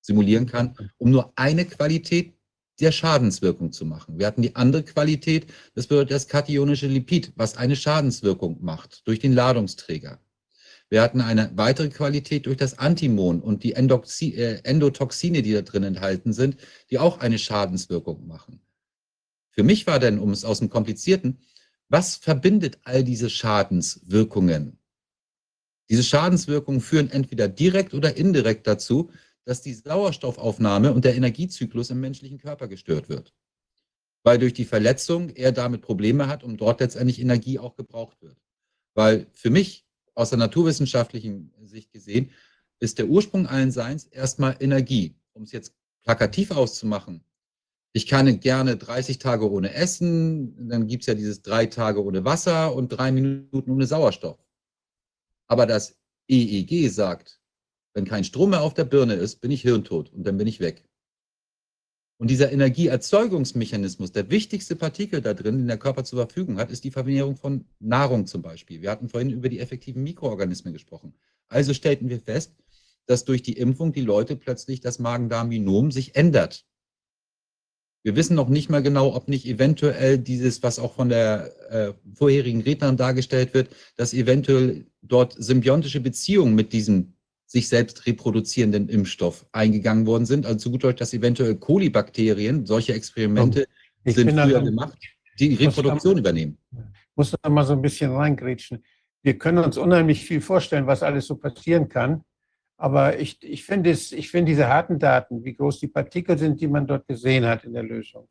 simulieren 0.00 0.46
kann, 0.46 0.76
um 0.98 1.10
nur 1.10 1.32
eine 1.36 1.64
Qualität 1.64 2.34
der 2.80 2.90
Schadenswirkung 2.90 3.70
zu 3.70 3.84
machen. 3.84 4.18
Wir 4.18 4.26
hatten 4.26 4.42
die 4.42 4.56
andere 4.56 4.82
Qualität, 4.82 5.46
das 5.74 5.86
bedeutet 5.86 6.12
das 6.12 6.26
kationische 6.26 6.88
Lipid, 6.88 7.32
was 7.36 7.56
eine 7.56 7.76
Schadenswirkung 7.76 8.58
macht 8.60 9.06
durch 9.06 9.20
den 9.20 9.32
Ladungsträger. 9.32 10.20
Wir 10.88 11.00
hatten 11.00 11.20
eine 11.20 11.50
weitere 11.54 11.88
Qualität 11.88 12.46
durch 12.46 12.56
das 12.56 12.78
Antimon 12.78 13.40
und 13.40 13.62
die 13.62 13.74
Endoxi 13.74 14.34
äh, 14.34 14.60
Endotoxine, 14.64 15.42
die 15.42 15.52
da 15.52 15.62
drin 15.62 15.84
enthalten 15.84 16.32
sind, 16.32 16.56
die 16.90 16.98
auch 16.98 17.18
eine 17.18 17.38
Schadenswirkung 17.38 18.26
machen. 18.26 18.60
Für 19.52 19.62
mich 19.62 19.86
war 19.86 19.98
denn, 19.98 20.18
um 20.18 20.30
es 20.30 20.44
aus 20.44 20.58
dem 20.58 20.70
Komplizierten, 20.70 21.38
was 21.88 22.16
verbindet 22.16 22.78
all 22.84 23.04
diese 23.04 23.28
Schadenswirkungen? 23.28 24.78
Diese 25.90 26.02
Schadenswirkungen 26.02 26.80
führen 26.80 27.10
entweder 27.10 27.48
direkt 27.48 27.92
oder 27.92 28.16
indirekt 28.16 28.66
dazu, 28.66 29.10
dass 29.44 29.60
die 29.60 29.74
Sauerstoffaufnahme 29.74 30.92
und 30.94 31.04
der 31.04 31.16
Energiezyklus 31.16 31.90
im 31.90 32.00
menschlichen 32.00 32.38
Körper 32.38 32.66
gestört 32.66 33.10
wird. 33.10 33.34
Weil 34.22 34.38
durch 34.38 34.54
die 34.54 34.64
Verletzung 34.64 35.28
er 35.30 35.52
damit 35.52 35.82
Probleme 35.82 36.28
hat 36.28 36.44
und 36.44 36.58
dort 36.58 36.80
letztendlich 36.80 37.20
Energie 37.20 37.58
auch 37.58 37.76
gebraucht 37.76 38.22
wird. 38.22 38.40
Weil 38.94 39.26
für 39.32 39.50
mich 39.50 39.84
aus 40.14 40.30
der 40.30 40.38
naturwissenschaftlichen 40.38 41.52
Sicht 41.64 41.92
gesehen 41.92 42.30
ist 42.78 42.98
der 42.98 43.08
Ursprung 43.08 43.46
allen 43.46 43.70
Seins 43.70 44.04
erstmal 44.04 44.56
Energie. 44.60 45.16
Um 45.34 45.42
es 45.42 45.52
jetzt 45.52 45.74
plakativ 46.04 46.52
auszumachen, 46.52 47.24
ich 47.92 48.06
kann 48.06 48.40
gerne 48.40 48.76
30 48.76 49.18
Tage 49.18 49.50
ohne 49.50 49.74
Essen, 49.74 50.68
dann 50.68 50.86
gibt 50.86 51.02
es 51.02 51.06
ja 51.06 51.14
dieses 51.14 51.42
drei 51.42 51.66
Tage 51.66 52.02
ohne 52.02 52.24
Wasser 52.24 52.74
und 52.74 52.88
drei 52.88 53.12
Minuten 53.12 53.70
ohne 53.70 53.86
Sauerstoff. 53.86 54.38
Aber 55.46 55.66
das 55.66 55.98
EEG 56.28 56.90
sagt, 56.90 57.40
wenn 57.94 58.06
kein 58.06 58.24
Strom 58.24 58.50
mehr 58.50 58.62
auf 58.62 58.72
der 58.72 58.84
Birne 58.84 59.14
ist, 59.14 59.40
bin 59.40 59.50
ich 59.50 59.60
hirntot 59.62 60.10
und 60.10 60.26
dann 60.26 60.38
bin 60.38 60.46
ich 60.46 60.60
weg. 60.60 60.88
Und 62.16 62.30
dieser 62.30 62.52
Energieerzeugungsmechanismus, 62.52 64.12
der 64.12 64.30
wichtigste 64.30 64.76
Partikel 64.76 65.20
da 65.20 65.34
drin, 65.34 65.58
den 65.58 65.66
der 65.66 65.76
Körper 65.76 66.04
zur 66.04 66.20
Verfügung 66.20 66.56
hat, 66.56 66.70
ist 66.70 66.84
die 66.84 66.92
Vermehrung 66.92 67.36
von 67.36 67.66
Nahrung 67.80 68.26
zum 68.26 68.42
Beispiel. 68.42 68.80
Wir 68.80 68.90
hatten 68.92 69.08
vorhin 69.08 69.30
über 69.30 69.48
die 69.48 69.58
effektiven 69.58 70.02
Mikroorganismen 70.04 70.72
gesprochen. 70.72 71.14
Also 71.48 71.74
stellten 71.74 72.08
wir 72.08 72.20
fest, 72.20 72.54
dass 73.06 73.24
durch 73.24 73.42
die 73.42 73.54
Impfung 73.54 73.92
die 73.92 74.02
Leute 74.02 74.36
plötzlich 74.36 74.80
das 74.80 75.00
Magen-Darm-Minom 75.00 75.90
sich 75.90 76.14
ändert. 76.14 76.64
Wir 78.02 78.16
wissen 78.16 78.34
noch 78.34 78.48
nicht 78.48 78.68
mal 78.68 78.82
genau, 78.82 79.14
ob 79.14 79.28
nicht 79.28 79.46
eventuell 79.46 80.18
dieses, 80.18 80.62
was 80.62 80.78
auch 80.78 80.94
von 80.94 81.08
der 81.08 81.52
äh, 81.70 81.92
vorherigen 82.14 82.60
Rednerin 82.60 82.96
dargestellt 82.96 83.54
wird, 83.54 83.68
dass 83.96 84.12
eventuell 84.12 84.86
dort 85.02 85.34
symbiontische 85.38 86.00
Beziehungen 86.00 86.54
mit 86.54 86.72
diesem 86.72 87.14
sich 87.46 87.68
selbst 87.68 88.06
reproduzierenden 88.06 88.88
Impfstoff 88.88 89.46
eingegangen 89.52 90.06
worden 90.06 90.26
sind. 90.26 90.46
Also 90.46 90.58
zu 90.58 90.70
gut 90.70 90.84
Deutsch, 90.84 91.00
dass 91.00 91.12
eventuell 91.12 91.54
Kolibakterien, 91.56 92.66
solche 92.66 92.94
Experimente 92.94 93.66
ich 94.04 94.14
sind 94.14 94.30
früher 94.30 94.54
dann, 94.54 94.64
gemacht, 94.64 94.98
die 95.38 95.54
Reproduktion 95.54 96.14
da, 96.14 96.20
übernehmen. 96.20 96.58
Ich 96.72 97.16
muss 97.16 97.30
da 97.30 97.48
mal 97.50 97.64
so 97.64 97.74
ein 97.74 97.82
bisschen 97.82 98.10
reingrätschen. 98.10 98.82
Wir 99.22 99.38
können 99.38 99.58
uns 99.58 99.76
unheimlich 99.76 100.24
viel 100.24 100.40
vorstellen, 100.40 100.86
was 100.86 101.02
alles 101.02 101.26
so 101.26 101.36
passieren 101.36 101.88
kann. 101.88 102.24
Aber 102.76 103.18
ich, 103.18 103.42
ich 103.42 103.64
finde 103.64 103.94
find 103.94 104.48
diese 104.48 104.68
harten 104.68 104.98
Daten, 104.98 105.44
wie 105.44 105.54
groß 105.54 105.80
die 105.80 105.88
Partikel 105.88 106.36
sind, 106.38 106.60
die 106.60 106.68
man 106.68 106.86
dort 106.86 107.06
gesehen 107.06 107.46
hat 107.46 107.64
in 107.64 107.74
der 107.74 107.82
Lösung, 107.82 108.28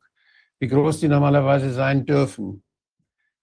wie 0.58 0.68
groß 0.68 1.00
die 1.00 1.08
normalerweise 1.08 1.72
sein 1.72 2.04
dürfen, 2.04 2.62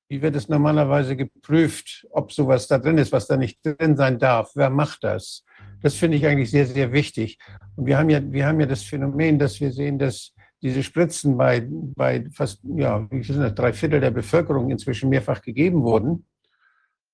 wie 0.08 0.22
wird 0.22 0.36
es 0.36 0.50
normalerweise 0.50 1.16
geprüft, 1.16 2.08
ob 2.12 2.32
sowas 2.32 2.68
da 2.68 2.80
drin 2.80 2.98
ist, 2.98 3.12
was 3.12 3.28
da 3.28 3.38
nicht 3.38 3.60
drin 3.64 3.96
sein 3.96 4.18
darf, 4.18 4.52
wer 4.56 4.70
macht 4.70 5.04
das? 5.04 5.44
Das 5.82 5.96
finde 5.96 6.18
ich 6.18 6.26
eigentlich 6.26 6.52
sehr, 6.52 6.66
sehr 6.66 6.92
wichtig. 6.92 7.38
Und 7.76 7.86
wir 7.86 7.98
haben 7.98 8.10
ja, 8.10 8.20
wir 8.32 8.46
haben 8.46 8.60
ja 8.60 8.66
das 8.66 8.84
Phänomen, 8.84 9.40
dass 9.40 9.60
wir 9.60 9.72
sehen, 9.72 10.00
dass 10.00 10.34
diese 10.62 10.84
Spritzen 10.84 11.38
bei, 11.38 11.66
bei 11.70 12.26
fast, 12.32 12.62
ja, 12.76 13.08
wie 13.12 13.24
sind 13.24 13.40
das, 13.40 13.56
drei 13.56 13.72
Viertel 13.72 14.02
der 14.02 14.12
Bevölkerung 14.12 14.72
inzwischen 14.72 15.10
mehrfach 15.10 15.42
gegeben 15.42 15.84
wurden 15.84 16.26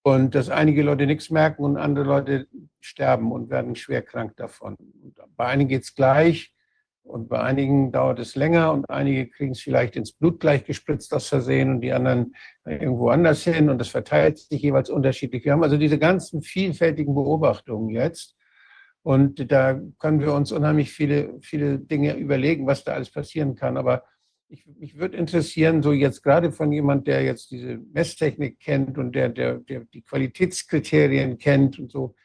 und 0.06 0.36
dass 0.36 0.50
einige 0.50 0.84
Leute 0.84 1.08
nichts 1.08 1.32
merken 1.32 1.64
und 1.64 1.78
andere 1.78 2.06
Leute 2.06 2.48
sterben 2.80 3.32
und 3.32 3.50
werden 3.50 3.76
schwer 3.76 4.04
krank 4.04 4.36
davon. 4.36 4.76
Und 4.76 5.16
bei 5.36 5.48
einigen 5.48 5.70
geht 5.70 5.82
es 5.82 5.96
gleich 5.96 6.54
und 7.02 7.28
bei 7.28 7.40
einigen 7.42 7.92
dauert 7.92 8.20
es 8.20 8.36
länger 8.36 8.72
und 8.72 8.88
einige 8.88 9.28
kriegen 9.28 9.54
es 9.54 9.62
vielleicht 9.62 9.96
ins 9.96 10.12
Blut 10.12 10.40
gleich 10.40 10.64
gespritzt 10.64 11.12
aus 11.12 11.28
Versehen 11.28 11.72
und 11.72 11.82
die 11.82 11.92
anderen 11.92 12.36
irgendwo 12.66 13.10
anders 13.10 13.44
hin 13.44 13.68
und 13.68 13.80
das 13.80 13.88
verteilt 13.88 14.38
sich 14.38 14.62
jeweils 14.62 14.92
unterschiedlich. 14.92 15.44
Wir 15.44 15.54
haben 15.54 15.64
also 15.64 15.78
diese 15.78 15.98
ganzen 15.98 16.44
vielfältigen 16.44 17.16
Beobachtungen 17.16 17.90
jetzt 17.90 18.36
und 19.02 19.52
da 19.52 19.82
können 19.98 20.20
wir 20.20 20.34
uns 20.34 20.52
unheimlich 20.52 20.92
viele, 20.92 21.34
viele 21.42 21.80
Dinge 21.80 22.16
überlegen, 22.16 22.68
was 22.68 22.84
da 22.84 22.94
alles 22.94 23.10
passieren 23.10 23.56
kann. 23.56 23.76
Aber 23.76 24.04
ich, 24.48 24.66
mich 24.68 24.98
würde 24.98 25.18
interessieren, 25.18 25.82
so 25.82 25.92
jetzt 25.92 26.22
gerade 26.22 26.52
von 26.52 26.72
jemand, 26.72 27.08
der 27.08 27.24
jetzt 27.24 27.52
diese 27.52 27.78
Messtechnik 27.94 28.60
kennt 28.60 28.98
und 28.98 29.14
der, 29.14 29.30
der, 29.30 29.56
der 29.60 29.82
die 29.86 30.02
Qualitätskriterien 30.02 31.38
kennt 31.38 31.80
und 31.80 31.92
so, 31.92 32.16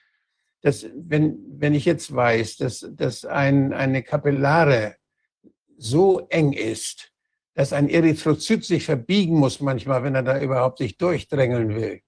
dass 0.61 0.87
wenn, 0.95 1.39
wenn 1.59 1.75
ich 1.75 1.87
jetzt 1.87 2.15
weiß, 2.15 2.59
dass, 2.59 2.87
dass 2.93 3.25
ein, 3.25 3.73
eine 3.73 4.03
Kapillare 4.03 4.97
so 5.77 6.27
eng 6.29 6.53
ist, 6.53 7.13
dass 7.55 7.73
ein 7.73 7.89
Erythrozyt 7.89 8.65
sich 8.65 8.85
verbiegen 8.85 9.37
muss 9.37 9.61
manchmal, 9.61 10.03
wenn 10.03 10.15
er 10.15 10.23
da 10.23 10.41
überhaupt 10.41 10.79
sich 10.79 10.99
durchdrängeln 10.99 11.75
will. 11.75 12.01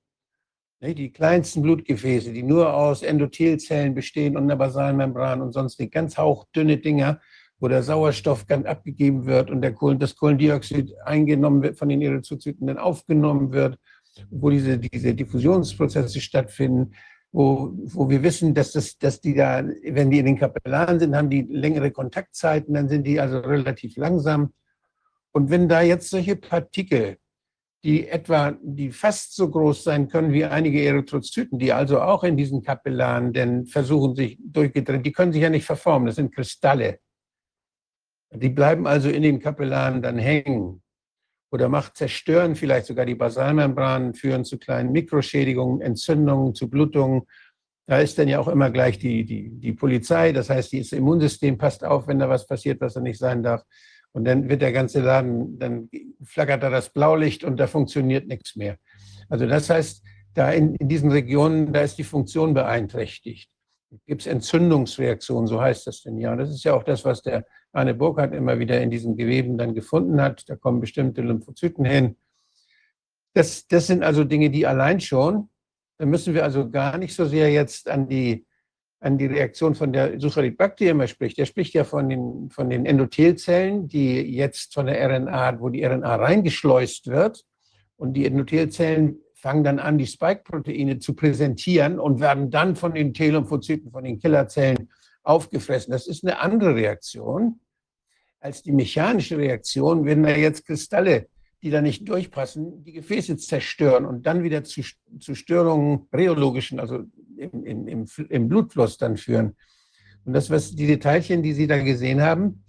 Die 0.83 1.13
kleinsten 1.13 1.63
Blutgefäße, 1.63 2.33
die 2.33 2.43
nur 2.43 2.75
aus 2.75 3.03
Endothelzellen 3.03 3.95
bestehen 3.95 4.37
und 4.37 4.45
einer 4.45 4.57
Basalmembran 4.57 5.41
und 5.41 5.53
sonst 5.53 5.79
die 5.79 5.89
ganz 5.89 6.19
hauchdünne 6.19 6.79
Dinger, 6.79 7.21
wo 7.63 7.69
der 7.69 7.85
Sauerstoff 7.85 8.49
ganz 8.49 8.67
abgegeben 8.67 9.25
wird 9.25 9.49
und 9.49 9.63
der 9.63 9.73
Kohlen, 9.73 10.01
das 10.01 10.17
Kohlendioxid 10.17 10.95
eingenommen 11.05 11.63
wird, 11.63 11.79
von 11.79 11.89
den 11.89 12.03
Erythrozyten 12.03 12.67
dann 12.67 12.77
aufgenommen 12.77 13.53
wird, 13.53 13.79
wo 14.31 14.51
diese, 14.51 14.79
diese 14.79 15.15
Diffusionsprozesse 15.15 16.21
stattfinden, 16.21 16.95
wo, 17.31 17.71
wo 17.73 18.11
wir 18.11 18.25
wissen, 18.25 18.53
dass, 18.53 18.73
das, 18.73 18.99
dass 18.99 19.21
die 19.21 19.35
da, 19.35 19.65
wenn 19.85 20.11
die 20.11 20.19
in 20.19 20.27
den 20.27 20.39
Kapillaren 20.39 20.99
sind, 20.99 21.15
haben 21.15 21.31
die 21.31 21.43
längere 21.43 21.93
Kontaktzeiten, 21.93 22.75
dann 22.75 22.89
sind 22.89 23.07
die 23.07 23.21
also 23.21 23.39
relativ 23.39 23.97
langsam. 23.97 24.53
Und 25.31 25.51
wenn 25.51 25.69
da 25.69 25.83
jetzt 25.83 26.11
solche 26.11 26.35
Partikel, 26.35 27.19
die 27.85 28.09
etwa, 28.09 28.57
die 28.61 28.91
fast 28.91 29.37
so 29.37 29.49
groß 29.49 29.85
sein 29.85 30.09
können 30.09 30.33
wie 30.33 30.45
einige 30.45 30.85
Erythrozyten, 30.85 31.61
die 31.61 31.73
also 31.73 32.01
auch 32.01 32.25
in 32.25 32.37
diesen 32.37 32.65
Kapillaren 32.65 33.33
denn 33.33 33.67
versuchen 33.67 34.17
sich 34.17 34.37
durchgedreht, 34.41 35.07
die 35.07 35.13
können 35.13 35.33
sich 35.33 35.43
ja 35.43 35.49
nicht 35.49 35.65
verformen, 35.65 36.07
das 36.07 36.17
sind 36.17 36.35
Kristalle. 36.35 36.99
Die 38.35 38.49
bleiben 38.49 38.87
also 38.87 39.09
in 39.11 39.23
den 39.23 39.41
Kapillaren 39.41 40.03
dann 40.03 40.19
hängen 40.19 40.83
oder 41.51 41.69
macht 41.69 41.97
zerstören 41.97 42.57
vielleicht 42.57 42.87
sogar 42.87 43.05
die 43.05 43.15
Basalmembranen, 43.15 44.15
führen 44.15 44.45
zu 44.45 44.59
kleinen 44.59 44.91
Mikroschädigungen, 44.93 45.83
Entzündungen, 45.83 46.55
zu 46.55 46.71
Blutungen. 46.71 47.23
Da 47.87 47.99
ist 47.99 48.19
dann 48.19 48.29
ja 48.29 48.39
auch 48.39 48.49
immer 48.49 48.71
gleich 48.71 48.99
die, 48.99 49.25
die, 49.25 49.51
die 49.51 49.73
Polizei, 49.73 50.33
das 50.33 50.49
heißt, 50.49 50.73
das 50.73 50.93
Immunsystem 50.93 51.59
passt 51.59 51.85
auf, 51.85 52.09
wenn 52.09 52.19
da 52.19 52.29
was 52.29 52.47
passiert, 52.47 52.81
was 52.81 52.95
da 52.95 53.01
nicht 53.01 53.19
sein 53.19 53.43
darf. 53.43 53.65
Und 54.13 54.25
dann 54.25 54.49
wird 54.49 54.63
der 54.63 54.73
ganze 54.73 55.01
Laden, 55.01 55.59
dann 55.59 55.91
flackert 56.25 56.63
da 56.63 56.71
das 56.71 56.91
Blaulicht 56.91 57.45
und 57.45 57.59
da 57.59 57.67
funktioniert 57.67 58.29
nichts 58.29 58.57
mehr. 58.57 58.77
Also 59.29 59.47
das 59.47 59.69
heißt, 59.69 60.03
da 60.35 60.51
in, 60.53 60.75
in 60.77 60.89
diesen 60.89 61.11
Regionen, 61.11 61.73
da 61.73 61.81
ist 61.83 61.99
die 61.99 62.05
Funktion 62.05 62.55
beeinträchtigt. 62.55 63.51
Gibt 64.07 64.23
es 64.23 64.27
Entzündungsreaktionen, 64.27 65.47
so 65.47 65.61
heißt 65.61 65.87
das 65.87 66.03
denn 66.03 66.17
ja. 66.19 66.33
Und 66.33 66.39
das 66.39 66.51
ist 66.51 66.65
ja 66.65 66.73
auch 66.75 66.85
das, 66.85 67.05
was 67.05 67.21
der 67.21 67.45
Arne 67.73 67.95
Burkhardt 67.95 68.35
immer 68.35 68.59
wieder 68.59 68.81
in 68.81 68.91
diesen 68.91 69.17
Geweben 69.17 69.57
dann 69.57 69.75
gefunden 69.75 70.21
hat. 70.21 70.49
Da 70.49 70.57
kommen 70.57 70.81
bestimmte 70.81 71.23
Lymphozyten 71.23 71.85
hin. 71.85 72.17
Das, 73.35 73.67
das 73.67 73.87
sind 73.87 74.03
also 74.03 74.25
Dinge, 74.25 74.51
die 74.51 74.67
allein 74.67 75.01
schon, 75.01 75.49
da 75.99 76.07
müssen 76.07 76.35
wir 76.35 76.45
also 76.45 76.69
gar 76.69 76.99
nicht 76.99 77.15
so 77.15 77.25
sehr 77.25 77.51
jetzt 77.51 77.89
an 77.89 78.09
die, 78.09 78.45
an 79.01 79.19
die 79.19 79.27
Reaktion, 79.27 79.75
von 79.75 79.93
der 79.93 80.21
Sucharit 80.21 80.59
Bhakti 80.59 80.89
immer 80.89 81.07
spricht. 81.07 81.39
Er 81.39 81.47
spricht 81.47 81.73
ja 81.75 81.85
von 81.85 82.09
den, 82.09 82.51
von 82.51 82.69
den 82.69 82.85
Endothelzellen, 82.85 83.89
die 83.89 84.21
jetzt 84.21 84.75
von 84.75 84.87
der 84.87 85.01
RNA, 85.09 85.61
wo 85.61 85.71
die 85.71 85.85
RNA 85.85 86.17
reingeschleust 86.17 87.07
wird. 87.07 87.45
Und 87.97 88.15
die 88.15 88.27
Endothelzellen 88.27 89.19
fangen 89.35 89.65
dann 89.65 89.79
an, 89.79 89.97
die 89.97 90.07
Spike-Proteine 90.07 90.99
zu 90.99 91.15
präsentieren 91.15 91.99
und 91.99 92.21
werden 92.21 92.51
dann 92.51 92.77
von 92.77 92.95
den 92.95 93.15
T-Lymphozyten, 93.15 93.91
von 93.91 94.05
den 94.05 94.19
Killerzellen 94.19 94.91
aufgefressen. 95.23 95.93
Das 95.93 96.07
ist 96.07 96.25
eine 96.25 96.41
andere 96.41 96.75
Reaktion 96.75 97.61
als 98.43 98.63
die 98.63 98.73
mechanische 98.73 99.39
Reaktion, 99.39 100.05
wenn 100.05 100.23
da 100.23 100.31
jetzt 100.31 100.67
Kristalle, 100.67 101.29
die 101.63 101.71
da 101.71 101.81
nicht 101.81 102.09
durchpassen, 102.09 102.83
die 102.83 102.93
Gefäße 102.93 103.37
zerstören 103.37 104.05
und 104.05 104.27
dann 104.27 104.43
wieder 104.43 104.65
zu, 104.65 104.83
zu 105.21 105.35
Störungen 105.35 106.09
rheologischen, 106.13 106.81
also 106.81 107.05
im, 107.37 107.65
im, 107.65 107.89
im, 107.89 108.07
im 108.29 108.49
Blutfluss 108.49 108.99
dann 108.99 109.17
führen. 109.17 109.57
Und 110.25 110.33
das, 110.33 110.51
was 110.51 110.75
die 110.75 110.89
Detailchen, 110.89 111.43
die 111.43 111.53
Sie 111.53 111.69
da 111.69 111.79
gesehen 111.79 112.21
haben, 112.21 112.65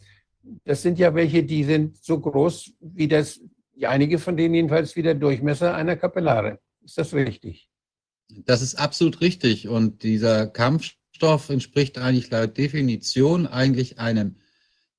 das 0.63 0.83
sind 0.83 0.99
ja 0.99 1.15
welche, 1.15 1.43
die 1.43 1.63
sind 1.63 1.97
so 2.03 2.19
groß 2.19 2.73
wie 2.79 3.07
das, 3.07 3.41
einige 3.81 4.19
von 4.19 4.37
denen 4.37 4.53
jedenfalls 4.53 4.95
wie 4.95 5.01
der 5.01 5.15
Durchmesser 5.15 5.73
einer 5.73 5.95
Kapillare. 5.95 6.59
Ist 6.83 6.97
das 6.99 7.13
richtig? 7.13 7.69
Das 8.45 8.61
ist 8.61 8.75
absolut 8.75 9.21
richtig. 9.21 9.67
Und 9.67 10.03
dieser 10.03 10.47
Kampfstoff 10.47 11.49
entspricht 11.49 11.97
eigentlich 11.97 12.29
laut 12.29 12.57
Definition 12.57 13.47
eigentlich 13.47 13.99
einem 13.99 14.35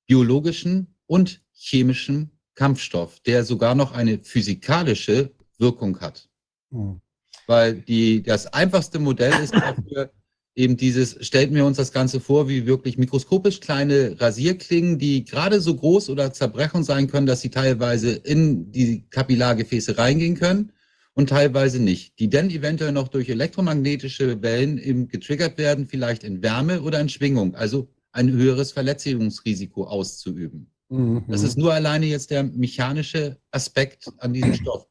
biologischen 0.06 0.94
und 1.06 1.42
chemischen 1.52 2.30
Kampfstoff, 2.54 3.20
der 3.20 3.44
sogar 3.44 3.74
noch 3.74 3.92
eine 3.92 4.18
physikalische 4.22 5.32
Wirkung 5.58 6.00
hat. 6.00 6.28
Hm. 6.70 7.00
Weil 7.46 7.74
die, 7.74 8.22
das 8.22 8.46
einfachste 8.46 8.98
Modell 8.98 9.32
ist 9.42 9.54
dafür 9.54 10.10
eben 10.54 10.76
dieses, 10.76 11.16
stellten 11.26 11.54
wir 11.54 11.66
uns 11.66 11.76
das 11.76 11.92
Ganze 11.92 12.20
vor, 12.20 12.48
wie 12.48 12.66
wirklich 12.66 12.96
mikroskopisch 12.96 13.60
kleine 13.60 14.20
Rasierklingen, 14.20 14.98
die 14.98 15.24
gerade 15.24 15.60
so 15.60 15.74
groß 15.74 16.10
oder 16.10 16.32
zerbrechen 16.32 16.84
sein 16.84 17.08
können, 17.08 17.26
dass 17.26 17.40
sie 17.40 17.50
teilweise 17.50 18.12
in 18.12 18.70
die 18.70 19.04
Kapillargefäße 19.10 19.98
reingehen 19.98 20.36
können 20.36 20.72
und 21.14 21.28
teilweise 21.28 21.80
nicht, 21.80 22.18
die 22.18 22.30
dann 22.30 22.50
eventuell 22.50 22.92
noch 22.92 23.08
durch 23.08 23.28
elektromagnetische 23.28 24.42
Wellen 24.42 24.78
eben 24.78 25.08
getriggert 25.08 25.58
werden, 25.58 25.86
vielleicht 25.86 26.24
in 26.24 26.42
Wärme 26.42 26.82
oder 26.82 27.00
in 27.00 27.08
Schwingung, 27.08 27.54
also 27.56 27.88
ein 28.14 28.30
höheres 28.30 28.72
Verletzungsrisiko 28.72 29.84
auszuüben. 29.84 30.70
Mhm. 30.88 31.24
Das 31.28 31.42
ist 31.42 31.58
nur 31.58 31.72
alleine 31.72 32.06
jetzt 32.06 32.30
der 32.30 32.44
mechanische 32.44 33.38
Aspekt 33.50 34.06
an 34.18 34.32
diesem 34.32 34.54
Stoff. 34.54 34.86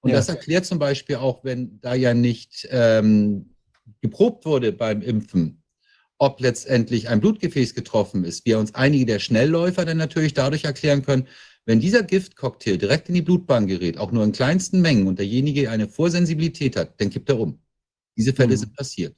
Und 0.00 0.10
ja. 0.10 0.16
das 0.16 0.28
erklärt 0.28 0.64
zum 0.64 0.78
Beispiel 0.78 1.16
auch, 1.16 1.42
wenn 1.44 1.80
da 1.80 1.94
ja 1.94 2.14
nicht 2.14 2.68
ähm, 2.70 3.54
geprobt 4.00 4.46
wurde 4.46 4.72
beim 4.72 5.02
Impfen, 5.02 5.62
ob 6.18 6.40
letztendlich 6.40 7.08
ein 7.08 7.20
Blutgefäß 7.20 7.74
getroffen 7.74 8.24
ist, 8.24 8.46
wir 8.46 8.58
uns 8.58 8.74
einige 8.74 9.06
der 9.06 9.18
Schnellläufer 9.18 9.84
dann 9.84 9.96
natürlich 9.96 10.34
dadurch 10.34 10.64
erklären 10.64 11.02
können, 11.02 11.26
wenn 11.64 11.80
dieser 11.80 12.02
Giftcocktail 12.02 12.78
direkt 12.78 13.08
in 13.08 13.14
die 13.14 13.22
Blutbahn 13.22 13.66
gerät, 13.66 13.98
auch 13.98 14.12
nur 14.12 14.24
in 14.24 14.32
kleinsten 14.32 14.80
Mengen 14.80 15.06
und 15.06 15.18
derjenige 15.18 15.70
eine 15.70 15.88
Vorsensibilität 15.88 16.76
hat, 16.76 17.00
dann 17.00 17.10
kippt 17.10 17.28
er 17.28 17.40
um. 17.40 17.60
Diese 18.16 18.32
Fälle 18.32 18.54
mhm. 18.54 18.60
sind 18.60 18.74
passiert. 18.74 19.16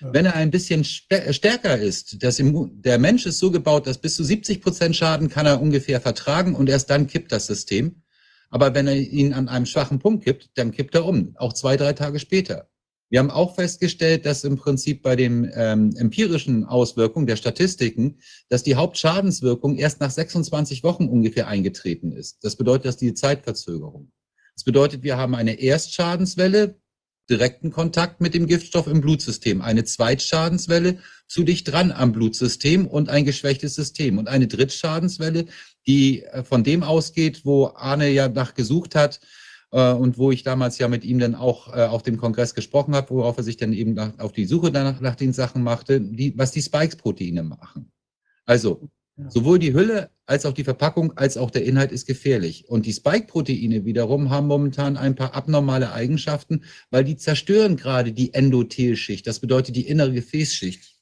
Wenn 0.00 0.26
er 0.26 0.34
ein 0.34 0.50
bisschen 0.50 0.86
äh, 1.08 1.32
stärker 1.32 1.78
ist, 1.78 2.22
das 2.22 2.40
der 2.42 2.98
Mensch 2.98 3.26
ist 3.26 3.38
so 3.38 3.50
gebaut, 3.50 3.86
dass 3.86 3.98
bis 3.98 4.16
zu 4.16 4.24
70 4.24 4.62
Prozent 4.62 4.96
Schaden 4.96 5.28
kann 5.28 5.46
er 5.46 5.60
ungefähr 5.60 6.00
vertragen 6.00 6.54
und 6.54 6.68
erst 6.68 6.90
dann 6.90 7.06
kippt 7.06 7.32
das 7.32 7.46
System. 7.46 8.02
Aber 8.48 8.74
wenn 8.74 8.88
er 8.88 8.96
ihn 8.96 9.32
an 9.32 9.48
einem 9.48 9.66
schwachen 9.66 9.98
Punkt 9.98 10.24
kippt, 10.24 10.50
dann 10.54 10.72
kippt 10.72 10.94
er 10.94 11.04
um, 11.04 11.34
auch 11.36 11.52
zwei, 11.52 11.76
drei 11.76 11.92
Tage 11.92 12.18
später. 12.18 12.68
Wir 13.10 13.18
haben 13.18 13.30
auch 13.30 13.56
festgestellt, 13.56 14.24
dass 14.24 14.44
im 14.44 14.56
Prinzip 14.56 15.02
bei 15.02 15.16
den 15.16 15.50
ähm, 15.54 15.94
empirischen 15.96 16.64
Auswirkungen 16.64 17.26
der 17.26 17.36
Statistiken, 17.36 18.18
dass 18.48 18.62
die 18.62 18.76
Hauptschadenswirkung 18.76 19.76
erst 19.76 20.00
nach 20.00 20.10
26 20.10 20.84
Wochen 20.84 21.08
ungefähr 21.08 21.48
eingetreten 21.48 22.12
ist. 22.12 22.38
Das 22.44 22.54
bedeutet, 22.54 22.86
dass 22.86 22.96
die 22.96 23.14
Zeitverzögerung. 23.14 24.12
Das 24.54 24.64
bedeutet, 24.64 25.02
wir 25.02 25.16
haben 25.16 25.34
eine 25.34 25.54
Erstschadenswelle, 25.54 26.79
direkten 27.30 27.70
Kontakt 27.70 28.20
mit 28.20 28.34
dem 28.34 28.46
Giftstoff 28.46 28.86
im 28.88 29.00
Blutsystem, 29.00 29.62
eine 29.62 29.84
Zweitschadenswelle 29.84 30.98
zu 31.28 31.44
dicht 31.44 31.70
dran 31.70 31.92
am 31.92 32.12
Blutsystem 32.12 32.86
und 32.86 33.08
ein 33.08 33.24
geschwächtes 33.24 33.74
System 33.76 34.18
und 34.18 34.28
eine 34.28 34.48
Drittschadenswelle, 34.48 35.46
die 35.86 36.24
äh, 36.24 36.42
von 36.42 36.64
dem 36.64 36.82
ausgeht, 36.82 37.42
wo 37.44 37.68
Arne 37.68 38.10
ja 38.10 38.28
nach 38.28 38.54
gesucht 38.54 38.94
hat 38.94 39.20
äh, 39.70 39.92
und 39.92 40.18
wo 40.18 40.30
ich 40.30 40.42
damals 40.42 40.78
ja 40.78 40.88
mit 40.88 41.04
ihm 41.04 41.20
dann 41.20 41.34
auch 41.34 41.74
äh, 41.74 41.82
auf 41.82 42.02
dem 42.02 42.16
Kongress 42.16 42.54
gesprochen 42.54 42.94
habe, 42.94 43.10
worauf 43.10 43.36
er 43.36 43.44
sich 43.44 43.56
dann 43.56 43.72
eben 43.72 43.94
nach, 43.94 44.18
auf 44.18 44.32
die 44.32 44.44
Suche 44.44 44.72
danach 44.72 45.00
nach 45.00 45.14
den 45.14 45.32
Sachen 45.32 45.62
machte, 45.62 46.00
die, 46.00 46.36
was 46.36 46.50
die 46.50 46.62
Spikes-Proteine 46.62 47.44
machen. 47.44 47.92
Also 48.44 48.90
Sowohl 49.28 49.58
die 49.58 49.74
Hülle 49.74 50.10
als 50.26 50.46
auch 50.46 50.52
die 50.52 50.64
Verpackung 50.64 51.16
als 51.16 51.36
auch 51.36 51.50
der 51.50 51.64
Inhalt 51.64 51.92
ist 51.92 52.06
gefährlich. 52.06 52.68
Und 52.68 52.86
die 52.86 52.92
Spike-Proteine 52.92 53.84
wiederum 53.84 54.30
haben 54.30 54.46
momentan 54.46 54.96
ein 54.96 55.14
paar 55.14 55.34
abnormale 55.34 55.92
Eigenschaften, 55.92 56.62
weil 56.90 57.04
die 57.04 57.16
zerstören 57.16 57.76
gerade 57.76 58.12
die 58.12 58.32
Endothelschicht. 58.32 59.26
Das 59.26 59.40
bedeutet 59.40 59.76
die 59.76 59.88
innere 59.88 60.12
Gefäßschicht. 60.12 61.00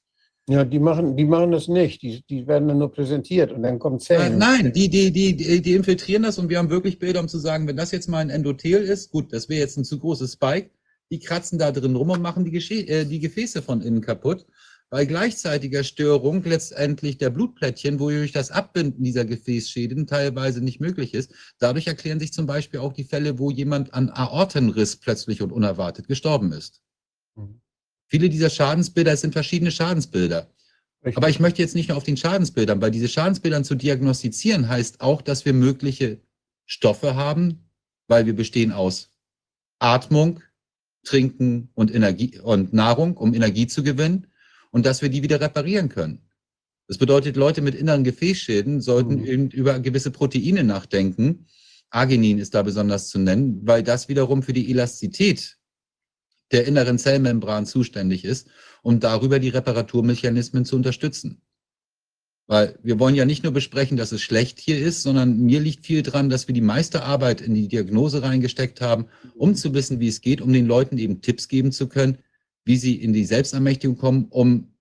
Ja, 0.48 0.64
die 0.64 0.78
machen, 0.78 1.14
die 1.14 1.26
machen 1.26 1.52
das 1.52 1.68
nicht. 1.68 2.00
Die, 2.00 2.22
die 2.28 2.46
werden 2.46 2.68
dann 2.68 2.78
nur 2.78 2.90
präsentiert 2.90 3.52
und 3.52 3.62
dann 3.62 3.78
kommt 3.78 4.02
Zellen. 4.02 4.38
Nein, 4.38 4.72
die, 4.72 4.88
die, 4.88 5.12
die, 5.12 5.36
die 5.36 5.74
infiltrieren 5.74 6.22
das 6.22 6.38
und 6.38 6.48
wir 6.48 6.56
haben 6.56 6.70
wirklich 6.70 6.98
Bilder, 6.98 7.20
um 7.20 7.28
zu 7.28 7.38
sagen, 7.38 7.68
wenn 7.68 7.76
das 7.76 7.92
jetzt 7.92 8.08
mal 8.08 8.18
ein 8.18 8.30
Endothel 8.30 8.82
ist, 8.82 9.10
gut, 9.10 9.30
das 9.34 9.50
wäre 9.50 9.60
jetzt 9.60 9.76
ein 9.76 9.84
zu 9.84 9.98
großes 9.98 10.32
Spike, 10.32 10.70
die 11.10 11.18
kratzen 11.18 11.58
da 11.58 11.70
drin 11.70 11.94
rum 11.94 12.08
und 12.08 12.22
machen 12.22 12.46
die, 12.46 12.50
Gesche 12.50 12.76
äh, 12.88 13.04
die 13.04 13.20
Gefäße 13.20 13.60
von 13.60 13.82
innen 13.82 14.00
kaputt 14.00 14.46
bei 14.90 15.04
gleichzeitiger 15.04 15.84
Störung 15.84 16.42
letztendlich 16.44 17.18
der 17.18 17.30
Blutplättchen, 17.30 18.00
wodurch 18.00 18.32
das 18.32 18.50
Abbinden 18.50 19.04
dieser 19.04 19.24
Gefäßschäden 19.24 20.06
teilweise 20.06 20.62
nicht 20.62 20.80
möglich 20.80 21.12
ist. 21.14 21.32
Dadurch 21.58 21.86
erklären 21.86 22.20
sich 22.20 22.32
zum 22.32 22.46
Beispiel 22.46 22.80
auch 22.80 22.94
die 22.94 23.04
Fälle, 23.04 23.38
wo 23.38 23.50
jemand 23.50 23.92
an 23.92 24.08
Aortenriss 24.08 24.96
plötzlich 24.96 25.42
und 25.42 25.52
unerwartet 25.52 26.08
gestorben 26.08 26.52
ist. 26.52 26.80
Mhm. 27.36 27.60
Viele 28.06 28.30
dieser 28.30 28.48
Schadensbilder 28.48 29.14
sind 29.16 29.32
verschiedene 29.32 29.70
Schadensbilder. 29.70 30.50
Richtig. 31.04 31.18
Aber 31.18 31.28
ich 31.28 31.38
möchte 31.38 31.60
jetzt 31.60 31.74
nicht 31.74 31.90
nur 31.90 31.98
auf 31.98 32.04
den 32.04 32.16
Schadensbildern, 32.16 32.80
weil 32.80 32.90
diese 32.90 33.08
Schadensbildern 33.08 33.64
zu 33.64 33.74
diagnostizieren 33.74 34.68
heißt 34.68 35.02
auch, 35.02 35.20
dass 35.20 35.44
wir 35.44 35.52
mögliche 35.52 36.18
Stoffe 36.64 37.14
haben, 37.14 37.68
weil 38.08 38.24
wir 38.24 38.34
bestehen 38.34 38.72
aus 38.72 39.10
Atmung, 39.78 40.40
Trinken 41.04 41.68
und 41.74 41.94
Energie 41.94 42.40
und 42.40 42.72
Nahrung, 42.72 43.16
um 43.16 43.34
Energie 43.34 43.66
zu 43.66 43.82
gewinnen 43.82 44.26
und 44.70 44.86
dass 44.86 45.02
wir 45.02 45.08
die 45.08 45.22
wieder 45.22 45.40
reparieren 45.40 45.88
können. 45.88 46.22
Das 46.88 46.98
bedeutet, 46.98 47.36
Leute 47.36 47.60
mit 47.60 47.74
inneren 47.74 48.02
Gefäßschäden 48.02 48.80
sollten 48.80 49.20
mhm. 49.20 49.48
über 49.48 49.78
gewisse 49.78 50.10
Proteine 50.10 50.64
nachdenken. 50.64 51.46
Arginin 51.90 52.38
ist 52.38 52.54
da 52.54 52.62
besonders 52.62 53.08
zu 53.08 53.18
nennen, 53.18 53.60
weil 53.66 53.82
das 53.82 54.08
wiederum 54.08 54.42
für 54.42 54.52
die 54.52 54.70
Elastizität 54.70 55.58
der 56.50 56.66
inneren 56.66 56.98
Zellmembran 56.98 57.66
zuständig 57.66 58.24
ist, 58.24 58.48
um 58.82 59.00
darüber 59.00 59.38
die 59.38 59.50
Reparaturmechanismen 59.50 60.64
zu 60.64 60.76
unterstützen. 60.76 61.42
Weil 62.46 62.78
wir 62.82 62.98
wollen 62.98 63.14
ja 63.14 63.26
nicht 63.26 63.42
nur 63.44 63.52
besprechen, 63.52 63.98
dass 63.98 64.12
es 64.12 64.22
schlecht 64.22 64.58
hier 64.58 64.78
ist, 64.78 65.02
sondern 65.02 65.38
mir 65.40 65.60
liegt 65.60 65.84
viel 65.84 66.02
dran, 66.02 66.30
dass 66.30 66.48
wir 66.48 66.54
die 66.54 66.62
meiste 66.62 67.02
Arbeit 67.02 67.42
in 67.42 67.54
die 67.54 67.68
Diagnose 67.68 68.22
reingesteckt 68.22 68.80
haben, 68.80 69.08
um 69.34 69.54
zu 69.54 69.74
wissen, 69.74 70.00
wie 70.00 70.08
es 70.08 70.22
geht, 70.22 70.40
um 70.40 70.54
den 70.54 70.66
Leuten 70.66 70.96
eben 70.96 71.20
Tipps 71.20 71.48
geben 71.48 71.72
zu 71.72 71.88
können, 71.88 72.18
wie 72.68 72.76
sie 72.76 72.96
in 72.96 73.14
die 73.14 73.24
Selbstermächtigung 73.24 73.96
kommen, 73.96 74.26
um 74.28 74.74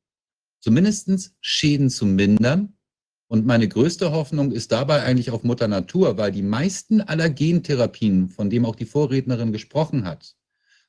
zumindest 0.60 1.32
Schäden 1.40 1.90
zu 1.90 2.06
mindern. 2.06 2.74
Und 3.28 3.46
meine 3.46 3.70
größte 3.70 4.12
Hoffnung 4.12 4.52
ist 4.52 4.74
dabei 4.74 5.04
eigentlich 5.04 5.32
auf 5.32 5.44
Mutter 5.44 5.70
Natur, 5.70 6.18
weil 6.18 6.34
die 6.34 6.42
meisten 6.42 7.00
Allergentherapien, 7.00 8.28
von 8.28 8.50
denen 8.50 8.66
auch 8.66 8.76
die 8.76 8.86
Vorrednerin 8.86 9.54
gesprochen 9.54 10.04
hat, 10.04 10.36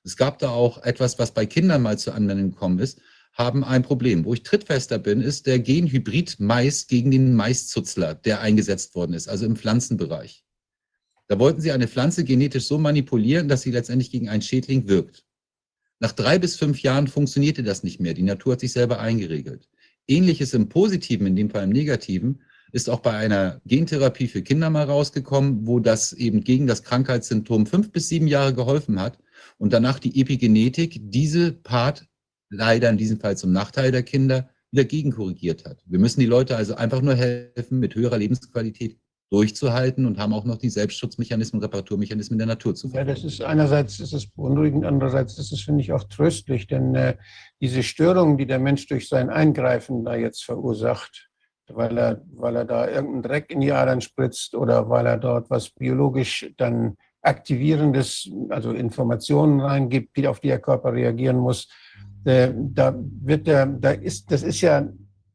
es 0.03 0.17
gab 0.17 0.41
da 0.41 0.51
auch 0.51 0.83
etwas, 0.83 1.21
was 1.21 1.33
bei 1.33 1.47
Kindern 1.47 1.83
mal 1.83 1.99
zur 1.99 2.17
Anwendung 2.17 2.51
gekommen 2.51 2.81
ist, 2.81 3.01
haben 3.33 3.63
ein 3.63 3.85
Problem. 3.85 4.25
Wo 4.25 4.35
ich 4.35 4.43
trittfester 4.43 4.99
bin, 4.99 5.21
ist 5.21 5.47
der 5.47 5.61
Genhybrid 5.61 6.41
Mais 6.41 6.89
gegen 6.89 7.13
den 7.13 7.35
Maiszuzler, 7.35 8.17
der 8.17 8.41
eingesetzt 8.41 8.97
worden 8.97 9.13
ist, 9.13 9.29
also 9.29 9.47
im 9.47 9.55
Pflanzenbereich. 9.55 10.45
Da 11.29 11.39
wollten 11.39 11.61
sie 11.61 11.71
eine 11.71 11.87
Pflanze 11.87 12.25
genetisch 12.25 12.67
so 12.67 12.79
manipulieren, 12.79 13.47
dass 13.47 13.63
sie 13.63 13.71
letztendlich 13.71 14.11
gegen 14.11 14.29
einen 14.29 14.43
Schädling 14.43 14.89
wirkt. 14.89 15.28
Nach 16.01 16.13
drei 16.13 16.39
bis 16.39 16.57
fünf 16.57 16.83
Jahren 16.83 17.09
funktionierte 17.09 17.63
das 17.63 17.83
nicht 17.83 18.01
mehr. 18.01 18.15
Die 18.15 18.23
Natur 18.23 18.53
hat 18.53 18.61
sich 18.61 18.73
selber 18.73 19.01
eingeregelt. 19.01 19.69
Ähnliches 20.07 20.55
im 20.55 20.69
Positiven, 20.69 21.27
in 21.27 21.37
dem 21.37 21.51
Fall 21.51 21.65
im 21.65 21.71
Negativen, 21.71 22.41
ist 22.73 22.89
auch 22.89 23.01
bei 23.01 23.13
einer 23.13 23.61
Gentherapie 23.67 24.29
für 24.29 24.43
Kinder 24.43 24.71
mal 24.71 24.85
rausgekommen, 24.85 25.67
wo 25.67 25.81
das 25.81 26.13
eben 26.13 26.45
gegen 26.45 26.67
das 26.67 26.83
Krankheitssymptom 26.83 27.67
fünf 27.67 27.91
bis 27.91 28.09
sieben 28.09 28.27
Jahre 28.27 28.55
geholfen 28.55 29.01
hat 29.01 29.19
und 29.57 29.73
danach 29.73 29.99
die 29.99 30.21
Epigenetik 30.21 31.01
diese 31.01 31.53
Part 31.53 32.07
leider 32.51 32.91
in 32.91 32.99
diesem 32.99 33.21
Fall 33.21 33.37
zum 33.37 33.53
Nachteil 33.53 33.91
der 33.91 34.03
Kinder 34.03 34.49
wieder 34.71 34.85
gegenkorrigiert 34.85 35.65
hat. 35.65 35.83
Wir 35.87 35.99
müssen 35.99 36.21
die 36.21 36.27
Leute 36.27 36.57
also 36.57 36.75
einfach 36.75 37.01
nur 37.01 37.15
helfen, 37.15 37.79
mit 37.79 37.95
höherer 37.95 38.19
Lebensqualität 38.19 38.99
durchzuhalten 39.31 40.07
und 40.07 40.19
haben 40.19 40.33
auch 40.33 40.45
noch 40.45 40.57
die 40.57 40.71
Selbstschutzmechanismen, 40.71 41.61
Reparaturmechanismen 41.63 42.39
der 42.39 42.47
Natur 42.47 42.75
zu 42.75 42.89
Ja, 42.89 43.05
das 43.05 43.25
ist 43.25 43.43
einerseits 43.43 44.01
ist 44.01 44.15
es 44.15 44.27
beunruhigend, 44.27 44.87
andererseits 44.87 45.39
ist 45.39 45.53
es, 45.53 45.61
finde 45.61 45.83
ich, 45.83 45.93
auch 45.93 46.05
tröstlich, 46.05 46.67
denn 46.67 46.95
äh, 46.95 47.17
diese 47.61 47.83
Störungen, 47.83 48.39
die 48.39 48.47
der 48.47 48.59
Mensch 48.59 48.87
durch 48.87 49.09
sein 49.09 49.29
Eingreifen 49.29 50.05
da 50.05 50.15
jetzt 50.15 50.45
verursacht, 50.45 51.29
weil 51.69 51.99
er, 51.99 52.23
weil 52.35 52.57
er 52.57 52.65
da 52.65 52.89
irgendeinen 52.89 53.23
Dreck 53.23 53.51
in 53.51 53.61
die 53.61 53.73
Adern 53.73 54.01
spritzt 54.01 54.55
oder 54.55 54.89
weil 54.89 55.07
er 55.07 55.19
dort 55.19 55.51
was 55.51 55.69
biologisch 55.71 56.51
dann 56.57 56.97
aktivierendes, 57.21 58.31
also 58.49 58.73
Informationen 58.73 59.61
reingibt, 59.61 60.17
die 60.17 60.29
auf 60.29 60.41
die 60.41 60.49
der 60.49 60.61
Körper 60.61 60.95
reagieren 60.95 61.37
muss, 61.37 61.69
äh, 62.25 62.51
da 62.55 62.95
wird 62.97 63.47
der, 63.47 63.67
da 63.67 63.91
ist, 63.91 64.31
das 64.31 64.43
ist 64.43 64.63
ja 64.63 64.89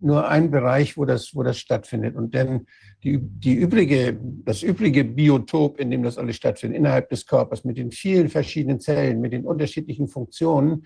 nur 0.04 0.28
ein 0.28 0.52
Bereich, 0.52 0.98
wo 0.98 1.06
das, 1.06 1.34
wo 1.34 1.44
das 1.44 1.58
stattfindet. 1.58 2.16
Und 2.16 2.34
denn 2.34 2.68
die, 3.04 3.20
die 3.20 3.54
übrige, 3.54 4.20
das 4.22 4.64
übrige 4.64 5.04
Biotop, 5.04 5.80
in 5.80 5.92
dem 5.92 6.04
das 6.04 6.18
alles 6.18 6.36
stattfindet, 6.36 6.78
innerhalb 6.78 7.10
des 7.10 7.26
Körpers, 7.26 7.64
mit 7.64 7.78
den 7.78 7.92
vielen 7.92 8.30
verschiedenen 8.30 8.80
Zellen, 8.80 9.22
mit 9.22 9.34
den 9.34 9.46
unterschiedlichen 9.46 10.08
Funktionen, 10.08 10.86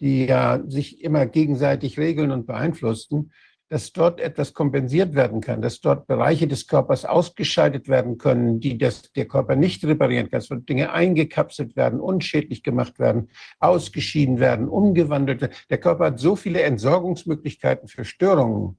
die 0.00 0.26
ja 0.26 0.62
sich 0.66 1.02
immer 1.02 1.26
gegenseitig 1.26 1.98
regeln 1.98 2.30
und 2.30 2.46
beeinflussen, 2.46 3.32
dass 3.68 3.92
dort 3.92 4.20
etwas 4.20 4.54
kompensiert 4.54 5.14
werden 5.14 5.40
kann, 5.40 5.60
dass 5.60 5.80
dort 5.80 6.06
Bereiche 6.06 6.48
des 6.48 6.66
Körpers 6.66 7.04
ausgeschaltet 7.04 7.88
werden 7.88 8.16
können, 8.16 8.60
die 8.60 8.78
das, 8.78 9.12
der 9.12 9.26
Körper 9.26 9.56
nicht 9.56 9.84
reparieren 9.84 10.30
kann, 10.30 10.40
dass 10.40 10.64
Dinge 10.64 10.92
eingekapselt 10.92 11.76
werden, 11.76 12.00
unschädlich 12.00 12.62
gemacht 12.62 12.98
werden, 12.98 13.28
ausgeschieden 13.58 14.40
werden, 14.40 14.68
umgewandelt 14.68 15.42
werden. 15.42 15.54
Der 15.68 15.78
Körper 15.78 16.06
hat 16.06 16.18
so 16.18 16.34
viele 16.34 16.62
Entsorgungsmöglichkeiten 16.62 17.88
für 17.88 18.04
Störungen, 18.04 18.78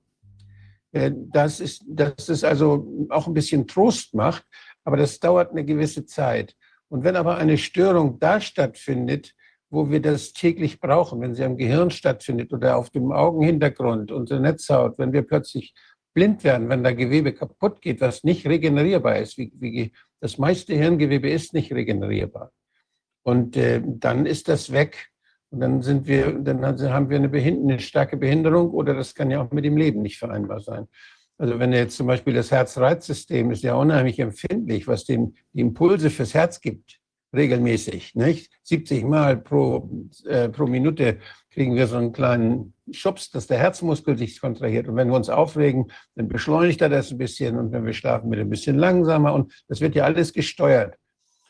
äh, 0.91 1.11
dass 1.13 1.59
es, 1.59 1.85
dass 1.87 2.29
es 2.29 2.43
also 2.43 3.07
auch 3.09 3.27
ein 3.27 3.33
bisschen 3.35 3.67
Trost 3.67 4.15
macht, 4.15 4.43
aber 4.83 4.97
das 4.97 5.19
dauert 5.19 5.51
eine 5.51 5.65
gewisse 5.65 6.05
Zeit. 6.05 6.55
Und 6.87 7.03
wenn 7.03 7.15
aber 7.15 7.37
eine 7.37 7.59
Störung 7.59 8.19
da 8.19 8.41
stattfindet, 8.41 9.35
wo 9.69 9.89
wir 9.89 10.01
das 10.01 10.33
täglich 10.33 10.79
brauchen, 10.79 11.21
wenn 11.21 11.35
sie 11.35 11.43
am 11.43 11.57
Gehirn 11.57 11.91
stattfindet 11.91 12.51
oder 12.53 12.77
auf 12.77 12.89
dem 12.89 13.11
Augenhintergrund, 13.11 14.11
unsere 14.11 14.39
Netzhaut, 14.39 14.97
wenn 14.97 15.13
wir 15.13 15.21
plötzlich 15.21 15.73
blind 16.13 16.43
werden, 16.43 16.69
wenn 16.69 16.83
da 16.83 16.91
Gewebe 16.91 17.33
kaputt 17.33 17.81
geht, 17.81 18.01
was 18.01 18.23
nicht 18.23 18.47
regenerierbar 18.47 19.17
ist. 19.17 19.37
Wie, 19.37 19.51
wie, 19.59 19.93
das 20.19 20.37
meiste 20.37 20.73
Hirngewebe 20.73 21.29
ist 21.29 21.53
nicht 21.53 21.71
regenerierbar. 21.71 22.51
Und 23.23 23.55
äh, 23.57 23.81
dann 23.85 24.25
ist 24.25 24.47
das 24.47 24.71
weg. 24.71 25.09
Und 25.51 25.61
dann 25.61 25.81
sind 25.81 26.07
wir, 26.07 26.31
dann 26.33 26.63
haben 26.63 27.09
wir 27.09 27.17
eine, 27.17 27.31
eine 27.31 27.79
starke 27.79 28.17
Behinderung 28.17 28.71
oder 28.71 28.93
das 28.93 29.15
kann 29.15 29.31
ja 29.31 29.41
auch 29.41 29.51
mit 29.51 29.65
dem 29.65 29.77
Leben 29.77 30.01
nicht 30.01 30.17
vereinbar 30.17 30.61
sein. 30.61 30.87
Also 31.37 31.57
wenn 31.57 31.71
jetzt 31.73 31.95
zum 31.95 32.07
Beispiel 32.07 32.33
das 32.33 32.51
Herzreizsystem 32.51 33.49
ist 33.51 33.63
ja 33.63 33.75
unheimlich 33.75 34.19
empfindlich, 34.19 34.87
was 34.87 35.05
den, 35.05 35.35
die 35.53 35.61
Impulse 35.61 36.09
fürs 36.09 36.33
Herz 36.33 36.59
gibt 36.59 36.99
regelmäßig, 37.33 38.15
nicht? 38.15 38.51
70 38.63 39.03
Mal 39.03 39.37
pro, 39.37 39.89
äh, 40.25 40.49
pro 40.49 40.67
Minute 40.67 41.19
kriegen 41.51 41.75
wir 41.75 41.87
so 41.87 41.97
einen 41.97 42.11
kleinen 42.11 42.73
Schubs, 42.91 43.31
dass 43.31 43.47
der 43.47 43.59
Herzmuskel 43.59 44.17
sich 44.17 44.39
kontrahiert. 44.39 44.87
Und 44.87 44.95
wenn 44.95 45.09
wir 45.09 45.15
uns 45.15 45.29
aufregen, 45.29 45.91
dann 46.15 46.27
beschleunigt 46.27 46.81
er 46.81 46.89
das 46.89 47.11
ein 47.11 47.17
bisschen. 47.17 47.57
Und 47.57 47.71
wenn 47.71 47.85
wir 47.85 47.93
schlafen, 47.93 48.29
wird 48.29 48.39
er 48.39 48.45
ein 48.45 48.49
bisschen 48.49 48.77
langsamer. 48.77 49.33
Und 49.33 49.53
das 49.67 49.81
wird 49.81 49.95
ja 49.95 50.05
alles 50.05 50.33
gesteuert. 50.33 50.95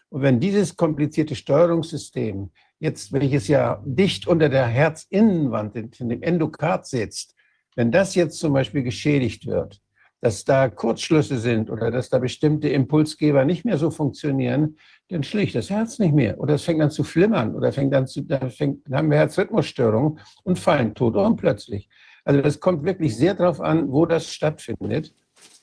Und 0.09 0.21
wenn 0.21 0.39
dieses 0.39 0.75
komplizierte 0.75 1.35
Steuerungssystem 1.35 2.51
jetzt, 2.79 3.13
welches 3.13 3.47
ja 3.47 3.81
dicht 3.85 4.27
unter 4.27 4.49
der 4.49 4.65
Herzinnenwand 4.65 5.75
in 5.75 6.09
dem 6.09 6.21
Endokard 6.21 6.87
sitzt, 6.87 7.35
wenn 7.75 7.91
das 7.91 8.15
jetzt 8.15 8.39
zum 8.39 8.53
Beispiel 8.53 8.83
geschädigt 8.83 9.45
wird, 9.45 9.79
dass 10.21 10.43
da 10.43 10.69
Kurzschlüsse 10.69 11.37
sind 11.37 11.69
oder 11.69 11.91
dass 11.91 12.09
da 12.09 12.19
bestimmte 12.19 12.69
Impulsgeber 12.69 13.45
nicht 13.45 13.65
mehr 13.65 13.77
so 13.77 13.89
funktionieren, 13.89 14.77
dann 15.09 15.23
schlägt 15.23 15.55
das 15.55 15.69
Herz 15.69 15.99
nicht 15.99 16.13
mehr 16.13 16.39
oder 16.39 16.55
es 16.55 16.63
fängt 16.63 16.81
an 16.81 16.91
zu 16.91 17.03
flimmern 17.03 17.55
oder 17.55 17.71
fängt 17.71 17.93
an 17.93 18.07
zu, 18.07 18.21
dann, 18.21 18.51
fängt, 18.51 18.85
dann 18.87 18.97
haben 18.97 19.09
wir 19.09 19.17
Herzrhythmusstörungen 19.17 20.19
und 20.43 20.59
fallen 20.59 20.93
tot 20.93 21.15
um 21.15 21.35
plötzlich. 21.35 21.89
Also 22.25 22.41
das 22.41 22.59
kommt 22.59 22.83
wirklich 22.83 23.15
sehr 23.15 23.33
darauf 23.33 23.61
an, 23.61 23.91
wo 23.91 24.05
das 24.05 24.31
stattfindet. 24.31 25.13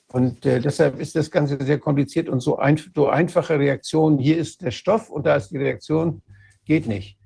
Und 0.07 0.45
äh, 0.45 0.59
deshalb 0.61 0.99
ist 0.99 1.15
das 1.15 1.29
Ganze 1.29 1.57
sehr 1.63 1.79
kompliziert 1.79 2.29
und 2.29 2.39
so, 2.39 2.57
ein, 2.57 2.79
so 2.95 3.07
einfache 3.09 3.59
Reaktionen, 3.59 4.17
hier 4.17 4.37
ist 4.37 4.61
der 4.61 4.71
Stoff 4.71 5.09
und 5.09 5.25
da 5.25 5.35
ist 5.35 5.49
die 5.49 5.57
Reaktion, 5.57 6.21
geht 6.65 6.87
nicht. 6.87 7.17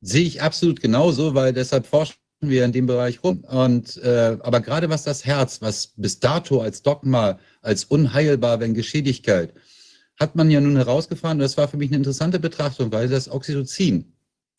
Sehe 0.00 0.24
ich 0.24 0.42
absolut 0.42 0.80
genauso, 0.80 1.34
weil 1.34 1.52
deshalb 1.52 1.86
forschen 1.86 2.16
wir 2.40 2.64
in 2.64 2.72
dem 2.72 2.86
Bereich 2.86 3.22
rum. 3.24 3.44
Und 3.44 3.96
äh, 3.98 4.38
aber 4.40 4.60
gerade 4.60 4.88
was 4.88 5.04
das 5.04 5.24
Herz, 5.24 5.60
was 5.60 5.88
bis 5.96 6.20
dato 6.20 6.60
als 6.60 6.82
Dogma, 6.82 7.38
als 7.62 7.84
unheilbar, 7.84 8.60
wenn 8.60 8.74
geschädigt 8.74 9.24
galt, 9.24 9.54
hat 10.18 10.36
man 10.36 10.50
ja 10.50 10.60
nun 10.60 10.76
herausgefahren, 10.76 11.38
und 11.38 11.42
das 11.42 11.56
war 11.56 11.68
für 11.68 11.76
mich 11.76 11.90
eine 11.90 11.98
interessante 11.98 12.40
Betrachtung, 12.40 12.92
weil 12.92 13.08
das 13.08 13.30
Oxytocin, 13.30 14.12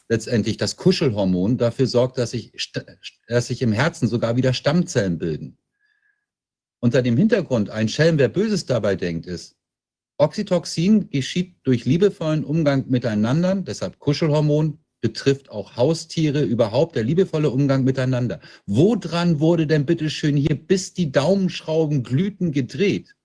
letztendlich 0.07 0.57
das 0.57 0.75
Kuschelhormon, 0.75 1.57
dafür 1.57 1.87
sorgt, 1.87 2.17
dass 2.17 2.31
sich, 2.31 2.51
dass 3.27 3.47
sich 3.47 3.61
im 3.61 3.73
Herzen 3.73 4.07
sogar 4.07 4.35
wieder 4.35 4.53
Stammzellen 4.53 5.17
bilden. 5.17 5.57
Unter 6.79 7.01
dem 7.01 7.17
Hintergrund, 7.17 7.69
ein 7.69 7.89
Schelm, 7.89 8.17
wer 8.17 8.29
Böses 8.29 8.65
dabei 8.65 8.95
denkt, 8.95 9.25
ist, 9.25 9.55
Oxytocin 10.17 11.09
geschieht 11.09 11.57
durch 11.63 11.85
liebevollen 11.85 12.43
Umgang 12.43 12.85
miteinander, 12.89 13.55
deshalb 13.55 13.99
Kuschelhormon, 13.99 14.79
betrifft 15.01 15.49
auch 15.49 15.75
Haustiere, 15.75 16.43
überhaupt 16.43 16.95
der 16.95 17.03
liebevolle 17.03 17.49
Umgang 17.49 17.83
miteinander. 17.83 18.39
Wodran 18.65 19.39
wurde 19.39 19.67
denn 19.67 19.85
bitteschön 19.85 20.35
hier 20.35 20.55
bis 20.55 20.93
die 20.93 21.11
Daumenschrauben 21.11 22.03
glühten 22.03 22.51
gedreht? 22.51 23.15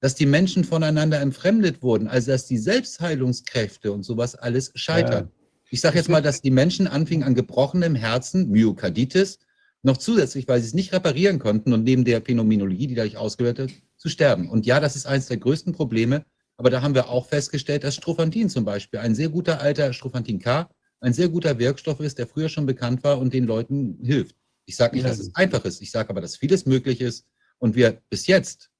Dass 0.00 0.14
die 0.14 0.26
Menschen 0.26 0.64
voneinander 0.64 1.20
entfremdet 1.20 1.82
wurden, 1.82 2.08
also 2.08 2.30
dass 2.30 2.46
die 2.46 2.58
Selbstheilungskräfte 2.58 3.92
und 3.92 4.02
sowas 4.02 4.34
alles 4.34 4.72
scheitern. 4.74 5.24
Ja. 5.26 5.32
Ich 5.70 5.80
sage 5.80 5.98
jetzt 5.98 6.08
mal, 6.08 6.22
dass 6.22 6.40
die 6.40 6.50
Menschen 6.50 6.86
anfingen 6.86 7.26
an 7.26 7.34
gebrochenem 7.34 7.94
Herzen, 7.94 8.50
Myokarditis, 8.50 9.38
noch 9.82 9.96
zusätzlich, 9.96 10.48
weil 10.48 10.60
sie 10.60 10.66
es 10.66 10.74
nicht 10.74 10.92
reparieren 10.92 11.38
konnten 11.38 11.72
und 11.72 11.84
neben 11.84 12.04
der 12.04 12.22
Phänomenologie, 12.22 12.86
die 12.86 12.94
dadurch 12.94 13.16
ausgewertet 13.16 13.72
zu 13.96 14.08
sterben. 14.08 14.50
Und 14.50 14.66
ja, 14.66 14.80
das 14.80 14.96
ist 14.96 15.06
eines 15.06 15.26
der 15.26 15.36
größten 15.36 15.72
Probleme, 15.72 16.24
aber 16.56 16.70
da 16.70 16.82
haben 16.82 16.94
wir 16.94 17.08
auch 17.08 17.26
festgestellt, 17.26 17.84
dass 17.84 17.94
Strophantin 17.94 18.50
zum 18.50 18.64
Beispiel, 18.64 19.00
ein 19.00 19.14
sehr 19.14 19.28
guter 19.28 19.60
alter 19.60 19.92
Strophantin 19.92 20.38
K, 20.38 20.68
ein 21.00 21.12
sehr 21.12 21.28
guter 21.28 21.58
Wirkstoff 21.58 22.00
ist, 22.00 22.18
der 22.18 22.26
früher 22.26 22.48
schon 22.48 22.66
bekannt 22.66 23.02
war 23.04 23.18
und 23.18 23.32
den 23.32 23.44
Leuten 23.44 23.98
hilft. 24.02 24.36
Ich 24.66 24.76
sage 24.76 24.94
nicht, 24.94 25.06
dass 25.06 25.18
es 25.18 25.34
einfach 25.34 25.64
ist. 25.64 25.80
Ich 25.80 25.90
sage 25.90 26.10
aber, 26.10 26.20
dass 26.20 26.36
vieles 26.36 26.66
möglich 26.66 27.00
ist 27.00 27.26
und 27.58 27.74
wir 27.74 28.00
bis 28.10 28.26
jetzt 28.26 28.70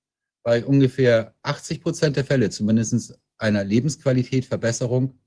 bei 0.42 0.64
ungefähr 0.64 1.34
80 1.42 1.82
Prozent 1.82 2.16
der 2.16 2.24
Fälle 2.24 2.50
zumindest 2.50 3.18
einer 3.38 3.64
Lebensqualität, 3.64 4.44
Verbesserung 4.44 5.18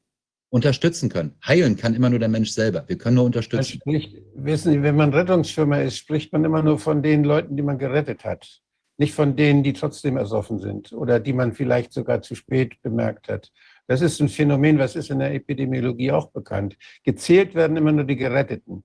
unterstützen 0.50 1.10
können. 1.10 1.36
Heilen 1.46 1.76
kann 1.76 1.96
immer 1.96 2.12
nur 2.12 2.20
der 2.20 2.30
Mensch 2.30 2.52
selber. 2.52 2.84
Wir 2.88 2.98
können 2.98 3.16
nur 3.16 3.26
unterstützen. 3.26 3.80
Spricht, 3.82 4.22
wissen 4.36 4.72
Sie, 4.72 4.84
wenn 4.84 4.96
man 4.96 5.12
Rettungsschwimmer 5.12 5.82
ist, 5.82 5.98
spricht 5.98 6.32
man 6.32 6.46
immer 6.46 6.62
nur 6.62 6.78
von 6.78 7.02
den 7.02 7.24
Leuten, 7.24 7.58
die 7.58 7.64
man 7.64 7.80
gerettet 7.80 8.24
hat. 8.24 8.62
Nicht 8.98 9.16
von 9.16 9.36
denen, 9.36 9.64
die 9.64 9.74
trotzdem 9.74 10.16
ersoffen 10.16 10.60
sind 10.60 10.94
oder 10.94 11.20
die 11.20 11.34
man 11.34 11.54
vielleicht 11.54 11.92
sogar 11.92 12.22
zu 12.22 12.36
spät 12.36 12.80
bemerkt 12.84 13.30
hat. 13.30 13.52
Das 13.88 14.02
ist 14.02 14.20
ein 14.22 14.30
Phänomen, 14.30 14.80
was 14.80 14.96
ist 14.96 15.10
in 15.10 15.20
der 15.20 15.34
Epidemiologie 15.34 16.12
auch 16.12 16.32
bekannt. 16.32 16.78
Gezählt 17.04 17.54
werden 17.54 17.78
immer 17.78 17.92
nur 17.92 18.06
die 18.06 18.16
Geretteten. 18.16 18.84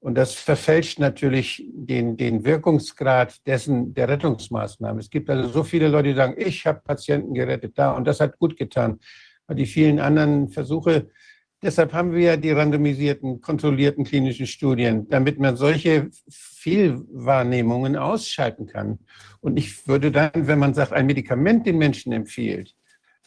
Und 0.00 0.14
das 0.14 0.34
verfälscht 0.34 1.00
natürlich 1.00 1.64
den, 1.72 2.16
den 2.16 2.44
Wirkungsgrad 2.44 3.44
dessen 3.46 3.94
der 3.94 4.08
Rettungsmaßnahmen. 4.08 5.00
Es 5.00 5.10
gibt 5.10 5.28
also 5.28 5.48
so 5.48 5.64
viele 5.64 5.88
Leute, 5.88 6.10
die 6.10 6.14
sagen, 6.14 6.34
ich 6.36 6.66
habe 6.66 6.80
Patienten 6.84 7.34
gerettet 7.34 7.76
da 7.76 7.92
und 7.92 8.06
das 8.06 8.20
hat 8.20 8.38
gut 8.38 8.56
getan. 8.56 9.00
Aber 9.48 9.56
die 9.56 9.66
vielen 9.66 9.98
anderen 9.98 10.50
Versuche, 10.50 11.10
deshalb 11.60 11.92
haben 11.94 12.12
wir 12.12 12.20
ja 12.20 12.36
die 12.36 12.52
randomisierten, 12.52 13.40
kontrollierten 13.40 14.04
klinischen 14.04 14.46
Studien, 14.46 15.08
damit 15.08 15.40
man 15.40 15.56
solche 15.56 16.10
Fehlwahrnehmungen 16.28 17.96
ausschalten 17.96 18.66
kann. 18.66 19.00
Und 19.40 19.56
ich 19.56 19.88
würde 19.88 20.12
dann, 20.12 20.30
wenn 20.34 20.60
man 20.60 20.74
sagt, 20.74 20.92
ein 20.92 21.06
Medikament 21.06 21.66
den 21.66 21.78
Menschen 21.78 22.12
empfiehlt, 22.12 22.76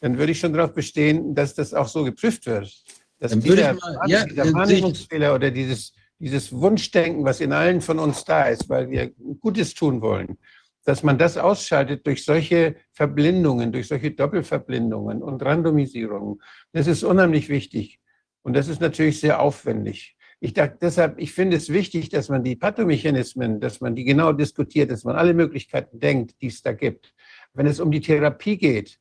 dann 0.01 0.17
würde 0.17 0.33
ich 0.33 0.39
schon 0.39 0.51
darauf 0.51 0.73
bestehen, 0.73 1.33
dass 1.33 1.53
das 1.53 1.73
auch 1.73 1.88
so 1.88 2.03
geprüft 2.03 2.45
wird. 2.45 2.73
Dass 3.19 3.38
dieser, 3.39 3.73
mal, 3.73 3.99
ja, 4.07 4.25
dieser 4.25 4.51
Wahrnehmungsfehler 4.51 5.35
oder 5.35 5.51
dieses, 5.51 5.93
dieses 6.17 6.51
Wunschdenken, 6.51 7.23
was 7.23 7.39
in 7.39 7.53
allen 7.53 7.80
von 7.80 7.99
uns 7.99 8.25
da 8.25 8.45
ist, 8.45 8.67
weil 8.67 8.89
wir 8.89 9.11
Gutes 9.39 9.75
tun 9.75 10.01
wollen, 10.01 10.38
dass 10.83 11.03
man 11.03 11.19
das 11.19 11.38
ausschaltet 11.38 12.05
durch 12.07 12.25
solche 12.25 12.75
Verblindungen, 12.91 13.71
durch 13.71 13.88
solche 13.88 14.09
Doppelverblindungen 14.09 15.21
und 15.21 15.43
Randomisierungen. 15.43 16.41
Das 16.73 16.88
ist 16.88 17.03
unheimlich 17.03 17.47
wichtig. 17.49 17.99
Und 18.41 18.53
das 18.53 18.67
ist 18.67 18.81
natürlich 18.81 19.19
sehr 19.19 19.39
aufwendig. 19.39 20.17
Ich 20.39 20.53
dachte 20.53 20.77
deshalb, 20.81 21.19
ich 21.19 21.33
finde 21.33 21.57
es 21.57 21.69
wichtig, 21.69 22.09
dass 22.09 22.30
man 22.30 22.43
die 22.43 22.55
Pathomechanismen, 22.55 23.59
dass 23.59 23.80
man 23.80 23.95
die 23.95 24.03
genau 24.03 24.33
diskutiert, 24.33 24.89
dass 24.89 25.03
man 25.03 25.15
alle 25.15 25.35
Möglichkeiten 25.35 25.99
denkt, 25.99 26.41
die 26.41 26.47
es 26.47 26.63
da 26.63 26.71
gibt. 26.71 27.13
Wenn 27.53 27.67
es 27.67 27.80
um 27.80 27.91
die 27.91 28.01
Therapie 28.01 28.57
geht, 28.57 28.97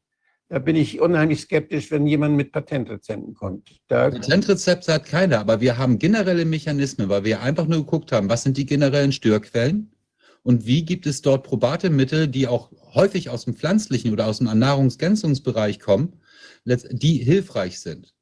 da 0.51 0.59
bin 0.59 0.75
ich 0.75 1.01
unheimlich 1.01 1.43
skeptisch, 1.43 1.93
wenn 1.93 2.09
jemand 2.09 2.37
mit 2.37 2.51
Patentrezepten 2.51 3.35
kommt. 3.35 3.71
Da 3.87 4.11
Patentrezepte 4.11 4.93
hat 4.93 5.07
keiner, 5.07 5.39
aber 5.39 5.61
wir 5.61 5.79
haben 5.79 6.01
generelle 6.01 6.45
Mechanismen, 6.45 7.09
weil 7.09 7.23
wir 7.23 7.41
einfach 7.41 7.69
nur 7.69 7.79
geguckt 7.79 8.11
haben, 8.11 8.29
was 8.29 8.43
sind 8.43 8.57
die 8.57 8.67
generellen 8.67 9.13
Störquellen 9.13 9.93
Und 10.43 10.67
wie 10.67 10.85
gibt 10.85 11.07
es 11.07 11.23
dort 11.23 11.45
probate 11.45 11.89
Mittel, 11.89 12.27
die 12.27 12.49
auch 12.49 12.73
häufig 12.95 13.31
aus 13.31 13.45
dem 13.45 13.55
pflanzlichen 13.55 14.13
oder 14.13 14.27
aus 14.27 14.39
dem 14.39 14.59
Nahrungsgänzungsbereich 14.59 15.79
kommen, 15.79 16.21
die 16.65 17.19
hilfreich 17.19 17.79
sind? 17.79 18.13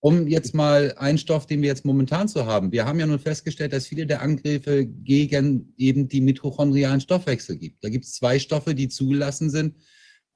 Um 0.00 0.26
jetzt 0.26 0.54
mal 0.54 0.94
einen 0.96 1.18
Stoff, 1.18 1.46
den 1.46 1.60
wir 1.60 1.68
jetzt 1.68 1.84
momentan 1.84 2.28
so 2.28 2.46
haben. 2.46 2.72
Wir 2.72 2.86
haben 2.86 2.98
ja 2.98 3.06
nun 3.06 3.18
festgestellt, 3.18 3.74
dass 3.74 3.86
viele 3.86 4.06
der 4.06 4.22
Angriffe 4.22 4.86
gegen 4.86 5.74
eben 5.76 6.08
die 6.08 6.22
mitochondrialen 6.22 7.00
Stoffwechsel 7.00 7.56
gibt. 7.58 7.84
Da 7.84 7.90
gibt 7.90 8.06
es 8.06 8.14
zwei 8.14 8.38
Stoffe, 8.38 8.74
die 8.74 8.88
zugelassen 8.88 9.50
sind. 9.50 9.74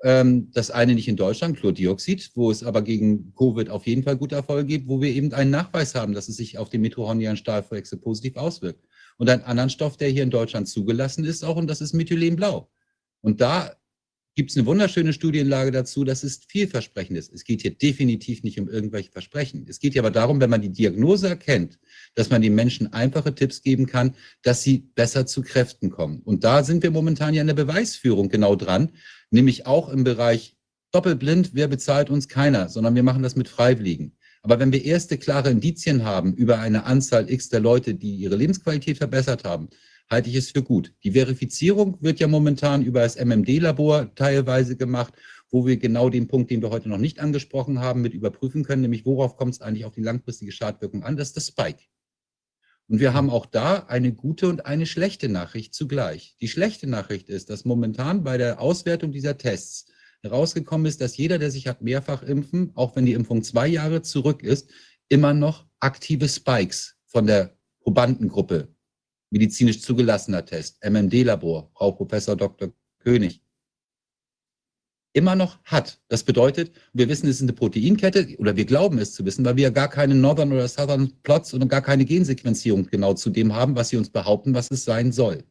Ähm, 0.04 0.50
das 0.52 0.70
eine 0.70 0.94
nicht 0.94 1.08
in 1.08 1.16
Deutschland, 1.16 1.56
Chlordioxid, 1.56 2.30
wo 2.34 2.50
es 2.50 2.62
aber 2.62 2.82
gegen 2.82 3.34
Covid 3.34 3.68
auf 3.68 3.86
jeden 3.86 4.04
Fall 4.04 4.16
gute 4.16 4.36
Erfolge 4.36 4.66
gibt, 4.66 4.88
wo 4.88 5.00
wir 5.00 5.10
eben 5.10 5.32
einen 5.32 5.50
Nachweis 5.50 5.94
haben, 5.94 6.12
dass 6.12 6.28
es 6.28 6.36
sich 6.36 6.56
auf 6.56 6.68
den 6.68 6.82
mitochondrialen 6.82 7.36
Stoffwechsel 7.36 7.98
positiv 7.98 8.36
auswirkt 8.36 8.84
und 9.16 9.28
einen 9.28 9.42
anderen 9.42 9.70
Stoff, 9.70 9.96
der 9.96 10.08
hier 10.08 10.22
in 10.22 10.30
Deutschland 10.30 10.68
zugelassen 10.68 11.24
ist, 11.24 11.44
auch, 11.44 11.56
und 11.56 11.68
das 11.68 11.80
ist 11.80 11.94
Methylenblau. 11.94 12.70
Und 13.20 13.40
da 13.40 13.74
gibt 14.39 14.52
es 14.52 14.57
eine 14.57 14.67
wunderschöne 14.67 15.12
Studienlage 15.12 15.73
dazu, 15.73 16.05
dass 16.05 16.23
es 16.23 16.42
vielversprechend 16.47 17.18
ist. 17.18 17.33
Es 17.33 17.42
geht 17.42 17.62
hier 17.62 17.73
definitiv 17.73 18.44
nicht 18.44 18.60
um 18.60 18.68
irgendwelche 18.68 19.10
Versprechen. 19.10 19.67
Es 19.68 19.81
geht 19.81 19.94
hier 19.94 20.02
aber 20.02 20.12
darum, 20.12 20.41
wenn 20.41 20.49
man 20.49 20.62
die 20.62 20.70
Diagnose 20.70 21.26
erkennt, 21.26 21.81
dass 22.15 22.31
man 22.31 22.41
den 22.41 22.55
Menschen 22.55 22.92
einfache 22.92 23.34
Tipps 23.34 23.62
geben 23.62 23.86
kann, 23.86 24.15
dass 24.42 24.62
sie 24.62 24.78
besser 24.94 25.26
zu 25.26 25.42
Kräften 25.42 25.91
kommen. 25.91 26.20
Und 26.20 26.44
da 26.44 26.62
sind 26.62 26.84
wir 26.84 26.92
momentan 26.92 27.34
ja 27.34 27.41
in 27.41 27.49
der 27.49 27.55
Beweisführung 27.55 28.28
genau 28.28 28.55
dran, 28.55 28.92
nämlich 29.33 29.67
auch 29.67 29.89
im 29.89 30.05
Bereich 30.05 30.57
doppelblind, 30.92 31.50
wer 31.55 31.67
bezahlt 31.67 32.08
uns 32.08 32.28
keiner, 32.28 32.68
sondern 32.68 32.94
wir 32.94 33.02
machen 33.02 33.25
das 33.25 33.34
mit 33.34 33.49
Freiwilligen. 33.49 34.12
Aber 34.42 34.60
wenn 34.60 34.70
wir 34.70 34.84
erste 34.84 35.18
klare 35.18 35.50
Indizien 35.50 36.05
haben 36.05 36.33
über 36.34 36.60
eine 36.60 36.84
Anzahl 36.84 37.28
X 37.28 37.49
der 37.49 37.58
Leute, 37.58 37.92
die 37.94 38.15
ihre 38.15 38.36
Lebensqualität 38.36 38.99
verbessert 38.99 39.42
haben, 39.42 39.68
halte 40.10 40.30
ich 40.30 40.36
es 40.36 40.50
für 40.50 40.62
gut. 40.62 40.94
Die 41.04 41.12
Verifizierung 41.12 41.98
wird 42.00 42.20
ja 42.20 42.28
momentan 42.28 42.82
über 42.82 43.00
das 43.00 43.16
MMD-Labor 43.16 44.14
teilweise 44.14 44.76
gemacht, 44.76 45.14
wo 45.50 45.66
wir 45.66 45.76
genau 45.76 46.10
den 46.10 46.28
Punkt, 46.28 46.50
den 46.50 46.62
wir 46.62 46.70
heute 46.70 46.88
noch 46.88 46.98
nicht 46.98 47.20
angesprochen 47.20 47.80
haben, 47.80 48.02
mit 48.02 48.14
überprüfen 48.14 48.64
können, 48.64 48.82
nämlich 48.82 49.06
worauf 49.06 49.36
kommt 49.36 49.54
es 49.54 49.60
eigentlich 49.60 49.84
auf 49.84 49.94
die 49.94 50.02
langfristige 50.02 50.52
Schadwirkung 50.52 51.04
an, 51.04 51.16
das 51.16 51.28
ist 51.28 51.36
das 51.36 51.46
Spike. 51.48 51.82
Und 52.88 53.00
wir 53.00 53.12
haben 53.12 53.28
auch 53.28 53.44
da 53.44 53.84
eine 53.88 54.12
gute 54.12 54.48
und 54.48 54.64
eine 54.64 54.86
schlechte 54.86 55.28
Nachricht 55.28 55.74
zugleich. 55.74 56.36
Die 56.40 56.48
schlechte 56.48 56.86
Nachricht 56.86 57.28
ist, 57.28 57.50
dass 57.50 57.66
momentan 57.66 58.24
bei 58.24 58.38
der 58.38 58.60
Auswertung 58.60 59.12
dieser 59.12 59.36
Tests 59.36 59.86
herausgekommen 60.22 60.86
ist, 60.86 61.00
dass 61.00 61.16
jeder, 61.16 61.38
der 61.38 61.50
sich 61.50 61.66
hat 61.68 61.82
mehrfach 61.82 62.22
impfen, 62.22 62.72
auch 62.74 62.96
wenn 62.96 63.04
die 63.04 63.12
Impfung 63.12 63.42
zwei 63.42 63.68
Jahre 63.68 64.02
zurück 64.02 64.42
ist, 64.42 64.70
immer 65.08 65.34
noch 65.34 65.66
aktive 65.80 66.28
Spikes 66.28 66.96
von 67.06 67.26
der 67.26 67.56
Probandengruppe, 67.80 68.68
medizinisch 69.31 69.81
zugelassener 69.82 70.44
Test, 70.44 70.82
MMD-Labor, 70.84 71.70
Frau 71.74 71.92
Professor 71.92 72.36
Dr. 72.36 72.73
König, 73.00 73.42
immer 75.12 75.34
noch 75.34 75.62
hat. 75.65 76.00
Das 76.08 76.23
bedeutet, 76.23 76.73
wir 76.92 77.08
wissen, 77.08 77.28
es 77.28 77.36
ist 77.36 77.42
eine 77.42 77.52
Proteinkette 77.52 78.36
oder 78.39 78.57
wir 78.57 78.65
glauben 78.65 78.98
es 78.98 79.15
zu 79.15 79.24
wissen, 79.24 79.44
weil 79.44 79.57
wir 79.57 79.65
ja 79.65 79.70
gar 79.70 79.89
keine 79.89 80.15
Northern 80.15 80.52
oder 80.52 80.68
Southern 80.68 81.12
Plots 81.23 81.55
und 81.55 81.68
gar 81.68 81.82
keine 81.82 82.05
Gensequenzierung 82.05 82.86
genau 82.86 83.15
zu 83.15 83.31
dem 83.31 83.55
haben, 83.55 83.74
was 83.76 83.89
sie 83.89 83.97
uns 83.97 84.10
behaupten, 84.10 84.55
was 84.55 84.70
es 84.70 84.84
sein 84.84 85.12
soll 85.12 85.44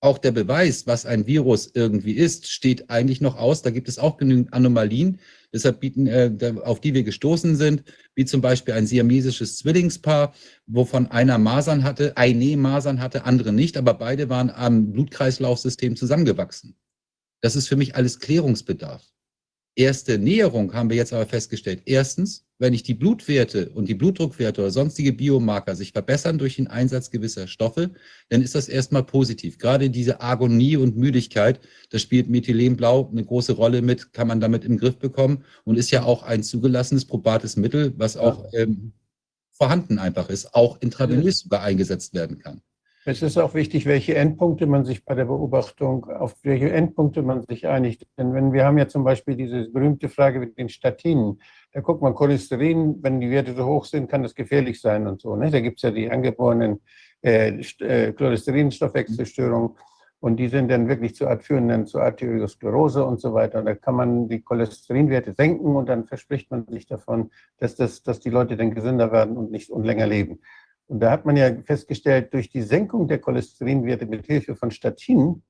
auch 0.00 0.16
der 0.18 0.32
Beweis, 0.32 0.86
was 0.86 1.04
ein 1.04 1.26
Virus 1.26 1.70
irgendwie 1.74 2.12
ist, 2.12 2.50
steht 2.50 2.88
eigentlich 2.88 3.20
noch 3.20 3.36
aus. 3.36 3.60
Da 3.60 3.70
gibt 3.70 3.88
es 3.88 3.98
auch 3.98 4.16
genügend 4.16 4.52
Anomalien, 4.54 5.20
deshalb 5.52 5.80
bieten, 5.80 6.06
äh, 6.06 6.54
auf 6.64 6.80
die 6.80 6.94
wir 6.94 7.02
gestoßen 7.02 7.56
sind, 7.56 7.84
wie 8.14 8.24
zum 8.24 8.40
Beispiel 8.40 8.74
ein 8.74 8.86
siamesisches 8.86 9.58
Zwillingspaar, 9.58 10.34
wovon 10.66 11.08
einer 11.08 11.36
Masern 11.36 11.84
hatte, 11.84 12.16
eine 12.16 12.56
Masern 12.56 13.00
hatte, 13.00 13.24
andere 13.24 13.52
nicht, 13.52 13.76
aber 13.76 13.94
beide 13.94 14.30
waren 14.30 14.50
am 14.50 14.92
Blutkreislaufsystem 14.92 15.96
zusammengewachsen. 15.96 16.76
Das 17.42 17.54
ist 17.54 17.68
für 17.68 17.76
mich 17.76 17.94
alles 17.94 18.20
Klärungsbedarf. 18.20 19.04
Erste 19.76 20.18
Näherung 20.18 20.72
haben 20.72 20.90
wir 20.90 20.96
jetzt 20.96 21.12
aber 21.12 21.26
festgestellt. 21.26 21.82
Erstens, 21.84 22.46
wenn 22.60 22.74
ich 22.74 22.82
die 22.82 22.94
Blutwerte 22.94 23.70
und 23.70 23.88
die 23.88 23.94
Blutdruckwerte 23.94 24.60
oder 24.60 24.70
sonstige 24.70 25.14
Biomarker 25.14 25.74
sich 25.74 25.92
verbessern 25.92 26.38
durch 26.38 26.56
den 26.56 26.68
Einsatz 26.68 27.10
gewisser 27.10 27.48
Stoffe, 27.48 27.90
dann 28.28 28.42
ist 28.42 28.54
das 28.54 28.68
erstmal 28.68 29.02
positiv. 29.02 29.58
Gerade 29.58 29.88
diese 29.88 30.20
Agonie 30.20 30.76
und 30.76 30.96
Müdigkeit, 30.96 31.60
das 31.90 32.02
spielt 32.02 32.28
Methylenblau 32.28 33.08
eine 33.10 33.24
große 33.24 33.54
Rolle 33.54 33.80
mit, 33.80 34.12
kann 34.12 34.28
man 34.28 34.40
damit 34.40 34.64
im 34.66 34.76
Griff 34.76 34.98
bekommen 34.98 35.44
und 35.64 35.76
ist 35.76 35.90
ja 35.90 36.02
auch 36.02 36.22
ein 36.22 36.42
zugelassenes 36.42 37.06
probates 37.06 37.56
Mittel, 37.56 37.94
was 37.96 38.18
auch 38.18 38.44
ähm, 38.52 38.92
vorhanden 39.52 39.98
einfach 39.98 40.28
ist, 40.28 40.54
auch 40.54 40.80
intravenös 40.80 41.40
sogar 41.40 41.62
eingesetzt 41.62 42.12
werden 42.14 42.38
kann. 42.38 42.60
Es 43.06 43.22
ist 43.22 43.38
auch 43.38 43.54
wichtig, 43.54 43.86
welche 43.86 44.14
Endpunkte 44.14 44.66
man 44.66 44.84
sich 44.84 45.06
bei 45.06 45.14
der 45.14 45.24
Beobachtung, 45.24 46.04
auf 46.04 46.34
welche 46.42 46.70
Endpunkte 46.70 47.22
man 47.22 47.42
sich 47.42 47.66
einigt. 47.66 48.06
Denn 48.18 48.34
wenn 48.34 48.52
wir 48.52 48.66
haben 48.66 48.76
ja 48.76 48.88
zum 48.88 49.04
Beispiel 49.04 49.36
diese 49.36 49.70
berühmte 49.70 50.10
Frage 50.10 50.38
mit 50.38 50.58
den 50.58 50.68
Statinen, 50.68 51.40
da 51.72 51.80
guckt 51.80 52.02
man 52.02 52.14
Cholesterin, 52.14 52.98
wenn 53.02 53.20
die 53.20 53.30
Werte 53.30 53.54
so 53.54 53.64
hoch 53.64 53.84
sind, 53.84 54.10
kann 54.10 54.22
das 54.22 54.34
gefährlich 54.34 54.80
sein 54.80 55.06
und 55.06 55.20
so. 55.20 55.36
Ne? 55.36 55.50
Da 55.50 55.60
gibt 55.60 55.78
es 55.78 55.82
ja 55.82 55.90
die 55.90 56.10
angeborenen 56.10 56.80
äh, 57.22 57.60
äh, 57.80 58.12
Cholesterinstoffwechselstörungen 58.12 59.76
und 60.20 60.36
die 60.36 60.48
sind 60.48 60.68
dann 60.68 60.88
wirklich 60.88 61.14
zu 61.14 61.26
führen 61.40 61.68
dann 61.68 61.86
zu 61.86 62.00
Arteriosklerose 62.00 63.04
und 63.04 63.20
so 63.20 63.32
weiter. 63.32 63.60
Und 63.60 63.66
da 63.66 63.74
kann 63.74 63.94
man 63.94 64.28
die 64.28 64.42
Cholesterinwerte 64.42 65.32
senken 65.32 65.76
und 65.76 65.88
dann 65.88 66.06
verspricht 66.06 66.50
man 66.50 66.66
sich 66.66 66.86
davon, 66.86 67.30
dass, 67.58 67.76
das, 67.76 68.02
dass 68.02 68.20
die 68.20 68.30
Leute 68.30 68.56
dann 68.56 68.74
gesünder 68.74 69.12
werden 69.12 69.36
und 69.36 69.50
nicht 69.50 69.70
und 69.70 69.84
länger 69.84 70.06
leben. 70.06 70.40
Und 70.88 71.00
da 71.00 71.12
hat 71.12 71.24
man 71.24 71.36
ja 71.36 71.54
festgestellt, 71.64 72.34
durch 72.34 72.50
die 72.50 72.62
Senkung 72.62 73.06
der 73.06 73.20
Cholesterinwerte 73.20 74.06
mit 74.06 74.26
Hilfe 74.26 74.56
von 74.56 74.72
Statinen, 74.72 75.42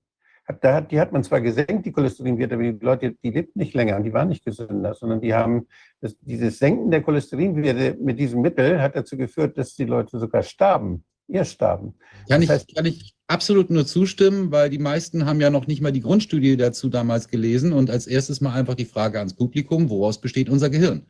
hat, 0.50 0.64
da, 0.64 0.80
die 0.80 1.00
hat 1.00 1.12
man 1.12 1.24
zwar 1.24 1.40
gesenkt, 1.40 1.86
die 1.86 1.92
Cholesterinwerte, 1.92 2.54
aber 2.54 2.64
die 2.64 2.84
Leute, 2.84 3.14
die 3.22 3.30
lebten 3.30 3.58
nicht 3.58 3.74
länger 3.74 3.96
und 3.96 4.04
die 4.04 4.12
waren 4.12 4.28
nicht 4.28 4.44
gesünder, 4.44 4.94
sondern 4.94 5.20
die 5.20 5.34
haben, 5.34 5.66
das, 6.00 6.16
dieses 6.20 6.58
Senken 6.58 6.90
der 6.90 7.02
Cholesterinwerte 7.02 7.96
mit 8.00 8.18
diesem 8.18 8.40
Mittel 8.40 8.80
hat 8.80 8.96
dazu 8.96 9.16
geführt, 9.16 9.56
dass 9.56 9.74
die 9.74 9.84
Leute 9.84 10.18
sogar 10.18 10.42
starben, 10.42 11.04
eher 11.28 11.44
starben. 11.44 11.94
Kann, 12.28 12.40
das 12.40 12.50
heißt, 12.50 12.66
ich, 12.68 12.74
kann 12.74 12.86
ich 12.86 13.14
absolut 13.28 13.70
nur 13.70 13.86
zustimmen, 13.86 14.50
weil 14.50 14.70
die 14.70 14.78
meisten 14.78 15.24
haben 15.26 15.40
ja 15.40 15.50
noch 15.50 15.66
nicht 15.66 15.80
mal 15.80 15.92
die 15.92 16.00
Grundstudie 16.00 16.56
dazu 16.56 16.88
damals 16.88 17.28
gelesen 17.28 17.72
und 17.72 17.90
als 17.90 18.06
erstes 18.06 18.40
mal 18.40 18.54
einfach 18.54 18.74
die 18.74 18.84
Frage 18.84 19.18
ans 19.18 19.34
Publikum, 19.34 19.88
woraus 19.88 20.20
besteht 20.20 20.48
unser 20.48 20.70
Gehirn? 20.70 21.06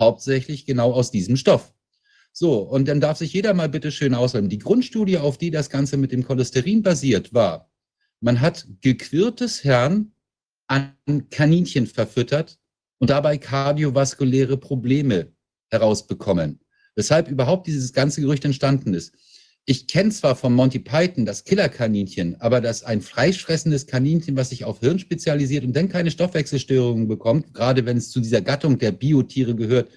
Hauptsächlich 0.00 0.66
genau 0.66 0.92
aus 0.92 1.10
diesem 1.10 1.36
Stoff. 1.36 1.72
So, 2.34 2.60
und 2.60 2.88
dann 2.88 3.00
darf 3.00 3.18
sich 3.18 3.34
jeder 3.34 3.52
mal 3.52 3.68
bitte 3.68 3.92
schön 3.92 4.14
auswählen. 4.14 4.48
Die 4.48 4.58
Grundstudie, 4.58 5.18
auf 5.18 5.36
die 5.36 5.50
das 5.50 5.68
Ganze 5.68 5.98
mit 5.98 6.12
dem 6.12 6.24
Cholesterin 6.24 6.82
basiert, 6.82 7.34
war, 7.34 7.71
man 8.22 8.40
hat 8.40 8.66
gequirltes 8.80 9.60
Hirn 9.60 10.12
an 10.68 10.94
Kaninchen 11.30 11.86
verfüttert 11.86 12.58
und 12.98 13.10
dabei 13.10 13.36
kardiovaskuläre 13.36 14.56
Probleme 14.56 15.32
herausbekommen. 15.70 16.60
Weshalb 16.94 17.28
überhaupt 17.28 17.66
dieses 17.66 17.92
ganze 17.92 18.20
Gerücht 18.20 18.44
entstanden 18.44 18.94
ist. 18.94 19.12
Ich 19.64 19.86
kenne 19.86 20.10
zwar 20.10 20.34
von 20.36 20.54
Monty 20.54 20.78
Python 20.78 21.24
das 21.24 21.44
Killerkaninchen, 21.44 22.40
aber 22.40 22.60
dass 22.60 22.82
ein 22.82 23.00
fleischfressendes 23.00 23.86
Kaninchen, 23.86 24.36
was 24.36 24.50
sich 24.50 24.64
auf 24.64 24.80
Hirn 24.80 24.98
spezialisiert 24.98 25.64
und 25.64 25.74
dann 25.74 25.88
keine 25.88 26.10
Stoffwechselstörungen 26.10 27.08
bekommt, 27.08 27.54
gerade 27.54 27.86
wenn 27.86 27.96
es 27.96 28.10
zu 28.10 28.20
dieser 28.20 28.40
Gattung 28.40 28.78
der 28.78 28.92
Biotiere 28.92 29.54
gehört, 29.54 29.90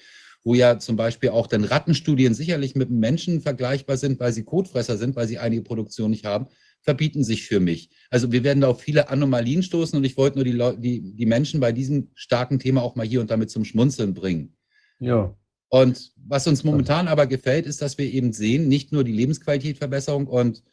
wo 0.44 0.54
ja 0.54 0.78
zum 0.78 0.96
Beispiel 0.96 1.30
auch 1.30 1.48
dann 1.48 1.64
Rattenstudien 1.64 2.36
sicherlich 2.36 2.76
mit 2.76 2.92
Menschen 2.92 3.42
vergleichbar 3.42 3.98
sind, 3.98 4.20
weil 4.20 4.34
sie 4.34 4.44
Kotfresser 4.44 4.98
sind, 4.98 5.16
weil 5.16 5.28
sie 5.28 5.40
einige 5.40 5.64
Produktion 5.64 6.12
nicht 6.12 6.26
haben, 6.26 6.48
verbieten 6.86 7.24
sich 7.24 7.44
für 7.44 7.60
mich. 7.60 7.90
Also 8.10 8.32
wir 8.32 8.44
werden 8.44 8.62
da 8.62 8.70
auf 8.70 8.80
viele 8.80 9.10
Anomalien 9.10 9.64
stoßen 9.64 9.98
und 9.98 10.04
ich 10.06 10.16
wollte 10.16 10.38
nur 10.38 10.46
die, 10.46 10.52
Leute, 10.52 10.80
die, 10.80 11.16
die 11.16 11.26
Menschen 11.26 11.60
bei 11.60 11.72
diesem 11.72 12.12
starken 12.14 12.60
Thema 12.60 12.82
auch 12.82 12.96
mal 12.96 13.06
hier 13.06 13.22
und 13.22 13.32
damit 13.32 13.50
zum 13.50 13.66
Schmunzeln 13.66 14.14
bringen. 14.14 14.56
Ja. 15.00 15.36
Und 15.70 16.14
was 16.16 16.48
uns 16.48 16.64
momentan 16.64 17.08
aber 17.08 17.28
gefällt, 17.28 17.66
ist, 17.66 17.82
dass 17.82 17.98
wir 17.98 18.06
eben 18.06 18.32
sehen, 18.32 18.68
nicht 18.68 18.92
nur 18.92 19.04
die 19.04 19.12
Lebensqualitätverbesserung 19.12 20.28
und 20.28 20.64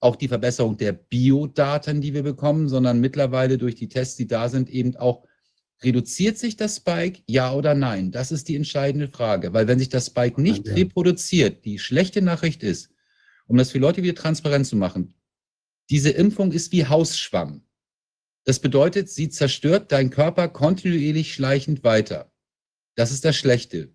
auch 0.00 0.16
die 0.16 0.28
Verbesserung 0.28 0.76
der 0.76 0.92
Biodaten, 0.92 2.00
die 2.00 2.14
wir 2.14 2.22
bekommen, 2.22 2.68
sondern 2.68 3.00
mittlerweile 3.00 3.58
durch 3.58 3.74
die 3.74 3.88
Tests, 3.88 4.16
die 4.16 4.28
da 4.28 4.48
sind, 4.48 4.70
eben 4.70 4.96
auch 4.96 5.24
Reduziert 5.82 6.38
sich 6.38 6.56
das 6.56 6.76
Spike, 6.76 7.22
ja 7.28 7.52
oder 7.52 7.74
nein? 7.74 8.10
Das 8.10 8.32
ist 8.32 8.48
die 8.48 8.56
entscheidende 8.56 9.08
Frage, 9.08 9.52
weil 9.52 9.68
wenn 9.68 9.78
sich 9.78 9.88
das 9.88 10.06
Spike 10.06 10.40
nicht 10.40 10.66
ja. 10.66 10.74
reproduziert, 10.74 11.64
die 11.64 11.78
schlechte 11.78 12.20
Nachricht 12.20 12.64
ist, 12.64 12.90
um 13.46 13.56
das 13.56 13.70
für 13.70 13.78
Leute 13.78 14.02
wieder 14.02 14.16
transparent 14.16 14.66
zu 14.66 14.74
machen, 14.74 15.14
diese 15.90 16.10
Impfung 16.10 16.52
ist 16.52 16.72
wie 16.72 16.86
Hausschwamm. 16.86 17.62
Das 18.44 18.60
bedeutet, 18.60 19.10
sie 19.10 19.28
zerstört 19.28 19.92
deinen 19.92 20.10
Körper 20.10 20.48
kontinuierlich 20.48 21.34
schleichend 21.34 21.84
weiter. 21.84 22.32
Das 22.94 23.12
ist 23.12 23.24
das 23.24 23.36
Schlechte. 23.36 23.94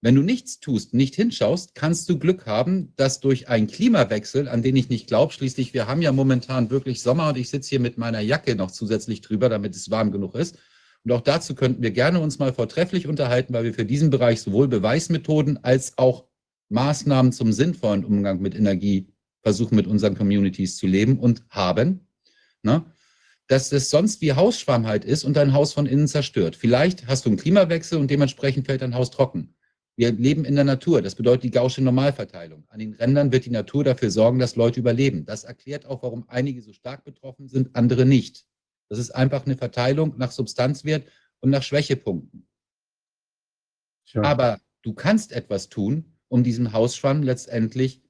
Wenn 0.00 0.16
du 0.16 0.22
nichts 0.22 0.58
tust, 0.58 0.94
nicht 0.94 1.14
hinschaust, 1.14 1.76
kannst 1.76 2.08
du 2.08 2.18
Glück 2.18 2.46
haben, 2.46 2.92
dass 2.96 3.20
durch 3.20 3.48
einen 3.48 3.68
Klimawechsel, 3.68 4.48
an 4.48 4.62
den 4.62 4.74
ich 4.74 4.88
nicht 4.88 5.06
glaube, 5.06 5.32
schließlich 5.32 5.74
wir 5.74 5.86
haben 5.86 6.02
ja 6.02 6.10
momentan 6.10 6.70
wirklich 6.70 7.02
Sommer 7.02 7.28
und 7.28 7.38
ich 7.38 7.50
sitze 7.50 7.70
hier 7.70 7.80
mit 7.80 7.98
meiner 7.98 8.20
Jacke 8.20 8.56
noch 8.56 8.72
zusätzlich 8.72 9.20
drüber, 9.20 9.48
damit 9.48 9.76
es 9.76 9.90
warm 9.90 10.10
genug 10.10 10.34
ist, 10.34 10.58
und 11.04 11.12
auch 11.12 11.20
dazu 11.20 11.54
könnten 11.54 11.82
wir 11.82 11.90
gerne 11.90 12.20
uns 12.20 12.38
mal 12.38 12.52
vortrefflich 12.52 13.06
unterhalten, 13.08 13.52
weil 13.52 13.64
wir 13.64 13.74
für 13.74 13.84
diesen 13.84 14.10
Bereich 14.10 14.40
sowohl 14.40 14.68
Beweismethoden 14.68 15.62
als 15.64 15.98
auch 15.98 16.26
Maßnahmen 16.68 17.32
zum 17.32 17.52
sinnvollen 17.52 18.04
Umgang 18.04 18.40
mit 18.40 18.54
Energie 18.54 19.11
versuchen 19.42 19.76
mit 19.76 19.86
unseren 19.86 20.16
Communities 20.16 20.76
zu 20.76 20.86
leben 20.86 21.18
und 21.18 21.44
haben, 21.50 22.06
ne? 22.62 22.84
dass 23.48 23.72
es 23.72 23.90
sonst 23.90 24.20
wie 24.20 24.32
Hausschwamm 24.32 24.86
halt 24.86 25.04
ist 25.04 25.24
und 25.24 25.36
dein 25.36 25.52
Haus 25.52 25.72
von 25.72 25.86
innen 25.86 26.08
zerstört. 26.08 26.56
Vielleicht 26.56 27.06
hast 27.06 27.24
du 27.24 27.30
einen 27.30 27.38
Klimawechsel 27.38 27.98
und 27.98 28.10
dementsprechend 28.10 28.66
fällt 28.66 28.82
dein 28.82 28.94
Haus 28.94 29.10
trocken. 29.10 29.54
Wir 29.96 30.12
leben 30.12 30.44
in 30.44 30.54
der 30.54 30.64
Natur. 30.64 31.02
Das 31.02 31.16
bedeutet 31.16 31.44
die 31.44 31.50
gausche 31.50 31.82
Normalverteilung. 31.82 32.64
An 32.68 32.78
den 32.78 32.94
Rändern 32.94 33.30
wird 33.30 33.44
die 33.44 33.50
Natur 33.50 33.84
dafür 33.84 34.10
sorgen, 34.10 34.38
dass 34.38 34.56
Leute 34.56 34.80
überleben. 34.80 35.26
Das 35.26 35.44
erklärt 35.44 35.84
auch, 35.84 36.02
warum 36.02 36.24
einige 36.28 36.62
so 36.62 36.72
stark 36.72 37.04
betroffen 37.04 37.46
sind, 37.46 37.76
andere 37.76 38.06
nicht. 38.06 38.46
Das 38.88 38.98
ist 38.98 39.10
einfach 39.10 39.44
eine 39.44 39.56
Verteilung 39.56 40.16
nach 40.16 40.30
Substanzwert 40.30 41.06
und 41.40 41.50
nach 41.50 41.62
Schwächepunkten. 41.62 42.46
Sure. 44.04 44.24
Aber 44.24 44.60
du 44.82 44.94
kannst 44.94 45.32
etwas 45.32 45.68
tun, 45.68 46.16
um 46.28 46.42
diesem 46.42 46.72
Hausschwamm 46.72 47.22
letztendlich 47.22 48.01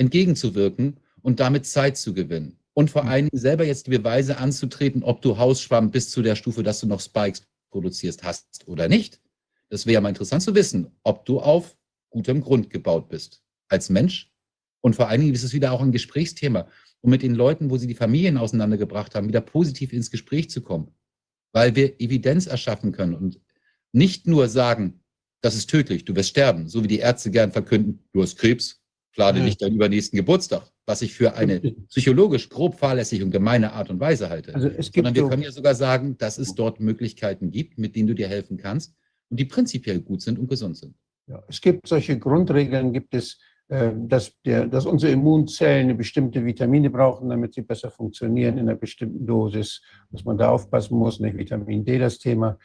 entgegenzuwirken 0.00 0.96
und 1.22 1.38
damit 1.40 1.66
Zeit 1.66 1.96
zu 1.96 2.14
gewinnen. 2.14 2.56
Und 2.74 2.90
vor 2.90 3.04
Mhm. 3.04 3.08
allen 3.08 3.28
Dingen 3.28 3.40
selber 3.40 3.64
jetzt 3.64 3.86
die 3.86 3.90
Beweise 3.90 4.38
anzutreten, 4.38 5.02
ob 5.02 5.22
du 5.22 5.36
Hausschwamm 5.38 5.90
bis 5.90 6.10
zu 6.10 6.22
der 6.22 6.36
Stufe, 6.36 6.62
dass 6.62 6.80
du 6.80 6.86
noch 6.86 7.00
Spikes 7.00 7.42
produzierst, 7.70 8.22
hast 8.24 8.66
oder 8.66 8.88
nicht. 8.88 9.20
Das 9.68 9.86
wäre 9.86 9.94
ja 9.94 10.00
mal 10.00 10.08
interessant 10.08 10.42
zu 10.42 10.54
wissen, 10.54 10.90
ob 11.04 11.24
du 11.26 11.40
auf 11.40 11.76
gutem 12.10 12.40
Grund 12.40 12.70
gebaut 12.70 13.08
bist 13.08 13.42
als 13.68 13.90
Mensch. 13.90 14.32
Und 14.80 14.96
vor 14.96 15.08
allen 15.08 15.20
Dingen 15.20 15.34
ist 15.34 15.44
es 15.44 15.52
wieder 15.52 15.70
auch 15.72 15.82
ein 15.82 15.92
Gesprächsthema, 15.92 16.66
um 17.02 17.10
mit 17.10 17.22
den 17.22 17.34
Leuten, 17.34 17.70
wo 17.70 17.76
sie 17.76 17.86
die 17.86 17.94
Familien 17.94 18.38
auseinandergebracht 18.38 19.14
haben, 19.14 19.28
wieder 19.28 19.40
positiv 19.42 19.92
ins 19.92 20.10
Gespräch 20.10 20.50
zu 20.50 20.62
kommen. 20.62 20.88
Weil 21.52 21.76
wir 21.76 22.00
Evidenz 22.00 22.46
erschaffen 22.46 22.92
können 22.92 23.14
und 23.14 23.40
nicht 23.92 24.26
nur 24.26 24.48
sagen, 24.48 25.00
das 25.42 25.54
ist 25.54 25.68
tödlich, 25.70 26.04
du 26.04 26.14
wirst 26.16 26.30
sterben, 26.30 26.68
so 26.68 26.82
wie 26.82 26.88
die 26.88 26.98
Ärzte 26.98 27.30
gern 27.30 27.52
verkünden, 27.52 28.04
du 28.12 28.22
hast 28.22 28.36
Krebs, 28.38 28.79
plane 29.20 29.38
Ja. 29.38 29.44
nicht 29.44 29.60
deinen 29.60 29.74
übernächsten 29.74 30.16
Geburtstag, 30.16 30.62
was 30.86 31.02
ich 31.02 31.12
für 31.14 31.34
eine 31.34 31.60
psychologisch 31.88 32.48
grob 32.48 32.74
fahrlässige 32.78 33.24
und 33.24 33.30
gemeine 33.30 33.72
Art 33.72 33.90
und 33.90 34.00
Weise 34.00 34.30
halte. 34.30 34.54
Also 34.54 34.68
es 34.68 34.90
gibt 34.90 35.06
Sondern 35.06 35.14
wir 35.14 35.22
so, 35.22 35.28
können 35.28 35.42
ja 35.42 35.52
sogar 35.52 35.74
sagen, 35.74 36.16
dass 36.16 36.38
es 36.38 36.54
dort 36.54 36.80
Möglichkeiten 36.80 37.50
gibt, 37.50 37.78
mit 37.78 37.94
denen 37.96 38.08
du 38.08 38.14
dir 38.14 38.28
helfen 38.28 38.56
kannst 38.56 38.94
und 39.28 39.38
die 39.38 39.44
prinzipiell 39.44 40.00
gut 40.00 40.22
sind 40.22 40.38
und 40.38 40.48
gesund 40.48 40.76
sind. 40.78 40.94
ja, 41.26 41.42
es 41.48 41.60
gibt 41.60 41.86
solche 41.86 42.18
Grundregeln, 42.18 42.92
gibt 42.92 43.14
es, 43.14 43.38
äh, 43.68 43.92
dass, 43.94 44.32
der, 44.44 44.66
dass 44.66 44.86
unsere 44.86 45.12
Immunzellen 45.12 45.84
eine 45.84 45.94
bestimmte 45.94 46.44
Vitamine 46.44 46.88
brauchen, 46.90 47.28
damit 47.28 47.54
sie 47.54 47.62
besser 47.62 47.90
funktionieren 47.90 48.56
in 48.56 48.68
einer 48.68 48.78
bestimmten 48.78 49.26
Dosis, 49.26 49.82
dass 50.10 50.24
man 50.24 50.38
da 50.38 50.48
aufpassen 50.48 50.96
muss, 50.98 51.20
nicht 51.20 51.36
Vitamin 51.36 51.84
D 51.84 51.98
das 51.98 52.18
Thema. 52.18 52.58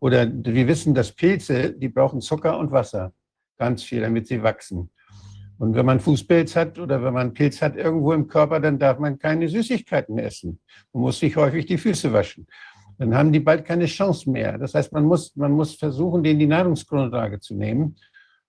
Oder 0.00 0.30
wir 0.30 0.68
wissen, 0.68 0.94
dass 0.94 1.12
Pilze, 1.12 1.72
die 1.72 1.88
brauchen 1.88 2.20
Zucker 2.20 2.58
und 2.58 2.70
Wasser, 2.70 3.12
ganz 3.58 3.82
viel, 3.82 4.02
damit 4.02 4.26
sie 4.28 4.42
wachsen. 4.42 4.90
Und 5.64 5.74
wenn 5.74 5.86
man 5.86 5.98
Fußpilz 5.98 6.56
hat 6.56 6.78
oder 6.78 7.02
wenn 7.02 7.14
man 7.14 7.32
Pilz 7.32 7.62
hat 7.62 7.74
irgendwo 7.74 8.12
im 8.12 8.28
Körper, 8.28 8.60
dann 8.60 8.78
darf 8.78 8.98
man 8.98 9.18
keine 9.18 9.48
Süßigkeiten 9.48 10.18
essen. 10.18 10.60
Man 10.92 11.04
muss 11.04 11.18
sich 11.20 11.34
häufig 11.36 11.64
die 11.64 11.78
Füße 11.78 12.12
waschen. 12.12 12.46
Dann 12.98 13.14
haben 13.14 13.32
die 13.32 13.40
bald 13.40 13.64
keine 13.64 13.86
Chance 13.86 14.28
mehr. 14.30 14.58
Das 14.58 14.74
heißt, 14.74 14.92
man 14.92 15.06
muss, 15.06 15.34
man 15.36 15.52
muss 15.52 15.74
versuchen, 15.76 16.22
denen 16.22 16.38
die 16.38 16.46
Nahrungsgrundlage 16.46 17.40
zu 17.40 17.54
nehmen. 17.54 17.96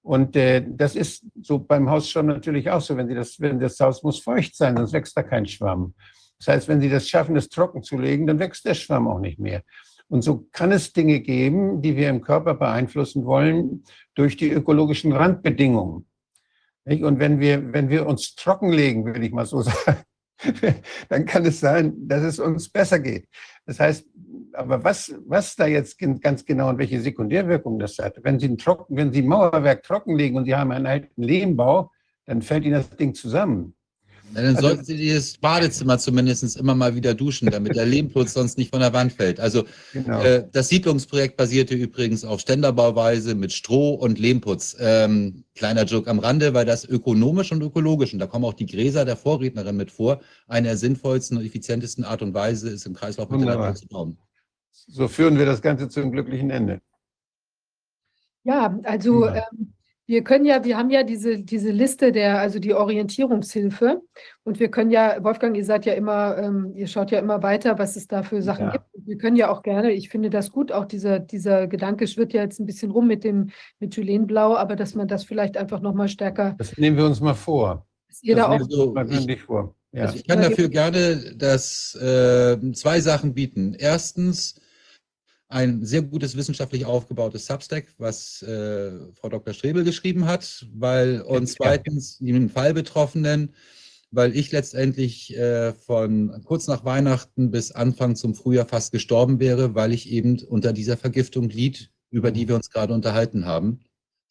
Und 0.02 0.36
äh, 0.36 0.62
das 0.68 0.98
ist 0.98 1.26
so 1.42 1.58
beim 1.58 1.90
Hausschwamm 1.90 2.26
natürlich 2.26 2.70
auch 2.70 2.82
so. 2.82 2.98
Wenn 2.98 3.08
Sie 3.08 3.16
das, 3.16 3.40
wenn 3.40 3.62
das 3.62 3.80
Haus 3.80 4.04
muss 4.04 4.20
feucht 4.20 4.54
sein, 4.54 4.76
sonst 4.76 4.92
wächst 4.92 5.16
da 5.16 5.24
kein 5.24 5.46
Schwamm. 5.46 5.94
Das 6.40 6.50
heißt, 6.50 6.68
wenn 6.68 6.82
Sie 6.82 6.90
das 6.90 7.08
schaffen, 7.08 7.36
das 7.36 7.48
trocken 7.48 7.82
zu 7.82 7.98
legen, 7.98 8.28
dann 8.28 8.40
wächst 8.40 8.66
der 8.66 8.74
Schwamm 8.74 9.08
auch 9.08 9.20
nicht 9.22 9.40
mehr. 9.40 9.62
Und 10.10 10.22
so 10.22 10.50
kann 10.52 10.74
es 10.74 10.92
Dinge 10.92 11.22
geben, 11.22 11.82
die 11.82 11.96
wir 11.96 12.10
im 12.10 12.20
Körper 12.20 12.56
beeinflussen 12.56 13.24
wollen 13.24 13.86
durch 14.16 14.36
die 14.36 14.52
ökologischen 14.52 15.14
Randbedingungen. 15.14 16.06
Und 16.86 17.20
wenn 17.20 17.40
wir, 17.40 17.74
wenn 17.74 17.90
wir 17.90 18.06
uns 18.06 18.36
trockenlegen, 18.36 19.06
würde 19.06 19.26
ich 19.26 19.32
mal 19.32 19.46
so 19.46 19.62
sagen, 19.62 20.06
dann 21.10 21.26
kann 21.26 21.46
es 21.46 21.60
sein, 21.60 21.94
dass 22.08 22.24
es 22.24 22.40
uns 22.40 22.70
besser 22.70 23.00
geht. 23.00 23.28
Das 23.66 23.80
heißt, 23.80 24.06
aber 24.54 24.84
was, 24.84 25.14
was 25.26 25.56
da 25.56 25.66
jetzt 25.66 25.98
ganz 26.22 26.46
genau 26.46 26.70
und 26.70 26.78
welche 26.78 27.02
Sekundärwirkung 27.02 27.80
das 27.80 27.98
hat, 27.98 28.24
wenn 28.24 28.40
Sie 28.40 28.48
ein, 28.48 28.58
trocken, 28.58 28.96
wenn 28.96 29.12
Sie 29.12 29.22
Mauerwerk 29.22 29.84
trockenlegen 29.84 30.38
und 30.38 30.46
Sie 30.46 30.56
haben 30.56 30.72
einen 30.72 30.88
alten 30.88 31.22
Lehmbau, 31.22 31.92
dann 32.26 32.42
fällt 32.42 32.64
Ihnen 32.64 32.76
das 32.76 32.90
Ding 32.92 33.14
zusammen. 33.14 33.76
Na, 34.36 34.42
dann 34.42 34.56
Also- 34.58 34.68
sollten 34.68 34.84
Sie 34.84 35.14
das 35.14 35.38
Badezimmer 35.38 35.98
zumindest 35.98 36.58
immer 36.58 36.76
mal 36.76 36.94
wieder 36.94 37.14
duschen, 37.14 37.50
damit 37.50 37.74
der 37.76 37.86
Lehmputz 37.86 38.34
sonst 38.34 38.58
nicht 38.58 38.70
von 38.70 38.82
der 38.82 38.92
Wand 38.92 39.14
fällt. 39.14 39.40
Also 39.40 39.64
Genau. 39.94 40.22
Äh, 40.22 40.46
das 40.52 40.68
Siedlungsprojekt 40.68 41.38
basierte 41.38 41.74
übrigens 41.74 42.26
auf 42.26 42.42
Ständerbauweise 42.42 43.34
mit 43.34 43.54
Stroh 43.54 43.94
und 43.94 44.20
Lehmputz. 44.20 44.76
Ähm, 44.78 45.46
kleiner 45.56 45.86
Joke 45.86 46.10
am 46.10 46.20
Rande, 46.20 46.54
weil 46.54 46.66
das 46.66 46.84
ökonomisch 46.84 47.54
und 47.54 47.62
ökologisch, 47.62 48.12
und 48.12 48.20
da 48.20 48.28
kommen 48.28 48.44
auch 48.44 48.54
die 48.54 48.66
Gräser 48.66 49.06
der 49.06 49.16
Vorrednerin 49.16 49.78
mit 49.78 49.90
vor, 49.90 50.20
eine 50.50 50.68
der 50.68 50.78
sinnvollsten 50.78 51.38
und 51.38 51.46
effizientesten 51.46 52.04
Art 52.04 52.22
und 52.22 52.34
Weise 52.34 52.70
ist, 52.70 52.86
im 52.86 52.94
Kreislauf 52.94 53.30
mit. 53.30 53.40
Natur 53.40 53.74
zu 53.74 53.88
bauen. 53.88 54.18
So 54.74 55.08
führen 55.08 55.40
wir 55.40 55.46
das 55.46 55.62
Ganze 55.62 55.88
zu 55.88 56.02
einem 56.02 56.12
glücklichen 56.12 56.50
Ende. 56.50 56.82
Ja, 58.44 58.78
also 58.84 59.28
Ja. 59.28 59.36
ähm, 59.52 59.74
wir 60.08 60.24
können 60.24 60.46
ja, 60.46 60.64
wir 60.64 60.78
haben 60.78 60.90
ja 60.92 61.04
diese, 61.04 61.40
diese 61.42 61.72
Liste 61.72 62.12
der, 62.12 62.40
also 62.40 62.60
die 62.60 62.74
Orientierungshilfe 62.74 64.02
und 64.44 64.60
wir 64.60 64.70
können 64.70 64.92
ja, 64.92 65.24
Wolfgang, 65.24 65.56
ihr 65.58 65.66
seid 65.66 65.86
ja 65.86 65.94
immer, 65.94 66.38
ähm, 66.38 66.74
ihr 66.76 66.88
schaut 66.88 67.12
ja 67.12 67.20
immer 67.20 67.42
weiter, 67.42 67.80
was 67.80 67.96
es 67.96 68.08
da 68.08 68.22
für 68.24 68.42
Sachen 68.42 68.66
Ja. 68.68 68.72
gibt. 68.72 68.86
Und 68.94 69.08
Wir 69.08 69.18
können 69.18 69.36
ja 69.36 69.50
auch 69.50 69.64
gerne, 69.64 69.92
ich 69.92 70.10
finde 70.10 70.30
das 70.30 70.52
gut, 70.52 70.72
auch 70.72 70.86
dieser, 70.86 71.20
dieser 71.20 71.68
Gedanke 71.68 72.08
schwirrt 72.08 72.34
ja 72.34 72.42
jetzt 72.44 72.60
ein 72.60 72.66
bisschen 72.66 72.92
rum 72.92 73.08
mit 73.08 73.24
dem 73.24 73.50
Methylenblau, 73.80 74.56
aber 74.56 74.76
dass 74.76 74.96
man 74.96 75.08
das 75.08 75.24
vielleicht 75.24 75.58
einfach 75.58 75.82
nochmal 75.82 76.08
stärker, 76.08 76.56
Das 76.58 76.78
nehmen 76.78 76.98
wir 76.98 77.06
uns 77.06 77.20
mal 77.22 77.34
vor. 77.34 77.86
ihr 78.22 78.36
Das 78.36 78.46
da 78.46 78.50
auch 78.52 78.58
nehmen 78.60 78.70
wir 78.70 78.78
uns 78.88 79.26
mal 79.26 79.34
ich- 79.34 79.42
vor. 79.42 79.76
Ja. 79.92 80.02
Also 80.04 80.18
ich 80.18 80.28
kann 80.28 80.42
dafür 80.42 80.68
gerne 80.70 81.36
das, 81.38 81.96
äh, 81.96 82.58
zwei 82.74 83.00
Sachen 83.00 83.34
bieten. 83.34 83.76
Erstens 83.80 84.60
ein 85.56 85.86
sehr 85.86 86.02
gutes 86.02 86.36
wissenschaftlich 86.36 86.86
aufgebautes 86.86 87.46
Substack, 87.46 87.86
was 87.98 88.42
äh, 88.42 88.92
Frau 89.14 89.30
Dr. 89.30 89.54
Strebel 89.54 89.86
geschrieben 89.86 90.26
hat, 90.26 90.68
weil 90.74 91.22
und 91.22 91.48
zweitens 91.48 92.18
den 92.20 92.50
Fallbetroffenen, 92.50 93.56
weil 94.12 94.36
ich 94.36 94.52
letztendlich 94.52 95.34
äh, 95.38 95.74
von 95.74 96.44
kurz 96.44 96.68
nach 96.68 96.84
Weihnachten 96.84 97.52
bis 97.52 97.72
Anfang 97.72 98.18
zum 98.18 98.36
Frühjahr 98.36 98.66
fast 98.66 98.92
gestorben 98.92 99.40
wäre, 99.40 99.76
weil 99.76 99.94
ich 99.94 100.12
eben 100.12 100.40
unter 100.44 100.74
dieser 100.74 100.98
Vergiftung 100.98 101.48
lied, 101.48 101.90
über 102.12 102.32
die 102.32 102.50
wir 102.50 102.56
uns 102.56 102.70
gerade 102.70 102.94
unterhalten 102.94 103.46
haben, 103.46 103.80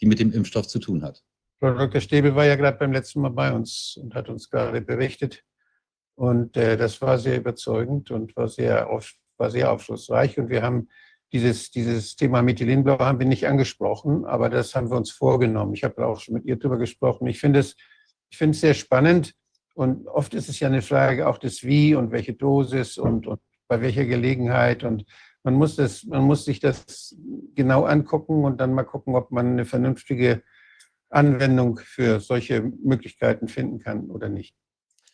die 0.02 0.06
mit 0.06 0.18
dem 0.18 0.30
Impfstoff 0.30 0.68
zu 0.68 0.78
tun 0.78 1.02
hat. 1.02 1.24
Frau 1.58 1.72
Dr. 1.72 2.02
Stäbel 2.02 2.34
war 2.34 2.44
ja 2.44 2.56
gerade 2.56 2.76
beim 2.76 2.92
letzten 2.92 3.22
Mal 3.22 3.30
bei 3.30 3.50
uns 3.50 3.98
und 3.98 4.14
hat 4.14 4.28
uns 4.28 4.50
gerade 4.50 4.82
berichtet. 4.82 5.42
Und 6.16 6.58
äh, 6.58 6.76
das 6.76 7.00
war 7.00 7.18
sehr 7.18 7.38
überzeugend 7.38 8.10
und 8.10 8.36
war 8.36 8.48
sehr, 8.48 8.90
auf, 8.90 9.14
war 9.38 9.50
sehr 9.50 9.72
aufschlussreich. 9.72 10.38
Und 10.38 10.50
wir 10.50 10.60
haben 10.60 10.88
dieses, 11.34 11.72
dieses 11.72 12.14
Thema 12.14 12.42
Methylenblau 12.42 13.00
haben 13.00 13.18
wir 13.18 13.26
nicht 13.26 13.48
angesprochen, 13.48 14.24
aber 14.24 14.48
das 14.48 14.76
haben 14.76 14.88
wir 14.88 14.96
uns 14.96 15.10
vorgenommen. 15.10 15.74
Ich 15.74 15.82
habe 15.82 16.06
auch 16.06 16.20
schon 16.20 16.34
mit 16.34 16.44
ihr 16.44 16.54
darüber 16.54 16.78
gesprochen. 16.78 17.26
Ich 17.26 17.40
finde 17.40 17.58
es, 17.58 17.74
ich 18.30 18.38
finde 18.38 18.54
es 18.54 18.60
sehr 18.60 18.74
spannend. 18.74 19.34
Und 19.74 20.06
oft 20.06 20.32
ist 20.34 20.48
es 20.48 20.60
ja 20.60 20.68
eine 20.68 20.80
Frage 20.80 21.26
auch 21.26 21.38
des 21.38 21.64
Wie 21.64 21.96
und 21.96 22.12
welche 22.12 22.34
Dosis 22.34 22.98
und, 22.98 23.26
und 23.26 23.40
bei 23.66 23.80
welcher 23.80 24.04
Gelegenheit. 24.04 24.84
Und 24.84 25.06
man 25.42 25.54
muss, 25.54 25.74
das, 25.74 26.04
man 26.04 26.22
muss 26.22 26.44
sich 26.44 26.60
das 26.60 27.16
genau 27.56 27.82
angucken 27.82 28.44
und 28.44 28.60
dann 28.60 28.72
mal 28.72 28.84
gucken, 28.84 29.16
ob 29.16 29.32
man 29.32 29.48
eine 29.48 29.64
vernünftige 29.64 30.44
Anwendung 31.10 31.80
für 31.82 32.20
solche 32.20 32.62
Möglichkeiten 32.62 33.48
finden 33.48 33.80
kann 33.80 34.08
oder 34.08 34.28
nicht. 34.28 34.54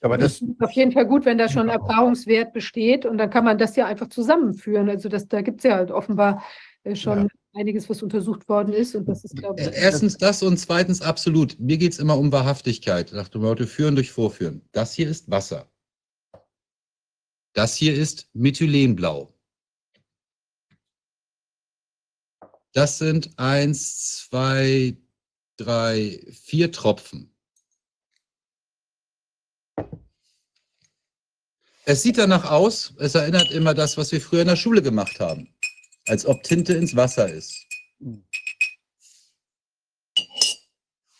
Aber 0.02 0.16
das, 0.16 0.40
ist 0.40 0.44
auf 0.60 0.72
jeden 0.72 0.92
Fall 0.92 1.06
gut, 1.06 1.24
wenn 1.26 1.36
da 1.36 1.48
schon 1.48 1.68
Ja. 1.68 1.74
Erfahrungswert 1.74 2.52
besteht 2.54 3.04
und 3.04 3.18
dann 3.18 3.28
kann 3.30 3.44
man 3.44 3.58
das 3.58 3.76
ja 3.76 3.86
einfach 3.86 4.08
zusammenführen. 4.08 4.88
Also 4.88 5.08
das, 5.08 5.28
da 5.28 5.42
gibt 5.42 5.58
es 5.58 5.64
ja 5.64 5.76
halt 5.76 5.90
offenbar 5.90 6.42
äh, 6.84 6.96
schon 6.96 7.24
Ja. 7.24 7.28
einiges, 7.60 7.90
was 7.90 8.02
untersucht 8.02 8.48
worden 8.48 8.72
ist 8.72 8.94
und 8.94 9.06
das 9.06 9.24
ist, 9.24 9.36
glaube 9.36 9.60
ich, 9.60 9.66
Äh, 9.66 9.72
Erstens 9.74 10.16
das 10.16 10.42
und 10.42 10.56
zweitens 10.56 11.02
absolut. 11.02 11.58
Mir 11.60 11.76
geht 11.76 11.92
es 11.92 11.98
immer 11.98 12.16
um 12.16 12.32
Wahrhaftigkeit. 12.32 13.12
Nach 13.12 13.28
dem 13.28 13.42
Motto 13.42 13.66
führen 13.66 13.94
durch 13.94 14.10
Vorführen. 14.10 14.62
Das 14.72 14.94
hier 14.94 15.08
ist 15.08 15.30
Wasser. 15.30 15.70
Das 17.52 17.74
hier 17.74 17.94
ist 17.94 18.30
Methylenblau. 18.32 19.34
Das 22.72 22.98
sind 22.98 23.36
eins, 23.36 24.28
zwei, 24.28 24.96
drei, 25.56 26.20
vier 26.32 26.70
Tropfen. 26.72 27.34
Es 31.84 32.02
sieht 32.02 32.18
danach 32.18 32.50
aus, 32.50 32.94
es 32.98 33.14
erinnert 33.14 33.50
immer 33.50 33.74
das, 33.74 33.96
was 33.96 34.12
wir 34.12 34.20
früher 34.20 34.42
in 34.42 34.48
der 34.48 34.56
Schule 34.56 34.82
gemacht 34.82 35.18
haben. 35.18 35.52
Als 36.06 36.24
ob 36.26 36.42
Tinte 36.42 36.74
ins 36.74 36.94
Wasser 36.94 37.28
ist. 37.28 37.66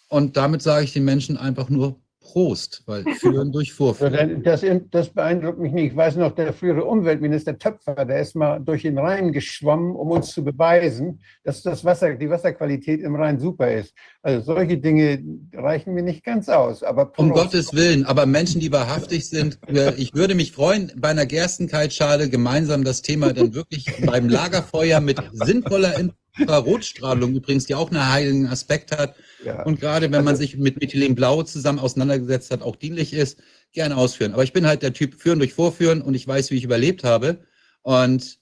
Und 0.08 0.36
damit 0.36 0.62
sage 0.62 0.84
ich 0.84 0.92
den 0.92 1.04
Menschen 1.04 1.36
einfach 1.36 1.68
nur 1.68 2.00
Prost, 2.30 2.82
weil 2.86 3.04
führen 3.14 3.50
durch 3.52 3.72
Vorführen. 3.72 4.42
Das, 4.44 4.64
das, 4.90 5.08
beeindruckt 5.08 5.58
mich 5.58 5.72
nicht. 5.72 5.92
Ich 5.92 5.96
weiß 5.96 6.16
noch, 6.16 6.32
der 6.32 6.52
frühere 6.52 6.84
Umweltminister 6.84 7.58
Töpfer, 7.58 8.04
der 8.04 8.20
ist 8.20 8.36
mal 8.36 8.60
durch 8.60 8.82
den 8.82 8.98
Rhein 8.98 9.32
geschwommen, 9.32 9.96
um 9.96 10.10
uns 10.12 10.30
zu 10.32 10.44
beweisen, 10.44 11.20
dass 11.42 11.62
das 11.62 11.84
Wasser, 11.84 12.14
die 12.14 12.30
Wasserqualität 12.30 13.00
im 13.00 13.16
Rhein 13.16 13.40
super 13.40 13.72
ist. 13.72 13.94
Also 14.22 14.54
solche 14.54 14.78
Dinge 14.78 15.22
reichen 15.52 15.92
mir 15.94 16.02
nicht 16.02 16.24
ganz 16.24 16.48
aus. 16.48 16.84
Aber 16.84 17.06
Prost. 17.06 17.18
um 17.18 17.30
Gottes 17.30 17.74
Willen, 17.74 18.04
aber 18.04 18.26
Menschen, 18.26 18.60
die 18.60 18.70
wahrhaftig 18.70 19.28
sind, 19.28 19.58
ich 19.96 20.14
würde 20.14 20.34
mich 20.36 20.52
freuen, 20.52 20.92
bei 20.96 21.08
einer 21.08 21.26
Gerstenkaltschale 21.26 22.28
gemeinsam 22.28 22.84
das 22.84 23.02
Thema 23.02 23.32
dann 23.32 23.54
wirklich 23.54 23.86
beim 24.04 24.28
Lagerfeuer 24.28 25.00
mit 25.00 25.18
sinnvoller 25.32 25.98
Infrarotstrahlung 26.40 27.34
übrigens, 27.34 27.66
die 27.66 27.74
auch 27.74 27.90
einen 27.90 28.10
heiligen 28.10 28.46
Aspekt 28.46 28.92
hat, 28.92 29.14
ja. 29.44 29.62
Und 29.62 29.80
gerade 29.80 30.10
wenn 30.12 30.24
man 30.24 30.34
also 30.34 30.40
sich 30.40 30.56
mit 30.56 30.80
Methylenblau 30.80 31.42
zusammen 31.42 31.78
auseinandergesetzt 31.78 32.50
hat, 32.50 32.62
auch 32.62 32.76
dienlich 32.76 33.12
ist, 33.12 33.38
gerne 33.72 33.96
ausführen. 33.96 34.32
Aber 34.32 34.44
ich 34.44 34.52
bin 34.52 34.66
halt 34.66 34.82
der 34.82 34.92
Typ 34.92 35.20
Führen 35.20 35.38
durch 35.38 35.54
Vorführen 35.54 36.02
und 36.02 36.14
ich 36.14 36.26
weiß, 36.26 36.50
wie 36.50 36.56
ich 36.56 36.64
überlebt 36.64 37.04
habe. 37.04 37.40
Und 37.82 38.38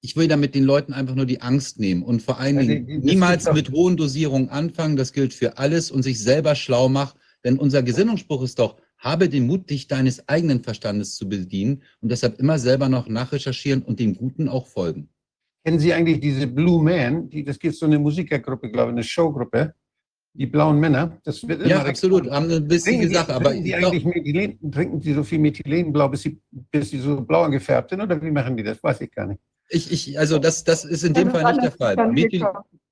ich 0.00 0.16
will 0.16 0.28
damit 0.28 0.54
den 0.54 0.64
Leuten 0.64 0.92
einfach 0.92 1.14
nur 1.14 1.26
die 1.26 1.40
Angst 1.40 1.80
nehmen 1.80 2.02
und 2.04 2.22
vor 2.22 2.38
allen 2.38 2.58
Dingen 2.58 2.86
also, 2.88 3.06
niemals 3.06 3.52
mit 3.52 3.70
hohen 3.70 3.96
Dosierungen 3.96 4.48
anfangen. 4.48 4.96
Das 4.96 5.12
gilt 5.12 5.34
für 5.34 5.58
alles 5.58 5.90
und 5.90 6.02
sich 6.02 6.20
selber 6.20 6.54
schlau 6.54 6.88
machen. 6.88 7.18
Denn 7.44 7.58
unser 7.58 7.82
Gesinnungsspruch 7.82 8.42
ist 8.42 8.58
doch, 8.58 8.76
habe 8.98 9.28
den 9.28 9.46
Mut, 9.46 9.70
dich 9.70 9.86
deines 9.86 10.28
eigenen 10.28 10.62
Verstandes 10.64 11.14
zu 11.14 11.28
bedienen 11.28 11.82
und 12.00 12.10
deshalb 12.10 12.40
immer 12.40 12.58
selber 12.58 12.88
noch 12.88 13.08
nachrecherchieren 13.08 13.82
und 13.82 14.00
dem 14.00 14.16
Guten 14.16 14.48
auch 14.48 14.66
folgen. 14.66 15.08
Kennen 15.68 15.80
Sie 15.80 15.92
eigentlich 15.92 16.20
diese 16.20 16.46
Blue 16.46 16.82
Man? 16.82 17.28
Die, 17.28 17.44
das 17.44 17.58
gibt 17.58 17.74
so 17.74 17.84
eine 17.84 17.98
Musikergruppe, 17.98 18.70
glaube 18.70 18.90
ich, 18.90 18.94
eine 18.94 19.02
Showgruppe 19.02 19.74
die 20.32 20.46
blauen 20.46 20.80
Männer. 20.80 21.20
Das 21.24 21.46
wird 21.46 21.60
immer 21.60 21.68
ja, 21.68 21.84
absolut. 21.84 22.30
Haben 22.30 22.46
eine 22.46 22.70
wichtige 22.70 23.06
Sache. 23.10 23.34
Aber 23.34 23.50
trinken 23.50 23.64
die 23.64 23.74
eigentlich 23.74 24.04
Methylen, 24.06 24.72
trinken 24.72 25.00
die 25.00 25.12
so 25.12 25.22
viel 25.22 25.40
Methylenblau, 25.40 26.08
bis 26.08 26.22
sie, 26.22 26.40
bis 26.70 26.88
sie 26.88 27.00
so 27.00 27.20
blau 27.20 27.50
gefärbt 27.50 27.90
sind? 27.90 28.00
Oder 28.00 28.22
wie 28.22 28.30
machen 28.30 28.56
die 28.56 28.62
das? 28.62 28.82
Weiß 28.82 28.98
ich 29.02 29.10
gar 29.10 29.26
nicht. 29.26 29.42
Ich, 29.68 29.92
ich, 29.92 30.18
also 30.18 30.38
das, 30.38 30.64
das 30.64 30.86
ist 30.86 31.04
in 31.04 31.12
dem 31.12 31.30
Fall 31.30 31.52
nicht 31.52 31.62
der 31.62 31.72
Fall. 31.72 31.96
Methyl, 32.12 32.46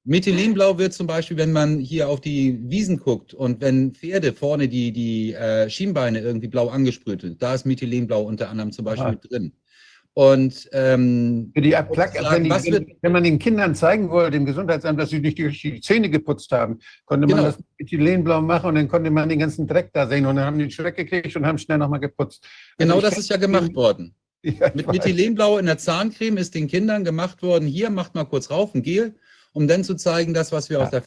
Methylenblau 0.05 0.77
wird 0.77 0.93
zum 0.93 1.07
Beispiel, 1.07 1.39
wenn 1.39 1.53
man 1.53 1.81
hier 1.81 2.11
auf 2.11 2.21
die 2.21 2.61
Wiesen 2.69 2.99
guckt 2.99 3.33
und 3.33 3.63
wenn 3.63 3.95
Pferde 3.95 4.35
vorne 4.35 4.69
die, 4.69 4.93
die 4.93 5.33
äh, 5.33 5.71
Schienbeine 5.71 6.21
irgendwie 6.21 6.49
blau 6.49 6.69
angesprüht 6.69 7.23
sind, 7.23 7.43
da 7.43 7.55
ist 7.55 7.65
Methylenblau 7.65 8.23
unter 8.23 8.51
anderem 8.51 8.71
zum 8.71 8.85
Beispiel 8.85 9.07
ah. 9.07 9.11
mit 9.13 9.31
drin. 9.31 9.53
Und 10.19 10.67
ähm, 10.73 11.51
Für 11.55 11.61
die 11.61 11.73
Plug, 11.73 12.09
wenn, 12.31 12.45
die, 12.45 12.97
wenn, 13.03 13.13
man 13.13 13.23
den 13.23 13.39
Kindern 13.39 13.75
zeigen 13.75 14.09
wollte, 14.09 14.31
dem 14.31 14.47
Gesundheitsamt, 14.47 14.99
dass 14.99 15.11
sie 15.11 15.21
nicht 15.21 15.37
die 15.37 15.81
Zähne 15.83 16.09
geputzt 16.09 16.51
haben, 16.53 16.79
konnte 17.05 17.27
man 17.27 17.37
genau. 17.37 17.49
das 17.49 17.59
mit 17.59 17.67
Ethylenblau 17.77 18.41
machen 18.41 18.71
und 18.71 18.75
dann 18.77 18.89
konnte 18.89 19.11
man 19.11 19.29
den 19.29 19.41
ganzen 19.41 19.67
Dreck 19.67 19.91
da 19.93 20.09
sehen 20.09 20.25
und 20.25 20.37
dann 20.37 20.47
haben 20.47 20.57
die 20.57 20.65
den 20.65 20.71
Schreck 20.71 20.97
gekriegt 20.97 21.37
und 21.37 21.45
haben 21.45 21.59
schnell 21.59 21.77
nochmal 21.77 22.01
geputzt. 22.01 22.43
Also 22.79 22.89
genau 22.89 23.03
das 23.03 23.19
ist 23.19 23.29
ja 23.29 23.37
gemacht 23.37 23.75
worden. 23.75 24.15
Ja, 24.43 24.71
mit 24.75 24.87
Methylenblau 24.87 25.59
in 25.59 25.67
der 25.67 25.77
Zahncreme 25.77 26.37
ist 26.37 26.55
den 26.55 26.69
Kindern 26.69 27.03
gemacht 27.05 27.43
worden, 27.43 27.67
hier 27.67 27.91
macht 27.91 28.15
mal 28.15 28.25
kurz 28.25 28.49
rauf 28.49 28.75
ein 28.75 28.83
Gel, 28.83 29.17
um 29.53 29.67
dann 29.67 29.83
zu 29.83 29.97
zeigen, 29.97 30.35
das, 30.35 30.53
was 30.53 30.71
wir 30.71 30.79
ja. 30.79 30.85
aus 30.85 30.91
der 30.91 31.03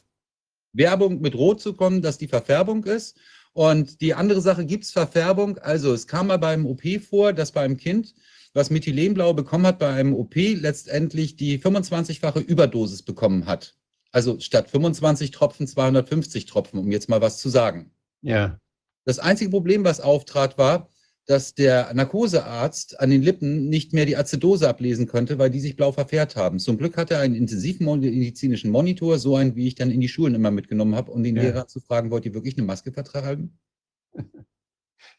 Werbung 0.73 1.21
mit 1.21 1.35
Rot 1.35 1.61
zu 1.61 1.73
kommen, 1.73 2.01
dass 2.01 2.17
die 2.17 2.27
Verfärbung 2.27 2.83
ist. 2.83 3.17
Und 3.53 4.01
die 4.01 4.13
andere 4.13 4.41
Sache, 4.41 4.65
gibt 4.65 4.83
es 4.83 4.91
Verfärbung? 4.91 5.57
Also 5.59 5.93
es 5.93 6.05
kam 6.05 6.27
mal 6.27 6.37
beim 6.37 6.65
OP 6.65 6.81
vor, 7.09 7.31
dass 7.31 7.53
beim 7.53 7.77
Kind 7.77 8.13
was 8.53 8.69
Methylenblau 8.69 9.33
bekommen 9.33 9.67
hat 9.67 9.79
bei 9.79 9.89
einem 9.89 10.13
OP, 10.13 10.35
letztendlich 10.35 11.35
die 11.35 11.59
25-fache 11.59 12.39
Überdosis 12.39 13.03
bekommen 13.03 13.45
hat. 13.45 13.75
Also 14.11 14.39
statt 14.39 14.69
25 14.69 15.31
Tropfen 15.31 15.67
250 15.67 16.45
Tropfen, 16.45 16.79
um 16.79 16.91
jetzt 16.91 17.09
mal 17.09 17.21
was 17.21 17.37
zu 17.37 17.49
sagen. 17.49 17.91
Ja. 18.21 18.59
Das 19.05 19.19
einzige 19.19 19.51
Problem, 19.51 19.83
was 19.83 20.01
auftrat, 20.01 20.57
war, 20.57 20.89
dass 21.29 21.53
der 21.53 21.93
Narkosearzt 21.93 22.99
an 22.99 23.11
den 23.11 23.21
Lippen 23.21 23.69
nicht 23.69 23.93
mehr 23.93 24.07
die 24.07 24.17
Azidose 24.17 24.67
ablesen 24.67 25.05
konnte, 25.05 25.37
weil 25.37 25.51
die 25.51 25.59
sich 25.59 25.75
blau 25.75 25.91
verfärbt 25.91 26.35
haben. 26.35 26.57
Zum 26.57 26.79
Glück 26.79 26.97
hatte 26.97 27.13
er 27.13 27.19
einen 27.19 27.35
intensivmedizinischen 27.35 28.71
Monitor, 28.71 29.19
so 29.19 29.35
einen, 29.35 29.55
wie 29.55 29.67
ich 29.67 29.75
dann 29.75 29.91
in 29.91 30.01
die 30.01 30.09
Schulen 30.09 30.33
immer 30.33 30.49
mitgenommen 30.49 30.95
habe, 30.95 31.11
um 31.11 31.23
den 31.23 31.35
ja. 31.35 31.43
Lehrer 31.43 31.67
zu 31.67 31.81
fragen, 31.81 32.09
wollt 32.09 32.25
ihr 32.25 32.33
wirklich 32.33 32.57
eine 32.57 32.65
Maske 32.65 32.91
vertragen? 32.91 33.59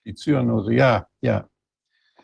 Die 0.04 0.14
Zyanose, 0.14 0.74
ja, 0.74 1.06
ja. 1.20 1.48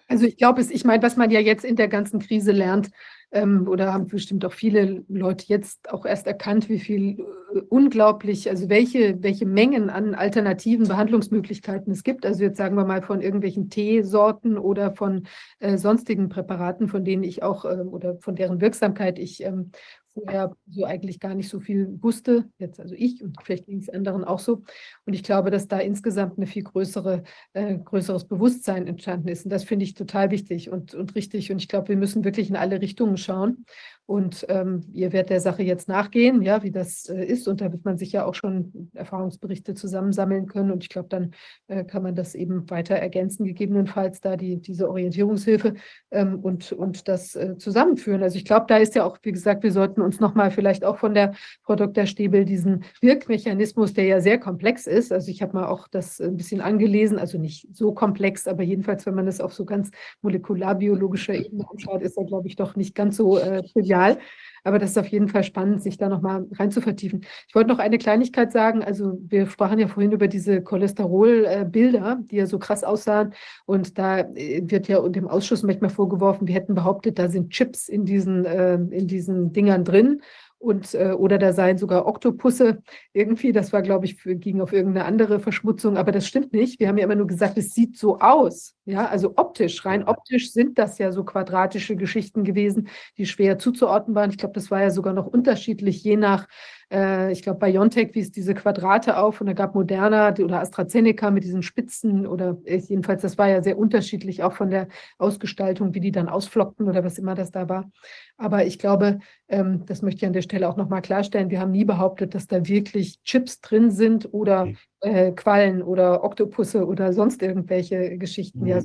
Also 0.08 0.26
ich 0.26 0.36
glaube, 0.36 0.60
ich 0.62 0.84
meine, 0.84 1.02
was 1.02 1.16
man 1.16 1.30
ja 1.30 1.40
jetzt 1.40 1.64
in 1.64 1.76
der 1.76 1.88
ganzen 1.88 2.20
Krise 2.20 2.52
lernt, 2.52 2.90
ähm, 3.32 3.66
oder 3.68 3.92
haben 3.92 4.06
bestimmt 4.06 4.44
auch 4.44 4.52
viele 4.52 5.04
Leute 5.08 5.46
jetzt 5.48 5.92
auch 5.92 6.06
erst 6.06 6.26
erkannt, 6.26 6.68
wie 6.68 6.78
viel 6.78 7.18
äh, 7.54 7.60
unglaublich, 7.68 8.48
also 8.48 8.68
welche, 8.68 9.22
welche 9.22 9.46
Mengen 9.46 9.90
an 9.90 10.14
alternativen 10.14 10.86
Behandlungsmöglichkeiten 10.86 11.92
es 11.92 12.04
gibt. 12.04 12.24
Also 12.24 12.44
jetzt 12.44 12.56
sagen 12.56 12.76
wir 12.76 12.84
mal 12.84 13.02
von 13.02 13.20
irgendwelchen 13.20 13.68
Teesorten 13.68 14.56
oder 14.56 14.94
von 14.94 15.26
äh, 15.58 15.76
sonstigen 15.76 16.28
Präparaten, 16.28 16.88
von 16.88 17.04
denen 17.04 17.24
ich 17.24 17.42
auch 17.42 17.64
äh, 17.64 17.80
oder 17.82 18.16
von 18.20 18.36
deren 18.36 18.60
Wirksamkeit 18.60 19.18
ich 19.18 19.42
ähm, 19.42 19.72
vorher 20.16 20.56
so 20.70 20.84
eigentlich 20.84 21.20
gar 21.20 21.34
nicht 21.34 21.48
so 21.48 21.60
viel 21.60 21.98
wusste, 22.02 22.48
jetzt 22.58 22.80
also 22.80 22.94
ich 22.96 23.22
und 23.22 23.36
vielleicht 23.42 23.66
ging 23.66 23.78
es 23.78 23.88
anderen 23.90 24.24
auch 24.24 24.38
so. 24.38 24.62
Und 25.04 25.12
ich 25.12 25.22
glaube, 25.22 25.50
dass 25.50 25.68
da 25.68 25.78
insgesamt 25.78 26.38
eine 26.38 26.46
viel 26.46 26.62
größere, 26.62 27.22
äh, 27.52 27.76
größeres 27.78 28.26
Bewusstsein 28.26 28.86
entstanden 28.86 29.28
ist. 29.28 29.44
Und 29.44 29.50
das 29.50 29.64
finde 29.64 29.84
ich 29.84 29.94
total 29.94 30.30
wichtig 30.30 30.70
und, 30.70 30.94
und 30.94 31.14
richtig. 31.14 31.52
Und 31.52 31.58
ich 31.58 31.68
glaube, 31.68 31.88
wir 31.88 31.96
müssen 31.96 32.24
wirklich 32.24 32.48
in 32.48 32.56
alle 32.56 32.80
Richtungen 32.80 33.18
schauen. 33.18 33.66
Und 34.06 34.46
ähm, 34.48 34.84
ihr 34.92 35.12
werdet 35.12 35.30
der 35.30 35.40
Sache 35.40 35.64
jetzt 35.64 35.88
nachgehen, 35.88 36.40
ja, 36.40 36.62
wie 36.62 36.70
das 36.70 37.08
äh, 37.08 37.24
ist. 37.24 37.48
Und 37.48 37.60
da 37.60 37.72
wird 37.72 37.84
man 37.84 37.98
sich 37.98 38.12
ja 38.12 38.24
auch 38.24 38.36
schon 38.36 38.88
Erfahrungsberichte 38.94 39.74
zusammensammeln 39.74 40.46
können. 40.46 40.70
Und 40.70 40.84
ich 40.84 40.88
glaube, 40.88 41.08
dann 41.08 41.32
äh, 41.66 41.82
kann 41.82 42.04
man 42.04 42.14
das 42.14 42.36
eben 42.36 42.70
weiter 42.70 42.94
ergänzen, 42.94 43.44
gegebenenfalls 43.44 44.20
da 44.20 44.36
die, 44.36 44.58
diese 44.58 44.88
Orientierungshilfe 44.88 45.74
ähm, 46.12 46.38
und, 46.38 46.70
und 46.70 47.08
das 47.08 47.34
äh, 47.34 47.58
zusammenführen. 47.58 48.22
Also 48.22 48.36
ich 48.36 48.44
glaube, 48.44 48.66
da 48.68 48.76
ist 48.76 48.94
ja 48.94 49.02
auch, 49.02 49.18
wie 49.22 49.32
gesagt, 49.32 49.64
wir 49.64 49.72
sollten 49.72 50.00
uns 50.00 50.20
nochmal 50.20 50.52
vielleicht 50.52 50.84
auch 50.84 50.98
von 50.98 51.12
der 51.12 51.34
Frau 51.62 51.74
Dr. 51.74 52.06
Stäbel 52.06 52.44
diesen 52.44 52.84
Wirkmechanismus, 53.00 53.92
der 53.92 54.04
ja 54.04 54.20
sehr 54.20 54.38
komplex 54.38 54.86
ist. 54.86 55.12
Also 55.12 55.32
ich 55.32 55.42
habe 55.42 55.54
mal 55.54 55.66
auch 55.66 55.88
das 55.88 56.20
ein 56.20 56.36
bisschen 56.36 56.60
angelesen, 56.60 57.18
also 57.18 57.38
nicht 57.38 57.66
so 57.72 57.92
komplex, 57.92 58.46
aber 58.46 58.62
jedenfalls, 58.62 59.04
wenn 59.04 59.16
man 59.16 59.26
das 59.26 59.40
auf 59.40 59.52
so 59.52 59.64
ganz 59.64 59.90
molekularbiologischer 60.22 61.34
Ebene 61.34 61.64
anschaut, 61.68 62.02
ist 62.02 62.16
er, 62.16 62.24
glaube 62.24 62.46
ich, 62.46 62.54
doch 62.54 62.76
nicht 62.76 62.94
ganz 62.94 63.16
so 63.16 63.38
äh, 63.38 63.64
trivial 63.64 63.95
trivial, 63.96 64.18
aber 64.64 64.80
das 64.80 64.90
ist 64.90 64.98
auf 64.98 65.06
jeden 65.06 65.28
Fall 65.28 65.44
spannend, 65.44 65.80
sich 65.80 65.96
da 65.96 66.08
nochmal 66.08 66.44
rein 66.58 66.72
zu 66.72 66.80
vertiefen. 66.80 67.24
Ich 67.46 67.54
wollte 67.54 67.68
noch 67.68 67.78
eine 67.78 67.98
Kleinigkeit 67.98 68.50
sagen. 68.50 68.82
Also 68.82 69.16
wir 69.28 69.46
sprachen 69.46 69.78
ja 69.78 69.86
vorhin 69.86 70.10
über 70.10 70.26
diese 70.26 70.60
Cholesterolbilder, 70.60 72.18
die 72.22 72.36
ja 72.36 72.46
so 72.46 72.58
krass 72.58 72.82
aussahen. 72.82 73.32
Und 73.64 73.96
da 73.96 74.18
äh, 74.18 74.62
wird 74.64 74.88
ja 74.88 75.08
dem 75.08 75.28
Ausschuss 75.28 75.62
manchmal 75.62 75.90
vorgeworfen, 75.90 76.48
wir 76.48 76.54
hätten 76.56 76.74
behauptet, 76.74 77.18
da 77.20 77.28
sind 77.28 77.50
Chips 77.50 77.88
in 77.88 78.04
diesen, 78.04 78.44
äh, 78.44 78.74
in 78.74 79.06
diesen 79.06 79.52
Dingern 79.52 79.84
drin 79.84 80.20
und 80.58 80.94
äh, 80.94 81.12
oder 81.12 81.38
da 81.38 81.52
seien 81.52 81.78
sogar 81.78 82.06
Oktopusse 82.06 82.82
irgendwie. 83.12 83.52
Das 83.52 83.72
war, 83.72 83.82
glaube 83.82 84.06
ich, 84.06 84.16
für, 84.16 84.36
ging 84.36 84.60
auf 84.60 84.72
irgendeine 84.72 85.04
andere 85.06 85.40
Verschmutzung, 85.40 85.96
aber 85.96 86.12
das 86.12 86.26
stimmt 86.26 86.52
nicht. 86.52 86.80
Wir 86.80 86.88
haben 86.88 86.98
ja 86.98 87.04
immer 87.04 87.14
nur 87.14 87.26
gesagt, 87.26 87.58
es 87.58 87.74
sieht 87.74 87.96
so 87.96 88.18
aus. 88.18 88.74
Ja, 88.84 89.06
also 89.06 89.34
optisch, 89.36 89.84
rein 89.84 90.04
optisch 90.04 90.52
sind 90.52 90.78
das 90.78 90.98
ja 90.98 91.12
so 91.12 91.24
quadratische 91.24 91.96
Geschichten 91.96 92.44
gewesen, 92.44 92.88
die 93.18 93.26
schwer 93.26 93.58
zuzuordnen 93.58 94.14
waren. 94.14 94.30
Ich 94.30 94.38
glaube, 94.38 94.54
das 94.54 94.70
war 94.70 94.80
ja 94.80 94.90
sogar 94.90 95.12
noch 95.12 95.26
unterschiedlich, 95.26 96.02
je 96.02 96.16
nach 96.16 96.46
äh, 96.92 97.32
ich 97.32 97.42
glaube, 97.42 97.58
BioNTech 97.58 98.14
wies 98.14 98.30
diese 98.30 98.54
Quadrate 98.54 99.18
auf 99.18 99.40
und 99.40 99.48
da 99.48 99.52
gab 99.52 99.74
Moderna 99.74 100.32
oder 100.38 100.60
AstraZeneca 100.60 101.30
mit 101.30 101.44
diesen 101.44 101.62
Spitzen 101.62 102.26
oder 102.26 102.58
äh, 102.64 102.76
jedenfalls, 102.76 103.22
das 103.22 103.38
war 103.38 103.48
ja 103.48 103.62
sehr 103.62 103.78
unterschiedlich, 103.78 104.42
auch 104.42 104.52
von 104.52 104.70
der 104.70 104.88
Ausgestaltung, 105.18 105.94
wie 105.94 106.00
die 106.00 106.12
dann 106.12 106.28
ausflockten 106.28 106.88
oder 106.88 107.04
was 107.04 107.18
immer 107.18 107.34
das 107.34 107.50
da 107.50 107.68
war. 107.68 107.90
Aber 108.36 108.66
ich 108.66 108.78
glaube, 108.78 109.18
ähm, 109.48 109.84
das 109.86 110.02
möchte 110.02 110.18
ich 110.18 110.26
an 110.26 110.32
der 110.32 110.42
Stelle 110.42 110.68
auch 110.68 110.76
nochmal 110.76 111.02
klarstellen, 111.02 111.50
wir 111.50 111.60
haben 111.60 111.72
nie 111.72 111.84
behauptet, 111.84 112.34
dass 112.34 112.46
da 112.46 112.66
wirklich 112.66 113.22
Chips 113.22 113.60
drin 113.60 113.90
sind 113.90 114.32
oder 114.32 114.68
äh, 115.00 115.32
Quallen 115.32 115.82
oder 115.82 116.22
Oktopusse 116.22 116.86
oder 116.86 117.12
sonst 117.12 117.42
irgendwelche 117.42 118.16
Geschichten. 118.18 118.60
Mhm. 118.60 118.66
Ja. 118.66 118.82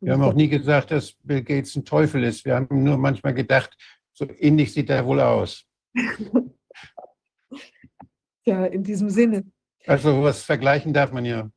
Wir 0.00 0.12
haben 0.12 0.22
auch 0.22 0.34
nie 0.34 0.48
gesagt, 0.48 0.90
dass 0.90 1.14
Bill 1.22 1.42
Gates 1.42 1.74
ein 1.76 1.84
Teufel 1.84 2.22
ist. 2.24 2.44
Wir 2.44 2.54
haben 2.54 2.84
nur 2.84 2.98
manchmal 2.98 3.34
gedacht, 3.34 3.76
so 4.12 4.26
ähnlich 4.38 4.72
sieht 4.72 4.90
er 4.90 5.06
wohl 5.06 5.20
aus. 5.20 5.64
Ja, 8.46 8.64
in 8.64 8.82
diesem 8.84 9.10
Sinne. 9.10 9.44
Also 9.86 10.22
was 10.22 10.42
vergleichen 10.42 10.92
darf 10.92 11.12
man 11.12 11.24
ja. 11.24 11.50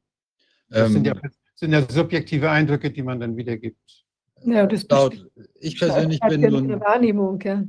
Das 0.69 0.87
ähm, 0.87 0.93
sind, 0.93 1.07
ja 1.07 1.13
sind 1.55 1.73
ja 1.73 1.85
subjektive 1.89 2.49
Eindrücke, 2.49 2.91
die 2.91 3.03
man 3.03 3.19
dann 3.19 3.35
wiedergibt. 3.37 4.05
Ja, 4.43 4.65
das 4.65 4.85
laut, 4.89 5.29
ich 5.59 5.77
persönlich 5.77 6.19
bin 6.21 6.41
ja 6.41 6.49
nun, 6.49 6.79
Wahrnehmung, 6.79 7.39
ja. 7.41 7.63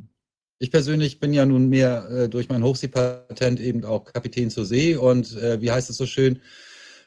Ich 0.59 0.71
persönlich 0.71 1.19
bin 1.19 1.33
ja 1.33 1.45
nun 1.45 1.69
mehr 1.69 2.09
äh, 2.11 2.29
durch 2.29 2.49
mein 2.49 2.63
Hochseepatent 2.63 3.61
eben 3.61 3.85
auch 3.85 4.05
Kapitän 4.05 4.51
zur 4.51 4.65
See 4.65 4.95
und 4.95 5.37
äh, 5.37 5.61
wie 5.61 5.71
heißt 5.71 5.91
es 5.91 5.97
so 5.97 6.07
schön, 6.07 6.41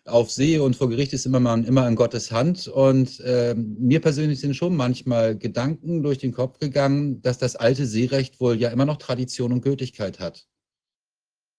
auf 0.05 0.31
See 0.31 0.57
und 0.57 0.75
vor 0.75 0.89
Gericht 0.89 1.13
ist 1.13 1.25
immer 1.25 1.39
man 1.39 1.63
immer 1.63 1.87
in 1.87 1.95
Gottes 1.95 2.31
Hand. 2.31 2.67
Und 2.67 3.19
äh, 3.21 3.55
mir 3.55 4.01
persönlich 4.01 4.41
sind 4.41 4.55
schon 4.55 4.75
manchmal 4.75 5.37
Gedanken 5.37 6.03
durch 6.03 6.17
den 6.17 6.33
Kopf 6.33 6.59
gegangen, 6.59 7.21
dass 7.21 7.37
das 7.37 7.55
alte 7.55 7.85
Seerecht 7.85 8.41
wohl 8.41 8.59
ja 8.59 8.69
immer 8.69 8.85
noch 8.85 8.97
Tradition 8.97 9.53
und 9.53 9.61
Gültigkeit 9.61 10.19
hat. 10.19 10.45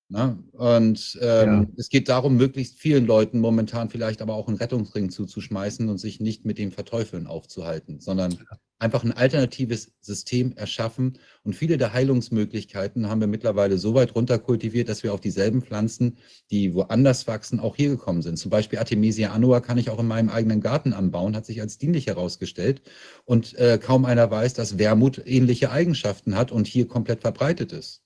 Ne? 0.08 0.38
Und 0.52 1.18
ähm, 1.22 1.72
es 1.76 1.88
geht 1.88 2.08
darum, 2.08 2.36
möglichst 2.36 2.78
vielen 2.78 3.06
Leuten 3.06 3.40
momentan 3.40 3.88
vielleicht 3.88 4.20
aber 4.20 4.34
auch 4.34 4.48
einen 4.48 4.58
Rettungsring 4.58 5.10
zuzuschmeißen 5.10 5.88
und 5.88 5.98
sich 5.98 6.20
nicht 6.20 6.44
mit 6.44 6.58
dem 6.58 6.72
Verteufeln 6.72 7.26
aufzuhalten, 7.26 8.00
sondern 8.00 8.38
einfach 8.78 9.02
ein 9.02 9.12
alternatives 9.12 9.92
System 10.02 10.52
erschaffen. 10.56 11.18
Und 11.42 11.56
viele 11.56 11.78
der 11.78 11.94
Heilungsmöglichkeiten 11.94 13.08
haben 13.08 13.20
wir 13.20 13.26
mittlerweile 13.26 13.78
so 13.78 13.94
weit 13.94 14.14
runterkultiviert, 14.14 14.90
dass 14.90 15.02
wir 15.02 15.14
auf 15.14 15.22
dieselben 15.22 15.62
Pflanzen, 15.62 16.18
die 16.50 16.74
woanders 16.74 17.26
wachsen, 17.26 17.58
auch 17.58 17.74
hier 17.74 17.88
gekommen 17.88 18.20
sind. 18.20 18.38
Zum 18.38 18.50
Beispiel 18.50 18.78
Artemisia 18.78 19.30
annua 19.32 19.60
kann 19.60 19.78
ich 19.78 19.88
auch 19.88 20.00
in 20.00 20.06
meinem 20.06 20.28
eigenen 20.28 20.60
Garten 20.60 20.92
anbauen, 20.92 21.34
hat 21.34 21.46
sich 21.46 21.62
als 21.62 21.78
dienlich 21.78 22.08
herausgestellt. 22.08 22.82
Und 23.24 23.54
äh, 23.54 23.78
kaum 23.82 24.04
einer 24.04 24.30
weiß, 24.30 24.52
dass 24.52 24.78
Wermut 24.78 25.22
ähnliche 25.24 25.70
Eigenschaften 25.70 26.36
hat 26.36 26.52
und 26.52 26.66
hier 26.66 26.86
komplett 26.86 27.22
verbreitet 27.22 27.72
ist. 27.72 28.02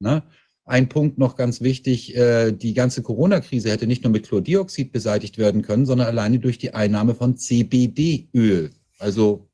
Ne? 0.00 0.22
Ein 0.68 0.90
Punkt 0.90 1.16
noch 1.16 1.34
ganz 1.36 1.62
wichtig, 1.62 2.14
äh, 2.14 2.52
die 2.52 2.74
ganze 2.74 3.02
Corona-Krise 3.02 3.70
hätte 3.70 3.86
nicht 3.86 4.04
nur 4.04 4.12
mit 4.12 4.28
Chlordioxid 4.28 4.92
beseitigt 4.92 5.38
werden 5.38 5.62
können, 5.62 5.86
sondern 5.86 6.08
alleine 6.08 6.40
durch 6.40 6.58
die 6.58 6.74
Einnahme 6.74 7.14
von 7.14 7.38
CBD-Öl. 7.38 8.70
Also 8.98 9.48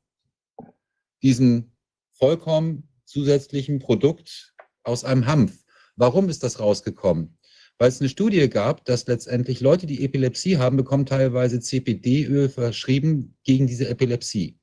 diesen 1.23 1.71
vollkommen 2.11 2.89
zusätzlichen 3.05 3.79
Produkt 3.79 4.53
aus 4.83 5.05
einem 5.05 5.25
Hanf. 5.25 5.63
Warum 5.95 6.27
ist 6.27 6.43
das 6.43 6.59
rausgekommen? 6.59 7.37
Weil 7.77 7.87
es 7.87 8.01
eine 8.01 8.09
Studie 8.09 8.49
gab, 8.49 8.83
dass 8.83 9.07
letztendlich 9.07 9.61
Leute, 9.61 9.87
die 9.87 10.03
Epilepsie 10.03 10.57
haben, 10.57 10.75
bekommen 10.75 11.05
teilweise 11.05 11.61
CBD-Öl 11.61 12.49
verschrieben 12.49 13.37
gegen 13.45 13.67
diese 13.67 13.87
Epilepsie. 13.87 14.59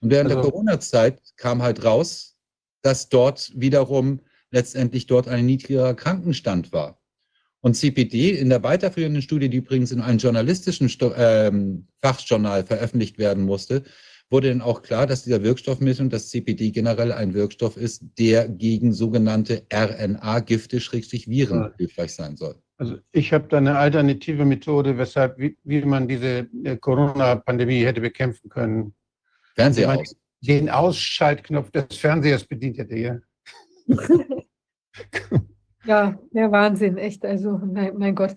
Und 0.00 0.08
während 0.08 0.30
also, 0.30 0.40
der 0.40 0.50
Corona-Zeit 0.50 1.20
kam 1.36 1.60
halt 1.60 1.84
raus, 1.84 2.38
dass 2.80 3.10
dort 3.10 3.52
wiederum 3.54 4.20
letztendlich 4.52 5.06
dort 5.06 5.26
ein 5.26 5.46
niedrigerer 5.46 5.94
Krankenstand 5.94 6.72
war. 6.72 7.00
Und 7.60 7.74
CPD 7.74 8.30
in 8.30 8.48
der 8.48 8.62
weiterführenden 8.62 9.22
Studie, 9.22 9.48
die 9.48 9.58
übrigens 9.58 9.92
in 9.92 10.00
einem 10.00 10.18
journalistischen 10.18 10.88
Sto 10.88 11.12
ähm, 11.16 11.86
Fachjournal 12.00 12.64
veröffentlicht 12.64 13.18
werden 13.18 13.44
musste, 13.44 13.84
wurde 14.30 14.48
dann 14.48 14.62
auch 14.62 14.82
klar, 14.82 15.06
dass 15.06 15.22
dieser 15.24 15.42
Wirkstoffmittel 15.42 16.04
und 16.04 16.12
das 16.12 16.30
CPD 16.30 16.70
generell 16.70 17.12
ein 17.12 17.34
Wirkstoff 17.34 17.76
ist, 17.76 18.02
der 18.18 18.48
gegen 18.48 18.92
sogenannte 18.92 19.66
RNA-Gifte, 19.72 20.80
Schrägstrich 20.80 21.28
Viren, 21.28 21.60
ja. 21.60 21.74
hilfreich 21.76 22.14
sein 22.14 22.36
soll. 22.36 22.56
Also 22.78 22.98
ich 23.12 23.32
habe 23.32 23.46
da 23.48 23.58
eine 23.58 23.76
alternative 23.76 24.44
Methode, 24.44 24.98
weshalb, 24.98 25.38
wie, 25.38 25.56
wie 25.62 25.82
man 25.82 26.08
diese 26.08 26.48
äh, 26.64 26.76
Corona-Pandemie 26.76 27.84
hätte 27.84 28.00
bekämpfen 28.00 28.48
können. 28.48 28.94
Fernseher 29.54 30.00
aus. 30.00 30.16
Den 30.40 30.68
Ausschaltknopf 30.68 31.70
des 31.70 31.96
Fernsehers 31.96 32.44
bedient 32.44 32.78
hätte 32.78 32.96
hier. 32.96 33.22
ja, 35.84 36.18
der 36.32 36.52
Wahnsinn, 36.52 36.98
echt. 36.98 37.24
Also, 37.24 37.58
mein, 37.58 37.96
mein 37.98 38.14
Gott. 38.14 38.36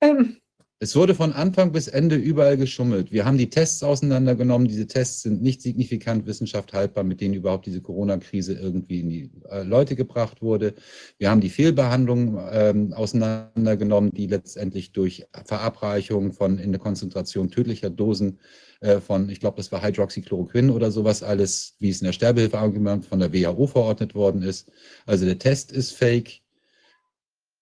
Ähm, 0.00 0.41
es 0.82 0.96
wurde 0.96 1.14
von 1.14 1.32
Anfang 1.32 1.70
bis 1.70 1.86
Ende 1.86 2.16
überall 2.16 2.56
geschummelt. 2.56 3.12
Wir 3.12 3.24
haben 3.24 3.38
die 3.38 3.48
Tests 3.48 3.84
auseinandergenommen. 3.84 4.66
Diese 4.66 4.88
Tests 4.88 5.22
sind 5.22 5.40
nicht 5.40 5.62
signifikant 5.62 6.26
Wissenschaft 6.26 6.72
haltbar, 6.72 7.04
mit 7.04 7.20
denen 7.20 7.34
überhaupt 7.34 7.66
diese 7.66 7.80
Corona-Krise 7.80 8.54
irgendwie 8.54 8.98
in 8.98 9.08
die 9.08 9.30
äh, 9.48 9.62
Leute 9.62 9.94
gebracht 9.94 10.42
wurde. 10.42 10.74
Wir 11.18 11.30
haben 11.30 11.40
die 11.40 11.50
Fehlbehandlung 11.50 12.36
ähm, 12.50 12.92
auseinandergenommen, 12.94 14.10
die 14.10 14.26
letztendlich 14.26 14.90
durch 14.90 15.24
Verabreichung 15.44 16.32
von 16.32 16.58
in 16.58 16.72
der 16.72 16.80
Konzentration 16.80 17.48
tödlicher 17.48 17.88
Dosen 17.88 18.40
äh, 18.80 18.98
von, 18.98 19.28
ich 19.28 19.38
glaube, 19.38 19.58
das 19.58 19.70
war 19.70 19.84
Hydroxychloroquin 19.84 20.68
oder 20.68 20.90
sowas 20.90 21.22
alles, 21.22 21.76
wie 21.78 21.90
es 21.90 22.00
in 22.00 22.06
der 22.06 22.12
Sterbehilfeargument 22.12 23.06
von 23.06 23.20
der 23.20 23.32
WHO 23.32 23.68
verordnet 23.68 24.16
worden 24.16 24.42
ist. 24.42 24.68
Also 25.06 25.26
der 25.26 25.38
Test 25.38 25.70
ist 25.70 25.92
fake. 25.92 26.40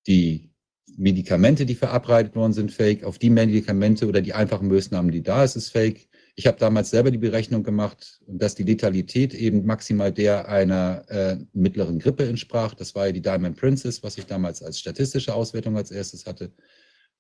Die 0.07 0.50
Medikamente, 0.97 1.67
die 1.67 1.75
verabreitet 1.75 2.35
worden 2.35 2.53
sind, 2.53 2.73
fake. 2.73 3.05
Auf 3.05 3.19
die 3.19 3.31
Medikamente 3.31 4.07
oder 4.07 4.21
die 4.21 4.35
einfachen 4.35 4.69
Maßnahmen, 4.69 5.11
die 5.11 5.23
da 5.23 5.45
ist, 5.45 5.57
ist 5.57 5.71
fake. 5.71 6.09
Ich 6.37 6.47
habe 6.47 6.59
damals 6.59 6.91
selber 6.91 7.11
die 7.11 7.19
Berechnung 7.19 7.63
gemacht, 7.63 8.21
dass 8.27 8.55
die 8.55 8.63
Letalität 8.63 9.35
eben 9.35 9.67
maximal 9.67 10.13
der 10.13 10.49
einer 10.49 11.05
äh, 11.09 11.39
mittleren 11.53 11.99
Grippe 11.99 12.27
entsprach. 12.27 12.75
Das 12.75 12.95
war 12.95 13.07
ja 13.07 13.13
die 13.13 13.23
Diamond 13.23 13.57
Princess, 13.57 14.03
was 14.03 14.17
ich 14.17 14.27
damals 14.27 14.63
als 14.63 14.79
statistische 14.79 15.35
Auswertung 15.35 15.77
als 15.77 15.91
erstes 15.91 16.27
hatte. 16.27 16.53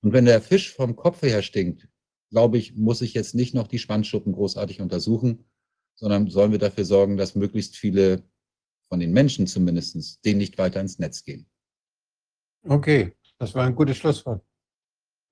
Und 0.03 0.13
wenn 0.13 0.25
der 0.25 0.41
Fisch 0.41 0.73
vom 0.73 0.97
Kopf 0.97 1.23
her 1.23 1.43
stinkt, 1.43 1.89
glaube 2.31 2.59
ich, 2.59 2.77
muss 2.77 3.03
ich 3.03 3.15
jetzt 3.15 3.35
nicht 3.35 3.55
noch 3.55 3.69
die 3.69 3.79
Schwanzschuppen 3.79 4.33
großartig 4.33 4.81
untersuchen, 4.81 5.45
sondern 5.95 6.29
sollen 6.29 6.53
wir 6.53 6.59
dafür 6.59 6.85
sorgen, 6.85 7.17
dass 7.17 7.35
möglichst 7.35 7.77
viele 7.77 8.23
von 8.89 9.01
den 9.01 9.13
Menschen 9.13 9.47
zumindest 9.47 10.25
denen 10.25 10.39
nicht 10.39 10.59
weiter 10.59 10.81
ins 10.81 10.99
Netz 10.99 11.25
gehen. 11.25 11.47
Okay, 12.63 13.13
das 13.41 13.55
war 13.55 13.65
ein 13.65 13.75
gutes 13.75 13.97
Schlusswort. 13.97 14.43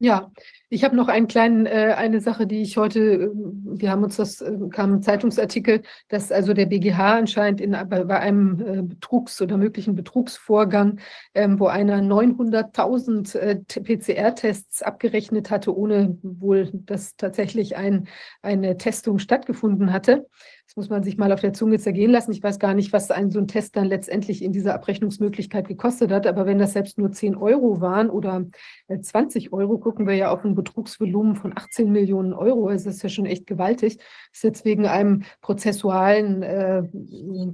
Ja, 0.01 0.31
ich 0.69 0.85
habe 0.85 0.95
noch 0.95 1.09
einen 1.09 1.27
kleinen, 1.27 1.67
äh, 1.67 1.95
eine 1.97 2.21
Sache, 2.21 2.47
die 2.47 2.63
ich 2.63 2.77
heute, 2.77 3.01
äh, 3.01 3.31
wir 3.35 3.91
haben 3.91 4.05
uns 4.05 4.17
das, 4.17 4.41
äh, 4.41 4.57
kam 4.71 4.95
ein 4.95 5.03
Zeitungsartikel, 5.03 5.83
dass 6.09 6.31
also 6.31 6.55
der 6.55 6.67
BGH 6.67 7.17
anscheinend 7.17 7.61
in, 7.61 7.73
bei, 7.73 8.05
bei 8.05 8.21
einem 8.21 8.61
äh, 8.61 8.83
Betrugs- 8.83 9.43
oder 9.43 9.57
möglichen 9.57 9.97
Betrugsvorgang, 9.97 11.01
ähm, 11.35 11.59
wo 11.59 11.67
einer 11.67 12.01
900.000 12.01 13.35
äh, 13.39 13.57
PCR-Tests 13.57 14.83
abgerechnet 14.83 15.51
hatte, 15.51 15.77
ohne 15.77 16.17
wohl, 16.23 16.71
dass 16.73 17.17
tatsächlich 17.17 17.77
ein, 17.77 18.07
eine 18.41 18.77
Testung 18.77 19.19
stattgefunden 19.19 19.93
hatte. 19.93 20.29
Das 20.69 20.77
muss 20.77 20.91
man 20.91 21.03
sich 21.03 21.17
mal 21.17 21.33
auf 21.33 21.41
der 21.41 21.55
Zunge 21.55 21.79
zergehen 21.79 22.11
lassen. 22.11 22.31
Ich 22.31 22.43
weiß 22.43 22.59
gar 22.59 22.75
nicht, 22.75 22.93
was 22.93 23.11
ein 23.11 23.31
so 23.31 23.39
ein 23.39 23.49
Test 23.49 23.75
dann 23.75 23.87
letztendlich 23.87 24.45
in 24.45 24.53
dieser 24.53 24.75
Abrechnungsmöglichkeit 24.75 25.67
gekostet 25.67 26.13
hat. 26.13 26.27
Aber 26.27 26.45
wenn 26.45 26.59
das 26.59 26.75
selbst 26.75 26.99
nur 26.99 27.11
10 27.11 27.37
Euro 27.37 27.81
waren 27.81 28.11
oder 28.11 28.45
20 29.01 29.47
äh, 29.47 29.51
Euro, 29.51 29.79
gucken 29.79 30.07
wir 30.07 30.15
ja 30.15 30.31
auf 30.31 30.45
ein 30.45 30.55
Betrugsvolumen 30.55 31.37
von 31.37 31.57
18 31.57 31.91
Millionen 31.91 32.35
Euro. 32.35 32.69
Also 32.69 32.85
das 32.85 32.97
ist 32.97 33.03
ja 33.03 33.09
schon 33.09 33.25
echt 33.25 33.47
gewaltig. 33.47 33.99
Ist 34.31 34.45
jetzt 34.45 34.67
wegen 34.67 34.87
einem 34.87 35.23
prozessualen 35.41 36.43
äh, 36.43 36.83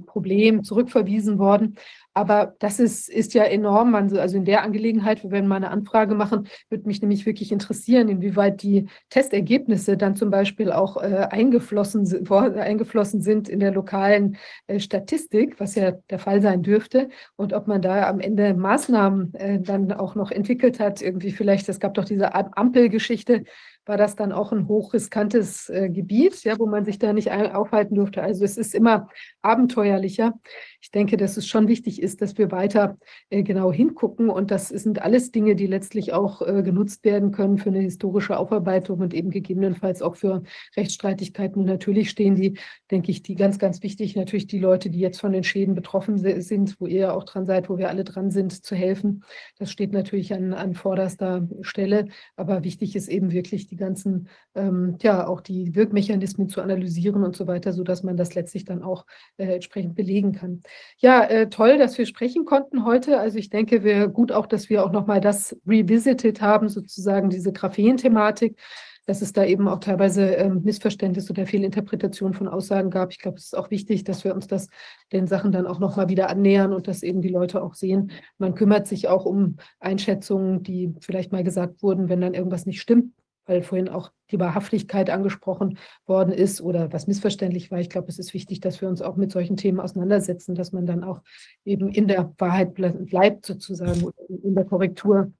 Problem 0.05 0.65
zurückverwiesen 0.65 1.39
worden. 1.39 1.77
Aber 2.17 2.55
das 2.59 2.79
ist, 2.79 3.09
ist 3.09 3.33
ja 3.33 3.43
enorm. 3.43 3.93
Also 3.93 4.37
in 4.37 4.45
der 4.45 4.63
Angelegenheit, 4.63 5.21
wir 5.21 5.31
werden 5.31 5.49
mal 5.49 5.57
eine 5.57 5.69
Anfrage 5.69 6.15
machen, 6.15 6.47
würde 6.69 6.87
mich 6.87 7.01
nämlich 7.01 7.25
wirklich 7.25 7.51
interessieren, 7.51 8.07
inwieweit 8.07 8.63
die 8.63 8.87
Testergebnisse 9.09 9.97
dann 9.97 10.15
zum 10.15 10.29
Beispiel 10.29 10.71
auch 10.71 10.95
äh, 10.95 11.27
eingeflossen, 11.29 12.05
sind, 12.05 12.31
eingeflossen 12.31 13.21
sind 13.21 13.49
in 13.49 13.59
der 13.59 13.73
lokalen 13.73 14.37
äh, 14.67 14.79
Statistik, 14.79 15.59
was 15.59 15.75
ja 15.75 15.91
der 16.09 16.19
Fall 16.19 16.41
sein 16.41 16.63
dürfte. 16.63 17.09
Und 17.35 17.51
ob 17.51 17.67
man 17.67 17.81
da 17.81 18.07
am 18.07 18.21
Ende 18.21 18.53
Maßnahmen 18.53 19.33
äh, 19.33 19.59
dann 19.59 19.91
auch 19.91 20.15
noch 20.15 20.31
entwickelt 20.31 20.79
hat, 20.79 21.01
irgendwie 21.01 21.31
vielleicht, 21.31 21.67
es 21.67 21.81
gab 21.81 21.95
doch 21.95 22.05
diese 22.05 22.33
Ampelgeschichte, 22.33 23.43
war 23.85 23.97
das 23.97 24.15
dann 24.15 24.31
auch 24.31 24.51
ein 24.51 24.67
hochriskantes 24.67 25.69
äh, 25.69 25.89
Gebiet, 25.89 26.43
ja, 26.43 26.57
wo 26.57 26.65
man 26.65 26.85
sich 26.85 26.99
da 26.99 27.13
nicht 27.13 27.31
aufhalten 27.31 27.95
durfte. 27.95 28.23
Also 28.23 28.43
es 28.43 28.57
ist 28.57 28.73
immer 28.73 29.09
abenteuerlicher. 29.41 30.33
Ich 30.81 30.91
denke, 30.91 31.17
dass 31.17 31.37
es 31.37 31.47
schon 31.47 31.67
wichtig 31.67 32.01
ist, 32.01 32.21
dass 32.21 32.37
wir 32.37 32.51
weiter 32.51 32.97
äh, 33.29 33.43
genau 33.43 33.71
hingucken. 33.71 34.29
Und 34.29 34.51
das 34.51 34.69
sind 34.69 35.01
alles 35.01 35.31
Dinge, 35.31 35.55
die 35.55 35.67
letztlich 35.67 36.13
auch 36.13 36.41
äh, 36.41 36.63
genutzt 36.63 37.03
werden 37.03 37.31
können 37.31 37.57
für 37.57 37.69
eine 37.69 37.79
historische 37.79 38.37
Aufarbeitung 38.37 38.99
und 38.99 39.13
eben 39.13 39.29
gegebenenfalls 39.29 40.01
auch 40.01 40.15
für 40.15 40.43
Rechtsstreitigkeiten. 40.75 41.61
Und 41.61 41.67
natürlich 41.67 42.09
stehen 42.09 42.35
die, 42.35 42.57
denke 42.91 43.11
ich, 43.11 43.21
die 43.21 43.35
ganz, 43.35 43.59
ganz 43.59 43.83
wichtig, 43.83 44.15
natürlich 44.15 44.47
die 44.47 44.59
Leute, 44.59 44.89
die 44.89 44.99
jetzt 44.99 45.21
von 45.21 45.31
den 45.31 45.43
Schäden 45.43 45.75
betroffen 45.75 46.17
sind, 46.17 46.79
wo 46.79 46.87
ihr 46.87 46.99
ja 46.99 47.13
auch 47.13 47.23
dran 47.23 47.45
seid, 47.45 47.69
wo 47.69 47.77
wir 47.77 47.89
alle 47.89 48.03
dran 48.03 48.31
sind, 48.31 48.51
zu 48.51 48.75
helfen. 48.75 49.23
Das 49.57 49.71
steht 49.71 49.91
natürlich 49.91 50.33
an, 50.33 50.53
an 50.53 50.73
vorderster 50.73 51.47
Stelle. 51.61 52.07
Aber 52.35 52.63
wichtig 52.63 52.95
ist 52.95 53.09
eben 53.09 53.31
wirklich 53.31 53.67
die 53.67 53.74
die 53.75 53.79
ganzen, 53.79 54.29
ähm, 54.55 54.97
ja, 55.01 55.27
auch 55.27 55.41
die 55.41 55.75
Wirkmechanismen 55.75 56.47
zu 56.47 56.61
analysieren 56.61 57.23
und 57.23 57.35
so 57.35 57.45
weiter, 57.45 57.73
sodass 57.73 58.03
man 58.03 58.15
das 58.15 58.33
letztlich 58.35 58.63
dann 58.63 58.81
auch 58.81 59.05
äh, 59.37 59.55
entsprechend 59.55 59.95
belegen 59.95 60.31
kann. 60.31 60.61
Ja, 60.97 61.23
äh, 61.23 61.49
toll, 61.49 61.77
dass 61.77 61.97
wir 61.97 62.05
sprechen 62.05 62.45
konnten 62.45 62.85
heute. 62.85 63.19
Also 63.19 63.37
ich 63.37 63.49
denke, 63.49 63.83
wir 63.83 64.07
gut 64.07 64.31
auch, 64.31 64.47
dass 64.47 64.69
wir 64.69 64.85
auch 64.85 64.91
nochmal 64.91 65.19
das 65.19 65.57
revisited 65.67 66.41
haben, 66.41 66.69
sozusagen 66.69 67.29
diese 67.29 67.51
Graphen-Thematik 67.51 68.57
dass 69.05 69.21
es 69.21 69.33
da 69.33 69.45
eben 69.45 69.67
auch 69.67 69.79
teilweise 69.79 70.25
ähm, 70.35 70.61
Missverständnisse 70.63 71.31
oder 71.31 71.45
Fehlinterpretation 71.45 72.33
von 72.33 72.47
Aussagen 72.47 72.89
gab. 72.89 73.11
Ich 73.11 73.19
glaube, 73.19 73.37
es 73.37 73.45
ist 73.45 73.57
auch 73.57 73.69
wichtig, 73.71 74.03
dass 74.03 74.23
wir 74.23 74.33
uns 74.33 74.47
das 74.47 74.67
den 75.11 75.27
Sachen 75.27 75.51
dann 75.51 75.67
auch 75.67 75.79
nochmal 75.79 76.09
wieder 76.09 76.29
annähern 76.29 76.73
und 76.73 76.87
dass 76.87 77.03
eben 77.03 77.21
die 77.21 77.29
Leute 77.29 77.61
auch 77.61 77.75
sehen, 77.75 78.11
man 78.37 78.55
kümmert 78.55 78.87
sich 78.87 79.07
auch 79.07 79.25
um 79.25 79.57
Einschätzungen, 79.79 80.63
die 80.63 80.93
vielleicht 80.99 81.31
mal 81.31 81.43
gesagt 81.43 81.83
wurden, 81.83 82.09
wenn 82.09 82.21
dann 82.21 82.33
irgendwas 82.33 82.65
nicht 82.65 82.81
stimmt 82.81 83.13
weil 83.45 83.63
vorhin 83.63 83.89
auch 83.89 84.11
die 84.31 84.39
Wahrhaftigkeit 84.39 85.09
angesprochen 85.09 85.77
worden 86.05 86.33
ist 86.33 86.61
oder 86.61 86.91
was 86.91 87.07
missverständlich 87.07 87.71
war. 87.71 87.79
Ich 87.79 87.89
glaube, 87.89 88.07
es 88.09 88.19
ist 88.19 88.33
wichtig, 88.33 88.59
dass 88.59 88.81
wir 88.81 88.89
uns 88.89 89.01
auch 89.01 89.15
mit 89.15 89.31
solchen 89.31 89.57
Themen 89.57 89.79
auseinandersetzen, 89.79 90.55
dass 90.55 90.71
man 90.71 90.85
dann 90.85 91.03
auch 91.03 91.21
eben 91.63 91.89
in 91.89 92.07
der 92.07 92.33
Wahrheit 92.37 92.73
bleibt 92.73 93.45
sozusagen, 93.45 94.11
in 94.43 94.55
der 94.55 94.65
Korrektur. 94.65 95.31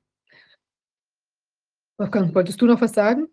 Wolfgang, 1.98 2.36
wolltest 2.36 2.62
du 2.62 2.66
noch 2.66 2.82
was 2.82 2.94
sagen? 2.94 3.28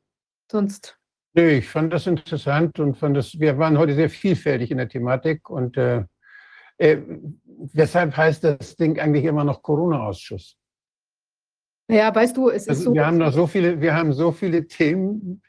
Sonst. 0.51 0.99
Nö, 1.35 1.49
ich 1.49 1.69
fand 1.69 1.93
das 1.93 2.07
interessant 2.07 2.79
und 2.79 2.97
fand 2.97 3.17
das, 3.17 3.39
wir 3.39 3.59
waren 3.59 3.79
heute 3.79 3.95
sehr 3.95 4.11
vielfältig 4.11 4.71
in 4.71 4.77
der 4.77 4.89
Thematik 4.89 5.49
und 5.49 5.77
äh, 5.77 6.05
äh, 6.79 6.99
weshalb 7.73 8.17
heißt 8.17 8.45
das 8.45 8.77
Ding 8.77 8.99
eigentlich 8.99 9.25
immer 9.25 9.45
noch 9.45 9.63
Corona-Ausschuss? 9.63 10.59
Naja, 11.93 12.15
weißt 12.15 12.35
du, 12.37 12.49
es 12.49 12.63
ist 12.63 12.69
Also 12.71 12.85
so. 12.85 12.95
wir 12.95 13.07
haben 13.07 13.19
noch 13.19 13.33
so 13.33 13.47
viele, 13.47 13.81
wir 13.81 13.95
haben 13.95 14.15
so 14.15 14.33
viele 14.33 14.67
Themen. 14.67 15.43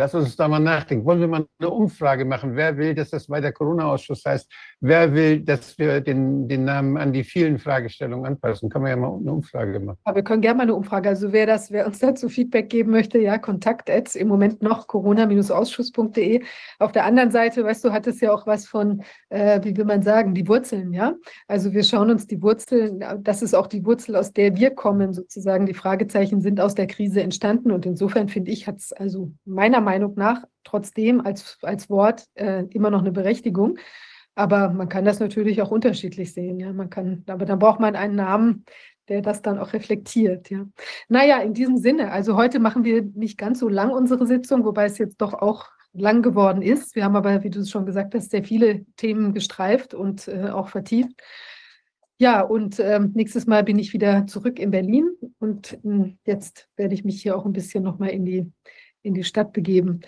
Lass 0.00 0.14
uns 0.14 0.34
da 0.34 0.48
mal 0.48 0.60
nachdenken. 0.60 1.04
Wollen 1.04 1.20
wir 1.20 1.28
mal 1.28 1.44
eine 1.58 1.68
Umfrage 1.68 2.24
machen? 2.24 2.56
Wer 2.56 2.78
will, 2.78 2.94
dass 2.94 3.10
das 3.10 3.28
weiter 3.28 3.52
Corona-Ausschuss 3.52 4.24
heißt? 4.24 4.50
Wer 4.80 5.12
will, 5.12 5.40
dass 5.40 5.78
wir 5.78 6.00
den, 6.00 6.48
den 6.48 6.64
Namen 6.64 6.96
an 6.96 7.12
die 7.12 7.22
vielen 7.22 7.58
Fragestellungen 7.58 8.24
anpassen? 8.24 8.70
Kann 8.70 8.80
man 8.80 8.92
ja 8.92 8.96
mal 8.96 9.14
eine 9.14 9.30
Umfrage 9.30 9.78
machen. 9.78 9.98
Aber 10.04 10.16
wir 10.16 10.24
können 10.24 10.40
gerne 10.40 10.56
mal 10.56 10.62
eine 10.62 10.74
Umfrage. 10.74 11.10
Also 11.10 11.34
wer 11.34 11.44
das, 11.44 11.70
wer 11.70 11.86
uns 11.86 11.98
dazu 11.98 12.30
Feedback 12.30 12.70
geben 12.70 12.92
möchte, 12.92 13.18
ja, 13.18 13.36
Kontakt 13.36 13.90
im 14.14 14.28
Moment 14.28 14.62
noch 14.62 14.86
corona-ausschuss.de. 14.86 16.44
Auf 16.78 16.92
der 16.92 17.04
anderen 17.04 17.30
Seite, 17.30 17.62
weißt 17.62 17.84
du, 17.84 17.92
hat 17.92 18.06
es 18.06 18.22
ja 18.22 18.32
auch 18.32 18.46
was 18.46 18.66
von, 18.66 19.02
äh, 19.28 19.60
wie 19.62 19.76
will 19.76 19.84
man 19.84 20.00
sagen, 20.00 20.32
die 20.32 20.48
Wurzeln, 20.48 20.94
ja. 20.94 21.12
Also 21.46 21.74
wir 21.74 21.84
schauen 21.84 22.10
uns 22.10 22.26
die 22.26 22.40
Wurzeln, 22.40 23.04
das 23.18 23.42
ist 23.42 23.52
auch 23.52 23.66
die 23.66 23.84
Wurzel, 23.84 24.16
aus 24.16 24.32
der 24.32 24.56
wir 24.56 24.70
kommen, 24.70 25.12
sozusagen. 25.12 25.66
Die 25.66 25.74
Fragezeichen 25.74 26.40
sind 26.40 26.58
aus 26.58 26.74
der 26.74 26.86
Krise 26.86 27.22
entstanden 27.22 27.70
und 27.70 27.84
insofern 27.84 28.30
finde 28.30 28.50
ich, 28.50 28.66
hat 28.66 28.78
es 28.78 28.94
also 28.94 29.32
meiner 29.44 29.82
Meinung 29.82 29.89
nach 29.98 30.44
trotzdem 30.64 31.20
als, 31.20 31.58
als 31.62 31.90
Wort 31.90 32.26
äh, 32.34 32.64
immer 32.70 32.90
noch 32.90 33.00
eine 33.00 33.12
Berechtigung. 33.12 33.78
Aber 34.34 34.70
man 34.70 34.88
kann 34.88 35.04
das 35.04 35.20
natürlich 35.20 35.60
auch 35.60 35.70
unterschiedlich 35.70 36.32
sehen, 36.32 36.58
ja. 36.60 36.72
Man 36.72 36.88
kann, 36.88 37.24
aber 37.26 37.44
dann 37.44 37.58
braucht 37.58 37.80
man 37.80 37.96
einen 37.96 38.14
Namen, 38.14 38.64
der 39.08 39.22
das 39.22 39.42
dann 39.42 39.58
auch 39.58 39.72
reflektiert, 39.72 40.50
ja. 40.50 40.66
Naja, 41.08 41.40
in 41.40 41.52
diesem 41.52 41.76
Sinne, 41.76 42.12
also 42.12 42.36
heute 42.36 42.60
machen 42.60 42.84
wir 42.84 43.02
nicht 43.02 43.36
ganz 43.36 43.58
so 43.58 43.68
lang 43.68 43.90
unsere 43.90 44.26
Sitzung, 44.26 44.64
wobei 44.64 44.84
es 44.84 44.98
jetzt 44.98 45.20
doch 45.20 45.34
auch 45.34 45.68
lang 45.92 46.22
geworden 46.22 46.62
ist. 46.62 46.94
Wir 46.94 47.04
haben 47.04 47.16
aber, 47.16 47.42
wie 47.42 47.50
du 47.50 47.60
es 47.60 47.70
schon 47.70 47.86
gesagt 47.86 48.14
hast, 48.14 48.30
sehr 48.30 48.44
viele 48.44 48.84
Themen 48.96 49.34
gestreift 49.34 49.94
und 49.94 50.28
äh, 50.28 50.50
auch 50.50 50.68
vertieft. 50.68 51.20
Ja, 52.18 52.42
und 52.42 52.78
ähm, 52.78 53.12
nächstes 53.14 53.46
Mal 53.46 53.64
bin 53.64 53.78
ich 53.78 53.92
wieder 53.94 54.26
zurück 54.26 54.58
in 54.58 54.70
Berlin 54.70 55.08
und 55.38 55.78
ähm, 55.84 56.18
jetzt 56.26 56.68
werde 56.76 56.94
ich 56.94 57.02
mich 57.02 57.22
hier 57.22 57.36
auch 57.36 57.46
ein 57.46 57.54
bisschen 57.54 57.82
nochmal 57.82 58.10
in 58.10 58.26
die, 58.26 58.52
in 59.02 59.14
die 59.14 59.24
Stadt 59.24 59.52
begeben. 59.52 60.00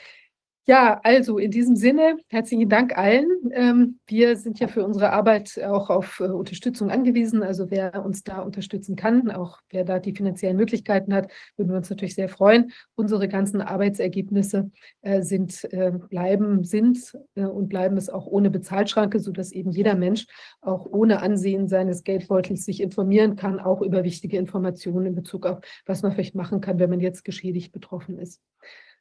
Ja, 0.64 1.00
also 1.02 1.38
in 1.38 1.50
diesem 1.50 1.74
Sinne, 1.74 2.18
herzlichen 2.28 2.68
Dank 2.68 2.96
allen. 2.96 3.26
Ähm, 3.50 3.98
wir 4.06 4.36
sind 4.36 4.60
ja 4.60 4.68
für 4.68 4.84
unsere 4.84 5.10
Arbeit 5.10 5.60
auch 5.60 5.90
auf 5.90 6.20
äh, 6.20 6.26
Unterstützung 6.26 6.88
angewiesen. 6.88 7.42
Also 7.42 7.68
wer 7.72 8.04
uns 8.04 8.22
da 8.22 8.42
unterstützen 8.42 8.94
kann, 8.94 9.28
auch 9.32 9.58
wer 9.70 9.84
da 9.84 9.98
die 9.98 10.14
finanziellen 10.14 10.56
Möglichkeiten 10.56 11.14
hat, 11.14 11.32
würden 11.56 11.70
wir 11.70 11.78
uns 11.78 11.90
natürlich 11.90 12.14
sehr 12.14 12.28
freuen. 12.28 12.70
Unsere 12.94 13.26
ganzen 13.26 13.60
Arbeitsergebnisse 13.60 14.70
äh, 15.00 15.22
sind, 15.22 15.64
äh, 15.72 15.90
bleiben, 15.90 16.62
sind 16.62 17.12
äh, 17.34 17.42
und 17.42 17.68
bleiben 17.68 17.96
es 17.96 18.08
auch 18.08 18.26
ohne 18.26 18.48
Bezahlschranke, 18.48 19.18
sodass 19.18 19.50
eben 19.50 19.72
jeder 19.72 19.96
Mensch 19.96 20.26
auch 20.60 20.86
ohne 20.86 21.22
Ansehen 21.22 21.66
seines 21.66 22.04
Geldbeutels 22.04 22.64
sich 22.64 22.80
informieren 22.80 23.34
kann, 23.34 23.58
auch 23.58 23.82
über 23.82 24.04
wichtige 24.04 24.36
Informationen 24.36 25.06
in 25.06 25.14
Bezug 25.16 25.44
auf, 25.44 25.58
was 25.86 26.02
man 26.02 26.12
vielleicht 26.12 26.36
machen 26.36 26.60
kann, 26.60 26.78
wenn 26.78 26.90
man 26.90 27.00
jetzt 27.00 27.24
geschädigt 27.24 27.72
betroffen 27.72 28.16
ist. 28.20 28.40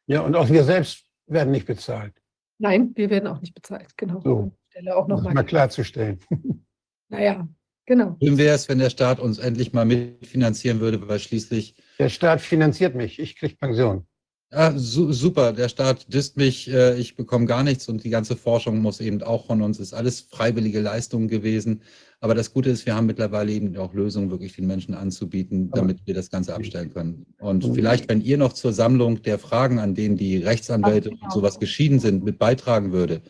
Ja, 0.08 0.22
und 0.22 0.36
auch 0.36 0.50
wir 0.50 0.64
selbst 0.64 1.11
werden 1.32 1.52
nicht 1.52 1.66
bezahlt. 1.66 2.14
Nein, 2.60 2.92
wir 2.96 3.10
werden 3.10 3.28
auch 3.28 3.42
nicht 3.42 3.54
bezahlt, 3.56 3.98
genau. 3.98 4.22
So. 4.24 4.52
Stelle 4.70 4.96
auch 4.96 5.04
Um 5.06 5.10
das 5.10 5.18
nochmal. 5.20 5.34
mal 5.34 5.44
klarzustellen. 5.44 6.20
Naja, 7.10 7.46
genau. 7.86 8.16
Schön 8.24 8.38
wäre 8.38 8.56
es, 8.56 8.70
wenn 8.70 8.80
der 8.80 8.90
Staat 8.90 9.20
uns 9.20 9.38
endlich 9.38 9.74
mal 9.74 9.84
mitfinanzieren 9.84 10.80
würde, 10.80 11.06
weil 11.10 11.20
schließlich, 11.20 11.76
Der 12.00 12.08
Staat 12.08 12.40
finanziert 12.40 12.96
mich. 12.96 13.20
Ich 13.20 13.36
kriege 13.36 13.58
Pension. 13.58 14.08
ja, 14.50 14.72
su 14.78 15.12
super, 15.12 15.52
der 15.52 15.68
Staat 15.68 16.14
disst 16.14 16.38
mich, 16.38 16.70
äh, 16.72 16.98
ich 16.98 17.18
bekomme 17.18 17.48
gar 17.48 17.64
nichts 17.64 17.90
und 17.90 18.06
die 18.06 18.10
ganze 18.10 18.38
Forschung 18.38 18.80
muss 18.80 19.02
eben 19.02 19.22
auch 19.24 19.46
von 19.46 19.62
uns, 19.62 19.78
ist 19.80 19.94
alles 19.94 20.22
freiwillige 20.22 20.80
Leistungen 20.80 21.28
gewesen. 21.28 21.82
Aber 22.24 22.36
das 22.36 22.54
Gute 22.54 22.70
ist, 22.70 22.86
wir 22.86 22.96
haben 22.96 23.08
mittlerweile 23.08 23.52
eben 23.52 23.76
auch 23.78 23.96
Lösungen 23.96 24.30
wirklich 24.30 24.56
den 24.56 24.68
Menschen 24.68 24.94
anzubieten, 24.94 25.72
damit 25.72 26.06
wir 26.06 26.14
das 26.14 26.30
Ganze 26.30 26.54
abstellen 26.54 26.94
können. 26.94 27.26
Und 27.40 27.66
Und- 27.66 27.74
vielleicht, 27.74 28.08
wenn 28.10 28.22
ihr 28.22 28.38
noch 28.38 28.54
zur 28.54 28.74
Sammlung 28.74 29.24
der 29.24 29.40
Fragen, 29.40 29.80
an 29.80 29.96
denen 29.96 30.18
die 30.18 30.38
Rechtsanwälte 30.38 31.10
Ach, 31.10 31.16
genau. 31.16 31.26
und 31.26 31.34
sowas 31.34 31.60
geschieden 31.60 32.00
sind, 32.00 32.24
mit 32.24 32.38
beitragen 32.38 32.92
würde, 32.92 33.22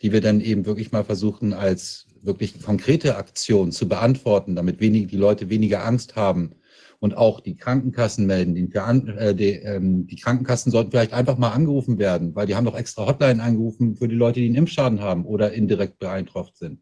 die 0.00 0.12
wir 0.12 0.20
dann 0.20 0.40
eben 0.40 0.64
wirklich 0.64 0.92
mal 0.92 1.02
versuchen, 1.02 1.54
als 1.54 2.06
wirklich 2.22 2.62
konkrete 2.62 3.16
Aktion 3.16 3.72
zu 3.72 3.88
beantworten, 3.88 4.54
damit 4.54 4.78
wenig, 4.80 5.08
die 5.08 5.16
Leute 5.16 5.50
weniger 5.50 5.84
Angst 5.84 6.14
haben 6.14 6.52
und 7.00 7.16
auch 7.16 7.40
die 7.40 7.56
Krankenkassen 7.56 8.26
melden. 8.26 8.54
Die, 8.54 8.68
äh, 8.72 9.30
ähm, 9.64 10.06
die 10.06 10.16
Krankenkassen 10.16 10.70
sollten 10.70 10.92
vielleicht 10.92 11.12
einfach 11.12 11.36
mal 11.36 11.50
angerufen 11.50 11.98
werden, 11.98 12.34
weil 12.36 12.46
die 12.46 12.54
haben 12.54 12.64
doch 12.64 12.78
extra 12.78 13.06
Hotline 13.06 13.42
angerufen 13.42 13.96
für 13.96 14.06
die 14.06 14.14
Leute, 14.14 14.38
die 14.38 14.46
einen 14.46 14.54
Impfschaden 14.54 15.00
haben 15.00 15.24
oder 15.24 15.52
indirekt 15.52 15.98
beeinträchtigt 15.98 16.58
sind, 16.58 16.80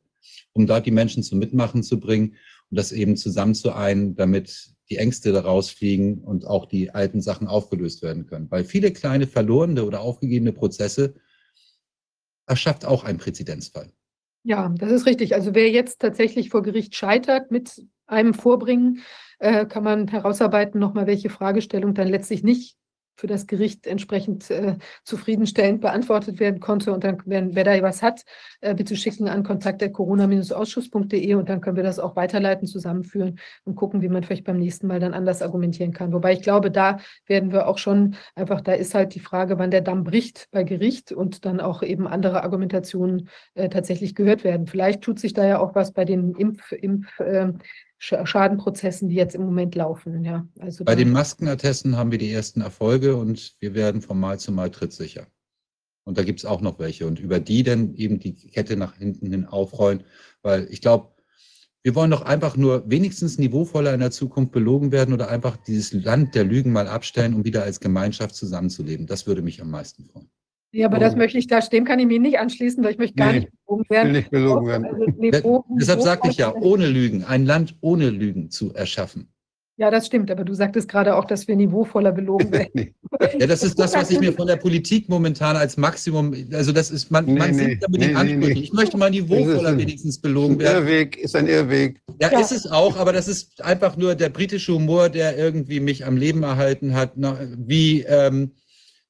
um 0.53 0.67
dort 0.67 0.87
die 0.87 0.91
Menschen 0.91 1.23
zum 1.23 1.39
Mitmachen 1.39 1.83
zu 1.83 2.01
bringen 2.01 2.37
und 2.71 2.79
das 2.79 2.93
eben 2.93 3.17
zusammen 3.17 3.55
zu 3.55 3.73
ein, 3.73 4.15
damit 4.15 4.71
die 4.91 4.97
Ängste 4.97 5.33
da 5.33 5.41
rausfliegen 5.41 6.19
und 6.19 6.47
auch 6.47 6.67
die 6.67 6.91
alten 6.91 7.21
Sachen 7.21 7.49
aufgelöst 7.49 8.03
werden 8.03 8.27
können. 8.27 8.51
Weil 8.51 8.65
viele 8.65 8.93
kleine 8.93 9.27
verlorene 9.27 9.85
oder 9.85 10.01
aufgegebene 10.01 10.53
Prozesse 10.53 11.15
erschafft 12.47 12.85
auch 12.85 13.05
einen 13.05 13.19
Präzedenzfall. 13.19 13.91
Ja, 14.43 14.69
das 14.77 14.91
ist 14.91 15.07
richtig. 15.07 15.35
Also 15.35 15.55
wer 15.55 15.71
jetzt 15.71 16.01
tatsächlich 16.01 16.51
vor 16.51 16.63
Gericht 16.63 16.95
scheitert 16.95 17.51
mit 17.51 17.83
einem 18.07 18.35
Vorbringen, 18.35 19.01
äh, 19.39 19.65
kann 19.65 19.85
man 19.85 20.09
herausarbeiten, 20.09 20.79
nochmal, 20.79 21.07
welche 21.07 21.31
Fragestellung 21.31 21.95
dann 21.95 22.09
letztlich 22.09 22.43
nicht 22.43 22.77
für 23.17 23.27
das 23.27 23.47
Gericht 23.47 23.87
entsprechend 23.87 24.51
äh, 24.51 24.77
zufriedenstellend 25.05 25.81
beantwortet 25.81 26.41
werden 26.41 26.61
konnte. 26.61 26.93
Und 26.93 27.05
dann, 27.05 27.19
wenn, 27.27 27.55
wer 27.55 27.65
da 27.65 27.81
was 27.83 28.03
hat, 28.03 28.25
äh, 28.61 28.75
bitte 28.75 28.97
schicken 28.97 29.29
an 29.29 29.43
kontakt.corona-ausschuss.de 29.43 31.35
und 31.35 31.49
dann 31.49 31.61
können 31.61 31.77
wir 31.77 31.83
das 31.83 31.99
auch 31.99 32.17
weiterleiten, 32.17 32.67
zusammenführen 32.67 33.39
und 33.65 33.77
gucken, 33.77 34.03
wie 34.03 34.09
man 34.09 34.23
vielleicht 34.23 34.45
beim 34.45 34.59
nächsten 34.59 34.87
Mal 34.87 35.01
dann 35.01 35.15
anders 35.15 35.43
argumentieren 35.43 35.93
kann. 35.93 36.13
Wobei 36.13 36.33
ich 36.33 36.43
glaube, 36.43 36.71
da 36.71 36.99
werden 37.27 37.53
wir 37.53 37.69
auch 37.69 37.79
schon 37.79 38.17
einfach, 38.35 38.61
da 38.61 38.73
ist 38.73 38.95
halt 38.95 39.15
die 39.15 39.21
Frage, 39.21 39.59
wann 39.59 39.71
der 39.71 39.81
Damm 39.81 40.05
bricht 40.05 40.49
bei 40.51 40.65
Gericht 40.65 41.13
und 41.13 41.45
dann 41.45 41.61
auch 41.61 41.83
eben 41.83 42.07
andere 42.07 42.43
Argumentationen 42.43 43.29
äh, 43.55 43.69
tatsächlich 43.69 44.15
gehört 44.15 44.45
werden. 44.45 44.67
Vielleicht 44.67 45.03
tut 45.03 45.19
sich 45.19 45.33
da 45.33 45.47
ja 45.47 45.59
auch 45.59 45.75
was 45.75 45.93
bei 45.93 46.05
den 46.05 46.35
Impf, 46.35 46.73
Impf 46.73 47.21
ähm, 47.21 47.59
Schadenprozessen, 47.99 49.09
die 49.09 49.17
jetzt 49.17 49.35
im 49.35 49.43
Moment 49.43 49.75
laufen. 49.75 50.25
Ja, 50.25 50.47
also 50.59 50.85
Bei 50.85 50.95
den 50.95 51.11
Maskenattesten 51.11 51.97
haben 51.97 52.11
wir 52.11 52.19
die 52.19 52.31
ersten 52.31 52.61
Erfolge 52.61 53.17
und 53.17 53.57
wir 53.61 53.75
werden 53.75 54.03
von 54.03 54.19
Mal 54.19 54.39
zu 54.39 54.53
Mal 54.53 54.71
trittsicher. 54.71 55.27
Und 56.05 56.19
da 56.19 56.23
gibt 56.23 56.41
es 56.41 56.45
auch 56.45 56.61
noch 56.61 56.79
welche. 56.79 57.07
Und 57.07 57.19
über 57.19 57.41
die 57.41 57.63
dann 57.63 57.95
eben 57.95 58.19
die 58.21 58.35
Kette 58.35 58.77
nach 58.77 58.97
hinten 58.97 59.31
hin 59.31 59.47
aufrollen, 59.47 60.05
weil 60.43 60.67
ich 60.71 60.83
glaube, 60.83 61.15
wir 61.83 61.95
wollen 61.95 62.11
doch 62.11 62.23
einfach 62.23 62.57
nur 62.57 62.89
wenigstens 62.91 63.39
niveauvoller 63.39 63.93
in 63.93 64.01
der 64.01 64.11
Zukunft 64.11 64.53
belogen 64.53 64.91
werden 64.91 65.13
oder 65.13 65.29
einfach 65.29 65.57
dieses 65.57 65.93
Land 65.93 66.35
der 66.35 66.45
Lügen 66.45 66.73
mal 66.73 66.89
abstellen, 66.89 67.35
um 67.35 67.45
wieder 67.45 67.63
als 67.63 67.81
Gemeinschaft 67.81 68.35
zusammenzuleben. 68.35 69.07
Das 69.07 69.27
würde 69.27 69.43
mich 69.43 69.61
am 69.61 69.71
meisten 69.71 70.05
freuen. 70.05 70.31
Ja, 70.75 70.87
aber 70.87 70.99
das 70.99 71.17
möchte 71.17 71.39
ich, 71.39 71.47
da 71.47 71.61
dem 71.61 71.85
kann 71.85 71.99
ich 71.99 72.07
mich 72.07 72.21
nicht 72.21 72.39
anschließen, 72.39 72.83
weil 72.85 72.93
ich 72.93 72.99
möchte 72.99 73.15
gar 73.17 73.33
Nee, 73.33 73.41
nicht 73.41 73.51
belogen 73.67 73.83
Ich 73.85 73.91
will 73.91 73.97
werden. 73.97 74.13
nicht 74.13 74.31
belogen 74.31 74.67
werden. 74.67 74.85
Also, 74.87 75.05
nee, 75.19 75.31
Bogen- 75.31 75.77
Deshalb 75.81 76.03
sagte 76.03 76.29
ich 76.31 76.37
ja, 76.37 76.55
ohne 76.55 76.87
Lügen, 76.89 77.25
ein 77.25 77.47
Land 77.47 77.77
ohne 77.81 78.11
Lügen 78.11 78.51
zu 78.51 78.75
erschaffen. 78.75 79.29
Ja, 79.77 79.91
das 79.91 80.07
stimmt, 80.07 80.31
aber 80.31 80.45
du 80.45 80.55
sagtest 80.55 80.89
gerade 80.89 81.17
auch, 81.17 81.25
dass 81.25 81.49
wir 81.49 81.57
niveauvoller 81.57 82.13
belogen 82.13 82.53
werden. 82.53 82.71
Nee. 82.75 83.39
Ja, 83.41 83.47
das 83.47 83.63
ist 83.63 83.79
das, 83.79 83.95
was 83.95 84.11
ich 84.11 84.19
mir 84.21 84.33
von 84.33 84.47
der 84.49 84.57
Politik 84.57 85.09
momentan 85.09 85.57
als 85.57 85.77
Maximum, 85.77 86.35
also 86.53 86.73
das 86.73 86.91
ist, 86.91 87.11
man, 87.13 87.25
Nee, 87.27 87.35
man 87.39 87.51
nee, 87.53 87.57
singt 87.65 87.83
da 87.83 87.87
mit 87.89 88.01
nee, 88.01 88.07
den 88.09 88.17
Ansprüchen. 88.17 88.53
nee. 88.55 88.61
Ich 88.61 88.73
möchte 88.73 88.97
mal 88.97 89.09
niveauvoller 89.11 89.69
ein- 89.71 89.79
wenigstens 89.79 90.21
belogen 90.21 90.59
werden. 90.59 90.83
Irrweg 90.85 91.17
ist 91.19 91.35
ein 91.37 91.47
Irrweg. 91.47 92.01
Ja, 92.21 92.31
Ja. 92.33 92.41
ist 92.41 92.51
es 92.53 92.67
auch, 92.71 92.97
aber 92.97 93.13
das 93.13 93.29
ist 93.29 93.63
einfach 93.65 93.97
nur 93.97 94.15
der 94.17 94.29
britische 94.31 94.75
Humor, 94.75 95.09
der 95.11 95.39
irgendwie 95.39 95.79
mich 95.81 96.05
am 96.05 96.17
Leben 96.17 96.43
erhalten 96.43 96.95
hat, 96.95 97.13
na, 97.17 97.39
wie 97.57 98.03
ähm, 98.03 98.51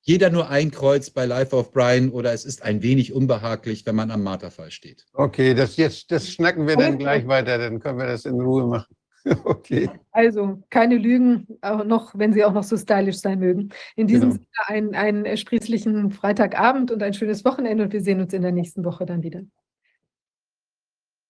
jeder 0.07 0.29
nur 0.31 0.51
ein 0.51 0.71
Kreuz 0.71 1.09
bei 1.11 1.25
Life 1.25 1.57
of 1.57 1.73
Brian 1.73 2.11
oder 2.11 2.33
es 2.33 2.45
ist 2.45 2.63
ein 2.63 2.83
wenig 2.83 3.13
unbehaglich, 3.15 3.87
wenn 3.87 3.97
man 3.97 4.11
am 4.11 4.23
Marterfall 4.23 4.71
steht. 4.71 5.07
Okay, 5.15 5.55
das 5.55 5.77
jetzt, 5.79 6.11
das 6.11 6.29
schnacken 6.31 6.67
wir 6.69 6.77
dann 6.77 6.95
Okay. 6.95 7.03
gleich 7.03 7.27
weiter, 7.27 7.57
dann 7.59 7.81
können 7.81 7.99
wir 7.99 8.07
das 8.07 8.25
in 8.27 8.41
Ruhe 8.41 8.67
machen. 8.67 8.95
Okay. 9.45 9.89
Also 10.13 10.63
keine 10.69 10.99
Lügen, 10.99 11.47
auch 11.63 11.83
noch, 11.87 12.13
wenn 12.15 12.35
sie 12.35 12.45
auch 12.45 12.53
noch 12.53 12.63
so 12.63 12.77
stylisch 12.77 13.17
sein 13.17 13.39
mögen. 13.39 13.71
In 13.97 14.07
diesem 14.07 14.33
Genau. 14.33 14.43
Sinne 14.67 14.95
einen, 14.95 14.95
einen 14.95 15.37
sprießlichen 15.39 16.11
Freitagabend 16.11 16.91
und 16.91 17.03
ein 17.03 17.15
schönes 17.15 17.43
Wochenende 17.43 17.85
und 17.85 17.93
wir 17.95 18.03
sehen 18.03 18.21
uns 18.21 18.35
in 18.35 18.43
der 18.43 18.53
nächsten 18.53 18.85
Woche 18.85 19.07
dann 19.07 19.23
wieder. 19.23 19.41